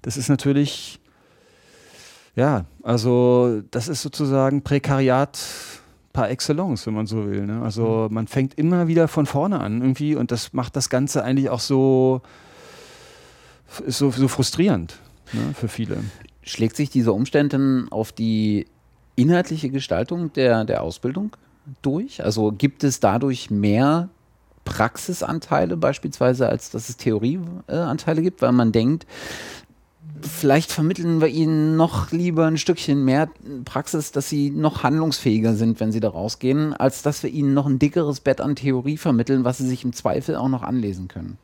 das 0.03 0.16
ist 0.16 0.29
natürlich, 0.29 1.01
ja, 2.35 2.64
also 2.83 3.62
das 3.71 3.89
ist 3.89 4.03
sozusagen 4.03 4.62
Prekariat 4.62 5.39
par 6.13 6.31
excellence, 6.31 6.87
wenn 6.87 6.95
man 6.95 7.07
so 7.07 7.27
will. 7.31 7.47
Ne? 7.47 7.63
Also 7.63 8.09
man 8.11 8.27
fängt 8.27 8.55
immer 8.55 8.89
wieder 8.89 9.09
von 9.09 9.27
vorne 9.27 9.61
an 9.61 9.81
irgendwie 9.81 10.17
und 10.17 10.31
das 10.31 10.53
macht 10.53 10.77
das 10.77 10.91
Ganze 10.91 11.25
eigentlich 11.25 11.51
auch 11.51 11.61
so, 11.61 12.23
ist 13.87 13.99
so, 13.99 14.11
so 14.11 14.29
frustrierend 14.29 14.99
ne, 15.33 15.55
für 15.55 15.69
viele. 15.69 15.99
Schlägt 16.43 16.77
sich 16.77 16.91
dieser 16.91 17.15
Umstand 17.15 17.53
denn 17.53 17.87
auf 17.91 18.13
die 18.13 18.67
inhaltliche 19.15 19.71
Gestaltung 19.71 20.33
der, 20.33 20.65
der 20.65 20.83
Ausbildung 20.83 21.37
durch? 21.83 22.25
Also 22.25 22.53
gibt 22.53 22.83
es 22.83 23.01
dadurch 23.01 23.51
mehr 23.51 24.09
Praxisanteile 24.65 25.77
beispielsweise, 25.77 26.49
als 26.49 26.71
dass 26.71 26.89
es 26.89 26.97
Theorieanteile 26.97 28.23
gibt, 28.23 28.43
weil 28.43 28.53
man 28.53 28.73
denkt, 28.73 29.07
vielleicht 30.23 30.73
vermitteln 30.73 31.21
wir 31.21 31.29
ihnen 31.29 31.77
noch 31.77 32.11
lieber 32.13 32.47
ein 32.47 32.59
Stückchen 32.59 33.05
mehr 33.05 33.31
Praxis, 33.65 34.13
dass 34.13 34.29
sie 34.29 34.51
noch 34.51 34.83
handlungsfähiger 34.83 35.55
sind, 35.55 35.81
wenn 35.81 35.93
sie 35.93 36.01
da 36.01 36.09
rausgehen, 36.09 36.73
als 36.75 37.03
dass 37.03 37.23
wir 37.23 37.31
ihnen 37.31 37.55
noch 37.55 37.67
ein 37.67 37.79
dickeres 37.79 38.21
Bett 38.21 38.41
an 38.41 38.57
Theorie 38.57 38.97
vermitteln, 38.97 39.45
was 39.45 39.59
sie 39.59 39.67
sich 39.67 39.85
im 39.85 39.93
Zweifel 39.93 40.37
auch 40.37 40.49
noch 40.49 40.63
anlesen 40.63 41.09
können. 41.09 41.39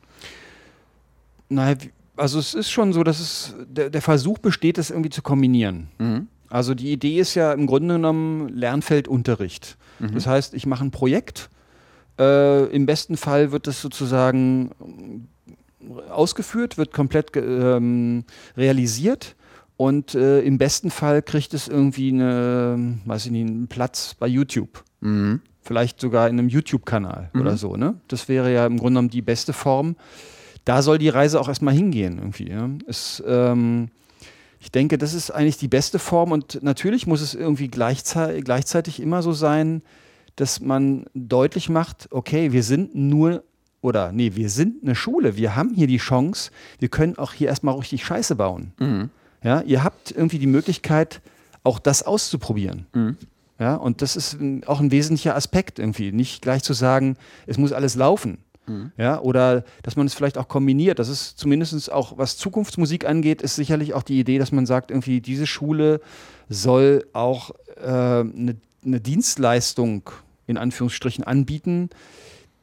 Naja, 1.49 1.77
also 2.15 2.39
es 2.39 2.53
ist 2.53 2.69
schon 2.69 2.93
so, 2.93 3.03
dass 3.03 3.19
es 3.19 3.55
der, 3.67 3.89
der 3.89 4.01
Versuch 4.01 4.39
besteht, 4.39 4.77
das 4.77 4.89
irgendwie 4.89 5.09
zu 5.09 5.21
kombinieren. 5.21 5.87
Mhm. 5.99 6.27
Also 6.49 6.73
die 6.73 6.91
Idee 6.91 7.19
ist 7.19 7.35
ja 7.35 7.53
im 7.53 7.67
Grunde 7.67 7.95
genommen 7.95 8.49
Lernfeldunterricht. 8.49 9.77
Das 9.99 10.27
heißt, 10.27 10.53
ich 10.53 10.65
mache 10.67 10.85
ein 10.85 10.91
Projekt. 10.91 11.49
Äh, 12.19 12.65
Im 12.65 12.85
besten 12.85 13.17
Fall 13.17 13.51
wird 13.51 13.67
das 13.67 13.81
sozusagen 13.81 15.27
ausgeführt, 16.09 16.77
wird 16.77 16.93
komplett 16.93 17.35
ähm, 17.35 18.23
realisiert. 18.55 19.35
Und 19.77 20.15
äh, 20.15 20.41
im 20.41 20.57
besten 20.57 20.89
Fall 20.89 21.21
kriegt 21.21 21.53
es 21.53 21.67
irgendwie 21.67 22.09
eine, 22.09 22.97
weiß 23.05 23.27
ich 23.27 23.31
nicht, 23.31 23.47
einen 23.47 23.67
Platz 23.67 24.15
bei 24.15 24.27
YouTube. 24.27 24.83
Mhm. 25.01 25.41
Vielleicht 25.61 26.01
sogar 26.01 26.29
in 26.29 26.39
einem 26.39 26.49
YouTube-Kanal 26.49 27.29
oder 27.35 27.57
so. 27.57 27.75
Ne? 27.75 27.99
Das 28.07 28.29
wäre 28.29 28.51
ja 28.53 28.65
im 28.65 28.77
Grunde 28.77 28.91
genommen 28.91 29.09
die 29.09 29.21
beste 29.21 29.53
Form. 29.53 29.95
Da 30.65 30.81
soll 30.81 30.97
die 30.97 31.09
Reise 31.09 31.39
auch 31.39 31.47
erstmal 31.47 31.73
hingehen 31.73 32.17
irgendwie. 32.17 32.49
Ja? 32.49 32.69
Es, 32.87 33.21
ähm, 33.27 33.89
ich 34.59 34.71
denke, 34.71 34.97
das 34.97 35.13
ist 35.13 35.29
eigentlich 35.29 35.57
die 35.57 35.67
beste 35.67 35.99
Form 35.99 36.31
und 36.31 36.63
natürlich 36.63 37.05
muss 37.05 37.21
es 37.21 37.35
irgendwie 37.35 37.67
gleichzei 37.67 38.41
gleichzeitig 38.41 38.99
immer 39.01 39.21
so 39.21 39.33
sein, 39.33 39.83
dass 40.35 40.59
man 40.59 41.05
deutlich 41.13 41.69
macht, 41.69 42.07
okay, 42.11 42.51
wir 42.51 42.63
sind 42.63 42.95
nur 42.95 43.43
oder 43.87 44.11
nee, 44.11 44.35
wir 44.35 44.49
sind 44.49 44.83
eine 44.83 44.95
Schule, 44.95 45.37
wir 45.37 45.55
haben 45.55 45.73
hier 45.73 45.87
die 45.87 45.97
Chance, 45.97 46.51
wir 46.79 46.89
können 46.89 47.17
auch 47.17 47.33
hier 47.33 47.47
erstmal 47.47 47.75
richtig 47.75 48.05
Scheiße 48.05 48.35
bauen. 48.35 48.73
Mhm. 48.79 49.09
Ja, 49.43 49.61
ihr 49.61 49.83
habt 49.83 50.11
irgendwie 50.11 50.39
die 50.39 50.47
Möglichkeit, 50.47 51.21
auch 51.63 51.79
das 51.79 52.03
auszuprobieren. 52.03 52.85
Mhm. 52.93 53.17
Ja, 53.59 53.75
und 53.75 54.01
das 54.01 54.15
ist 54.15 54.37
auch 54.67 54.79
ein 54.79 54.91
wesentlicher 54.91 55.35
Aspekt 55.35 55.79
irgendwie. 55.79 56.11
Nicht 56.11 56.43
gleich 56.43 56.61
zu 56.61 56.73
sagen, 56.73 57.17
es 57.47 57.57
muss 57.57 57.71
alles 57.73 57.95
laufen. 57.95 58.37
Ja, 58.97 59.21
oder 59.21 59.63
dass 59.83 59.95
man 59.95 60.07
es 60.07 60.13
vielleicht 60.13 60.37
auch 60.37 60.49
kombiniert. 60.49 60.99
Das 60.99 61.07
ist 61.07 61.39
zumindest 61.39 61.89
auch, 61.89 62.17
was 62.17 62.35
Zukunftsmusik 62.35 63.05
angeht, 63.05 63.41
ist 63.41 63.55
sicherlich 63.55 63.93
auch 63.93 64.03
die 64.03 64.19
Idee, 64.19 64.39
dass 64.39 64.51
man 64.51 64.65
sagt, 64.65 64.91
irgendwie, 64.91 65.21
diese 65.21 65.47
Schule 65.47 66.01
soll 66.49 67.05
auch 67.13 67.51
äh, 67.77 67.87
eine, 67.87 68.57
eine 68.85 68.99
Dienstleistung 68.99 70.09
in 70.47 70.57
Anführungsstrichen 70.57 71.23
anbieten, 71.23 71.89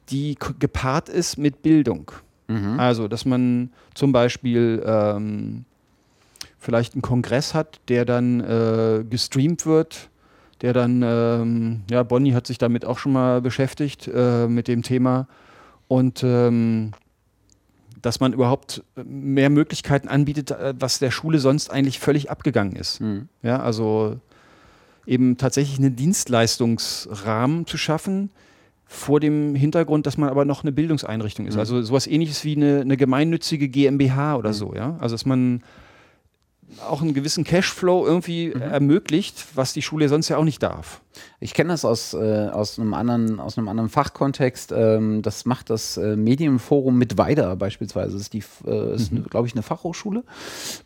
die 0.09 0.37
gepaart 0.59 1.09
ist 1.09 1.37
mit 1.37 1.61
Bildung. 1.61 2.11
Mhm. 2.47 2.79
Also, 2.79 3.07
dass 3.07 3.25
man 3.25 3.71
zum 3.93 4.11
Beispiel 4.11 4.83
ähm, 4.85 5.65
vielleicht 6.59 6.93
einen 6.93 7.01
Kongress 7.01 7.53
hat, 7.53 7.79
der 7.87 8.05
dann 8.05 8.39
äh, 8.41 9.03
gestreamt 9.09 9.65
wird, 9.65 10.09
der 10.61 10.73
dann, 10.73 11.01
ähm, 11.03 11.81
ja, 11.89 12.03
Bonnie 12.03 12.33
hat 12.33 12.47
sich 12.47 12.57
damit 12.57 12.85
auch 12.85 12.97
schon 12.97 13.13
mal 13.13 13.41
beschäftigt, 13.41 14.09
äh, 14.13 14.47
mit 14.47 14.67
dem 14.67 14.83
Thema. 14.83 15.27
Und 15.87 16.23
ähm, 16.23 16.91
dass 18.01 18.19
man 18.19 18.33
überhaupt 18.33 18.83
mehr 19.03 19.49
Möglichkeiten 19.49 20.07
anbietet, 20.07 20.51
äh, 20.51 20.73
was 20.79 20.99
der 20.99 21.11
Schule 21.11 21.39
sonst 21.39 21.71
eigentlich 21.71 21.99
völlig 21.99 22.29
abgegangen 22.29 22.75
ist. 22.75 23.01
Mhm. 23.01 23.27
Ja, 23.41 23.61
also 23.61 24.19
eben 25.07 25.37
tatsächlich 25.37 25.79
einen 25.79 25.95
Dienstleistungsrahmen 25.95 27.67
zu 27.67 27.77
schaffen, 27.77 28.29
vor 28.87 29.19
dem 29.19 29.55
Hintergrund, 29.55 30.05
dass 30.05 30.17
man 30.17 30.29
aber 30.29 30.45
noch 30.45 30.63
eine 30.63 30.71
Bildungseinrichtung 30.71 31.47
ist. 31.47 31.55
Mhm. 31.55 31.59
Also 31.59 31.81
sowas 31.81 32.07
ähnliches 32.07 32.43
wie 32.45 32.55
eine, 32.55 32.81
eine 32.81 32.97
gemeinnützige 32.97 33.67
GmbH 33.67 34.35
oder 34.37 34.49
Mhm. 34.49 34.53
so, 34.53 34.73
ja. 34.75 34.95
Also 34.99 35.15
dass 35.15 35.25
man 35.25 35.61
auch 36.87 37.01
einen 37.01 37.13
gewissen 37.13 37.43
Cashflow 37.43 38.05
irgendwie 38.05 38.51
Mhm. 38.53 38.61
ermöglicht, 38.61 39.45
was 39.55 39.73
die 39.73 39.81
Schule 39.81 40.09
sonst 40.09 40.29
ja 40.29 40.37
auch 40.37 40.43
nicht 40.43 40.61
darf. 40.61 41.01
Ich 41.39 41.53
kenne 41.53 41.69
das 41.69 41.85
aus, 41.85 42.13
äh, 42.13 42.49
aus, 42.51 42.77
einem 42.77 42.93
anderen, 42.93 43.39
aus 43.39 43.57
einem 43.57 43.69
anderen 43.69 43.89
Fachkontext. 43.89 44.73
Ähm, 44.75 45.21
das 45.21 45.45
macht 45.45 45.69
das 45.69 45.95
äh, 45.95 46.17
Medienforum 46.17 46.97
mit 46.97 47.17
Weida 47.17 47.55
beispielsweise. 47.55 48.13
Das 48.13 48.23
ist, 48.23 48.33
die, 48.33 48.43
äh, 48.65 48.95
ist 48.95 49.11
glaube 49.29 49.47
ich, 49.47 49.53
eine 49.53 49.63
Fachhochschule 49.63 50.23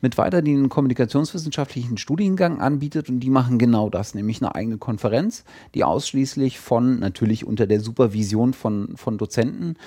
mit 0.01 0.17
Weida, 0.17 0.41
die 0.41 0.53
einen 0.53 0.69
kommunikationswissenschaftlichen 0.69 1.97
Studiengang 1.97 2.61
anbietet 2.61 3.09
und 3.09 3.21
die 3.21 3.29
machen 3.31 3.57
genau 3.57 3.89
das, 3.89 4.13
nämlich 4.13 4.41
eine 4.41 4.53
eigene 4.53 4.77
Konferenz, 4.77 5.43
die 5.73 5.83
ausschließlich 5.83 6.59
von, 6.59 6.99
natürlich 6.99 7.47
unter 7.47 7.65
der 7.65 7.79
Supervision 7.79 8.53
von, 8.53 8.95
von 8.95 9.17
Dozenten, 9.17 9.77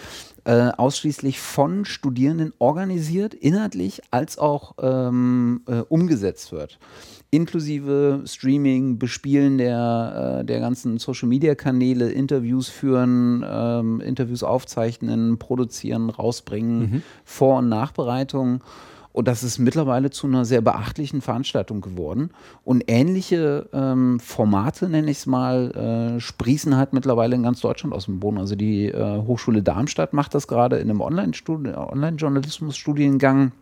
äh, 0.44 0.70
ausschließlich 0.76 1.40
von 1.40 1.84
Studierenden 1.84 2.52
organisiert, 2.58 3.34
inhaltlich 3.34 4.02
als 4.10 4.38
auch 4.38 4.74
ähm, 4.80 5.62
äh, 5.66 5.80
umgesetzt 5.88 6.52
wird 6.52 6.78
inklusive 7.32 8.22
Streaming, 8.26 8.98
Bespielen 8.98 9.56
der, 9.56 10.40
äh, 10.40 10.44
der 10.44 10.60
ganzen 10.60 10.98
Social-Media-Kanäle, 10.98 12.12
Interviews 12.12 12.68
führen, 12.68 13.42
ähm, 13.48 14.00
Interviews 14.02 14.42
aufzeichnen, 14.42 15.38
produzieren, 15.38 16.10
rausbringen, 16.10 17.02
Vor- 17.24 17.58
und 17.58 17.70
Nachbereitung. 17.70 18.62
Und 19.12 19.28
das 19.28 19.42
ist 19.42 19.58
mittlerweile 19.58 20.10
zu 20.10 20.26
einer 20.26 20.44
sehr 20.44 20.60
beachtlichen 20.60 21.20
Veranstaltung 21.20 21.80
geworden. 21.80 22.30
Und 22.64 22.84
ähnliche 22.86 23.68
ähm, 23.72 24.20
Formate, 24.20 24.88
nenne 24.88 25.10
ich 25.10 25.18
es 25.18 25.26
mal, 25.26 26.14
äh, 26.16 26.20
sprießen 26.20 26.76
halt 26.76 26.92
mittlerweile 26.92 27.34
in 27.36 27.42
ganz 27.42 27.60
Deutschland 27.60 27.94
aus 27.94 28.04
dem 28.06 28.20
Boden. 28.20 28.38
Also 28.38 28.56
die 28.56 28.86
äh, 28.86 29.22
Hochschule 29.26 29.62
Darmstadt 29.62 30.14
macht 30.14 30.34
das 30.34 30.48
gerade 30.48 30.76
in 30.76 30.88
einem 30.88 31.00
Online-Journalismus-Studiengang 31.00 33.52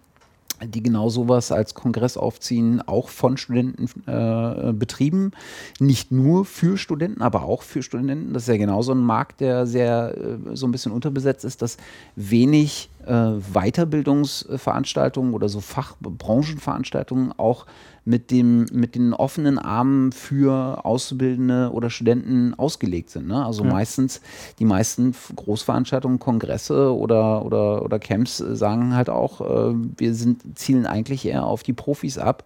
die 0.62 0.82
genau 0.82 1.08
sowas 1.08 1.52
als 1.52 1.74
Kongress 1.74 2.16
aufziehen, 2.16 2.82
auch 2.82 3.08
von 3.08 3.36
Studenten 3.36 3.88
äh, 4.06 4.72
betrieben. 4.72 5.32
Nicht 5.78 6.12
nur 6.12 6.44
für 6.44 6.76
Studenten, 6.76 7.22
aber 7.22 7.44
auch 7.44 7.62
für 7.62 7.82
Studenten. 7.82 8.32
Das 8.32 8.42
ist 8.42 8.48
ja 8.48 8.56
genauso 8.56 8.92
ein 8.92 9.00
Markt, 9.00 9.40
der 9.40 9.66
sehr 9.66 10.14
äh, 10.16 10.56
so 10.56 10.66
ein 10.66 10.72
bisschen 10.72 10.92
unterbesetzt 10.92 11.44
ist, 11.44 11.62
dass 11.62 11.76
wenig 12.16 12.89
Weiterbildungsveranstaltungen 13.06 15.34
oder 15.34 15.48
so 15.48 15.60
Fachbranchenveranstaltungen 15.60 17.32
auch 17.38 17.66
mit, 18.04 18.30
dem, 18.30 18.66
mit 18.72 18.94
den 18.94 19.14
offenen 19.14 19.58
Armen 19.58 20.12
für 20.12 20.84
Auszubildende 20.84 21.70
oder 21.72 21.90
Studenten 21.90 22.54
ausgelegt 22.54 23.10
sind. 23.10 23.28
Ne? 23.28 23.44
Also 23.44 23.64
meistens, 23.64 24.20
die 24.58 24.64
meisten 24.64 25.14
Großveranstaltungen, 25.36 26.18
Kongresse 26.18 26.94
oder, 26.94 27.44
oder, 27.44 27.82
oder 27.82 27.98
Camps 27.98 28.40
äh, 28.40 28.56
sagen 28.56 28.94
halt 28.94 29.10
auch, 29.10 29.40
äh, 29.40 29.74
wir 29.96 30.14
sind, 30.14 30.58
zielen 30.58 30.86
eigentlich 30.86 31.26
eher 31.26 31.44
auf 31.44 31.62
die 31.62 31.72
Profis 31.72 32.18
ab. 32.18 32.44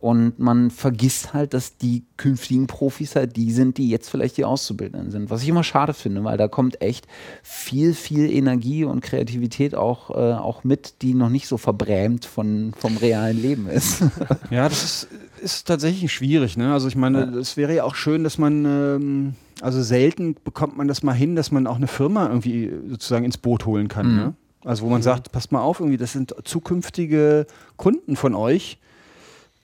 Und 0.00 0.38
man 0.38 0.70
vergisst 0.70 1.34
halt, 1.34 1.54
dass 1.54 1.76
die 1.76 2.04
künftigen 2.16 2.68
Profis 2.68 3.16
halt 3.16 3.36
die 3.36 3.50
sind, 3.50 3.78
die 3.78 3.88
jetzt 3.88 4.08
vielleicht 4.08 4.36
die 4.36 4.44
Auszubildenden 4.44 5.10
sind. 5.10 5.28
Was 5.28 5.42
ich 5.42 5.48
immer 5.48 5.64
schade 5.64 5.92
finde, 5.92 6.22
weil 6.22 6.36
da 6.36 6.46
kommt 6.46 6.80
echt 6.80 7.08
viel, 7.42 7.94
viel 7.94 8.30
Energie 8.30 8.84
und 8.84 9.00
Kreativität 9.00 9.74
auch, 9.74 10.10
äh, 10.10 10.34
auch 10.34 10.62
mit, 10.62 11.02
die 11.02 11.14
noch 11.14 11.30
nicht 11.30 11.48
so 11.48 11.58
verbrämt 11.58 12.26
von, 12.26 12.74
vom 12.78 12.96
realen 12.96 13.40
Leben 13.40 13.68
ist. 13.68 14.02
Ja, 14.50 14.68
das 14.68 14.84
ist, 14.84 15.08
ist 15.42 15.66
tatsächlich 15.66 16.12
schwierig. 16.12 16.56
Ne? 16.56 16.72
Also 16.72 16.88
ich 16.88 16.96
meine, 16.96 17.24
es 17.36 17.56
wäre 17.56 17.74
ja 17.74 17.84
auch 17.84 17.94
schön, 17.94 18.24
dass 18.24 18.38
man, 18.38 18.64
ähm, 18.64 19.34
also 19.60 19.82
selten 19.82 20.36
bekommt 20.44 20.76
man 20.76 20.88
das 20.88 21.02
mal 21.02 21.12
hin, 21.12 21.34
dass 21.36 21.50
man 21.50 21.66
auch 21.66 21.76
eine 21.76 21.86
Firma 21.86 22.28
irgendwie 22.28 22.72
sozusagen 22.88 23.24
ins 23.24 23.36
Boot 23.36 23.66
holen 23.66 23.88
kann. 23.88 24.10
Mhm. 24.10 24.16
Ne? 24.16 24.34
Also 24.64 24.84
wo 24.84 24.90
man 24.90 25.02
sagt, 25.02 25.32
passt 25.32 25.52
mal 25.52 25.60
auf, 25.60 25.80
irgendwie, 25.80 25.98
das 25.98 26.12
sind 26.12 26.34
zukünftige 26.44 27.46
Kunden 27.76 28.16
von 28.16 28.34
euch. 28.34 28.78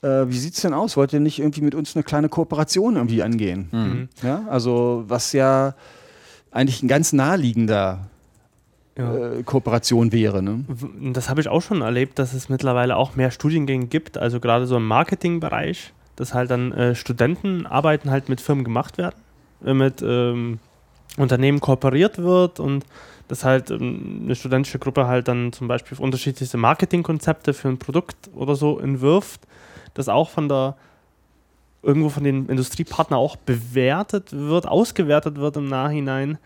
Äh, 0.05 0.28
wie 0.31 0.39
sieht 0.39 0.55
es 0.55 0.60
denn 0.60 0.74
aus? 0.74 0.97
Wollt 0.97 1.12
ihr 1.12 1.20
nicht 1.20 1.39
irgendwie 1.39 1.62
mit 1.62 1.74
uns 1.74 1.97
eine 1.97 2.02
kleine 2.02 2.28
Kooperation 2.28 2.97
irgendwie 2.97 3.22
angehen? 3.22 3.68
Mhm. 3.72 4.09
Ja, 4.22 4.44
also 4.48 5.05
was 5.09 5.32
ja 5.32 5.74
eigentlich 6.51 6.82
ein 6.82 6.89
ganz 6.89 7.12
naheliegender 7.12 8.06
Ja. 8.97 9.16
äh, 9.16 9.43
Kooperation 9.43 10.12
wäre. 10.12 10.43
Ne? 10.43 10.64
Das 11.12 11.28
habe 11.28 11.40
ich 11.40 11.48
auch 11.48 11.62
schon 11.62 11.81
erlebt, 11.82 12.18
dass 12.18 12.32
es 12.35 12.48
mittlerweile 12.48 12.97
auch 12.97 13.16
mehr 13.16 13.31
Studiengänge 13.32 13.86
gibt, 13.86 14.18
also 14.18 14.39
gerade 14.40 14.66
so 14.66 14.76
im 14.76 14.86
Marketingbereich, 14.86 15.93
dass 16.16 16.32
halt 16.35 16.51
dann 16.51 16.70
äh, 16.72 16.94
Studentenarbeiten 16.94 18.10
halt 18.10 18.28
mit 18.28 18.40
Firmen 18.40 18.62
gemacht 18.64 18.98
werden, 18.98 19.16
äh, 19.64 19.74
mit 19.74 20.01
ähm, 20.02 20.59
Unternehmen 21.16 21.60
kooperiert 21.60 22.18
wird 22.18 22.60
und 22.60 22.85
dass 23.26 23.43
halt 23.44 23.70
ähm, 23.70 24.20
eine 24.24 24.36
studentische 24.36 24.78
Gruppe 24.78 25.06
halt 25.09 25.26
dann 25.28 25.52
zum 25.52 25.66
Beispiel 25.66 25.98
unterschiedlichste 25.98 26.56
Marketingkonzepte 26.59 27.52
für 27.55 27.68
ein 27.68 27.78
Produkt 27.78 28.16
oder 28.35 28.55
so 28.55 28.78
entwirft, 28.78 29.40
das 29.94 30.08
auch 30.08 30.30
von 30.30 30.48
der 30.48 30.76
irgendwo 31.82 32.08
von 32.08 32.24
den 32.24 32.46
Industriepartnern 32.46 33.18
auch 33.18 33.36
bewertet 33.36 34.32
wird, 34.32 34.66
ausgewertet 34.66 35.36
wird 35.36 35.56
im 35.56 35.68
Nachhinein. 35.68 36.38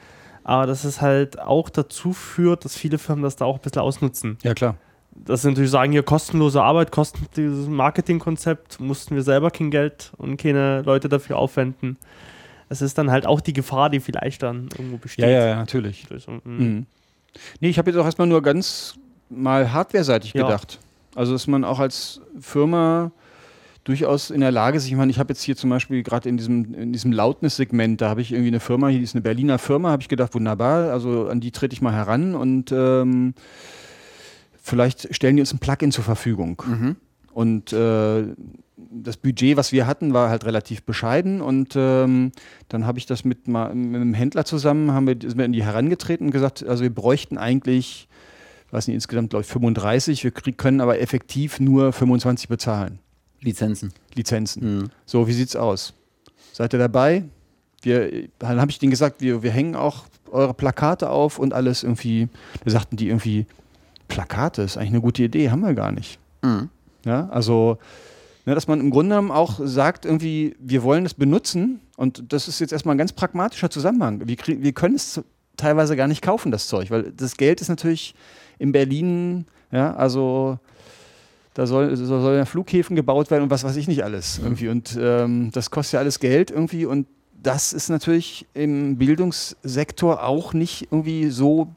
Aber 0.44 0.66
dass 0.66 0.84
es 0.84 1.00
halt 1.00 1.38
auch 1.38 1.68
dazu 1.68 2.12
führt, 2.12 2.64
dass 2.64 2.76
viele 2.76 2.98
Firmen 2.98 3.22
das 3.22 3.36
da 3.36 3.44
auch 3.44 3.56
ein 3.56 3.60
bisschen 3.60 3.82
ausnutzen. 3.82 4.38
Ja, 4.42 4.54
klar. 4.54 4.76
Dass 5.14 5.42
sie 5.42 5.48
natürlich 5.48 5.70
sagen, 5.70 5.92
hier 5.92 6.02
kostenlose 6.02 6.62
Arbeit, 6.62 6.90
kostenloses 6.90 7.68
Marketingkonzept, 7.68 8.80
mussten 8.80 9.14
wir 9.14 9.22
selber 9.22 9.50
kein 9.50 9.70
Geld 9.70 10.12
und 10.16 10.36
keine 10.38 10.82
Leute 10.82 11.08
dafür 11.08 11.36
aufwenden. 11.36 11.96
Es 12.68 12.82
ist 12.82 12.98
dann 12.98 13.10
halt 13.10 13.26
auch 13.26 13.40
die 13.40 13.52
Gefahr, 13.52 13.90
die 13.90 14.00
vielleicht 14.00 14.42
dann 14.42 14.68
irgendwo 14.76 14.96
besteht. 14.98 15.24
Ja, 15.24 15.30
ja, 15.30 15.46
ja, 15.48 15.56
natürlich. 15.56 16.06
Mm. 16.10 16.38
Mhm. 16.44 16.86
Nee, 17.60 17.68
ich 17.68 17.78
habe 17.78 17.90
jetzt 17.90 17.98
auch 17.98 18.04
erstmal 18.04 18.28
nur 18.28 18.42
ganz 18.42 18.94
mal 19.28 19.72
hardware-seitig 19.72 20.34
Ja. 20.34 20.44
gedacht. 20.44 20.78
Also, 21.14 21.32
dass 21.32 21.46
man 21.46 21.64
auch 21.64 21.78
als 21.78 22.20
Firma 22.38 23.10
durchaus 23.88 24.30
in 24.30 24.40
der 24.40 24.52
Lage 24.52 24.76
ist, 24.76 24.86
ich 24.86 24.94
meine, 24.94 25.10
ich 25.10 25.18
habe 25.18 25.32
jetzt 25.32 25.42
hier 25.42 25.56
zum 25.56 25.70
Beispiel 25.70 26.02
gerade 26.02 26.28
in 26.28 26.36
diesem, 26.36 26.74
in 26.74 26.92
diesem 26.92 27.12
Loudness-Segment, 27.12 28.00
da 28.00 28.10
habe 28.10 28.20
ich 28.20 28.32
irgendwie 28.32 28.48
eine 28.48 28.60
Firma, 28.60 28.88
hier 28.88 29.00
ist 29.00 29.14
eine 29.14 29.22
Berliner 29.22 29.58
Firma, 29.58 29.90
habe 29.90 30.02
ich 30.02 30.08
gedacht, 30.08 30.34
wunderbar, 30.34 30.92
also 30.92 31.28
an 31.28 31.40
die 31.40 31.50
trete 31.50 31.72
ich 31.72 31.80
mal 31.80 31.94
heran 31.94 32.34
und 32.34 32.70
ähm, 32.70 33.34
vielleicht 34.60 35.14
stellen 35.14 35.36
die 35.36 35.42
uns 35.42 35.54
ein 35.54 35.58
Plugin 35.58 35.90
zur 35.90 36.04
Verfügung. 36.04 36.62
Mhm. 36.66 36.96
Und 37.32 37.72
äh, 37.72 38.24
das 38.76 39.16
Budget, 39.16 39.56
was 39.56 39.72
wir 39.72 39.86
hatten, 39.86 40.12
war 40.12 40.28
halt 40.28 40.44
relativ 40.44 40.82
bescheiden. 40.82 41.40
Und 41.40 41.74
ähm, 41.76 42.32
dann 42.68 42.86
habe 42.86 42.98
ich 42.98 43.06
das 43.06 43.24
mit, 43.24 43.48
mit 43.48 43.56
einem 43.56 44.14
Händler 44.14 44.44
zusammen, 44.44 44.92
haben 44.92 45.06
wir, 45.06 45.16
sind 45.20 45.38
wir 45.38 45.44
in 45.44 45.52
die 45.52 45.64
herangetreten 45.64 46.26
und 46.26 46.32
gesagt, 46.32 46.66
also 46.66 46.82
wir 46.82 46.94
bräuchten 46.94 47.38
eigentlich, 47.38 48.08
weiß 48.70 48.88
nicht, 48.88 48.96
insgesamt 48.96 49.30
glaube 49.30 49.44
ich 49.44 49.48
35, 49.48 50.24
wir 50.24 50.30
können 50.30 50.80
aber 50.80 51.00
effektiv 51.00 51.60
nur 51.60 51.92
25 51.92 52.48
bezahlen. 52.48 52.98
Lizenzen. 53.40 53.92
Lizenzen. 54.14 54.78
Mhm. 54.78 54.90
So, 55.06 55.26
wie 55.26 55.32
sieht's 55.32 55.56
aus? 55.56 55.94
Seid 56.52 56.72
ihr 56.72 56.78
dabei? 56.78 57.24
Wir, 57.82 58.28
dann 58.38 58.60
habe 58.60 58.70
ich 58.70 58.78
denen 58.78 58.90
gesagt, 58.90 59.20
wir, 59.20 59.42
wir 59.42 59.50
hängen 59.50 59.76
auch 59.76 60.06
eure 60.30 60.54
Plakate 60.54 61.10
auf 61.10 61.38
und 61.38 61.54
alles 61.54 61.82
irgendwie. 61.82 62.28
Da 62.64 62.70
sagten 62.70 62.96
die 62.96 63.08
irgendwie, 63.08 63.46
Plakate 64.08 64.62
ist 64.62 64.76
eigentlich 64.76 64.90
eine 64.90 65.00
gute 65.00 65.22
Idee, 65.22 65.50
haben 65.50 65.60
wir 65.60 65.74
gar 65.74 65.92
nicht. 65.92 66.18
Mhm. 66.42 66.70
Ja, 67.04 67.28
also, 67.28 67.78
ne, 68.44 68.54
dass 68.54 68.66
man 68.66 68.80
im 68.80 68.90
Grunde 68.90 69.10
genommen 69.10 69.30
auch 69.30 69.60
sagt, 69.62 70.04
irgendwie, 70.04 70.56
wir 70.58 70.82
wollen 70.82 71.06
es 71.06 71.14
benutzen 71.14 71.80
und 71.96 72.32
das 72.32 72.48
ist 72.48 72.58
jetzt 72.60 72.72
erstmal 72.72 72.94
ein 72.94 72.98
ganz 72.98 73.12
pragmatischer 73.12 73.70
Zusammenhang. 73.70 74.26
Wir, 74.26 74.36
wir 74.46 74.72
können 74.72 74.96
es 74.96 75.20
teilweise 75.56 75.96
gar 75.96 76.08
nicht 76.08 76.22
kaufen, 76.22 76.50
das 76.50 76.66
Zeug, 76.66 76.90
weil 76.90 77.12
das 77.12 77.36
Geld 77.36 77.60
ist 77.60 77.68
natürlich 77.68 78.14
in 78.58 78.72
Berlin, 78.72 79.46
ja, 79.70 79.94
also 79.94 80.58
da 81.58 81.66
soll, 81.66 81.96
so 81.96 82.20
sollen 82.20 82.38
ja 82.38 82.44
Flughäfen 82.44 82.94
gebaut 82.94 83.32
werden 83.32 83.42
und 83.42 83.50
was 83.50 83.64
weiß 83.64 83.74
ich 83.74 83.88
nicht 83.88 84.04
alles 84.04 84.38
irgendwie 84.40 84.68
und 84.68 84.96
ähm, 85.00 85.50
das 85.52 85.72
kostet 85.72 85.94
ja 85.94 85.98
alles 85.98 86.20
Geld 86.20 86.52
irgendwie 86.52 86.86
und 86.86 87.08
das 87.42 87.72
ist 87.72 87.88
natürlich 87.88 88.46
im 88.54 88.96
Bildungssektor 88.96 90.22
auch 90.22 90.52
nicht 90.52 90.88
irgendwie 90.92 91.30
so 91.30 91.68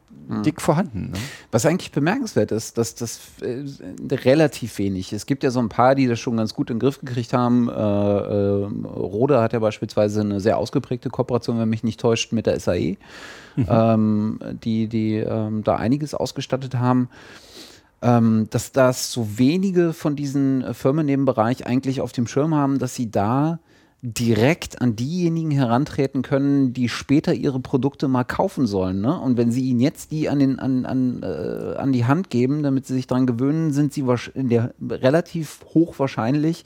dick 0.46 0.62
vorhanden. 0.62 1.12
Ne? 1.12 1.18
Was 1.52 1.66
eigentlich 1.66 1.92
bemerkenswert 1.92 2.52
ist, 2.52 2.78
dass 2.78 2.96
das 2.96 3.20
äh, 3.42 3.66
relativ 4.12 4.78
wenig. 4.78 5.12
Es 5.14 5.26
gibt 5.26 5.44
ja 5.44 5.52
so 5.52 5.60
ein 5.60 5.70
paar, 5.70 5.96
die 5.96 6.08
das 6.08 6.20
schon 6.20 6.38
ganz 6.38 6.54
gut 6.54 6.70
in 6.70 6.78
den 6.78 6.80
Griff 6.80 7.00
gekriegt 7.00 7.34
haben. 7.34 7.68
Äh, 7.68 7.74
äh, 7.74 8.66
Rode 8.96 9.42
hat 9.42 9.54
ja 9.54 9.60
beispielsweise 9.60 10.22
eine 10.22 10.40
sehr 10.40 10.58
ausgeprägte 10.58 11.10
Kooperation, 11.10 11.60
wenn 11.60 11.70
mich 11.70 11.84
nicht 11.84 12.00
täuscht, 12.00 12.32
mit 12.32 12.46
der 12.46 12.60
SAE, 12.60 12.98
ähm, 13.58 14.40
die, 14.64 14.88
die 14.88 15.16
ähm, 15.18 15.64
da 15.64 15.76
einiges 15.76 16.14
ausgestattet 16.14 16.76
haben. 16.76 17.10
Ähm, 18.04 18.48
dass 18.50 18.72
das 18.72 19.12
so 19.12 19.38
wenige 19.38 19.94
von 19.94 20.16
diesen 20.16 20.64
äh, 20.64 20.74
Firmen 20.74 21.08
in 21.08 21.20
dem 21.20 21.26
Bereich 21.26 21.68
eigentlich 21.68 22.02
auf 22.02 22.12
dem 22.12 22.26
Schirm 22.26 22.56
haben, 22.56 22.80
dass 22.80 22.96
sie 22.96 23.12
da 23.12 23.60
direkt 24.04 24.82
an 24.82 24.96
diejenigen 24.96 25.52
herantreten 25.52 26.24
können, 26.24 26.74
die 26.74 26.90
später 26.90 27.36
ihre 27.36 27.60
Produkte 27.60 28.08
mal 28.08 28.24
kaufen 28.24 28.66
sollen. 28.66 29.00
Ne? 29.00 29.20
Und 29.20 29.38
wenn 29.38 29.52
sie 29.52 29.70
ihnen 29.70 29.80
jetzt 29.80 30.12
die 30.12 30.28
an, 30.28 30.40
den, 30.40 30.58
an, 30.58 30.86
an, 30.88 31.22
äh, 31.22 31.76
an 31.78 31.92
die 31.92 32.06
Hand 32.06 32.32
geben, 32.32 32.64
damit 32.64 32.88
sie 32.88 32.96
sich 32.96 33.06
daran 33.06 33.28
gewöhnen, 33.28 33.72
sind 33.72 33.94
sie 33.94 34.04
in 34.34 34.50
der, 34.50 34.74
relativ 34.90 35.60
hochwahrscheinlich 35.76 36.64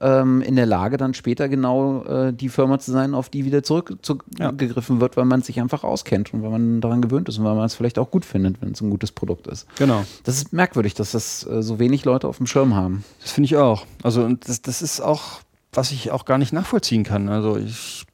ähm, 0.00 0.42
in 0.42 0.56
der 0.56 0.66
Lage, 0.66 0.96
dann 0.96 1.14
später 1.14 1.48
genau 1.48 2.04
äh, 2.04 2.32
die 2.32 2.48
Firma 2.48 2.78
zu 2.78 2.92
sein, 2.92 3.14
auf 3.14 3.28
die 3.28 3.44
wieder 3.44 3.62
zurückgegriffen 3.62 4.96
ja. 4.96 5.00
wird, 5.00 5.16
weil 5.16 5.24
man 5.24 5.42
sich 5.42 5.60
einfach 5.60 5.84
auskennt 5.84 6.32
und 6.32 6.42
weil 6.42 6.50
man 6.50 6.80
daran 6.80 7.02
gewöhnt 7.02 7.28
ist 7.28 7.38
und 7.38 7.44
weil 7.44 7.54
man 7.54 7.66
es 7.66 7.74
vielleicht 7.74 7.98
auch 7.98 8.10
gut 8.10 8.24
findet, 8.24 8.60
wenn 8.62 8.72
es 8.72 8.80
ein 8.80 8.90
gutes 8.90 9.12
Produkt 9.12 9.46
ist. 9.46 9.66
Genau. 9.76 10.04
Das 10.24 10.36
ist 10.36 10.52
merkwürdig, 10.52 10.94
dass 10.94 11.12
das 11.12 11.46
äh, 11.46 11.62
so 11.62 11.78
wenig 11.78 12.04
Leute 12.04 12.28
auf 12.28 12.36
dem 12.36 12.46
Schirm 12.46 12.74
haben. 12.74 13.04
Das 13.20 13.32
finde 13.32 13.46
ich 13.46 13.56
auch. 13.56 13.86
Also 14.02 14.22
und 14.22 14.48
das, 14.48 14.62
das 14.62 14.82
ist 14.82 15.00
auch, 15.00 15.40
was 15.72 15.90
ich 15.90 16.10
auch 16.10 16.24
gar 16.24 16.38
nicht 16.38 16.52
nachvollziehen 16.52 17.02
kann. 17.02 17.28
Also 17.28 17.56
ich 17.56 18.06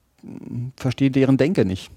verstehe 0.77 1.11
deren 1.11 1.36
Denke 1.36 1.65
nicht. 1.65 1.90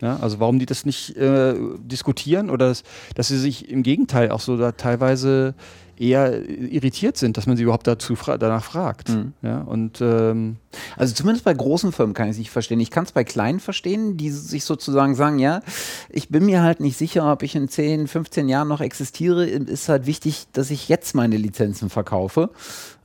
Ja, 0.00 0.16
also 0.18 0.38
warum 0.38 0.60
die 0.60 0.66
das 0.66 0.86
nicht 0.86 1.16
äh, 1.16 1.54
diskutieren 1.78 2.50
oder 2.50 2.68
dass, 2.68 2.84
dass 3.16 3.28
sie 3.28 3.38
sich 3.38 3.68
im 3.68 3.82
Gegenteil 3.82 4.30
auch 4.30 4.38
so 4.40 4.56
da 4.56 4.70
teilweise 4.72 5.54
eher 6.00 6.48
irritiert 6.48 7.16
sind, 7.16 7.36
dass 7.36 7.46
man 7.46 7.56
sie 7.56 7.64
überhaupt 7.64 7.86
dazu 7.86 8.16
fra 8.16 8.38
danach 8.38 8.64
fragt. 8.64 9.10
Mhm. 9.10 9.32
Ja, 9.42 9.60
und, 9.60 10.00
ähm 10.00 10.56
also 10.96 11.14
zumindest 11.14 11.44
bei 11.44 11.54
großen 11.54 11.92
Firmen 11.92 12.14
kann 12.14 12.26
ich 12.26 12.32
es 12.32 12.38
nicht 12.38 12.50
verstehen. 12.50 12.80
Ich 12.80 12.90
kann 12.90 13.04
es 13.04 13.12
bei 13.12 13.24
kleinen 13.24 13.60
verstehen, 13.60 14.16
die 14.16 14.30
sich 14.30 14.64
sozusagen 14.64 15.14
sagen, 15.14 15.38
ja, 15.38 15.60
ich 16.08 16.28
bin 16.28 16.46
mir 16.46 16.62
halt 16.62 16.80
nicht 16.80 16.96
sicher, 16.96 17.30
ob 17.30 17.42
ich 17.42 17.54
in 17.54 17.68
10, 17.68 18.06
15 18.06 18.48
Jahren 18.48 18.68
noch 18.68 18.80
existiere. 18.80 19.46
Ist 19.46 19.88
halt 19.88 20.06
wichtig, 20.06 20.46
dass 20.52 20.70
ich 20.70 20.88
jetzt 20.88 21.14
meine 21.14 21.36
Lizenzen 21.36 21.90
verkaufe. 21.90 22.50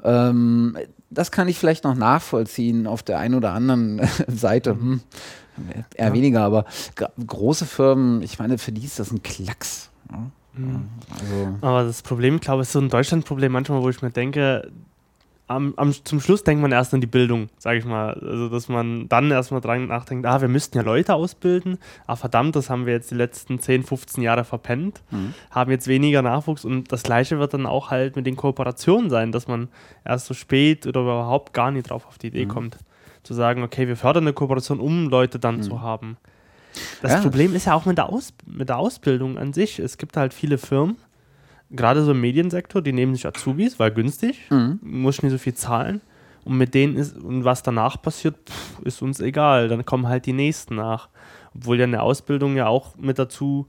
Ähm, 0.03 0.77
das 1.09 1.31
kann 1.31 1.47
ich 1.47 1.57
vielleicht 1.57 1.83
noch 1.83 1.95
nachvollziehen 1.95 2.87
auf 2.87 3.03
der 3.03 3.19
einen 3.19 3.35
oder 3.35 3.53
anderen 3.53 4.01
Seite. 4.27 4.71
Hm. 4.71 5.01
Eher 5.95 6.07
ja. 6.07 6.13
weniger, 6.13 6.41
aber 6.41 6.65
große 7.25 7.65
Firmen, 7.65 8.23
ich 8.23 8.39
meine, 8.39 8.57
für 8.57 8.71
die 8.71 8.85
ist 8.85 8.99
das 8.99 9.11
ein 9.11 9.21
Klacks. 9.21 9.89
Ja. 10.11 10.31
Mhm. 10.55 10.89
Also 11.09 11.57
Aber 11.61 11.83
das 11.83 12.01
Problem, 12.01 12.39
glaube 12.39 12.61
ich, 12.61 12.67
ist 12.67 12.73
so 12.73 12.79
ein 12.79 12.89
Deutschland-Problem 12.89 13.51
manchmal, 13.51 13.81
wo 13.81 13.89
ich 13.89 14.01
mir 14.01 14.11
denke, 14.11 14.71
am, 15.47 15.73
am, 15.75 15.91
zum 15.91 16.21
Schluss 16.21 16.43
denkt 16.43 16.61
man 16.61 16.71
erst 16.71 16.93
an 16.93 17.01
die 17.01 17.07
Bildung, 17.07 17.49
sage 17.57 17.77
ich 17.77 17.85
mal. 17.85 18.13
Also, 18.13 18.49
dass 18.49 18.69
man 18.69 19.09
dann 19.09 19.29
erstmal 19.29 19.61
dran 19.61 19.87
nachdenkt, 19.87 20.25
ah, 20.25 20.41
wir 20.41 20.47
müssten 20.47 20.77
ja 20.77 20.83
Leute 20.83 21.13
ausbilden. 21.15 21.77
Ah, 22.07 22.15
verdammt, 22.15 22.55
das 22.55 22.69
haben 22.69 22.85
wir 22.85 22.93
jetzt 22.93 23.11
die 23.11 23.15
letzten 23.15 23.59
10, 23.59 23.83
15 23.83 24.23
Jahre 24.23 24.45
verpennt. 24.45 25.01
Mhm. 25.11 25.33
Haben 25.51 25.71
jetzt 25.71 25.87
weniger 25.87 26.21
Nachwuchs 26.21 26.63
und 26.63 26.91
das 26.91 27.03
Gleiche 27.03 27.39
wird 27.39 27.53
dann 27.53 27.65
auch 27.65 27.91
halt 27.91 28.15
mit 28.15 28.25
den 28.25 28.37
Kooperationen 28.37 29.09
sein, 29.09 29.31
dass 29.31 29.47
man 29.47 29.67
erst 30.05 30.27
so 30.27 30.33
spät 30.33 30.87
oder 30.87 31.01
überhaupt 31.01 31.53
gar 31.53 31.71
nicht 31.71 31.89
drauf 31.89 32.07
auf 32.07 32.17
die 32.17 32.27
Idee 32.27 32.45
mhm. 32.45 32.49
kommt. 32.49 32.77
Zu 33.23 33.33
sagen, 33.33 33.63
okay, 33.63 33.87
wir 33.87 33.97
fördern 33.97 34.23
eine 34.23 34.33
Kooperation, 34.33 34.79
um 34.79 35.09
Leute 35.09 35.39
dann 35.39 35.57
mhm. 35.57 35.63
zu 35.63 35.81
haben. 35.81 36.17
Das 37.01 37.13
ja. 37.13 37.21
Problem 37.21 37.55
ist 37.55 37.65
ja 37.65 37.73
auch 37.73 37.85
mit 37.85 37.97
der, 37.97 38.09
Aus 38.09 38.33
mit 38.45 38.69
der 38.69 38.77
Ausbildung 38.77 39.37
an 39.37 39.53
sich. 39.53 39.79
Es 39.79 39.97
gibt 39.97 40.17
halt 40.17 40.33
viele 40.33 40.57
Firmen, 40.57 40.97
gerade 41.69 42.03
so 42.03 42.11
im 42.11 42.21
Mediensektor, 42.21 42.81
die 42.81 42.93
nehmen 42.93 43.13
sich 43.13 43.25
Azubis, 43.25 43.79
weil 43.79 43.91
günstig, 43.91 44.39
mhm. 44.49 44.79
muss 44.81 45.21
nicht 45.21 45.31
so 45.31 45.37
viel 45.37 45.53
zahlen. 45.53 46.01
Und 46.45 46.57
mit 46.57 46.73
denen 46.73 46.97
ist, 46.97 47.17
und 47.17 47.45
was 47.45 47.63
danach 47.63 48.01
passiert, 48.01 48.35
pff, 48.49 48.79
ist 48.83 49.01
uns 49.01 49.21
egal. 49.21 49.69
Dann 49.69 49.85
kommen 49.85 50.07
halt 50.07 50.25
die 50.25 50.33
nächsten 50.33 50.75
nach. 50.75 51.09
Obwohl 51.55 51.77
ja 51.79 51.85
eine 51.85 52.01
Ausbildung 52.01 52.57
ja 52.57 52.67
auch 52.67 52.97
mit 52.97 53.17
dazu 53.17 53.67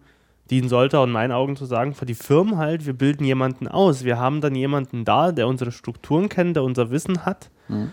dienen 0.51 0.68
sollte, 0.68 0.98
in 0.98 1.10
meinen 1.10 1.32
Augen 1.32 1.56
zu 1.56 1.66
sagen, 1.66 1.94
für 1.94 2.05
die 2.05 2.14
Firmen 2.14 2.59
halt, 2.59 2.85
wir 2.85 2.93
bilden 2.93 3.24
jemanden 3.24 3.68
aus. 3.68 4.05
Wir 4.05 4.18
haben 4.18 4.40
dann 4.40 4.55
jemanden 4.55 5.05
da, 5.05 5.32
der 5.32 5.47
unsere 5.47 5.72
Strukturen 5.72 6.28
kennt, 6.28 6.56
der 6.56 6.64
unser 6.64 6.90
Wissen 6.90 7.24
hat. 7.24 7.51
Mhm 7.68 7.93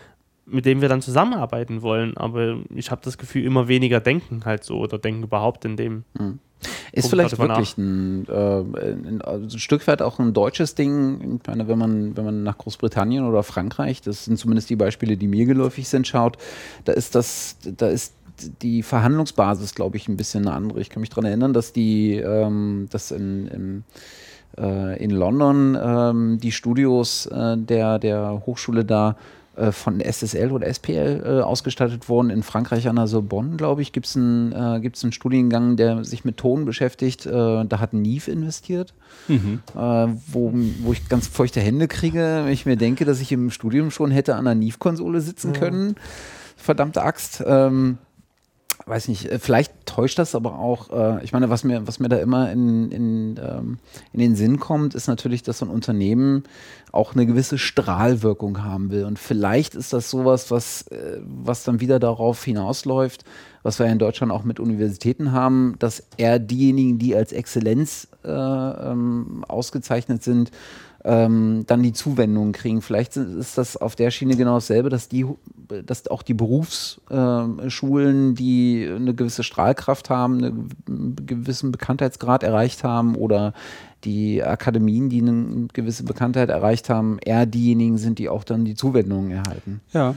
mit 0.51 0.65
dem 0.65 0.81
wir 0.81 0.89
dann 0.89 1.01
zusammenarbeiten 1.01 1.81
wollen. 1.81 2.15
Aber 2.17 2.57
ich 2.73 2.91
habe 2.91 3.01
das 3.03 3.17
Gefühl, 3.17 3.45
immer 3.45 3.67
weniger 3.67 3.99
denken 3.99 4.41
halt 4.45 4.63
so 4.63 4.77
oder 4.77 4.97
denken 4.97 5.23
überhaupt 5.23 5.65
in 5.65 5.77
dem. 5.77 6.03
Mhm. 6.17 6.39
Ist 6.91 7.09
vielleicht 7.09 7.39
wirklich 7.39 7.75
ein, 7.77 8.27
äh, 8.27 8.59
ein, 8.59 9.21
also 9.23 9.55
ein, 9.55 9.59
Stück 9.59 9.87
weit 9.87 10.01
auch 10.01 10.19
ein 10.19 10.33
deutsches 10.33 10.75
Ding. 10.75 11.39
Ich 11.41 11.47
meine, 11.47 11.67
wenn 11.67 11.79
man, 11.79 12.15
wenn 12.15 12.25
man 12.25 12.43
nach 12.43 12.57
Großbritannien 12.57 13.25
oder 13.25 13.41
Frankreich, 13.41 14.01
das 14.01 14.25
sind 14.25 14.37
zumindest 14.37 14.69
die 14.69 14.75
Beispiele, 14.75 15.17
die 15.17 15.27
mir 15.27 15.45
geläufig 15.45 15.87
sind, 15.87 16.07
schaut, 16.07 16.37
da 16.85 16.91
ist 16.91 17.15
das, 17.15 17.57
da 17.77 17.87
ist 17.87 18.13
die 18.61 18.83
Verhandlungsbasis, 18.83 19.73
glaube 19.73 19.97
ich, 19.97 20.07
ein 20.07 20.17
bisschen 20.17 20.47
eine 20.47 20.55
andere. 20.55 20.81
Ich 20.81 20.89
kann 20.89 21.01
mich 21.01 21.09
daran 21.09 21.25
erinnern, 21.25 21.53
dass 21.53 21.73
die, 21.73 22.17
ähm, 22.17 22.87
dass 22.91 23.09
in, 23.11 23.47
in 23.47 23.83
äh, 24.57 25.01
in 25.03 25.11
London 25.11 25.77
ähm, 25.81 26.37
die 26.39 26.51
Studios 26.51 27.25
äh, 27.27 27.57
der, 27.57 27.99
der 27.99 28.43
Hochschule 28.45 28.85
da 28.85 29.15
von 29.71 29.99
SSL 29.99 30.51
oder 30.51 30.73
SPL 30.73 31.23
äh, 31.25 31.41
ausgestattet 31.41 32.07
worden. 32.07 32.29
In 32.29 32.41
Frankreich 32.41 32.87
an 32.87 32.95
der 32.95 33.07
Sorbonne, 33.07 33.57
glaube 33.57 33.81
ich, 33.81 33.91
gibt 33.91 34.05
es 34.05 34.15
einen, 34.15 34.53
äh, 34.53 34.79
gibt's 34.79 35.03
einen 35.03 35.11
Studiengang, 35.11 35.75
der 35.75 36.05
sich 36.05 36.23
mit 36.23 36.37
Ton 36.37 36.65
beschäftigt. 36.65 37.25
Äh, 37.25 37.65
da 37.65 37.79
hat 37.79 37.93
Neve 37.93 38.31
investiert, 38.31 38.93
mhm. 39.27 39.61
Äh, 39.75 40.07
wo, 40.27 40.53
wo 40.81 40.93
ich 40.93 41.09
ganz 41.09 41.27
feuchte 41.27 41.59
Hände 41.59 41.87
kriege, 41.87 42.43
wenn 42.45 42.53
ich 42.53 42.65
mir 42.65 42.77
denke, 42.77 43.03
dass 43.03 43.19
ich 43.19 43.31
im 43.31 43.51
Studium 43.51 43.91
schon 43.91 44.09
hätte 44.11 44.35
an 44.35 44.45
der 44.45 44.55
Neve-Konsole 44.55 45.19
sitzen 45.19 45.53
können. 45.53 45.95
Verdammte 46.55 47.01
Axt. 47.01 47.43
Ähm, 47.45 47.97
weiß 48.85 49.07
nicht, 49.07 49.25
äh, 49.25 49.39
vielleicht 49.39 49.71
täuscht 49.85 50.19
das 50.19 50.35
aber 50.35 50.59
auch, 50.59 50.89
äh, 50.91 51.23
ich 51.23 51.33
meine, 51.33 51.49
was 51.49 51.63
mir, 51.63 51.87
was 51.87 51.99
mir 51.99 52.09
da 52.09 52.17
immer 52.17 52.51
in, 52.51 52.91
in, 52.91 53.39
ähm, 53.41 53.77
in 54.13 54.19
den 54.19 54.35
Sinn 54.35 54.59
kommt, 54.59 54.95
ist 54.95 55.07
natürlich, 55.07 55.43
dass 55.43 55.59
so 55.59 55.65
ein 55.65 55.71
Unternehmen 55.71 56.43
auch 56.91 57.13
eine 57.13 57.25
gewisse 57.25 57.57
Strahlwirkung 57.57 58.63
haben 58.63 58.91
will. 58.91 59.05
Und 59.05 59.19
vielleicht 59.19 59.75
ist 59.75 59.93
das 59.93 60.09
sowas, 60.09 60.51
was, 60.51 60.83
äh, 60.87 61.19
was 61.23 61.63
dann 61.63 61.79
wieder 61.79 61.99
darauf 61.99 62.43
hinausläuft, 62.43 63.23
was 63.63 63.79
wir 63.79 63.85
in 63.85 63.99
Deutschland 63.99 64.31
auch 64.31 64.43
mit 64.43 64.59
Universitäten 64.59 65.31
haben, 65.31 65.75
dass 65.79 66.03
eher 66.17 66.39
diejenigen, 66.39 66.99
die 66.99 67.15
als 67.15 67.31
Exzellenz 67.31 68.07
äh, 68.23 68.29
ähm, 68.29 69.45
ausgezeichnet 69.47 70.23
sind, 70.23 70.51
ähm, 71.03 71.63
dann 71.67 71.81
die 71.83 71.93
Zuwendung 71.93 72.51
kriegen. 72.51 72.81
Vielleicht 72.81 73.17
ist 73.17 73.57
das 73.57 73.77
auf 73.77 73.95
der 73.95 74.11
Schiene 74.11 74.35
genau 74.35 74.55
dasselbe, 74.55 74.89
dass 74.89 75.07
die, 75.07 75.25
dass 75.85 76.07
auch 76.07 76.21
die 76.21 76.33
Berufsschulen, 76.33 78.31
äh, 78.31 78.35
die 78.35 78.89
eine 78.93 79.13
gewisse 79.13 79.43
Strahlkraft 79.43 80.09
haben, 80.09 80.43
einen 80.87 81.15
gewissen 81.25 81.71
Bekanntheitsgrad 81.71 82.43
erreicht 82.43 82.83
haben 82.83 83.15
oder 83.15 83.53
die 84.03 84.43
Akademien, 84.43 85.09
die 85.09 85.21
eine 85.21 85.67
gewisse 85.73 86.03
Bekanntheit 86.03 86.49
erreicht 86.49 86.89
haben, 86.89 87.19
eher 87.19 87.45
diejenigen 87.45 87.97
sind, 87.97 88.19
die 88.19 88.29
auch 88.29 88.43
dann 88.43 88.65
die 88.65 88.75
Zuwendungen 88.75 89.31
erhalten. 89.31 89.81
Ja. 89.93 90.15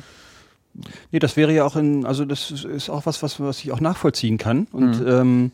Nee, 1.12 1.18
das 1.20 1.36
wäre 1.36 1.52
ja 1.52 1.64
auch 1.64 1.76
in, 1.76 2.04
also 2.04 2.24
das 2.24 2.50
ist 2.50 2.90
auch 2.90 3.06
was, 3.06 3.22
was, 3.22 3.38
was 3.38 3.60
ich 3.60 3.70
auch 3.70 3.80
nachvollziehen 3.80 4.38
kann. 4.38 4.66
Und 4.72 5.00
mhm. 5.00 5.06
ähm, 5.06 5.52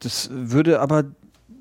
das 0.00 0.30
würde 0.32 0.80
aber 0.80 1.04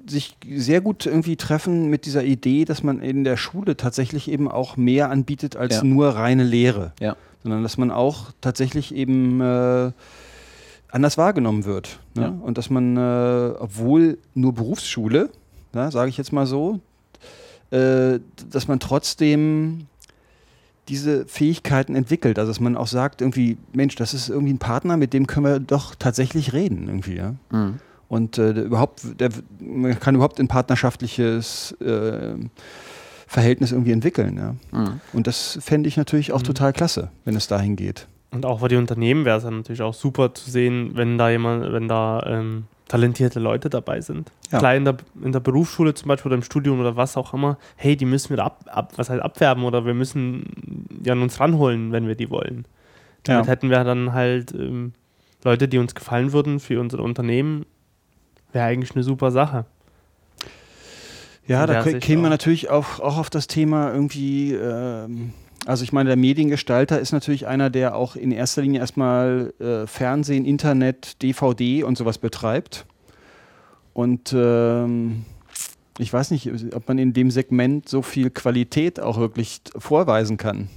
sich 0.07 0.37
sehr 0.49 0.81
gut 0.81 1.05
irgendwie 1.05 1.35
treffen 1.35 1.89
mit 1.89 2.05
dieser 2.05 2.23
Idee, 2.23 2.65
dass 2.65 2.83
man 2.83 3.01
in 3.01 3.23
der 3.23 3.37
Schule 3.37 3.77
tatsächlich 3.77 4.29
eben 4.29 4.49
auch 4.49 4.77
mehr 4.77 5.09
anbietet 5.09 5.55
als 5.55 5.77
ja. 5.77 5.83
nur 5.83 6.09
reine 6.09 6.43
Lehre. 6.43 6.93
Ja. 6.99 7.15
Sondern 7.43 7.63
dass 7.63 7.77
man 7.77 7.91
auch 7.91 8.31
tatsächlich 8.41 8.93
eben 8.93 9.41
äh, 9.41 9.91
anders 10.89 11.17
wahrgenommen 11.17 11.65
wird. 11.65 11.99
Ne? 12.15 12.23
Ja. 12.23 12.29
Und 12.29 12.57
dass 12.57 12.69
man, 12.69 12.97
äh, 12.97 13.53
obwohl 13.59 14.17
nur 14.33 14.53
Berufsschule, 14.53 15.29
sage 15.73 16.09
ich 16.09 16.17
jetzt 16.17 16.33
mal 16.33 16.45
so, 16.45 16.79
äh, 17.71 18.19
dass 18.49 18.67
man 18.67 18.79
trotzdem 18.79 19.87
diese 20.89 21.25
Fähigkeiten 21.25 21.95
entwickelt. 21.95 22.37
Also 22.37 22.51
dass 22.51 22.59
man 22.59 22.75
auch 22.75 22.87
sagt, 22.87 23.21
irgendwie, 23.21 23.57
Mensch, 23.73 23.95
das 23.95 24.13
ist 24.13 24.29
irgendwie 24.29 24.53
ein 24.53 24.59
Partner, 24.59 24.97
mit 24.97 25.13
dem 25.13 25.25
können 25.25 25.45
wir 25.45 25.59
doch 25.59 25.95
tatsächlich 25.95 26.53
reden 26.53 26.87
irgendwie. 26.87 27.15
Ja? 27.15 27.35
Mhm 27.51 27.79
und 28.11 28.37
äh, 28.37 28.51
überhaupt, 28.51 29.03
der, 29.21 29.29
man 29.61 29.97
kann 29.97 30.15
überhaupt 30.15 30.37
ein 30.41 30.49
partnerschaftliches 30.49 31.71
äh, 31.79 32.33
Verhältnis 33.25 33.71
irgendwie 33.71 33.93
entwickeln. 33.93 34.35
Ja. 34.35 34.77
Mhm. 34.77 34.99
Und 35.13 35.27
das 35.27 35.57
fände 35.61 35.87
ich 35.87 35.95
natürlich 35.95 36.33
auch 36.33 36.39
mhm. 36.39 36.43
total 36.43 36.73
klasse, 36.73 37.09
wenn 37.23 37.37
es 37.37 37.47
dahin 37.47 37.77
geht. 37.77 38.07
Und 38.31 38.45
auch 38.45 38.59
für 38.59 38.67
die 38.67 38.75
Unternehmen 38.75 39.23
wäre 39.23 39.37
es 39.37 39.45
dann 39.45 39.59
natürlich 39.59 39.81
auch 39.81 39.93
super 39.93 40.33
zu 40.33 40.51
sehen, 40.51 40.91
wenn 40.95 41.17
da 41.17 41.29
jemand, 41.29 41.71
wenn 41.71 41.87
da 41.87 42.21
ähm, 42.25 42.65
talentierte 42.89 43.39
Leute 43.39 43.69
dabei 43.69 44.01
sind. 44.01 44.29
Ja. 44.51 44.59
Klar 44.59 44.75
in 44.75 44.83
der, 44.83 44.97
in 45.23 45.31
der 45.31 45.39
Berufsschule 45.39 45.93
zum 45.93 46.09
Beispiel 46.09 46.31
oder 46.31 46.35
im 46.35 46.43
Studium 46.43 46.81
oder 46.81 46.97
was 46.97 47.15
auch 47.15 47.33
immer, 47.33 47.57
hey, 47.77 47.95
die 47.95 48.03
müssen 48.03 48.35
wir 48.35 48.43
ab, 48.43 48.65
ab, 48.67 48.91
was 48.97 49.09
heißt 49.09 49.21
abwerben 49.21 49.63
oder 49.63 49.85
wir 49.85 49.93
müssen 49.93 50.99
ja 51.05 51.13
an 51.13 51.21
uns 51.21 51.39
ranholen, 51.39 51.93
wenn 51.93 52.09
wir 52.09 52.15
die 52.15 52.29
wollen. 52.29 52.65
Damit 53.23 53.45
ja. 53.45 53.51
hätten 53.53 53.69
wir 53.69 53.81
dann 53.85 54.11
halt 54.11 54.53
ähm, 54.53 54.91
Leute, 55.45 55.69
die 55.69 55.77
uns 55.77 55.95
gefallen 55.95 56.33
würden 56.33 56.59
für 56.59 56.81
unser 56.81 56.99
Unternehmen 56.99 57.65
Wäre 58.53 58.65
eigentlich 58.65 58.95
eine 58.95 59.03
super 59.03 59.31
Sache. 59.31 59.65
Ja, 61.47 61.65
da 61.65 61.83
käme 61.83 62.23
man 62.23 62.31
natürlich 62.31 62.69
auch, 62.69 62.99
auch 62.99 63.17
auf 63.17 63.29
das 63.29 63.47
Thema 63.47 63.91
irgendwie, 63.91 64.53
ähm, 64.53 65.33
also 65.65 65.83
ich 65.83 65.91
meine, 65.91 66.07
der 66.07 66.17
Mediengestalter 66.17 66.99
ist 66.99 67.11
natürlich 67.11 67.47
einer, 67.47 67.69
der 67.69 67.95
auch 67.95 68.15
in 68.15 68.31
erster 68.31 68.61
Linie 68.61 68.79
erstmal 68.79 69.53
äh, 69.59 69.87
Fernsehen, 69.87 70.45
Internet, 70.45 71.21
DVD 71.21 71.83
und 71.83 71.97
sowas 71.97 72.19
betreibt. 72.19 72.85
Und 73.93 74.33
ähm, 74.33 75.25
ich 75.97 76.13
weiß 76.13 76.31
nicht, 76.31 76.49
ob 76.73 76.87
man 76.87 76.97
in 76.97 77.13
dem 77.13 77.31
Segment 77.31 77.89
so 77.89 78.01
viel 78.01 78.29
Qualität 78.29 78.99
auch 78.99 79.17
wirklich 79.17 79.61
vorweisen 79.77 80.37
kann. 80.37 80.69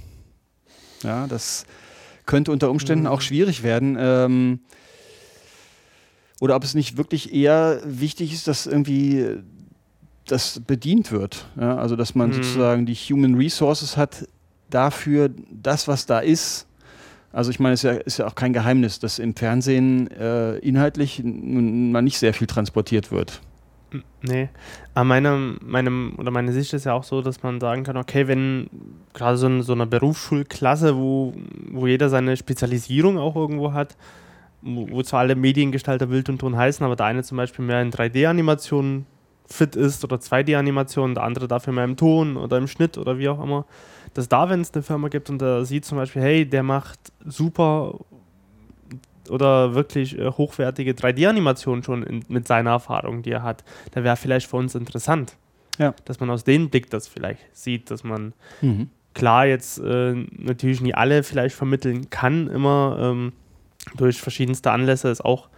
Ja, 1.03 1.27
das 1.27 1.65
könnte 2.25 2.51
unter 2.51 2.69
Umständen 2.69 3.07
auch 3.07 3.21
schwierig 3.21 3.63
werden. 3.63 3.97
Ähm, 3.99 4.59
oder 6.39 6.55
ob 6.55 6.63
es 6.63 6.73
nicht 6.75 6.97
wirklich 6.97 7.33
eher 7.33 7.79
wichtig 7.85 8.33
ist, 8.33 8.47
dass 8.47 8.65
irgendwie 8.67 9.37
das 10.27 10.59
bedient 10.65 11.11
wird. 11.11 11.45
Ja? 11.59 11.77
Also 11.77 11.95
dass 11.95 12.15
man 12.15 12.29
Mhm. 12.29 12.33
sozusagen 12.33 12.85
die 12.85 12.95
Human 12.95 13.35
Resources 13.35 13.95
hat 13.97 14.27
dafür, 14.69 15.29
das, 15.51 15.87
was 15.87 16.05
da 16.05 16.19
ist. 16.19 16.67
Also 17.31 17.51
ich 17.51 17.59
meine, 17.59 17.73
es 17.73 17.83
ist 17.83 17.91
ja, 17.91 17.91
ist 17.97 18.17
ja 18.17 18.27
auch 18.27 18.35
kein 18.35 18.53
Geheimnis, 18.53 18.99
dass 18.99 19.19
im 19.19 19.35
Fernsehen 19.35 20.09
äh, 20.11 20.57
inhaltlich 20.59 21.21
mal 21.23 22.01
nicht 22.01 22.17
sehr 22.17 22.33
viel 22.33 22.47
transportiert 22.47 23.11
wird. 23.11 23.41
Nee. 24.21 24.49
Aber 24.93 25.05
meine, 25.05 25.55
meinem, 25.61 26.15
oder 26.17 26.31
meine 26.31 26.51
Sicht 26.51 26.73
ist 26.73 26.85
ja 26.85 26.93
auch 26.93 27.03
so, 27.03 27.21
dass 27.21 27.43
man 27.43 27.61
sagen 27.61 27.83
kann, 27.83 27.95
okay, 27.97 28.27
wenn 28.27 28.69
gerade 29.13 29.37
so, 29.37 29.47
in 29.47 29.61
so 29.63 29.73
einer 29.73 29.85
Berufsschulklasse, 29.85 30.97
wo, 30.97 31.33
wo 31.71 31.87
jeder 31.87 32.09
seine 32.09 32.35
Spezialisierung 32.35 33.17
auch 33.17 33.35
irgendwo 33.35 33.73
hat, 33.73 33.95
wo, 34.65 35.03
zwar 35.03 35.21
alle 35.21 35.35
Mediengestalter 35.35 36.09
Wild 36.09 36.27
und 36.29 36.39
Ton 36.39 36.57
heißen, 36.57 36.83
aber 36.85 36.95
der 36.95 37.05
eine 37.05 37.23
zum 37.23 37.37
Beispiel 37.37 37.63
mehr 37.63 37.81
in 37.81 37.91
3D-Animationen 37.91 39.05
fit 39.47 39.75
ist 39.75 40.03
oder 40.03 40.17
2D-Animationen, 40.17 41.13
der 41.13 41.23
andere 41.23 41.47
dafür 41.47 41.71
mehr 41.71 41.83
im 41.83 41.97
Ton 41.97 42.35
oder 42.35 42.57
im 42.57 42.67
Schnitt 42.67 42.97
oder 42.97 43.19
wie 43.19 43.29
auch 43.29 43.41
immer, 43.43 43.65
dass 44.15 44.27
da, 44.27 44.49
wenn 44.49 44.61
es 44.61 44.73
eine 44.73 44.81
Firma 44.81 45.07
gibt 45.09 45.29
und 45.29 45.39
der 45.39 45.65
sieht 45.65 45.85
zum 45.85 45.97
Beispiel, 45.99 46.21
hey, 46.21 46.45
der 46.49 46.63
macht 46.63 46.99
super 47.23 47.99
oder 49.29 49.75
wirklich 49.75 50.17
äh, 50.17 50.31
hochwertige 50.31 50.91
3D-Animationen 50.93 51.83
schon 51.83 52.03
in, 52.03 52.23
mit 52.27 52.47
seiner 52.47 52.71
Erfahrung, 52.71 53.21
die 53.21 53.31
er 53.31 53.43
hat, 53.43 53.63
da 53.91 54.03
wäre 54.03 54.15
vielleicht 54.15 54.47
für 54.47 54.57
uns 54.57 54.75
interessant. 54.75 55.35
Ja. 55.77 55.93
Dass 56.05 56.19
man 56.19 56.29
aus 56.29 56.43
dem 56.43 56.69
Blick 56.69 56.89
das 56.89 57.07
vielleicht 57.07 57.41
sieht, 57.55 57.91
dass 57.91 58.03
man 58.03 58.33
Mhm. 58.61 58.89
klar 59.13 59.45
jetzt 59.45 59.79
äh, 59.79 60.13
natürlich 60.31 60.81
nie 60.81 60.93
alle 60.93 61.23
vielleicht 61.23 61.55
vermitteln 61.55 62.09
kann, 62.09 62.47
immer 62.47 62.97
ähm, 62.99 63.33
durch 63.95 64.21
verschiedenste 64.21 64.71
Anlässe 64.71 65.09
ist 65.09 65.23
auch, 65.23 65.49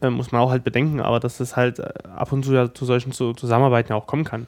äh, 0.00 0.10
muss 0.10 0.32
man 0.32 0.40
auch 0.40 0.50
halt 0.50 0.64
bedenken, 0.64 1.00
aber 1.00 1.20
dass 1.20 1.40
es 1.40 1.56
halt 1.56 1.80
äh, 1.80 1.92
ab 2.14 2.32
und 2.32 2.44
zu 2.44 2.52
ja 2.52 2.72
zu 2.72 2.84
solchen 2.84 3.12
zu 3.12 3.32
Zusammenarbeiten 3.32 3.92
auch 3.92 4.06
kommen 4.06 4.24
kann. 4.24 4.46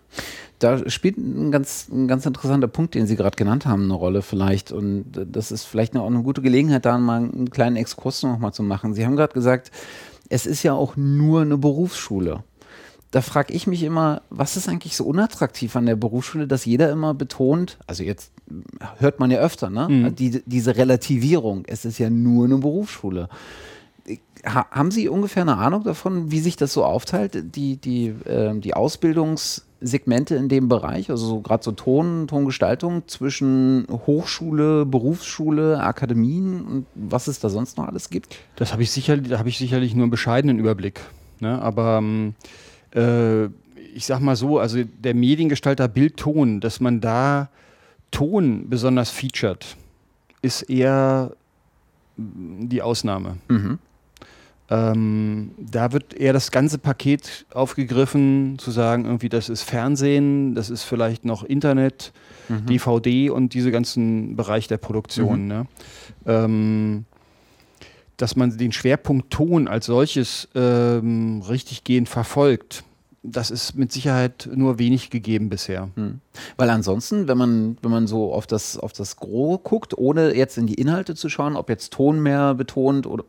Da 0.58 0.88
spielt 0.88 1.16
ein 1.16 1.50
ganz, 1.50 1.88
ein 1.88 2.06
ganz 2.06 2.26
interessanter 2.26 2.68
Punkt, 2.68 2.94
den 2.94 3.06
Sie 3.06 3.16
gerade 3.16 3.36
genannt 3.36 3.66
haben, 3.66 3.84
eine 3.84 3.94
Rolle 3.94 4.22
vielleicht. 4.22 4.72
Und 4.72 5.16
äh, 5.16 5.26
das 5.26 5.50
ist 5.50 5.64
vielleicht 5.64 5.96
auch 5.96 6.06
eine 6.06 6.22
gute 6.22 6.42
Gelegenheit, 6.42 6.84
da 6.84 6.98
mal 6.98 7.22
einen 7.22 7.50
kleinen 7.50 7.76
Exkurs 7.76 8.22
nochmal 8.22 8.52
zu 8.52 8.62
machen. 8.62 8.94
Sie 8.94 9.04
haben 9.04 9.16
gerade 9.16 9.34
gesagt, 9.34 9.70
es 10.28 10.46
ist 10.46 10.62
ja 10.62 10.74
auch 10.74 10.96
nur 10.96 11.42
eine 11.42 11.58
Berufsschule. 11.58 12.44
Da 13.10 13.22
frage 13.22 13.52
ich 13.52 13.66
mich 13.66 13.82
immer, 13.82 14.22
was 14.30 14.56
ist 14.56 14.68
eigentlich 14.68 14.96
so 14.96 15.04
unattraktiv 15.04 15.74
an 15.74 15.86
der 15.86 15.96
Berufsschule, 15.96 16.46
dass 16.46 16.64
jeder 16.64 16.90
immer 16.90 17.12
betont, 17.12 17.76
also 17.88 18.04
jetzt 18.04 18.32
hört 18.98 19.18
man 19.18 19.32
ja 19.32 19.40
öfter, 19.40 19.68
ne? 19.68 19.88
Mhm. 19.88 20.14
Die, 20.14 20.42
diese 20.46 20.76
Relativierung, 20.76 21.64
es 21.66 21.84
ist 21.84 21.98
ja 21.98 22.08
nur 22.08 22.44
eine 22.44 22.58
Berufsschule. 22.58 23.28
Ha 24.46 24.66
haben 24.70 24.90
Sie 24.90 25.08
ungefähr 25.08 25.42
eine 25.42 25.56
Ahnung 25.56 25.82
davon, 25.82 26.30
wie 26.30 26.40
sich 26.40 26.56
das 26.56 26.72
so 26.72 26.84
aufteilt, 26.84 27.56
die, 27.56 27.76
die, 27.76 28.14
ähm, 28.26 28.60
die 28.60 28.74
Ausbildungssegmente 28.74 30.36
in 30.36 30.48
dem 30.48 30.68
Bereich, 30.68 31.10
also 31.10 31.26
so 31.26 31.40
gerade 31.40 31.64
so 31.64 31.72
Ton, 31.72 32.26
Tongestaltung 32.28 33.02
zwischen 33.08 33.86
Hochschule, 33.90 34.86
Berufsschule, 34.86 35.80
Akademien 35.80 36.64
und 36.64 36.86
was 36.94 37.26
es 37.26 37.40
da 37.40 37.50
sonst 37.50 37.76
noch 37.76 37.88
alles 37.88 38.08
gibt? 38.08 38.38
Das 38.54 38.72
habe 38.72 38.82
ich 38.82 38.92
sicherlich, 38.92 39.28
da 39.28 39.38
habe 39.38 39.48
ich 39.48 39.58
sicherlich 39.58 39.94
nur 39.94 40.04
einen 40.04 40.10
bescheidenen 40.10 40.58
Überblick. 40.58 41.00
Ne? 41.40 41.60
Aber 41.60 41.98
ähm, 41.98 42.34
äh, 42.94 43.46
ich 43.94 44.06
sag 44.06 44.20
mal 44.20 44.36
so, 44.36 44.58
also 44.58 44.82
der 44.84 45.14
Mediengestalter 45.14 45.88
Bildton, 45.88 46.60
dass 46.60 46.80
man 46.80 47.00
da 47.00 47.48
Ton 48.10 48.68
besonders 48.68 49.10
featured, 49.10 49.76
ist 50.42 50.62
eher 50.62 51.32
die 52.16 52.82
Ausnahme. 52.82 53.36
Mhm. 53.48 53.78
Ähm, 54.68 55.50
da 55.58 55.92
wird 55.92 56.14
eher 56.14 56.32
das 56.32 56.52
ganze 56.52 56.78
Paket 56.78 57.46
aufgegriffen, 57.52 58.56
zu 58.58 58.70
sagen, 58.70 59.04
irgendwie, 59.04 59.28
das 59.28 59.48
ist 59.48 59.62
Fernsehen, 59.62 60.54
das 60.54 60.70
ist 60.70 60.84
vielleicht 60.84 61.24
noch 61.24 61.42
Internet, 61.42 62.12
Mhm. 62.50 62.66
DVD 62.66 63.30
und 63.30 63.54
diese 63.54 63.70
ganzen 63.70 64.36
Bereich 64.36 64.66
der 64.66 64.78
Produktion. 64.78 65.46
Ne? 65.46 65.66
Ähm, 66.26 67.04
dass 68.20 68.36
man 68.36 68.56
den 68.56 68.72
Schwerpunkt 68.72 69.30
Ton 69.30 69.66
als 69.66 69.86
solches 69.86 70.48
ähm, 70.54 71.42
richtig 71.48 71.84
gehend 71.84 72.08
verfolgt, 72.08 72.84
das 73.22 73.50
ist 73.50 73.74
mit 73.76 73.92
Sicherheit 73.92 74.48
nur 74.54 74.78
wenig 74.78 75.10
gegeben 75.10 75.48
bisher. 75.48 75.88
Hm. 75.94 76.20
Weil 76.56 76.70
ansonsten, 76.70 77.28
wenn 77.28 77.38
man, 77.38 77.78
wenn 77.82 77.90
man 77.90 78.06
so 78.06 78.32
auf 78.32 78.46
das, 78.46 78.78
auf 78.78 78.92
das 78.92 79.16
Gros 79.16 79.60
guckt, 79.62 79.96
ohne 79.96 80.34
jetzt 80.34 80.58
in 80.58 80.66
die 80.66 80.74
Inhalte 80.74 81.14
zu 81.14 81.28
schauen, 81.28 81.56
ob 81.56 81.68
jetzt 81.68 81.92
Ton 81.92 82.20
mehr 82.20 82.54
betont 82.54 83.06
oder 83.06 83.24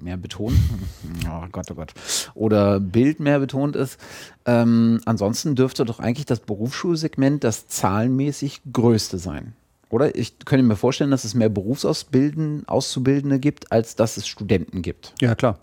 mehr 0.00 0.16
betont, 0.16 0.56
oh 1.28 1.46
Gott, 1.52 1.70
oh 1.70 1.74
Gott, 1.74 1.94
oder 2.34 2.80
Bild 2.80 3.20
mehr 3.20 3.38
betont 3.38 3.76
ist, 3.76 3.98
ähm, 4.44 5.00
ansonsten 5.04 5.54
dürfte 5.54 5.84
doch 5.84 6.00
eigentlich 6.00 6.26
das 6.26 6.40
Berufsschulsegment 6.40 7.44
das 7.44 7.68
zahlenmäßig 7.68 8.60
größte 8.72 9.18
sein. 9.18 9.54
Oder? 9.94 10.16
Ich 10.16 10.38
könnte 10.44 10.64
mir 10.64 10.74
vorstellen, 10.76 11.10
dass 11.12 11.22
es 11.24 11.34
mehr 11.34 11.48
Berufsausbilden, 11.48 12.66
Auszubildende 12.66 13.38
gibt, 13.38 13.70
als 13.70 13.94
dass 13.94 14.16
es 14.16 14.26
Studenten 14.26 14.82
gibt. 14.82 15.14
Ja, 15.20 15.34
klar. 15.36 15.60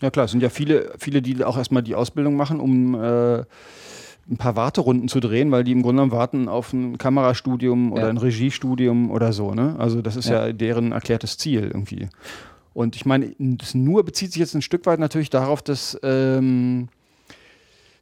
Ja, 0.00 0.10
klar. 0.10 0.24
Es 0.24 0.32
sind 0.32 0.42
ja 0.42 0.50
viele, 0.50 0.92
viele, 0.98 1.22
die 1.22 1.44
auch 1.44 1.56
erstmal 1.56 1.84
die 1.84 1.94
Ausbildung 1.94 2.34
machen, 2.34 2.58
um 2.58 2.94
äh, 2.96 3.38
ein 3.38 4.36
paar 4.38 4.56
Warterunden 4.56 5.06
zu 5.08 5.20
drehen, 5.20 5.52
weil 5.52 5.62
die 5.62 5.70
im 5.72 5.82
Grunde 5.82 6.00
genommen 6.02 6.12
warten 6.12 6.48
auf 6.48 6.72
ein 6.72 6.98
Kamerastudium 6.98 7.92
oder 7.92 8.02
Ja. 8.02 8.08
ein 8.08 8.16
Regiestudium 8.16 9.10
oder 9.12 9.32
so. 9.32 9.54
Ne? 9.54 9.76
Also, 9.78 10.02
das 10.02 10.16
ist 10.16 10.28
ja. 10.28 10.46
Ja. 10.48 10.52
deren 10.52 10.90
erklärtes 10.92 11.38
Ziel 11.38 11.62
irgendwie. 11.62 12.08
Und 12.72 12.96
ich 12.96 13.06
meine, 13.06 13.36
das 13.38 13.74
nur 13.74 14.04
bezieht 14.04 14.32
sich 14.32 14.40
jetzt 14.40 14.54
ein 14.56 14.62
Stück 14.62 14.84
weit 14.86 14.98
natürlich 14.98 15.30
darauf, 15.30 15.62
dass 15.62 15.96
ähm, 16.02 16.88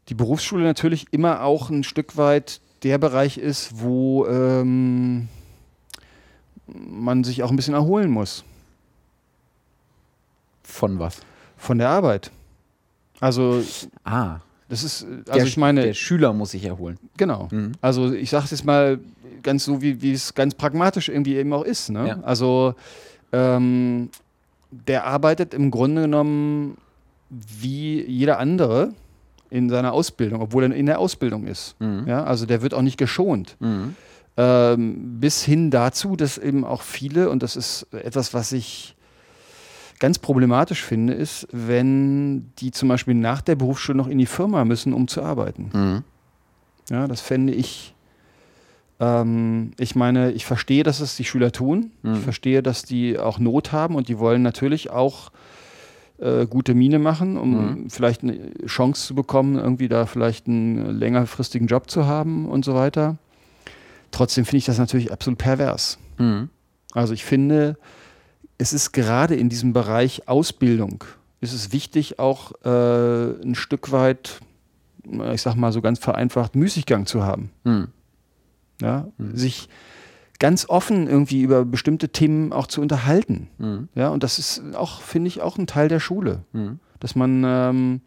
die 0.08 0.14
Berufsschule 0.14 0.64
natürlich 0.64 1.06
immer 1.10 1.42
auch 1.42 1.68
ein 1.68 1.84
Stück 1.84 2.16
weit 2.16 2.62
der 2.84 2.96
Bereich 2.98 3.36
ist, 3.36 3.82
wo 3.82 4.26
ähm, 4.26 5.28
man 6.66 7.24
sich 7.24 7.42
auch 7.42 7.50
ein 7.50 7.56
bisschen 7.56 7.74
erholen 7.74 8.10
muss 8.10 8.44
Von 10.62 10.98
was? 10.98 11.20
von 11.56 11.78
der 11.78 11.90
Arbeit. 11.90 12.30
Also 13.20 13.62
Ah, 14.04 14.38
das 14.68 14.82
ist, 14.82 15.04
also 15.04 15.32
der, 15.32 15.44
ich 15.44 15.56
meine, 15.56 15.82
der 15.82 15.94
Schüler 15.94 16.32
muss 16.32 16.52
sich 16.52 16.64
erholen. 16.64 16.98
genau. 17.16 17.48
Mhm. 17.52 17.72
Also 17.80 18.12
ich 18.12 18.30
sage 18.30 18.46
es 18.46 18.50
jetzt 18.50 18.64
mal 18.64 18.98
ganz 19.42 19.64
so, 19.64 19.80
wie, 19.82 20.02
wie 20.02 20.12
es 20.12 20.34
ganz 20.34 20.54
pragmatisch 20.54 21.08
irgendwie 21.08 21.36
eben 21.36 21.52
auch 21.52 21.64
ist. 21.64 21.90
Ne? 21.90 22.08
Ja. 22.08 22.20
Also 22.22 22.74
ähm, 23.32 24.08
der 24.70 25.04
arbeitet 25.06 25.52
im 25.54 25.70
Grunde 25.70 26.02
genommen 26.02 26.78
wie 27.30 28.02
jeder 28.02 28.38
andere 28.38 28.92
in 29.50 29.68
seiner 29.68 29.92
Ausbildung, 29.92 30.40
obwohl 30.40 30.64
er 30.64 30.74
in 30.74 30.86
der 30.86 30.98
Ausbildung 30.98 31.46
ist. 31.46 31.76
Mhm. 31.80 32.04
Ja? 32.08 32.24
Also 32.24 32.46
der 32.46 32.62
wird 32.62 32.74
auch 32.74 32.82
nicht 32.82 32.96
geschont. 32.98 33.56
Mhm. 33.60 33.94
Ähm, 34.36 35.20
bis 35.20 35.42
hin 35.44 35.70
dazu, 35.70 36.16
dass 36.16 36.38
eben 36.38 36.64
auch 36.64 36.82
viele, 36.82 37.28
und 37.28 37.42
das 37.42 37.54
ist 37.56 37.86
etwas, 37.92 38.32
was 38.32 38.52
ich 38.52 38.96
ganz 39.98 40.18
problematisch 40.18 40.82
finde, 40.82 41.12
ist, 41.12 41.46
wenn 41.52 42.50
die 42.58 42.70
zum 42.70 42.88
Beispiel 42.88 43.14
nach 43.14 43.40
der 43.42 43.56
Berufsschule 43.56 43.96
noch 43.96 44.08
in 44.08 44.18
die 44.18 44.26
Firma 44.26 44.64
müssen, 44.64 44.94
um 44.94 45.06
zu 45.06 45.22
arbeiten. 45.22 45.70
Mhm. 45.72 46.04
Ja, 46.90 47.06
das 47.06 47.20
fände 47.20 47.52
ich. 47.52 47.94
Ähm, 49.00 49.72
ich 49.78 49.94
meine, 49.94 50.32
ich 50.32 50.44
verstehe, 50.46 50.82
dass 50.82 51.00
es 51.00 51.14
die 51.16 51.24
Schüler 51.24 51.52
tun. 51.52 51.92
Mhm. 52.02 52.14
Ich 52.14 52.20
verstehe, 52.20 52.62
dass 52.62 52.82
die 52.84 53.18
auch 53.18 53.38
Not 53.38 53.70
haben 53.72 53.94
und 53.94 54.08
die 54.08 54.18
wollen 54.18 54.42
natürlich 54.42 54.90
auch 54.90 55.30
äh, 56.18 56.46
gute 56.46 56.74
Miene 56.74 56.98
machen, 56.98 57.36
um 57.36 57.50
Mhm. 57.82 57.90
vielleicht 57.90 58.22
eine 58.22 58.38
Chance 58.66 59.06
zu 59.08 59.14
bekommen, 59.14 59.56
irgendwie 59.56 59.88
da 59.88 60.06
vielleicht 60.06 60.46
einen 60.48 60.98
längerfristigen 60.98 61.66
Job 61.68 61.90
zu 61.90 62.06
haben 62.06 62.48
und 62.48 62.64
so 62.64 62.74
weiter. 62.74 63.18
Trotzdem 64.12 64.44
finde 64.44 64.58
ich 64.58 64.66
das 64.66 64.78
natürlich 64.78 65.10
absolut 65.10 65.38
pervers. 65.38 65.98
Mhm. 66.18 66.50
Also 66.92 67.14
ich 67.14 67.24
finde, 67.24 67.76
es 68.58 68.72
ist 68.72 68.92
gerade 68.92 69.34
in 69.34 69.48
diesem 69.48 69.72
Bereich 69.72 70.28
Ausbildung, 70.28 71.02
ist 71.40 71.52
es 71.52 71.72
wichtig, 71.72 72.20
auch 72.20 72.52
äh, 72.64 73.42
ein 73.42 73.56
Stück 73.56 73.90
weit, 73.90 74.40
ich 75.32 75.42
sag 75.42 75.56
mal 75.56 75.72
so 75.72 75.80
ganz 75.80 75.98
vereinfacht, 75.98 76.54
Müßiggang 76.54 77.06
zu 77.06 77.24
haben. 77.24 77.50
Mhm. 77.64 77.88
Ja? 78.80 79.08
Sich 79.18 79.68
ganz 80.38 80.68
offen 80.68 81.08
irgendwie 81.08 81.42
über 81.42 81.64
bestimmte 81.64 82.10
Themen 82.10 82.52
auch 82.52 82.66
zu 82.66 82.80
unterhalten. 82.80 83.48
Mhm. 83.58 83.88
Ja? 83.94 84.10
Und 84.10 84.22
das 84.22 84.38
ist 84.38 84.62
auch, 84.74 85.00
finde 85.00 85.28
ich, 85.28 85.40
auch 85.40 85.58
ein 85.58 85.66
Teil 85.66 85.88
der 85.88 86.00
Schule. 86.00 86.44
Mhm. 86.52 86.78
Dass 87.00 87.16
man, 87.16 87.42
ähm, 87.44 88.00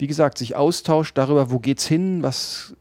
wie 0.00 0.06
gesagt, 0.06 0.38
sich 0.38 0.56
austauscht 0.56 1.18
darüber, 1.18 1.50
wo 1.50 1.58
geht's 1.58 1.86
hin, 1.86 2.22
was, 2.22 2.74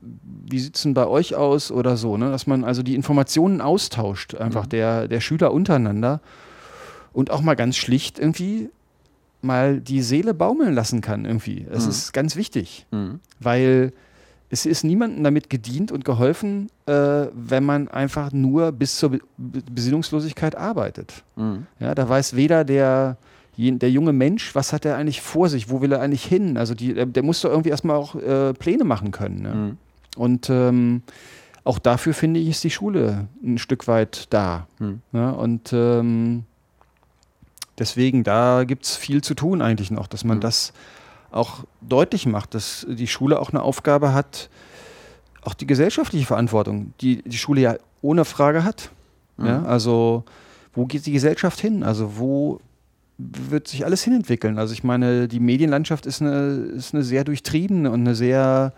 wie 0.50 0.58
sieht's 0.60 0.84
denn 0.84 0.94
bei 0.94 1.06
euch 1.06 1.36
aus 1.36 1.70
oder 1.70 1.98
so, 1.98 2.16
ne? 2.16 2.32
Dass 2.32 2.48
man 2.48 2.64
also 2.64 2.82
die 2.82 2.96
Informationen 2.96 3.60
austauscht, 3.60 4.36
einfach 4.36 4.66
der, 4.66 5.08
der 5.10 5.20
Schüler 5.20 5.52
untereinander 5.52 6.22
und 7.12 7.30
auch 7.30 7.42
mal 7.42 7.56
ganz 7.56 7.76
schlicht 7.76 8.20
irgendwie 8.20 8.70
mal 9.42 9.82
die 9.82 10.02
Seele 10.02 10.34
baumeln 10.34 10.74
lassen 10.74 11.02
kann 11.02 11.26
irgendwie. 11.26 11.66
Das 11.70 11.84
Mhm. 11.86 11.90
ist 11.90 12.14
ganz 12.14 12.36
wichtig, 12.38 12.86
Mhm. 12.92 13.20
weil 13.40 13.92
es 14.50 14.66
ist 14.66 14.84
niemandem 14.86 15.24
damit 15.24 15.50
gedient 15.50 15.92
und 15.92 16.06
geholfen, 16.06 16.70
äh, 16.88 17.28
wenn 17.34 17.66
man 17.66 17.88
einfach 17.90 18.32
nur 18.32 18.72
bis 18.72 18.98
zur 18.98 19.10
Be 19.12 19.20
Besinnungslosigkeit 19.38 20.56
arbeitet. 20.56 21.24
Mhm. 21.36 21.68
Ja, 21.80 21.94
da 21.96 22.08
weiß 22.08 22.36
weder 22.38 22.64
der, 22.64 23.18
der 23.60 23.92
junge 23.92 24.14
Mensch, 24.14 24.56
was 24.56 24.72
hat 24.74 24.86
er 24.86 24.96
eigentlich 24.96 25.22
vor 25.22 25.50
sich, 25.50 25.70
wo 25.70 25.82
will 25.82 25.92
er 25.92 26.02
eigentlich 26.02 26.24
hin? 26.26 26.58
Also 26.58 26.74
die, 26.76 26.94
der 26.94 27.24
muss 27.24 27.42
doch 27.42 27.50
irgendwie 27.50 27.70
erstmal 27.70 27.96
auch 27.98 28.16
äh, 28.16 28.54
Pläne 28.54 28.84
machen 28.86 29.12
können. 29.12 29.42
Ne? 29.42 29.54
Mhm. 29.54 29.78
Und 30.16 30.50
ähm, 30.50 31.04
auch 31.66 31.78
dafür 31.80 32.14
finde 32.14 32.40
ich, 32.40 32.48
ist 32.50 32.64
die 32.64 32.70
Schule 32.70 33.28
ein 33.44 33.58
Stück 33.58 33.88
weit 33.88 34.28
da. 34.30 34.68
Mhm. 34.80 35.02
Ja, 35.12 35.32
und 35.32 35.72
ähm, 35.74 36.44
deswegen, 37.78 38.24
da 38.24 38.64
gibt 38.64 38.86
es 38.86 38.96
viel 38.96 39.22
zu 39.24 39.34
tun 39.36 39.62
eigentlich 39.62 39.92
noch, 39.92 40.08
dass 40.08 40.24
man 40.24 40.38
Mhm. 40.38 40.42
das 40.42 40.74
auch 41.32 41.64
deutlich 41.82 42.26
macht, 42.26 42.56
dass 42.56 42.86
die 42.90 43.08
Schule 43.08 43.40
auch 43.40 43.52
eine 43.52 43.62
Aufgabe 43.62 44.14
hat, 44.14 44.50
auch 45.44 45.54
die 45.54 45.68
gesellschaftliche 45.68 46.26
Verantwortung, 46.26 46.94
die 47.02 47.22
die 47.24 47.38
Schule 47.38 47.62
ja 47.62 47.76
ohne 48.02 48.26
Frage 48.26 48.64
hat. 48.64 48.90
Ja, 49.38 49.60
Mhm. 49.60 49.66
also 49.66 50.24
wo 50.74 50.86
geht 50.86 51.06
die 51.06 51.12
Gesellschaft 51.12 51.60
hin? 51.60 51.84
Also 51.84 52.18
wo 52.18 52.60
wird 53.20 53.68
sich 53.68 53.86
alles 53.86 54.02
hinentwickeln? 54.04 54.58
Also 54.58 54.74
ich 54.74 54.84
meine, 54.84 55.28
die 55.28 55.40
Medienlandschaft 55.42 56.06
ist 56.06 56.22
eine, 56.22 56.54
ist 56.76 56.94
eine 56.94 57.04
sehr 57.04 57.24
durchtriebene 57.26 57.92
und 57.92 58.00
eine 58.00 58.16
sehr 58.16 58.74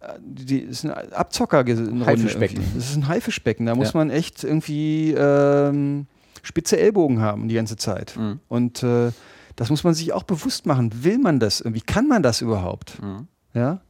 äh, 0.00 0.12
die 0.20 0.58
ist 0.60 0.84
ein 0.84 0.90
Abzocker 0.90 1.64
Haifischbecken. 1.64 2.62
Das 2.74 2.90
ist 2.90 2.96
ein 2.96 3.08
Haifischbecken. 3.08 3.66
Da 3.66 3.74
muss 3.74 3.94
Ja. 3.94 3.98
man 3.98 4.10
echt 4.10 4.44
irgendwie 4.44 5.12
ähm, 5.16 6.06
spitze 6.42 6.78
Ellbogen 6.78 7.20
haben 7.20 7.48
die 7.48 7.54
ganze 7.54 7.76
Zeit. 7.76 8.14
Mhm. 8.16 8.40
Und 8.48 8.82
äh, 8.82 9.10
das 9.56 9.70
muss 9.70 9.82
man 9.82 9.94
sich 9.94 10.12
auch 10.12 10.22
bewusst 10.22 10.66
machen. 10.66 10.92
Will 11.02 11.18
man 11.18 11.40
das 11.40 11.60
irgendwie? 11.60 11.80
Kann 11.80 12.06
man 12.06 12.22
das 12.22 12.42
überhaupt? 12.42 13.02
Mhm. 13.02 13.26
Ja. 13.54 13.80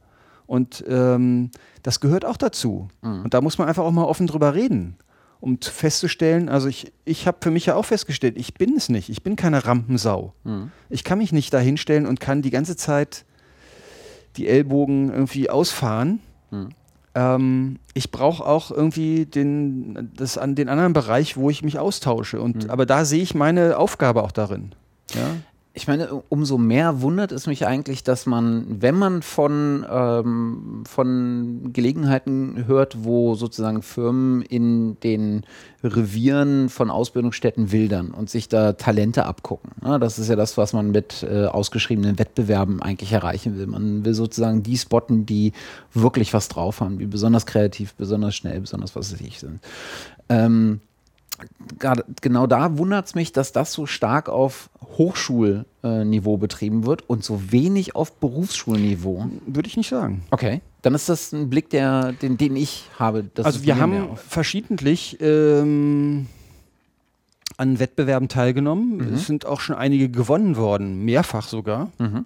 Und 0.47 0.83
ähm, 0.87 1.51
das 1.83 1.99
gehört 1.99 2.25
auch 2.25 2.37
dazu. 2.37 2.87
Mhm. 3.01 3.23
Und 3.25 3.33
da 3.33 3.41
muss 3.41 3.57
man 3.57 3.67
einfach 3.67 3.83
auch 3.83 3.91
mal 3.91 4.05
offen 4.05 4.25
drüber 4.25 4.55
reden, 4.55 4.95
um 5.41 5.61
zu- 5.61 5.71
festzustellen, 5.71 6.49
also 6.49 6.67
ich, 6.67 6.91
ich 7.05 7.25
habe 7.27 7.37
für 7.41 7.51
mich 7.51 7.65
ja 7.67 7.75
auch 7.75 7.85
festgestellt, 7.85 8.35
ich 8.37 8.53
bin 8.55 8.75
es 8.75 8.89
nicht. 8.89 9.09
Ich 9.09 9.23
bin 9.23 9.35
keine 9.35 9.65
Rampensau. 9.65 10.33
Mhm. 10.43 10.71
Ich 10.89 11.03
kann 11.03 11.17
mich 11.19 11.31
nicht 11.31 11.53
da 11.53 11.59
hinstellen 11.59 12.05
und 12.05 12.19
kann 12.19 12.41
die 12.41 12.49
ganze 12.51 12.75
Zeit 12.75 13.25
die 14.37 14.47
Ellbogen 14.47 15.11
irgendwie 15.11 15.49
ausfahren. 15.49 16.19
Mhm. 16.51 16.69
Ähm, 17.15 17.79
ich 17.93 18.11
brauche 18.11 18.45
auch 18.45 18.69
irgendwie 18.69 19.25
den, 19.25 20.11
das 20.15 20.37
an 20.37 20.55
den 20.55 20.69
anderen 20.69 20.93
Bereich, 20.93 21.35
wo 21.37 21.49
ich 21.49 21.63
mich 21.63 21.79
austausche. 21.79 22.39
Und, 22.41 22.65
Mhm. 22.65 22.69
Aber 22.69 22.85
da 22.85 23.05
sehe 23.05 23.21
ich 23.23 23.33
meine 23.33 23.77
Aufgabe 23.77 24.21
auch 24.23 24.31
darin. 24.31 24.73
Ja? 25.15 25.27
Ich 25.73 25.87
meine, 25.87 26.11
umso 26.29 26.57
mehr 26.57 27.01
wundert 27.01 27.31
es 27.31 27.45
mich 27.45 27.67
eigentlich, 27.67 28.03
dass 28.03 28.25
man, 28.25 28.81
wenn 28.81 28.95
man 28.95 29.21
von, 29.21 29.85
ähm, 29.89 30.83
von 30.85 31.69
Gelegenheiten 31.71 32.65
hört, 32.65 33.03
wo 33.03 33.35
sozusagen 33.35 33.83
Firmen 33.83 34.41
in 34.41 34.99
den 35.01 35.43
Revieren 35.83 36.69
von 36.69 36.89
Ausbildungsstätten 36.89 37.71
wildern 37.71 38.11
und 38.11 38.31
sich 38.31 38.49
da 38.49 38.73
Talente 38.73 39.25
abgucken. 39.25 39.71
Ja, 39.83 39.99
das 39.99 40.17
ist 40.17 40.27
ja 40.27 40.35
das, 40.35 40.57
was 40.57 40.73
man 40.73 40.89
mit 40.89 41.23
äh, 41.23 41.45
ausgeschriebenen 41.45 42.17
Wettbewerben 42.17 42.81
eigentlich 42.81 43.13
erreichen 43.13 43.57
will. 43.57 43.67
Man 43.67 44.03
will 44.03 44.15
sozusagen 44.15 44.63
die 44.63 44.77
spotten, 44.77 45.27
die 45.27 45.53
wirklich 45.93 46.33
was 46.33 46.47
drauf 46.47 46.81
haben, 46.81 46.97
die 46.97 47.05
besonders 47.05 47.45
kreativ, 47.45 47.93
besonders 47.93 48.35
schnell, 48.35 48.59
besonders 48.59 48.95
was 48.95 49.13
weiß 49.13 49.21
ich 49.21 49.39
sind. 49.39 49.59
gerade 50.29 50.81
genau 52.21 52.47
da 52.47 52.77
wundert 52.77 53.07
es 53.07 53.15
mich, 53.15 53.31
dass 53.31 53.51
das 53.51 53.73
so 53.73 53.85
stark 53.85 54.29
auf 54.29 54.69
Hochschulniveau 54.97 56.37
betrieben 56.37 56.85
wird 56.85 57.07
und 57.07 57.23
so 57.23 57.51
wenig 57.51 57.95
auf 57.95 58.13
Berufsschulniveau. 58.13 59.29
Würde 59.45 59.67
ich 59.67 59.77
nicht 59.77 59.89
sagen. 59.89 60.23
Okay. 60.31 60.61
Dann 60.81 60.95
ist 60.95 61.09
das 61.09 61.31
ein 61.33 61.49
Blick, 61.49 61.69
der, 61.69 62.13
den, 62.13 62.37
den 62.37 62.55
ich 62.55 62.85
habe. 62.97 63.29
Also 63.43 63.63
wir 63.63 63.79
haben 63.79 64.15
verschiedentlich 64.15 65.17
ähm, 65.19 66.27
an 67.57 67.79
Wettbewerben 67.79 68.29
teilgenommen. 68.29 68.97
Mhm. 68.97 69.13
Es 69.13 69.27
sind 69.27 69.45
auch 69.45 69.59
schon 69.59 69.75
einige 69.75 70.09
gewonnen 70.09 70.55
worden, 70.55 71.03
mehrfach 71.03 71.47
sogar. 71.47 71.91
Mhm. 71.97 72.25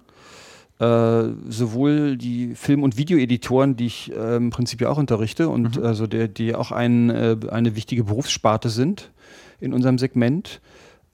Äh, 0.80 1.24
sowohl 1.48 2.16
die 2.16 2.56
Film- 2.56 2.82
und 2.82 2.96
Videoeditoren, 2.96 3.76
die 3.76 3.86
ich 3.86 4.10
äh, 4.12 4.36
im 4.36 4.50
Prinzip 4.50 4.80
ja 4.80 4.88
auch 4.90 4.98
unterrichte 4.98 5.48
und 5.48 5.76
Mhm. 5.78 5.84
also 5.84 6.08
der, 6.08 6.26
die 6.26 6.52
auch 6.54 6.72
ein, 6.72 7.10
äh, 7.10 7.36
eine 7.50 7.76
wichtige 7.76 8.02
Berufssparte 8.04 8.68
sind 8.70 9.12
in 9.60 9.72
unserem 9.72 9.98
Segment, 9.98 10.60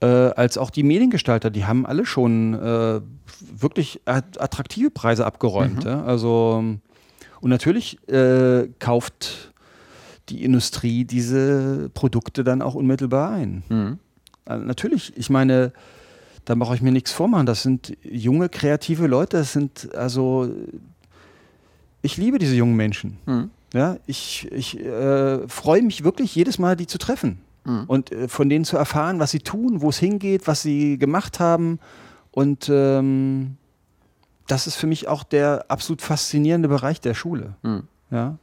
äh, 0.01 0.07
als 0.07 0.57
auch 0.57 0.71
die 0.71 0.81
Mediengestalter, 0.81 1.51
die 1.51 1.65
haben 1.65 1.85
alle 1.85 2.07
schon 2.07 2.55
äh, 2.55 3.01
wirklich 3.55 4.01
at- 4.05 4.41
attraktive 4.41 4.89
Preise 4.89 5.27
abgeräumt. 5.27 5.83
Mhm. 5.85 5.89
Ja? 5.91 6.03
Also 6.05 6.63
und 7.41 7.49
natürlich 7.49 7.99
kauft 8.79 9.53
die 10.29 10.43
Industrie 10.43 11.05
diese 11.05 11.89
Produkte 11.93 12.43
dann 12.43 12.61
auch 12.63 12.73
unmittelbar 12.75 13.31
ein. 13.31 13.63
Mhm. 13.69 13.99
Also 14.45 14.65
natürlich, 14.65 15.13
ich 15.17 15.29
meine, 15.29 15.71
da 16.45 16.55
mache 16.55 16.75
ich 16.75 16.81
mir 16.81 16.91
nichts 16.91 17.11
vormachen. 17.11 17.45
Das 17.45 17.63
sind 17.63 17.95
junge, 18.03 18.49
kreative 18.49 19.07
Leute. 19.07 19.37
Das 19.37 19.53
sind 19.53 19.93
also, 19.95 20.49
ich 22.01 22.17
liebe 22.17 22.39
diese 22.39 22.55
jungen 22.55 22.75
Menschen. 22.75 23.17
Mhm. 23.25 23.49
Ja, 23.73 23.97
ich 24.05 24.51
ich 24.51 24.79
äh, 24.79 25.47
freue 25.47 25.81
mich 25.81 26.03
wirklich 26.03 26.35
jedes 26.35 26.59
Mal, 26.59 26.75
die 26.75 26.87
zu 26.87 26.97
treffen 26.97 27.39
Mhm. 27.63 27.83
und 27.85 28.11
äh, 28.11 28.27
von 28.27 28.49
denen 28.49 28.65
zu 28.65 28.75
erfahren, 28.75 29.19
was 29.19 29.29
sie 29.29 29.39
tun, 29.39 29.81
wo 29.81 29.89
es 29.89 29.99
hingeht, 29.99 30.47
was 30.47 30.63
sie 30.63 30.97
gemacht 30.97 31.39
haben. 31.39 31.79
Und 32.31 32.69
ähm, 32.73 33.57
das 34.47 34.65
ist 34.65 34.77
für 34.77 34.87
mich 34.87 35.07
auch 35.07 35.23
der 35.23 35.65
absolut 35.67 36.01
faszinierende 36.01 36.67
Bereich 36.69 37.01
der 37.01 37.13
Schule. 37.13 37.53
Mhm. 37.61 37.83
Ja. 38.09 38.37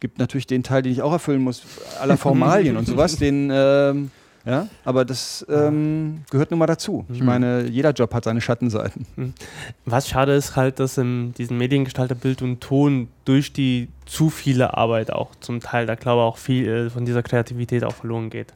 Gibt 0.00 0.18
natürlich 0.18 0.46
den 0.46 0.62
Teil, 0.62 0.80
den 0.82 0.92
ich 0.92 1.02
auch 1.02 1.12
erfüllen 1.12 1.42
muss, 1.42 1.62
aller 2.00 2.16
Formalien 2.16 2.76
und 2.78 2.86
sowas, 2.86 3.16
den, 3.18 3.50
ähm, 3.52 4.10
ja, 4.44 4.68
aber 4.84 5.04
das 5.04 5.46
ähm, 5.48 6.24
gehört 6.30 6.50
nun 6.50 6.58
mal 6.58 6.66
dazu. 6.66 7.04
Ich 7.12 7.20
Mhm. 7.20 7.26
meine, 7.26 7.62
jeder 7.68 7.90
Job 7.92 8.12
hat 8.14 8.24
seine 8.24 8.40
Schattenseiten. 8.40 9.06
Was 9.84 10.08
schade 10.08 10.32
ist 10.34 10.56
halt, 10.56 10.80
dass 10.80 10.98
in 10.98 11.32
diesem 11.34 11.58
Mediengestalter 11.58 12.14
Bild 12.14 12.42
und 12.42 12.60
Ton 12.60 13.08
durch 13.24 13.52
die 13.52 13.88
zu 14.06 14.30
viele 14.30 14.76
Arbeit 14.76 15.12
auch 15.12 15.34
zum 15.40 15.60
Teil, 15.60 15.86
da 15.86 15.94
glaube 15.94 16.22
ich 16.22 16.24
auch 16.26 16.36
viel 16.38 16.66
äh, 16.68 16.90
von 16.90 17.04
dieser 17.04 17.22
Kreativität 17.22 17.84
auch 17.84 17.94
verloren 17.94 18.30
geht. 18.30 18.52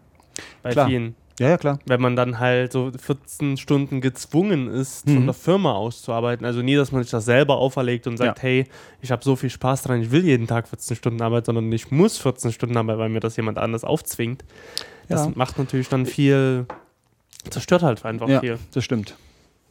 Bei 0.62 0.72
Klar. 0.72 0.88
vielen. 0.88 1.14
Ja, 1.38 1.50
ja, 1.50 1.58
klar. 1.58 1.78
Wenn 1.84 2.00
man 2.00 2.16
dann 2.16 2.38
halt 2.38 2.72
so 2.72 2.90
14 2.98 3.58
Stunden 3.58 4.00
gezwungen 4.00 4.68
ist, 4.68 5.04
von 5.04 5.20
Mhm. 5.20 5.26
der 5.26 5.34
Firma 5.34 5.74
auszuarbeiten. 5.74 6.46
Also 6.46 6.62
nie, 6.62 6.76
dass 6.76 6.92
man 6.92 7.02
sich 7.02 7.10
das 7.10 7.26
selber 7.26 7.58
auferlegt 7.58 8.06
und 8.06 8.16
sagt, 8.16 8.38
Ja. 8.38 8.42
hey, 8.42 8.64
ich 9.02 9.10
habe 9.12 9.22
so 9.22 9.36
viel 9.36 9.50
Spaß 9.50 9.82
dran, 9.82 10.00
ich 10.00 10.10
will 10.10 10.24
jeden 10.24 10.46
Tag 10.46 10.66
14 10.66 10.96
Stunden 10.96 11.20
arbeiten, 11.20 11.44
sondern 11.44 11.70
ich 11.72 11.90
muss 11.90 12.16
14 12.16 12.52
Stunden 12.52 12.74
arbeiten, 12.78 12.98
weil 12.98 13.10
mir 13.10 13.20
das 13.20 13.36
jemand 13.36 13.58
anders 13.58 13.84
aufzwingt. 13.84 14.44
Das 15.08 15.26
Ja. 15.26 15.32
macht 15.34 15.58
natürlich 15.58 15.88
dann 15.88 16.06
viel, 16.06 16.66
zerstört 17.50 17.82
halt 17.82 18.04
einfach 18.04 18.28
Ja, 18.28 18.40
viel. 18.40 18.58
das 18.72 18.84
stimmt. 18.84 19.14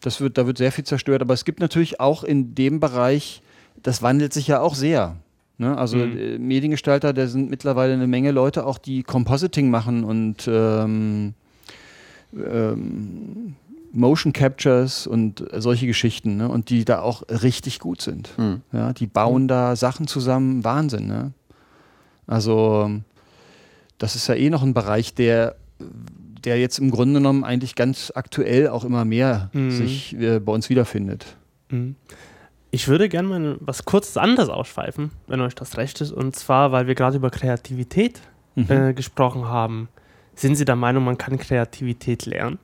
Das 0.01 0.21
wird, 0.21 0.37
da 0.37 0.45
wird 0.45 0.57
sehr 0.57 0.71
viel 0.71 0.83
zerstört, 0.83 1.21
aber 1.21 1.33
es 1.33 1.45
gibt 1.45 1.59
natürlich 1.59 1.99
auch 1.99 2.23
in 2.23 2.53
dem 2.55 2.79
Bereich, 2.79 3.41
das 3.81 4.01
wandelt 4.01 4.33
sich 4.33 4.47
ja 4.47 4.59
auch 4.61 4.75
sehr. 4.75 5.15
Ne? 5.57 5.77
Also 5.77 5.97
Mhm. 5.97 6.17
äh, 6.17 6.37
Mediengestalter, 6.37 7.13
da 7.13 7.27
sind 7.27 7.49
mittlerweile 7.49 7.93
eine 7.93 8.07
Menge 8.07 8.31
Leute 8.31 8.65
auch, 8.65 8.77
die 8.77 9.03
Compositing 9.03 9.69
machen 9.69 10.03
und 10.03 10.47
ähm, 10.47 11.33
ähm, 12.35 13.55
Motion 13.91 14.33
Captures 14.33 15.07
und 15.07 15.45
solche 15.53 15.87
Geschichten 15.87 16.35
ne? 16.37 16.49
und 16.49 16.69
die 16.69 16.83
da 16.83 16.99
auch 17.01 17.23
richtig 17.29 17.79
gut 17.79 18.01
sind. 18.01 18.37
Mhm. 18.37 18.61
Ja, 18.73 18.91
die 18.93 19.07
bauen 19.07 19.47
da 19.47 19.75
Sachen 19.77 20.07
zusammen, 20.07 20.63
Wahnsinn. 20.65 21.07
Ne? 21.07 21.31
Also 22.27 22.91
das 23.97 24.15
ist 24.15 24.27
ja 24.27 24.35
eh 24.35 24.49
noch 24.49 24.63
ein 24.63 24.73
Bereich, 24.73 25.13
der, 25.13 25.55
der 26.43 26.59
jetzt 26.59 26.79
im 26.79 26.91
Grunde 26.91 27.19
genommen 27.19 27.43
eigentlich 27.43 27.75
ganz 27.75 28.11
aktuell 28.15 28.67
auch 28.69 28.83
immer 28.83 29.05
mehr 29.05 29.49
Mhm. 29.53 29.71
sich 29.71 30.15
äh, 30.19 30.39
bei 30.39 30.51
uns 30.51 30.69
wiederfindet. 30.69 31.37
Mhm. 31.69 31.95
Ich 32.71 32.87
würde 32.89 33.07
gerne 33.07 33.27
mal 33.27 33.57
was 33.61 33.85
kurzes 33.85 34.17
anders 34.17 34.49
ausschweifen, 34.49 35.11
wenn 35.27 35.39
euch 35.41 35.55
das 35.55 35.77
recht 35.77 36.01
ist. 36.01 36.11
Und 36.11 36.35
zwar, 36.35 36.71
weil 36.73 36.87
wir 36.87 36.95
gerade 36.95 37.17
über 37.17 37.29
Kreativität 37.29 38.21
Mhm. 38.55 38.71
äh, 38.71 38.93
gesprochen 38.93 39.45
haben. 39.45 39.89
Sind 40.35 40.55
Sie 40.55 40.65
der 40.65 40.75
Meinung, 40.75 41.03
man 41.05 41.17
kann 41.17 41.37
Kreativität 41.37 42.25
lernen? 42.25 42.59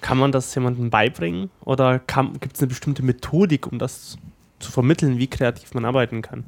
Kann 0.00 0.18
man 0.18 0.32
das 0.32 0.54
jemandem 0.54 0.88
beibringen? 0.90 1.50
Oder 1.64 1.98
gibt 1.98 2.54
es 2.56 2.60
eine 2.60 2.68
bestimmte 2.68 3.02
Methodik, 3.02 3.66
um 3.66 3.78
das 3.78 4.16
zu 4.58 4.72
vermitteln, 4.72 5.18
wie 5.18 5.26
kreativ 5.26 5.74
man 5.74 5.84
arbeiten 5.84 6.22
kann? 6.22 6.44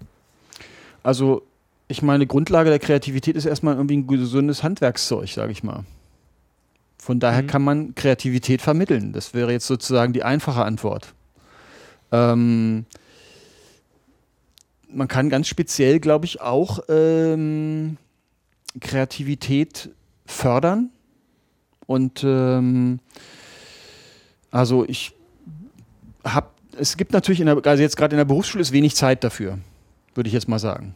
Also 1.02 1.42
ich 1.92 2.02
meine, 2.02 2.26
Grundlage 2.26 2.70
der 2.70 2.78
Kreativität 2.78 3.36
ist 3.36 3.44
erstmal 3.44 3.76
irgendwie 3.76 3.98
ein 3.98 4.06
gesundes 4.06 4.62
Handwerkszeug, 4.62 5.28
sage 5.28 5.52
ich 5.52 5.62
mal. 5.62 5.84
Von 6.98 7.20
daher 7.20 7.42
Mhm. 7.42 7.46
kann 7.46 7.62
man 7.62 7.94
Kreativität 7.94 8.62
vermitteln. 8.62 9.12
Das 9.12 9.34
wäre 9.34 9.52
jetzt 9.52 9.66
sozusagen 9.66 10.12
die 10.12 10.22
einfache 10.22 10.64
Antwort. 10.64 11.14
Ähm, 12.10 12.86
man 14.88 15.08
kann 15.08 15.28
ganz 15.28 15.48
speziell, 15.48 16.00
glaube 16.00 16.24
ich, 16.24 16.40
auch 16.40 16.80
ähm, 16.88 17.98
Kreativität 18.80 19.90
fördern. 20.26 20.90
Und 21.86 22.24
ähm, 22.24 23.00
also 24.50 24.84
ich 24.88 25.12
habe 26.24 26.48
es 26.78 26.96
gibt 26.96 27.12
natürlich, 27.12 27.40
in 27.40 27.46
der, 27.46 27.58
also 27.66 27.82
jetzt 27.82 27.98
gerade 27.98 28.14
in 28.14 28.18
der 28.18 28.24
Berufsschule 28.24 28.62
ist 28.62 28.72
wenig 28.72 28.96
Zeit 28.96 29.24
dafür, 29.24 29.58
würde 30.14 30.28
ich 30.28 30.32
jetzt 30.32 30.48
mal 30.48 30.58
sagen. 30.58 30.94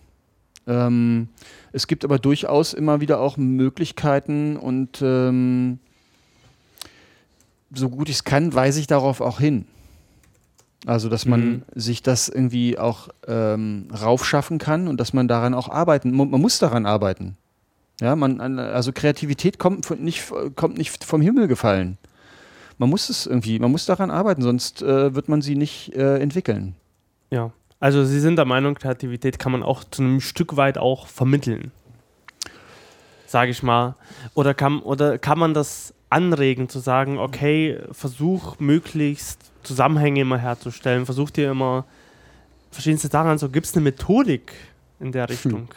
Ähm, 0.67 1.29
es 1.73 1.87
gibt 1.87 2.05
aber 2.05 2.19
durchaus 2.19 2.73
immer 2.75 3.01
wieder 3.01 3.21
auch 3.21 3.37
Möglichkeiten 3.37 4.57
und 4.57 5.01
ähm, 5.03 5.79
so 7.73 7.89
gut 7.89 8.09
ich 8.09 8.17
es 8.17 8.25
kann, 8.25 8.55
weise 8.55 8.81
ich 8.81 8.87
darauf 8.87 9.21
auch 9.21 9.39
hin. 9.41 9.67
Also, 10.87 11.09
dass 11.09 11.27
man 11.27 11.41
Mhm. 11.41 11.63
sich 11.75 12.03
das 12.03 12.29
irgendwie 12.29 12.79
auch 12.79 13.09
ähm, 13.27 13.89
raufschaffen 13.93 14.59
kann 14.59 14.87
und 14.89 15.01
dass 15.01 15.13
man 15.13 15.27
daran 15.27 15.53
auch 15.55 15.69
arbeiten, 15.69 16.13
mu- 16.13 16.27
man 16.27 16.41
muss 16.41 16.59
daran 16.59 16.87
arbeiten. 16.87 17.37
Ja, 18.01 18.15
man, 18.15 18.41
an- 18.41 18.59
also 18.59 18.93
Kreativität 18.93 19.59
kommt, 19.59 19.87
von, 19.87 20.01
nicht, 20.03 20.31
kommt 20.55 20.79
nicht 20.79 21.03
vom 21.03 21.21
Himmel 21.23 21.49
gefallen. 21.49 21.99
Man 22.79 22.91
muss 22.91 23.09
es 23.09 23.27
irgendwie, 23.27 23.59
man 23.59 23.73
muss 23.73 23.87
daran 23.87 24.11
arbeiten, 24.11 24.43
sonst 24.43 24.83
äh, 24.83 25.15
wird 25.15 25.29
man 25.29 25.43
sie 25.43 25.57
nicht 25.57 25.95
äh, 25.97 26.19
entwickeln. 26.19 26.77
Ja. 27.31 27.51
Also 27.81 28.05
Sie 28.05 28.21
sind 28.21 28.37
der 28.37 28.45
Meinung, 28.47 28.75
Kreativität 28.75 29.39
kann 29.39 29.53
man 29.53 29.63
auch 29.63 29.85
zu 29.85 30.03
einem 30.03 30.21
Stück 30.21 30.57
weit 30.57 30.79
auch 30.79 31.07
vermitteln. 31.07 31.73
Sage 33.27 33.51
ich 33.51 33.63
mal. 33.63 33.97
Oder 34.35 34.55
kann, 34.55 34.81
oder 34.81 35.19
kann 35.19 35.39
man 35.39 35.53
das 35.53 35.93
anregen, 36.09 36.69
zu 36.69 36.79
sagen, 36.79 37.19
okay, 37.19 37.79
versuch 37.91 38.59
möglichst 38.61 39.41
Zusammenhänge 39.65 40.21
immer 40.21 40.39
herzustellen, 40.39 41.05
versuch 41.05 41.31
dir 41.31 41.51
immer 41.51 41.85
verschiedenste 42.71 43.09
Sachen 43.09 43.31
an, 43.31 43.39
so 43.39 43.49
gibt 43.49 43.67
es 43.67 43.75
eine 43.75 43.83
Methodik 43.83 44.53
in 45.01 45.11
der 45.13 45.29
Richtung. 45.29 45.69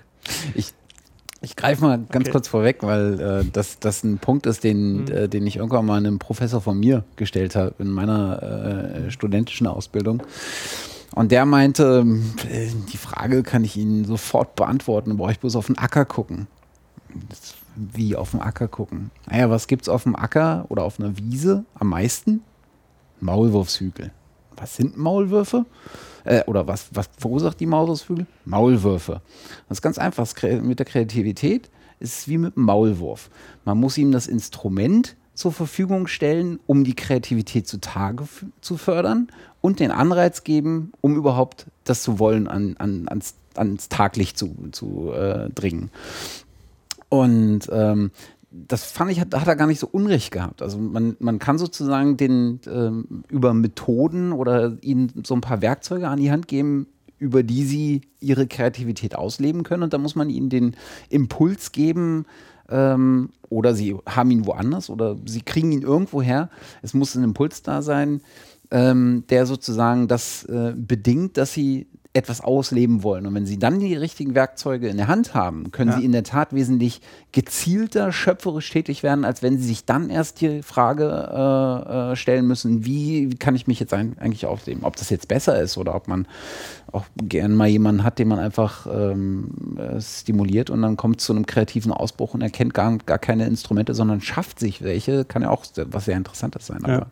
Ich 1.42 1.56
greife 1.56 1.82
mal 1.84 1.98
ganz 1.98 2.26
Okay. 2.26 2.32
kurz 2.32 2.48
vorweg, 2.50 2.78
weil 2.84 3.20
äh, 3.20 3.46
das, 3.52 3.80
das 3.80 4.04
ein 4.04 4.18
Punkt 4.20 4.46
ist, 4.46 4.64
den, 4.64 5.06
Mhm. 5.06 5.08
äh, 5.12 5.28
den 5.30 5.48
ich 5.48 5.56
irgendwann 5.58 5.86
mal 5.86 5.96
einem 5.98 6.20
Professor 6.20 6.60
von 6.62 6.78
mir 6.80 7.04
gestellt 7.16 7.56
habe 7.56 7.74
in 7.80 7.90
meiner 7.90 9.06
äh, 9.08 9.12
studentischen 9.12 9.66
Ausbildung. 9.66 10.22
Und 11.16 11.32
der 11.32 11.46
meinte, 11.46 12.06
äh, 12.50 12.70
die 12.92 12.98
Frage 12.98 13.44
kann 13.44 13.64
ich 13.64 13.78
Ihnen 13.78 14.06
sofort 14.06 14.56
beantworten, 14.56 15.18
brauche 15.18 15.32
ich 15.32 15.40
bloß 15.40 15.56
auf 15.56 15.68
den 15.68 15.78
Acker 15.78 16.06
gucken. 16.06 16.48
Wie 17.76 18.16
auf 18.16 18.32
dem 18.32 18.42
Acker 18.42 18.68
gucken? 18.68 19.12
Naja, 19.30 19.50
was 19.50 19.68
gibt 19.68 19.84
es 19.84 19.90
auf 19.90 20.04
dem 20.04 20.16
Acker 20.16 20.66
oder 20.70 20.84
auf 20.84 21.00
einer 21.00 21.18
Wiese 21.18 21.66
am 21.74 21.90
meisten? 21.90 22.42
Maulwurfshügel. 23.22 24.12
Was 24.56 24.76
sind 24.76 24.98
Maulwürfe? 24.98 25.66
Äh, 26.26 26.44
oder 26.46 26.68
was, 26.68 26.90
was 26.94 27.10
verursacht 27.18 27.60
die 27.60 27.66
Maulwurfshügel? 27.66 28.28
Maulwürfe. 28.46 29.22
Das 29.68 29.80
ist 29.80 29.82
ganz 29.82 29.98
einfach. 29.98 30.28
Mit 30.62 30.80
der 30.80 30.86
Kreativität 30.86 31.70
ist 32.00 32.20
es 32.20 32.28
wie 32.28 32.38
mit 32.38 32.56
einem 32.56 32.66
Maulwurf. 32.66 33.30
Man 33.66 33.78
muss 33.80 33.98
ihm 33.98 34.12
das 34.12 34.28
Instrument 34.28 35.16
zur 35.40 35.54
Verfügung 35.54 36.08
stellen, 36.08 36.60
um 36.68 36.84
die 36.84 36.96
Kreativität 36.96 37.66
zutage 37.66 38.26
zu 38.60 38.76
fördern 38.76 39.30
und 39.62 39.80
den 39.80 39.90
Anreiz 39.90 40.44
geben, 40.44 40.92
um 41.00 41.16
überhaupt 41.16 41.66
das 41.86 42.04
zu 42.04 42.20
wollen, 42.20 42.50
an, 42.50 42.76
an, 42.78 43.08
ans, 43.08 43.36
ans 43.56 43.88
Taglicht 43.88 44.38
zu, 44.38 44.54
zu 44.74 45.14
äh, 45.14 45.50
dringen. 45.52 45.92
Und 47.08 47.70
ähm, 47.72 48.12
das 48.52 48.92
fand 48.92 49.12
ich, 49.12 49.22
hat, 49.22 49.34
hat 49.34 49.48
er 49.48 49.56
gar 49.56 49.68
nicht 49.68 49.80
so 49.80 49.88
unrecht 49.90 50.32
gehabt. 50.32 50.62
Also 50.62 50.78
man, 50.78 51.16
man 51.20 51.40
kann 51.40 51.58
sozusagen 51.58 52.18
den 52.18 52.60
ähm, 52.68 53.24
über 53.30 53.54
Methoden 53.54 54.34
oder 54.34 54.76
ihnen 54.82 55.24
so 55.24 55.36
ein 55.36 55.42
paar 55.42 55.62
Werkzeuge 55.62 56.10
an 56.10 56.20
die 56.20 56.32
Hand 56.32 56.50
geben, 56.50 56.88
über 57.18 57.44
die 57.44 57.64
sie 57.64 58.02
ihre 58.20 58.46
Kreativität 58.46 59.16
ausleben 59.16 59.64
können. 59.64 59.84
Und 59.84 59.94
da 59.94 60.00
muss 60.00 60.16
man 60.16 60.30
ihnen 60.30 60.50
den 60.50 60.76
Impuls 61.08 61.72
geben, 61.72 62.26
ähm, 62.70 63.30
oder 63.50 63.74
sie 63.74 63.96
haben 64.06 64.32
ihn 64.32 64.46
woanders 64.46 64.90
oder 64.90 65.18
sie 65.26 65.42
kriegen 65.42 65.72
ihn 65.72 65.82
irgendwo 65.82 66.22
her. 66.22 66.50
Es 66.82 66.94
muss 66.94 67.16
ein 67.16 67.24
Impuls 67.24 67.64
da 67.64 67.82
sein, 67.82 68.22
ähm, 68.72 69.24
der 69.30 69.46
sozusagen 69.46 70.08
das 70.08 70.44
äh, 70.46 70.74
bedingt, 70.76 71.38
dass 71.38 71.54
sie 71.54 71.88
etwas 72.12 72.42
ausleben 72.42 73.04
wollen. 73.04 73.28
Und 73.28 73.36
wenn 73.36 73.46
sie 73.46 73.60
dann 73.60 73.80
die 73.80 73.94
richtigen 73.94 74.34
Werkzeuge 74.34 74.88
in 74.90 74.98
der 74.98 75.08
Hand 75.08 75.36
haben, 75.36 75.72
können 75.72 75.92
Ja. 75.92 75.98
sie 75.98 76.06
in 76.06 76.12
der 76.12 76.24
Tat 76.24 76.54
wesentlich 76.54 77.02
gezielter, 77.34 78.12
schöpferisch 78.12 78.68
tätig 78.72 79.04
werden, 79.04 79.24
als 79.26 79.44
wenn 79.44 79.60
sie 79.60 79.66
sich 79.68 79.86
dann 79.86 80.10
erst 80.10 80.42
die 80.42 80.64
Frage 80.64 81.06
äh, 81.06 82.12
äh, 82.12 82.16
stellen 82.16 82.48
müssen, 82.48 82.84
wie 82.84 83.30
kann 83.36 83.56
ich 83.56 83.68
mich 83.68 83.80
jetzt 83.80 83.94
eigentlich 83.94 84.48
ausleben? 84.48 84.84
Ob 84.86 84.96
das 84.96 85.12
jetzt 85.12 85.28
besser 85.28 85.62
ist 85.62 85.78
oder 85.78 85.94
ob 85.94 86.08
man 86.08 86.28
auch 86.92 87.06
gern 87.16 87.54
mal 87.54 87.68
jemanden 87.68 88.04
hat, 88.04 88.18
den 88.18 88.28
man 88.28 88.40
einfach 88.40 88.88
ähm, 88.92 89.78
äh, 89.78 90.02
stimuliert 90.02 90.72
und 90.72 90.82
dann 90.82 90.98
kommt 90.98 91.22
zu 91.22 91.32
einem 91.32 91.46
kreativen 91.46 91.92
Ausbruch 91.92 92.34
und 92.34 92.42
erkennt 92.42 92.74
gar, 92.74 92.98
gar 93.06 93.20
keine 93.20 93.46
Instrumente, 93.46 93.94
sondern 93.94 94.22
schafft 94.22 94.60
sich 94.60 94.82
welche, 94.82 95.26
kann 95.26 95.44
ja 95.44 95.52
auch 95.52 95.64
was 95.92 96.06
sehr 96.06 96.18
Interessantes 96.18 96.66
sein. 96.66 96.82
Ja. 96.88 96.96
Aber 96.96 97.08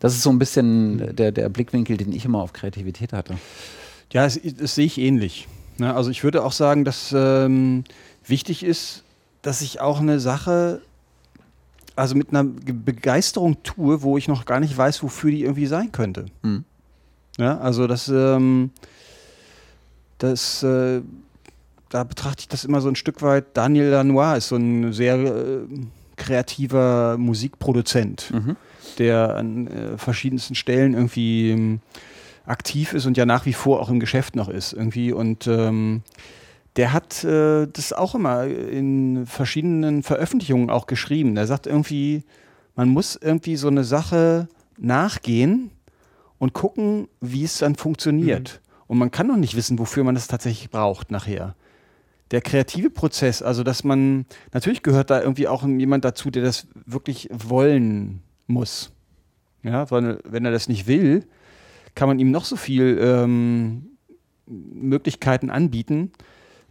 das 0.00 0.14
ist 0.14 0.22
so 0.24 0.30
ein 0.30 0.40
bisschen 0.40 1.14
der, 1.14 1.30
der 1.30 1.48
Blickwinkel, 1.48 1.96
den 1.96 2.10
ich 2.10 2.24
immer 2.24 2.42
auf 2.42 2.52
Kreativität 2.52 3.12
hatte. 3.12 3.36
Ja, 4.12 4.24
das, 4.24 4.40
das 4.58 4.74
sehe 4.74 4.86
ich 4.86 4.98
ähnlich. 4.98 5.46
Ne? 5.78 5.94
Also 5.94 6.10
ich 6.10 6.24
würde 6.24 6.42
auch 6.44 6.52
sagen, 6.52 6.84
dass 6.84 7.14
ähm, 7.16 7.84
wichtig 8.26 8.62
ist, 8.64 9.04
dass 9.42 9.60
ich 9.62 9.80
auch 9.80 10.00
eine 10.00 10.20
Sache, 10.20 10.82
also 11.96 12.14
mit 12.14 12.30
einer 12.30 12.44
Ge- 12.44 12.74
Begeisterung 12.74 13.62
tue, 13.62 14.02
wo 14.02 14.18
ich 14.18 14.26
noch 14.28 14.44
gar 14.44 14.60
nicht 14.60 14.76
weiß, 14.76 15.02
wofür 15.02 15.30
die 15.30 15.42
irgendwie 15.44 15.66
sein 15.66 15.92
könnte. 15.92 16.26
Mhm. 16.42 16.64
Ja, 17.38 17.58
also 17.58 17.86
das, 17.86 18.08
ähm, 18.08 18.70
das, 20.18 20.62
äh, 20.62 21.00
da 21.88 22.04
betrachte 22.04 22.40
ich 22.40 22.48
das 22.48 22.64
immer 22.64 22.80
so 22.80 22.88
ein 22.88 22.96
Stück 22.96 23.22
weit. 23.22 23.46
Daniel 23.54 23.86
Lanois 23.88 24.36
ist 24.38 24.48
so 24.48 24.56
ein 24.56 24.92
sehr 24.92 25.16
äh, 25.16 25.58
kreativer 26.16 27.16
Musikproduzent 27.16 28.30
Mhm. 28.32 28.56
der 28.98 29.36
an 29.36 29.66
äh, 29.68 29.96
verschiedensten 29.98 30.54
Stellen 30.54 30.92
irgendwie 30.94 31.50
ähm, 31.52 31.80
aktiv 32.50 32.92
ist 32.92 33.06
und 33.06 33.16
ja 33.16 33.26
nach 33.26 33.46
wie 33.46 33.52
vor 33.52 33.80
auch 33.80 33.88
im 33.88 34.00
Geschäft 34.00 34.36
noch 34.36 34.48
ist 34.48 34.72
irgendwie 34.72 35.12
und 35.12 35.46
ähm, 35.46 36.02
der 36.76 36.92
hat 36.92 37.24
äh, 37.24 37.66
das 37.66 37.92
auch 37.92 38.14
immer 38.14 38.44
in 38.44 39.26
verschiedenen 39.26 40.02
Veröffentlichungen 40.02 40.70
auch 40.70 40.86
geschrieben. 40.86 41.34
Der 41.34 41.46
sagt 41.46 41.66
irgendwie, 41.66 42.22
man 42.76 42.88
muss 42.88 43.16
irgendwie 43.16 43.56
so 43.56 43.68
eine 43.68 43.84
Sache 43.84 44.48
nachgehen 44.78 45.70
und 46.38 46.52
gucken, 46.52 47.08
wie 47.20 47.44
es 47.44 47.58
dann 47.58 47.74
funktioniert. 47.74 48.60
Und 48.86 48.98
man 48.98 49.10
kann 49.10 49.26
noch 49.26 49.36
nicht 49.36 49.56
wissen, 49.56 49.78
wofür 49.78 50.04
man 50.04 50.14
das 50.14 50.28
tatsächlich 50.28 50.70
braucht 50.70 51.10
nachher. 51.10 51.54
Der 52.30 52.40
kreative 52.40 52.90
Prozess, 52.90 53.42
also 53.42 53.64
dass 53.64 53.84
man, 53.84 54.24
natürlich 54.52 54.82
gehört 54.82 55.10
da 55.10 55.20
irgendwie 55.20 55.48
auch 55.48 55.66
jemand 55.66 56.04
dazu, 56.04 56.30
der 56.30 56.42
das 56.42 56.68
wirklich 56.86 57.28
wollen 57.32 58.22
muss. 58.46 58.92
Ja, 59.62 59.90
weil 59.90 60.20
wenn 60.24 60.44
er 60.44 60.52
das 60.52 60.68
nicht 60.68 60.86
will, 60.86 61.26
kann 61.94 62.08
man 62.08 62.18
ihm 62.18 62.30
noch 62.30 62.44
so 62.44 62.56
viel 62.56 62.98
ähm, 63.00 63.86
Möglichkeiten 64.46 65.50
anbieten. 65.50 66.12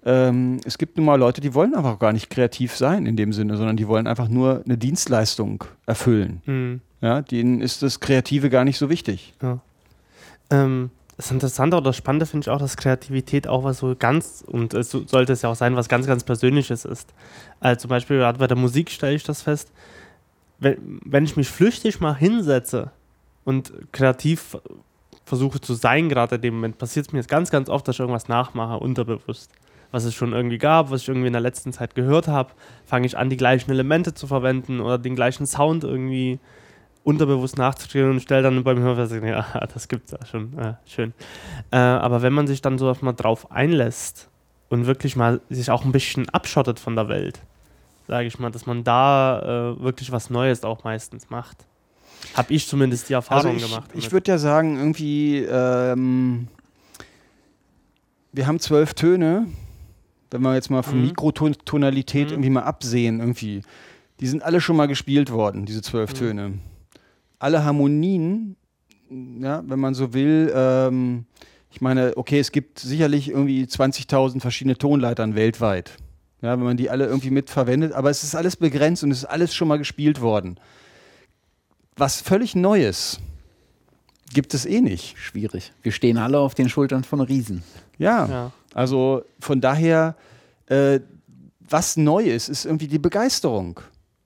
Ähm, 0.05 0.59
es 0.65 0.77
gibt 0.77 0.97
nun 0.97 1.05
mal 1.05 1.15
Leute, 1.19 1.41
die 1.41 1.53
wollen 1.53 1.75
einfach 1.75 1.99
gar 1.99 2.13
nicht 2.13 2.29
kreativ 2.29 2.75
sein 2.75 3.05
in 3.05 3.15
dem 3.17 3.33
Sinne, 3.33 3.57
sondern 3.57 3.77
die 3.77 3.87
wollen 3.87 4.07
einfach 4.07 4.29
nur 4.29 4.63
eine 4.65 4.77
Dienstleistung 4.77 5.63
erfüllen. 5.85 6.41
Mhm. 6.45 6.81
Ja, 7.01 7.21
denen 7.21 7.61
ist 7.61 7.81
das 7.83 7.99
Kreative 7.99 8.49
gar 8.49 8.65
nicht 8.65 8.77
so 8.77 8.89
wichtig. 8.89 9.33
Ja. 9.41 9.59
Ähm, 10.49 10.89
das 11.17 11.31
Interessante 11.31 11.75
oder 11.75 11.91
Spannende 11.91 12.25
finde 12.25 12.45
ich 12.45 12.49
auch, 12.49 12.59
dass 12.59 12.77
Kreativität 12.77 13.47
auch 13.47 13.65
was 13.65 13.79
so 13.79 13.93
ganz, 13.97 14.41
und 14.47 14.73
es 14.73 14.89
so- 14.89 15.05
sollte 15.05 15.33
es 15.33 15.41
ja 15.41 15.49
auch 15.49 15.55
sein, 15.55 15.75
was 15.75 15.89
ganz, 15.89 16.07
ganz 16.07 16.23
Persönliches 16.23 16.85
ist. 16.85 17.13
Also 17.59 17.81
zum 17.81 17.89
Beispiel 17.89 18.17
gerade 18.17 18.39
bei 18.39 18.47
der 18.47 18.57
Musik 18.57 18.89
stelle 18.89 19.15
ich 19.15 19.23
das 19.23 19.41
fest, 19.41 19.69
wenn, 20.59 21.01
wenn 21.03 21.25
ich 21.25 21.35
mich 21.35 21.49
flüchtig 21.49 21.99
mal 21.99 22.15
hinsetze 22.15 22.91
und 23.43 23.73
kreativ 23.91 24.57
versuche 25.29 25.61
zu 25.61 25.75
sein, 25.75 26.09
gerade 26.09 26.35
in 26.35 26.41
dem 26.41 26.55
Moment, 26.55 26.77
passiert 26.77 27.07
es 27.07 27.13
mir 27.13 27.19
jetzt 27.19 27.29
ganz, 27.29 27.51
ganz 27.51 27.69
oft, 27.69 27.87
dass 27.87 27.95
ich 27.95 27.99
irgendwas 28.01 28.27
nachmache, 28.27 28.77
unterbewusst. 28.77 29.51
Was 29.91 30.03
es 30.03 30.13
schon 30.13 30.33
irgendwie 30.33 30.57
gab, 30.57 30.91
was 30.91 31.03
ich 31.03 31.07
irgendwie 31.07 31.27
in 31.27 31.33
der 31.33 31.41
letzten 31.41 31.71
Zeit 31.71 31.95
gehört 31.95 32.27
habe, 32.27 32.51
fange 32.85 33.07
ich 33.07 33.17
an, 33.17 33.29
die 33.29 33.37
gleichen 33.37 33.71
Elemente 33.71 34.13
zu 34.13 34.27
verwenden 34.27 34.81
oder 34.81 34.97
den 34.97 35.15
gleichen 35.15 35.47
Sound 35.47 35.83
irgendwie 35.83 36.39
unterbewusst 37.03 37.57
nachzuspielen 37.57 38.11
und 38.11 38.19
stelle 38.21 38.43
dann 38.43 38.63
beim 38.63 38.79
Hören 38.79 39.25
ja, 39.25 39.45
das 39.73 39.87
gibt's 39.87 40.11
ja 40.11 40.23
schon, 40.25 40.57
äh, 40.59 40.73
schön. 40.85 41.13
Äh, 41.71 41.77
aber 41.77 42.21
wenn 42.21 42.33
man 42.33 42.45
sich 42.45 42.61
dann 42.61 42.77
so 42.77 42.95
mal 43.01 43.13
drauf 43.13 43.51
einlässt 43.51 44.29
und 44.69 44.85
wirklich 44.85 45.15
mal 45.15 45.41
sich 45.49 45.71
auch 45.71 45.85
ein 45.85 45.91
bisschen 45.91 46.29
abschottet 46.29 46.79
von 46.79 46.95
der 46.95 47.07
Welt, 47.07 47.41
sage 48.07 48.27
ich 48.27 48.37
mal, 48.39 48.51
dass 48.51 48.65
man 48.65 48.83
da 48.83 49.73
äh, 49.77 49.81
wirklich 49.81 50.11
was 50.11 50.29
Neues 50.29 50.63
auch 50.63 50.83
meistens 50.83 51.29
macht. 51.29 51.65
Habe 52.35 52.53
ich 52.53 52.67
zumindest 52.67 53.09
die 53.09 53.13
Erfahrung 53.13 53.53
also 53.53 53.65
ich, 53.65 53.71
gemacht. 53.71 53.89
Ich 53.93 53.99
damit. 54.01 54.11
würde 54.11 54.31
ja 54.31 54.37
sagen, 54.37 54.77
irgendwie, 54.77 55.37
ähm, 55.39 56.47
wir 58.31 58.47
haben 58.47 58.59
zwölf 58.59 58.93
Töne, 58.93 59.47
wenn 60.31 60.41
wir 60.41 60.53
jetzt 60.55 60.69
mal 60.69 60.83
von 60.83 60.99
Mhm. 60.99 61.07
Mikrotonalität 61.07 62.27
Mhm. 62.27 62.33
irgendwie 62.33 62.49
mal 62.51 62.63
absehen, 62.63 63.19
irgendwie. 63.19 63.61
Die 64.19 64.27
sind 64.27 64.43
alle 64.43 64.61
schon 64.61 64.75
mal 64.75 64.87
gespielt 64.87 65.31
worden, 65.31 65.65
diese 65.65 65.81
zwölf 65.81 66.11
Mhm. 66.13 66.17
Töne. 66.17 66.53
Alle 67.39 67.63
Harmonien, 67.63 68.55
ja, 69.09 69.63
wenn 69.65 69.79
man 69.79 69.93
so 69.95 70.13
will, 70.13 70.51
ähm, 70.53 71.25
ich 71.71 71.81
meine, 71.81 72.13
okay, 72.17 72.39
es 72.39 72.51
gibt 72.51 72.79
sicherlich 72.79 73.29
irgendwie 73.29 73.63
20.000 73.65 74.41
verschiedene 74.41 74.77
Tonleitern 74.77 75.35
weltweit. 75.35 75.97
Ja, 76.41 76.51
wenn 76.57 76.63
man 76.65 76.77
die 76.77 76.89
alle 76.89 77.05
irgendwie 77.05 77.31
mitverwendet, 77.31 77.91
aber 77.93 78.09
es 78.09 78.23
ist 78.23 78.35
alles 78.35 78.55
begrenzt 78.55 79.03
und 79.03 79.11
es 79.11 79.19
ist 79.19 79.25
alles 79.25 79.53
schon 79.53 79.67
mal 79.67 79.77
gespielt 79.77 80.21
worden. 80.21 80.57
Was 81.99 82.21
völlig 82.21 82.55
Neues, 82.55 83.19
gibt 84.33 84.53
es 84.53 84.65
eh 84.65 84.79
nicht. 84.81 85.17
Schwierig. 85.17 85.73
Wir 85.83 85.91
stehen 85.91 86.17
alle 86.17 86.39
auf 86.39 86.55
den 86.55 86.69
Schultern 86.69 87.03
von 87.03 87.19
Riesen. 87.19 87.61
Ja, 87.97 88.25
Ja. 88.25 88.51
also 88.73 89.23
von 89.39 89.59
daher, 89.59 90.15
äh, 90.67 91.01
was 91.59 91.97
neu 91.97 92.23
ist, 92.23 92.47
ist 92.47 92.65
irgendwie 92.65 92.87
die 92.87 92.99
Begeisterung, 92.99 93.81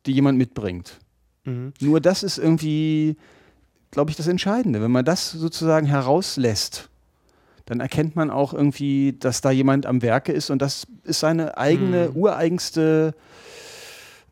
die 0.06 0.12
jemand 0.14 0.38
mitbringt. 0.38 1.00
Mhm. 1.46 1.74
Nur 1.80 2.00
das 2.00 2.22
ist 2.22 2.38
irgendwie, 2.38 3.18
glaube 3.92 4.12
ich, 4.12 4.18
das 4.18 4.28
Entscheidende. 4.28 4.80
Wenn 4.82 4.92
man 4.92 5.04
das 5.04 5.32
sozusagen 5.32 5.88
herauslässt, 5.88 6.90
dann 7.66 7.80
erkennt 7.80 8.16
man 8.16 8.30
auch 8.30 8.54
irgendwie, 8.54 9.14
dass 9.20 9.42
da 9.42 9.50
jemand 9.50 9.86
am 9.88 10.02
Werke 10.04 10.32
ist 10.32 10.50
und 10.52 10.62
das 10.62 10.86
ist 11.06 11.22
seine 11.22 11.58
eigene, 11.58 12.10
Mhm. 12.10 12.16
ureigenste 12.18 13.16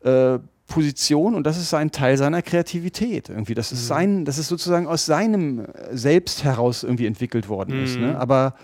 äh, 0.04 0.38
Position 0.72 1.34
und 1.34 1.44
das 1.46 1.58
ist 1.58 1.74
ein 1.74 1.90
Teil 1.90 2.16
seiner 2.16 2.40
Kreativität. 2.42 3.28
Irgendwie. 3.28 3.54
Das 3.54 3.72
ist 3.72 3.82
Mhm. 3.84 3.86
sein, 3.88 4.24
das 4.24 4.38
ist 4.38 4.48
sozusagen 4.48 4.86
aus 4.86 5.06
seinem 5.06 5.60
äh, 5.60 5.66
Selbst 5.96 6.44
heraus 6.44 6.82
irgendwie 6.82 7.06
entwickelt 7.06 7.48
worden 7.48 7.82
ist. 7.84 7.96
Mhm. 7.96 8.06
Ne? 8.06 8.18
Aber 8.18 8.54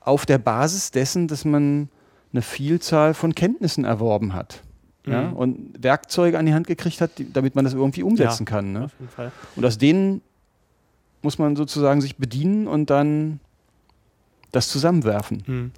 auf 0.00 0.24
der 0.26 0.38
Basis 0.38 0.90
dessen, 0.90 1.28
dass 1.28 1.44
man 1.44 1.88
eine 2.32 2.42
Vielzahl 2.42 3.14
von 3.14 3.34
Kenntnissen 3.34 3.84
erworben 3.84 4.32
hat. 4.34 4.62
Ja, 5.06 5.22
Mhm. 5.28 5.32
und 5.34 5.82
Werkzeuge 5.82 6.38
an 6.38 6.46
die 6.46 6.54
Hand 6.54 6.66
gekriegt 6.66 7.00
hat, 7.00 7.18
die, 7.18 7.32
damit 7.32 7.54
man 7.54 7.64
das 7.64 7.74
irgendwie 7.74 8.02
umsetzen 8.02 8.44
kann. 8.46 8.72
Ne? 8.72 8.84
Auf 8.84 8.92
jeden 8.98 9.10
Fall. 9.10 9.32
Und 9.56 9.64
aus 9.64 9.78
denen 9.78 10.20
muss 11.22 11.38
man 11.38 11.56
sozusagen 11.56 12.00
sich 12.00 12.16
bedienen 12.16 12.66
und 12.66 12.90
dann 12.90 13.40
das 14.52 14.68
zusammenwerfen. 14.68 15.42
Hm. 15.46 15.70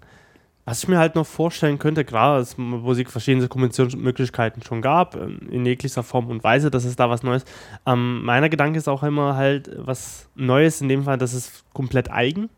Was 0.64 0.82
ich 0.82 0.88
mir 0.88 0.98
halt 0.98 1.14
noch 1.14 1.26
vorstellen 1.26 1.78
könnte, 1.78 2.04
klar, 2.04 2.38
dass 2.38 2.58
Musik 2.58 3.10
verschiedene 3.10 3.48
Kombinationsmöglichkeiten 3.48 4.62
schon 4.62 4.82
gab, 4.82 5.16
ähm, 5.16 5.40
in 5.50 5.64
jeglicher 5.64 6.02
Form 6.02 6.28
und 6.28 6.44
Weise, 6.44 6.70
dass 6.70 6.84
es 6.84 6.96
da 6.96 7.10
was 7.10 7.22
Neues. 7.22 7.44
Ähm, 7.86 8.24
meiner 8.24 8.48
Gedanke 8.48 8.78
ist 8.78 8.88
auch 8.88 9.02
immer 9.02 9.36
halt 9.36 9.70
was 9.76 10.28
Neues, 10.34 10.80
in 10.80 10.88
dem 10.88 11.04
Fall, 11.04 11.18
dass 11.18 11.32
es 11.32 11.64
komplett 11.72 12.10
eigen 12.10 12.50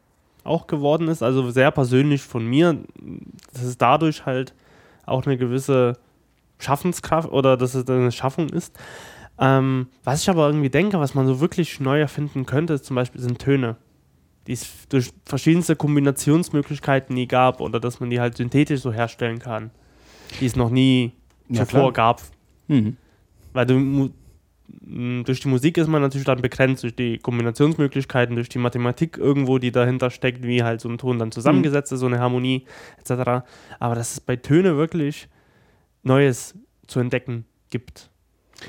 auch 0.45 0.67
geworden 0.67 1.09
ist, 1.09 1.23
also 1.23 1.51
sehr 1.51 1.71
persönlich 1.71 2.23
von 2.23 2.45
mir, 2.45 2.79
dass 3.53 3.63
es 3.63 3.79
dadurch 3.79 4.27
halt 4.27 4.55
auch 5.07 5.25
eine 5.25 5.37
gewisse 5.37 5.97
Schaffenskraft 6.59 7.31
oder 7.31 7.57
dass 7.57 7.75
es 7.75 7.89
eine 7.89 8.13
Schaffung 8.13 8.49
ist. 8.49 8.77
Ähm, 9.39 9.89
was 10.05 10.23
ich 10.23 10.31
aber 10.31 10.47
irgendwie 10.47 10.71
denke, 10.71 11.01
was 11.01 11.15
man 11.15 11.27
so 11.27 11.41
wirklich 11.41 11.81
neu 11.81 12.01
erfinden 12.01 12.47
könnte, 12.47 12.81
zum 12.83 12.97
Beispiel 12.97 13.21
sind 13.21 13.39
Töne 13.39 13.77
die 14.47 14.53
es 14.53 14.89
durch 14.89 15.13
verschiedenste 15.25 15.77
Kombinationsmöglichkeiten 15.77 17.15
nie 17.15 17.27
gab 17.29 17.61
oder 17.61 17.81
dass 17.81 18.01
man 18.01 18.11
die 18.11 18.21
halt 18.21 18.37
synthetisch 18.37 18.81
so 18.81 18.93
herstellen 18.93 19.39
kann, 19.39 19.71
die 20.41 20.47
es 20.47 20.57
noch 20.57 20.71
nie 20.71 21.13
Ja, 21.49 21.65
zuvor 21.65 21.93
klar. 21.93 22.15
gab. 22.15 22.23
Mhm. 22.69 22.97
Weil 23.53 23.67
du, 23.67 24.11
durch 25.25 25.41
die 25.41 25.49
Musik 25.49 25.77
ist 25.77 25.89
man 25.89 26.01
natürlich 26.03 26.25
dann 26.25 26.41
begrenzt, 26.41 26.83
durch 26.83 26.97
die 26.97 27.19
Kombinationsmöglichkeiten, 27.19 28.35
durch 28.35 28.49
die 28.49 28.59
Mathematik 28.59 29.19
irgendwo, 29.19 29.59
die 29.59 29.71
dahinter 29.71 30.11
steckt, 30.11 30.45
wie 30.47 30.63
halt 30.63 30.81
so 30.81 30.89
ein 30.89 30.99
Ton 30.99 31.19
dann 31.19 31.31
zusammengesetzt 31.31 31.93
ist, 31.93 32.01
so 32.01 32.07
eine 32.07 32.19
Harmonie 32.19 32.65
etc. 32.99 33.45
Aber 33.79 33.95
dass 33.95 34.13
es 34.13 34.21
bei 34.21 34.37
Töne 34.37 34.77
wirklich 34.77 35.29
Neues 36.03 36.55
zu 36.87 37.01
entdecken 37.01 37.45
gibt, 37.71 38.11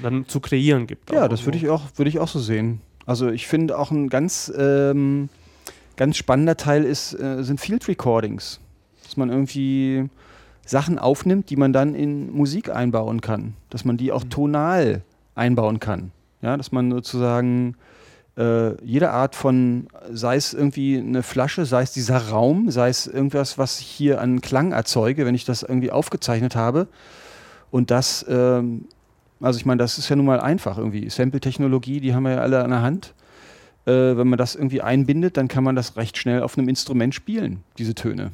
dann 0.01 0.27
zu 0.27 0.39
kreieren 0.39 0.87
gibt. 0.87 1.11
Ja, 1.11 1.27
das 1.27 1.45
würde 1.45 1.57
ich, 1.57 1.69
auch, 1.69 1.83
würde 1.95 2.09
ich 2.09 2.19
auch 2.19 2.27
so 2.27 2.39
sehen. 2.39 2.81
Also 3.05 3.29
ich 3.29 3.47
finde 3.47 3.77
auch 3.77 3.91
ein 3.91 4.09
ganz, 4.09 4.51
ähm, 4.57 5.29
ganz 5.95 6.17
spannender 6.17 6.57
Teil 6.57 6.83
ist, 6.83 7.13
äh, 7.13 7.43
sind 7.43 7.59
Field 7.59 7.87
Recordings. 7.87 8.59
Dass 9.03 9.17
man 9.17 9.29
irgendwie 9.29 10.09
Sachen 10.65 10.97
aufnimmt, 10.97 11.49
die 11.49 11.55
man 11.55 11.73
dann 11.73 11.95
in 11.95 12.31
Musik 12.31 12.69
einbauen 12.69 13.21
kann. 13.21 13.53
Dass 13.69 13.85
man 13.85 13.97
die 13.97 14.11
auch 14.11 14.23
tonal 14.23 15.01
einbauen 15.35 15.79
kann. 15.79 16.11
Ja, 16.41 16.57
dass 16.57 16.71
man 16.71 16.91
sozusagen 16.91 17.75
äh, 18.37 18.83
jede 18.83 19.11
Art 19.11 19.35
von, 19.35 19.87
sei 20.11 20.35
es 20.35 20.53
irgendwie 20.53 20.97
eine 20.97 21.23
Flasche, 21.23 21.65
sei 21.65 21.83
es 21.83 21.93
dieser 21.93 22.29
Raum, 22.29 22.69
sei 22.71 22.89
es 22.89 23.07
irgendwas, 23.07 23.57
was 23.57 23.79
ich 23.79 23.87
hier 23.87 24.19
an 24.19 24.41
Klang 24.41 24.71
erzeuge, 24.71 25.25
wenn 25.25 25.35
ich 25.35 25.45
das 25.45 25.63
irgendwie 25.63 25.91
aufgezeichnet 25.91 26.55
habe. 26.55 26.87
Und 27.71 27.91
das, 27.91 28.25
ähm, 28.27 28.85
also 29.39 29.57
ich 29.57 29.65
meine, 29.65 29.79
das 29.79 29.97
ist 29.97 30.09
ja 30.09 30.15
nun 30.15 30.25
mal 30.25 30.39
einfach 30.39 30.77
irgendwie. 30.77 31.09
Sample-Technologie, 31.09 31.99
die 31.99 32.13
haben 32.13 32.23
wir 32.23 32.33
ja 32.33 32.41
alle 32.41 32.63
an 32.63 32.71
der 32.71 32.81
Hand. 32.81 33.13
Äh, 33.85 34.15
wenn 34.17 34.27
man 34.29 34.37
das 34.37 34.55
irgendwie 34.55 34.81
einbindet, 34.81 35.35
dann 35.37 35.47
kann 35.47 35.63
man 35.63 35.75
das 35.75 35.97
recht 35.97 36.17
schnell 36.17 36.41
auf 36.41 36.57
einem 36.57 36.69
Instrument 36.69 37.13
spielen, 37.13 37.63
diese 37.77 37.95
Töne. 37.95 38.31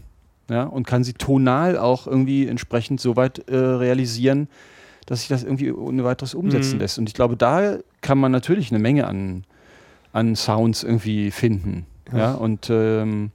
Ja, 0.49 0.63
und 0.63 0.85
kann 0.87 1.03
sie 1.03 1.13
tonal 1.13 1.77
auch 1.77 2.07
irgendwie 2.07 2.47
entsprechend 2.47 2.99
so 3.01 3.15
weit 3.15 3.47
äh, 3.49 3.55
realisieren, 3.55 4.47
dass 5.05 5.19
sich 5.21 5.29
das 5.29 5.43
irgendwie 5.43 5.71
ohne 5.71 6.03
weiteres 6.03 6.33
umsetzen 6.35 6.75
Mhm. 6.75 6.79
lässt. 6.81 6.97
Und 6.99 7.07
ich 7.09 7.13
glaube, 7.15 7.35
da 7.37 7.77
kann 8.01 8.17
man 8.17 8.31
natürlich 8.31 8.71
eine 8.71 8.79
Menge 8.79 9.07
an, 9.07 9.43
an 10.13 10.35
Sounds 10.35 10.83
irgendwie 10.83 11.31
finden. 11.31 11.85
Ja, 12.11 12.17
Ja. 12.17 12.33
und 12.33 12.69
ähm, 12.71 13.31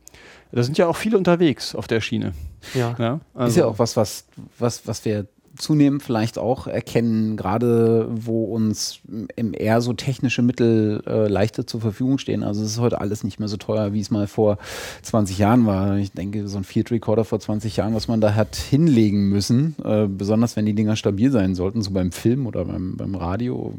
da 0.53 0.63
sind 0.63 0.79
ja 0.79 0.87
auch 0.87 0.97
viele 0.97 1.19
unterwegs 1.19 1.75
auf 1.75 1.87
der 1.89 2.01
Schiene. 2.01 2.33
Ja. 2.75 2.95
Ja, 2.99 3.21
also, 3.35 3.49
ist 3.49 3.57
ja 3.57 3.67
auch 3.67 3.79
was, 3.79 3.97
was, 3.97 4.25
was, 4.59 4.87
was 4.87 5.05
wir 5.05 5.27
zunehmend 5.57 6.03
vielleicht 6.03 6.39
auch 6.39 6.67
erkennen, 6.67 7.37
gerade 7.37 8.09
wo 8.11 8.45
uns 8.45 9.01
im 9.37 9.53
eher 9.55 9.81
so 9.81 9.93
technische 9.93 10.43
Mittel 10.43 11.03
äh, 11.07 11.29
leichter 11.29 11.67
zur 11.67 11.81
Verfügung 11.81 12.19
stehen. 12.19 12.43
Also 12.43 12.63
es 12.63 12.73
ist 12.73 12.81
heute 12.81 13.01
alles 13.01 13.25
nicht 13.25 13.39
mehr 13.39 13.49
so 13.49 13.57
teuer, 13.57 13.93
wie 13.93 14.01
es 14.01 14.11
mal 14.11 14.27
vor 14.27 14.59
20 15.03 15.39
Jahren 15.39 15.67
war. 15.67 15.97
Ich 15.97 16.13
denke, 16.13 16.49
so 16.49 16.59
ein 16.59 16.65
Field 16.65 16.91
Recorder 16.91 17.25
vor 17.25 17.41
20 17.41 17.77
Jahren, 17.77 17.95
was 17.95 18.09
man 18.09 18.21
da 18.21 18.35
hat 18.35 18.57
hinlegen 18.57 19.29
müssen, 19.29 19.77
äh, 19.85 20.07
besonders 20.07 20.57
wenn 20.57 20.67
die 20.67 20.75
Dinger 20.75 20.97
stabil 20.97 21.31
sein 21.31 21.55
sollten, 21.55 21.83
so 21.83 21.91
beim 21.91 22.13
Film 22.13 22.47
oder 22.47 22.65
beim, 22.65 22.97
beim 22.97 23.15
Radio, 23.15 23.75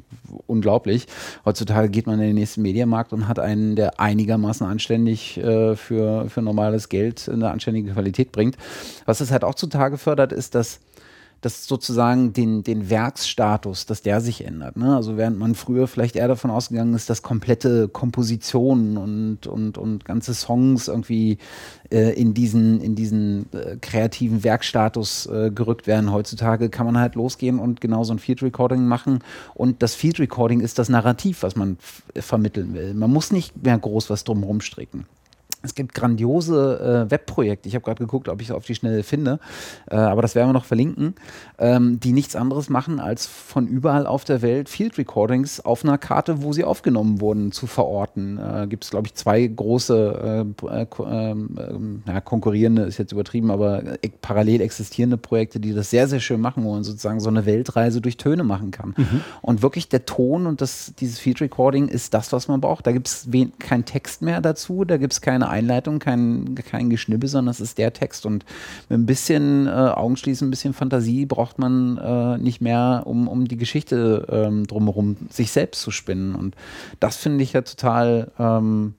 unglaublich. 0.48 1.08
Heutzutage 1.44 1.90
geht 1.90 2.08
man 2.08 2.20
in 2.20 2.28
den 2.28 2.36
nächsten 2.36 2.62
Mediamarkt 2.62 3.14
und 3.14 3.28
hat 3.28 3.40
einen, 3.40 3.76
der 3.76 4.00
einigermaßen 4.00 4.66
anständig 4.66 5.38
äh, 5.38 5.76
für, 5.76 6.30
für 6.30 6.42
normales 6.42 6.90
Geld 6.90 7.30
eine 7.30 7.50
anständige 7.50 7.92
Qualität 7.92 8.32
bringt. 8.32 8.58
Was 9.06 9.22
es 9.22 9.32
halt 9.32 9.44
auch 9.44 9.56
zutage 9.56 9.98
fördert, 9.98 10.32
ist, 10.32 10.56
dass 10.56 10.80
dass 11.42 11.68
sozusagen 11.68 12.34
den, 12.34 12.64
den 12.64 12.90
Werksstatus, 12.90 13.86
dass 13.86 14.02
der 14.02 14.22
sich 14.22 14.46
ändert. 14.46 14.78
Ne? 14.78 14.96
Also 14.96 15.18
während 15.18 15.38
man 15.38 15.56
früher 15.56 15.88
vielleicht 15.88 16.16
eher 16.16 16.28
davon 16.28 16.52
ausgegangen 16.52 16.94
ist, 16.94 17.10
dass 17.10 17.22
komplette 17.22 17.88
Kompositionen 17.88 18.98
und, 18.98 19.48
und, 19.48 19.78
und 19.78 20.06
ganze 20.06 20.34
Songs 20.34 20.88
irgendwie 20.88 21.38
äh, 21.92 22.20
in 22.20 22.34
diesen, 22.34 22.82
in 22.82 22.96
diesen 22.96 23.46
äh, 23.54 23.78
kreativen 23.80 24.44
Werkstatus 24.44 25.28
äh, 25.28 25.52
gerückt 25.52 25.88
werden. 25.88 26.12
Heutzutage 26.12 26.70
kann 26.70 26.86
man 26.86 26.98
halt 26.98 27.16
losgehen 27.16 27.60
und 27.60 27.82
genau 27.82 28.04
so 28.04 28.14
ein 28.14 28.20
Field 28.20 28.42
Recording 28.42 28.86
machen. 28.86 29.20
Und 29.54 29.84
das 29.84 29.96
Field 29.96 30.20
Recording 30.20 30.62
ist 30.62 30.80
das 30.80 30.90
Narrativ, 30.90 31.44
was 31.44 31.56
man 31.56 31.78
vermitteln 32.16 32.74
will. 32.74 32.94
Man 32.94 33.12
muss 33.12 33.32
nicht 33.32 33.64
mehr 33.64 33.78
groß 33.78 34.10
was 34.10 34.24
drumherum 34.24 34.62
stricken. 34.62 35.06
Es 35.66 35.76
gibt 35.76 35.94
grandiose 35.96 37.08
äh, 37.08 37.12
Webprojekte. 37.12 37.68
Ich 37.68 37.76
habe 37.76 37.84
gerade 37.84 38.04
geguckt, 38.04 38.30
ob 38.30 38.40
ich 38.42 38.50
es 38.50 38.56
auf 38.56 38.66
die 38.66 38.76
Schnelle 38.76 39.04
finde, 39.04 39.40
äh, 39.90 39.96
aber 39.96 40.22
das 40.22 40.36
werden 40.36 40.50
wir 40.50 40.54
noch 40.54 40.66
verlinken, 40.66 41.16
ähm, 41.58 42.00
die 42.00 42.14
nichts 42.14 42.36
anderes 42.36 42.70
machen, 42.70 43.00
als 43.00 43.26
von 43.26 43.68
überall 43.68 44.06
auf 44.06 44.24
der 44.24 44.42
Welt 44.42 44.70
Field 44.70 44.98
Recordings 44.98 45.60
auf 45.60 45.84
einer 45.84 45.98
Karte, 45.98 46.44
wo 46.44 46.54
sie 46.54 46.64
aufgenommen 46.64 47.20
wurden, 47.20 47.52
zu 47.52 47.68
verorten. 47.68 48.38
Äh, 48.38 48.68
gibt 48.68 48.84
es, 48.84 48.92
glaube 48.92 49.08
ich, 49.08 49.16
zwei 49.16 49.46
große 49.46 50.46
äh, 50.62 50.82
äh, 50.82 50.88
ähm, 51.00 51.58
ähm, 51.58 52.04
ja, 52.08 52.22
konkurrierende, 52.22 52.84
ist 52.84 53.00
jetzt 53.00 53.12
übertrieben, 53.12 53.50
aber 53.50 54.04
äh, 54.04 54.10
parallel 54.22 54.62
existierende 54.62 55.18
Projekte, 55.18 55.60
die 55.60 55.74
das 55.74 55.90
sehr, 55.90 56.08
sehr 56.08 56.20
schön 56.20 56.42
machen, 56.42 56.64
wo 56.64 56.74
man 56.74 56.84
sozusagen 56.84 57.20
so 57.20 57.30
eine 57.30 57.46
Weltreise 57.46 58.02
durch 58.02 58.18
Töne 58.18 58.44
machen 58.44 58.72
kann. 58.72 58.94
Und 59.42 59.62
wirklich 59.62 59.90
der 59.90 60.06
Ton 60.06 60.46
und 60.46 60.62
das, 60.62 60.94
dieses 61.00 61.20
Field 61.20 61.42
Recording 61.42 61.88
ist 61.88 62.14
das, 62.14 62.32
was 62.32 62.48
man 62.48 62.62
braucht. 62.62 62.86
Da 62.86 62.92
gibt 62.92 63.08
es 63.08 63.28
keinen 63.60 63.86
Text 63.86 64.22
mehr 64.22 64.42
dazu, 64.42 64.86
da 64.86 64.98
gibt 64.98 65.14
es 65.14 65.22
keine 65.22 65.50
Einleitung, 65.56 66.00
kein, 66.00 66.56
kein 66.56 66.90
Geschnibbel, 66.90 67.30
sondern 67.30 67.52
es 67.52 67.62
ist 67.62 67.78
der 67.78 67.94
Text. 67.94 68.26
Und 68.26 68.46
mit 68.90 69.00
ein 69.00 69.06
bisschen 69.06 69.68
äh, 69.68 69.72
Augenschließen, 69.72 70.48
ein 70.48 70.52
bisschen 70.52 70.74
Fantasie 70.74 71.26
braucht 71.26 71.60
man 71.60 71.98
äh, 71.98 72.38
nicht 72.38 72.62
mehr, 72.62 73.04
um, 73.06 73.28
um 73.28 73.48
die 73.48 73.58
Geschichte 73.58 74.28
ähm, 74.30 74.68
drumherum 74.68 75.18
sich 75.30 75.52
selbst 75.52 75.82
zu 75.82 75.92
spinnen. 75.92 76.36
Und 76.36 76.56
das 77.00 77.18
finde 77.18 77.44
ich 77.44 77.54
ja 77.54 77.62
total 77.62 78.32
ähm, 78.38 78.96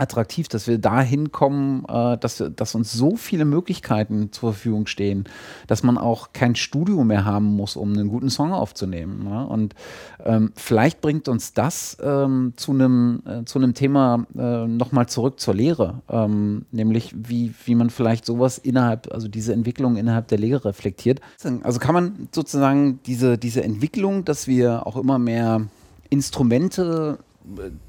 attraktiv, 0.00 0.48
dass 0.48 0.66
wir 0.66 0.78
dahin 0.78 1.30
kommen, 1.32 1.84
äh, 1.88 2.16
dass, 2.18 2.42
dass 2.56 2.74
uns 2.74 2.92
so 2.92 3.16
viele 3.16 3.44
Möglichkeiten 3.44 4.32
zur 4.32 4.52
Verfügung 4.52 4.86
stehen, 4.86 5.24
dass 5.66 5.82
man 5.82 5.98
auch 5.98 6.32
kein 6.32 6.54
Studio 6.56 7.04
mehr 7.04 7.24
haben 7.24 7.56
muss, 7.56 7.76
um 7.76 7.92
einen 7.92 8.08
guten 8.08 8.30
Song 8.30 8.52
aufzunehmen. 8.52 9.24
Ne? 9.24 9.46
Und 9.46 9.74
ähm, 10.24 10.52
vielleicht 10.56 11.00
bringt 11.00 11.28
uns 11.28 11.52
das 11.52 11.96
ähm, 12.02 12.54
zu 12.56 12.72
einem 12.72 13.22
äh, 13.26 13.72
Thema 13.72 14.26
äh, 14.36 14.66
nochmal 14.66 15.08
zurück 15.08 15.38
zur 15.38 15.54
Lehre, 15.54 16.02
ähm, 16.08 16.64
nämlich 16.72 17.14
wie, 17.16 17.54
wie 17.64 17.74
man 17.74 17.90
vielleicht 17.90 18.24
sowas 18.24 18.58
innerhalb, 18.58 19.12
also 19.12 19.28
diese 19.28 19.52
Entwicklung 19.52 19.96
innerhalb 19.96 20.28
der 20.28 20.38
Lehre 20.38 20.66
reflektiert. 20.66 21.20
Also 21.62 21.78
kann 21.78 21.94
man 21.94 22.28
sozusagen 22.32 23.00
diese, 23.06 23.38
diese 23.38 23.62
Entwicklung, 23.62 24.24
dass 24.24 24.46
wir 24.46 24.86
auch 24.86 24.96
immer 24.96 25.18
mehr 25.18 25.66
Instrumente 26.08 27.18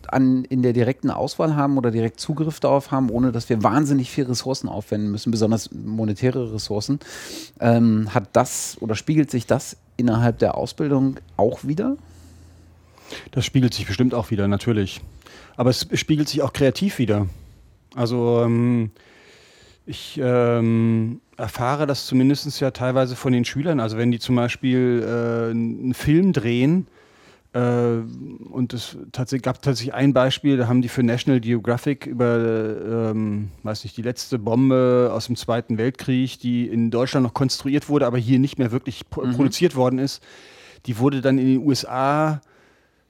an, 0.08 0.46
in 0.46 0.62
der 0.62 0.74
direkten 0.74 1.10
Auswahl 1.10 1.56
haben 1.56 1.78
oder 1.78 1.92
direkt 1.92 2.20
Zugriff 2.20 2.60
darauf 2.60 2.92
haben, 2.92 3.10
ohne 3.10 3.32
dass 3.32 3.50
wir 3.50 3.64
wahnsinnig 3.64 4.12
viel 4.12 4.26
Ressourcen 4.26 4.68
aufwenden 4.68 5.12
müssen, 5.12 5.32
besonders 5.32 5.72
monetäre 5.72 6.54
Ressourcen. 6.54 7.00
Ähm, 7.60 8.14
hat 8.14 8.30
das 8.34 8.78
oder 8.80 8.96
spiegelt 8.96 9.32
sich 9.32 9.46
das 9.46 9.78
innerhalb 9.98 10.40
der 10.40 10.56
Ausbildung 10.56 11.18
auch 11.38 11.64
wieder? 11.64 11.98
Das 13.32 13.46
spiegelt 13.46 13.74
sich 13.74 13.86
bestimmt 13.86 14.14
auch 14.14 14.32
wieder, 14.32 14.48
natürlich. 14.48 15.02
Aber 15.58 15.70
es 15.70 15.88
spiegelt 15.94 16.30
sich 16.30 16.42
auch 16.42 16.54
kreativ 16.54 16.98
wieder. 16.98 17.28
Also 17.96 18.42
ähm, 18.44 18.92
ich 19.86 20.20
ähm, 20.22 21.20
erfahre 21.38 21.88
das 21.88 22.06
zumindest 22.06 22.60
ja 22.62 22.72
teilweise 22.72 23.16
von 23.16 23.34
den 23.34 23.46
Schülern. 23.46 23.80
Also 23.80 23.98
wenn 23.98 24.12
die 24.12 24.20
zum 24.20 24.36
Beispiel 24.36 25.04
äh, 25.04 25.52
einen 25.52 25.94
Film 25.94 26.34
drehen, 26.34 26.88
äh, 26.88 26.91
und 27.60 28.74
es 28.74 28.98
tatsächlich, 29.12 29.44
gab 29.44 29.62
tatsächlich 29.62 29.94
ein 29.94 30.14
Beispiel, 30.14 30.56
da 30.56 30.68
haben 30.68 30.82
die 30.82 30.88
für 30.88 31.04
National 31.04 31.42
Geographic 31.42 32.06
über, 32.06 33.12
ähm, 33.12 33.50
weiß 33.64 33.84
nicht, 33.84 33.98
die 33.98 34.02
letzte 34.02 34.40
Bombe 34.40 35.12
aus 35.14 35.26
dem 35.26 35.36
Zweiten 35.36 35.78
Weltkrieg, 35.78 36.40
die 36.40 36.68
in 36.68 36.92
Deutschland 36.92 37.26
noch 37.26 37.34
konstruiert 37.34 37.90
wurde, 37.90 38.08
aber 38.08 38.18
hier 38.18 38.40
nicht 38.40 38.58
mehr 38.58 38.72
wirklich 38.72 39.04
mhm. 39.04 39.34
produziert 39.34 39.76
worden 39.76 40.00
ist, 40.00 40.24
die 40.86 40.98
wurde 40.98 41.22
dann 41.22 41.38
in 41.38 41.48
den 41.48 41.68
USA 41.68 42.42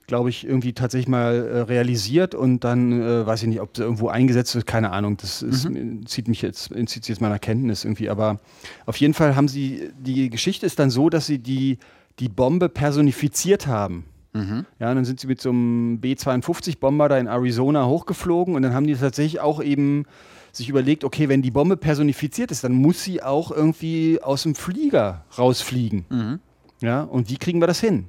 glaube 0.07 0.29
ich, 0.29 0.45
irgendwie 0.45 0.73
tatsächlich 0.73 1.07
mal 1.07 1.35
äh, 1.35 1.61
realisiert 1.61 2.35
und 2.35 2.65
dann 2.65 3.01
äh, 3.01 3.25
weiß 3.25 3.43
ich 3.43 3.47
nicht, 3.47 3.61
ob 3.61 3.77
sie 3.77 3.83
irgendwo 3.83 4.09
eingesetzt 4.09 4.53
wird, 4.55 4.65
keine 4.65 4.91
Ahnung. 4.91 5.15
Das 5.15 5.41
ist, 5.41 5.69
mhm. 5.69 6.05
zieht 6.05 6.27
mich 6.27 6.41
jetzt, 6.41 6.69
entzieht 6.73 7.07
jetzt 7.07 7.21
meiner 7.21 7.39
Kenntnis 7.39 7.85
irgendwie. 7.85 8.09
Aber 8.09 8.41
auf 8.85 8.97
jeden 8.97 9.13
Fall 9.13 9.37
haben 9.37 9.47
sie, 9.47 9.89
die 9.97 10.29
Geschichte 10.29 10.65
ist 10.65 10.79
dann 10.79 10.89
so, 10.89 11.09
dass 11.09 11.27
sie 11.27 11.39
die, 11.39 11.77
die 12.19 12.27
Bombe 12.27 12.67
personifiziert 12.67 13.67
haben. 13.67 14.03
Mhm. 14.33 14.65
Ja, 14.79 14.93
dann 14.93 15.05
sind 15.05 15.19
sie 15.19 15.27
mit 15.27 15.41
so 15.41 15.49
einem 15.49 15.99
B-52-Bomber 15.99 17.09
da 17.09 17.17
in 17.17 17.27
Arizona 17.27 17.85
hochgeflogen 17.85 18.55
und 18.55 18.61
dann 18.61 18.73
haben 18.73 18.87
die 18.87 18.95
tatsächlich 18.95 19.41
auch 19.41 19.61
eben 19.61 20.05
sich 20.53 20.69
überlegt, 20.69 21.03
okay, 21.03 21.29
wenn 21.29 21.41
die 21.41 21.51
Bombe 21.51 21.77
personifiziert 21.77 22.51
ist, 22.51 22.63
dann 22.63 22.73
muss 22.73 23.03
sie 23.03 23.23
auch 23.23 23.51
irgendwie 23.51 24.19
aus 24.21 24.43
dem 24.43 24.55
Flieger 24.55 25.25
rausfliegen. 25.37 26.05
Mhm. 26.09 26.39
Ja, 26.81 27.03
und 27.03 27.29
wie 27.29 27.37
kriegen 27.37 27.61
wir 27.61 27.67
das 27.67 27.79
hin? 27.79 28.07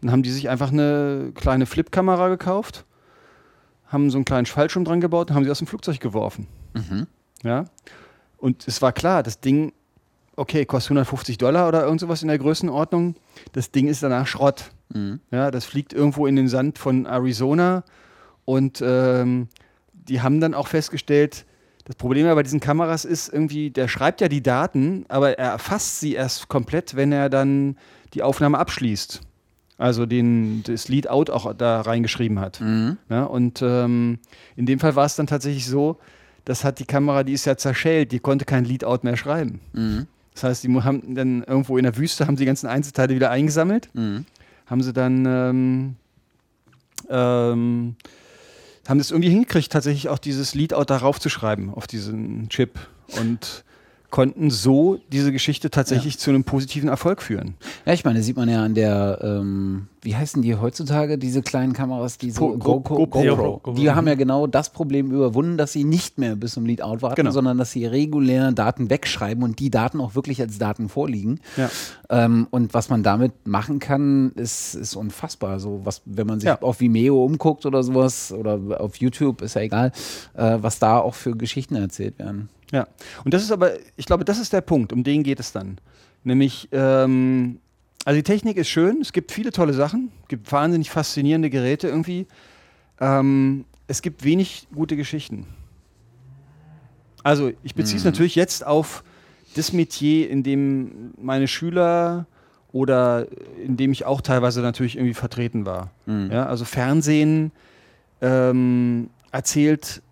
Dann 0.00 0.10
haben 0.10 0.22
die 0.22 0.30
sich 0.30 0.48
einfach 0.48 0.72
eine 0.72 1.32
kleine 1.34 1.66
Flip-Kamera 1.66 2.28
gekauft, 2.28 2.84
haben 3.86 4.10
so 4.10 4.18
einen 4.18 4.24
kleinen 4.24 4.46
Fallschirm 4.46 4.84
dran 4.84 5.00
gebaut 5.00 5.30
und 5.30 5.36
haben 5.36 5.44
sie 5.44 5.50
aus 5.50 5.58
dem 5.58 5.66
Flugzeug 5.66 6.00
geworfen. 6.00 6.46
Mhm. 6.74 7.06
Ja. 7.42 7.64
Und 8.36 8.66
es 8.68 8.82
war 8.82 8.92
klar, 8.92 9.22
das 9.22 9.40
Ding, 9.40 9.72
okay, 10.36 10.64
kostet 10.64 10.90
150 10.90 11.38
Dollar 11.38 11.68
oder 11.68 11.84
irgend 11.84 12.00
sowas 12.00 12.22
in 12.22 12.28
der 12.28 12.38
Größenordnung. 12.38 13.16
Das 13.52 13.70
Ding 13.70 13.88
ist 13.88 14.02
danach 14.02 14.26
Schrott. 14.26 14.70
Mhm. 14.92 15.20
Ja, 15.30 15.50
das 15.50 15.64
fliegt 15.64 15.92
irgendwo 15.92 16.26
in 16.26 16.36
den 16.36 16.48
Sand 16.48 16.78
von 16.78 17.06
Arizona 17.06 17.84
und 18.44 18.82
ähm, 18.84 19.48
die 19.92 20.20
haben 20.20 20.40
dann 20.40 20.54
auch 20.54 20.68
festgestellt, 20.68 21.46
das 21.84 21.96
Problem 21.96 22.26
bei 22.26 22.42
diesen 22.42 22.60
Kameras 22.60 23.04
ist 23.04 23.32
irgendwie, 23.32 23.70
der 23.70 23.88
schreibt 23.88 24.20
ja 24.20 24.28
die 24.28 24.42
Daten, 24.42 25.04
aber 25.08 25.38
er 25.38 25.52
erfasst 25.52 26.00
sie 26.00 26.14
erst 26.14 26.48
komplett, 26.48 26.96
wenn 26.96 27.12
er 27.12 27.28
dann 27.28 27.76
die 28.14 28.22
Aufnahme 28.22 28.58
abschließt 28.58 29.20
also 29.78 30.06
den, 30.06 30.62
das 30.62 30.88
Lead-Out 30.88 31.30
auch 31.30 31.52
da 31.54 31.80
reingeschrieben 31.82 32.40
hat. 32.40 32.60
Mhm. 32.60 32.96
Ja, 33.10 33.24
und 33.24 33.62
ähm, 33.62 34.18
in 34.56 34.66
dem 34.66 34.78
Fall 34.78 34.96
war 34.96 35.06
es 35.06 35.16
dann 35.16 35.26
tatsächlich 35.26 35.66
so, 35.66 35.98
das 36.44 36.64
hat 36.64 36.78
die 36.78 36.84
Kamera, 36.84 37.24
die 37.24 37.32
ist 37.32 37.44
ja 37.44 37.56
zerschellt, 37.56 38.12
die 38.12 38.20
konnte 38.20 38.44
kein 38.44 38.64
Lead-Out 38.64 39.04
mehr 39.04 39.16
schreiben. 39.16 39.60
Mhm. 39.72 40.06
Das 40.36 40.44
heißt, 40.44 40.64
die 40.64 40.82
haben 40.82 41.14
dann 41.14 41.42
irgendwo 41.44 41.78
in 41.78 41.84
der 41.84 41.96
Wüste 41.96 42.26
haben 42.26 42.36
die 42.36 42.44
ganzen 42.44 42.66
Einzelteile 42.66 43.14
wieder 43.14 43.30
eingesammelt, 43.30 43.88
mhm. 43.94 44.26
haben 44.66 44.82
sie 44.82 44.92
dann 44.92 45.24
ähm, 45.26 45.96
ähm, 47.08 47.96
haben 48.86 48.98
das 48.98 49.10
irgendwie 49.10 49.30
hingekriegt, 49.30 49.72
tatsächlich 49.72 50.10
auch 50.10 50.18
dieses 50.18 50.54
Lead-Out 50.54 50.90
darauf 50.90 51.18
zu 51.18 51.30
schreiben, 51.30 51.72
auf 51.72 51.86
diesen 51.86 52.50
Chip. 52.50 52.78
Und 53.18 53.64
konnten 54.10 54.50
so 54.50 54.98
diese 55.12 55.32
Geschichte 55.32 55.70
tatsächlich 55.70 56.14
ja. 56.14 56.20
zu 56.20 56.30
einem 56.30 56.44
positiven 56.44 56.88
Erfolg 56.88 57.22
führen. 57.22 57.54
Ja, 57.84 57.92
ich 57.92 58.04
meine, 58.04 58.22
sieht 58.22 58.36
man 58.36 58.48
ja 58.48 58.62
an 58.62 58.74
der, 58.74 59.18
ähm, 59.22 59.88
wie 60.02 60.14
heißen 60.14 60.42
die 60.42 60.54
heutzutage, 60.54 61.18
diese 61.18 61.42
kleinen 61.42 61.72
Kameras, 61.72 62.18
diese 62.18 62.38
Go 62.38 62.56
Go 62.56 62.80
Go 62.80 63.06
GoPro. 63.06 63.58
GoPro. 63.58 63.72
Die 63.72 63.90
haben 63.90 64.06
ja 64.06 64.14
genau 64.14 64.46
das 64.46 64.70
Problem 64.70 65.10
überwunden, 65.10 65.56
dass 65.56 65.72
sie 65.72 65.84
nicht 65.84 66.18
mehr 66.18 66.36
bis 66.36 66.52
zum 66.52 66.66
Lead-Out 66.66 67.02
warten, 67.02 67.16
genau. 67.16 67.30
sondern 67.30 67.58
dass 67.58 67.72
sie 67.72 67.86
regulär 67.86 68.52
Daten 68.52 68.90
wegschreiben 68.90 69.42
und 69.42 69.58
die 69.58 69.70
Daten 69.70 70.00
auch 70.00 70.14
wirklich 70.14 70.40
als 70.40 70.58
Daten 70.58 70.88
vorliegen. 70.88 71.40
Ja. 71.56 71.68
Ähm, 72.08 72.46
und 72.50 72.74
was 72.74 72.88
man 72.88 73.02
damit 73.02 73.32
machen 73.46 73.80
kann, 73.80 74.32
ist, 74.36 74.74
ist 74.74 74.94
unfassbar. 74.94 75.50
Also 75.50 75.80
was, 75.84 76.02
wenn 76.04 76.26
man 76.26 76.40
sich 76.40 76.48
ja. 76.48 76.62
auf 76.62 76.80
Vimeo 76.80 77.24
umguckt 77.24 77.66
oder 77.66 77.82
sowas 77.82 78.32
oder 78.32 78.80
auf 78.80 78.96
YouTube, 78.96 79.42
ist 79.42 79.54
ja 79.54 79.62
egal, 79.62 79.92
äh, 80.34 80.58
was 80.60 80.78
da 80.78 80.98
auch 80.98 81.14
für 81.14 81.36
Geschichten 81.36 81.74
erzählt 81.74 82.18
werden. 82.18 82.48
Ja, 82.72 82.86
und 83.24 83.32
das 83.32 83.42
ist 83.42 83.52
aber, 83.52 83.72
ich 83.96 84.06
glaube, 84.06 84.24
das 84.24 84.38
ist 84.38 84.52
der 84.52 84.60
Punkt, 84.60 84.92
um 84.92 85.04
den 85.04 85.22
geht 85.22 85.40
es 85.40 85.52
dann. 85.52 85.78
Nämlich, 86.24 86.68
ähm, 86.72 87.60
also 88.04 88.16
die 88.16 88.22
Technik 88.22 88.56
ist 88.56 88.68
schön, 88.68 89.00
es 89.00 89.12
gibt 89.12 89.30
viele 89.30 89.52
tolle 89.52 89.72
Sachen, 89.72 90.10
es 90.22 90.28
gibt 90.28 90.50
wahnsinnig 90.50 90.90
faszinierende 90.90 91.50
Geräte 91.50 91.88
irgendwie. 91.88 92.26
Ähm, 93.00 93.64
es 93.86 94.02
gibt 94.02 94.24
wenig 94.24 94.66
gute 94.74 94.96
Geschichten. 94.96 95.46
Also 97.22 97.52
ich 97.62 97.74
beziehe 97.74 97.98
es 97.98 98.04
mhm. 98.04 98.10
natürlich 98.10 98.34
jetzt 98.34 98.66
auf 98.66 99.04
das 99.54 99.72
Metier, 99.72 100.28
in 100.30 100.42
dem 100.42 101.12
meine 101.20 101.48
Schüler 101.48 102.26
oder 102.72 103.26
in 103.64 103.76
dem 103.76 103.92
ich 103.92 104.04
auch 104.04 104.20
teilweise 104.20 104.60
natürlich 104.60 104.96
irgendwie 104.96 105.14
vertreten 105.14 105.66
war. 105.66 105.90
Mhm. 106.06 106.30
Ja, 106.30 106.46
also 106.46 106.64
Fernsehen 106.64 107.52
ähm, 108.20 109.10
erzählt 109.32 110.02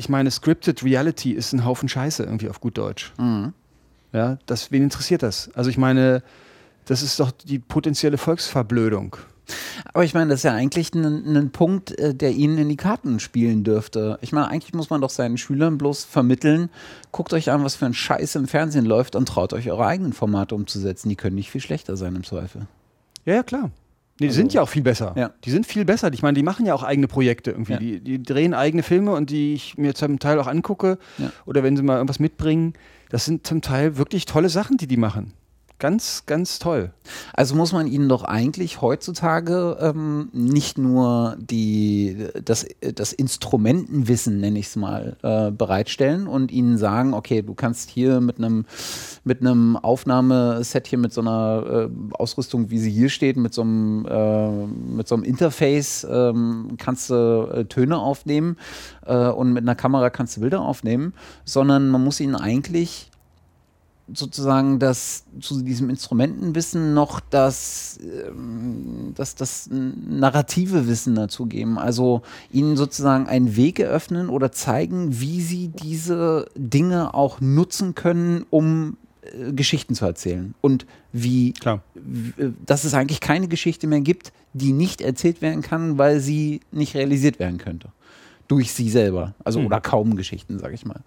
ich 0.00 0.08
meine, 0.08 0.30
Scripted 0.30 0.82
Reality 0.82 1.32
ist 1.32 1.52
ein 1.52 1.64
Haufen 1.64 1.88
Scheiße 1.88 2.24
irgendwie 2.24 2.48
auf 2.48 2.60
gut 2.60 2.78
Deutsch. 2.78 3.12
Mhm. 3.18 3.52
Ja, 4.12 4.38
das, 4.46 4.72
wen 4.72 4.82
interessiert 4.82 5.22
das? 5.22 5.50
Also 5.54 5.70
ich 5.70 5.78
meine, 5.78 6.22
das 6.86 7.02
ist 7.02 7.20
doch 7.20 7.30
die 7.30 7.58
potenzielle 7.58 8.18
Volksverblödung. 8.18 9.16
Aber 9.92 10.04
ich 10.04 10.14
meine, 10.14 10.30
das 10.30 10.40
ist 10.40 10.44
ja 10.44 10.54
eigentlich 10.54 10.94
ein, 10.94 11.36
ein, 11.36 11.50
Punkt, 11.50 11.96
äh, 11.98 12.14
der 12.14 12.32
ihnen 12.32 12.56
in 12.56 12.68
die 12.68 12.76
Karten 12.76 13.20
spielen 13.20 13.62
dürfte. 13.62 14.18
Ich 14.22 14.32
meine, 14.32 14.48
eigentlich 14.48 14.72
muss 14.72 14.90
man 14.90 15.00
doch 15.00 15.10
seinen 15.10 15.36
Schülern 15.36 15.76
bloß 15.76 16.04
vermitteln, 16.04 16.70
guckt 17.12 17.32
euch 17.32 17.50
an, 17.50 17.62
was 17.62 17.76
für 17.76 17.86
ein 17.86 17.94
Scheiß 17.94 18.36
im 18.36 18.48
Fernsehen 18.48 18.86
läuft 18.86 19.16
und 19.16 19.28
traut 19.28 19.52
euch 19.52 19.70
eure 19.70 19.86
eigenen 19.86 20.12
Formate 20.12 20.54
umzusetzen. 20.54 21.08
Die 21.08 21.16
können 21.16 21.36
nicht 21.36 21.50
viel 21.50 21.60
schlechter 21.60 21.96
sein 21.96 22.16
im 22.16 22.24
Zweifel. 22.24 22.66
Ja, 23.26 23.34
ja, 23.34 23.42
klar. 23.42 23.70
Nee, 24.20 24.26
die 24.26 24.30
also, 24.30 24.36
sind 24.36 24.52
ja 24.52 24.62
auch 24.62 24.68
viel 24.68 24.82
besser. 24.82 25.14
Ja. 25.16 25.32
Die 25.44 25.50
sind 25.50 25.66
viel 25.66 25.84
besser. 25.84 26.12
Ich 26.12 26.22
meine, 26.22 26.34
die 26.34 26.42
machen 26.42 26.66
ja 26.66 26.74
auch 26.74 26.82
eigene 26.82 27.08
Projekte 27.08 27.52
irgendwie. 27.52 27.72
Ja. 27.72 27.78
Die, 27.78 28.00
die, 28.00 28.22
drehen 28.22 28.52
eigene 28.52 28.82
Filme 28.82 29.12
und 29.12 29.30
die 29.30 29.54
ich 29.54 29.78
mir 29.78 29.94
zum 29.94 30.18
Teil 30.18 30.38
auch 30.38 30.46
angucke. 30.46 30.98
Ja. 31.18 31.32
Oder 31.46 31.62
wenn 31.62 31.76
sie 31.76 31.82
mal 31.82 31.96
irgendwas 31.96 32.18
mitbringen. 32.18 32.74
Das 33.08 33.24
sind 33.24 33.46
zum 33.46 33.60
Teil 33.60 33.96
wirklich 33.96 34.26
tolle 34.26 34.50
Sachen, 34.50 34.76
die 34.76 34.86
die 34.86 34.96
machen. 34.96 35.32
Ganz, 35.80 36.24
ganz 36.26 36.58
toll. 36.58 36.92
Also 37.32 37.56
muss 37.56 37.72
man 37.72 37.86
ihnen 37.86 38.10
doch 38.10 38.22
eigentlich 38.22 38.82
heutzutage 38.82 39.78
ähm, 39.80 40.28
nicht 40.34 40.76
nur 40.76 41.38
die, 41.40 42.28
das, 42.44 42.66
das 42.94 43.14
Instrumentenwissen, 43.14 44.40
nenne 44.40 44.58
ich 44.58 44.66
es 44.66 44.76
mal, 44.76 45.16
äh, 45.22 45.50
bereitstellen 45.50 46.26
und 46.26 46.52
ihnen 46.52 46.76
sagen, 46.76 47.14
okay, 47.14 47.40
du 47.40 47.54
kannst 47.54 47.88
hier 47.88 48.20
mit 48.20 48.36
einem 48.36 48.66
mit 49.24 49.40
einem 49.40 49.76
Aufnahmeset 49.76 50.86
hier 50.86 50.98
mit 50.98 51.12
so 51.12 51.22
einer 51.22 51.88
äh, 51.88 52.14
Ausrüstung, 52.14 52.70
wie 52.70 52.78
sie 52.78 52.90
hier 52.90 53.08
steht, 53.08 53.36
mit 53.36 53.54
so 53.54 53.62
einem, 53.62 54.06
äh, 54.06 54.66
mit 54.96 55.08
so 55.08 55.14
einem 55.14 55.24
Interface 55.24 56.06
ähm, 56.10 56.72
kannst 56.78 57.10
du 57.10 57.48
äh, 57.52 57.64
Töne 57.64 57.98
aufnehmen 57.98 58.56
äh, 59.06 59.28
und 59.28 59.52
mit 59.52 59.62
einer 59.62 59.74
Kamera 59.74 60.10
kannst 60.10 60.36
du 60.36 60.40
Bilder 60.42 60.60
aufnehmen, 60.60 61.14
sondern 61.44 61.88
man 61.88 62.04
muss 62.04 62.20
ihnen 62.20 62.34
eigentlich 62.34 63.09
sozusagen 64.14 64.78
das 64.78 65.24
zu 65.40 65.62
diesem 65.62 65.90
Instrumentenwissen 65.90 66.94
noch 66.94 67.20
das, 67.20 67.98
ähm, 68.02 69.12
das, 69.14 69.34
das 69.34 69.68
narrative 69.70 70.86
Wissen 70.86 71.14
dazu 71.14 71.46
geben. 71.46 71.78
Also 71.78 72.22
ihnen 72.50 72.76
sozusagen 72.76 73.26
einen 73.26 73.56
Weg 73.56 73.80
eröffnen 73.80 74.28
oder 74.28 74.52
zeigen, 74.52 75.20
wie 75.20 75.40
sie 75.40 75.68
diese 75.68 76.46
Dinge 76.56 77.14
auch 77.14 77.40
nutzen 77.40 77.94
können, 77.94 78.44
um 78.50 78.96
äh, 79.22 79.52
Geschichten 79.52 79.94
zu 79.94 80.04
erzählen. 80.04 80.54
Und 80.60 80.86
wie, 81.12 81.52
Klar. 81.52 81.82
Äh, 82.36 82.50
dass 82.64 82.84
es 82.84 82.94
eigentlich 82.94 83.20
keine 83.20 83.48
Geschichte 83.48 83.86
mehr 83.86 84.00
gibt, 84.00 84.32
die 84.52 84.72
nicht 84.72 85.00
erzählt 85.00 85.42
werden 85.42 85.62
kann, 85.62 85.98
weil 85.98 86.20
sie 86.20 86.60
nicht 86.72 86.94
realisiert 86.94 87.38
werden 87.38 87.58
könnte. 87.58 87.88
Durch 88.48 88.72
sie 88.72 88.90
selber. 88.90 89.34
Also, 89.44 89.60
mhm. 89.60 89.66
oder 89.66 89.80
kaum 89.80 90.16
Geschichten, 90.16 90.58
sage 90.58 90.74
ich 90.74 90.84
mal. 90.84 91.00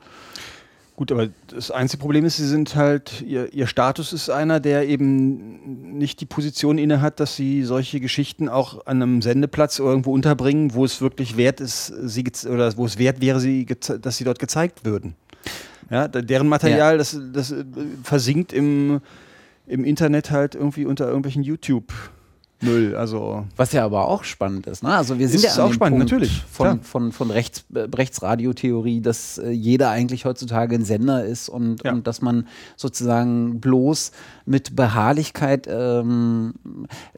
Gut, 1.04 1.12
aber 1.12 1.28
das 1.48 1.70
einzige 1.70 2.00
Problem 2.00 2.24
ist, 2.24 2.38
sie 2.38 2.48
sind 2.48 2.78
halt, 2.78 3.22
ihr, 3.28 3.54
ihr 3.54 3.68
Status 3.68 4.14
ist 4.14 4.30
einer, 4.30 4.62
der 4.62 4.88
eben 4.88 5.98
nicht 5.98 6.22
die 6.22 6.26
Position 6.26 6.78
inne 6.78 7.02
hat, 7.02 7.20
dass 7.20 7.36
sie 7.36 7.64
solche 7.64 8.00
Geschichten 8.00 8.48
auch 8.48 8.86
an 8.86 9.02
einem 9.02 9.22
Sendeplatz 9.22 9.80
irgendwo 9.80 10.14
unterbringen, 10.14 10.74
wo 10.74 10.86
es 10.86 11.02
wirklich 11.02 11.36
wert 11.36 11.60
ist, 11.60 11.88
sie 11.88 12.24
oder 12.50 12.78
wo 12.78 12.86
es 12.86 12.98
wert 12.98 13.20
wäre, 13.20 13.42
sie, 13.42 13.66
dass 13.66 14.16
sie 14.16 14.24
dort 14.24 14.40
gezeigt 14.40 14.86
würden. 14.86 15.16
Ja, 15.90 16.08
deren 16.08 16.48
Material, 16.48 16.94
ja. 16.94 16.98
das, 16.98 17.20
das 17.34 17.52
äh, 17.52 17.66
versinkt 18.02 18.54
im, 18.54 19.02
im 19.68 19.84
Internet 19.84 20.32
halt 20.32 20.56
irgendwie 20.56 20.86
unter 20.86 21.08
irgendwelchen 21.08 21.44
YouTube- 21.44 21.92
Null. 22.64 22.96
Also 22.96 23.46
Was 23.56 23.72
ja 23.74 23.84
aber 23.86 24.08
auch 24.08 24.24
spannend 24.24 24.68
ist. 24.68 24.84
Ne? 24.84 24.90
Also 24.90 25.20
wir 25.20 25.28
sind 25.28 25.44
Ist 25.44 25.58
ja 25.58 25.64
auch 25.66 25.74
spannend, 25.74 26.00
Punkt 26.00 26.12
natürlich, 26.12 26.42
Von, 26.52 26.66
klar. 26.66 26.80
von, 26.84 27.12
von 27.12 27.32
Rechts, 27.32 27.66
äh, 27.74 27.80
Rechtsradiotheorie, 27.80 29.02
dass 29.02 29.38
äh, 29.38 29.50
jeder 29.52 29.90
eigentlich 29.90 30.26
heutzutage 30.26 30.76
ein 30.76 30.86
Sender 30.86 31.26
ist 31.26 31.50
und, 31.50 31.84
Ja. 31.84 31.92
und 31.94 32.08
dass 32.08 32.22
man 32.22 32.48
sozusagen 32.76 33.60
bloß 33.60 34.12
mit 34.46 34.76
Beharrlichkeit, 34.76 35.68
ähm, 35.70 36.54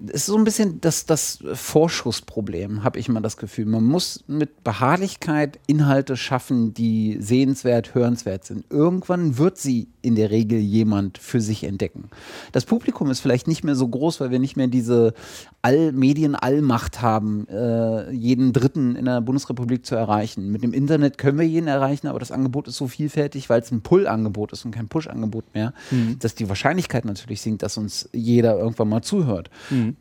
es 0.08 0.14
ist 0.22 0.26
so 0.28 0.38
ein 0.38 0.44
bisschen 0.44 0.82
das, 0.82 1.06
das 1.06 1.40
Vorschussproblem, 1.54 2.84
habe 2.84 3.00
ich 3.00 3.08
immer 3.08 3.22
das 3.22 3.38
Gefühl. 3.38 3.66
Man 3.66 3.84
muss 3.84 4.24
mit 4.28 4.64
Beharrlichkeit 4.64 5.60
Inhalte 5.68 6.18
schaffen, 6.18 6.74
die 6.74 7.18
sehenswert, 7.20 7.94
hörenswert 7.96 8.44
sind. 8.46 8.66
Irgendwann 8.70 9.38
wird 9.38 9.58
sie 9.58 9.88
in 10.02 10.16
der 10.16 10.32
Regel 10.32 10.60
jemand 10.60 11.18
für 11.18 11.42
sich 11.42 11.64
entdecken. 11.64 12.10
Das 12.52 12.66
Publikum 12.66 13.10
ist 13.12 13.20
vielleicht 13.20 13.48
nicht 13.48 13.64
mehr 13.64 13.76
so 13.76 13.88
groß, 13.88 14.20
weil 14.20 14.32
wir 14.32 14.40
nicht 14.40 14.56
mehr 14.58 14.68
diese 14.68 15.14
All 15.62 15.92
Medien-Allmacht 15.92 17.02
haben, 17.02 17.48
äh, 17.48 18.12
jeden 18.12 18.54
Dritten 18.54 18.96
in 18.96 19.06
der 19.06 19.22
Bundesrepublik 19.22 19.86
zu 19.86 19.96
erreichen. 19.96 20.52
Mit 20.52 20.64
dem 20.64 20.74
Internet 20.74 21.18
können 21.18 21.40
wir 21.40 21.48
jeden 21.48 21.68
erreichen, 21.68 22.08
aber 22.08 22.20
das 22.20 22.32
Angebot 22.32 22.68
ist 22.68 22.78
so 22.78 22.88
vielfältig, 22.88 23.50
weil 23.50 23.62
es 23.62 23.72
ein 23.72 23.82
Pull-Angebot 23.82 24.52
ist 24.52 24.66
und 24.66 24.72
kein 24.72 24.88
Push-Angebot 24.88 25.54
mehr, 25.54 25.74
dass 26.20 26.36
die 26.36 26.50
Wahrscheinlichkeit 26.50 27.06
natürlich 27.06 27.42
sinkt, 27.42 27.64
dass 27.64 27.78
uns 27.78 28.10
jeder 28.14 28.58
irgendwann 28.58 28.90
mal 28.90 29.02
zuhört. 29.02 29.50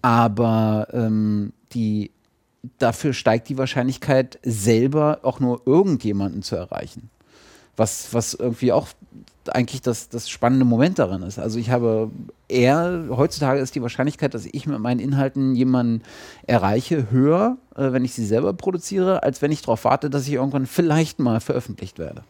Aber 0.03 0.89
ähm, 0.93 1.53
die 1.73 2.11
dafür 2.79 3.13
steigt 3.13 3.49
die 3.49 3.59
Wahrscheinlichkeit, 3.59 4.39
selber 4.43 5.21
auch 5.23 5.41
nur 5.41 5.63
irgendjemanden 5.67 6.43
zu 6.43 6.57
erreichen. 6.57 7.11
Was, 7.77 8.15
was 8.15 8.35
irgendwie 8.35 8.73
auch 8.73 8.89
eigentlich 9.53 9.83
das, 9.83 10.09
das 10.09 10.29
spannende 10.31 10.65
Moment 10.65 10.99
daran 10.99 11.23
ist. 11.23 11.39
Also 11.39 11.59
ich 11.59 11.71
habe 11.71 12.11
eher, 12.49 13.05
heutzutage 13.11 13.61
ist 13.61 13.75
die 13.75 13.83
Wahrscheinlichkeit, 13.83 14.35
dass 14.35 14.47
ich 14.47 14.67
mit 14.67 14.79
meinen 14.79 15.01
Inhalten 15.01 15.55
jemanden 15.55 16.03
erreiche, 16.47 17.11
höher, 17.11 17.57
äh, 17.77 17.93
wenn 17.93 18.05
ich 18.05 18.15
sie 18.15 18.25
selber 18.25 18.53
produziere, 18.53 19.23
als 19.23 19.43
wenn 19.43 19.53
ich 19.53 19.63
darauf 19.63 19.85
warte, 19.85 20.11
dass 20.11 20.27
ich 20.27 20.35
irgendwann 20.35 20.67
vielleicht 20.67 21.19
mal 21.19 21.41
veröffentlicht 21.41 21.99
werde. 21.99 22.23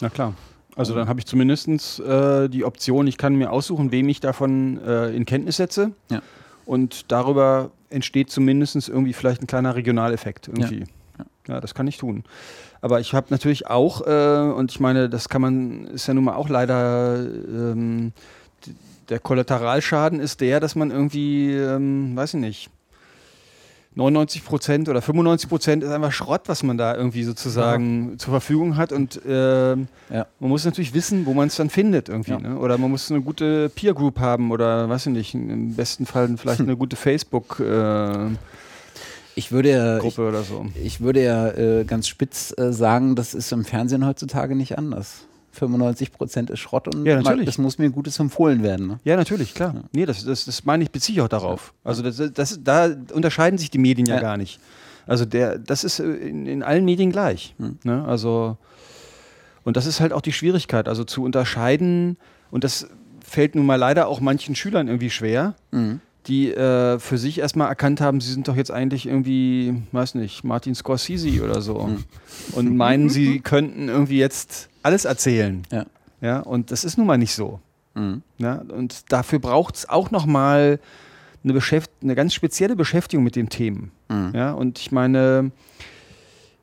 Na 0.00 0.08
klar. 0.08 0.34
Also 0.74 0.94
dann 0.94 1.08
habe 1.08 1.20
ich 1.20 1.26
zumindest 1.26 2.00
äh, 2.00 2.48
die 2.48 2.64
Option, 2.64 3.06
ich 3.06 3.18
kann 3.18 3.34
mir 3.34 3.52
aussuchen, 3.52 3.92
wem 3.92 4.08
ich 4.08 4.20
davon 4.20 4.80
äh, 4.84 5.14
in 5.14 5.26
Kenntnis 5.26 5.56
setze. 5.56 5.92
Ja. 6.10 6.22
Und 6.64 7.10
darüber 7.12 7.70
entsteht 7.90 8.30
zumindest 8.30 8.88
irgendwie 8.88 9.12
vielleicht 9.12 9.42
ein 9.42 9.46
kleiner 9.46 9.74
Regionaleffekt 9.74 10.48
irgendwie. 10.48 10.84
Ja, 11.48 11.60
das 11.60 11.74
kann 11.74 11.86
ich 11.88 11.98
tun. 11.98 12.24
Aber 12.82 13.00
ich 13.00 13.14
habe 13.14 13.28
natürlich 13.30 13.68
auch, 13.68 14.06
äh, 14.06 14.52
und 14.52 14.70
ich 14.72 14.80
meine, 14.80 15.08
das 15.08 15.28
kann 15.28 15.40
man, 15.40 15.86
ist 15.86 16.08
ja 16.08 16.14
nun 16.14 16.24
mal 16.24 16.34
auch 16.34 16.48
leider, 16.48 17.16
ähm, 17.24 18.12
der 19.08 19.18
Kollateralschaden 19.20 20.20
ist 20.20 20.40
der, 20.40 20.60
dass 20.60 20.74
man 20.74 20.90
irgendwie, 20.90 21.52
ähm, 21.52 22.14
weiß 22.16 22.34
ich 22.34 22.40
nicht, 22.40 22.70
99 23.94 24.44
Prozent 24.44 24.88
oder 24.88 25.02
95 25.02 25.48
Prozent 25.50 25.84
ist 25.84 25.90
einfach 25.90 26.12
Schrott, 26.12 26.42
was 26.46 26.62
man 26.62 26.78
da 26.78 26.96
irgendwie 26.96 27.24
sozusagen 27.24 28.18
zur 28.18 28.30
Verfügung 28.30 28.76
hat. 28.78 28.90
Und 28.90 29.20
ähm, 29.28 29.86
Ja. 30.10 30.26
man 30.40 30.48
muss 30.50 30.64
natürlich 30.64 30.94
wissen, 30.94 31.26
wo 31.26 31.34
man 31.34 31.48
es 31.48 31.56
dann 31.56 31.68
findet 31.68 32.08
irgendwie. 32.08 32.30
Ja. 32.32 32.38
Ne? 32.38 32.58
Oder 32.58 32.78
man 32.78 32.90
muss 32.90 33.10
eine 33.10 33.20
gute 33.20 33.68
Peer 33.68 33.92
Group 33.92 34.18
haben 34.18 34.50
oder 34.50 34.88
weiß 34.88 35.06
ich 35.06 35.12
nicht, 35.12 35.34
im 35.34 35.74
besten 35.76 36.06
Fall 36.06 36.34
vielleicht 36.38 36.60
eine 36.62 36.76
gute 36.76 36.96
Facebook-Gruppe 36.96 38.30
Ich 39.34 39.50
würde 39.52 39.70
ja, 39.70 40.02
ich, 40.02 40.18
oder 40.18 40.42
so. 40.42 40.66
ich 40.82 41.00
würde 41.00 41.22
ja 41.22 41.48
äh, 41.48 41.84
ganz 41.84 42.06
spitz 42.08 42.54
äh, 42.58 42.72
sagen, 42.72 43.16
das 43.16 43.34
ist 43.34 43.50
im 43.52 43.64
Fernsehen 43.64 44.06
heutzutage 44.06 44.54
nicht 44.54 44.76
anders. 44.78 45.26
95 45.52 46.12
Prozent 46.12 46.50
ist 46.50 46.60
Schrott 46.60 46.88
und 46.94 47.04
Ja, 47.04 47.20
natürlich. 47.20 47.48
es 47.48 47.58
muss 47.58 47.78
mir 47.78 47.90
Gutes 47.90 48.18
empfohlen 48.18 48.62
werden. 48.62 48.86
Ne? 48.86 49.00
Ja, 49.04 49.16
natürlich, 49.16 49.54
klar. 49.54 49.74
Nee, 49.92 50.06
das, 50.06 50.24
das, 50.24 50.46
das 50.46 50.64
meine 50.64 50.82
ich, 50.84 50.90
beziehe 50.90 51.16
ich 51.16 51.22
auch 51.22 51.28
darauf. 51.28 51.74
Also 51.84 52.02
das, 52.02 52.22
das, 52.32 52.60
da 52.62 52.90
unterscheiden 53.12 53.58
sich 53.58 53.70
die 53.70 53.78
Medien 53.78 54.06
ja, 54.06 54.14
Ja. 54.16 54.20
gar 54.20 54.36
nicht. 54.36 54.60
Also 55.06 55.24
der, 55.24 55.58
das 55.58 55.84
ist 55.84 55.98
äh, 56.00 56.04
in, 56.10 56.46
in 56.46 56.62
allen 56.62 56.84
Medien 56.84 57.10
gleich. 57.12 57.54
Hm. 57.58 57.78
Ne? 57.84 58.04
Also, 58.06 58.56
und 59.64 59.76
das 59.76 59.86
ist 59.86 60.00
halt 60.00 60.12
auch 60.12 60.22
die 60.22 60.32
Schwierigkeit, 60.32 60.88
also 60.88 61.04
zu 61.04 61.22
unterscheiden, 61.22 62.16
und 62.50 62.64
das 62.64 62.86
fällt 63.24 63.54
nun 63.54 63.66
mal 63.66 63.76
leider 63.76 64.08
auch 64.08 64.20
manchen 64.20 64.54
Schülern 64.54 64.88
irgendwie 64.88 65.10
schwer, 65.10 65.54
Mhm. 65.70 66.00
Die 66.26 66.52
äh, 66.52 66.98
für 66.98 67.18
sich 67.18 67.38
erstmal 67.38 67.68
erkannt 67.68 68.00
haben, 68.00 68.20
sie 68.20 68.32
sind 68.32 68.46
doch 68.48 68.56
jetzt 68.56 68.70
eigentlich 68.70 69.06
irgendwie, 69.06 69.82
weiß 69.92 70.14
nicht, 70.14 70.44
Martin 70.44 70.74
Scorsese 70.74 71.42
oder 71.42 71.60
so. 71.60 71.86
Hm. 71.86 72.04
Und 72.52 72.76
meinen, 72.76 73.08
sie 73.08 73.40
könnten 73.44 73.88
irgendwie 73.88 74.18
jetzt 74.18 74.68
alles 74.82 75.04
erzählen. 75.04 75.62
Ja. 75.72 75.86
Ja, 76.20 76.38
und 76.38 76.70
das 76.70 76.84
ist 76.84 76.96
nun 76.96 77.06
mal 77.08 77.18
nicht 77.18 77.34
so. 77.34 77.60
Mhm. 77.94 78.22
Ja, 78.38 78.62
und 78.68 79.12
dafür 79.12 79.40
braucht 79.40 79.76
es 79.76 79.88
auch 79.88 80.10
nochmal 80.10 80.78
eine, 81.42 81.52
Beschäft 81.52 81.90
eine 82.02 82.14
ganz 82.14 82.32
spezielle 82.32 82.76
Beschäftigung 82.76 83.24
mit 83.24 83.36
den 83.36 83.48
Themen. 83.48 83.90
Mhm. 84.08 84.30
Ja, 84.32 84.52
und 84.52 84.78
ich 84.78 84.92
meine, 84.92 85.50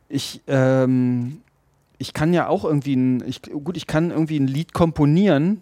ich, 0.08 0.42
ähm, 0.48 1.42
ich 1.98 2.14
kann 2.14 2.34
ja 2.34 2.48
auch 2.48 2.64
irgendwie 2.64 2.96
ein, 2.96 3.24
ich, 3.28 3.42
gut, 3.42 3.76
ich 3.76 3.86
kann 3.86 4.12
irgendwie 4.12 4.40
ein 4.40 4.48
Lied 4.48 4.74
komponieren, 4.74 5.62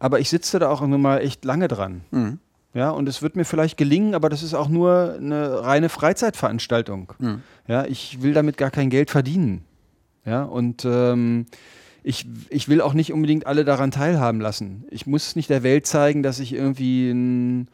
aber 0.00 0.18
ich 0.18 0.28
sitze 0.28 0.58
da 0.58 0.68
auch 0.68 0.82
immer 0.82 0.98
mal 0.98 1.18
echt 1.20 1.44
lange 1.44 1.68
dran. 1.68 2.02
Mhm. 2.10 2.40
Ja, 2.72 2.90
und 2.90 3.08
es 3.08 3.20
wird 3.20 3.34
mir 3.34 3.44
vielleicht 3.44 3.76
gelingen, 3.76 4.14
aber 4.14 4.28
das 4.28 4.42
ist 4.44 4.54
auch 4.54 4.68
nur 4.68 5.14
eine 5.18 5.64
reine 5.64 5.88
Freizeitveranstaltung. 5.88 7.12
Mhm. 7.18 7.42
Ja, 7.66 7.84
ich 7.84 8.22
will 8.22 8.32
damit 8.32 8.56
gar 8.56 8.70
kein 8.70 8.90
Geld 8.90 9.10
verdienen. 9.10 9.64
Ja, 10.24 10.44
und 10.44 10.84
ähm, 10.84 11.46
ich, 12.02 12.26
ich 12.48 12.68
will 12.68 12.80
auch 12.80 12.94
nicht 12.94 13.12
unbedingt 13.12 13.46
alle 13.46 13.64
daran 13.64 13.90
teilhaben 13.90 14.40
lassen. 14.40 14.84
Ich 14.90 15.06
muss 15.06 15.34
nicht 15.34 15.50
der 15.50 15.62
Welt 15.62 15.86
zeigen, 15.86 16.22
dass 16.22 16.38
ich 16.38 16.52
irgendwie 16.52 17.10
ein, 17.10 17.68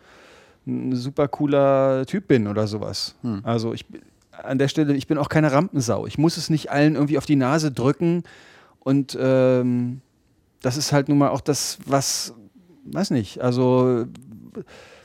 ein 0.66 0.94
super 0.96 1.28
cooler 1.28 2.06
Typ 2.06 2.26
bin 2.28 2.46
oder 2.46 2.66
sowas. 2.66 3.16
Hm. 3.22 3.40
Also 3.44 3.74
ich 3.74 3.86
bin- 3.86 4.00
an 4.42 4.58
der 4.58 4.68
Stelle, 4.68 4.94
ich 4.94 5.06
bin 5.06 5.16
auch 5.18 5.28
keine 5.30 5.50
Rampensau. 5.52 6.06
Ich 6.06 6.18
muss 6.18 6.36
es 6.36 6.50
nicht 6.50 6.70
allen 6.70 6.94
irgendwie 6.94 7.16
auf 7.18 7.24
die 7.26 7.36
Nase 7.36 7.72
drücken 7.72 8.22
und 8.80 9.16
ähm, 9.20 10.00
das 10.60 10.76
ist 10.76 10.92
halt 10.92 11.08
nun 11.08 11.16
mal 11.18 11.30
auch 11.30 11.40
das, 11.40 11.78
was, 11.86 12.34
weiß 12.84 13.10
nicht, 13.12 13.40
also 13.40 14.04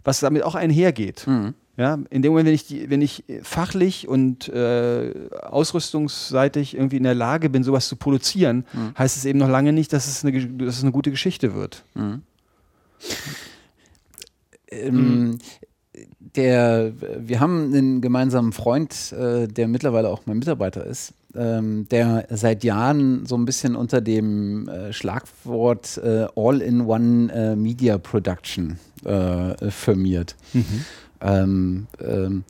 was 0.03 0.19
damit 0.19 0.43
auch 0.43 0.55
einhergeht. 0.55 1.25
Mhm. 1.27 1.53
Ja, 1.77 1.97
in 2.09 2.21
dem 2.21 2.31
Moment, 2.33 2.47
wenn 2.47 2.53
ich, 2.53 2.67
die, 2.67 2.89
wenn 2.89 3.01
ich 3.01 3.23
fachlich 3.43 4.07
und 4.07 4.49
äh, 4.49 5.13
ausrüstungsseitig 5.41 6.75
irgendwie 6.75 6.97
in 6.97 7.03
der 7.03 7.15
Lage 7.15 7.49
bin, 7.49 7.63
sowas 7.63 7.87
zu 7.87 7.95
produzieren, 7.95 8.65
Mhm. 8.73 8.93
heißt 8.97 9.15
es 9.17 9.25
eben 9.25 9.39
noch 9.39 9.49
lange 9.49 9.71
nicht, 9.73 9.93
dass 9.93 10.07
es 10.07 10.23
eine, 10.25 10.47
dass 10.47 10.77
es 10.77 10.83
eine 10.83 10.91
gute 10.91 11.11
Geschichte 11.11 11.55
wird. 11.55 11.83
Mhm. 11.95 12.21
Ähm, 14.69 15.39
der, 16.19 16.93
wir 16.99 17.39
haben 17.39 17.73
einen 17.73 18.01
gemeinsamen 18.01 18.53
Freund, 18.53 19.11
äh, 19.11 19.47
der 19.47 19.67
mittlerweile 19.67 20.09
auch 20.09 20.21
mein 20.25 20.37
Mitarbeiter 20.39 20.85
ist, 20.85 21.13
ähm, 21.35 21.87
der 21.89 22.27
seit 22.29 22.63
Jahren 22.63 23.25
so 23.25 23.35
ein 23.35 23.45
bisschen 23.45 23.75
unter 23.75 24.01
dem 24.01 24.67
äh, 24.67 24.93
Schlagwort 24.93 25.97
äh, 25.97 26.27
All-in-One 26.35 27.33
äh, 27.33 27.55
Media 27.55 27.97
Production 27.97 28.77
äh, 29.05 29.69
firmiert. 29.71 30.35
Ähm, 31.21 31.87
ähm, 31.99 32.43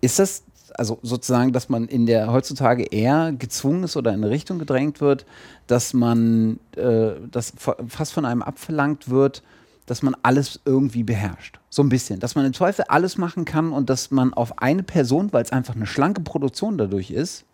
ist 0.00 0.18
das 0.18 0.42
also 0.74 0.98
sozusagen, 1.02 1.52
dass 1.52 1.70
man 1.70 1.88
in 1.88 2.04
der 2.04 2.30
heutzutage 2.30 2.84
eher 2.84 3.32
gezwungen 3.32 3.84
ist 3.84 3.96
oder 3.96 4.12
in 4.12 4.22
eine 4.22 4.30
Richtung 4.30 4.58
gedrängt 4.58 5.00
wird, 5.00 5.24
dass 5.66 5.94
man 5.94 6.58
äh, 6.76 7.12
das 7.30 7.54
fa- 7.56 7.76
fast 7.88 8.12
von 8.12 8.26
einem 8.26 8.42
abverlangt 8.42 9.08
wird, 9.08 9.42
dass 9.86 10.02
man 10.02 10.14
alles 10.22 10.60
irgendwie 10.64 11.02
beherrscht. 11.02 11.60
So 11.70 11.82
ein 11.82 11.88
bisschen. 11.88 12.20
Dass 12.20 12.34
man 12.34 12.44
im 12.44 12.52
Zweifel 12.52 12.84
alles 12.88 13.16
machen 13.16 13.44
kann 13.44 13.72
und 13.72 13.88
dass 13.88 14.10
man 14.10 14.34
auf 14.34 14.58
eine 14.60 14.82
Person, 14.82 15.32
weil 15.32 15.44
es 15.44 15.52
einfach 15.52 15.76
eine 15.76 15.86
schlanke 15.86 16.20
Produktion 16.20 16.76
dadurch 16.76 17.10
ist, 17.10 17.44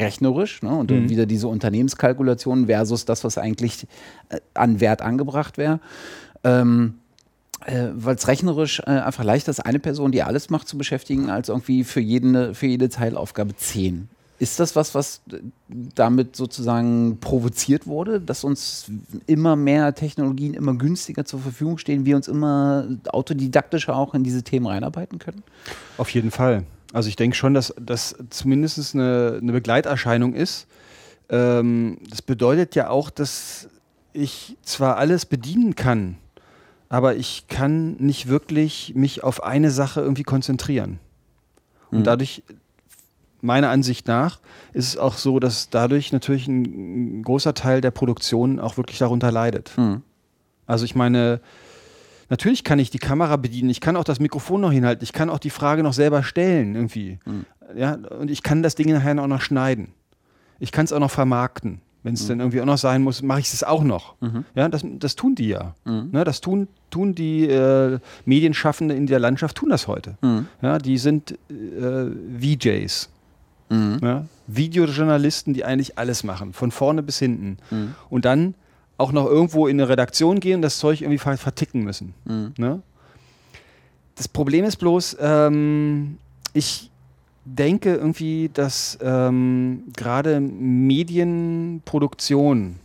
rechnerisch, 0.00 0.62
ne, 0.62 0.74
und 0.74 0.90
dann 0.90 1.08
wieder 1.08 1.26
diese 1.26 1.48
Unternehmenskalkulation 1.48 2.66
versus 2.66 3.04
das, 3.04 3.24
was 3.24 3.38
eigentlich 3.38 3.86
äh, 4.28 4.40
an 4.54 4.80
Wert 4.80 5.02
angebracht 5.02 5.58
wäre, 5.58 5.80
ähm, 6.44 6.94
äh, 7.66 7.88
weil 7.94 8.16
es 8.16 8.26
rechnerisch 8.26 8.80
äh, 8.80 8.90
einfach 8.90 9.24
leichter 9.24 9.50
ist, 9.50 9.60
eine 9.60 9.78
Person, 9.78 10.12
die 10.12 10.22
alles 10.22 10.50
macht, 10.50 10.68
zu 10.68 10.78
beschäftigen, 10.78 11.30
als 11.30 11.48
irgendwie 11.48 11.84
für 11.84 12.00
jede, 12.00 12.54
für 12.54 12.66
jede 12.66 12.88
Teilaufgabe 12.88 13.56
zehn. 13.56 14.08
Ist 14.38 14.58
das 14.58 14.74
was, 14.74 14.94
was 14.94 15.20
äh, 15.30 15.36
damit 15.94 16.34
sozusagen 16.34 17.18
provoziert 17.20 17.86
wurde, 17.86 18.22
dass 18.22 18.42
uns 18.42 18.90
immer 19.26 19.54
mehr 19.54 19.94
Technologien 19.94 20.54
immer 20.54 20.74
günstiger 20.74 21.26
zur 21.26 21.40
Verfügung 21.40 21.76
stehen, 21.76 22.06
wir 22.06 22.16
uns 22.16 22.26
immer 22.26 22.86
autodidaktischer 23.08 23.94
auch 23.94 24.14
in 24.14 24.24
diese 24.24 24.42
Themen 24.42 24.66
reinarbeiten 24.66 25.18
können? 25.18 25.42
Auf 25.98 26.08
jeden 26.10 26.30
Fall. 26.30 26.64
Also 26.92 27.08
ich 27.08 27.16
denke 27.16 27.36
schon, 27.36 27.54
dass 27.54 27.74
das 27.80 28.16
zumindest 28.30 28.94
eine, 28.94 29.38
eine 29.40 29.52
Begleiterscheinung 29.52 30.34
ist. 30.34 30.66
Ähm, 31.28 31.98
das 32.08 32.22
bedeutet 32.22 32.74
ja 32.74 32.88
auch, 32.90 33.10
dass 33.10 33.68
ich 34.12 34.56
zwar 34.62 34.96
alles 34.96 35.24
bedienen 35.26 35.76
kann, 35.76 36.16
aber 36.88 37.14
ich 37.14 37.46
kann 37.48 37.92
nicht 37.98 38.26
wirklich 38.26 38.92
mich 38.96 39.22
auf 39.22 39.42
eine 39.44 39.70
Sache 39.70 40.00
irgendwie 40.00 40.24
konzentrieren. 40.24 40.98
Und 41.92 42.00
Mhm. 42.00 42.04
dadurch, 42.04 42.42
meiner 43.40 43.70
Ansicht 43.70 44.08
nach, 44.08 44.40
ist 44.72 44.88
es 44.88 44.96
auch 44.96 45.14
so, 45.14 45.38
dass 45.38 45.70
dadurch 45.70 46.12
natürlich 46.12 46.48
ein, 46.48 47.22
großer 47.22 47.54
Teil 47.54 47.80
der 47.80 47.90
Produktion 47.92 48.58
auch 48.58 48.76
wirklich 48.76 48.98
darunter 48.98 49.30
leidet. 49.30 49.72
Mhm. 49.78 50.02
Also 50.66 50.84
ich 50.84 50.94
meine, 50.96 51.40
Natürlich 52.30 52.64
kann 52.64 52.78
ich 52.78 52.90
die 52.90 52.98
Kamera 52.98 53.36
bedienen, 53.36 53.68
ich 53.70 53.80
kann 53.80 53.96
auch 53.96 54.04
das 54.04 54.20
Mikrofon 54.20 54.60
noch 54.62 54.72
hinhalten, 54.72 55.02
ich 55.04 55.12
kann 55.12 55.28
auch 55.28 55.38
die 55.40 55.50
Frage 55.50 55.82
noch 55.82 55.92
selber 55.92 56.22
stellen 56.22 56.74
irgendwie. 56.74 57.18
Mhm. 57.26 57.44
Ja, 57.76 57.94
und 58.18 58.30
ich 58.30 58.42
kann 58.42 58.62
das 58.62 58.74
Ding 58.76 58.90
nachher 58.92 59.20
auch 59.22 59.26
noch 59.26 59.40
schneiden. 59.42 59.88
Ich 60.60 60.72
kann 60.72 60.84
es 60.84 60.92
auch 60.92 61.00
noch 61.00 61.10
vermarkten. 61.10 61.80
Wenn 62.02 62.14
es 62.14 62.24
Mhm. 62.24 62.28
dann 62.28 62.40
irgendwie 62.40 62.60
auch 62.62 62.66
noch 62.66 62.78
sein 62.78 63.02
muss, 63.02 63.20
mache 63.20 63.40
ich 63.40 63.52
es 63.52 63.62
auch 63.62 63.82
noch. 63.84 64.14
Mhm. 64.20 64.44
Ja, 64.54 64.68
das, 64.70 64.82
das 64.98 65.16
tun 65.16 65.34
die 65.34 65.48
ja. 65.48 65.74
Mhm. 65.84 66.08
Ne, 66.12 66.24
das 66.24 66.40
tun, 66.40 66.66
tun 66.90 67.14
die 67.14 67.44
äh, 67.46 67.98
Medienschaffenden 68.24 68.96
in 68.96 69.06
der 69.06 69.18
Landschaft, 69.18 69.56
tun 69.56 69.68
das 69.68 69.86
heute. 69.86 70.16
Mhm. 70.22 70.46
Ja, 70.62 70.78
die 70.78 70.96
sind 70.98 71.32
äh, 71.50 72.06
VJs. 72.40 73.10
Mhm. 73.68 73.98
Ja? 74.02 74.24
Videojournalisten, 74.46 75.52
die 75.54 75.64
eigentlich 75.64 75.98
alles 75.98 76.24
machen, 76.24 76.52
von 76.52 76.70
vorne 76.70 77.02
bis 77.02 77.18
hinten. 77.18 77.58
Mhm. 77.70 77.94
Und 78.08 78.24
dann 78.24 78.54
auch 79.00 79.12
noch 79.12 79.26
irgendwo 79.26 79.66
in 79.66 79.80
eine 79.80 79.88
Redaktion 79.88 80.40
gehen 80.40 80.56
und 80.56 80.62
das 80.62 80.78
Zeug 80.78 81.00
irgendwie 81.00 81.18
ver- 81.18 81.36
verticken 81.36 81.82
müssen. 81.82 82.14
Mhm. 82.24 82.52
Ne? 82.56 82.82
Das 84.14 84.28
Problem 84.28 84.64
ist 84.64 84.76
bloß, 84.76 85.16
ähm, 85.20 86.18
ich 86.52 86.90
denke 87.44 87.94
irgendwie, 87.94 88.50
dass 88.52 88.98
ähm, 89.02 89.84
gerade 89.96 90.40
Medienproduktion, 90.40 92.76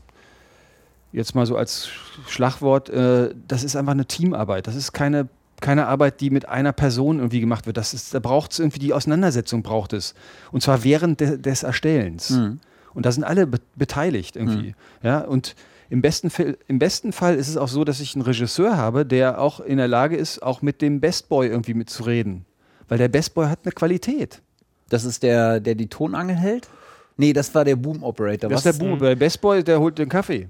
jetzt 1.12 1.36
mal 1.36 1.46
so 1.46 1.58
als 1.58 1.90
Schlagwort, 2.28 2.90
äh, 2.90 3.34
das 3.48 3.64
ist 3.64 3.76
einfach 3.76 3.92
eine 3.92 4.06
Teamarbeit. 4.06 4.68
Das 4.68 4.76
ist 4.76 4.94
keine, 4.94 5.28
keine 5.60 5.88
Arbeit, 5.88 6.22
die 6.22 6.30
mit 6.30 6.48
einer 6.48 6.72
Person 6.74 7.18
irgendwie 7.18 7.42
gemacht 7.42 7.66
wird. 7.66 7.78
Das 7.78 7.94
ist, 7.94 8.14
da 8.14 8.20
braucht 8.20 8.54
es 8.54 8.60
irgendwie 8.60 8.80
die 8.80 8.94
Auseinandersetzung, 8.94 9.64
braucht 9.64 9.94
es. 9.94 10.14
Und 10.52 10.62
zwar 10.62 10.84
während 10.84 11.20
de 11.20 11.38
des 11.38 11.64
Erstellens. 11.64 12.30
Mhm. 12.32 12.60
Und 12.94 13.06
da 13.06 13.12
sind 13.12 13.26
alle 13.26 13.46
be 13.46 13.60
beteiligt 13.76 14.38
irgendwie. 14.38 14.74
Ja, 15.04 15.20
und 15.20 15.54
im 15.90 16.02
besten, 16.02 16.30
Fall, 16.30 16.58
im 16.68 16.80
besten 16.80 17.12
Fall 17.12 17.36
ist 17.36 17.48
es 17.48 17.58
auch 17.58 17.68
so, 17.68 17.84
dass 17.84 18.00
ich 18.00 18.16
einen 18.16 18.24
Regisseur 18.24 18.78
habe, 18.78 19.06
der 19.06 19.40
auch 19.40 19.60
in 19.60 19.78
der 19.78 19.88
Lage 19.88 20.16
ist, 20.16 20.42
auch 20.42 20.62
mit 20.62 20.82
dem 20.82 21.00
Best 21.00 21.30
Boy 21.30 21.48
irgendwie 21.48 21.74
mitzureden. 21.74 22.46
Weil 22.88 22.98
der 22.98 23.08
Best 23.08 23.34
Boy 23.34 23.48
hat 23.48 23.60
eine 23.64 23.72
Qualität. 23.72 24.42
Das 24.90 25.06
ist 25.06 25.24
der, 25.24 25.60
der 25.60 25.76
die 25.76 25.88
Tonangel 25.88 26.36
hält? 26.36 26.70
Nee, 27.18 27.34
das 27.34 27.54
war 27.56 27.66
der 27.66 27.76
Boom 27.76 28.04
Operator. 28.04 28.50
Das 28.50 28.66
ist 28.66 28.80
der 28.80 28.86
Bube. 28.86 29.06
Der 29.08 29.16
Best 29.16 29.42
Boy, 29.42 29.64
der 29.64 29.80
holt 29.80 29.98
den 29.98 30.10
Kaffee. 30.10 30.50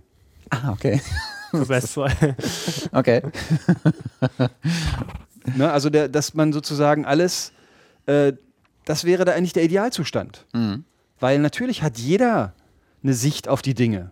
Ah, 0.49 0.71
okay. 0.71 1.01
Best 1.67 1.93
zwei. 1.93 2.11
Okay. 2.91 3.21
Ne? 5.55 5.71
Also, 5.71 5.91
der, 5.91 6.09
dass 6.09 6.33
man 6.33 6.51
sozusagen 6.51 7.05
alles, 7.05 7.51
äh, 8.07 8.33
das 8.85 9.03
wäre 9.03 9.25
da 9.25 9.33
eigentlich 9.33 9.53
der 9.53 9.63
Idealzustand. 9.63 10.43
Mhm. 10.53 10.85
Weil 11.19 11.37
natürlich 11.37 11.83
hat 11.83 11.99
jeder 11.99 12.55
eine 13.03 13.13
Sicht 13.13 13.47
auf 13.47 13.61
die 13.61 13.75
Dinge. 13.75 14.11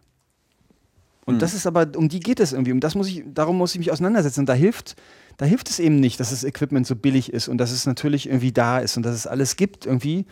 Und 1.26 1.36
Mhm. 1.36 1.40
das 1.40 1.54
ist 1.54 1.66
aber, 1.68 1.88
um 1.96 2.10
die 2.10 2.20
geht 2.20 2.40
es 2.40 2.54
irgendwie. 2.54 2.72
Und 2.72 2.82
das 2.82 2.96
muss 2.96 3.08
ich, 3.08 3.24
darum 3.34 3.58
muss 3.58 3.74
ich 3.74 3.80
mich 3.80 3.92
auseinandersetzen. 3.92 4.42
Und 4.42 4.50
da 4.50 4.54
hilft, 4.54 4.96
da 5.38 5.46
hilft 5.46 5.70
es 5.70 5.80
eben 5.80 6.00
nicht, 6.00 6.20
dass 6.20 6.32
das 6.32 6.44
Equipment 6.44 6.86
so 6.86 6.96
billig 6.96 7.32
ist 7.32 7.48
und 7.48 7.58
dass 7.58 7.72
es 7.72 7.86
natürlich 7.86 8.28
irgendwie 8.28 8.52
da 8.52 8.80
ist 8.80 8.98
und 8.98 9.04
dass 9.04 9.16
es 9.16 9.28
alles 9.28 9.56
gibt 9.56 9.86
irgendwie. 9.86 10.26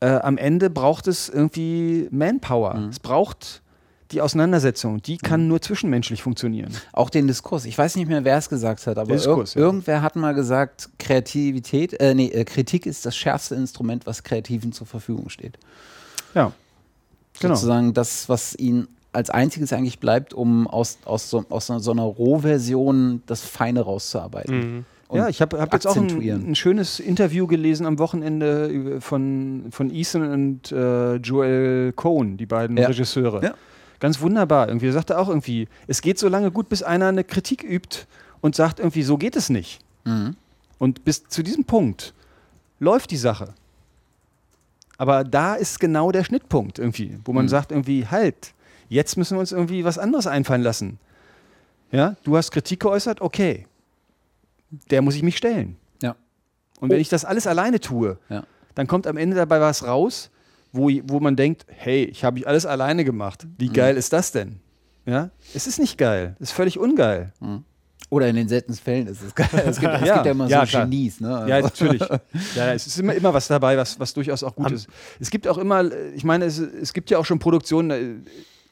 Äh, 0.00 0.06
am 0.06 0.38
Ende 0.38 0.70
braucht 0.70 1.06
es 1.08 1.28
irgendwie 1.28 2.08
Manpower. 2.10 2.74
Mhm. 2.74 2.88
Es 2.88 3.00
braucht 3.00 3.62
die 4.10 4.20
Auseinandersetzung. 4.20 5.02
Die 5.02 5.16
kann 5.16 5.48
nur 5.48 5.60
zwischenmenschlich 5.60 6.22
funktionieren. 6.22 6.72
Auch 6.92 7.10
den 7.10 7.26
Diskurs. 7.26 7.64
Ich 7.64 7.76
weiß 7.76 7.96
nicht 7.96 8.08
mehr, 8.08 8.24
wer 8.24 8.36
es 8.36 8.48
gesagt 8.48 8.86
hat, 8.86 8.98
aber 8.98 9.12
Diskurs, 9.12 9.56
ir 9.56 9.60
ja. 9.60 9.66
irgendwer 9.66 10.02
hat 10.02 10.16
mal 10.16 10.34
gesagt, 10.34 10.90
Kreativität, 10.98 11.94
äh, 12.00 12.14
nee, 12.14 12.28
äh, 12.28 12.44
Kritik 12.44 12.86
ist 12.86 13.06
das 13.06 13.16
schärfste 13.16 13.54
Instrument, 13.54 14.06
was 14.06 14.22
Kreativen 14.22 14.72
zur 14.72 14.86
Verfügung 14.86 15.28
steht. 15.30 15.58
Ja. 16.34 16.52
Genau. 17.40 17.54
Sozusagen 17.54 17.94
das, 17.94 18.28
was 18.28 18.54
ihnen 18.56 18.88
als 19.14 19.30
einziges 19.30 19.72
eigentlich 19.72 19.98
bleibt, 20.00 20.34
um 20.34 20.66
aus, 20.66 20.98
aus, 21.04 21.30
so, 21.30 21.44
aus 21.48 21.66
so, 21.66 21.90
einer 21.90 22.02
Rohversion 22.02 23.22
das 23.26 23.42
Feine 23.42 23.82
rauszuarbeiten. 23.82 24.58
Mhm. 24.58 24.84
Ja, 25.12 25.28
ich 25.28 25.40
habe 25.40 25.60
hab 25.60 25.72
jetzt 25.72 25.86
auch 25.86 25.96
ein, 25.96 26.08
ein 26.50 26.54
schönes 26.56 26.98
Interview 26.98 27.46
gelesen 27.46 27.86
am 27.86 27.98
Wochenende 27.98 29.00
von, 29.00 29.66
von 29.70 29.94
Ethan 29.94 30.32
und 30.32 30.72
äh, 30.72 31.16
Joel 31.16 31.92
Cohn, 31.92 32.36
die 32.36 32.46
beiden 32.46 32.76
Ja. 32.76 32.88
Regisseure. 32.88 33.42
Ja. 33.44 33.54
Ganz 34.00 34.20
wunderbar. 34.20 34.68
Irgendwie 34.68 34.86
er 34.88 34.92
sagte 34.92 35.16
auch 35.18 35.28
irgendwie, 35.28 35.68
es 35.86 36.02
geht 36.02 36.18
so 36.18 36.28
lange 36.28 36.50
gut, 36.50 36.68
bis 36.68 36.82
einer 36.82 37.06
eine 37.08 37.22
Kritik 37.22 37.62
übt 37.62 38.06
und 38.40 38.56
sagt 38.56 38.80
irgendwie, 38.80 39.02
so 39.02 39.16
geht 39.16 39.36
es 39.36 39.50
nicht. 39.50 39.80
Mhm. 40.04 40.36
Und 40.78 41.04
bis 41.04 41.28
zu 41.28 41.42
diesem 41.42 41.64
Punkt 41.64 42.12
läuft 42.80 43.10
die 43.12 43.16
Sache. 43.16 43.54
Aber 44.96 45.22
da 45.24 45.54
ist 45.54 45.80
genau 45.80 46.12
der 46.12 46.24
Schnittpunkt 46.24 46.78
irgendwie, 46.78 47.18
wo 47.24 47.32
man 47.32 47.44
Mhm. 47.44 47.50
sagt 47.50 47.72
irgendwie, 47.72 48.06
halt, 48.06 48.53
jetzt 48.94 49.16
müssen 49.16 49.36
wir 49.36 49.40
uns 49.40 49.52
irgendwie 49.52 49.84
was 49.84 49.98
anderes 49.98 50.26
einfallen 50.26 50.62
lassen. 50.62 50.98
Ja, 51.90 52.16
du 52.24 52.36
hast 52.36 52.50
Kritik 52.50 52.80
geäußert, 52.80 53.20
okay. 53.20 53.66
Der 54.90 55.02
muss 55.02 55.14
ich 55.14 55.22
mich 55.22 55.36
stellen. 55.36 55.76
Ja. 56.02 56.16
Und 56.80 56.90
wenn 56.90 56.98
Oh. 56.98 57.00
ich 57.00 57.08
das 57.08 57.24
alles 57.24 57.46
alleine 57.46 57.80
tue, 57.80 58.18
Ja. 58.28 58.44
dann 58.74 58.86
kommt 58.86 59.06
am 59.06 59.16
Ende 59.16 59.36
dabei 59.36 59.60
was 59.60 59.84
raus, 59.86 60.30
wo, 60.72 60.90
wo 61.04 61.20
man 61.20 61.36
denkt, 61.36 61.66
hey, 61.68 62.04
ich 62.04 62.24
habe 62.24 62.38
ich 62.38 62.48
alles 62.48 62.66
alleine 62.66 63.04
gemacht. 63.04 63.46
Wie 63.58 63.68
Mhm. 63.68 63.72
geil 63.74 63.96
ist 63.96 64.12
das 64.12 64.32
denn? 64.32 64.60
Ja, 65.06 65.30
es 65.54 65.66
ist 65.66 65.78
nicht 65.78 65.98
geil, 65.98 66.34
es 66.40 66.48
ist 66.50 66.52
völlig 66.56 66.78
ungeil. 66.78 67.32
Oder 68.10 68.28
in 68.28 68.36
den 68.36 68.48
seltensten 68.48 68.84
Fällen 68.84 69.06
ist 69.06 69.22
es 69.22 69.34
geil. 69.34 69.48
Es 69.66 69.78
gibt, 69.78 69.92
es 69.92 70.00
Ja, 70.06 70.14
gibt 70.14 70.26
ja 70.26 70.32
immer 70.32 70.46
ja, 70.48 70.64
so 70.64 70.70
klar. 70.70 70.84
Genies. 70.84 71.20
Ne? 71.20 71.28
Ja, 71.48 71.56
Also- 71.56 71.68
natürlich. 71.68 72.02
Ja, 72.56 72.72
es 72.72 72.86
ist 72.86 72.98
immer, 72.98 73.14
immer 73.14 73.32
was 73.34 73.46
dabei, 73.48 73.76
was, 73.76 73.98
was 74.00 74.12
durchaus 74.14 74.42
auch 74.42 74.54
gut 74.56 74.66
Am- 74.66 74.74
ist. 74.74 74.88
Es 75.20 75.30
gibt 75.30 75.46
auch 75.46 75.58
immer, 75.58 75.84
ich 76.14 76.24
meine, 76.24 76.44
es, 76.46 76.58
es 76.58 76.92
gibt 76.92 77.10
ja 77.10 77.18
auch 77.18 77.24
schon 77.24 77.38
Produktionen 77.38 78.26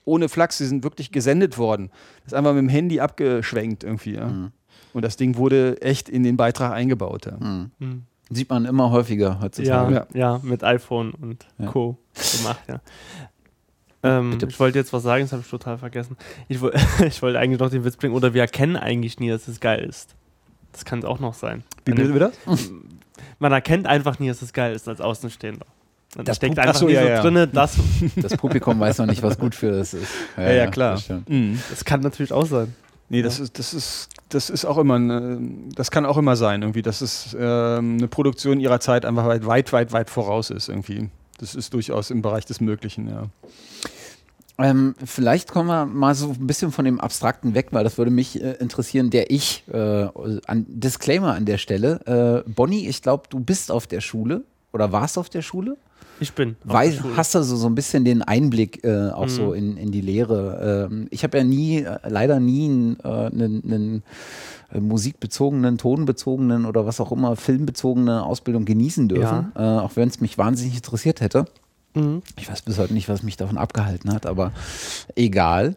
ohne 0.04 0.28
Flachs, 0.28 0.58
die 0.58 0.64
sind 0.64 0.82
wirklich 0.84 1.12
gesendet 1.12 1.58
worden. 1.58 1.90
Das 2.24 2.32
ist 2.32 2.34
einfach 2.34 2.52
mit 2.52 2.60
dem 2.62 2.68
Handy 2.68 3.00
abgeschwenkt 3.00 3.84
irgendwie. 3.84 4.14
Ja. 4.14 4.26
Mhm. 4.26 4.52
Und 4.92 5.02
das 5.04 5.16
Ding 5.16 5.36
wurde 5.36 5.80
echt 5.80 6.08
in 6.08 6.22
den 6.22 6.36
Beitrag 6.36 6.72
eingebaut. 6.72 7.26
Ja. 7.26 7.36
Mhm. 7.38 7.70
Mhm. 7.78 8.02
Sieht 8.30 8.48
man 8.50 8.64
immer 8.64 8.90
häufiger 8.90 9.40
heutzutage. 9.40 9.94
ja. 9.94 10.06
Ja. 10.14 10.40
mit 10.42 10.64
iPhone 10.64 11.12
und 11.12 11.46
Ja. 11.58 11.66
Co. 11.66 11.98
gemacht, 12.38 12.60
ja. 12.68 12.80
Ähm, 14.04 14.30
Bitte. 14.32 14.46
ich 14.48 14.58
wollte 14.58 14.78
jetzt 14.78 14.92
was 14.92 15.02
sagen, 15.04 15.22
das 15.24 15.32
habe 15.32 15.42
ich 15.42 15.48
total 15.50 15.78
vergessen. 15.78 16.16
Ich, 16.48 16.58
ich 17.06 17.22
wollte 17.22 17.38
eigentlich 17.38 17.60
noch 17.60 17.70
den 17.70 17.84
Witz 17.84 17.96
bringen, 17.96 18.14
oder 18.14 18.34
wir 18.34 18.40
erkennen 18.40 18.76
eigentlich 18.76 19.20
nie, 19.20 19.28
dass 19.28 19.46
es 19.48 19.60
geil 19.60 19.84
ist. 19.84 20.14
Das 20.72 20.84
kann 20.84 20.98
es 21.00 21.04
auch 21.04 21.20
noch 21.20 21.34
sein. 21.34 21.62
Wie 21.84 21.92
Eine- 21.92 22.04
bitte 22.06 22.32
das? 22.46 22.70
Man 23.38 23.52
erkennt 23.52 23.86
einfach 23.86 24.18
nie, 24.18 24.28
dass 24.28 24.42
es 24.42 24.52
geil 24.52 24.74
ist 24.74 24.88
als 24.88 25.00
Außenstehender. 25.00 25.66
Man 26.16 26.24
Das 26.26 26.36
steckt 26.36 26.54
Pub- 26.56 26.62
einfach 26.62 26.74
Ach 26.74 26.80
so, 26.80 26.88
ja, 26.88 27.02
ja. 27.04 27.22
drinne, 27.22 27.48
das, 27.52 27.76
Das 28.16 28.36
Publikum 28.36 28.78
weiß 28.78 28.98
noch 28.98 29.06
nicht, 29.06 29.22
was 29.22 29.38
gut 29.38 29.54
für 29.54 29.70
es 29.70 29.94
ist. 29.94 30.08
Ja, 30.36 30.50
ja, 30.52 30.66
klar. 30.66 30.94
das. 30.94 31.08
Mhm. 31.28 31.58
das 31.70 31.84
kann 31.84 32.00
natürlich 32.00 32.32
auch 32.32 32.46
sein. 32.46 32.74
Nee, 33.08 33.20
das 33.22 33.40
ist, 33.40 33.58
das 33.58 33.74
ist, 33.74 34.08
das 34.30 34.48
ist 34.48 34.64
auch 34.64 34.78
immer, 34.78 34.94
eine, 34.94 35.38
das 35.74 35.90
kann 35.90 36.06
auch 36.06 36.16
immer 36.16 36.34
sein, 36.36 36.62
irgendwie, 36.62 36.80
dass 36.80 37.02
es 37.02 37.36
ähm, 37.38 37.98
eine 37.98 38.08
Produktion 38.08 38.58
ihrer 38.58 38.80
Zeit 38.80 39.04
einfach 39.04 39.26
weit, 39.26 39.46
weit, 39.46 39.72
weit, 39.72 39.92
weit 39.92 40.08
voraus 40.10 40.48
ist, 40.50 40.68
irgendwie. 40.70 41.10
Das 41.38 41.54
ist 41.54 41.74
durchaus 41.74 42.10
im 42.10 42.22
Bereich 42.22 42.46
des 42.46 42.60
Möglichen, 42.62 43.08
ja. 43.08 43.24
Ähm, 44.58 44.94
vielleicht 45.04 45.50
kommen 45.50 45.68
wir 45.68 45.86
mal 45.86 46.14
so 46.14 46.28
ein 46.30 46.46
bisschen 46.46 46.72
von 46.72 46.84
dem 46.84 47.00
Abstrakten 47.00 47.54
weg, 47.54 47.68
weil 47.72 47.84
das 47.84 47.98
würde 47.98 48.10
mich 48.10 48.40
äh, 48.42 48.52
interessieren, 48.60 49.10
der 49.10 49.30
ich, 49.30 49.64
äh, 49.72 49.78
an, 50.46 50.66
Disclaimer 50.68 51.34
an 51.34 51.46
der 51.46 51.58
Stelle. 51.58 52.44
Äh, 52.46 52.50
Bonnie, 52.50 52.86
ich 52.86 53.02
glaube, 53.02 53.24
du 53.28 53.40
bist 53.40 53.70
auf 53.70 53.86
der 53.86 54.00
Schule 54.00 54.42
oder 54.72 54.92
warst 54.92 55.18
auf 55.18 55.28
der 55.30 55.42
Schule? 55.42 55.76
Ich 56.20 56.32
bin. 56.34 56.56
Weiß, 56.64 57.00
hast 57.16 57.34
du 57.34 57.42
so, 57.42 57.56
so 57.56 57.66
ein 57.66 57.74
bisschen 57.74 58.04
den 58.04 58.22
Einblick 58.22 58.84
äh, 58.84 59.10
auch 59.10 59.24
Mhm. 59.26 59.30
so 59.30 59.52
in, 59.54 59.76
in 59.76 59.90
die 59.90 60.00
Lehre? 60.00 60.88
Ähm, 60.90 61.08
ich 61.10 61.24
habe 61.24 61.38
ja 61.38 61.44
nie, 61.44 61.78
äh, 61.82 61.98
leider 62.08 62.38
nie 62.38 62.66
einen, 62.66 64.02
äh, 64.72 64.80
musikbezogenen, 64.80 65.78
tonbezogenen 65.78 66.64
oder 66.64 66.86
was 66.86 67.00
auch 67.00 67.12
immer, 67.12 67.36
filmbezogene 67.36 68.24
Ausbildung 68.24 68.64
genießen 68.64 69.08
dürfen, 69.08 69.52
äh, 69.54 69.60
auch 69.60 69.96
wenn 69.96 70.08
es 70.08 70.20
mich 70.20 70.38
wahnsinnig 70.38 70.76
interessiert 70.76 71.20
hätte. 71.20 71.44
Mhm. 71.94 72.22
Ich 72.38 72.48
weiß 72.50 72.62
bis 72.62 72.78
heute 72.78 72.94
nicht, 72.94 73.08
was 73.08 73.22
mich 73.22 73.36
davon 73.36 73.58
abgehalten 73.58 74.12
hat, 74.12 74.24
aber 74.24 74.52
egal. 75.14 75.74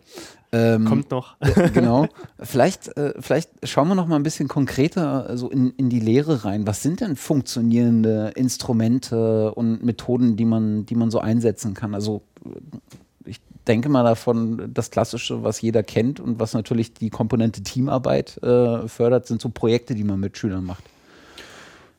Ähm, 0.56 0.86
Kommt 0.86 1.12
noch. 1.12 1.36
genau. 1.74 2.08
Vielleicht, 2.40 2.96
äh, 2.98 3.14
vielleicht 3.20 3.50
schauen 3.64 3.90
wir 3.90 3.96
noch 3.96 4.08
mal 4.08 4.16
ein 4.16 4.24
bisschen 4.24 4.48
konkreter 4.48 5.30
äh, 5.30 5.38
so 5.38 5.50
in, 5.50 5.72
in 5.72 5.90
die 5.90 6.00
Lehre 6.00 6.46
rein. 6.46 6.66
Was 6.66 6.82
sind 6.82 7.02
denn 7.02 7.18
funktionierende 7.18 8.32
Instrumente 8.36 9.54
und 9.54 9.84
Methoden, 9.84 10.38
die 10.38 10.46
man, 10.46 10.86
die 10.86 10.96
man 10.96 11.12
so 11.12 11.20
einsetzen 11.20 11.74
kann? 11.74 11.94
Also 11.94 12.22
äh, 12.46 13.30
ich 13.30 13.42
denke 13.68 13.90
mal 13.90 14.04
davon, 14.04 14.72
das 14.74 14.92
Klassische, 14.92 15.44
was 15.44 15.60
jeder 15.60 15.84
kennt 15.84 16.22
und 16.22 16.40
was 16.40 16.54
natürlich 16.54 16.94
die 16.94 17.10
Komponente 17.10 17.62
Teamarbeit 17.62 18.42
äh, 18.42 18.88
fördert, 18.88 19.28
sind 19.28 19.42
so 19.42 19.50
Projekte, 19.50 19.94
die 19.94 20.06
man 20.06 20.22
mit 20.22 20.38
Schülern 20.38 20.64
macht. 20.64 20.86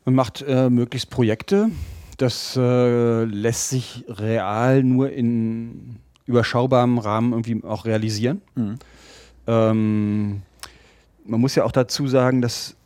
Man 0.06 0.14
macht 0.14 0.42
äh, 0.46 0.70
möglichst 0.70 1.10
Projekte. 1.10 1.68
Das 2.16 2.56
äh, 2.56 3.24
lässt 3.24 3.68
sich 3.68 4.04
real 4.08 4.82
nur 4.82 5.10
in 5.10 5.96
überschaubarem 6.26 6.98
Rahmen 6.98 7.32
irgendwie 7.32 7.62
auch 7.64 7.84
realisieren. 7.84 8.42
Mhm. 8.54 8.74
Ähm, 9.46 10.42
man 11.24 11.40
muss 11.40 11.54
ja 11.54 11.64
auch 11.64 11.72
dazu 11.72 12.06
sagen, 12.08 12.42
dass 12.42 12.76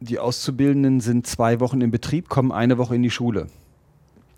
die 0.00 0.18
Auszubildenden 0.18 1.00
sind 1.00 1.26
zwei 1.26 1.60
Wochen 1.60 1.80
im 1.80 1.90
Betrieb, 1.90 2.28
kommen 2.28 2.52
eine 2.52 2.78
Woche 2.78 2.94
in 2.94 3.02
die 3.02 3.10
Schule. 3.10 3.46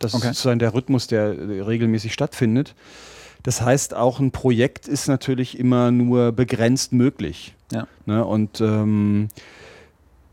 Das 0.01 0.15
Okay. 0.15 0.31
ist 0.31 0.37
sozusagen 0.37 0.59
der 0.59 0.75
Rhythmus, 0.75 1.07
der 1.07 1.67
regelmäßig 1.67 2.13
stattfindet. 2.13 2.75
Das 3.45 3.63
heißt, 3.63 3.95
auch 3.95 4.19
ein 4.21 4.31
Projekt 4.33 4.89
ist 4.89 5.09
natürlich 5.09 5.59
immer 5.59 5.91
nur 5.91 6.33
begrenzt 6.33 6.93
möglich. 6.93 7.55
Ja. 7.73 7.87
Ne? 8.07 8.25
Und 8.25 8.61
ähm, 8.61 9.29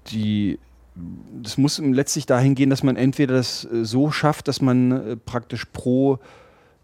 die, 0.07 0.59
das 1.41 1.57
muss 1.57 1.79
letztlich 1.79 2.25
dahin 2.25 2.55
gehen, 2.55 2.69
dass 2.69 2.83
man 2.83 2.95
entweder 2.95 3.35
das 3.35 3.65
äh, 3.65 3.85
so 3.85 4.11
schafft, 4.11 4.47
dass 4.47 4.61
man 4.61 4.91
äh, 4.91 5.15
praktisch 5.15 5.65
pro 5.65 6.19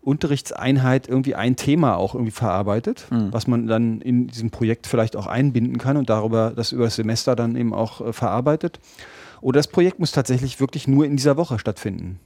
Unterrichtseinheit 0.05 1.07
irgendwie 1.07 1.35
ein 1.35 1.55
Thema 1.55 1.97
auch 1.97 2.13
irgendwie 2.13 2.31
verarbeitet, 2.31 3.07
Mhm. 3.09 3.33
was 3.33 3.47
man 3.47 3.67
dann 3.67 4.01
in 4.01 4.27
diesem 4.27 4.51
Projekt 4.51 4.87
vielleicht 4.87 5.15
auch 5.15 5.25
einbinden 5.27 5.77
kann 5.77 5.97
und 5.97 6.09
darüber 6.09 6.51
das 6.55 6.71
über 6.71 6.85
das 6.85 6.95
Semester 6.95 7.35
dann 7.35 7.55
eben 7.55 7.73
auch 7.73 8.01
äh, 8.01 8.13
verarbeitet. 8.13 8.79
Oder 9.41 9.59
das 9.59 9.67
Projekt 9.67 9.99
muss 9.99 10.11
tatsächlich 10.11 10.59
wirklich 10.59 10.87
nur 10.87 11.05
in 11.05 11.17
dieser 11.17 11.37
Woche 11.37 11.59
stattfinden. 11.59 12.19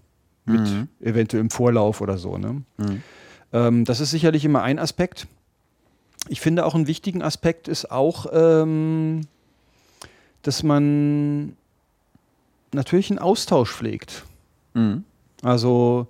Mit 0.45 0.61
Mhm. 0.61 0.87
eventuell 1.01 1.41
im 1.41 1.49
Vorlauf 1.49 2.01
oder 2.01 2.17
so. 2.17 2.37
Ne? 2.37 2.61
Mhm. 2.77 3.03
Ähm, 3.53 3.85
das 3.85 3.99
ist 3.99 4.11
sicherlich 4.11 4.45
immer 4.45 4.61
ein 4.61 4.77
Aspekt. 4.79 5.27
Ich 6.27 6.41
finde 6.41 6.65
auch 6.65 6.75
einen 6.75 6.87
wichtigen 6.87 7.21
Aspekt 7.21 7.67
ist 7.67 7.91
auch, 7.91 8.25
ähm, 8.33 9.21
dass 10.43 10.63
man 10.63 11.55
natürlich 12.73 13.09
einen 13.09 13.19
Austausch 13.19 13.71
pflegt. 13.71 14.25
Mhm. 14.73 15.03
Also, 15.43 16.07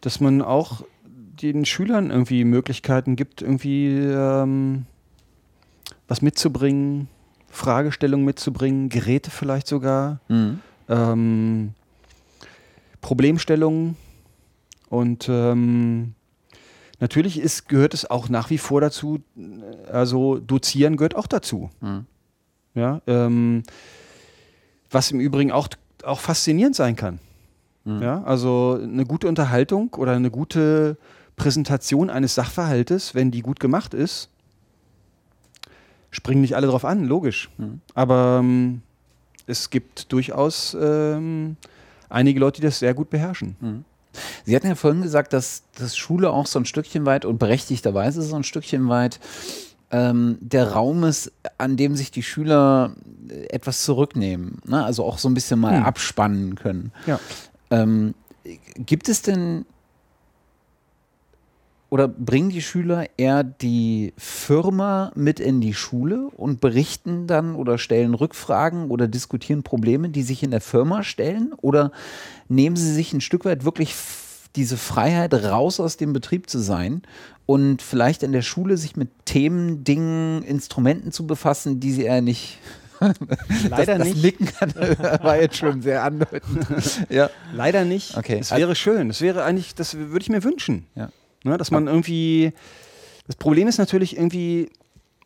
dass 0.00 0.20
man 0.20 0.42
auch 0.42 0.82
den 1.52 1.64
Schülern 1.64 2.10
irgendwie 2.10 2.44
Möglichkeiten 2.44 3.16
gibt, 3.16 3.42
irgendwie 3.42 3.88
ähm, 3.88 4.86
was 6.08 6.22
mitzubringen, 6.22 7.08
Fragestellungen 7.48 8.24
mitzubringen, 8.24 8.88
Geräte 8.88 9.30
vielleicht 9.30 9.66
sogar, 9.66 10.20
Mhm. 10.28 10.60
ähm, 10.88 11.74
Problemstellungen. 13.00 13.96
Und 14.88 15.28
ähm, 15.28 16.14
natürlich 17.00 17.38
ist, 17.38 17.68
gehört 17.68 17.94
es 17.94 18.08
auch 18.08 18.28
nach 18.28 18.50
wie 18.50 18.58
vor 18.58 18.80
dazu, 18.80 19.20
also 19.90 20.38
dozieren 20.38 20.96
gehört 20.96 21.16
auch 21.16 21.26
dazu. 21.26 21.70
Mhm. 21.80 22.06
Ja, 22.74 23.00
ähm, 23.06 23.62
was 24.90 25.10
im 25.10 25.20
Übrigen 25.20 25.52
auch, 25.52 25.68
auch 26.02 26.20
faszinierend 26.20 26.74
sein 26.76 26.96
kann. 26.96 27.18
Mhm. 27.84 28.02
Ja, 28.02 28.22
also 28.24 28.78
eine 28.82 29.04
gute 29.04 29.28
Unterhaltung 29.28 29.94
oder 29.94 30.12
eine 30.12 30.30
gute 30.30 30.96
Präsentation 31.36 32.10
eines 32.10 32.34
Sachverhaltes, 32.34 33.14
wenn 33.14 33.30
die 33.30 33.42
gut 33.42 33.60
gemacht 33.60 33.94
ist, 33.94 34.28
springen 36.10 36.40
nicht 36.42 36.54
alle 36.56 36.66
drauf 36.68 36.84
an, 36.84 37.04
logisch. 37.04 37.50
Mhm. 37.58 37.80
Aber 37.94 38.38
ähm, 38.40 38.82
es 39.46 39.70
gibt 39.70 40.12
durchaus 40.12 40.76
ähm, 40.80 41.56
einige 42.08 42.40
Leute, 42.40 42.60
die 42.60 42.66
das 42.66 42.78
sehr 42.78 42.94
gut 42.94 43.10
beherrschen. 43.10 43.84
Sie 44.44 44.54
hatten 44.54 44.68
ja 44.68 44.76
vorhin 44.76 45.02
gesagt, 45.02 45.32
dass, 45.32 45.64
dass 45.76 45.96
Schule 45.96 46.30
auch 46.30 46.46
so 46.46 46.60
ein 46.60 46.64
Stückchen 46.66 47.04
weit 47.04 47.24
und 47.24 47.38
berechtigterweise 47.38 48.22
so 48.22 48.36
ein 48.36 48.44
Stückchen 48.44 48.88
weit 48.88 49.18
ähm, 49.90 50.38
der 50.40 50.72
Raum 50.72 51.02
ist, 51.04 51.32
an 51.58 51.76
dem 51.76 51.96
sich 51.96 52.10
die 52.12 52.22
Schüler 52.22 52.94
äh, 53.28 53.46
etwas 53.48 53.82
zurücknehmen, 53.84 54.58
ne? 54.64 54.84
also 54.84 55.04
auch 55.04 55.18
so 55.18 55.28
ein 55.28 55.34
bisschen 55.34 55.58
mal 55.58 55.78
Hm. 55.78 55.82
abspannen 55.84 56.54
können. 56.54 56.92
Ja. 57.06 57.18
Ähm, 57.70 58.14
gibt 58.76 59.08
es 59.08 59.22
denn 59.22 59.66
oder 61.94 62.08
bringen 62.08 62.48
die 62.48 62.60
Schüler 62.60 63.06
eher 63.18 63.44
die 63.44 64.14
Firma 64.16 65.12
mit 65.14 65.38
in 65.38 65.60
die 65.60 65.74
Schule 65.74 66.26
und 66.36 66.60
berichten 66.60 67.28
dann 67.28 67.54
oder 67.54 67.78
stellen 67.78 68.14
Rückfragen 68.14 68.90
oder 68.90 69.06
diskutieren 69.06 69.62
Probleme, 69.62 70.08
die 70.08 70.24
sich 70.24 70.42
in 70.42 70.50
der 70.50 70.60
Firma 70.60 71.04
stellen? 71.04 71.52
Oder 71.56 71.92
nehmen 72.48 72.74
sie 72.74 72.92
sich 72.92 73.12
ein 73.12 73.20
Stück 73.20 73.44
weit 73.44 73.64
wirklich 73.64 73.94
diese 74.56 74.76
Freiheit 74.76 75.34
raus 75.34 75.78
aus 75.78 75.96
dem 75.96 76.12
Betrieb 76.12 76.50
zu 76.50 76.58
sein 76.58 77.02
und 77.46 77.80
vielleicht 77.80 78.24
in 78.24 78.32
der 78.32 78.42
Schule 78.42 78.76
sich 78.76 78.96
mit 78.96 79.10
Themen, 79.24 79.84
Dingen, 79.84 80.42
Instrumenten 80.42 81.12
zu 81.12 81.28
befassen, 81.28 81.78
die 81.78 81.92
sie 81.92 82.02
eher 82.02 82.22
nicht. 82.22 82.58
Leider 83.70 83.98
das, 83.98 83.98
das 83.98 84.08
nicht. 84.08 84.24
Nicken 84.24 84.46
kann, 84.46 84.74
war 85.22 85.40
jetzt 85.40 85.58
schon 85.58 85.80
sehr 85.80 86.02
andeutend. 86.02 86.66
ja. 87.08 87.30
Leider 87.52 87.84
nicht. 87.84 88.16
Okay. 88.16 88.38
Es 88.40 88.50
wäre 88.50 88.74
schön. 88.74 89.10
Es 89.10 89.20
wäre 89.20 89.44
eigentlich, 89.44 89.76
das 89.76 89.94
würde 89.94 90.22
ich 90.22 90.28
mir 90.28 90.42
wünschen. 90.42 90.86
Ja. 90.96 91.10
Ne, 91.44 91.56
dass 91.58 91.70
man 91.70 91.86
irgendwie. 91.86 92.52
Das 93.26 93.36
Problem 93.36 93.68
ist 93.68 93.78
natürlich 93.78 94.16
irgendwie, 94.16 94.70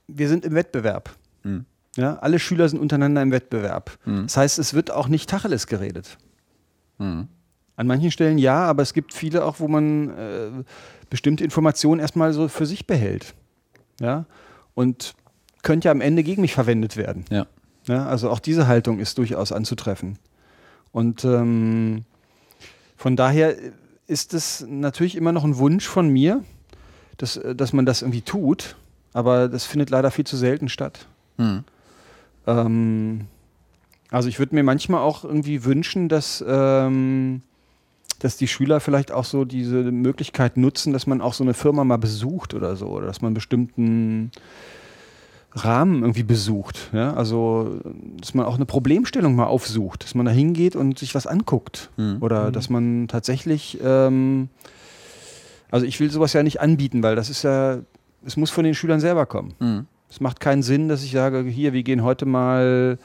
wir 0.06 0.28
sind 0.28 0.44
im 0.44 0.54
Wettbewerb. 0.54 1.16
Mhm. 1.42 1.64
Ja, 1.96 2.16
alle 2.18 2.38
Schüler 2.38 2.68
sind 2.68 2.78
untereinander 2.78 3.22
im 3.22 3.32
Wettbewerb. 3.32 3.98
Mhm. 4.04 4.24
Das 4.24 4.36
heißt, 4.36 4.58
es 4.58 4.74
wird 4.74 4.90
auch 4.90 5.08
nicht 5.08 5.28
Tacheles 5.28 5.66
geredet. 5.66 6.18
Mhm. 6.98 7.28
An 7.76 7.86
manchen 7.86 8.10
Stellen 8.10 8.38
ja, 8.38 8.64
aber 8.64 8.82
es 8.82 8.92
gibt 8.92 9.14
viele 9.14 9.44
auch, 9.44 9.60
wo 9.60 9.68
man 9.68 10.10
äh, 10.10 10.50
bestimmte 11.10 11.44
Informationen 11.44 12.00
erstmal 12.00 12.32
so 12.32 12.48
für 12.48 12.66
sich 12.66 12.86
behält. 12.86 13.34
Ja. 14.00 14.26
Und 14.74 15.14
könnte 15.62 15.86
ja 15.86 15.92
am 15.92 16.00
Ende 16.00 16.22
gegen 16.22 16.42
mich 16.42 16.54
verwendet 16.54 16.96
werden. 16.96 17.24
Ja. 17.30 17.46
Ja, 17.86 18.06
also 18.06 18.30
auch 18.30 18.38
diese 18.38 18.66
Haltung 18.66 18.98
ist 18.98 19.18
durchaus 19.18 19.50
anzutreffen. 19.50 20.18
Und 20.92 21.24
ähm, 21.24 22.04
von 22.96 23.16
daher 23.16 23.56
ist 24.08 24.34
es 24.34 24.66
natürlich 24.66 25.14
immer 25.14 25.32
noch 25.32 25.44
ein 25.44 25.58
Wunsch 25.58 25.86
von 25.86 26.08
mir, 26.08 26.42
dass, 27.18 27.36
äh, 27.36 27.54
dass 27.54 27.72
man 27.72 27.86
das 27.86 28.02
irgendwie 28.02 28.22
tut, 28.22 28.74
aber 29.12 29.48
das 29.48 29.64
findet 29.64 29.90
leider 29.90 30.10
viel 30.10 30.26
zu 30.26 30.36
selten 30.36 30.68
statt. 30.68 31.06
Mhm. 31.36 31.64
Ähm, 32.46 33.26
also 34.10 34.28
ich 34.28 34.38
würde 34.38 34.54
mir 34.54 34.64
manchmal 34.64 35.02
auch 35.02 35.24
irgendwie 35.24 35.64
wünschen, 35.64 36.08
dass, 36.08 36.42
ähm, 36.46 37.42
dass 38.18 38.36
die 38.38 38.48
Schüler 38.48 38.80
vielleicht 38.80 39.12
auch 39.12 39.24
so 39.24 39.44
diese 39.44 39.76
Möglichkeit 39.92 40.56
nutzen, 40.56 40.92
dass 40.92 41.06
man 41.06 41.20
auch 41.20 41.34
so 41.34 41.44
eine 41.44 41.54
Firma 41.54 41.84
mal 41.84 41.98
besucht 41.98 42.54
oder 42.54 42.74
so, 42.74 42.86
oder 42.86 43.06
dass 43.06 43.20
man 43.20 43.34
bestimmten 43.34 44.32
Rahmen 45.52 46.02
irgendwie 46.02 46.22
besucht. 46.22 46.90
Ja? 46.92 47.14
Also, 47.14 47.80
dass 48.20 48.34
man 48.34 48.46
auch 48.46 48.56
eine 48.56 48.66
Problemstellung 48.66 49.34
mal 49.34 49.46
aufsucht, 49.46 50.04
dass 50.04 50.14
man 50.14 50.26
da 50.26 50.32
hingeht 50.32 50.76
und 50.76 50.98
sich 50.98 51.14
was 51.14 51.26
anguckt. 51.26 51.90
Mhm. 51.96 52.18
Oder 52.20 52.50
dass 52.50 52.68
man 52.68 53.08
tatsächlich, 53.08 53.78
ähm, 53.82 54.48
also 55.70 55.86
ich 55.86 55.98
will 56.00 56.10
sowas 56.10 56.32
ja 56.32 56.42
nicht 56.42 56.60
anbieten, 56.60 57.02
weil 57.02 57.16
das 57.16 57.30
ist 57.30 57.42
ja, 57.42 57.78
es 58.24 58.36
muss 58.36 58.50
von 58.50 58.64
den 58.64 58.74
Schülern 58.74 59.00
selber 59.00 59.26
kommen. 59.26 59.54
Mhm. 59.58 59.86
Es 60.10 60.20
macht 60.20 60.40
keinen 60.40 60.62
Sinn, 60.62 60.88
dass 60.88 61.02
ich 61.02 61.12
sage, 61.12 61.42
hier, 61.42 61.72
wir 61.72 61.82
gehen 61.82 62.02
heute 62.02 62.24
mal, 62.24 62.98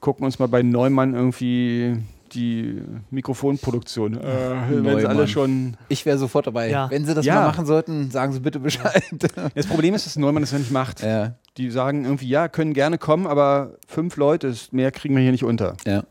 gucken 0.00 0.24
uns 0.24 0.38
mal 0.38 0.48
bei 0.48 0.62
Neumann 0.62 1.14
irgendwie 1.14 1.96
die 2.34 2.82
Mikrofonproduktion. 3.10 4.14
Äh, 4.20 4.24
wenn 4.70 4.98
sie 5.00 5.06
alle 5.06 5.28
schon. 5.28 5.76
Ich 5.88 6.04
wäre 6.06 6.18
sofort 6.18 6.46
dabei. 6.46 6.70
Ja. 6.70 6.90
Wenn 6.90 7.04
Sie 7.04 7.14
das 7.14 7.24
Ja. 7.26 7.36
mal 7.36 7.46
machen 7.46 7.66
sollten, 7.66 8.10
sagen 8.10 8.32
Sie 8.32 8.40
bitte 8.40 8.58
Bescheid. 8.60 9.02
Das 9.54 9.66
Problem 9.66 9.94
ist, 9.94 10.06
dass 10.06 10.16
Neumann 10.16 10.42
das 10.42 10.52
ja 10.52 10.58
nicht 10.58 10.70
macht. 10.70 11.02
ja, 11.02 11.34
Die 11.56 11.70
sagen 11.70 12.04
irgendwie, 12.04 12.28
ja, 12.28 12.48
können 12.48 12.72
gerne 12.74 12.98
kommen, 12.98 13.26
aber 13.26 13.72
fünf 13.86 14.16
Leute, 14.16 14.48
ist- 14.48 14.72
mehr 14.72 14.90
kriegen 14.92 15.14
wir 15.14 15.22
hier 15.22 15.32
nicht 15.32 15.44
unter. 15.44 15.76
ja. 15.86 16.02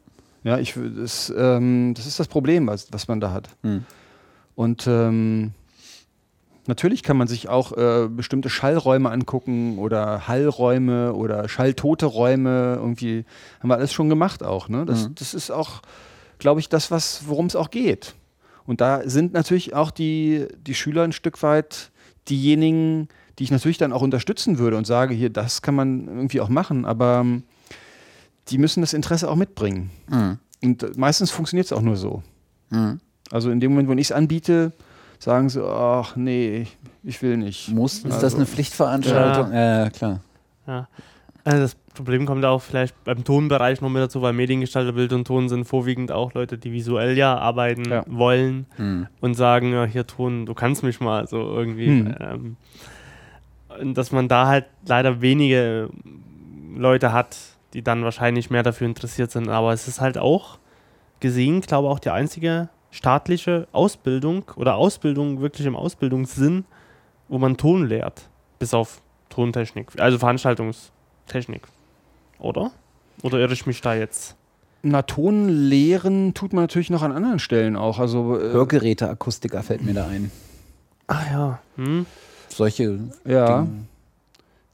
Ja, 0.43 0.59
ich, 0.59 0.75
das, 0.95 1.33
ähm, 1.35 1.95
das 1.95 2.05
ist 2.05 2.19
das 2.19 2.27
Problem, 2.27 2.67
was, 2.67 2.93
was 2.93 3.07
man 3.07 3.19
da 3.19 3.31
hat. 3.31 3.49
Hm. 3.63 3.83
Und 4.53 4.85
ähm, 4.85 5.53
natürlich 6.67 7.01
kann 7.01 7.17
man 7.17 7.27
sich 7.27 7.49
auch 7.49 7.71
äh, 7.75 8.07
bestimmte 8.09 8.49
Schallräume 8.51 9.09
angucken 9.09 9.79
oder 9.79 10.27
Hallräume 10.27 11.13
oder 11.13 11.49
schalltote 11.49 12.05
Räume. 12.05 12.75
Irgendwie 12.79 13.25
haben 13.59 13.69
wir 13.69 13.75
alles 13.77 13.91
schon 13.91 14.07
gemacht 14.07 14.43
auch. 14.43 14.69
Ne? 14.69 14.85
Das, 14.85 15.09
Mhm. 15.09 15.15
das 15.15 15.33
ist 15.33 15.49
auch, 15.49 15.81
glaube 16.39 16.59
ich, 16.59 16.69
das, 16.69 16.91
was, 16.91 17.23
worum 17.27 17.45
es 17.47 17.55
auch 17.55 17.69
geht. 17.71 18.15
Und 18.65 18.81
da 18.81 19.07
sind 19.07 19.33
natürlich 19.33 19.73
auch 19.73 19.91
die, 19.91 20.47
die 20.65 20.73
Schüler 20.73 21.03
ein 21.03 21.11
Stück 21.11 21.43
weit 21.43 21.91
diejenigen, 22.29 23.07
die 23.37 23.43
ich 23.43 23.51
natürlich 23.51 23.77
dann 23.77 23.93
auch 23.93 24.01
unterstützen 24.01 24.57
würde 24.57 24.77
und 24.77 24.87
sage, 24.87 25.13
hier, 25.13 25.29
das 25.29 25.61
kann 25.61 25.75
man 25.75 26.07
irgendwie 26.07 26.41
auch 26.41 26.49
machen, 26.49 26.85
aber 26.85 27.19
ähm, 27.21 27.43
die 28.47 28.57
müssen 28.57 28.81
das 28.81 28.93
Interesse 28.93 29.29
auch 29.29 29.35
mitbringen. 29.35 29.91
Mhm. 30.09 30.39
Und 30.63 30.83
äh, 30.83 30.91
meistens 30.95 31.31
funktioniert 31.31 31.65
es 31.65 31.73
auch 31.73 31.81
nur 31.81 31.97
so. 31.97 32.23
Mhm. 32.69 32.99
Also 33.31 33.51
in 33.51 33.59
dem 33.59 33.71
Moment, 33.71 33.89
wo 33.89 33.93
ich 33.93 33.99
es 34.07 34.11
anbiete, 34.11 34.71
sagen 35.19 35.49
sie, 35.49 35.63
ach 35.63 36.15
nee, 36.15 36.67
ich, 37.03 37.21
will 37.21 37.37
nicht. 37.37 37.69
Muss, 37.69 37.97
ist 37.99 38.05
Also- 38.05 38.21
das 38.21 38.35
eine 38.35 38.45
Pflichtveranstaltung? 38.45 39.53
Ja, 39.53 39.89
klar. 39.89 40.21
Ja. 40.67 40.87
Also 41.45 41.59
das 41.59 41.75
Problem 41.93 42.25
kommt 42.25 42.43
auch 42.43 42.61
vielleicht 42.61 43.01
beim 43.03 43.23
Tonbereich 43.23 43.79
noch 43.79 43.89
mit 43.89 44.01
dazu, 44.01 44.21
weil 44.23 44.33
Mediengestalter 44.33 44.93
Bild 44.93 45.13
und 45.13 45.25
Ton 45.27 45.47
sind 45.47 45.65
vorwiegend 45.65 46.11
auch 46.11 46.33
Leute, 46.33 46.57
die 46.57 46.71
visuell 46.71 47.15
ja 47.17 47.37
arbeiten 47.37 47.87
Ja. 47.89 48.03
wollen 48.07 48.65
Mhm. 48.77 49.07
und 49.21 49.35
sagen, 49.35 49.71
ja, 49.71 49.85
hier 49.85 50.07
Ton, 50.07 50.47
du 50.47 50.55
kannst 50.55 50.81
mich 50.83 50.99
mal 50.99 51.27
so 51.27 51.37
irgendwie. 51.37 51.85
Hm. 51.87 52.15
Ähm, 52.19 52.57
und 53.79 53.93
dass 53.95 54.11
man 54.11 54.27
da 54.27 54.47
halt 54.47 54.65
leider 54.87 55.21
wenige 55.21 55.89
Leute 56.75 57.13
hat, 57.13 57.37
die 57.73 57.83
dann 57.83 58.03
wahrscheinlich 58.03 58.49
mehr 58.49 58.63
dafür 58.63 58.87
interessiert 58.87 59.29
sind. 59.31 59.47
Aber 59.47 59.71
es 59.71 59.87
ist 59.87 60.01
halt 60.01 60.17
auch 60.17 60.57
gesehen, 61.19 61.61
glaube 61.61 61.89
auch 61.89 61.99
die 61.99 62.09
einzige 62.09 62.69
staatliche 62.89 63.67
Ausbildung 63.71 64.45
oder 64.55 64.75
Ausbildung 64.75 65.41
wirklich 65.41 65.67
im 65.67 65.75
Ausbildungssinn, 65.75 66.65
wo 67.27 67.37
man 67.37 67.55
Ton 67.57 67.85
lehrt, 67.85 68.29
bis 68.57 68.73
auf 68.73 69.01
Tontechnik, 69.29 69.87
also 69.99 70.17
Veranstaltungstechnik, 71.27 71.63
oder? 72.39 72.71
Oder 73.23 73.39
irre 73.39 73.53
ich 73.53 73.65
mich 73.65 73.81
da 73.81 73.95
jetzt? 73.95 74.35
Na, 74.83 75.01
Ton 75.01 75.49
lehren 75.49 76.33
tut 76.33 76.53
man 76.53 76.63
natürlich 76.63 76.89
noch 76.89 77.01
an 77.01 77.11
anderen 77.11 77.39
Stellen 77.39 77.75
auch. 77.75 77.99
Also, 77.99 78.39
äh, 78.39 78.51
Hörgeräteakustiker 78.51 79.63
fällt 79.63 79.83
mir 79.83 79.93
da 79.95 80.07
ein. 80.07 80.31
Ach 81.07 81.31
ja. 81.31 81.59
Hm? 81.77 82.05
Solche 82.49 82.99
Ja. 83.25 83.61
Dinge. 83.63 83.69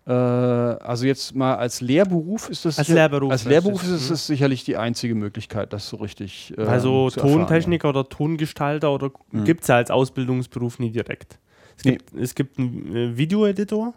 Äh, 0.08 0.12
also 0.12 1.06
jetzt 1.06 1.36
mal 1.36 1.56
als 1.56 1.80
Lehrberuf 1.80 2.50
ist 2.50 2.66
das 2.66 2.80
Als 2.80 2.88
sicher- 2.88 2.96
Lehrberuf 3.00 3.32
als 3.32 3.42
ist 3.44 3.48
Lehrberuf 3.48 3.84
es, 3.84 3.90
ist 3.90 4.02
es 4.02 4.10
mhm. 4.10 4.14
ist 4.16 4.28
sicherlich 4.28 4.64
die 4.66 4.76
einzige 4.76 5.14
Möglichkeit, 5.16 5.72
das 5.74 5.88
so 5.88 5.98
richtig. 5.98 6.54
ähm, 6.58 6.68
Also 6.68 7.10
zu 7.12 7.20
erfahren, 7.20 7.38
Tontechniker 7.42 7.90
oder 7.90 8.10
Tongestalter 8.10 8.92
oder 8.92 9.12
Mhm. 9.32 9.44
gibt 9.46 9.62
es 9.62 9.68
ja 9.68 9.76
als 9.76 9.92
Ausbildungsberuf 9.92 10.80
nie 10.80 10.90
direkt. 10.90 11.38
Es 11.78 11.86
Nee. 11.86 11.92
gibt, 11.92 12.14
es 12.16 12.36
gibt 12.36 12.58
einen 12.60 12.96
äh, 12.96 13.18
Videoeditor, 13.18 13.94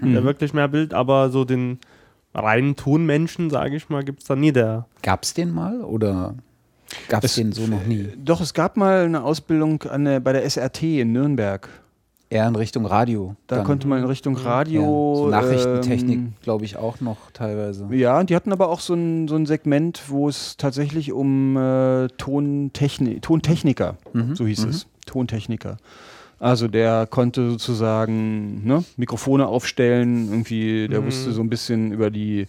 Mhm. 0.00 0.12
der 0.14 0.24
wirklich 0.24 0.54
mehr 0.54 0.68
Bild, 0.68 0.94
aber 0.94 1.28
so 1.30 1.44
den 1.44 1.78
reinen 2.40 2.76
Tonmenschen, 2.76 3.50
sage 3.50 3.76
ich 3.76 3.88
mal, 3.88 4.02
gibt 4.04 4.20
es 4.22 4.26
da 4.28 4.36
nie. 4.36 4.52
Der 4.52 4.86
Gab 5.02 5.22
es 5.24 5.34
den 5.34 5.50
mal 5.52 5.80
oder 5.82 6.34
gab 7.08 7.24
es 7.24 7.34
den 7.34 7.52
so 7.52 7.66
noch 7.66 7.84
nie? 7.84 8.02
ja. 8.02 8.08
Doch, 8.16 8.40
es 8.40 8.54
gab 8.54 8.76
mal 8.76 9.04
eine 9.04 9.22
Ausbildung 9.22 9.82
an 9.84 10.04
der, 10.04 10.20
bei 10.20 10.32
der 10.32 10.44
SRT 10.48 10.82
in 11.00 11.12
Nürnberg. 11.12 11.68
Eher 12.30 12.46
in 12.46 12.56
Richtung 12.56 12.84
Radio. 12.84 13.36
Da 13.46 13.56
dann. 13.56 13.64
konnte 13.64 13.88
man 13.88 14.00
in 14.00 14.04
Richtung 14.04 14.36
ja, 14.36 14.42
Radio. 14.42 15.14
so 15.16 15.28
Nachrichtentechnik, 15.30 16.18
ähm, 16.18 16.32
glaube 16.42 16.66
ich, 16.66 16.76
auch 16.76 17.00
noch 17.00 17.30
teilweise. 17.32 17.86
Ja, 17.90 18.22
die 18.22 18.36
hatten 18.36 18.52
aber 18.52 18.68
auch 18.68 18.80
so 18.80 18.92
ein, 18.92 19.28
so 19.28 19.36
ein 19.36 19.46
Segment, 19.46 20.02
wo 20.08 20.28
es 20.28 20.58
tatsächlich 20.58 21.10
um 21.12 21.56
äh, 21.56 22.08
Tontechni 22.18 23.20
Tontechniker, 23.20 23.96
Mhm. 24.12 24.36
so 24.36 24.46
hieß 24.46 24.64
Mhm. 24.64 24.70
es, 24.70 24.86
Tontechniker. 25.06 25.78
Also 26.40 26.68
der 26.68 27.06
konnte 27.06 27.50
sozusagen 27.50 28.64
ne, 28.64 28.84
Mikrofone 28.96 29.46
aufstellen, 29.46 30.28
irgendwie, 30.30 30.86
der 30.88 31.00
Mhm. 31.00 31.06
wusste 31.06 31.32
so 31.32 31.40
ein 31.42 31.50
bisschen 31.50 31.92
über 31.92 32.10
die 32.10 32.46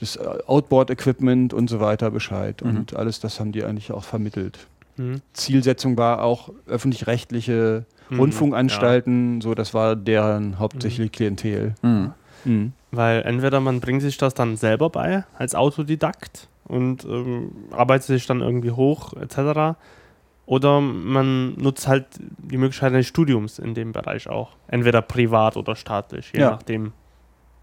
das 0.00 0.16
äh, 0.16 0.24
Outboard-Equipment 0.46 1.52
und 1.52 1.68
so 1.68 1.80
weiter 1.80 2.10
Bescheid. 2.10 2.62
Mhm. 2.62 2.76
Und 2.76 2.96
alles 2.96 3.20
das 3.20 3.40
haben 3.40 3.52
die 3.52 3.64
eigentlich 3.64 3.92
auch 3.92 4.04
vermittelt. 4.04 4.58
hm, 4.96 5.20
Zielsetzung 5.32 5.96
war 5.98 6.22
auch 6.22 6.50
öffentlich-rechtliche 6.66 7.84
Mhm, 8.10 8.20
Rundfunkanstalten, 8.20 9.40
so 9.42 9.54
das 9.54 9.74
war 9.74 9.94
deren 9.94 10.58
hauptsächliche 10.58 11.10
Klientel. 11.10 11.74
Mhm. 11.82 12.12
Mhm. 12.44 12.72
Weil 12.90 13.22
entweder 13.22 13.60
man 13.60 13.80
bringt 13.80 14.00
sich 14.02 14.16
das 14.16 14.32
dann 14.34 14.56
selber 14.56 14.88
bei 14.88 15.24
als 15.36 15.54
Autodidakt 15.54 16.48
und 16.66 17.04
ähm, 17.04 17.50
arbeitet 17.70 18.06
sich 18.06 18.26
dann 18.26 18.40
irgendwie 18.40 18.70
hoch 18.70 19.12
etc. 19.14 19.76
Oder 20.48 20.80
man 20.80 21.52
nutzt 21.58 21.86
halt 21.88 22.06
die 22.38 22.56
Möglichkeit 22.56 22.94
eines 22.94 23.06
Studiums 23.06 23.58
in 23.58 23.74
dem 23.74 23.92
Bereich 23.92 24.30
auch. 24.30 24.52
Entweder 24.66 25.02
privat 25.02 25.58
oder 25.58 25.76
staatlich, 25.76 26.32
je 26.32 26.40
Ja. 26.40 26.50
nachdem, 26.52 26.92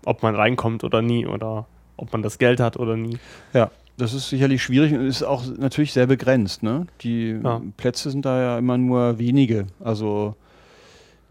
ob 0.06 0.22
man 0.22 0.36
reinkommt 0.36 0.84
oder 0.84 1.02
nie 1.02 1.26
oder 1.26 1.66
ob 1.98 2.12
man 2.14 2.22
das 2.22 2.38
Geld 2.38 2.60
hat 2.60 2.78
oder 2.78 2.95
nie. 2.95 3.18
Ja, 3.53 3.72
das 3.98 4.14
ist 4.14 4.30
sicherlich 4.30 4.62
schwierig 4.62 4.94
und 4.94 5.02
ist 5.07 5.24
auch 5.24 5.44
natürlich 5.57 5.94
sehr 5.94 6.06
begrenzt. 6.06 6.62
Ne? 6.62 6.86
Die 7.02 7.40
Ja. 7.44 7.60
Plätze 7.76 8.12
sind 8.12 8.24
da 8.24 8.40
ja 8.40 8.57
immer 8.60 8.78
nur 8.78 9.18
wenige. 9.18 9.66
Also 9.84 10.36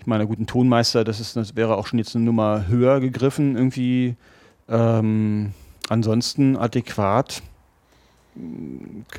ich 0.00 0.06
meine, 0.08 0.26
gut, 0.26 0.40
ein 0.40 0.48
Tonmeister, 0.48 1.04
das, 1.04 1.20
ist, 1.20 1.36
das 1.36 1.54
wäre 1.54 1.76
auch 1.76 1.86
schon 1.86 2.00
jetzt 2.00 2.16
eine 2.16 2.24
Nummer 2.24 2.66
höher 2.66 2.98
gegriffen 2.98 3.54
irgendwie. 3.54 4.16
Ähm, 4.68 5.52
ansonsten 5.88 6.56
adäquat 6.56 7.42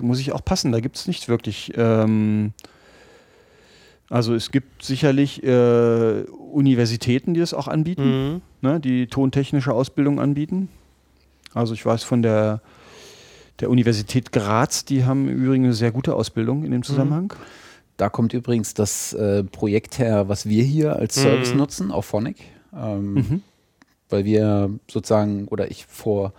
muss 0.01 0.19
ich 0.19 0.31
auch 0.31 0.43
passen. 0.43 0.71
Da 0.71 0.79
gibt 0.79 0.95
es 0.97 1.07
nicht 1.07 1.27
wirklich. 1.29 1.71
Ähm, 1.75 2.53
also 4.09 4.35
es 4.35 4.51
gibt 4.51 4.83
sicherlich 4.83 5.43
äh, 5.43 6.21
Universitäten, 6.51 7.33
die 7.33 7.39
das 7.39 7.53
auch 7.53 7.67
anbieten 7.67 8.33
Mhm. 8.35 8.41
ne, 8.61 8.79
die 8.79 9.07
tontechnische 9.07 9.73
Ausbildung 9.73 10.19
anbieten. 10.19 10.69
Also 11.53 11.73
ich 11.73 11.85
weiß 11.85 12.03
von 12.03 12.21
der, 12.21 12.61
der 13.61 13.69
Universität 13.69 14.31
Graz, 14.31 14.85
die 14.85 15.05
haben 15.05 15.27
im 15.29 15.43
Übrigen 15.43 15.63
eine 15.65 15.73
sehr 15.73 15.91
gute 15.91 16.13
Ausbildung 16.15 16.63
in 16.65 16.71
dem 16.71 16.83
Zusammenhang. 16.83 17.33
Da 17.97 18.09
kommt 18.09 18.33
übrigens 18.33 18.73
das 18.73 19.13
äh, 19.13 19.43
Projekt 19.43 19.97
her, 19.99 20.27
was 20.27 20.47
wir 20.47 20.63
hier 20.63 20.97
als 20.97 21.15
Mhm. 21.17 21.21
Service 21.21 21.53
nutzen, 21.55 21.91
auf 21.91 22.05
Phonic. 22.05 22.37
Ähm, 22.75 23.13
Mhm. 23.13 23.41
Weil 24.09 24.25
wir 24.25 24.69
sozusagen, 24.87 25.47
oder 25.47 25.71
ich 25.71 25.85
vor 25.87 26.33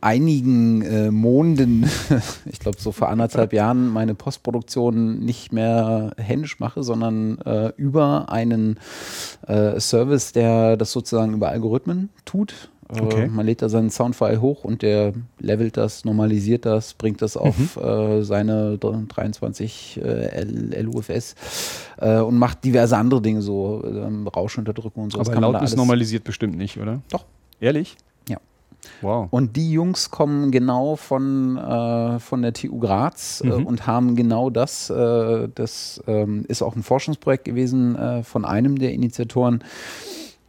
einigen 0.00 0.82
äh, 0.82 1.10
Monden, 1.10 1.88
ich 2.46 2.58
glaube 2.60 2.78
so 2.80 2.92
vor 2.92 3.08
anderthalb 3.08 3.52
Jahren, 3.52 3.88
meine 3.88 4.14
Postproduktion 4.14 5.18
nicht 5.20 5.52
mehr 5.52 6.12
händisch 6.18 6.60
mache, 6.60 6.82
sondern 6.82 7.38
äh, 7.38 7.72
über 7.76 8.30
einen 8.30 8.78
äh, 9.46 9.78
Service, 9.80 10.32
der 10.32 10.76
das 10.76 10.92
sozusagen 10.92 11.32
über 11.34 11.48
Algorithmen 11.50 12.10
tut. 12.24 12.52
Äh, 12.52 12.66
Okay. 12.88 13.26
Man 13.26 13.44
lädt 13.46 13.62
da 13.62 13.68
seinen 13.68 13.90
Soundfile 13.90 14.40
hoch 14.40 14.62
und 14.62 14.80
der 14.82 15.12
levelt 15.40 15.76
das, 15.76 16.04
normalisiert 16.04 16.64
das, 16.66 16.94
bringt 16.94 17.20
das 17.20 17.36
auf 17.36 17.76
äh, 17.76 18.22
seine 18.22 18.78
23 18.78 20.00
äh, 20.04 20.44
LUFS 20.82 21.34
äh, 21.96 22.20
und 22.20 22.38
macht 22.38 22.62
diverse 22.62 22.96
andere 22.96 23.20
Dinge, 23.20 23.42
so 23.42 23.82
ähm, 23.84 24.28
Rauschunterdrückung 24.28 25.02
und 25.02 25.12
so. 25.12 25.18
Das 25.18 25.28
Aber 25.30 25.40
Lautnis 25.40 25.60
alles- 25.72 25.76
normalisiert 25.76 26.22
bestimmt 26.22 26.56
nicht, 26.56 26.78
oder? 26.78 27.00
Doch. 27.10 27.24
Ehrlich? 27.58 27.96
Wow. 29.02 29.28
Und 29.30 29.56
die 29.56 29.70
Jungs 29.72 30.10
kommen 30.10 30.50
genau 30.50 30.96
von, 30.96 31.56
äh, 31.56 32.18
von 32.18 32.42
der 32.42 32.52
TU 32.52 32.78
Graz 32.78 33.40
äh, 33.44 33.46
Mhm. 33.48 33.66
und 33.66 33.86
haben 33.86 34.16
genau 34.16 34.50
das. 34.50 34.90
Äh, 34.90 35.48
das 35.54 36.02
ähm, 36.06 36.44
ist 36.48 36.62
auch 36.62 36.76
ein 36.76 36.82
Forschungsprojekt 36.82 37.44
gewesen 37.44 37.96
äh, 37.96 38.22
von 38.22 38.44
einem 38.44 38.78
der 38.78 38.92
Initiatoren. 38.92 39.62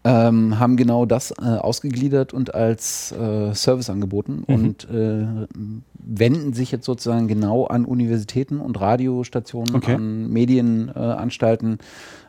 Ähm, 0.03 0.57
haben 0.57 0.77
genau 0.77 1.05
das 1.05 1.31
äh, 1.31 1.43
ausgegliedert 1.43 2.31
und 2.31 2.55
als 2.55 3.11
äh, 3.11 3.53
Service 3.53 3.89
angeboten 3.89 4.43
Mhm. 4.47 4.55
und 4.55 4.87
äh, 4.89 5.25
wenden 5.99 6.53
sich 6.53 6.71
jetzt 6.71 6.85
sozusagen 6.85 7.27
genau 7.27 7.65
an 7.65 7.83
Universitäten 7.83 8.61
und 8.61 8.79
Radiostationen, 8.79 9.75
Okay. 9.75 9.95
an 9.95 10.29
Medienanstalten, 10.29 11.79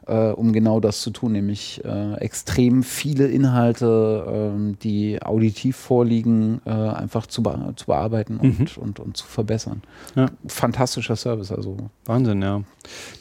äh, 0.09 0.31
um 0.33 0.53
genau 0.53 0.81
das 0.81 1.01
zu 1.01 1.11
tun, 1.11 1.33
nämlich 1.33 1.83
äh, 1.85 2.15
extrem 2.15 2.83
viele 2.83 3.27
Inhalte, 3.29 4.25
ähm, 4.55 4.79
die 4.83 5.21
auditiv 5.23 5.77
vorliegen, 5.77 6.61
äh, 6.65 6.71
einfach 6.71 7.27
zu, 7.27 7.43
be 7.43 7.73
zu 7.77 7.87
bearbeiten 7.87 8.39
und, 8.39 8.59
Mhm. 8.77 8.83
und, 8.83 9.01
und 9.01 9.17
zu 9.17 9.27
verbessern. 9.27 9.83
Ja. 10.17 10.27
Fantastischer 10.47 11.17
Service, 11.17 11.53
also 11.53 11.77
Wahnsinn, 12.07 12.43
ja. 12.43 12.63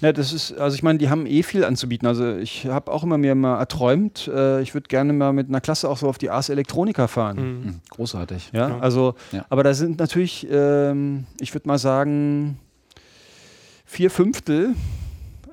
Ja, 0.01 0.13
das 0.13 0.31
ist, 0.33 0.57
also 0.57 0.75
ich 0.75 0.83
meine, 0.83 0.97
die 0.99 1.09
haben 1.09 1.25
eh 1.25 1.43
viel 1.43 1.65
anzubieten. 1.65 2.07
Also 2.07 2.35
ich 2.37 2.65
habe 2.67 2.91
auch 2.91 3.03
immer 3.03 3.17
mir 3.17 3.35
mal 3.35 3.59
erträumt, 3.59 4.29
äh, 4.33 4.61
ich 4.61 4.73
würde 4.73 4.87
gerne 4.87 5.11
mal 5.13 5.33
mit 5.33 5.49
einer 5.49 5.59
Klasse 5.61 5.89
auch 5.89 5.97
so 5.97 6.07
auf 6.07 6.17
die 6.17 6.29
Ars 6.29 6.49
Electronica 6.49 7.07
fahren. 7.07 7.37
Mhm. 7.37 7.65
mh, 7.67 7.73
großartig. 7.89 8.49
Ja, 8.53 8.69
Ja. 8.69 8.79
also, 8.79 9.15
Ja. 9.33 9.45
aber 9.49 9.63
da 9.63 9.73
sind 9.73 9.99
natürlich, 9.99 10.47
ähm, 10.49 11.25
ich 11.41 11.53
würde 11.53 11.67
mal 11.67 11.77
sagen, 11.77 12.59
vier 13.85 14.09
Fünftel 14.11 14.73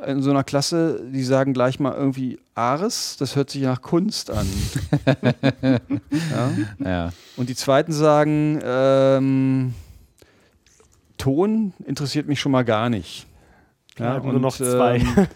in 0.06 0.22
so 0.22 0.30
einer 0.30 0.44
Klasse, 0.44 1.02
die 1.12 1.22
sagen 1.22 1.52
gleich 1.52 1.80
mal 1.80 1.94
irgendwie 1.94 2.38
Ares, 2.54 3.16
das 3.18 3.36
hört 3.36 3.50
sich 3.50 3.62
nach 3.62 3.82
Kunst 3.82 4.30
an. 4.30 4.46
ja? 6.30 6.50
Ja. 6.78 7.12
Und 7.36 7.48
die 7.48 7.54
zweiten 7.54 7.92
sagen, 7.92 8.60
ähm, 8.62 9.74
Ton 11.18 11.72
interessiert 11.84 12.26
mich 12.26 12.40
schon 12.40 12.52
mal 12.52 12.64
gar 12.64 12.90
nicht. 12.90 13.26
Bleiben 13.96 14.30
nur 14.30 14.40
noch 14.40 14.56
zwei. 14.56 14.96
ähm, 14.96 15.26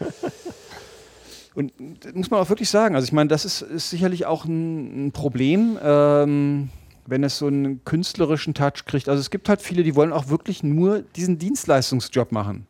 und 1.54 1.72
das 2.00 2.14
muss 2.14 2.30
man 2.30 2.40
auch 2.40 2.48
wirklich 2.48 2.68
sagen, 2.68 2.94
also 2.94 3.04
ich 3.04 3.12
meine, 3.12 3.28
das 3.28 3.44
ist, 3.44 3.62
ist 3.62 3.90
sicherlich 3.90 4.26
auch 4.26 4.44
ein, 4.44 5.06
ein 5.06 5.12
Problem, 5.12 5.78
ähm, 5.82 6.70
wenn 7.06 7.24
es 7.24 7.38
so 7.38 7.46
einen 7.46 7.84
künstlerischen 7.84 8.54
Touch 8.54 8.84
kriegt. 8.86 9.08
Also 9.08 9.20
es 9.20 9.30
gibt 9.30 9.48
halt 9.48 9.62
viele, 9.62 9.82
die 9.82 9.94
wollen 9.94 10.12
auch 10.12 10.28
wirklich 10.28 10.62
nur 10.62 11.02
diesen 11.16 11.38
Dienstleistungsjob 11.38 12.32
machen. 12.32 12.66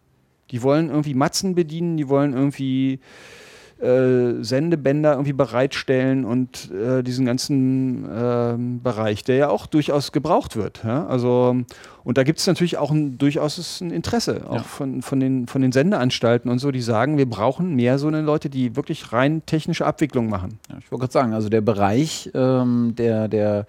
Die 0.50 0.62
wollen 0.62 0.88
irgendwie 0.88 1.14
Matzen 1.14 1.54
bedienen, 1.54 1.96
die 1.96 2.08
wollen 2.08 2.32
irgendwie 2.32 3.00
äh, 3.80 4.42
Sendebänder 4.42 5.12
irgendwie 5.12 5.32
bereitstellen 5.32 6.24
und 6.24 6.70
äh, 6.72 7.02
diesen 7.02 7.26
ganzen 7.26 8.08
ähm, 8.12 8.82
Bereich, 8.82 9.24
der 9.24 9.36
ja 9.36 9.48
auch 9.50 9.66
durchaus 9.66 10.12
gebraucht 10.12 10.56
wird. 10.56 10.82
Ja? 10.84 11.06
Also, 11.06 11.56
und 12.04 12.18
da 12.18 12.22
gibt 12.24 12.38
es 12.40 12.46
natürlich 12.46 12.78
auch 12.78 12.90
ein, 12.90 13.18
durchaus 13.18 13.80
ein 13.80 13.90
Interesse, 13.90 14.42
auch 14.48 14.54
Ja. 14.56 14.62
von, 14.62 15.02
von, 15.02 15.20
den, 15.20 15.46
von 15.46 15.60
den 15.62 15.72
Sendeanstalten 15.72 16.50
und 16.50 16.58
so, 16.58 16.70
die 16.70 16.80
sagen, 16.80 17.18
wir 17.18 17.28
brauchen 17.28 17.76
mehr 17.76 17.98
so 17.98 18.08
eine 18.08 18.20
Leute, 18.22 18.48
die 18.50 18.74
wirklich 18.76 19.12
rein 19.12 19.42
technische 19.46 19.86
Abwicklung 19.86 20.28
machen. 20.28 20.58
Ja, 20.70 20.76
ich 20.78 20.90
wollte 20.90 21.02
gerade 21.02 21.12
sagen, 21.12 21.34
also 21.34 21.48
der 21.48 21.60
Bereich 21.60 22.30
ähm, 22.34 22.94
der, 22.96 23.28
der, 23.28 23.66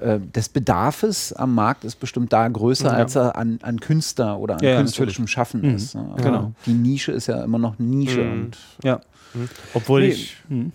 äh, 0.00 0.18
des 0.20 0.48
Bedarfes 0.48 1.32
am 1.32 1.54
Markt 1.54 1.84
ist 1.84 1.96
bestimmt 2.00 2.32
da 2.32 2.46
größer, 2.48 2.92
als 2.92 3.16
er 3.16 3.36
an, 3.36 3.58
an 3.62 3.80
Künstler 3.80 4.38
oder 4.38 4.54
an 4.54 4.60
künstlerischem 4.60 5.26
Schaffen 5.26 5.60
Mhm. 5.62 5.74
ist. 5.74 5.94
ne? 5.94 6.06
Also 6.12 6.24
Genau. 6.24 6.52
Die 6.66 6.72
Nische 6.72 7.12
ist 7.12 7.26
ja 7.26 7.42
immer 7.44 7.58
noch 7.58 7.78
Nische. 7.78 8.22
Mhm. 8.22 8.32
Und 8.32 8.58
Ja. 8.84 9.00
Obwohl 9.74 10.02
Nee, 10.02 10.08
ich 10.08 10.36
hm. 10.48 10.72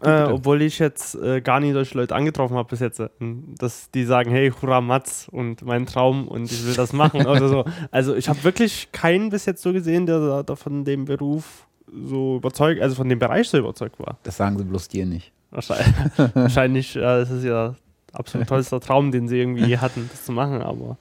Äh, 0.00 0.04
bitte. 0.04 0.32
obwohl 0.34 0.62
ich 0.62 0.78
jetzt 0.78 1.16
äh, 1.16 1.40
gar 1.40 1.58
nicht 1.58 1.72
solche 1.72 1.98
Leute 1.98 2.14
angetroffen 2.14 2.56
habe 2.56 2.68
bis 2.68 2.78
jetzt, 2.78 3.00
äh, 3.00 3.08
dass 3.58 3.90
die 3.90 4.04
sagen, 4.04 4.30
hey, 4.30 4.50
hurra 4.52 4.80
Matz 4.80 5.26
und 5.28 5.62
mein 5.62 5.86
Traum 5.86 6.28
und 6.28 6.44
ich 6.52 6.64
will 6.64 6.74
das 6.74 6.92
machen 6.92 7.26
oder 7.26 7.48
so. 7.48 7.64
Also 7.90 8.14
ich 8.14 8.28
habe 8.28 8.44
wirklich 8.44 8.92
keinen 8.92 9.30
bis 9.30 9.44
jetzt 9.46 9.60
so 9.60 9.72
gesehen, 9.72 10.06
der 10.06 10.20
da, 10.20 10.42
da 10.44 10.54
von 10.54 10.84
dem 10.84 11.04
Beruf 11.04 11.66
so 11.92 12.36
überzeugt, 12.36 12.80
also 12.80 12.94
von 12.94 13.08
dem 13.08 13.18
Bereich 13.18 13.48
so 13.48 13.58
überzeugt 13.58 13.98
war. 13.98 14.18
das 14.22 14.36
sagen 14.36 14.56
sie 14.58 14.64
bloß 14.64 14.86
dir 14.86 15.04
nicht. 15.04 15.32
Wahrscheinlich, 15.50 15.94
wahrscheinlich 16.34 16.94
ja, 16.94 17.18
das 17.18 17.30
ist 17.32 17.42
ja 17.44 17.74
absolut 18.12 18.46
tollster 18.48 18.78
Traum, 18.78 19.10
den 19.10 19.26
sie 19.26 19.38
irgendwie 19.40 19.78
hatten, 19.78 20.08
das 20.12 20.24
zu 20.24 20.30
machen, 20.30 20.62
aber 20.62 20.96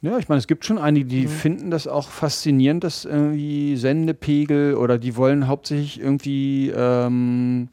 Ja, 0.00 0.16
ich 0.18 0.28
meine, 0.28 0.38
es 0.38 0.46
gibt 0.46 0.64
schon 0.64 0.78
einige, 0.78 1.06
die 1.06 1.24
Mhm. 1.24 1.28
finden 1.28 1.70
das 1.72 1.88
auch 1.88 2.08
faszinierend, 2.08 2.84
dass 2.84 3.04
irgendwie 3.04 3.76
Sendepegel 3.76 4.74
oder 4.76 4.96
die 4.96 5.16
wollen 5.16 5.48
hauptsächlich 5.48 5.98
irgendwie, 6.00 6.70
ähm, 6.74 7.68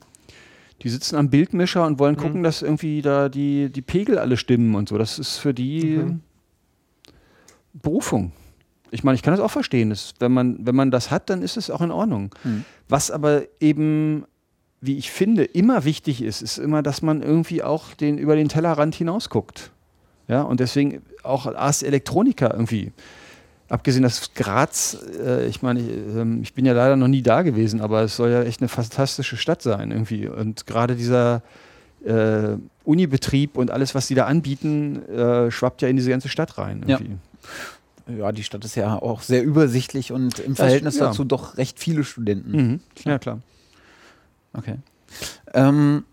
die 0.81 0.89
sitzen 0.89 1.17
am 1.17 1.29
Bildmischer 1.29 1.85
und 1.85 1.99
wollen 1.99 2.15
Mhm. 2.15 2.19
gucken, 2.19 2.43
dass 2.43 2.63
irgendwie 2.63 3.01
da 3.03 3.29
die, 3.29 3.69
die 3.71 3.81
Pegel 3.83 4.17
alle 4.17 4.37
stimmen 4.37 4.73
und 4.73 4.89
so. 4.89 4.97
Das 4.97 5.19
ist 5.19 5.37
für 5.37 5.53
die 5.53 5.85
Mhm. 5.97 6.21
Berufung. 7.73 8.31
Ich 8.91 9.03
meine, 9.03 9.15
ich 9.15 9.21
kann 9.21 9.33
das 9.33 9.39
auch 9.41 9.51
verstehen. 9.51 9.89
Das, 9.89 10.13
wenn, 10.19 10.31
man, 10.31 10.57
wenn 10.65 10.75
man 10.75 10.89
das 10.91 11.11
hat, 11.11 11.29
dann 11.29 11.41
ist 11.41 11.57
es 11.57 11.69
auch 11.69 11.81
in 11.81 11.91
Ordnung. 11.91 12.33
Mhm. 12.43 12.65
Was 12.87 13.11
aber 13.11 13.43
eben, 13.59 14.25
wie 14.81 14.97
ich 14.97 15.11
finde, 15.11 15.43
immer 15.43 15.85
wichtig 15.85 16.21
ist, 16.21 16.41
ist 16.41 16.57
immer, 16.57 16.81
dass 16.81 17.01
man 17.01 17.21
irgendwie 17.21 17.61
auch 17.61 17.93
den, 17.93 18.17
über 18.17 18.35
den 18.35 18.47
Tellerrand 18.49 18.95
hinausguckt. 18.95 19.71
Ja, 20.27 20.41
und 20.41 20.59
deswegen 20.59 21.01
auch 21.23 21.45
Ars 21.45 21.83
Electronica 21.83 22.51
irgendwie. 22.51 22.91
Abgesehen, 23.67 24.03
dass 24.03 24.33
Graz, 24.35 24.97
äh, 25.19 25.47
ich 25.47 25.61
meine, 25.63 25.79
ich, 25.79 25.89
ähm, 25.89 26.41
ich 26.43 26.53
bin 26.53 26.65
ja 26.65 26.73
leider 26.73 26.95
noch 26.95 27.07
nie 27.07 27.23
da 27.23 27.41
gewesen, 27.41 27.81
aber 27.81 28.03
es 28.03 28.15
soll 28.15 28.29
ja 28.29 28.43
echt 28.43 28.61
eine 28.61 28.67
fantastische 28.67 29.37
Stadt 29.37 29.61
sein 29.61 29.91
irgendwie. 29.91 30.27
Und 30.27 30.67
gerade 30.67 30.95
dieser 30.95 31.41
äh, 32.05 32.57
Unibetrieb 32.83 33.57
und 33.57 33.71
alles, 33.71 33.95
was 33.95 34.07
die 34.07 34.15
da 34.15 34.25
anbieten, 34.25 35.03
äh, 35.09 35.49
schwappt 35.49 35.81
ja 35.81 35.87
in 35.87 35.95
diese 35.95 36.11
ganze 36.11 36.29
Stadt 36.29 36.59
rein. 36.59 36.83
Ja. 36.85 36.99
Irgendwie. 36.99 37.17
Ja, 38.19 38.31
die 38.31 38.43
Stadt 38.43 38.63
ist 38.63 38.75
ja 38.75 39.01
auch 39.01 39.21
sehr 39.21 39.43
übersichtlich 39.43 40.11
und 40.11 40.37
im 40.37 40.55
Verhältnis 40.55 40.97
ja. 40.97 41.07
dazu 41.07 41.23
doch 41.23 41.57
recht 41.57 41.79
viele 41.79 42.03
Studenten. 42.03 42.51
Mhm. 42.51 42.79
Ja, 43.03 43.17
klar. 43.17 43.39
Okay. 44.53 44.75
Ähm, 45.53 46.03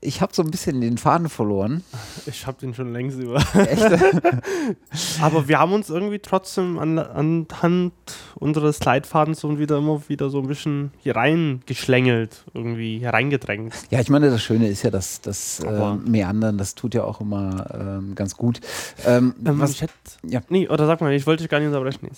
ich 0.00 0.20
habe 0.20 0.34
so 0.34 0.42
ein 0.42 0.50
bisschen 0.50 0.80
den 0.80 0.98
Faden 0.98 1.28
verloren. 1.28 1.82
Ich 2.26 2.46
habe 2.46 2.58
den 2.60 2.74
schon 2.74 2.92
längst 2.92 3.18
über. 3.18 3.36
Echt? 3.54 3.82
Aber 5.20 5.48
wir 5.48 5.58
haben 5.58 5.72
uns 5.72 5.90
irgendwie 5.90 6.18
trotzdem 6.18 6.78
an, 6.78 6.98
anhand 6.98 7.92
unseres 8.34 8.84
Leitfadens 8.84 9.40
so 9.40 9.58
wieder 9.58 9.78
immer 9.78 10.02
wieder 10.08 10.30
so 10.30 10.40
ein 10.40 10.46
bisschen 10.46 10.92
hier 10.98 11.16
reingeschlängelt, 11.16 12.44
irgendwie 12.54 12.98
hier 12.98 13.10
reingedrängt. 13.10 13.74
ja, 13.90 14.00
ich 14.00 14.10
meine, 14.10 14.30
das 14.30 14.42
Schöne 14.42 14.68
ist 14.68 14.82
ja, 14.82 14.90
dass 14.90 15.20
das 15.20 15.60
äh, 15.60 15.94
Meandern, 15.94 16.58
das 16.58 16.74
tut 16.74 16.94
ja 16.94 17.04
auch 17.04 17.20
immer 17.20 17.66
ähm, 17.74 18.14
ganz 18.14 18.36
gut. 18.36 18.60
Ähm, 19.06 19.34
Ähm, 19.44 19.60
was, 19.60 19.70
ich 19.72 19.82
hätte. 19.82 19.92
ja. 20.26 20.40
Nee, 20.48 20.68
oder 20.68 20.86
sag 20.86 21.00
mal, 21.00 21.12
ich 21.12 21.26
wollte 21.26 21.42
dich 21.42 21.50
gar 21.50 21.58
nicht 21.58 21.68
unterbrechen. 21.68 22.08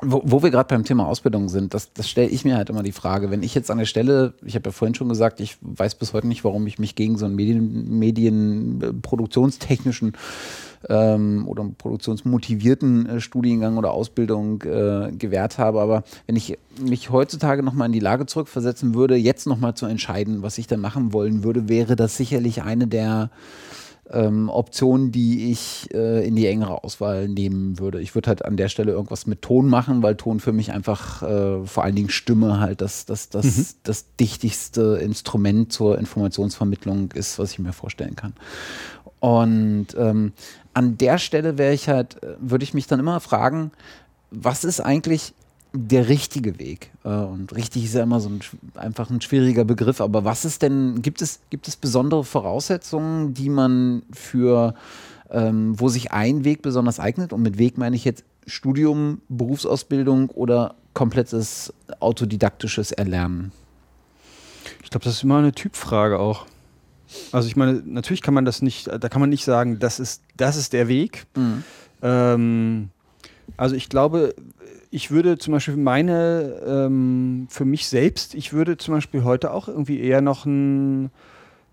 Wo, 0.00 0.22
wo 0.24 0.42
wir 0.42 0.50
gerade 0.50 0.68
beim 0.68 0.84
Thema 0.84 1.06
Ausbildung 1.06 1.48
sind, 1.48 1.74
das, 1.74 1.92
das 1.92 2.08
stelle 2.08 2.28
ich 2.28 2.44
mir 2.44 2.56
halt 2.56 2.70
immer 2.70 2.82
die 2.82 2.92
Frage, 2.92 3.30
wenn 3.30 3.42
ich 3.42 3.54
jetzt 3.54 3.70
an 3.70 3.78
der 3.78 3.84
Stelle, 3.84 4.34
ich 4.44 4.54
habe 4.54 4.70
ja 4.70 4.72
vorhin 4.72 4.94
schon 4.94 5.08
gesagt, 5.08 5.38
ich 5.38 5.58
weiß 5.60 5.96
bis 5.96 6.12
heute 6.12 6.26
nicht, 6.26 6.44
warum 6.44 6.66
ich 6.66 6.78
mich 6.78 6.94
gegen 6.94 7.18
so 7.18 7.26
einen 7.26 7.36
Medien, 7.36 7.98
Medien 7.98 8.80
äh, 8.80 8.92
produktionstechnischen 8.92 10.14
ähm, 10.88 11.46
oder 11.46 11.64
produktionsmotivierten 11.76 13.06
äh, 13.06 13.20
Studiengang 13.20 13.76
oder 13.76 13.92
Ausbildung 13.92 14.62
äh, 14.62 15.12
gewährt 15.12 15.58
habe. 15.58 15.80
Aber 15.80 16.04
wenn 16.26 16.36
ich 16.36 16.58
mich 16.80 17.10
heutzutage 17.10 17.62
nochmal 17.62 17.86
in 17.86 17.92
die 17.92 18.00
Lage 18.00 18.26
zurückversetzen 18.26 18.94
würde, 18.94 19.16
jetzt 19.16 19.46
nochmal 19.46 19.74
zu 19.74 19.86
entscheiden, 19.86 20.42
was 20.42 20.58
ich 20.58 20.66
dann 20.66 20.80
machen 20.80 21.12
wollen 21.12 21.44
würde, 21.44 21.68
wäre 21.68 21.96
das 21.96 22.16
sicherlich 22.16 22.62
eine 22.62 22.86
der 22.86 23.30
ähm, 24.10 24.48
Optionen, 24.48 25.12
die 25.12 25.50
ich 25.50 25.88
äh, 25.94 26.26
in 26.26 26.36
die 26.36 26.46
engere 26.46 26.84
Auswahl 26.84 27.28
nehmen 27.28 27.78
würde. 27.78 28.00
Ich 28.00 28.14
würde 28.14 28.28
halt 28.28 28.44
an 28.44 28.56
der 28.56 28.68
Stelle 28.68 28.92
irgendwas 28.92 29.26
mit 29.26 29.42
Ton 29.42 29.68
machen, 29.68 30.02
weil 30.02 30.16
Ton 30.16 30.40
für 30.40 30.52
mich 30.52 30.72
einfach 30.72 31.22
äh, 31.22 31.64
vor 31.64 31.84
allen 31.84 31.94
Dingen 31.94 32.10
Stimme 32.10 32.60
halt 32.60 32.80
das, 32.80 33.06
das, 33.06 33.28
das, 33.28 33.76
das 33.82 34.16
dichtigste 34.16 34.98
Instrument 35.00 35.72
zur 35.72 35.98
Informationsvermittlung 35.98 37.12
ist, 37.12 37.38
was 37.38 37.52
ich 37.52 37.58
mir 37.58 37.72
vorstellen 37.72 38.16
kann. 38.16 38.34
Und 39.20 39.88
ähm, 39.96 40.32
an 40.74 40.98
der 40.98 41.18
Stelle 41.18 41.56
wäre 41.56 41.72
ich 41.72 41.88
halt, 41.88 42.22
äh, 42.22 42.34
würde 42.40 42.64
ich 42.64 42.74
mich 42.74 42.86
dann 42.86 43.00
immer 43.00 43.20
fragen, 43.20 43.70
was 44.30 44.64
ist 44.64 44.80
eigentlich 44.80 45.34
der 45.72 46.08
richtige 46.08 46.58
Weg? 46.58 46.90
Äh, 47.04 47.08
und 47.08 47.54
richtig 47.54 47.84
ist 47.84 47.94
ja 47.94 48.02
immer 48.02 48.20
so 48.20 48.28
ein, 48.28 48.40
einfach 48.74 49.10
ein 49.10 49.20
schwieriger 49.20 49.64
Begriff, 49.64 50.00
aber 50.00 50.24
was 50.24 50.44
ist 50.44 50.62
denn, 50.62 51.02
gibt 51.02 51.22
es, 51.22 51.40
gibt 51.50 51.68
es 51.68 51.76
besondere 51.76 52.24
Voraussetzungen, 52.24 53.34
die 53.34 53.48
man 53.48 54.02
für, 54.12 54.74
ähm, 55.30 55.78
wo 55.78 55.88
sich 55.88 56.12
ein 56.12 56.44
Weg 56.44 56.62
besonders 56.62 57.00
eignet? 57.00 57.32
Und 57.32 57.42
mit 57.42 57.58
Weg 57.58 57.78
meine 57.78 57.96
ich 57.96 58.04
jetzt 58.04 58.24
Studium, 58.46 59.20
Berufsausbildung 59.28 60.30
oder 60.30 60.74
komplettes 60.94 61.72
autodidaktisches 62.00 62.92
Erlernen? 62.92 63.52
Ich 64.82 64.90
glaube, 64.90 65.04
das 65.04 65.14
ist 65.14 65.22
immer 65.22 65.38
eine 65.38 65.52
Typfrage 65.52 66.18
auch. 66.18 66.46
Also 67.30 67.48
ich 67.48 67.56
meine, 67.56 67.82
natürlich 67.84 68.22
kann 68.22 68.34
man 68.34 68.44
das 68.44 68.62
nicht, 68.62 68.88
da 68.88 69.08
kann 69.08 69.20
man 69.20 69.30
nicht 69.30 69.44
sagen, 69.44 69.78
das 69.78 70.00
ist, 70.00 70.22
das 70.36 70.56
ist 70.56 70.72
der 70.72 70.88
Weg. 70.88 71.26
Ähm, 72.02 72.90
also 73.56 73.74
ich 73.74 73.88
glaube, 73.88 74.34
ich 74.92 75.10
würde 75.10 75.38
zum 75.38 75.52
Beispiel 75.52 75.76
meine, 75.78 76.60
ähm, 76.66 77.46
für 77.48 77.64
mich 77.64 77.88
selbst, 77.88 78.34
ich 78.34 78.52
würde 78.52 78.76
zum 78.76 78.92
Beispiel 78.92 79.24
heute 79.24 79.52
auch 79.52 79.66
irgendwie 79.66 79.98
eher 80.00 80.20
noch 80.20 80.44
ein, 80.44 81.10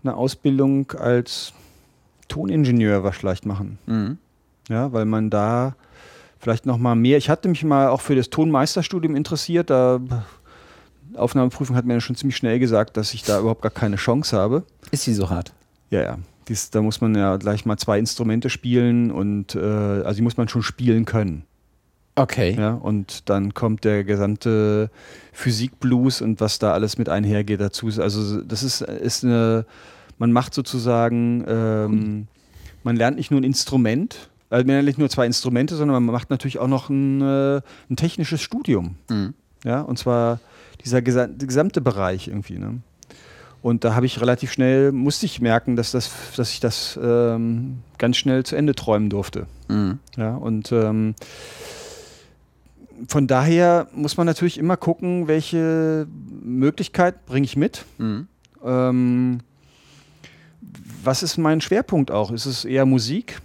eine 0.04 0.16
Ausbildung 0.16 0.94
als 0.94 1.52
Toningenieur 2.30 3.12
vielleicht 3.12 3.46
machen. 3.46 3.78
Mhm. 3.88 4.18
Ja, 4.70 4.94
weil 4.94 5.04
man 5.04 5.30
da 5.30 5.76
vielleicht 6.40 6.66
noch 6.66 6.78
mal 6.78 6.96
mehr. 6.96 7.18
Ich 7.18 7.30
hatte 7.30 7.50
mich 7.50 7.62
mal 7.66 7.90
auch 7.90 8.00
für 8.00 8.16
das 8.16 8.30
Tonmeisterstudium 8.30 9.18
interessiert. 9.18 9.70
Da 9.70 10.00
Aufnahmeprüfung 11.16 11.76
hat 11.76 11.84
mir 11.84 12.00
schon 12.00 12.16
ziemlich 12.16 12.38
schnell 12.38 12.58
gesagt, 12.58 12.96
dass 12.96 13.14
ich 13.14 13.24
da 13.24 13.42
überhaupt 13.42 13.64
gar 13.64 13.72
keine 13.72 13.98
Chance 13.98 14.38
habe. 14.38 14.64
Ist 14.92 15.04
sie 15.04 15.14
so 15.14 15.30
hart? 15.30 15.52
Ja, 15.90 16.02
ja. 16.02 16.20
Dies, 16.48 16.70
da 16.70 16.82
muss 16.82 17.02
man 17.02 17.14
ja 17.16 17.36
gleich 17.36 17.66
mal 17.66 17.78
zwei 17.78 18.00
Instrumente 18.00 18.50
spielen 18.50 19.12
und 19.12 19.56
äh, 19.56 19.60
also 19.60 20.16
die 20.16 20.22
muss 20.22 20.38
man 20.38 20.48
schon 20.48 20.64
spielen 20.64 21.04
können. 21.04 21.44
Okay. 22.20 22.54
Ja, 22.60 22.74
und 22.74 23.30
dann 23.30 23.54
kommt 23.54 23.86
der 23.86 24.04
gesamte 24.04 24.92
Physikblues 25.32 26.22
und 26.22 26.42
was 26.42 26.60
da 26.60 26.74
alles 26.74 26.98
mit 26.98 27.08
einhergeht 27.08 27.62
dazu. 27.62 27.88
Also 27.98 28.42
das 28.42 28.62
ist, 28.62 28.82
ist 28.82 29.24
eine, 29.24 29.66
man 30.18 30.34
macht 30.34 30.54
sozusagen, 30.54 31.46
ähm, 31.48 32.28
man 32.84 32.98
lernt 32.98 33.16
nicht 33.16 33.32
nur 33.32 33.40
ein 33.40 33.46
Instrument, 33.46 34.30
also 34.50 34.66
man 34.66 34.76
lernt 34.76 34.88
nicht 34.88 35.00
nur 35.00 35.10
zwei 35.10 35.26
Instrumente, 35.26 35.78
sondern 35.78 36.04
man 36.04 36.14
macht 36.14 36.30
natürlich 36.30 36.60
auch 36.60 36.68
noch 36.68 36.90
ein, 36.90 37.22
äh, 37.22 37.62
ein 37.90 37.96
technisches 37.96 38.42
Studium. 38.42 38.96
Mhm. 39.10 39.34
Ja, 39.64 39.80
und 39.80 39.98
zwar 39.98 40.42
dieser 40.84 41.02
gesa 41.02 41.28
gesamte 41.28 41.80
Bereich 41.80 42.28
irgendwie. 42.28 42.58
Ne? 42.58 42.82
Und 43.62 43.86
da 43.86 43.96
habe 43.96 44.06
ich 44.06 44.20
relativ 44.20 44.52
schnell, 44.52 44.92
musste 44.92 45.26
ich 45.26 45.40
merken, 45.40 45.78
dass, 45.78 45.92
das, 45.92 46.12
dass 46.36 46.52
ich 46.52 46.60
das 46.60 47.00
ähm, 47.02 47.80
ganz 47.98 48.18
schnell 48.18 48.44
zu 48.44 48.58
Ende 48.58 48.76
träumen 48.76 49.10
durfte. 49.10 49.48
Mhm. 49.70 50.00
Ja, 50.18 50.36
und 50.36 50.72
ähm, 50.74 51.16
von 53.08 53.28
daher 53.28 53.88
muss 53.94 54.18
man 54.18 54.26
natürlich 54.26 54.58
immer 54.58 54.78
gucken, 54.78 55.28
welche 55.28 56.08
Möglichkeit 56.42 57.26
bringe 57.26 57.46
ich 57.46 57.56
mit. 57.56 57.86
Mhm. 57.98 58.28
Ähm, 58.64 59.40
was 61.04 61.24
ist 61.24 61.38
mein 61.38 61.62
Schwerpunkt 61.62 62.12
auch? 62.12 62.32
Ist 62.32 62.46
es 62.46 62.66
eher 62.66 62.86
Musik 62.86 63.42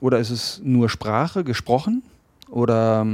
oder 0.00 0.18
ist 0.18 0.30
es 0.30 0.60
nur 0.62 0.88
Sprache, 0.88 1.44
gesprochen? 1.44 2.02
Oder 2.48 3.06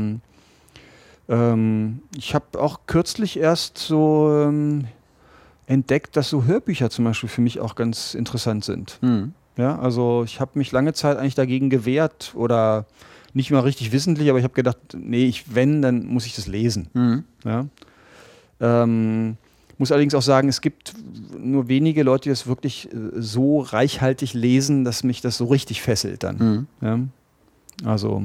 ähm, 1.28 2.00
ich 2.16 2.34
habe 2.34 2.60
auch 2.60 2.80
kürzlich 2.86 3.38
erst 3.38 3.78
so 3.78 4.44
ähm, 4.46 4.86
entdeckt, 5.66 6.16
dass 6.16 6.28
so 6.28 6.44
Hörbücher 6.44 6.90
zum 6.90 7.04
Beispiel 7.04 7.28
für 7.28 7.40
mich 7.40 7.60
auch 7.60 7.74
ganz 7.74 8.14
interessant 8.14 8.64
sind. 8.64 8.98
Mhm. 9.02 9.34
Ja, 9.56 9.78
also 9.78 10.22
ich 10.24 10.40
habe 10.40 10.52
mich 10.58 10.72
lange 10.72 10.94
Zeit 10.94 11.18
eigentlich 11.18 11.34
dagegen 11.34 11.68
gewehrt 11.68 12.32
oder 12.34 12.86
nicht 13.34 13.50
mal 13.50 13.60
richtig 13.60 13.92
wissentlich, 13.92 14.28
aber 14.28 14.38
ich 14.38 14.44
habe 14.44 14.54
gedacht, 14.54 14.78
nee, 14.94 15.26
ich, 15.26 15.54
wenn, 15.54 15.82
dann 15.82 16.06
muss 16.06 16.26
ich 16.26 16.34
das 16.34 16.46
lesen. 16.46 16.88
Mhm. 16.92 17.24
Ja. 17.44 17.66
Ähm, 18.60 19.36
muss 19.78 19.90
allerdings 19.90 20.14
auch 20.14 20.22
sagen, 20.22 20.48
es 20.48 20.60
gibt 20.60 20.94
nur 21.38 21.68
wenige 21.68 22.02
Leute, 22.02 22.24
die 22.24 22.28
das 22.28 22.46
wirklich 22.46 22.92
äh, 22.92 22.96
so 23.16 23.60
reichhaltig 23.60 24.34
lesen, 24.34 24.84
dass 24.84 25.02
mich 25.02 25.20
das 25.20 25.36
so 25.36 25.46
richtig 25.46 25.82
fesselt 25.82 26.22
dann. 26.22 26.36
Mhm. 26.38 26.66
Ja. 26.80 26.98
Also, 27.88 28.22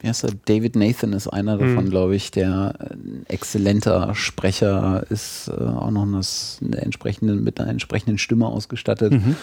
Wie 0.00 0.08
heißt 0.08 0.24
er? 0.24 0.30
David 0.44 0.76
Nathan 0.76 1.12
ist 1.14 1.26
einer 1.28 1.56
davon, 1.56 1.84
Mhm. 1.86 1.90
glaube 1.90 2.16
ich, 2.16 2.30
der 2.30 2.74
ein 2.80 3.24
exzellenter 3.28 4.14
Sprecher 4.14 5.04
ist, 5.08 5.48
äh, 5.48 5.52
auch 5.64 5.90
noch 5.90 6.06
das, 6.12 6.60
eine 6.62 6.76
entsprechende, 6.82 7.34
mit 7.34 7.58
einer 7.60 7.70
entsprechenden 7.70 8.18
Stimme 8.18 8.46
ausgestattet. 8.46 9.12
mhm. 9.12 9.36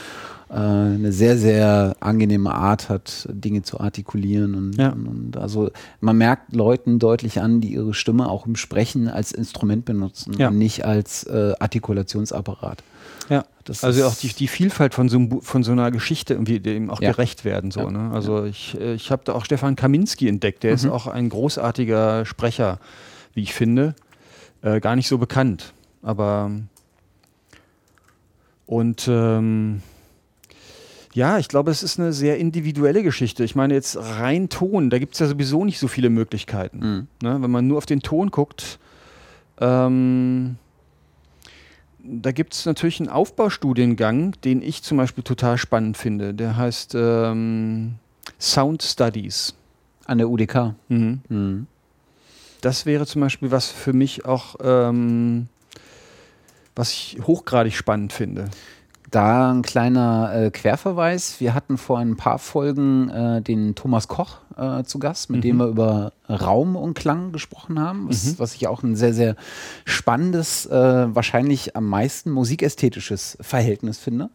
Äh, 0.50 0.56
eine 0.56 1.12
sehr, 1.12 1.36
sehr 1.38 1.96
angenehme 2.00 2.54
Art 2.54 2.88
hat, 2.90 3.28
Dinge 3.32 3.64
zu 3.64 3.80
artikulieren. 3.80 4.54
Und, 4.54 4.78
Ja. 4.78 4.90
und, 4.90 5.08
und 5.08 5.38
also 5.38 5.72
man 6.00 6.16
merkt 6.18 6.54
Leuten 6.54 7.00
deutlich 7.00 7.42
an, 7.42 7.60
die 7.60 7.74
ihre 7.74 7.96
Stimme 7.96 8.30
auch 8.30 8.46
im 8.46 8.56
Sprechen 8.56 9.08
als 9.08 9.32
Instrument 9.32 9.86
benutzen 9.86 10.34
Ja. 10.38 10.50
und 10.50 10.60
nicht 10.60 10.86
als 10.86 11.24
äh, 11.24 11.54
Artikulationsapparat. 11.60 12.84
Ja. 13.30 13.46
Das 13.66 13.84
Also 13.84 14.02
ist- 14.02 14.06
auch 14.06 14.16
die, 14.16 14.28
die 14.34 14.48
Vielfalt 14.48 14.94
von 14.94 15.08
so, 15.10 15.18
einem 15.18 15.42
von 15.42 15.64
so 15.64 15.72
einer 15.72 15.90
Geschichte 15.92 16.34
irgendwie 16.34 16.60
dem 16.60 16.90
auch 16.90 17.02
Ja. 17.02 17.12
gerecht 17.12 17.46
werden. 17.46 17.72
So, 17.72 17.82
Ja. 17.82 17.92
ne? 17.92 18.12
Also 18.14 18.44
ich, 18.46 18.78
äh, 18.80 18.94
ich 18.94 19.10
habe 19.12 19.24
da 19.26 19.34
auch 19.34 19.46
Stefan 19.46 19.76
Kaminski 19.76 20.28
entdeckt, 20.28 20.64
der 20.64 20.74
ist 20.74 20.84
Mhm. 20.86 20.92
auch 20.92 21.08
ein 21.08 21.30
großartiger 21.30 22.26
Sprecher, 22.26 22.80
wie 23.34 23.42
ich 23.44 23.54
finde. 23.54 23.96
Äh, 24.62 24.80
gar 24.82 24.96
nicht 24.96 25.08
so 25.08 25.18
bekannt. 25.18 25.74
Aber 26.02 26.52
und 28.66 29.08
ähm, 29.10 29.82
Ja, 31.16 31.38
ich 31.38 31.48
glaube, 31.48 31.70
es 31.70 31.84
ist 31.84 32.00
eine 32.00 32.12
sehr 32.12 32.40
individuelle 32.40 33.04
Geschichte. 33.04 33.44
Ich 33.44 33.54
meine, 33.56 33.76
jetzt 33.76 33.98
rein 33.98 34.50
Ton, 34.50 34.90
da 34.90 34.98
gibt 34.98 35.14
es 35.14 35.20
ja 35.20 35.28
sowieso 35.28 35.64
nicht 35.64 35.78
so 35.78 35.88
viele 35.88 36.10
Möglichkeiten. 36.10 36.80
Mhm. 36.80 37.08
Ne? 37.22 37.38
Wenn 37.40 37.52
man 37.52 37.68
nur 37.68 37.78
auf 37.78 37.86
den 37.86 38.00
Ton 38.02 38.32
guckt, 38.32 38.80
ähm, 39.62 40.56
da 42.04 42.32
gibt 42.32 42.54
es 42.54 42.66
natürlich 42.66 43.00
einen 43.00 43.10
Aufbaustudiengang, 43.10 44.34
den 44.44 44.62
ich 44.62 44.84
zum 44.84 44.98
Beispiel 44.98 45.24
total 45.24 45.58
spannend 45.58 45.98
finde. 45.98 46.34
Der 46.34 46.58
heißt 46.58 46.96
ähm, 46.96 47.96
Sound 48.40 48.84
Studies. 48.84 49.56
An 50.06 50.18
der 50.18 50.30
UDK. 50.30 50.76
Mhm. 50.90 51.22
Mhm. 51.30 51.68
Das 52.60 52.86
wäre 52.86 53.06
zum 53.06 53.22
Beispiel 53.22 53.52
was 53.52 53.68
für 53.68 53.94
mich 53.94 54.26
auch, 54.26 54.56
ähm, 54.62 55.48
was 56.76 56.92
ich 56.92 57.20
hochgradig 57.26 57.76
spannend 57.76 58.12
finde. 58.12 58.50
Da 59.14 59.52
ein 59.52 59.62
kleiner 59.62 60.32
äh, 60.34 60.50
Querverweis. 60.50 61.40
Wir 61.40 61.54
hatten 61.54 61.78
vor 61.78 62.00
ein 62.00 62.18
paar 62.18 62.40
Folgen 62.40 63.10
äh, 63.10 63.44
den 63.44 63.76
Thomas 63.76 64.08
Koch 64.08 64.38
äh, 64.58 64.84
zu 64.86 64.98
Gast, 64.98 65.30
mit 65.30 65.44
dem 65.44 65.58
wir 65.58 65.68
über 65.68 66.14
Raum 66.28 66.76
und 66.76 66.96
Klang 66.96 67.32
gesprochen 67.32 67.80
haben, 67.80 68.10
was, 68.10 68.40
was 68.40 68.56
ich 68.56 68.68
auch 68.68 68.82
ein 68.82 68.96
sehr, 68.96 69.14
sehr 69.14 69.36
spannendes, 69.86 70.66
äh, 70.66 71.16
wahrscheinlich 71.16 71.76
am 71.76 71.88
meisten 71.88 72.32
musikästhetisches 72.32 73.38
Verhältnis 73.40 74.00
finde. 74.00 74.32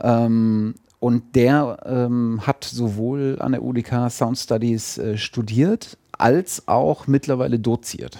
Ähm, 0.00 0.76
und 1.00 1.34
der 1.34 1.78
ähm, 1.84 2.40
hat 2.46 2.62
sowohl 2.62 3.38
an 3.40 3.50
der 3.50 3.64
UDK 3.64 4.10
Sound 4.10 4.38
Studies 4.38 4.96
äh, 4.96 5.18
studiert, 5.18 5.98
als 6.16 6.68
auch 6.68 7.08
mittlerweile 7.08 7.58
doziert. 7.58 8.16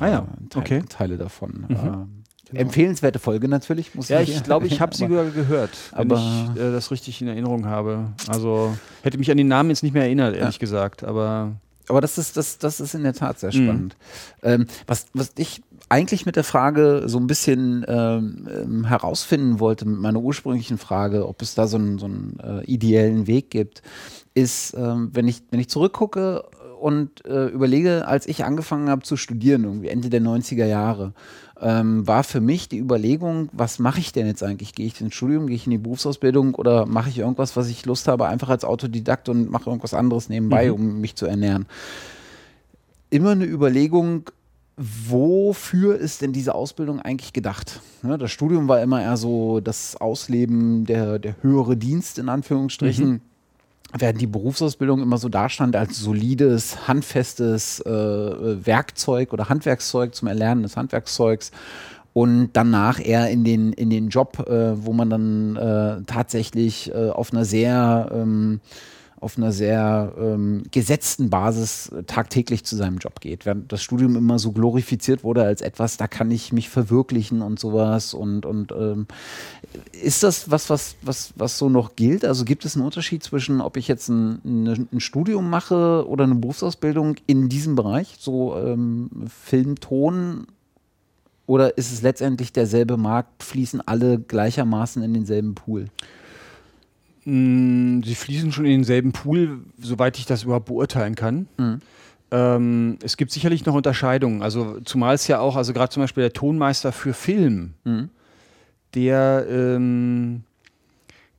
Ah 0.00 0.08
ja, 0.08 0.18
Äh, 0.18 0.48
Teile, 0.48 0.64
okay. 0.64 0.82
Teile 0.88 1.16
davon. 1.18 1.66
Ähm, 2.52 2.56
Empfehlenswerte 2.62 3.18
Folge 3.18 3.48
natürlich, 3.48 3.94
muss 3.94 4.08
Ja, 4.08 4.20
ich 4.20 4.42
glaube, 4.42 4.66
ich 4.66 4.80
habe 4.80 4.94
sie 4.96 5.06
gehört, 5.06 5.70
wenn 5.92 5.98
aber- 6.12 6.16
ich 6.54 6.60
äh, 6.60 6.72
das 6.72 6.90
richtig 6.90 7.20
in 7.22 7.28
Erinnerung 7.28 7.66
habe. 7.66 8.06
Also 8.28 8.76
hätte 9.02 9.18
mich 9.18 9.30
an 9.30 9.36
den 9.36 9.48
Namen 9.48 9.70
jetzt 9.70 9.82
nicht 9.82 9.92
mehr 9.92 10.04
erinnert, 10.04 10.36
ehrlich 10.36 10.58
gesagt. 10.58 11.04
Aber 11.04 11.52
Aber 11.88 12.00
das 12.00 12.18
ist, 12.18 12.36
das, 12.36 12.58
das 12.58 12.78
ist 12.80 12.94
in 12.94 13.02
der 13.02 13.14
Tat 13.14 13.40
sehr 13.40 13.50
Mhm. 13.54 13.64
spannend. 13.64 13.96
Ähm, 14.42 14.66
was, 14.86 15.06
was 15.12 15.32
ich 15.38 15.62
eigentlich 15.88 16.24
mit 16.24 16.36
der 16.36 16.44
Frage 16.44 17.02
so 17.06 17.18
ein 17.18 17.26
bisschen 17.26 17.84
ähm, 17.88 18.48
ähm, 18.62 18.84
herausfinden 18.84 19.58
wollte, 19.58 19.86
mit 19.88 19.98
meiner 19.98 20.20
ursprünglichen 20.20 20.78
Frage, 20.78 21.26
ob 21.26 21.42
es 21.42 21.56
da 21.56 21.66
so 21.66 21.78
einen, 21.78 21.98
so 21.98 22.06
einen 22.06 22.38
äh, 22.40 22.64
ideellen 22.66 23.26
Weg 23.26 23.50
gibt, 23.50 23.82
ist, 24.34 24.74
ähm, 24.78 25.10
wenn, 25.14 25.26
ich, 25.26 25.42
wenn 25.50 25.58
ich 25.58 25.68
zurückgucke 25.68 26.44
und 26.80 27.24
äh, 27.26 27.46
überlege, 27.48 28.06
als 28.06 28.26
ich 28.28 28.44
angefangen 28.44 28.88
habe 28.88 29.02
zu 29.02 29.16
studieren, 29.16 29.64
irgendwie 29.64 29.88
Ende 29.88 30.08
der 30.10 30.22
90er 30.22 30.64
Jahre, 30.66 31.12
ähm, 31.60 32.06
war 32.06 32.24
für 32.24 32.40
mich 32.40 32.68
die 32.68 32.78
Überlegung, 32.78 33.48
was 33.52 33.78
mache 33.78 34.00
ich 34.00 34.12
denn 34.12 34.26
jetzt 34.26 34.42
eigentlich? 34.42 34.74
Gehe 34.74 34.86
ich 34.86 35.00
ins 35.00 35.14
Studium, 35.14 35.46
gehe 35.46 35.56
ich 35.56 35.66
in 35.66 35.70
die 35.70 35.78
Berufsausbildung 35.78 36.54
oder 36.54 36.86
mache 36.86 37.10
ich 37.10 37.18
irgendwas, 37.18 37.56
was 37.56 37.68
ich 37.68 37.84
Lust 37.86 38.08
habe, 38.08 38.26
einfach 38.26 38.48
als 38.48 38.64
Autodidakt 38.64 39.28
und 39.28 39.50
mache 39.50 39.68
irgendwas 39.68 39.94
anderes 39.94 40.28
nebenbei, 40.28 40.72
um 40.72 41.00
mich 41.00 41.16
zu 41.16 41.26
ernähren? 41.26 41.66
Immer 43.10 43.30
eine 43.30 43.44
Überlegung, 43.44 44.30
wofür 44.76 45.98
ist 45.98 46.22
denn 46.22 46.32
diese 46.32 46.54
Ausbildung 46.54 47.00
eigentlich 47.00 47.32
gedacht? 47.32 47.80
Ne, 48.02 48.16
das 48.16 48.30
Studium 48.30 48.66
war 48.68 48.80
immer 48.80 49.02
eher 49.02 49.16
so 49.16 49.60
das 49.60 49.96
Ausleben 49.96 50.86
der, 50.86 51.18
der 51.18 51.36
höhere 51.42 51.76
Dienst 51.76 52.18
in 52.18 52.28
Anführungsstrichen. 52.28 53.20
Während 53.98 54.20
die 54.20 54.28
Berufsausbildung 54.28 55.02
immer 55.02 55.18
so 55.18 55.28
dastand 55.28 55.74
als 55.74 55.98
solides, 55.98 56.86
handfestes 56.86 57.80
äh, 57.80 57.90
Werkzeug 57.90 59.32
oder 59.32 59.48
Handwerkszeug 59.48 60.14
zum 60.14 60.28
Erlernen 60.28 60.62
des 60.62 60.76
Handwerkszeugs 60.76 61.50
und 62.12 62.50
danach 62.52 63.04
eher 63.04 63.30
in 63.30 63.42
den, 63.44 63.72
in 63.72 63.90
den 63.90 64.08
Job, 64.08 64.46
äh, 64.48 64.84
wo 64.84 64.92
man 64.92 65.10
dann 65.10 65.56
äh, 65.56 66.02
tatsächlich 66.06 66.92
äh, 66.92 67.10
auf 67.10 67.32
einer 67.32 67.44
sehr 67.44 68.10
ähm, 68.12 68.60
auf 69.20 69.36
einer 69.36 69.52
sehr 69.52 70.14
ähm, 70.18 70.62
gesetzten 70.70 71.28
Basis 71.28 71.88
äh, 71.88 72.02
tagtäglich 72.04 72.64
zu 72.64 72.74
seinem 72.74 72.98
Job 72.98 73.20
geht. 73.20 73.44
Während 73.44 73.70
das 73.70 73.82
Studium 73.82 74.16
immer 74.16 74.38
so 74.38 74.52
glorifiziert 74.52 75.22
wurde 75.22 75.42
als 75.44 75.60
etwas, 75.60 75.98
da 75.98 76.08
kann 76.08 76.30
ich 76.30 76.52
mich 76.52 76.70
verwirklichen 76.70 77.42
und 77.42 77.60
sowas. 77.60 78.14
Und, 78.14 78.46
und 78.46 78.72
ähm, 78.72 79.06
ist 79.92 80.22
das 80.22 80.50
was, 80.50 80.70
was, 80.70 80.96
was, 81.02 81.34
was 81.36 81.58
so 81.58 81.68
noch 81.68 81.96
gilt? 81.96 82.24
Also 82.24 82.46
gibt 82.46 82.64
es 82.64 82.76
einen 82.76 82.84
Unterschied 82.84 83.22
zwischen, 83.22 83.60
ob 83.60 83.76
ich 83.76 83.88
jetzt 83.88 84.08
ein, 84.08 84.40
ein, 84.44 84.88
ein 84.90 85.00
Studium 85.00 85.50
mache 85.50 86.06
oder 86.08 86.24
eine 86.24 86.36
Berufsausbildung 86.36 87.16
in 87.26 87.50
diesem 87.50 87.76
Bereich, 87.76 88.16
so 88.18 88.56
ähm, 88.56 89.10
Film, 89.28 89.76
Ton? 89.80 90.46
Oder 91.46 91.76
ist 91.76 91.92
es 91.92 92.00
letztendlich 92.00 92.52
derselbe 92.52 92.96
Markt, 92.96 93.42
fließen 93.42 93.82
alle 93.86 94.18
gleichermaßen 94.18 95.02
in 95.02 95.12
denselben 95.12 95.54
Pool? 95.54 95.88
Mh, 97.24 98.04
sie 98.04 98.14
fließen 98.14 98.52
schon 98.52 98.64
in 98.64 98.80
denselben 98.80 99.12
Pool, 99.12 99.60
soweit 99.78 100.18
ich 100.18 100.26
das 100.26 100.44
überhaupt 100.44 100.66
beurteilen 100.66 101.14
kann. 101.14 101.46
Ähm, 102.32 102.98
es 103.02 103.16
gibt 103.16 103.32
sicherlich 103.32 103.66
noch 103.66 103.74
Unterscheidungen. 103.74 104.42
Also 104.42 104.78
zumal 104.80 105.14
es 105.14 105.26
ja 105.26 105.40
auch, 105.40 105.56
also 105.56 105.72
gerade 105.72 105.90
zum 105.90 106.02
Beispiel 106.02 106.22
der 106.22 106.32
Tonmeister 106.32 106.92
für 106.92 107.12
Film, 107.12 107.74
der 108.94 109.46
ähm, 109.50 110.42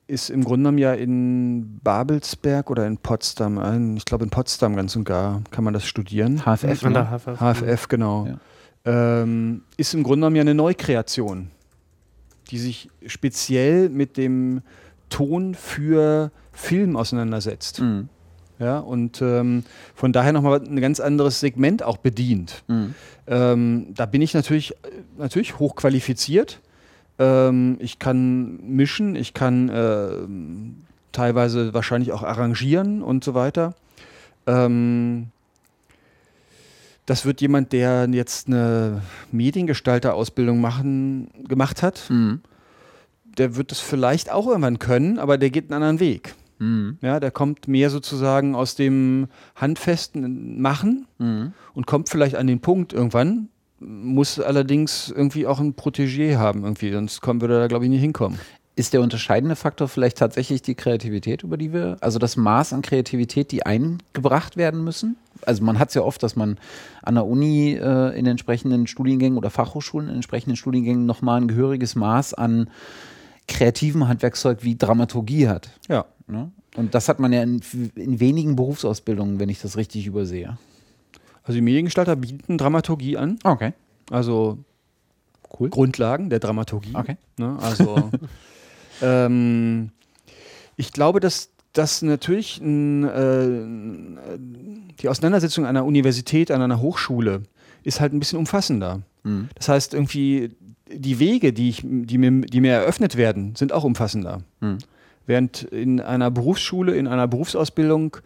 ist 0.07 0.29
im 0.29 0.43
Grunde 0.43 0.63
genommen 0.63 0.77
ja 0.77 0.93
in 0.93 1.79
Babelsberg 1.81 2.69
oder 2.69 2.85
in 2.85 2.97
Potsdam, 2.97 3.95
ich 3.95 4.03
glaube 4.03 4.25
in 4.25 4.29
Potsdam 4.29 4.75
ganz 4.75 4.95
und 4.97 5.05
gar 5.05 5.41
kann 5.51 5.63
man 5.63 5.73
das 5.73 5.85
studieren. 5.85 6.41
HFF? 6.43 6.83
Ne? 6.83 7.09
HFF. 7.09 7.39
HFF, 7.39 7.87
genau. 7.87 8.27
Ähm, 8.83 9.61
ist 9.77 9.93
im 9.93 10.03
Grunde 10.03 10.17
genommen 10.17 10.35
ja 10.35 10.41
eine 10.41 10.55
Neukreation, 10.55 11.51
die 12.49 12.57
sich 12.57 12.89
speziell 13.05 13.87
mit 13.87 14.17
dem 14.17 14.61
Ton 15.11 15.53
für 15.53 16.31
Film 16.51 16.97
auseinandersetzt. 16.97 17.81
Mhm. 17.81 18.09
Ja, 18.57 18.79
und 18.79 19.21
ähm, 19.21 19.63
von 19.95 20.13
daher 20.13 20.33
nochmal 20.33 20.61
ein 20.61 20.79
ganz 20.81 20.99
anderes 20.99 21.39
Segment 21.39 21.81
auch 21.83 21.97
bedient. 21.97 22.63
Mhm. 22.67 22.95
Ähm, 23.27 23.87
da 23.95 24.05
bin 24.05 24.21
ich 24.21 24.33
natürlich, 24.33 24.71
äh, 24.71 24.75
natürlich 25.17 25.57
hochqualifiziert. 25.59 26.59
Ähm, 27.17 27.77
ich 27.79 27.97
kann 27.97 28.57
mischen, 28.63 29.15
ich 29.15 29.33
kann 29.33 29.71
ähm, 29.73 30.77
teilweise 31.11 31.73
wahrscheinlich 31.73 32.11
auch 32.11 32.23
arrangieren 32.23 33.01
und 33.01 33.23
so 33.23 33.33
weiter. 33.33 33.73
Ähm, 34.45 35.27
das 37.07 37.25
wird 37.25 37.41
jemand, 37.41 37.73
der 37.73 38.07
jetzt 38.11 38.47
eine 38.47 39.01
Mediengestalter-Ausbildung 39.31 40.61
machen, 40.61 41.29
gemacht 41.47 41.81
hat, 41.81 42.03
Mhm. 42.09 42.41
Der 43.37 43.55
wird 43.55 43.71
es 43.71 43.79
vielleicht 43.79 44.31
auch 44.31 44.47
irgendwann 44.47 44.79
können, 44.79 45.19
aber 45.19 45.37
der 45.37 45.49
geht 45.49 45.71
einen 45.71 45.81
anderen 45.81 45.99
Weg. 45.99 46.35
Mhm. 46.59 46.97
Ja, 47.01 47.19
der 47.19 47.31
kommt 47.31 47.67
mehr 47.67 47.89
sozusagen 47.89 48.55
aus 48.55 48.75
dem 48.75 49.27
handfesten 49.55 50.61
Machen 50.61 51.07
Mhm. 51.17 51.53
und 51.73 51.87
kommt 51.87 52.09
vielleicht 52.09 52.35
an 52.35 52.47
den 52.47 52.59
Punkt 52.59 52.93
irgendwann, 52.93 53.49
muss 53.79 54.39
allerdings 54.39 55.11
irgendwie 55.15 55.47
auch 55.47 55.59
ein 55.59 55.73
Protégé 55.75 56.37
haben 56.37 56.63
irgendwie, 56.63 56.91
sonst 56.91 57.21
kommen, 57.21 57.41
würde 57.41 57.55
er 57.55 57.59
da 57.61 57.67
glaube 57.67 57.85
ich 57.85 57.89
nicht 57.89 58.01
hinkommen. 58.01 58.37
Ist 58.75 58.93
der 58.93 59.01
unterscheidende 59.01 59.55
Faktor 59.55 59.87
vielleicht 59.87 60.17
tatsächlich 60.17 60.61
die 60.61 60.75
Kreativität, 60.75 61.43
über 61.43 61.57
die 61.57 61.73
wir, 61.73 61.97
also 61.99 62.19
das 62.19 62.37
Maß 62.37 62.73
an 62.73 62.81
Kreativität, 62.81 63.51
die 63.51 63.65
eingebracht 63.65 64.55
werden 64.55 64.83
müssen? 64.83 65.17
Also 65.45 65.63
man 65.63 65.77
hat 65.77 65.89
es 65.89 65.95
ja 65.95 66.03
oft, 66.03 66.21
dass 66.23 66.35
man 66.35 66.57
an 67.01 67.15
der 67.15 67.25
Uni 67.25 67.73
äh, 67.73 68.17
in 68.17 68.25
entsprechenden 68.27 68.87
Studiengängen 68.87 69.37
oder 69.37 69.49
Fachhochschulen 69.49 70.07
in 70.07 70.15
entsprechenden 70.15 70.55
Studiengängen 70.55 71.05
nochmal 71.05 71.41
ein 71.41 71.47
gehöriges 71.47 71.95
Maß 71.95 72.33
an 72.33 72.69
kreativem 73.47 74.07
Handwerkszeug 74.07 74.63
wie 74.63 74.75
Dramaturgie 74.77 75.47
hat. 75.47 75.69
Ja. 75.89 76.05
Ne? 76.27 76.51
Und 76.75 76.95
das 76.95 77.09
hat 77.09 77.19
man 77.19 77.33
ja 77.33 77.43
in, 77.43 77.61
in 77.95 78.19
wenigen 78.19 78.55
Berufsausbildungen, 78.55 79.39
wenn 79.39 79.49
ich 79.49 79.61
das 79.61 79.75
richtig 79.77 80.05
übersehe. 80.07 80.57
Also 81.43 81.53
die 81.57 81.61
Mediengestalter 81.61 82.15
bieten 82.15 82.57
Dramaturgie 82.57 83.17
an, 83.17 83.39
Okay. 83.43 83.73
also 84.09 84.59
Cool. 85.59 85.69
Grundlagen 85.69 86.29
der 86.29 86.39
Dramaturgie. 86.39 86.93
Okay. 86.95 87.17
Ne? 87.37 87.57
Also 87.59 88.09
ähm, 89.01 89.91
ich 90.77 90.93
glaube, 90.93 91.19
dass 91.19 91.49
das 91.73 92.01
natürlich 92.01 92.59
ein, 92.61 93.03
äh, 93.03 94.37
die 95.01 95.09
Auseinandersetzung 95.09 95.65
einer 95.65 95.85
Universität, 95.85 96.51
an 96.51 96.61
einer 96.61 96.79
Hochschule 96.81 97.43
ist 97.83 97.99
halt 97.99 98.13
ein 98.13 98.19
bisschen 98.19 98.39
umfassender. 98.39 99.01
Mhm. 99.23 99.49
Das 99.55 99.67
heißt, 99.69 99.93
irgendwie 99.93 100.51
die 100.95 101.19
Wege, 101.19 101.53
die, 101.53 101.69
ich, 101.69 101.81
die, 101.83 102.17
mir, 102.17 102.41
die 102.41 102.61
mir 102.61 102.73
eröffnet 102.73 103.15
werden, 103.17 103.55
sind 103.55 103.71
auch 103.73 103.83
umfassender. 103.83 104.41
Mhm. 104.59 104.77
Während 105.27 105.63
in 105.63 105.99
einer 106.01 106.31
Berufsschule, 106.31 106.95
in 106.95 107.07
einer 107.07 107.27
Berufsausbildung, 107.27 108.17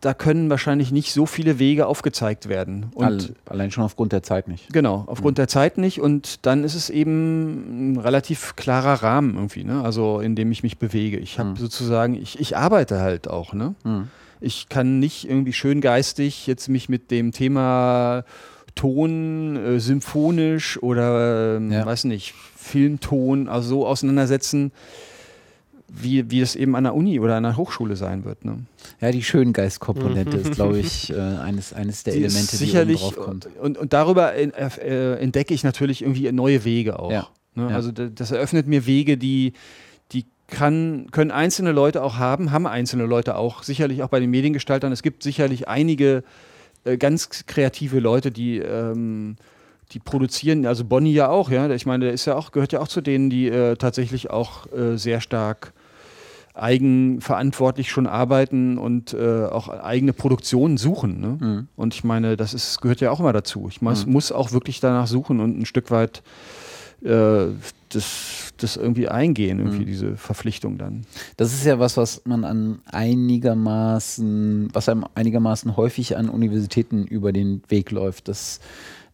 da 0.00 0.12
können 0.12 0.50
wahrscheinlich 0.50 0.92
nicht 0.92 1.12
so 1.14 1.24
viele 1.24 1.58
Wege 1.58 1.86
aufgezeigt 1.86 2.48
werden. 2.48 2.86
Und 2.94 3.04
All, 3.04 3.20
allein 3.46 3.70
schon 3.70 3.84
aufgrund 3.84 4.12
der 4.12 4.22
Zeit 4.22 4.48
nicht. 4.48 4.70
Genau, 4.72 5.04
aufgrund 5.06 5.38
der 5.38 5.48
Zeit 5.48 5.78
nicht. 5.78 6.00
Und 6.00 6.44
dann 6.44 6.62
ist 6.62 6.74
es 6.74 6.90
eben 6.90 7.92
ein 7.94 7.96
relativ 7.98 8.54
klarer 8.56 9.02
Rahmen 9.02 9.34
irgendwie, 9.34 9.64
ne? 9.64 9.82
Also 9.82 10.20
in 10.20 10.34
dem 10.36 10.52
ich 10.52 10.62
mich 10.62 10.76
bewege. 10.78 11.16
Ich 11.18 11.38
habe 11.38 11.50
Mhm. 11.50 11.56
sozusagen, 11.56 12.14
ich, 12.14 12.38
ich 12.38 12.54
arbeite 12.56 13.00
halt 13.00 13.28
auch, 13.28 13.54
ne? 13.54 13.74
Mhm. 13.84 14.08
Ich 14.40 14.68
kann 14.68 14.98
nicht 14.98 15.26
irgendwie 15.28 15.54
schön 15.54 15.80
geistig 15.80 16.46
jetzt 16.46 16.68
mich 16.68 16.90
mit 16.90 17.10
dem 17.10 17.32
Thema 17.32 18.24
Ton, 18.74 19.56
äh, 19.56 19.78
symphonisch 19.80 20.82
oder 20.82 21.56
ähm, 21.56 21.70
Ja. 21.72 21.86
weiß 21.86 22.04
nicht, 22.04 22.34
Filmton, 22.56 23.48
also 23.48 23.68
so 23.68 23.86
auseinandersetzen, 23.86 24.72
wie, 25.88 26.28
wie 26.30 26.40
es 26.40 26.56
eben 26.56 26.74
an 26.74 26.84
der 26.84 26.94
Uni 26.94 27.20
oder 27.20 27.36
an 27.36 27.44
der 27.44 27.56
Hochschule 27.56 27.94
sein 27.94 28.24
wird. 28.24 28.44
Ne? 28.44 28.58
Ja, 29.00 29.12
die 29.12 29.22
Schöngeistkomponente 29.22 30.36
ist, 30.38 30.52
glaube 30.54 30.78
ich, 30.78 31.12
äh, 31.12 31.20
eines, 31.20 31.72
eines 31.72 32.02
der 32.02 32.14
Die 32.14 32.24
Elemente, 32.24 32.56
sicherlich, 32.56 33.00
die 33.00 33.06
oben 33.06 33.14
drauf 33.16 33.24
kommt. 33.26 33.48
Und, 33.60 33.78
und 33.78 33.92
darüber 33.92 34.34
in, 34.34 34.52
äh, 34.52 35.14
entdecke 35.16 35.54
ich 35.54 35.62
natürlich 35.62 36.02
irgendwie 36.02 36.30
neue 36.32 36.64
Wege 36.64 36.98
auch. 36.98 37.12
Ja. 37.12 37.28
Ne? 37.54 37.68
Ja. 37.70 37.76
Also 37.76 37.92
da- 37.92 38.06
das 38.12 38.32
eröffnet 38.32 38.66
mir 38.66 38.86
Wege, 38.86 39.16
die, 39.16 39.52
die 40.10 40.24
kann, 40.48 41.06
können 41.12 41.30
einzelne 41.30 41.70
Leute 41.70 42.02
auch 42.02 42.16
haben, 42.16 42.50
haben 42.50 42.66
einzelne 42.66 43.04
Leute 43.06 43.36
auch, 43.36 43.62
sicherlich 43.62 44.02
auch 44.02 44.08
bei 44.08 44.18
den 44.20 44.30
Mediengestaltern. 44.30 44.90
Es 44.90 45.02
gibt 45.02 45.22
sicherlich 45.22 45.68
einige 45.68 46.24
äh, 46.84 46.96
ganz 46.96 47.46
kreative 47.46 48.00
Leute, 48.00 48.30
die, 48.30 48.58
ähm, 48.58 49.36
die 49.92 49.98
produzieren, 49.98 50.66
also 50.66 50.84
Bonnie 50.84 51.12
ja 51.12 51.28
auch, 51.28 51.50
ja. 51.50 51.68
Ich 51.70 51.86
meine, 51.86 52.06
der 52.06 52.14
ist 52.14 52.24
ja 52.24 52.36
auch, 52.36 52.52
gehört 52.52 52.72
ja 52.72 52.80
auch 52.80 52.88
zu 52.88 53.00
denen, 53.00 53.30
die 53.30 53.48
äh, 53.48 53.76
tatsächlich 53.76 54.30
auch 54.30 54.70
äh, 54.72 54.96
sehr 54.96 55.20
stark 55.20 55.72
eigenverantwortlich 56.54 57.90
schon 57.90 58.06
arbeiten 58.06 58.78
und 58.78 59.12
äh, 59.12 59.44
auch 59.46 59.68
eigene 59.68 60.12
Produktionen 60.12 60.76
suchen. 60.76 61.20
Ne? 61.20 61.38
Mhm. 61.40 61.68
Und 61.74 61.94
ich 61.94 62.04
meine, 62.04 62.36
das 62.36 62.54
ist, 62.54 62.80
gehört 62.80 63.00
ja 63.00 63.10
auch 63.10 63.18
immer 63.18 63.32
dazu. 63.32 63.66
Ich 63.68 63.82
muss, 63.82 64.06
muss 64.06 64.30
auch 64.30 64.52
wirklich 64.52 64.78
danach 64.78 65.08
suchen 65.08 65.40
und 65.40 65.58
ein 65.58 65.66
Stück 65.66 65.90
weit 65.90 66.22
äh, 67.04 67.46
das, 67.90 68.52
das 68.56 68.76
irgendwie 68.76 69.08
eingehen, 69.08 69.58
irgendwie 69.60 69.82
Mhm. 69.82 69.86
diese 69.86 70.16
Verpflichtung 70.16 70.78
dann. 70.78 71.02
Das 71.36 71.52
ist 71.52 71.64
ja 71.64 71.78
was, 71.78 71.96
was 71.96 72.22
man 72.24 72.44
an 72.44 72.80
einigermaßen, 72.90 74.68
was 74.72 74.88
einem 74.88 75.04
einigermaßen 75.14 75.76
häufig 75.76 76.16
an 76.16 76.28
Universitäten 76.28 77.04
über 77.06 77.32
den 77.32 77.62
Weg 77.68 77.90
läuft. 77.90 78.28
Dass 78.28 78.60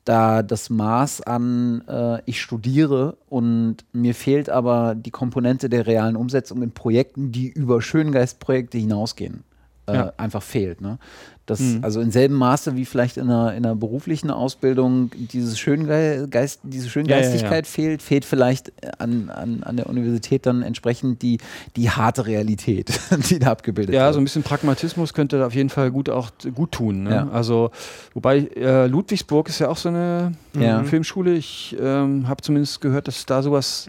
da 0.05 0.43
das 0.43 0.71
Maß 0.71 1.23
an, 1.23 1.83
äh, 1.87 2.23
ich 2.25 2.41
studiere 2.41 3.17
und 3.29 3.77
mir 3.93 4.15
fehlt 4.15 4.49
aber 4.49 4.95
die 4.95 5.11
Komponente 5.11 5.69
der 5.69 5.87
realen 5.87 6.17
Umsetzung 6.17 6.63
in 6.63 6.71
Projekten, 6.71 7.33
die 7.33 7.49
über 7.49 7.83
Schöngeistprojekte 7.83 8.79
hinausgehen, 8.79 9.45
äh, 9.87 9.95
Ja. 9.95 10.13
einfach 10.17 10.43
fehlt. 10.43 10.81
Ne? 10.81 10.99
Das, 11.47 11.59
Mhm. 11.59 11.81
Also 11.83 12.01
in 12.01 12.13
selben 12.13 12.35
Maße 12.37 12.77
wie 12.77 12.85
vielleicht 12.85 13.17
in 13.17 13.25
einer, 13.29 13.55
in 13.55 13.65
einer 13.67 13.75
beruflichen 13.75 14.31
Ausbildung 14.31 15.11
dieses 15.33 15.59
Schöngeist, 15.59 16.61
diese 16.63 16.89
Schöngeistigkeit 16.89 17.67
fehlt, 17.67 18.03
fehlt 18.03 18.25
vielleicht 18.25 18.73
an, 19.01 19.31
an, 19.31 19.65
an 19.65 19.77
der 19.77 19.89
Universität 19.89 20.47
dann 20.47 20.63
entsprechend 20.63 21.23
die, 21.23 21.39
die 21.75 21.91
harte 21.91 22.27
Realität, 22.27 22.93
die 23.31 23.41
da 23.41 23.51
abgebildet 23.51 23.93
Ja, 23.95 24.05
wird. 24.05 24.15
so 24.15 24.21
ein 24.21 24.25
bisschen 24.25 24.45
Pragmatismus 24.45 25.13
könnte 25.13 25.39
da 25.41 25.47
auf 25.47 25.55
jeden 25.55 25.71
Fall 25.71 25.91
gut 25.91 26.09
auch 26.09 26.31
gut 26.55 26.71
tun. 26.73 27.03
Ne? 27.05 27.11
Ja. 27.11 27.29
Also, 27.31 27.73
wobei 28.15 28.39
äh, 28.55 28.87
Ludwigsburg 28.87 29.49
ist 29.49 29.59
ja 29.59 29.69
auch 29.71 29.77
so 29.77 29.89
eine 29.89 30.33
Ja. 30.57 30.85
Filmschule. 30.85 31.33
Ich 31.35 31.77
ähm, 31.81 32.29
habe 32.29 32.43
zumindest 32.43 32.81
gehört, 32.81 33.09
dass 33.09 33.17
es 33.17 33.27
da 33.27 33.43
sowas 33.43 33.89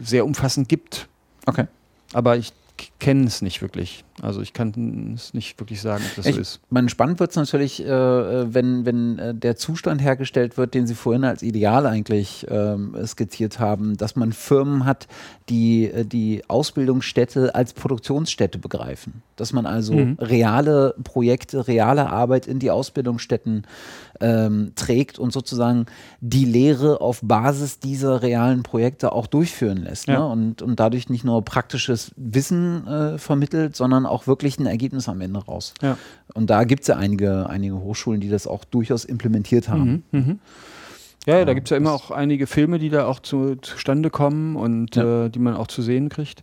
sehr 0.00 0.24
umfassend 0.24 0.68
gibt. 0.68 1.08
Okay. 1.46 1.66
Aber 2.12 2.36
ich 2.36 2.52
kenne 3.02 3.26
es 3.26 3.42
nicht 3.42 3.60
wirklich. 3.62 4.04
Also 4.22 4.40
ich 4.42 4.52
kann 4.52 5.14
es 5.16 5.34
nicht 5.34 5.58
wirklich 5.58 5.80
sagen, 5.80 6.04
ob 6.08 6.14
das 6.14 6.26
Ich 6.26 6.36
so 6.36 6.40
ist. 6.40 6.60
meine, 6.70 6.88
spannend 6.88 7.18
wird 7.18 7.30
es 7.30 7.36
natürlich, 7.36 7.84
äh, 7.84 8.54
wenn, 8.54 8.86
wenn 8.86 9.18
äh, 9.18 9.34
der 9.34 9.56
Zustand 9.56 10.00
hergestellt 10.00 10.56
wird, 10.56 10.72
den 10.74 10.86
Sie 10.86 10.94
vorhin 10.94 11.24
als 11.24 11.42
Ideal 11.42 11.86
eigentlich 11.86 12.46
ähm, 12.48 12.94
skizziert 13.04 13.58
haben, 13.58 13.96
dass 13.96 14.14
man 14.14 14.32
Firmen 14.32 14.84
hat, 14.84 15.08
die 15.48 15.86
äh, 15.86 16.04
die 16.04 16.44
Ausbildungsstätte 16.48 17.54
als 17.56 17.72
Produktionsstätte 17.72 18.58
begreifen. 18.58 19.22
Dass 19.34 19.52
man 19.52 19.66
also 19.66 19.94
Mhm. 19.94 20.16
reale 20.20 20.94
Projekte, 21.02 21.66
reale 21.66 22.08
Arbeit 22.08 22.46
in 22.46 22.60
die 22.60 22.70
Ausbildungsstätten 22.70 23.66
ähm, 24.20 24.72
trägt 24.76 25.18
und 25.18 25.32
sozusagen 25.32 25.86
die 26.20 26.44
Lehre 26.44 27.00
auf 27.00 27.20
Basis 27.22 27.80
dieser 27.80 28.22
realen 28.22 28.62
Projekte 28.62 29.10
auch 29.12 29.26
durchführen 29.26 29.78
lässt. 29.78 30.06
Ja. 30.06 30.20
Ne? 30.20 30.26
Und, 30.28 30.62
und 30.62 30.78
dadurch 30.78 31.08
nicht 31.10 31.24
nur 31.24 31.44
praktisches 31.44 32.12
Wissen 32.16 32.86
äh, 32.92 33.18
vermittelt, 33.18 33.74
sondern 33.74 34.06
auch 34.06 34.26
wirklich 34.26 34.58
ein 34.58 34.66
Ergebnis 34.66 35.08
am 35.08 35.20
Ende 35.20 35.40
raus. 35.44 35.74
Ja. 35.82 35.96
Und 36.34 36.50
da 36.50 36.64
gibt 36.64 36.82
es 36.82 36.88
ja 36.88 36.96
einige, 36.96 37.48
einige 37.48 37.76
Hochschulen, 37.80 38.20
die 38.20 38.28
das 38.28 38.46
auch 38.46 38.64
durchaus 38.64 39.04
implementiert 39.04 39.68
haben. 39.68 40.04
Mhm, 40.12 40.20
mhm. 40.20 40.38
Ja, 41.26 41.38
ja, 41.38 41.44
da 41.44 41.54
gibt 41.54 41.68
es 41.68 41.70
ja 41.70 41.76
immer 41.76 41.92
auch 41.92 42.10
einige 42.10 42.46
Filme, 42.46 42.78
die 42.78 42.90
da 42.90 43.06
auch 43.06 43.20
zu, 43.20 43.56
zustande 43.56 44.10
kommen 44.10 44.56
und 44.56 44.96
Ja. 44.96 45.26
äh, 45.26 45.28
die 45.30 45.38
man 45.38 45.54
auch 45.54 45.68
zu 45.68 45.80
sehen 45.80 46.08
kriegt. 46.08 46.42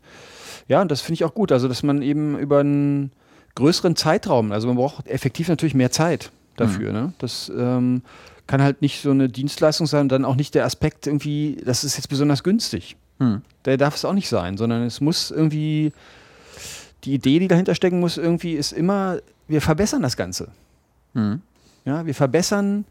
Ja, 0.68 0.82
und 0.82 0.90
das 0.90 1.02
finde 1.02 1.16
ich 1.16 1.26
auch 1.26 1.34
gut. 1.34 1.52
Also, 1.52 1.68
dass 1.68 1.84
man 1.84 2.02
eben 2.02 2.38
über 2.40 2.60
einen 2.60 3.12
größeren 3.56 3.96
Zeitraum, 3.96 4.52
also 4.52 4.68
man 4.68 4.78
braucht 4.78 5.08
effektiv 5.08 5.50
natürlich 5.50 5.74
mehr 5.76 5.92
Zeit 5.92 6.32
dafür. 6.56 6.94
Ne? 6.94 7.14
Das 7.18 7.52
ähm, 7.56 8.04
kann 8.48 8.62
halt 8.62 8.82
nicht 8.82 9.02
so 9.02 9.12
eine 9.12 9.28
Dienstleistung 9.30 9.86
sein 9.86 10.04
und 10.04 10.12
dann 10.12 10.26
auch 10.26 10.36
nicht 10.36 10.56
der 10.56 10.66
Aspekt 10.66 11.08
irgendwie, 11.08 11.62
das 11.66 11.84
ist 11.84 11.98
jetzt 11.98 12.08
besonders 12.08 12.44
günstig. 12.44 12.96
Hm. 13.20 13.42
Der 13.66 13.78
darf 13.78 13.96
es 13.96 14.06
auch 14.06 14.14
nicht 14.14 14.30
sein, 14.30 14.56
sondern 14.58 14.84
es 14.84 15.02
muss 15.02 15.30
irgendwie, 15.30 15.92
die 17.04 17.14
Idee, 17.14 17.40
die 17.40 17.48
dahinter 17.48 17.76
stecken 17.76 18.00
muss, 18.00 18.18
irgendwie 18.18 18.54
ist 18.54 18.72
immer, 18.72 19.20
wir 19.48 19.62
verbessern 19.62 20.02
das 20.02 20.18
Ganze. 20.18 20.50
Hm. 21.14 21.42
Ja, 21.86 22.06
wir 22.06 22.14
verbessern 22.16 22.86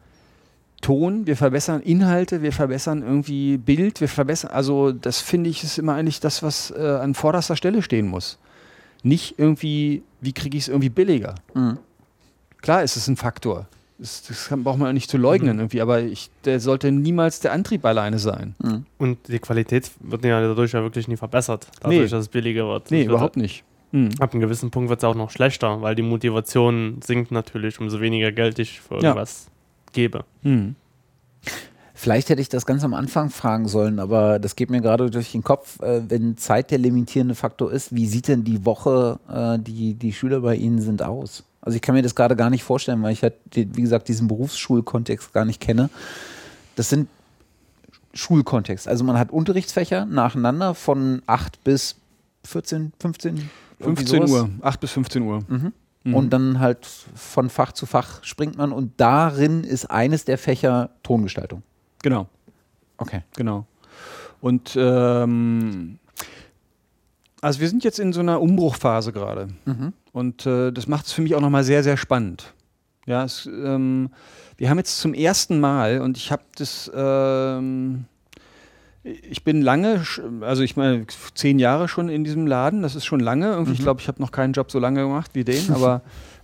Ton, 0.80 1.26
wir 1.26 1.36
verbessern 1.36 1.80
Inhalte, 1.82 2.40
wir 2.42 2.52
verbessern 2.52 3.02
irgendwie 3.02 3.56
Bild, 3.58 4.00
wir 4.00 4.08
verbessern, 4.08 4.50
also 4.52 4.92
das 4.92 5.20
finde 5.20 5.50
ich 5.50 5.64
ist 5.64 5.76
immer 5.78 5.94
eigentlich 5.94 6.20
das, 6.20 6.42
was 6.42 6.70
äh, 6.70 6.80
an 7.02 7.14
vorderster 7.14 7.56
Stelle 7.56 7.82
stehen 7.82 8.06
muss. 8.06 8.38
Nicht 9.02 9.38
irgendwie, 9.38 10.02
wie 10.20 10.32
kriege 10.32 10.56
ich 10.56 10.64
es 10.64 10.68
irgendwie 10.68 10.88
billiger. 10.88 11.34
Hm. 11.54 11.78
Klar 12.62 12.82
ist 12.82 12.96
es 12.96 13.08
ein 13.08 13.16
Faktor. 13.16 13.66
Das, 13.98 14.22
das 14.22 14.46
kann, 14.48 14.62
braucht 14.62 14.78
man 14.78 14.94
nicht 14.94 15.10
zu 15.10 15.16
leugnen 15.18 15.58
irgendwie, 15.58 15.80
aber 15.80 16.00
ich, 16.02 16.30
der 16.44 16.60
sollte 16.60 16.92
niemals 16.92 17.40
der 17.40 17.52
Antrieb 17.52 17.84
alleine 17.84 18.20
sein. 18.20 18.54
Hm. 18.62 18.86
Und 18.98 19.18
die 19.26 19.40
Qualität 19.40 19.90
wird 19.98 20.24
ja 20.24 20.40
dadurch 20.40 20.72
ja 20.72 20.82
wirklich 20.82 21.08
nie 21.08 21.16
verbessert, 21.16 21.66
dadurch, 21.80 21.98
Nee. 21.98 22.06
dass 22.06 22.12
es 22.22 22.28
billiger 22.28 22.66
wird. 22.68 22.90
Nee, 22.92 22.98
wird- 23.00 23.08
überhaupt 23.10 23.36
nicht. 23.36 23.64
Hm. 23.92 24.10
Ab 24.20 24.32
einem 24.32 24.40
gewissen 24.40 24.70
Punkt 24.70 24.90
wird 24.90 25.00
es 25.00 25.04
auch 25.04 25.14
noch 25.14 25.30
schlechter, 25.30 25.80
weil 25.80 25.94
die 25.94 26.02
Motivation 26.02 27.00
sinkt 27.02 27.30
natürlich, 27.30 27.80
umso 27.80 28.00
weniger 28.00 28.32
Geld 28.32 28.58
ich 28.58 28.80
für 28.80 28.96
Ja. 28.96 29.00
irgendwas 29.10 29.48
gebe. 29.92 30.24
Hm. 30.42 30.74
Vielleicht 31.94 32.28
hätte 32.28 32.40
ich 32.40 32.48
das 32.48 32.64
ganz 32.64 32.84
am 32.84 32.94
Anfang 32.94 33.28
fragen 33.30 33.66
sollen, 33.66 33.98
aber 33.98 34.38
das 34.38 34.54
geht 34.54 34.70
mir 34.70 34.80
gerade 34.80 35.10
durch 35.10 35.32
den 35.32 35.42
Kopf. 35.42 35.80
Äh, 35.82 36.08
wenn 36.08 36.36
Zeit 36.36 36.70
der 36.70 36.78
limitierende 36.78 37.34
Faktor 37.34 37.72
ist, 37.72 37.92
wie 37.94 38.06
sieht 38.06 38.28
denn 38.28 38.44
die 38.44 38.64
Woche, 38.64 39.18
äh, 39.28 39.58
die 39.58 39.94
die 39.94 40.12
Schüler 40.12 40.40
bei 40.40 40.54
Ihnen 40.54 40.80
sind, 40.80 41.02
aus? 41.02 41.42
Also 41.60 41.74
ich 41.74 41.82
kann 41.82 41.96
mir 41.96 42.02
das 42.02 42.14
gerade 42.14 42.36
gar 42.36 42.50
nicht 42.50 42.62
vorstellen, 42.62 43.02
weil 43.02 43.12
ich 43.12 43.22
halt, 43.22 43.34
wie 43.52 43.64
gesagt, 43.82 44.06
diesen 44.06 44.28
Berufsschulkontext 44.28 45.32
gar 45.32 45.44
nicht 45.44 45.60
kenne. 45.60 45.90
Das 46.76 46.88
sind 46.88 47.08
Schulkontext. 48.14 48.86
Also 48.86 49.02
man 49.04 49.18
hat 49.18 49.32
Unterrichtsfächer 49.32 50.06
nacheinander 50.06 50.74
von 50.74 51.22
8 51.26 51.64
bis 51.64 51.96
14, 52.44 52.92
15, 53.00 53.36
irgendwie 53.36 53.48
15 53.80 54.26
sowas. 54.26 54.30
Uhr, 54.30 54.50
8 54.60 54.80
bis 54.80 54.90
15 54.92 55.22
Uhr. 55.22 55.40
Mhm. 55.48 55.72
Mhm. 56.04 56.14
Und 56.14 56.30
dann 56.30 56.60
halt 56.60 56.86
von 56.86 57.50
Fach 57.50 57.72
zu 57.72 57.86
Fach 57.86 58.22
springt 58.24 58.56
man 58.56 58.72
und 58.72 58.92
darin 58.98 59.64
ist 59.64 59.90
eines 59.90 60.24
der 60.24 60.38
Fächer 60.38 60.90
Tongestaltung. 61.02 61.62
Genau. 62.02 62.28
Okay. 62.96 63.22
Genau. 63.36 63.66
Und 64.40 64.76
ähm, 64.78 65.98
also 67.40 67.60
wir 67.60 67.68
sind 67.68 67.84
jetzt 67.84 67.98
in 67.98 68.12
so 68.12 68.20
einer 68.20 68.40
Umbruchphase 68.40 69.12
gerade. 69.12 69.48
Mhm. 69.64 69.92
Und 70.12 70.46
äh, 70.46 70.72
das 70.72 70.86
macht 70.86 71.06
es 71.06 71.12
für 71.12 71.22
mich 71.22 71.34
auch 71.34 71.40
nochmal 71.40 71.64
sehr, 71.64 71.82
sehr 71.82 71.96
spannend. 71.96 72.52
Ja, 73.06 73.24
es, 73.24 73.46
ähm, 73.46 74.10
wir 74.56 74.68
haben 74.68 74.78
jetzt 74.78 74.98
zum 74.98 75.14
ersten 75.14 75.60
Mal, 75.60 76.00
und 76.00 76.16
ich 76.16 76.30
habe 76.32 76.42
das, 76.56 76.90
ähm, 76.94 78.04
ich 79.30 79.44
bin 79.44 79.62
lange, 79.62 80.02
also 80.40 80.62
ich 80.62 80.76
meine, 80.76 81.06
zehn 81.34 81.58
Jahre 81.58 81.88
schon 81.88 82.08
in 82.08 82.24
diesem 82.24 82.46
Laden, 82.46 82.82
das 82.82 82.94
ist 82.94 83.04
schon 83.04 83.20
lange. 83.20 83.50
Irgendwie, 83.52 83.72
Ich 83.72 83.78
Mhm. 83.80 83.84
glaube, 83.84 84.00
ich 84.00 84.08
habe 84.08 84.20
noch 84.20 84.32
keinen 84.32 84.52
Job 84.52 84.70
so 84.70 84.78
lange 84.78 85.02
gemacht 85.02 85.30
wie 85.34 85.44
den, 85.44 85.70
aber 85.74 86.02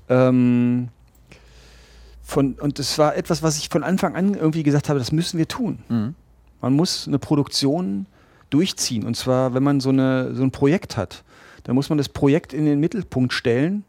ähm, 0.09 0.89
von, 2.23 2.55
und 2.55 2.79
das 2.79 2.99
war 2.99 3.17
etwas, 3.17 3.43
was 3.43 3.59
ich 3.59 3.69
von 3.69 3.83
Anfang 3.83 4.17
an 4.17 4.35
irgendwie 4.35 4.63
gesagt 4.63 4.89
habe, 4.89 4.99
das 4.99 5.13
müssen 5.13 5.39
wir 5.39 5.47
tun. 5.49 5.79
Mhm. 5.89 6.15
Man 6.61 6.73
muss 6.73 7.07
eine 7.07 7.19
Produktion 7.19 8.07
durchziehen. 8.51 9.05
Und 9.05 9.17
zwar, 9.17 9.53
wenn 9.55 9.63
man 9.63 9.81
so, 9.81 9.91
eine, 9.91 10.35
so 10.35 10.43
ein 10.43 10.51
Projekt 10.51 10.97
hat, 10.97 11.23
dann 11.65 11.75
muss 11.75 11.89
man 11.89 11.99
das 11.99 12.09
Projekt 12.09 12.53
in 12.53 12.65
den 12.65 12.81
Mittelpunkt 12.81 13.33
stellen 13.33 13.85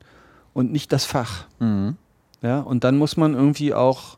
und 0.53 0.71
nicht 0.71 0.91
das 0.91 1.05
Fach. 1.05 1.45
Mhm. 1.59 1.95
Ja? 2.41 2.59
Und 2.59 2.83
dann 2.83 2.97
muss 2.97 3.15
man 3.15 3.33
irgendwie 3.35 3.73
auch, 3.73 4.17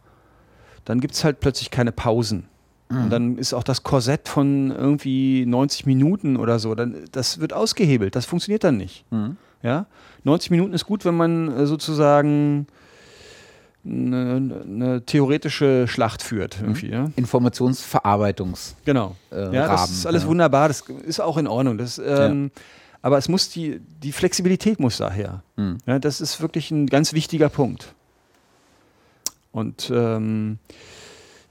dann 0.85 0.99
gibt 0.99 1.13
es 1.13 1.23
halt 1.23 1.39
plötzlich 1.39 1.69
keine 1.69 1.91
Pausen. 1.91 2.47
Mhm. 2.89 3.03
Und 3.03 3.09
dann 3.09 3.37
ist 3.37 3.53
auch 3.53 3.63
das 3.63 3.83
Korsett 3.83 4.27
von 4.29 4.71
irgendwie 4.71 5.45
90 5.45 5.85
Minuten 5.85 6.37
oder 6.37 6.59
so, 6.59 6.73
dann, 6.75 6.95
das 7.11 7.39
wird 7.39 7.53
ausgehebelt. 7.53 8.15
Das 8.15 8.25
funktioniert 8.25 8.63
dann 8.63 8.77
nicht. 8.77 9.05
Mhm. 9.11 9.37
Ja? 9.61 9.85
90 10.23 10.51
Minuten 10.51 10.73
ist 10.73 10.85
gut, 10.85 11.05
wenn 11.05 11.15
man 11.15 11.51
äh, 11.51 11.65
sozusagen 11.65 12.67
eine, 13.85 14.63
eine 14.65 15.05
theoretische 15.05 15.87
Schlacht 15.87 16.21
führt. 16.21 16.59
Irgendwie, 16.61 16.89
ja? 16.89 17.09
Informationsverarbeitungs. 17.15 18.75
Genau. 18.85 19.15
Äh, 19.31 19.53
Ja, 19.55 19.67
das 19.67 19.81
Rahmen, 19.81 19.91
ist 19.93 20.05
alles 20.05 20.23
ja. 20.23 20.29
wunderbar, 20.29 20.67
das 20.67 20.81
ist 21.05 21.19
auch 21.19 21.37
in 21.37 21.47
Ordnung. 21.47 21.77
Das, 21.77 22.01
ähm, 22.03 22.51
Aber 23.01 23.17
es 23.17 23.29
muss 23.29 23.49
die, 23.49 23.79
die 24.03 24.11
Flexibilität 24.11 24.79
muss 24.79 24.97
daher. 24.97 25.43
Mhm. 25.55 25.77
Ja, 25.85 25.99
das 25.99 26.21
ist 26.21 26.41
wirklich 26.41 26.71
ein 26.71 26.87
ganz 26.87 27.13
wichtiger 27.13 27.49
Punkt. 27.49 27.93
Und 29.51 29.91
ähm, 29.93 30.59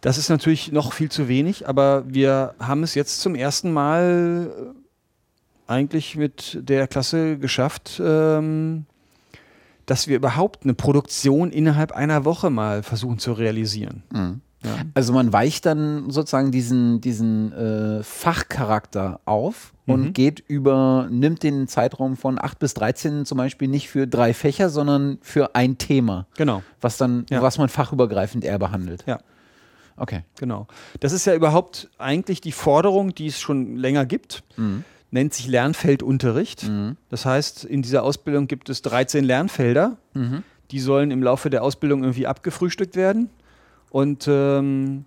das 0.07 0.19
ist 0.19 0.29
natürlich 0.29 0.71
noch 0.71 0.93
viel 0.93 1.11
zu 1.11 1.27
wenig, 1.27 1.69
aber 1.69 2.05
wir 2.07 2.55
haben 2.61 2.85
es 2.85 2.95
jetzt 2.95 3.21
zum 3.23 3.35
ersten 3.35 3.73
Mal 3.73 4.73
eigentlich 5.67 6.15
mit 6.15 6.61
der 6.63 6.87
Klasse 6.87 7.39
geschafft, 7.39 8.01
ähm, 8.01 8.87
dass 9.85 10.07
wir 10.07 10.15
überhaupt 10.15 10.63
eine 10.63 10.75
Produktion 10.75 11.51
innerhalb 11.51 11.91
einer 11.91 12.25
Woche 12.25 12.51
mal 12.51 12.85
versuchen 12.85 13.19
zu 13.19 13.33
realisieren. 13.33 14.05
Mhm. 14.13 14.43
Ja. 14.63 14.77
Also 14.95 15.13
man 15.13 15.33
weicht 15.33 15.67
dann 15.67 16.09
sozusagen 16.09 16.53
diesen, 16.53 17.01
diesen 17.01 17.51
äh, 17.51 18.05
Fachcharakter 18.05 19.19
auf 19.25 19.73
und 19.87 20.03
mhm. 20.03 20.13
geht 20.13 20.39
über, 20.47 21.09
nimmt 21.11 21.43
den 21.43 21.67
Zeitraum 21.67 22.17
von 22.17 22.39
8 22.41 22.61
bis 22.61 22.75
13 22.75 23.27
zum 23.27 23.39
Beispiel 23.39 23.67
nicht 23.67 23.89
für 23.89 24.07
drei 24.07 24.35
Fächer, 24.35 24.71
sondern 24.71 25.19
für 25.21 25.57
ein 25.57 25.79
Thema. 25.79 26.29
Genau. 26.37 26.63
Was 26.81 26.97
dann, 26.97 27.27
ja. 27.29 27.43
was 27.43 27.59
man 27.59 27.69
fachübergreifend 27.69 28.45
eher 28.45 28.61
behandelt. 28.61 29.03
Ja. 29.09 29.19
Okay. 29.97 30.23
Genau. 30.39 30.67
Das 31.01 31.13
ist 31.13 31.27
ja 31.27 31.35
überhaupt 31.35 31.89
eigentlich 31.99 32.41
die 32.41 32.53
Forderung, 32.53 33.15
die 33.15 33.27
es 33.29 33.41
schon 33.41 33.77
länger 33.77 34.05
gibt. 34.05 34.43
Mhm. 34.57 34.85
Nennt 35.11 35.35
sich 35.35 35.47
Lernfeldunterricht. 35.49 36.69
Mhm. 36.69 36.97
Das 37.09 37.25
heißt, 37.25 37.65
in 37.65 37.83
dieser 37.83 38.03
Ausbildung 38.03 38.47
gibt 38.49 38.69
es 38.69 38.83
13 38.83 39.25
Lernfelder. 39.25 39.97
Mhm. 40.15 40.43
Die 40.71 40.81
sollen 40.81 41.11
im 41.11 41.23
Laufe 41.23 41.49
der 41.49 41.63
Ausbildung 41.63 42.03
irgendwie 42.03 42.27
abgefrühstückt 42.27 42.97
werden. 42.97 43.31
Und 43.91 44.27
ähm, 44.29 45.07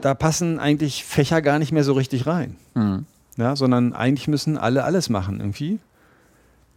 da 0.00 0.14
passen 0.14 0.58
eigentlich 0.58 1.04
Fächer 1.04 1.42
gar 1.42 1.58
nicht 1.58 1.72
mehr 1.72 1.84
so 1.84 1.92
richtig 1.92 2.26
rein. 2.26 2.56
Mhm. 2.74 3.06
Ja, 3.36 3.54
sondern 3.54 3.92
eigentlich 3.92 4.28
müssen 4.28 4.58
alle 4.58 4.84
alles 4.84 5.10
machen 5.10 5.38
irgendwie. 5.40 5.78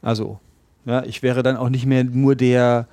Also, 0.02 0.40
ja, 0.86 1.04
ich 1.04 1.24
wäre 1.24 1.44
dann 1.44 1.58
auch 1.58 1.70
nicht 1.70 1.86
mehr 1.86 2.04
nur 2.04 2.36
der, 2.36 2.88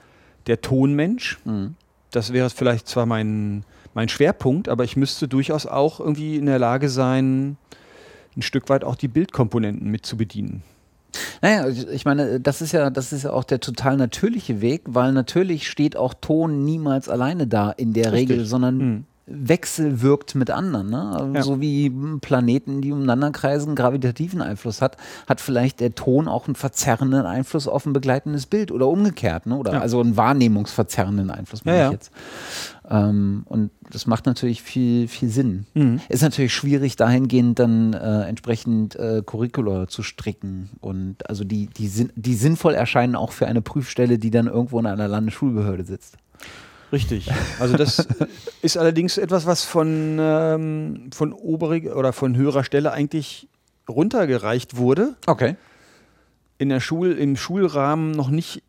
der 0.46 0.60
Tonmensch. 0.60 1.38
Mhm. 1.44 1.74
Das 2.10 2.32
wäre 2.32 2.50
vielleicht 2.50 2.88
zwar 2.88 3.06
mein, 3.06 3.64
mein 3.94 4.08
Schwerpunkt, 4.08 4.68
aber 4.68 4.84
ich 4.84 4.96
müsste 4.96 5.28
durchaus 5.28 5.66
auch 5.66 6.00
irgendwie 6.00 6.36
in 6.36 6.46
der 6.46 6.58
Lage 6.58 6.88
sein, 6.88 7.56
ein 8.36 8.42
Stück 8.42 8.68
weit 8.68 8.84
auch 8.84 8.94
die 8.94 9.08
Bildkomponenten 9.08 9.90
mit 9.90 10.06
zu 10.06 10.16
bedienen. 10.16 10.62
Naja, 11.40 11.68
ich 11.68 12.04
meine, 12.04 12.40
das 12.40 12.60
ist 12.60 12.72
ja, 12.72 12.90
das 12.90 13.12
ist 13.12 13.24
ja 13.24 13.32
auch 13.32 13.44
der 13.44 13.60
total 13.60 13.96
natürliche 13.96 14.60
Weg, 14.60 14.82
weil 14.86 15.12
natürlich 15.12 15.68
steht 15.68 15.96
auch 15.96 16.14
Ton 16.14 16.64
niemals 16.64 17.08
alleine 17.08 17.46
da 17.46 17.70
in 17.70 17.92
der 17.92 18.12
Richtig. 18.12 18.30
Regel, 18.30 18.44
sondern 18.44 18.80
hm 18.80 19.04
wechselwirkt 19.30 20.34
mit 20.34 20.50
anderen. 20.50 20.90
Ne? 20.90 21.32
Ja. 21.34 21.42
So 21.42 21.60
wie 21.60 21.90
Planeten, 22.20 22.80
die 22.80 22.92
umeinander 22.92 23.30
kreisen, 23.30 23.74
gravitativen 23.74 24.40
Einfluss 24.40 24.80
hat, 24.80 24.96
hat 25.28 25.40
vielleicht 25.40 25.80
der 25.80 25.94
Ton 25.94 26.28
auch 26.28 26.46
einen 26.46 26.54
verzerrenden 26.54 27.26
Einfluss 27.26 27.68
auf 27.68 27.86
ein 27.86 27.92
begleitendes 27.92 28.46
Bild 28.46 28.70
oder 28.70 28.88
umgekehrt. 28.88 29.46
Ne? 29.46 29.56
Oder 29.56 29.74
ja. 29.74 29.80
also 29.80 30.00
einen 30.00 30.16
wahrnehmungsverzerrenden 30.16 31.30
Einfluss, 31.30 31.64
meine 31.64 31.78
ja, 31.78 31.86
ich 31.86 31.92
jetzt. 31.92 32.12
Ähm, 32.90 33.42
und 33.46 33.70
das 33.90 34.06
macht 34.06 34.26
natürlich 34.26 34.62
viel, 34.62 35.08
viel 35.08 35.28
Sinn. 35.28 35.66
Mhm. 35.74 36.00
Ist 36.08 36.22
natürlich 36.22 36.54
schwierig, 36.54 36.96
dahingehend 36.96 37.58
dann 37.58 37.92
äh, 37.92 38.22
entsprechend 38.22 38.96
äh, 38.96 39.22
Curricula 39.24 39.88
zu 39.88 40.02
stricken. 40.02 40.70
Und 40.80 41.28
also 41.28 41.44
die, 41.44 41.66
die, 41.66 42.08
die 42.14 42.34
sinnvoll 42.34 42.74
erscheinen 42.74 43.14
auch 43.14 43.32
für 43.32 43.46
eine 43.46 43.60
Prüfstelle, 43.62 44.18
die 44.18 44.30
dann 44.30 44.46
irgendwo 44.46 44.78
in 44.78 44.86
einer 44.86 45.08
Landesschulbehörde 45.08 45.84
sitzt. 45.84 46.16
Richtig. 46.92 47.30
Also 47.60 47.76
das 47.76 48.06
ist 48.62 48.76
allerdings 48.78 49.18
etwas, 49.18 49.46
was 49.46 49.64
von, 49.64 50.18
ähm, 50.20 51.10
von 51.12 51.32
oberig 51.32 51.86
oder 51.92 52.12
von 52.12 52.36
höherer 52.36 52.62
Stelle 52.62 52.92
eigentlich 52.92 53.48
runtergereicht 53.88 54.76
wurde. 54.76 55.16
Okay. 55.26 55.56
In 56.58 56.68
der 56.68 56.80
Schul, 56.80 57.12
im 57.12 57.36
Schulrahmen 57.36 58.12
noch 58.12 58.30
nicht 58.30 58.62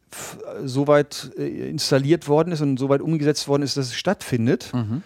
so 0.63 0.87
weit 0.87 1.31
äh, 1.37 1.69
installiert 1.69 2.27
worden 2.27 2.51
ist 2.51 2.61
und 2.61 2.77
so 2.77 2.89
weit 2.89 3.01
umgesetzt 3.01 3.47
worden 3.47 3.63
ist, 3.63 3.77
dass 3.77 3.87
es 3.87 3.95
stattfindet. 3.95 4.71
Mhm. 4.73 5.03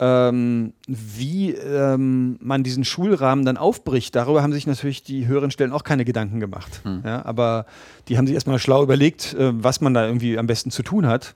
Ähm, 0.00 0.74
wie 0.86 1.50
ähm, 1.50 2.38
man 2.40 2.62
diesen 2.62 2.84
Schulrahmen 2.84 3.44
dann 3.44 3.56
aufbricht, 3.56 4.14
darüber 4.14 4.42
haben 4.44 4.52
sich 4.52 4.68
natürlich 4.68 5.02
die 5.02 5.26
höheren 5.26 5.50
Stellen 5.50 5.72
auch 5.72 5.82
keine 5.82 6.04
Gedanken 6.04 6.38
gemacht. 6.38 6.82
Mhm. 6.84 7.02
Ja, 7.04 7.24
aber 7.24 7.66
die 8.06 8.16
haben 8.16 8.28
sich 8.28 8.34
erstmal 8.34 8.60
schlau 8.60 8.84
überlegt, 8.84 9.34
äh, 9.34 9.50
was 9.52 9.80
man 9.80 9.94
da 9.94 10.06
irgendwie 10.06 10.38
am 10.38 10.46
besten 10.46 10.70
zu 10.70 10.84
tun 10.84 11.06
hat. 11.08 11.34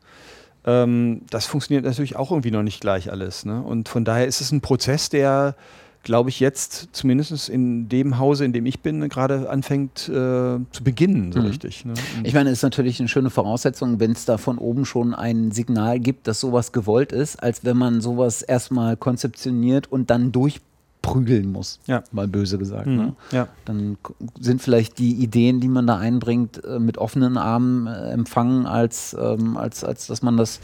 Ähm, 0.64 1.22
das 1.30 1.46
funktioniert 1.46 1.84
natürlich 1.84 2.16
auch 2.16 2.30
irgendwie 2.30 2.50
noch 2.50 2.62
nicht 2.62 2.80
gleich 2.80 3.10
alles. 3.10 3.44
Ne? 3.44 3.62
Und 3.62 3.88
von 3.88 4.04
daher 4.04 4.26
ist 4.26 4.40
es 4.40 4.52
ein 4.52 4.60
Prozess, 4.60 5.08
der, 5.08 5.56
glaube 6.02 6.30
ich, 6.30 6.40
jetzt 6.40 6.88
zumindest 6.92 7.48
in 7.48 7.88
dem 7.88 8.18
Hause, 8.18 8.44
in 8.44 8.52
dem 8.52 8.66
ich 8.66 8.80
bin, 8.80 9.08
gerade 9.08 9.50
anfängt 9.50 10.08
äh, 10.08 10.12
zu 10.12 10.84
beginnen, 10.84 11.32
so 11.32 11.40
mhm. 11.40 11.46
richtig. 11.46 11.84
Ne? 11.84 11.94
Ich 12.22 12.34
meine, 12.34 12.50
es 12.50 12.58
ist 12.58 12.62
natürlich 12.62 13.00
eine 13.00 13.08
schöne 13.08 13.30
Voraussetzung, 13.30 13.98
wenn 13.98 14.12
es 14.12 14.24
da 14.24 14.38
von 14.38 14.58
oben 14.58 14.84
schon 14.84 15.14
ein 15.14 15.50
Signal 15.50 15.98
gibt, 15.98 16.28
dass 16.28 16.40
sowas 16.40 16.72
gewollt 16.72 17.12
ist, 17.12 17.42
als 17.42 17.64
wenn 17.64 17.76
man 17.76 18.00
sowas 18.00 18.42
erstmal 18.42 18.96
konzeptioniert 18.96 19.90
und 19.90 20.10
dann 20.10 20.32
durch 20.32 20.60
prügeln 21.02 21.50
muss, 21.50 21.80
ja. 21.86 22.04
mal 22.12 22.28
böse 22.28 22.56
gesagt. 22.56 22.86
Mhm. 22.86 22.96
Ne? 22.96 23.16
Ja. 23.32 23.48
Dann 23.64 23.98
sind 24.40 24.62
vielleicht 24.62 24.98
die 24.98 25.14
Ideen, 25.16 25.60
die 25.60 25.68
man 25.68 25.86
da 25.86 25.98
einbringt, 25.98 26.64
äh, 26.64 26.78
mit 26.78 26.96
offenen 26.96 27.36
Armen 27.36 27.88
äh, 27.88 28.12
empfangen, 28.12 28.66
als, 28.66 29.14
ähm, 29.20 29.56
als, 29.56 29.84
als 29.84 30.06
dass 30.06 30.22
man 30.22 30.36
das 30.36 30.60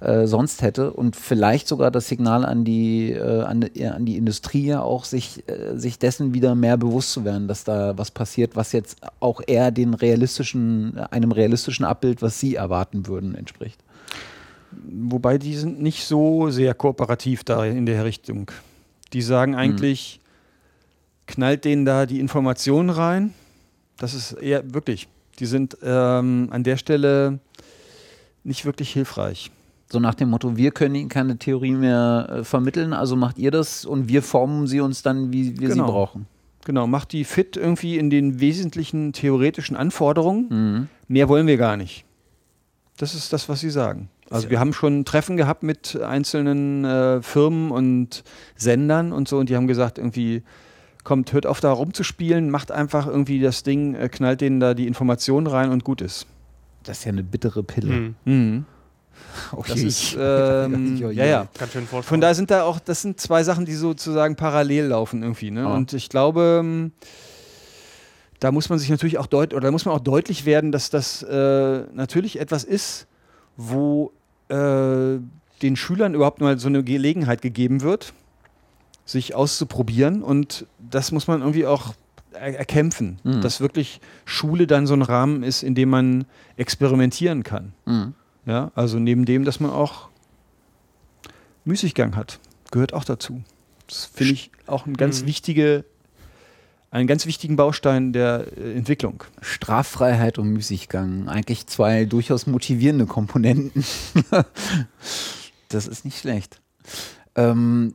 äh, 0.00 0.26
sonst 0.26 0.62
hätte. 0.62 0.92
Und 0.92 1.16
vielleicht 1.16 1.68
sogar 1.68 1.90
das 1.90 2.08
Signal 2.08 2.44
an 2.44 2.64
die, 2.64 3.10
äh, 3.12 3.42
an, 3.42 3.64
an, 3.64 4.06
die 4.06 4.16
Industrie 4.16 4.66
ja 4.66 4.80
auch, 4.80 5.04
sich, 5.04 5.42
äh, 5.48 5.76
sich 5.76 5.98
dessen 5.98 6.32
wieder 6.32 6.54
mehr 6.54 6.76
bewusst 6.76 7.12
zu 7.12 7.24
werden, 7.24 7.48
dass 7.48 7.64
da 7.64 7.98
was 7.98 8.12
passiert, 8.12 8.54
was 8.54 8.72
jetzt 8.72 8.98
auch 9.18 9.42
eher 9.44 9.72
den 9.72 9.94
realistischen, 9.94 10.98
einem 11.10 11.32
realistischen 11.32 11.84
Abbild, 11.84 12.22
was 12.22 12.38
sie 12.38 12.54
erwarten 12.54 13.08
würden, 13.08 13.34
entspricht. 13.34 13.80
Wobei 14.72 15.36
die 15.36 15.56
sind 15.56 15.82
nicht 15.82 16.04
so 16.04 16.48
sehr 16.50 16.74
kooperativ 16.74 17.42
da 17.42 17.64
in 17.64 17.86
der 17.86 18.04
Richtung. 18.04 18.52
Die 19.12 19.22
sagen 19.22 19.54
eigentlich, 19.54 20.20
mhm. 20.20 21.32
knallt 21.32 21.64
denen 21.64 21.84
da 21.84 22.06
die 22.06 22.20
Informationen 22.20 22.90
rein. 22.90 23.34
Das 23.98 24.14
ist 24.14 24.32
eher 24.32 24.72
wirklich, 24.72 25.08
die 25.38 25.46
sind 25.46 25.76
ähm, 25.82 26.48
an 26.50 26.64
der 26.64 26.76
Stelle 26.76 27.38
nicht 28.44 28.64
wirklich 28.64 28.92
hilfreich. 28.92 29.50
So 29.92 29.98
nach 29.98 30.14
dem 30.14 30.30
Motto, 30.30 30.56
wir 30.56 30.70
können 30.70 30.94
Ihnen 30.94 31.08
keine 31.08 31.36
Theorie 31.36 31.72
mehr 31.72 32.28
äh, 32.30 32.44
vermitteln, 32.44 32.92
also 32.92 33.16
macht 33.16 33.38
ihr 33.38 33.50
das 33.50 33.84
und 33.84 34.08
wir 34.08 34.22
formen 34.22 34.68
sie 34.68 34.80
uns 34.80 35.02
dann, 35.02 35.32
wie 35.32 35.58
wir 35.58 35.68
genau. 35.68 35.86
sie 35.86 35.92
brauchen. 35.92 36.26
Genau, 36.64 36.86
macht 36.86 37.12
die 37.12 37.24
fit 37.24 37.56
irgendwie 37.56 37.98
in 37.98 38.10
den 38.10 38.38
wesentlichen 38.38 39.12
theoretischen 39.12 39.76
Anforderungen. 39.76 40.46
Mhm. 40.48 40.88
Mehr 41.08 41.28
wollen 41.28 41.46
wir 41.46 41.56
gar 41.56 41.76
nicht. 41.76 42.04
Das 42.98 43.14
ist 43.14 43.32
das, 43.32 43.48
was 43.48 43.60
sie 43.60 43.70
sagen. 43.70 44.08
Also 44.30 44.48
wir 44.48 44.60
haben 44.60 44.72
schon 44.72 45.04
Treffen 45.04 45.36
gehabt 45.36 45.62
mit 45.62 46.00
einzelnen 46.00 46.84
äh, 46.84 47.20
Firmen 47.20 47.70
und 47.72 48.22
Sendern 48.54 49.12
und 49.12 49.28
so 49.28 49.38
und 49.38 49.48
die 49.48 49.56
haben 49.56 49.66
gesagt, 49.66 49.98
irgendwie, 49.98 50.44
kommt, 51.04 51.32
hört 51.32 51.46
auf 51.46 51.60
da 51.60 51.72
rumzuspielen, 51.72 52.50
macht 52.50 52.70
einfach 52.70 53.06
irgendwie 53.06 53.40
das 53.40 53.62
Ding, 53.62 53.94
äh, 53.94 54.08
knallt 54.08 54.40
denen 54.40 54.60
da 54.60 54.74
die 54.74 54.86
Informationen 54.86 55.46
rein 55.46 55.70
und 55.70 55.84
gut 55.84 56.00
ist. 56.00 56.26
Das 56.84 56.98
ist 56.98 57.04
ja 57.04 57.12
eine 57.12 57.22
bittere 57.22 57.62
Pille. 57.62 57.92
Mhm. 57.92 58.14
Mhm. 58.24 58.64
Okay. 59.52 59.72
Das 59.72 59.80
ist, 59.82 60.16
ähm, 60.18 60.96
ja, 60.96 61.24
ja. 61.24 61.48
Ganz 61.58 61.72
schön 61.72 61.86
Von 61.86 62.20
daher 62.20 62.34
sind 62.34 62.50
da 62.50 62.62
auch, 62.62 62.78
das 62.78 63.02
sind 63.02 63.20
zwei 63.20 63.42
Sachen, 63.42 63.64
die 63.64 63.74
sozusagen 63.74 64.36
parallel 64.36 64.86
laufen 64.86 65.22
irgendwie. 65.22 65.50
Ne? 65.50 65.66
Oh. 65.66 65.72
Und 65.72 65.92
ich 65.92 66.08
glaube, 66.08 66.60
ähm, 66.60 66.92
da 68.38 68.52
muss 68.52 68.70
man 68.70 68.78
sich 68.78 68.88
natürlich 68.88 69.18
auch 69.18 69.26
deutlich, 69.26 69.56
oder 69.56 69.66
da 69.66 69.72
muss 69.72 69.84
man 69.84 69.94
auch 69.94 70.00
deutlich 70.00 70.46
werden, 70.46 70.72
dass 70.72 70.88
das 70.88 71.22
äh, 71.22 71.82
natürlich 71.92 72.40
etwas 72.40 72.64
ist, 72.64 73.06
wo 73.56 74.12
äh, 74.50 75.20
den 75.62 75.76
Schülern 75.76 76.14
überhaupt 76.14 76.40
mal 76.40 76.58
so 76.58 76.68
eine 76.68 76.82
Gelegenheit 76.82 77.42
gegeben 77.42 77.82
wird, 77.82 78.12
sich 79.04 79.34
auszuprobieren. 79.34 80.22
Und 80.22 80.66
das 80.78 81.12
muss 81.12 81.26
man 81.26 81.40
irgendwie 81.40 81.66
auch 81.66 81.94
er 82.32 82.58
erkämpfen, 82.58 83.18
mhm. 83.24 83.40
dass 83.40 83.60
wirklich 83.60 84.00
Schule 84.24 84.66
dann 84.66 84.86
so 84.86 84.94
ein 84.94 85.02
Rahmen 85.02 85.42
ist, 85.42 85.62
in 85.62 85.74
dem 85.74 85.90
man 85.90 86.26
experimentieren 86.56 87.42
kann. 87.42 87.72
Mhm. 87.86 88.14
Ja, 88.46 88.70
also 88.74 88.98
neben 88.98 89.24
dem, 89.24 89.44
dass 89.44 89.60
man 89.60 89.70
auch 89.70 90.08
Müßiggang 91.64 92.16
hat, 92.16 92.40
gehört 92.70 92.94
auch 92.94 93.04
dazu. 93.04 93.42
Das 93.86 94.06
finde 94.06 94.34
ich 94.34 94.50
auch 94.66 94.86
eine 94.86 94.94
ganz 94.94 95.22
mhm. 95.22 95.26
wichtige 95.26 95.84
einen 96.90 97.06
ganz 97.06 97.26
wichtigen 97.26 97.56
Baustein 97.56 98.12
der 98.12 98.46
äh, 98.56 98.76
Entwicklung. 98.76 99.24
Straffreiheit 99.40 100.38
und 100.38 100.48
Müßiggang, 100.48 101.28
eigentlich 101.28 101.66
zwei 101.66 102.04
durchaus 102.04 102.46
motivierende 102.46 103.06
Komponenten. 103.06 103.84
das 105.68 105.86
ist 105.86 106.04
nicht 106.04 106.18
schlecht. 106.18 106.60
Ähm, 107.36 107.94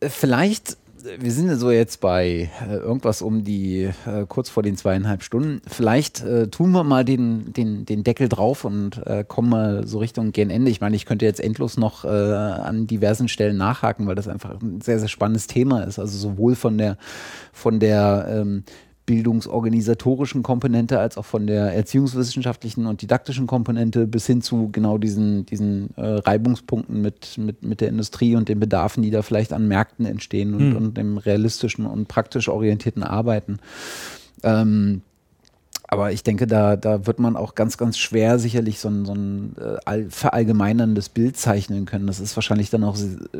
vielleicht 0.00 0.76
wir 1.18 1.32
sind 1.32 1.54
so 1.56 1.70
jetzt 1.70 2.00
bei 2.00 2.50
äh, 2.68 2.76
irgendwas 2.76 3.22
um 3.22 3.44
die 3.44 3.90
äh, 4.06 4.26
kurz 4.28 4.48
vor 4.48 4.62
den 4.62 4.76
zweieinhalb 4.76 5.22
Stunden. 5.22 5.60
Vielleicht 5.66 6.22
äh, 6.22 6.48
tun 6.48 6.70
wir 6.72 6.84
mal 6.84 7.04
den, 7.04 7.52
den, 7.52 7.84
den 7.84 8.04
Deckel 8.04 8.28
drauf 8.28 8.64
und 8.64 9.04
äh, 9.06 9.24
kommen 9.26 9.50
mal 9.50 9.86
so 9.86 9.98
Richtung 9.98 10.32
gegen 10.32 10.50
Ende. 10.50 10.70
Ich 10.70 10.80
meine, 10.80 10.96
ich 10.96 11.06
könnte 11.06 11.24
jetzt 11.24 11.40
endlos 11.40 11.76
noch 11.76 12.04
äh, 12.04 12.08
an 12.08 12.86
diversen 12.86 13.28
Stellen 13.28 13.56
nachhaken, 13.56 14.06
weil 14.06 14.14
das 14.14 14.28
einfach 14.28 14.60
ein 14.60 14.80
sehr, 14.80 14.98
sehr 14.98 15.08
spannendes 15.08 15.46
Thema 15.46 15.82
ist. 15.82 15.98
Also 15.98 16.16
sowohl 16.16 16.54
von 16.54 16.78
der, 16.78 16.96
von 17.52 17.80
der 17.80 18.26
ähm, 18.28 18.64
bildungsorganisatorischen 19.04 20.42
Komponente 20.42 20.98
als 20.98 21.18
auch 21.18 21.24
von 21.24 21.46
der 21.46 21.74
erziehungswissenschaftlichen 21.74 22.86
und 22.86 23.02
didaktischen 23.02 23.46
Komponente 23.46 24.06
bis 24.06 24.26
hin 24.26 24.42
zu 24.42 24.68
genau 24.70 24.96
diesen, 24.98 25.44
diesen 25.46 25.90
äh, 25.96 26.02
Reibungspunkten 26.02 27.00
mit, 27.02 27.36
mit, 27.38 27.62
mit 27.62 27.80
der 27.80 27.88
Industrie 27.88 28.36
und 28.36 28.48
den 28.48 28.60
Bedarfen, 28.60 29.02
die 29.02 29.10
da 29.10 29.22
vielleicht 29.22 29.52
an 29.52 29.66
Märkten 29.68 30.06
entstehen 30.06 30.54
und, 30.54 30.60
Hm. 30.60 30.76
und 30.76 30.96
dem 30.96 31.18
realistischen 31.18 31.86
und 31.86 32.06
praktisch 32.08 32.48
orientierten 32.48 33.02
Arbeiten. 33.02 33.58
Ähm, 34.44 35.02
aber 35.88 36.10
ich 36.12 36.22
denke, 36.22 36.46
da, 36.46 36.76
da 36.76 37.06
wird 37.06 37.18
man 37.18 37.36
auch 37.36 37.54
ganz, 37.54 37.76
ganz 37.76 37.98
schwer 37.98 38.38
sicherlich 38.38 38.80
so 38.80 38.88
ein, 38.88 39.04
so 39.04 39.12
ein 39.14 39.54
äh, 39.60 39.76
all- 39.84 40.06
verallgemeinerndes 40.08 41.10
Bild 41.10 41.36
zeichnen 41.36 41.84
können. 41.84 42.06
Das 42.06 42.18
ist 42.18 42.34
wahrscheinlich 42.34 42.70
dann 42.70 42.82
auch 42.82 42.96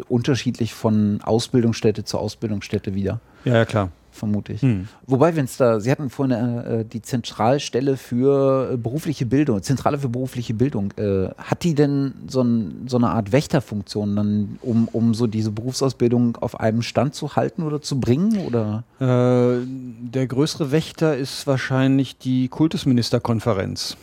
unterschiedlich 0.08 0.74
von 0.74 1.20
Ausbildungsstätte 1.23 2.05
zu 2.05 2.18
Ausbildungsstätte 2.18 2.94
wieder, 2.94 3.20
Ja, 3.44 3.55
ja, 3.55 3.65
klar. 3.65 3.91
Vermute 4.12 4.52
ich. 4.52 4.62
Hm. 4.62 4.89
Wobei, 5.07 5.34
wenn 5.34 5.47
es 5.47 5.57
da, 5.57 5.81
Sie 5.81 5.91
hatten 5.91 6.10
vorhin 6.10 6.32
äh, 6.32 6.84
die 6.84 7.02
Zentralstelle 7.02 7.97
für 7.97 8.73
äh, 8.73 8.76
berufliche 8.76 9.26
Bildung, 9.26 9.62
Zentrale 9.62 9.99
für 9.99 10.08
berufliche 10.08 10.55
Bildung, 10.55 10.92
äh, 10.97 11.31
hat 11.39 11.65
die 11.65 11.74
denn 11.74 12.12
so, 12.28 12.42
ein, 12.42 12.84
so 12.86 12.99
eine 12.99 13.10
Art 13.10 13.32
Wächterfunktion, 13.32 14.15
dann, 14.15 14.58
um, 14.62 14.89
um 14.92 15.15
so 15.15 15.26
diese 15.26 15.50
Berufsausbildung 15.50 16.36
auf 16.36 16.60
einem 16.60 16.82
Stand 16.82 17.15
zu 17.15 17.34
halten 17.34 17.62
oder 17.62 17.81
zu 17.81 17.99
bringen? 17.99 18.39
Oder? 18.47 18.84
Äh, 19.00 19.66
der 19.66 20.26
größere 20.26 20.70
Wächter 20.70 21.16
ist 21.16 21.47
wahrscheinlich 21.47 22.18
die 22.18 22.49
Kultusministerkonferenz, 22.49 23.97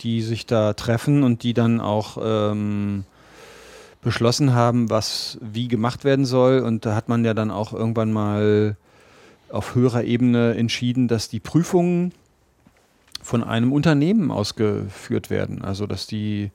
die 0.00 0.22
sich 0.22 0.46
da 0.46 0.72
treffen 0.72 1.22
und 1.22 1.42
die 1.42 1.54
dann 1.54 1.80
auch 1.80 2.18
ähm, 2.22 3.04
beschlossen 4.02 4.52
haben, 4.52 4.90
was 4.90 5.38
wie 5.40 5.68
gemacht 5.68 6.04
werden 6.04 6.24
soll. 6.24 6.58
Und 6.58 6.84
da 6.84 6.94
hat 6.94 7.08
man 7.08 7.24
ja 7.24 7.34
dann 7.34 7.50
auch 7.50 7.72
irgendwann 7.72 8.12
mal 8.12 8.76
auf 9.52 9.74
höherer 9.74 10.04
Ebene 10.04 10.54
entschieden, 10.54 11.08
dass 11.08 11.28
die 11.28 11.40
Prüfungen 11.40 12.12
von 13.22 13.44
einem 13.44 13.72
Unternehmen 13.72 14.30
ausgeführt 14.30 15.30
werden. 15.30 15.62
Also 15.62 15.86
dass 15.86 16.06
die 16.06 16.50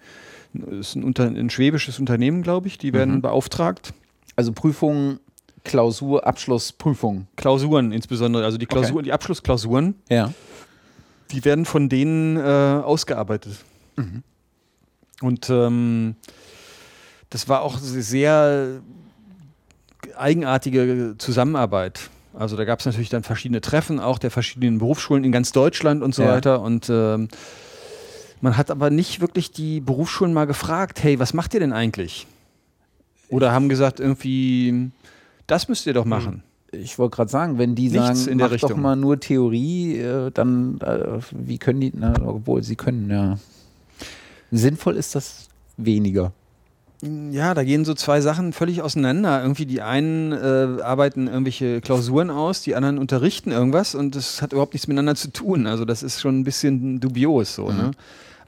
ist 0.80 0.96
ein, 0.96 1.04
Unter 1.04 1.26
ein 1.26 1.50
schwäbisches 1.50 2.00
Unternehmen, 2.00 2.42
glaube 2.42 2.68
ich, 2.68 2.78
die 2.78 2.92
werden 2.94 3.16
Mhm. 3.16 3.22
beauftragt. 3.22 3.94
Also 4.36 4.52
Prüfung, 4.54 5.20
Klausur, 5.64 6.26
Abschluss, 6.26 6.72
Prüfung. 6.72 7.28
Klausuren 7.36 7.92
insbesondere, 7.92 8.44
also 8.46 8.58
die 8.58 8.66
Klausuren, 8.66 9.04
die 9.04 9.14
Abschlussklausuren, 9.14 9.96
Ja. 10.10 10.34
die 11.32 11.44
werden 11.46 11.66
von 11.66 11.90
denen 11.90 12.38
äh, 12.38 12.42
ausgearbeitet. 12.42 13.58
Und 15.22 15.50
ähm, 15.50 16.16
das 17.30 17.50
war 17.50 17.62
auch 17.62 17.78
sehr 17.80 18.82
eigenartige 20.16 21.16
Zusammenarbeit. 21.18 22.10
Also 22.38 22.56
da 22.56 22.66
gab 22.66 22.80
es 22.80 22.86
natürlich 22.86 23.10
dann 23.10 23.24
verschiedene 23.24 23.62
Treffen, 23.62 24.00
auch 24.00 24.20
der 24.20 24.30
verschiedenen 24.32 24.78
Berufsschulen 24.78 25.24
in 25.24 25.32
ganz 25.32 25.52
Deutschland 25.52 26.04
und 26.04 26.14
so 26.14 26.24
Ja. 26.24 26.34
weiter. 26.34 26.62
Und 26.62 26.88
ähm, 26.90 27.30
man 28.42 28.58
hat 28.58 28.70
aber 28.70 28.90
nicht 28.92 29.22
wirklich 29.22 29.52
die 29.52 29.80
Berufsschulen 29.80 30.34
mal 30.34 30.46
gefragt, 30.46 31.02
hey, 31.04 31.20
was 31.20 31.34
macht 31.34 31.54
ihr 31.56 31.60
denn 31.60 31.74
eigentlich? 31.74 32.28
Oder 33.30 33.52
haben 33.52 33.70
gesagt, 33.70 34.00
irgendwie, 34.00 34.92
das 35.48 35.68
müsst 35.68 35.86
ihr 35.88 35.94
doch 35.94 36.06
machen. 36.06 36.44
Ich 36.72 37.00
wollte 37.00 37.16
gerade 37.16 37.32
sagen, 37.32 37.58
wenn 37.58 37.76
die 37.76 37.90
Nichts 37.90 38.24
sagen, 38.24 38.32
in 38.32 38.38
der 38.38 38.48
mach 38.50 38.58
doch 38.58 38.70
Richtung. 38.70 38.82
mal 38.82 38.96
nur 38.96 39.20
Theorie, 39.20 39.98
äh, 39.98 40.32
dann 40.32 40.80
äh, 40.82 41.20
wie 41.32 41.58
können 41.58 41.82
die, 41.82 41.92
na, 41.96 42.14
obwohl 42.24 42.62
sie 42.62 42.76
können, 42.76 43.10
ja. 43.10 43.40
Sinnvoll 44.52 44.96
ist 44.96 45.16
das 45.16 45.48
weniger. 45.78 46.32
Ja, 47.02 47.54
da 47.54 47.64
gehen 47.64 47.86
so 47.86 47.94
zwei 47.94 48.22
Sachen 48.22 48.54
völlig 48.54 48.82
auseinander. 48.82 49.42
Irgendwie 49.42 49.68
die 49.68 49.82
einen 49.82 50.32
äh, 50.32 50.82
arbeiten 50.82 51.28
irgendwelche 51.28 51.80
Klausuren 51.80 52.32
aus, 52.32 52.62
die 52.62 52.76
anderen 52.76 52.98
unterrichten 52.98 53.52
irgendwas 53.52 53.94
und 53.94 54.16
das 54.16 54.42
hat 54.42 54.52
überhaupt 54.52 54.74
nichts 54.74 54.88
miteinander 54.88 55.16
zu 55.16 55.32
tun. 55.32 55.68
Also 55.68 55.86
das 55.86 56.02
ist 56.02 56.20
schon 56.20 56.40
ein 56.40 56.44
bisschen 56.44 57.00
dubios 57.00 57.54
so. 57.54 57.72
Ne? 57.72 57.92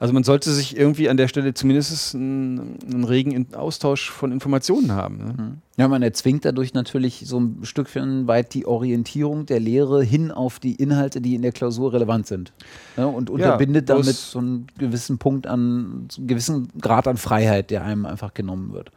Also 0.00 0.14
man 0.14 0.24
sollte 0.24 0.50
sich 0.50 0.76
irgendwie 0.78 1.10
an 1.10 1.18
der 1.18 1.28
Stelle 1.28 1.52
zumindest 1.52 2.14
einen, 2.14 2.78
einen 2.90 3.04
regen 3.04 3.54
Austausch 3.54 4.10
von 4.10 4.32
Informationen 4.32 4.92
haben. 4.92 5.16
Ne? 5.18 5.58
Ja, 5.76 5.88
man 5.88 6.02
erzwingt 6.02 6.46
dadurch 6.46 6.72
natürlich 6.72 7.24
so 7.26 7.38
ein 7.38 7.58
Stückchen 7.64 8.26
weit 8.26 8.54
die 8.54 8.64
Orientierung 8.64 9.44
der 9.44 9.60
Lehre 9.60 10.02
hin 10.02 10.30
auf 10.30 10.58
die 10.58 10.74
Inhalte, 10.74 11.20
die 11.20 11.34
in 11.34 11.42
der 11.42 11.52
Klausur 11.52 11.92
relevant 11.92 12.26
sind. 12.26 12.52
Ja, 12.96 13.04
und 13.04 13.28
unterbindet 13.28 13.84
bloß- 13.90 13.94
damit 14.00 14.14
so 14.16 14.38
einen 14.38 14.66
gewissen 14.78 15.18
Punkt 15.18 15.46
an, 15.46 16.06
so 16.10 16.20
einen 16.22 16.28
gewissen 16.28 16.68
Grad 16.80 17.06
an 17.06 17.18
Freiheit, 17.18 17.70
der 17.70 17.84
einem 17.84 18.06
einfach 18.06 18.32
genommen 18.32 18.72
wird. 18.72 18.90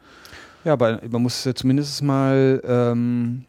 Ja, 0.64 0.72
aber 0.72 1.02
man 1.10 1.22
muss 1.22 1.44
ja 1.44 1.54
zumindest 1.54 2.02
mal 2.02 2.62
ähm, 2.66 3.44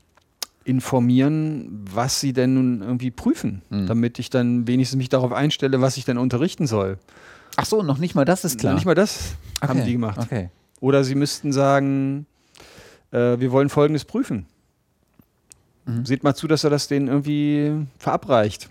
informieren, 0.65 1.85
was 1.93 2.19
sie 2.19 2.33
denn 2.33 2.55
nun 2.55 2.81
irgendwie 2.81 3.11
prüfen, 3.11 3.61
Mhm. 3.69 3.85
damit 3.87 4.19
ich 4.19 4.29
dann 4.29 4.67
wenigstens 4.67 4.97
mich 4.97 5.09
darauf 5.09 5.31
einstelle, 5.31 5.79
was 5.79 5.95
ich 5.95 6.03
denn 6.05 6.17
unterrichten 6.17 6.67
soll. 6.67 6.97
Ach 7.57 7.65
so, 7.65 7.81
noch 7.83 7.97
nicht 7.97 8.15
mal 8.15 8.25
das 8.25 8.43
ist 8.45 8.59
klar. 8.59 8.73
Nicht 8.73 8.85
mal 8.85 8.95
das 8.95 9.35
haben 9.61 9.79
Okay, 9.79 9.85
die 9.87 9.91
gemacht. 9.93 10.19
Okay. 10.19 10.49
Oder 10.81 11.03
sie 11.03 11.15
müssten 11.15 11.51
sagen, 11.53 12.25
äh, 13.11 13.39
wir 13.39 13.51
wollen 13.51 13.69
Folgendes 13.69 14.05
prüfen. 14.05 14.45
Mhm. 15.85 16.05
Seht 16.05 16.23
mal 16.23 16.35
zu, 16.35 16.47
dass 16.47 16.63
er 16.63 16.69
das 16.69 16.87
denen 16.87 17.07
irgendwie 17.07 17.85
verabreicht. 17.97 18.69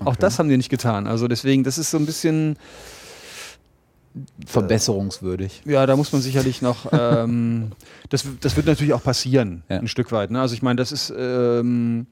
Auch 0.00 0.06
Okay. 0.08 0.16
das 0.20 0.38
haben 0.38 0.48
die 0.48 0.56
nicht 0.56 0.68
getan. 0.70 1.06
Also 1.06 1.28
deswegen, 1.28 1.64
das 1.64 1.78
ist 1.78 1.90
so 1.90 1.96
ein 1.98 2.06
bisschen, 2.06 2.56
Verbesserungswürdig. 4.46 5.62
ja, 5.64 5.86
da 5.86 5.94
muss 5.96 6.12
man 6.12 6.22
sicherlich 6.22 6.62
noch, 6.62 6.86
ähm, 6.92 7.70
das, 8.08 8.24
das 8.40 8.56
wird 8.56 8.66
natürlich 8.66 8.92
auch 8.92 9.02
passieren, 9.02 9.62
Ja. 9.68 9.78
ein 9.78 9.88
Stück 9.88 10.10
weit. 10.12 10.30
Ne? 10.30 10.40
Also 10.40 10.54
ich 10.54 10.62
meine, 10.62 10.76
das 10.76 10.90
ist 10.92 11.12
ähm, 11.16 12.06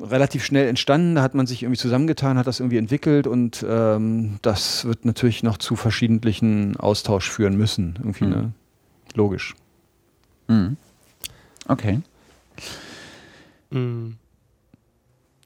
relativ 0.00 0.44
schnell 0.44 0.68
entstanden, 0.68 1.14
da 1.14 1.22
hat 1.22 1.34
man 1.34 1.46
sich 1.46 1.62
irgendwie 1.62 1.78
zusammengetan, 1.80 2.36
hat 2.38 2.46
das 2.46 2.60
irgendwie 2.60 2.76
entwickelt 2.76 3.26
und 3.26 3.64
ähm, 3.68 4.38
das 4.42 4.84
wird 4.84 5.04
natürlich 5.04 5.42
noch 5.42 5.58
zu 5.58 5.76
verschiedentlichen 5.76 6.76
Austausch 6.76 7.30
führen 7.30 7.56
müssen. 7.56 7.94
Irgendwie, 7.98 8.24
Mhm. 8.24 8.30
ne? 8.30 8.52
Logisch. 9.14 9.54
Mhm. 10.48 10.76
Okay. 11.66 12.00
Mm. 13.70 14.10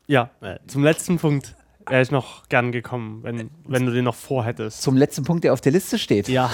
Ja, 0.06 0.31
äh, 0.40 0.58
zum 0.66 0.82
letzten 0.84 1.18
Punkt 1.18 1.55
wäre 1.88 2.02
ich 2.02 2.10
noch 2.10 2.48
gern 2.48 2.72
gekommen, 2.72 3.20
wenn, 3.22 3.50
wenn 3.66 3.86
du 3.86 3.92
den 3.92 4.04
noch 4.04 4.14
vorhättest. 4.14 4.82
Zum 4.82 4.96
letzten 4.96 5.24
Punkt, 5.24 5.44
der 5.44 5.52
auf 5.52 5.60
der 5.60 5.72
Liste 5.72 5.98
steht. 5.98 6.28
ja. 6.28 6.50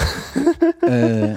äh, 0.83 1.37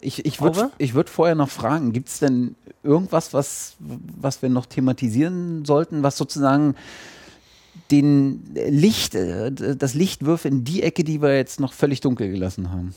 ich 0.00 0.24
ich 0.24 0.40
würde 0.40 0.70
ich 0.78 0.94
würd 0.94 1.10
vorher 1.10 1.34
noch 1.34 1.48
fragen, 1.48 1.92
gibt 1.92 2.08
es 2.08 2.18
denn 2.18 2.56
irgendwas, 2.82 3.32
was, 3.34 3.76
was 3.78 4.42
wir 4.42 4.48
noch 4.48 4.66
thematisieren 4.66 5.64
sollten, 5.64 6.02
was 6.02 6.16
sozusagen 6.16 6.74
den 7.90 8.42
Licht, 8.54 9.14
äh, 9.14 9.52
das 9.52 9.94
Licht 9.94 10.24
wirft 10.24 10.44
in 10.44 10.64
die 10.64 10.82
Ecke, 10.82 11.04
die 11.04 11.22
wir 11.22 11.36
jetzt 11.36 11.60
noch 11.60 11.72
völlig 11.72 12.00
dunkel 12.00 12.30
gelassen 12.30 12.70
haben? 12.70 12.94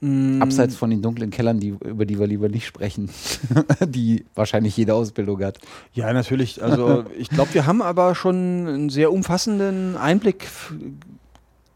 Mm, 0.00 0.40
Abseits 0.40 0.76
von 0.76 0.90
den 0.90 1.02
dunklen 1.02 1.30
Kellern, 1.30 1.58
die, 1.58 1.68
über 1.68 2.06
die 2.06 2.18
wir 2.18 2.26
lieber 2.26 2.48
nicht 2.48 2.66
sprechen, 2.66 3.10
die 3.84 4.24
wahrscheinlich 4.34 4.76
jede 4.76 4.94
Ausbildung 4.94 5.42
hat. 5.42 5.58
Ja, 5.92 6.12
natürlich. 6.12 6.62
Also 6.62 7.04
ich 7.18 7.28
glaube, 7.28 7.54
wir 7.54 7.66
haben 7.66 7.82
aber 7.82 8.14
schon 8.14 8.66
einen 8.66 8.90
sehr 8.90 9.12
umfassenden 9.12 9.96
Einblick 9.96 10.46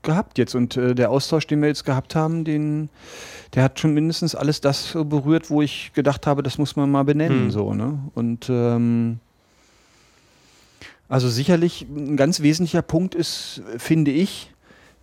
gehabt 0.02 0.38
jetzt. 0.38 0.54
Und 0.54 0.76
äh, 0.76 0.94
der 0.94 1.10
Austausch, 1.10 1.46
den 1.46 1.60
wir 1.60 1.68
jetzt 1.68 1.84
gehabt 1.84 2.14
haben, 2.14 2.44
den, 2.44 2.90
der 3.54 3.64
hat 3.64 3.80
schon 3.80 3.94
mindestens 3.94 4.34
alles 4.34 4.60
das 4.60 4.90
so 4.90 5.04
berührt, 5.04 5.50
wo 5.50 5.62
ich 5.62 5.92
gedacht 5.94 6.26
habe, 6.26 6.42
das 6.42 6.58
muss 6.58 6.76
man 6.76 6.90
mal 6.90 7.04
benennen. 7.04 7.44
Hm. 7.44 7.50
So, 7.50 7.74
ne? 7.74 7.98
Und 8.14 8.48
ähm, 8.48 9.18
also 11.08 11.28
sicherlich 11.28 11.86
ein 11.88 12.16
ganz 12.16 12.40
wesentlicher 12.40 12.82
Punkt 12.82 13.14
ist, 13.14 13.62
finde 13.78 14.12
ich, 14.12 14.50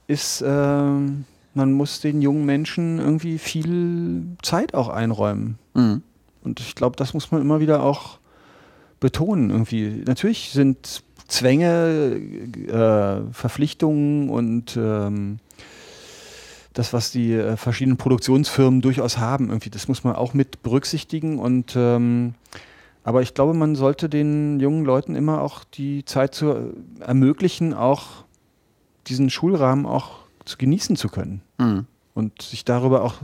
ist, 0.07 0.43
ähm, 0.45 1.25
man 1.59 1.73
muss 1.73 1.99
den 1.99 2.21
jungen 2.21 2.45
Menschen 2.45 2.99
irgendwie 2.99 3.37
viel 3.37 4.27
Zeit 4.41 4.73
auch 4.73 4.87
einräumen. 4.87 5.59
Mhm. 5.73 6.03
Und 6.41 6.61
ich 6.61 6.73
glaube, 6.73 6.95
das 6.95 7.13
muss 7.13 7.31
man 7.31 7.41
immer 7.41 7.59
wieder 7.59 7.83
auch 7.83 8.19
betonen. 9.01 9.49
Irgendwie. 9.49 10.03
Natürlich 10.05 10.51
sind 10.51 11.03
Zwänge, 11.27 12.15
äh, 12.67 13.33
Verpflichtungen 13.33 14.29
und 14.29 14.77
ähm, 14.77 15.39
das, 16.73 16.93
was 16.93 17.11
die 17.11 17.33
äh, 17.33 17.57
verschiedenen 17.57 17.97
Produktionsfirmen 17.97 18.79
durchaus 18.79 19.17
haben, 19.17 19.49
irgendwie, 19.49 19.69
das 19.69 19.89
muss 19.89 20.05
man 20.05 20.15
auch 20.15 20.33
mit 20.33 20.63
berücksichtigen. 20.63 21.39
Und 21.39 21.73
ähm, 21.75 22.35
aber 23.03 23.21
ich 23.21 23.33
glaube, 23.33 23.53
man 23.53 23.75
sollte 23.75 24.07
den 24.07 24.61
jungen 24.61 24.85
Leuten 24.85 25.13
immer 25.15 25.41
auch 25.41 25.65
die 25.65 26.05
Zeit 26.05 26.33
zu 26.33 26.51
äh, 26.51 26.71
ermöglichen, 27.01 27.73
auch 27.73 28.23
diesen 29.07 29.29
Schulrahmen 29.29 29.85
auch 29.85 30.18
zu 30.49 30.57
genießen 30.57 30.95
zu 30.95 31.07
können 31.09 31.41
Mhm. 31.59 31.85
und 32.13 32.41
sich 32.41 32.65
darüber 32.65 33.03
auch 33.03 33.15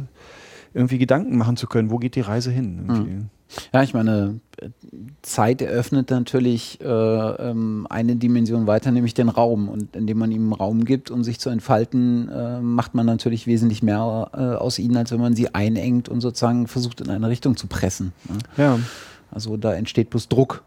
irgendwie 0.73 0.97
Gedanken 0.97 1.37
machen 1.37 1.57
zu 1.57 1.67
können, 1.67 1.89
wo 1.89 1.97
geht 1.97 2.15
die 2.15 2.21
Reise 2.21 2.51
hin. 2.51 2.85
irgendwie. 2.87 3.25
Ja, 3.73 3.83
ich 3.83 3.93
meine, 3.93 4.39
Zeit 5.21 5.61
eröffnet 5.61 6.09
natürlich 6.09 6.81
äh, 6.81 6.85
ähm, 6.85 7.85
eine 7.89 8.15
Dimension 8.15 8.67
weiter, 8.67 8.91
nämlich 8.91 9.13
den 9.13 9.29
Raum. 9.29 9.69
Und 9.69 9.95
indem 9.95 10.17
man 10.17 10.31
ihm 10.31 10.51
Raum 10.51 10.83
gibt, 10.83 11.11
um 11.11 11.23
sich 11.23 11.39
zu 11.39 11.49
entfalten, 11.49 12.27
äh, 12.27 12.59
macht 12.59 12.95
man 12.95 13.05
natürlich 13.05 13.47
wesentlich 13.47 13.83
mehr 13.83 14.29
äh, 14.33 14.37
aus 14.55 14.79
ihnen, 14.79 14.97
als 14.97 15.11
wenn 15.11 15.21
man 15.21 15.35
sie 15.35 15.53
einengt 15.53 16.09
und 16.09 16.21
sozusagen 16.21 16.67
versucht, 16.67 17.01
in 17.01 17.09
eine 17.09 17.29
Richtung 17.29 17.55
zu 17.55 17.67
pressen. 17.67 18.11
Ne? 18.27 18.37
Ja. 18.57 18.79
Also 19.31 19.55
da 19.57 19.73
entsteht 19.73 20.09
bloß 20.09 20.27
Druck. 20.27 20.63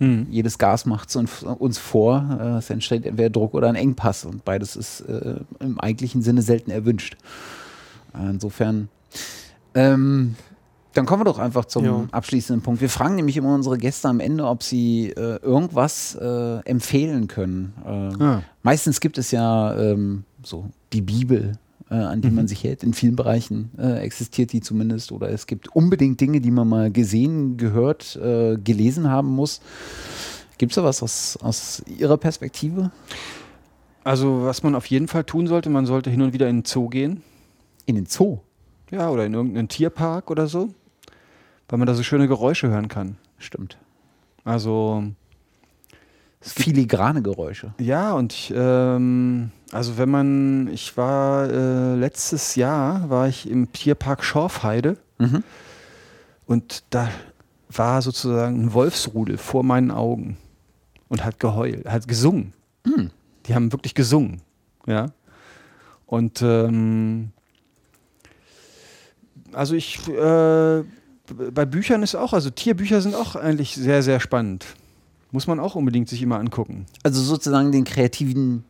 Mhm. 0.00 0.26
Jedes 0.30 0.58
Gas 0.58 0.86
macht 0.86 1.08
es 1.10 1.16
uns, 1.16 1.78
vor, 1.78 2.38
äh, 2.40 2.58
es 2.58 2.68
entsteht 2.70 3.06
entweder 3.06 3.30
Druck 3.30 3.54
oder 3.54 3.68
ein 3.68 3.76
Engpass 3.76 4.24
und 4.24 4.44
beides 4.44 4.74
ist 4.74 5.02
äh, 5.02 5.36
im 5.60 5.78
eigentlichen 5.78 6.22
Sinne 6.22 6.42
selten 6.42 6.72
erwünscht. 6.72 7.16
Insofern 8.14 8.88
ähm, 9.74 10.34
dann 10.94 11.06
kommen 11.06 11.20
wir 11.20 11.24
doch 11.24 11.38
einfach 11.38 11.66
zum 11.66 11.84
ja. 11.84 12.04
abschließenden 12.10 12.62
Punkt. 12.62 12.80
Wir 12.80 12.88
fragen 12.88 13.14
nämlich 13.14 13.36
immer 13.36 13.54
unsere 13.54 13.78
Gäste 13.78 14.08
am 14.08 14.18
Ende, 14.18 14.44
ob 14.44 14.62
sie 14.62 15.10
äh, 15.10 15.36
irgendwas 15.42 16.16
äh, 16.20 16.58
empfehlen 16.64 17.28
können. 17.28 17.74
Äh, 17.84 18.22
ah. 18.22 18.42
Meistens 18.62 19.00
gibt 19.00 19.16
es 19.16 19.30
ja 19.30 19.76
ähm, 19.76 20.24
so 20.42 20.70
die 20.92 21.02
Bibel, 21.02 21.52
äh, 21.90 21.94
an 21.94 22.20
die 22.20 22.30
mhm. 22.30 22.36
man 22.36 22.48
sich 22.48 22.64
hält. 22.64 22.82
In 22.82 22.94
vielen 22.94 23.16
Bereichen 23.16 23.70
äh, 23.78 24.00
existiert 24.00 24.52
die 24.52 24.60
zumindest. 24.60 25.12
Oder 25.12 25.30
es 25.30 25.46
gibt 25.46 25.68
unbedingt 25.74 26.20
Dinge, 26.20 26.40
die 26.40 26.50
man 26.50 26.68
mal 26.68 26.90
gesehen, 26.90 27.56
gehört, 27.56 28.16
äh, 28.16 28.56
gelesen 28.56 29.10
haben 29.10 29.28
muss. 29.28 29.60
Gibt 30.58 30.72
es 30.72 30.76
da 30.76 30.84
was 30.84 31.02
aus, 31.02 31.38
aus 31.42 31.82
Ihrer 31.86 32.16
Perspektive? 32.16 32.90
Also, 34.04 34.44
was 34.44 34.62
man 34.62 34.74
auf 34.74 34.86
jeden 34.86 35.08
Fall 35.08 35.24
tun 35.24 35.46
sollte, 35.46 35.70
man 35.70 35.86
sollte 35.86 36.10
hin 36.10 36.22
und 36.22 36.32
wieder 36.32 36.48
in 36.48 36.58
den 36.58 36.64
Zoo 36.64 36.88
gehen. 36.88 37.22
In 37.86 37.96
den 37.96 38.06
Zoo? 38.06 38.38
Ja, 38.90 39.10
oder 39.10 39.26
in 39.26 39.34
irgendeinen 39.34 39.68
Tierpark 39.68 40.30
oder 40.30 40.46
so 40.46 40.70
weil 41.70 41.78
man 41.78 41.86
da 41.86 41.94
so 41.94 42.02
schöne 42.02 42.28
Geräusche 42.28 42.68
hören 42.68 42.88
kann. 42.88 43.16
Stimmt. 43.38 43.78
Also 44.44 45.04
filigrane 46.40 47.22
Geräusche. 47.22 47.74
Ja, 47.78 48.12
und 48.14 48.32
ich, 48.32 48.52
ähm, 48.54 49.50
also 49.72 49.98
wenn 49.98 50.10
man, 50.10 50.68
ich 50.68 50.96
war 50.96 51.48
äh, 51.48 51.94
letztes 51.94 52.56
Jahr, 52.56 53.08
war 53.08 53.28
ich 53.28 53.48
im 53.48 53.72
Tierpark 53.72 54.24
Schorfheide 54.24 54.96
mhm. 55.18 55.42
und 56.46 56.84
da 56.90 57.08
war 57.68 58.02
sozusagen 58.02 58.64
ein 58.64 58.72
Wolfsrudel 58.72 59.38
vor 59.38 59.62
meinen 59.62 59.90
Augen 59.90 60.36
und 61.08 61.24
hat 61.24 61.38
geheult, 61.38 61.86
hat 61.86 62.08
gesungen. 62.08 62.52
Mhm. 62.84 63.10
Die 63.46 63.54
haben 63.54 63.72
wirklich 63.72 63.94
gesungen, 63.94 64.42
ja. 64.86 65.12
Und 66.06 66.42
ähm, 66.42 67.30
also 69.52 69.74
ich 69.76 70.08
äh, 70.08 70.82
bei 71.32 71.64
Büchern 71.64 72.02
ist 72.02 72.14
auch, 72.14 72.32
also 72.32 72.50
Tierbücher 72.50 73.00
sind 73.00 73.14
auch 73.14 73.36
eigentlich 73.36 73.74
sehr, 73.74 74.02
sehr 74.02 74.20
spannend. 74.20 74.66
Muss 75.30 75.46
man 75.46 75.60
auch 75.60 75.76
unbedingt 75.76 76.08
sich 76.08 76.22
immer 76.22 76.38
angucken. 76.38 76.86
Also 77.04 77.22
sozusagen 77.22 77.70
den 77.70 77.84
kreativen 77.84 78.64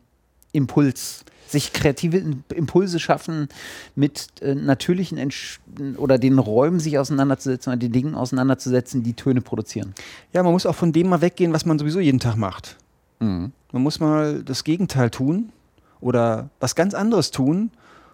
Impuls, 0.52 1.24
sich 1.46 1.72
kreative 1.72 2.22
Impulse 2.54 3.00
schaffen, 3.00 3.48
mit 3.94 4.28
äh, 4.40 4.54
natürlichen 4.54 5.18
Entsch 5.18 5.60
oder 5.96 6.18
den 6.18 6.38
Räumen 6.38 6.78
sich 6.78 6.98
auseinanderzusetzen 6.98 7.72
oder 7.72 7.78
den 7.78 7.92
Dingen 7.92 8.14
auseinanderzusetzen, 8.14 9.02
die 9.02 9.14
Töne 9.14 9.40
produzieren. 9.40 9.94
Ja, 10.32 10.42
man 10.42 10.52
muss 10.52 10.66
auch 10.66 10.76
von 10.76 10.92
dem 10.92 11.08
mal 11.08 11.20
weggehen, 11.20 11.52
was 11.52 11.66
man 11.66 11.78
sowieso 11.78 12.00
jeden 12.00 12.20
Tag 12.20 12.36
macht. 12.36 12.76
Mhm. 13.18 13.52
Man 13.72 13.82
muss 13.82 14.00
mal 14.00 14.42
das 14.44 14.64
Gegenteil 14.64 15.10
tun 15.10 15.52
oder 16.00 16.50
was 16.60 16.74
ganz 16.74 16.94
anderes 16.94 17.30
tun 17.30 17.70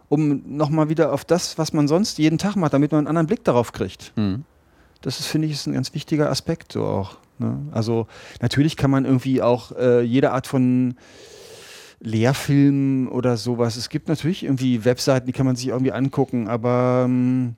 um 0.08 0.42
nochmal 0.56 0.88
wieder 0.88 1.12
auf 1.12 1.24
das, 1.24 1.58
was 1.58 1.72
man 1.72 1.88
sonst 1.88 2.18
jeden 2.18 2.38
Tag 2.38 2.56
macht, 2.56 2.72
damit 2.72 2.92
man 2.92 3.00
einen 3.00 3.08
anderen 3.08 3.26
Blick 3.26 3.44
darauf 3.44 3.72
kriegt. 3.72 4.12
Mhm. 4.16 4.44
Das 5.02 5.20
ist, 5.20 5.26
finde 5.26 5.46
ich, 5.46 5.54
ist 5.54 5.66
ein 5.66 5.74
ganz 5.74 5.94
wichtiger 5.94 6.30
Aspekt 6.30 6.72
so 6.72 6.84
auch. 6.84 7.16
Ne? 7.38 7.58
Also 7.72 8.06
natürlich 8.40 8.76
kann 8.76 8.90
man 8.90 9.04
irgendwie 9.04 9.42
auch 9.42 9.72
äh, 9.72 10.02
jede 10.02 10.32
Art 10.32 10.46
von 10.46 10.94
Lehrfilmen 12.00 13.08
oder 13.08 13.36
sowas. 13.36 13.76
Es 13.76 13.88
gibt 13.88 14.08
natürlich 14.08 14.44
irgendwie 14.44 14.84
Webseiten, 14.84 15.26
die 15.26 15.32
kann 15.32 15.46
man 15.46 15.56
sich 15.56 15.68
irgendwie 15.68 15.92
angucken, 15.92 16.48
aber 16.48 17.04
ähm, 17.06 17.56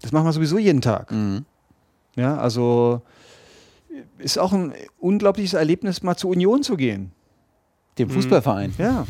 das 0.00 0.12
machen 0.12 0.26
wir 0.26 0.32
sowieso 0.32 0.58
jeden 0.58 0.80
Tag. 0.80 1.10
Mhm. 1.10 1.44
Ja, 2.16 2.36
also 2.36 3.02
ist 4.18 4.38
auch 4.38 4.52
ein 4.52 4.72
unglaubliches 4.98 5.54
Erlebnis, 5.54 6.02
mal 6.02 6.16
zur 6.16 6.30
Union 6.30 6.62
zu 6.62 6.76
gehen. 6.76 7.12
Dem 7.98 8.10
Fußballverein. 8.10 8.74
Mhm. 8.76 8.84
Ja. 8.84 9.06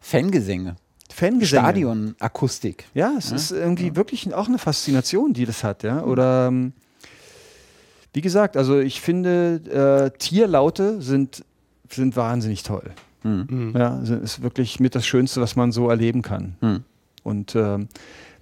Fangesänge. 0.00 0.76
Fangesänge. 1.10 1.62
Stadionakustik. 1.62 2.84
Ja, 2.94 3.14
es 3.16 3.30
ja? 3.30 3.36
ist 3.36 3.50
irgendwie 3.50 3.88
ja. 3.88 3.96
wirklich 3.96 4.32
auch 4.34 4.48
eine 4.48 4.58
Faszination, 4.58 5.32
die 5.32 5.46
das 5.46 5.64
hat, 5.64 5.82
ja. 5.82 6.02
Oder 6.02 6.48
ähm, 6.48 6.72
wie 8.12 8.20
gesagt, 8.20 8.56
also 8.56 8.78
ich 8.78 9.00
finde, 9.00 10.10
äh, 10.12 10.18
Tierlaute 10.18 11.00
sind, 11.00 11.44
sind 11.90 12.16
wahnsinnig 12.16 12.62
toll. 12.62 12.90
Mhm. 13.22 13.74
Ja, 13.76 13.98
ist 13.98 14.42
wirklich 14.42 14.80
mit 14.80 14.94
das 14.94 15.06
Schönste, 15.06 15.40
was 15.40 15.56
man 15.56 15.72
so 15.72 15.88
erleben 15.88 16.22
kann. 16.22 16.56
Mhm. 16.60 16.84
Und 17.22 17.54
ähm, 17.56 17.88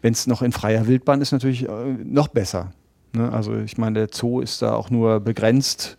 wenn 0.02 0.12
es 0.12 0.26
noch 0.26 0.42
in 0.42 0.52
freier 0.52 0.86
Wildbahn 0.86 1.20
ist, 1.20 1.32
natürlich 1.32 1.68
äh, 1.68 1.96
noch 2.04 2.28
besser. 2.28 2.72
Ne? 3.12 3.32
Also 3.32 3.56
ich 3.56 3.78
meine, 3.78 4.06
der 4.06 4.08
Zoo 4.12 4.40
ist 4.40 4.62
da 4.62 4.74
auch 4.74 4.90
nur 4.90 5.20
begrenzt 5.20 5.96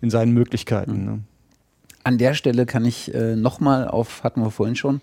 in 0.00 0.10
seinen 0.10 0.32
Möglichkeiten. 0.32 1.00
Mhm. 1.00 1.04
Ne? 1.04 1.20
An 2.02 2.16
der 2.16 2.32
Stelle 2.32 2.64
kann 2.64 2.86
ich 2.86 3.14
äh, 3.14 3.36
nochmal 3.36 3.86
auf, 3.86 4.24
hatten 4.24 4.40
wir 4.40 4.50
vorhin 4.50 4.74
schon, 4.74 5.00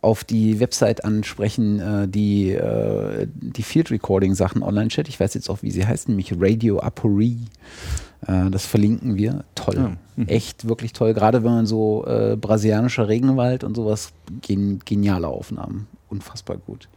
auf 0.00 0.24
die 0.24 0.58
Website 0.58 1.04
ansprechen, 1.04 1.78
äh, 1.78 2.08
die 2.08 2.50
äh, 2.50 3.28
die 3.30 3.62
Field 3.62 3.92
Recording 3.92 4.34
Sachen 4.34 4.64
online 4.64 4.88
chat. 4.88 5.08
Ich 5.08 5.20
weiß 5.20 5.34
jetzt 5.34 5.48
auch, 5.48 5.62
wie 5.62 5.70
sie 5.70 5.86
heißt, 5.86 6.08
nämlich 6.08 6.34
Radio 6.36 6.80
Apori. 6.80 7.38
Äh, 8.26 8.50
das 8.50 8.66
verlinken 8.66 9.16
wir. 9.16 9.44
Toll. 9.54 9.76
Ja. 9.76 9.92
Mhm. 10.16 10.28
Echt 10.28 10.68
wirklich 10.68 10.92
toll. 10.92 11.14
Gerade 11.14 11.44
wenn 11.44 11.52
man 11.52 11.66
so 11.66 12.04
äh, 12.06 12.36
brasilianischer 12.36 13.08
Regenwald 13.08 13.64
und 13.64 13.76
sowas, 13.76 14.12
gen 14.40 14.80
geniale 14.84 15.28
Aufnahmen. 15.28 15.86
Unfassbar 16.08 16.58
gut. 16.58 16.88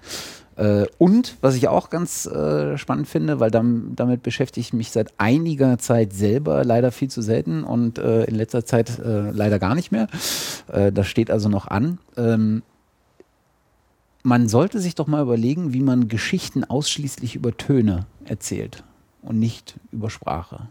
Äh, 0.57 0.85
und 0.97 1.37
was 1.41 1.55
ich 1.55 1.67
auch 1.67 1.89
ganz 1.89 2.25
äh, 2.25 2.77
spannend 2.77 3.07
finde, 3.07 3.39
weil 3.39 3.51
dann, 3.51 3.95
damit 3.95 4.23
beschäftige 4.23 4.61
ich 4.61 4.73
mich 4.73 4.91
seit 4.91 5.13
einiger 5.17 5.77
Zeit 5.77 6.13
selber, 6.13 6.63
leider 6.63 6.91
viel 6.91 7.09
zu 7.09 7.21
selten 7.21 7.63
und 7.63 7.97
äh, 7.97 8.23
in 8.25 8.35
letzter 8.35 8.65
Zeit 8.65 8.99
äh, 8.99 9.31
leider 9.31 9.59
gar 9.59 9.75
nicht 9.75 9.91
mehr. 9.91 10.07
Das 10.67 11.07
steht 11.07 11.29
also 11.29 11.47
noch 11.47 11.67
an. 11.67 11.99
Ähm, 12.17 12.63
man 14.23 14.49
sollte 14.49 14.79
sich 14.79 14.95
doch 14.95 15.05
mal 15.05 15.21
überlegen, 15.21 15.73
wie 15.73 15.81
man 15.81 16.07
Geschichten 16.07 16.63
ausschließlich 16.63 17.35
über 17.35 17.55
Töne 17.55 18.07
erzählt 18.25 18.83
und 19.21 19.37
nicht 19.37 19.75
über 19.91 20.09
Sprache 20.09 20.67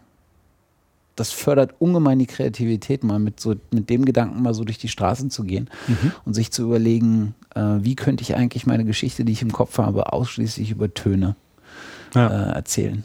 das 1.15 1.31
fördert 1.31 1.75
ungemein 1.79 2.19
die 2.19 2.25
Kreativität, 2.25 3.03
mal 3.03 3.19
mit, 3.19 3.39
so, 3.39 3.55
mit 3.71 3.89
dem 3.89 4.05
Gedanken 4.05 4.41
mal 4.41 4.53
so 4.53 4.63
durch 4.63 4.77
die 4.77 4.89
Straßen 4.89 5.29
zu 5.29 5.43
gehen 5.43 5.69
mhm. 5.87 6.11
und 6.25 6.33
sich 6.33 6.51
zu 6.51 6.63
überlegen, 6.63 7.35
äh, 7.55 7.61
wie 7.79 7.95
könnte 7.95 8.21
ich 8.21 8.35
eigentlich 8.35 8.65
meine 8.65 8.85
Geschichte, 8.85 9.23
die 9.23 9.31
ich 9.31 9.41
im 9.41 9.51
Kopf 9.51 9.77
habe, 9.77 10.11
ausschließlich 10.11 10.71
über 10.71 10.93
Töne 10.93 11.35
ja. 12.13 12.27
äh, 12.27 12.55
erzählen. 12.55 13.03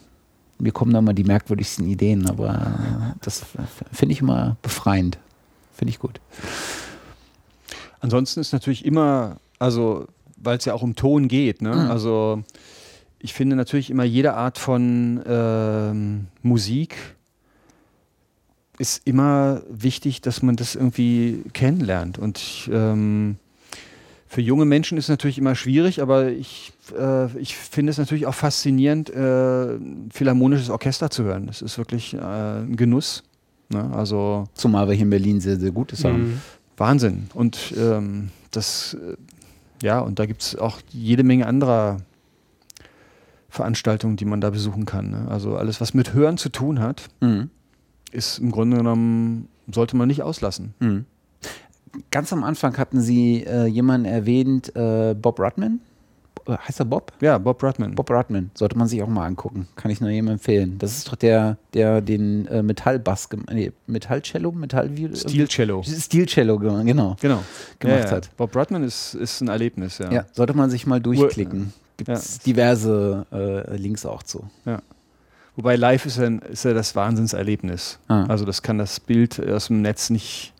Mir 0.59 0.73
kommen 0.73 0.93
da 0.93 1.01
mal 1.01 1.15
die 1.15 1.25
merkwürdigsten 1.25 1.87
Ideen, 1.87 2.29
aber 2.29 2.51
äh, 2.51 3.19
das 3.23 3.47
finde 3.93 4.13
ich 4.13 4.21
immer 4.21 4.57
befreiend. 4.61 5.19
Finde 5.73 5.91
ich 5.91 5.99
gut. 5.99 6.21
Ansonsten 8.01 8.41
ist 8.41 8.53
natürlich 8.53 8.85
immer, 8.85 9.37
also 9.59 10.07
weil 10.37 10.59
es 10.59 10.65
ja 10.65 10.75
auch 10.75 10.83
um 10.83 10.97
Ton 10.97 11.29
geht, 11.29 11.63
ne? 11.63 11.75
Mhm. 11.75 11.91
also 11.91 12.43
ich 13.19 13.35
finde 13.35 13.57
natürlich 13.57 13.91
immer 13.91 14.05
jede 14.05 14.35
Art 14.35 14.59
von 14.59 15.23
ähm, 15.27 16.27
Musik 16.43 16.97
ist 18.81 19.07
immer 19.07 19.60
wichtig, 19.68 20.23
dass 20.23 20.42
man 20.42 20.57
das 20.57 20.75
irgendwie 20.75 21.44
kennenlernt. 21.52 22.18
Und 22.18 22.70
ähm, 22.73 23.36
für 24.26 24.41
junge 24.41 24.65
Menschen 24.65 24.97
ist 24.97 25.05
es 25.05 25.09
natürlich 25.10 25.36
immer 25.36 25.55
schwierig, 25.55 26.00
aber 26.00 26.31
ich, 26.31 26.73
äh, 26.99 27.26
ich 27.39 27.57
finde 27.57 27.91
es 27.91 27.99
natürlich 27.99 28.26
auch 28.26 28.34
faszinierend, 28.34 29.10
äh, 29.10 29.75
ein 29.75 30.09
philharmonisches 30.10 30.70
Orchester 30.70 31.10
zu 31.10 31.25
hören. 31.25 31.47
Das 31.47 31.60
ist 31.60 31.76
wirklich 31.76 32.15
äh, 32.15 32.20
ein 32.20 32.76
Genuss. 32.76 33.23
Ne? 33.68 33.91
Also, 33.92 34.49
Zumal 34.55 34.89
wir 34.89 34.94
hier 34.94 35.05
in 35.05 35.10
Berlin 35.10 35.41
sehr, 35.42 35.60
sehr 35.60 35.73
Gutes 35.73 36.02
haben. 36.02 36.31
Mhm. 36.31 36.41
Wahnsinn. 36.78 37.28
Und 37.34 37.75
ähm, 37.76 38.31
das, 38.50 38.94
äh, 38.94 39.17
ja, 39.83 40.00
und 40.00 40.18
da 40.18 40.25
gibt 40.25 40.41
es 40.41 40.57
auch 40.57 40.78
jede 40.89 41.23
Menge 41.23 41.47
anderer 41.47 41.99
Veranstaltungen, 43.50 44.17
die 44.17 44.25
man 44.25 44.41
da 44.41 44.49
besuchen 44.49 44.86
kann. 44.86 45.10
Ne? 45.10 45.26
Also 45.28 45.57
alles, 45.57 45.83
was 45.83 45.92
mit 45.92 46.15
Hören 46.15 46.39
zu 46.39 46.49
tun 46.49 46.81
hat. 46.81 47.09
Mhm 47.20 47.50
ist 48.11 48.39
im 48.39 48.51
Grunde 48.51 48.79
genommen, 48.79 49.49
sollte 49.71 49.97
man 49.97 50.09
nicht 50.09 50.23
auslassen. 50.23 50.75
Mhm. 50.81 51.05
Ganz 52.11 52.33
am 52.33 52.45
Anfang 52.45 52.77
hatten 52.79 53.01
Sie 53.01 53.45
äh, 53.45 53.67
jemanden 53.67 54.07
erwähnt, 54.07 54.75
äh, 54.77 55.15
Bob 55.15 55.41
Rudman. 55.41 55.81
Äh, 56.47 56.57
heißt 56.57 56.81
er 56.81 56.85
Bob? 56.85 57.13
Ja, 57.21 57.39
Bob 57.39 57.63
Rudman. 57.63 57.95
Bob 57.95 58.11
Rudman. 58.11 58.51
Sollte 58.55 58.79
man 58.79 58.87
sich 58.87 59.03
auch 59.03 59.09
mal 59.09 59.27
angucken. 59.27 59.69
Kann 59.77 59.91
ich 59.91 60.01
nur 60.01 60.11
jedem 60.11 60.29
empfehlen. 60.29 60.77
Das 60.79 60.97
ist 60.97 61.09
doch 61.09 61.17
der, 61.17 61.57
der 61.75 62.01
den 62.01 62.47
äh, 62.47 62.63
Metallbass, 62.63 63.29
nee, 63.51 63.73
Metallcello, 63.87 64.53
Metall 64.53 64.91
Stilcello. 65.15 65.83
Stilcello, 65.83 66.59
genau. 66.59 67.17
Genau. 67.21 67.45
Gemacht 67.79 67.99
ja, 67.99 68.05
ja. 68.05 68.11
hat. 68.11 68.37
Bob 68.37 68.55
Rudman 68.55 68.85
ist, 68.85 69.15
ist 69.15 69.41
ein 69.41 69.49
Erlebnis, 69.49 69.99
ja. 69.99 70.11
Ja, 70.13 70.27
sollte 70.33 70.55
man 70.55 70.71
sich 70.71 70.87
mal 70.87 71.01
durchklicken. 71.01 71.73
Gibt 71.97 72.09
es 72.09 72.39
diverse 72.39 73.27
äh, 73.33 73.77
Links 73.77 74.07
auch 74.07 74.23
zu. 74.23 74.45
Ja. 74.65 74.81
Wobei 75.57 75.77
live 75.77 76.07
ist 76.07 76.19
ja, 76.19 76.29
ist 76.29 76.65
ja 76.65 76.73
das 76.75 76.95
Wahnsinnserlebnis. 76.97 77.99
Ah. 78.09 78.25
Also 78.27 78.45
das 78.45 78.62
kann 78.62 78.79
das 78.79 79.01
Bild 79.01 79.45
aus 79.49 79.67
dem 79.67 79.83
Netz 79.83 80.11
nicht, 80.11 80.53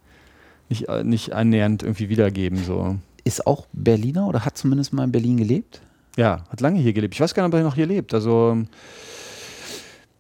nicht, 0.69 0.89
nicht 1.05 1.33
annähernd 1.33 1.83
irgendwie 1.83 2.09
wiedergeben. 2.09 2.63
So. 2.65 2.97
Ist 3.25 3.47
auch 3.47 3.67
Berliner 3.73 4.27
oder 4.27 4.45
hat 4.45 4.59
zumindest 4.59 4.93
mal 4.93 5.05
in 5.05 5.13
Berlin 5.13 5.37
gelebt? 5.37 5.81
Ja, 6.17 6.45
hat 6.51 6.61
lange 6.61 6.81
hier 6.81 6.93
gelebt. 6.93 7.15
Ich 7.15 7.21
weiß 7.21 7.35
gar 7.35 7.45
nicht, 7.45 7.55
ob 7.55 7.61
er 7.61 7.65
noch 7.65 7.77
hier 7.77 7.87
lebt. 7.87 8.13
Also 8.15 8.59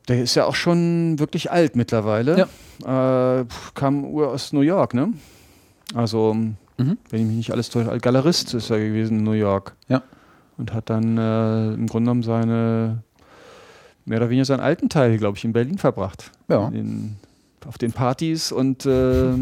Der 0.09 0.23
ist 0.23 0.35
ja 0.35 0.45
auch 0.45 0.57
schon 0.57 1.19
wirklich 1.21 1.51
alt 1.53 1.77
mittlerweile. 1.77 2.49
Ja. 2.85 3.41
Äh, 3.41 3.45
kam 3.75 4.05
aus 4.17 4.53
New 4.53 4.63
York, 4.63 4.93
ne? 4.93 5.13
Also, 5.95 6.35
mhm. 6.35 6.57
wenn 7.11 7.21
ich 7.21 7.27
mich 7.27 7.37
nicht 7.37 7.53
alles 7.53 7.71
täusche, 7.71 7.97
Galerist 7.99 8.55
ist 8.55 8.71
er 8.71 8.79
gewesen 8.81 9.19
in 9.19 9.25
New 9.25 9.33
York. 9.33 9.77
Ja. 9.89 10.03
Und 10.57 10.73
hat 10.73 10.91
dann 10.91 11.17
äh, 11.17 11.75
im 11.75 11.87
Grunde 11.87 12.11
genommen 12.11 12.23
seine, 12.23 13.03
mehr 14.11 14.19
oder 14.19 14.29
weniger 14.29 14.45
seinen 14.45 14.61
alten 14.61 14.89
Teil, 14.89 15.17
glaube 15.19 15.39
ich, 15.39 15.45
in 15.45 15.53
Berlin 15.53 15.79
verbracht. 15.79 16.33
Ja. 16.49 16.69
In, 16.69 17.17
auf 17.65 17.79
den 17.79 17.93
Partys 17.93 18.51
und 18.51 18.85
äh, 18.85 19.33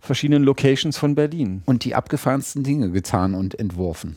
verschiedenen 0.00 0.42
Locations 0.44 0.96
von 0.98 1.14
Berlin. 1.14 1.62
Und 1.64 1.84
die 1.84 1.94
abgefahrensten 1.94 2.62
Dinge 2.62 2.90
getan 2.90 3.34
und 3.34 3.58
entworfen. 3.58 4.16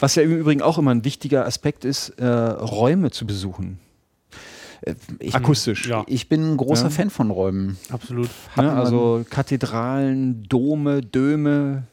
Was 0.00 0.16
ja 0.16 0.22
im 0.24 0.36
Übrigen 0.36 0.60
auch 0.60 0.76
immer 0.78 0.90
ein 0.90 1.04
wichtiger 1.04 1.46
Aspekt 1.46 1.84
ist, 1.84 2.10
äh, 2.18 2.26
Räume 2.26 3.12
zu 3.12 3.26
besuchen. 3.26 3.78
Äh, 4.80 4.94
Ich, 5.20 5.34
Akustisch. 5.36 5.86
Ja. 5.88 6.02
Ich 6.08 6.28
bin 6.28 6.52
ein 6.52 6.56
großer 6.56 6.84
Ja. 6.84 6.90
Fan 6.90 7.10
von 7.10 7.30
Räumen. 7.30 7.76
Absolut. 7.90 8.28
Hat 8.56 8.64
Ne? 8.64 8.72
Also 8.72 9.24
Kathedralen, 9.30 10.42
Dome, 10.48 11.00
Döme, 11.00 11.84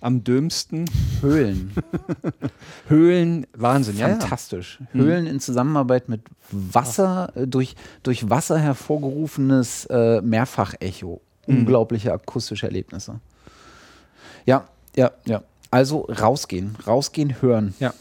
am 0.00 0.22
dömsten. 0.24 0.84
Höhlen. 1.20 1.72
Höhlen, 2.88 3.46
Wahnsinn, 3.54 3.96
ja. 3.96 4.08
ja. 4.08 4.16
Fantastisch. 4.18 4.78
Höhlen 4.92 5.26
in 5.26 5.40
Zusammenarbeit 5.40 6.08
mit 6.08 6.22
Wasser, 6.50 7.32
äh, 7.36 7.46
durch, 7.46 7.74
durch 8.02 8.30
Wasser 8.30 8.58
hervorgerufenes 8.58 9.86
äh, 9.86 10.20
Mehrfachecho. 10.22 11.20
Mhm. 11.46 11.58
Unglaubliche 11.58 12.12
akustische 12.12 12.66
Erlebnisse. 12.66 13.20
Ja, 14.46 14.64
ja, 14.96 15.10
ja. 15.26 15.42
Also 15.70 16.00
rausgehen, 16.02 16.76
rausgehen, 16.86 17.42
hören. 17.42 17.74
Ja. 17.78 17.92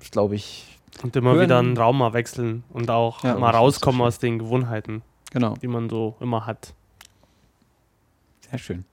Ich 0.00 0.10
glaube 0.10 0.34
ich. 0.34 0.78
Und 1.02 1.14
immer 1.16 1.32
Hören- 1.32 1.42
wieder 1.44 1.58
einen 1.58 1.76
Raum 1.76 1.98
mal 1.98 2.12
wechseln 2.12 2.64
und 2.70 2.90
auch 2.90 3.22
Ja, 3.24 3.36
mal 3.38 3.52
das 3.52 3.60
rauskommen 3.60 4.00
aus 4.02 4.18
den 4.18 4.38
Gewohnheiten, 4.38 5.02
Genau. 5.30 5.54
die 5.62 5.68
man 5.68 5.88
so 5.88 6.16
immer 6.20 6.46
hat. 6.46 6.74
Sehr 8.50 8.58
schön. 8.58 8.84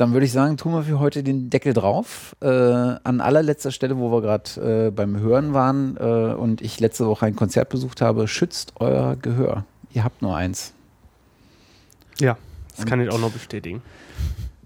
Dann 0.00 0.14
würde 0.14 0.24
ich 0.24 0.32
sagen, 0.32 0.56
tun 0.56 0.72
wir 0.72 0.82
für 0.84 0.98
heute 0.98 1.22
den 1.22 1.50
Deckel 1.50 1.74
drauf. 1.74 2.34
Äh, 2.40 2.48
an 2.48 3.20
allerletzter 3.20 3.70
Stelle, 3.70 3.98
wo 3.98 4.10
wir 4.10 4.22
gerade 4.22 4.86
äh, 4.86 4.90
beim 4.90 5.20
Hören 5.20 5.52
waren 5.52 5.98
äh, 5.98 6.32
und 6.32 6.62
ich 6.62 6.80
letzte 6.80 7.06
Woche 7.06 7.26
ein 7.26 7.36
Konzert 7.36 7.68
besucht 7.68 8.00
habe, 8.00 8.26
schützt 8.26 8.72
euer 8.80 9.16
Gehör. 9.16 9.66
Ihr 9.92 10.02
habt 10.02 10.22
nur 10.22 10.34
eins. 10.34 10.72
Ja, 12.18 12.38
das 12.76 12.86
kann 12.86 12.98
ich 13.02 13.10
auch 13.10 13.18
noch 13.18 13.30
bestätigen. 13.30 13.82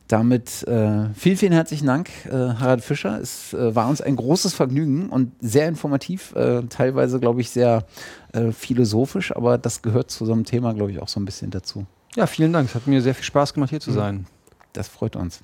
Damit 0.07 0.63
äh, 0.69 1.07
vielen, 1.17 1.37
vielen 1.37 1.53
herzlichen 1.53 1.87
Dank, 1.87 2.11
äh, 2.27 2.31
Harald 2.31 2.85
Fischer. 2.85 3.19
Es 3.21 3.55
äh, 3.55 3.75
war 3.75 3.89
uns 3.89 4.01
ein 4.01 4.15
großes 4.15 4.55
Vergnügen 4.55 5.09
und 5.09 5.33
sehr 5.41 5.67
informativ, 5.67 6.33
äh, 6.37 6.63
teilweise, 6.69 7.19
glaube 7.19 7.41
ich, 7.41 7.51
sehr 7.51 7.87
äh, 8.33 8.53
philosophisch, 8.53 9.35
aber 9.35 9.59
das 9.59 9.83
gehört 9.83 10.13
zu 10.13 10.27
so 10.27 10.33
einem 10.33 10.45
Thema, 10.45 10.75
glaube 10.75 10.93
ich, 10.93 11.01
auch 11.01 11.09
so 11.09 11.19
ein 11.19 11.25
bisschen 11.25 11.51
dazu. 11.51 11.87
Ja, 12.15 12.29
vielen 12.29 12.53
Dank. 12.53 12.69
Es 12.69 12.77
hat 12.77 12.87
mir 12.87 13.03
sehr 13.03 13.17
viel 13.17 13.25
Spaß 13.25 13.53
gemacht, 13.55 13.71
hier 13.71 13.81
zu 13.81 13.91
Mhm. 13.91 13.95
sein. 13.95 14.27
Das 14.75 14.89
freut 14.89 15.17
uns. 15.17 15.41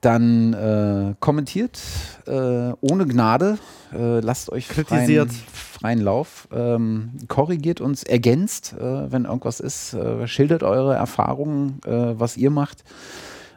Dann 0.00 0.52
äh, 0.52 1.14
kommentiert 1.20 1.80
äh, 2.26 2.72
ohne 2.80 3.06
Gnade, 3.06 3.58
äh, 3.92 4.20
lasst 4.20 4.50
euch 4.50 4.68
Kritisiert. 4.68 5.32
Freien, 5.32 5.74
freien 5.80 6.00
Lauf, 6.00 6.48
ähm, 6.52 7.12
korrigiert 7.28 7.80
uns, 7.80 8.02
ergänzt, 8.02 8.74
äh, 8.78 9.10
wenn 9.10 9.24
irgendwas 9.24 9.60
ist, 9.60 9.94
äh, 9.94 10.26
schildert 10.26 10.62
eure 10.62 10.94
Erfahrungen, 10.94 11.80
äh, 11.86 12.18
was 12.18 12.36
ihr 12.36 12.50
macht, 12.50 12.84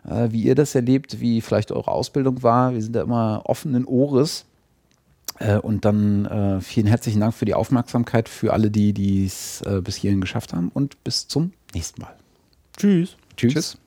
äh, 0.08 0.30
wie 0.32 0.44
ihr 0.44 0.56
das 0.56 0.76
erlebt, 0.76 1.20
wie 1.20 1.42
vielleicht 1.42 1.72
eure 1.72 1.92
Ausbildung 1.92 2.44
war. 2.44 2.74
Wir 2.74 2.82
sind 2.82 2.96
da 2.96 3.02
immer 3.02 3.42
offenen 3.46 3.84
Ohres. 3.86 4.46
Äh, 5.40 5.58
und 5.58 5.84
dann 5.84 6.26
äh, 6.26 6.62
vielen 6.62 6.88
herzlichen 6.88 7.20
Dank 7.20 7.34
für 7.34 7.46
die 7.46 7.56
Aufmerksamkeit 7.56 8.30
für 8.30 8.54
alle, 8.54 8.72
die 8.72 9.26
es 9.26 9.62
äh, 9.64 9.82
bis 9.82 9.96
hierhin 9.96 10.22
geschafft 10.22 10.54
haben 10.54 10.70
und 10.74 11.04
bis 11.04 11.28
zum 11.28 11.54
nächsten 11.74 12.02
Mal. 12.02 12.16
Tschüss. 12.78 13.18
Tschüss. 13.36 13.54
Tschüss. 13.54 13.78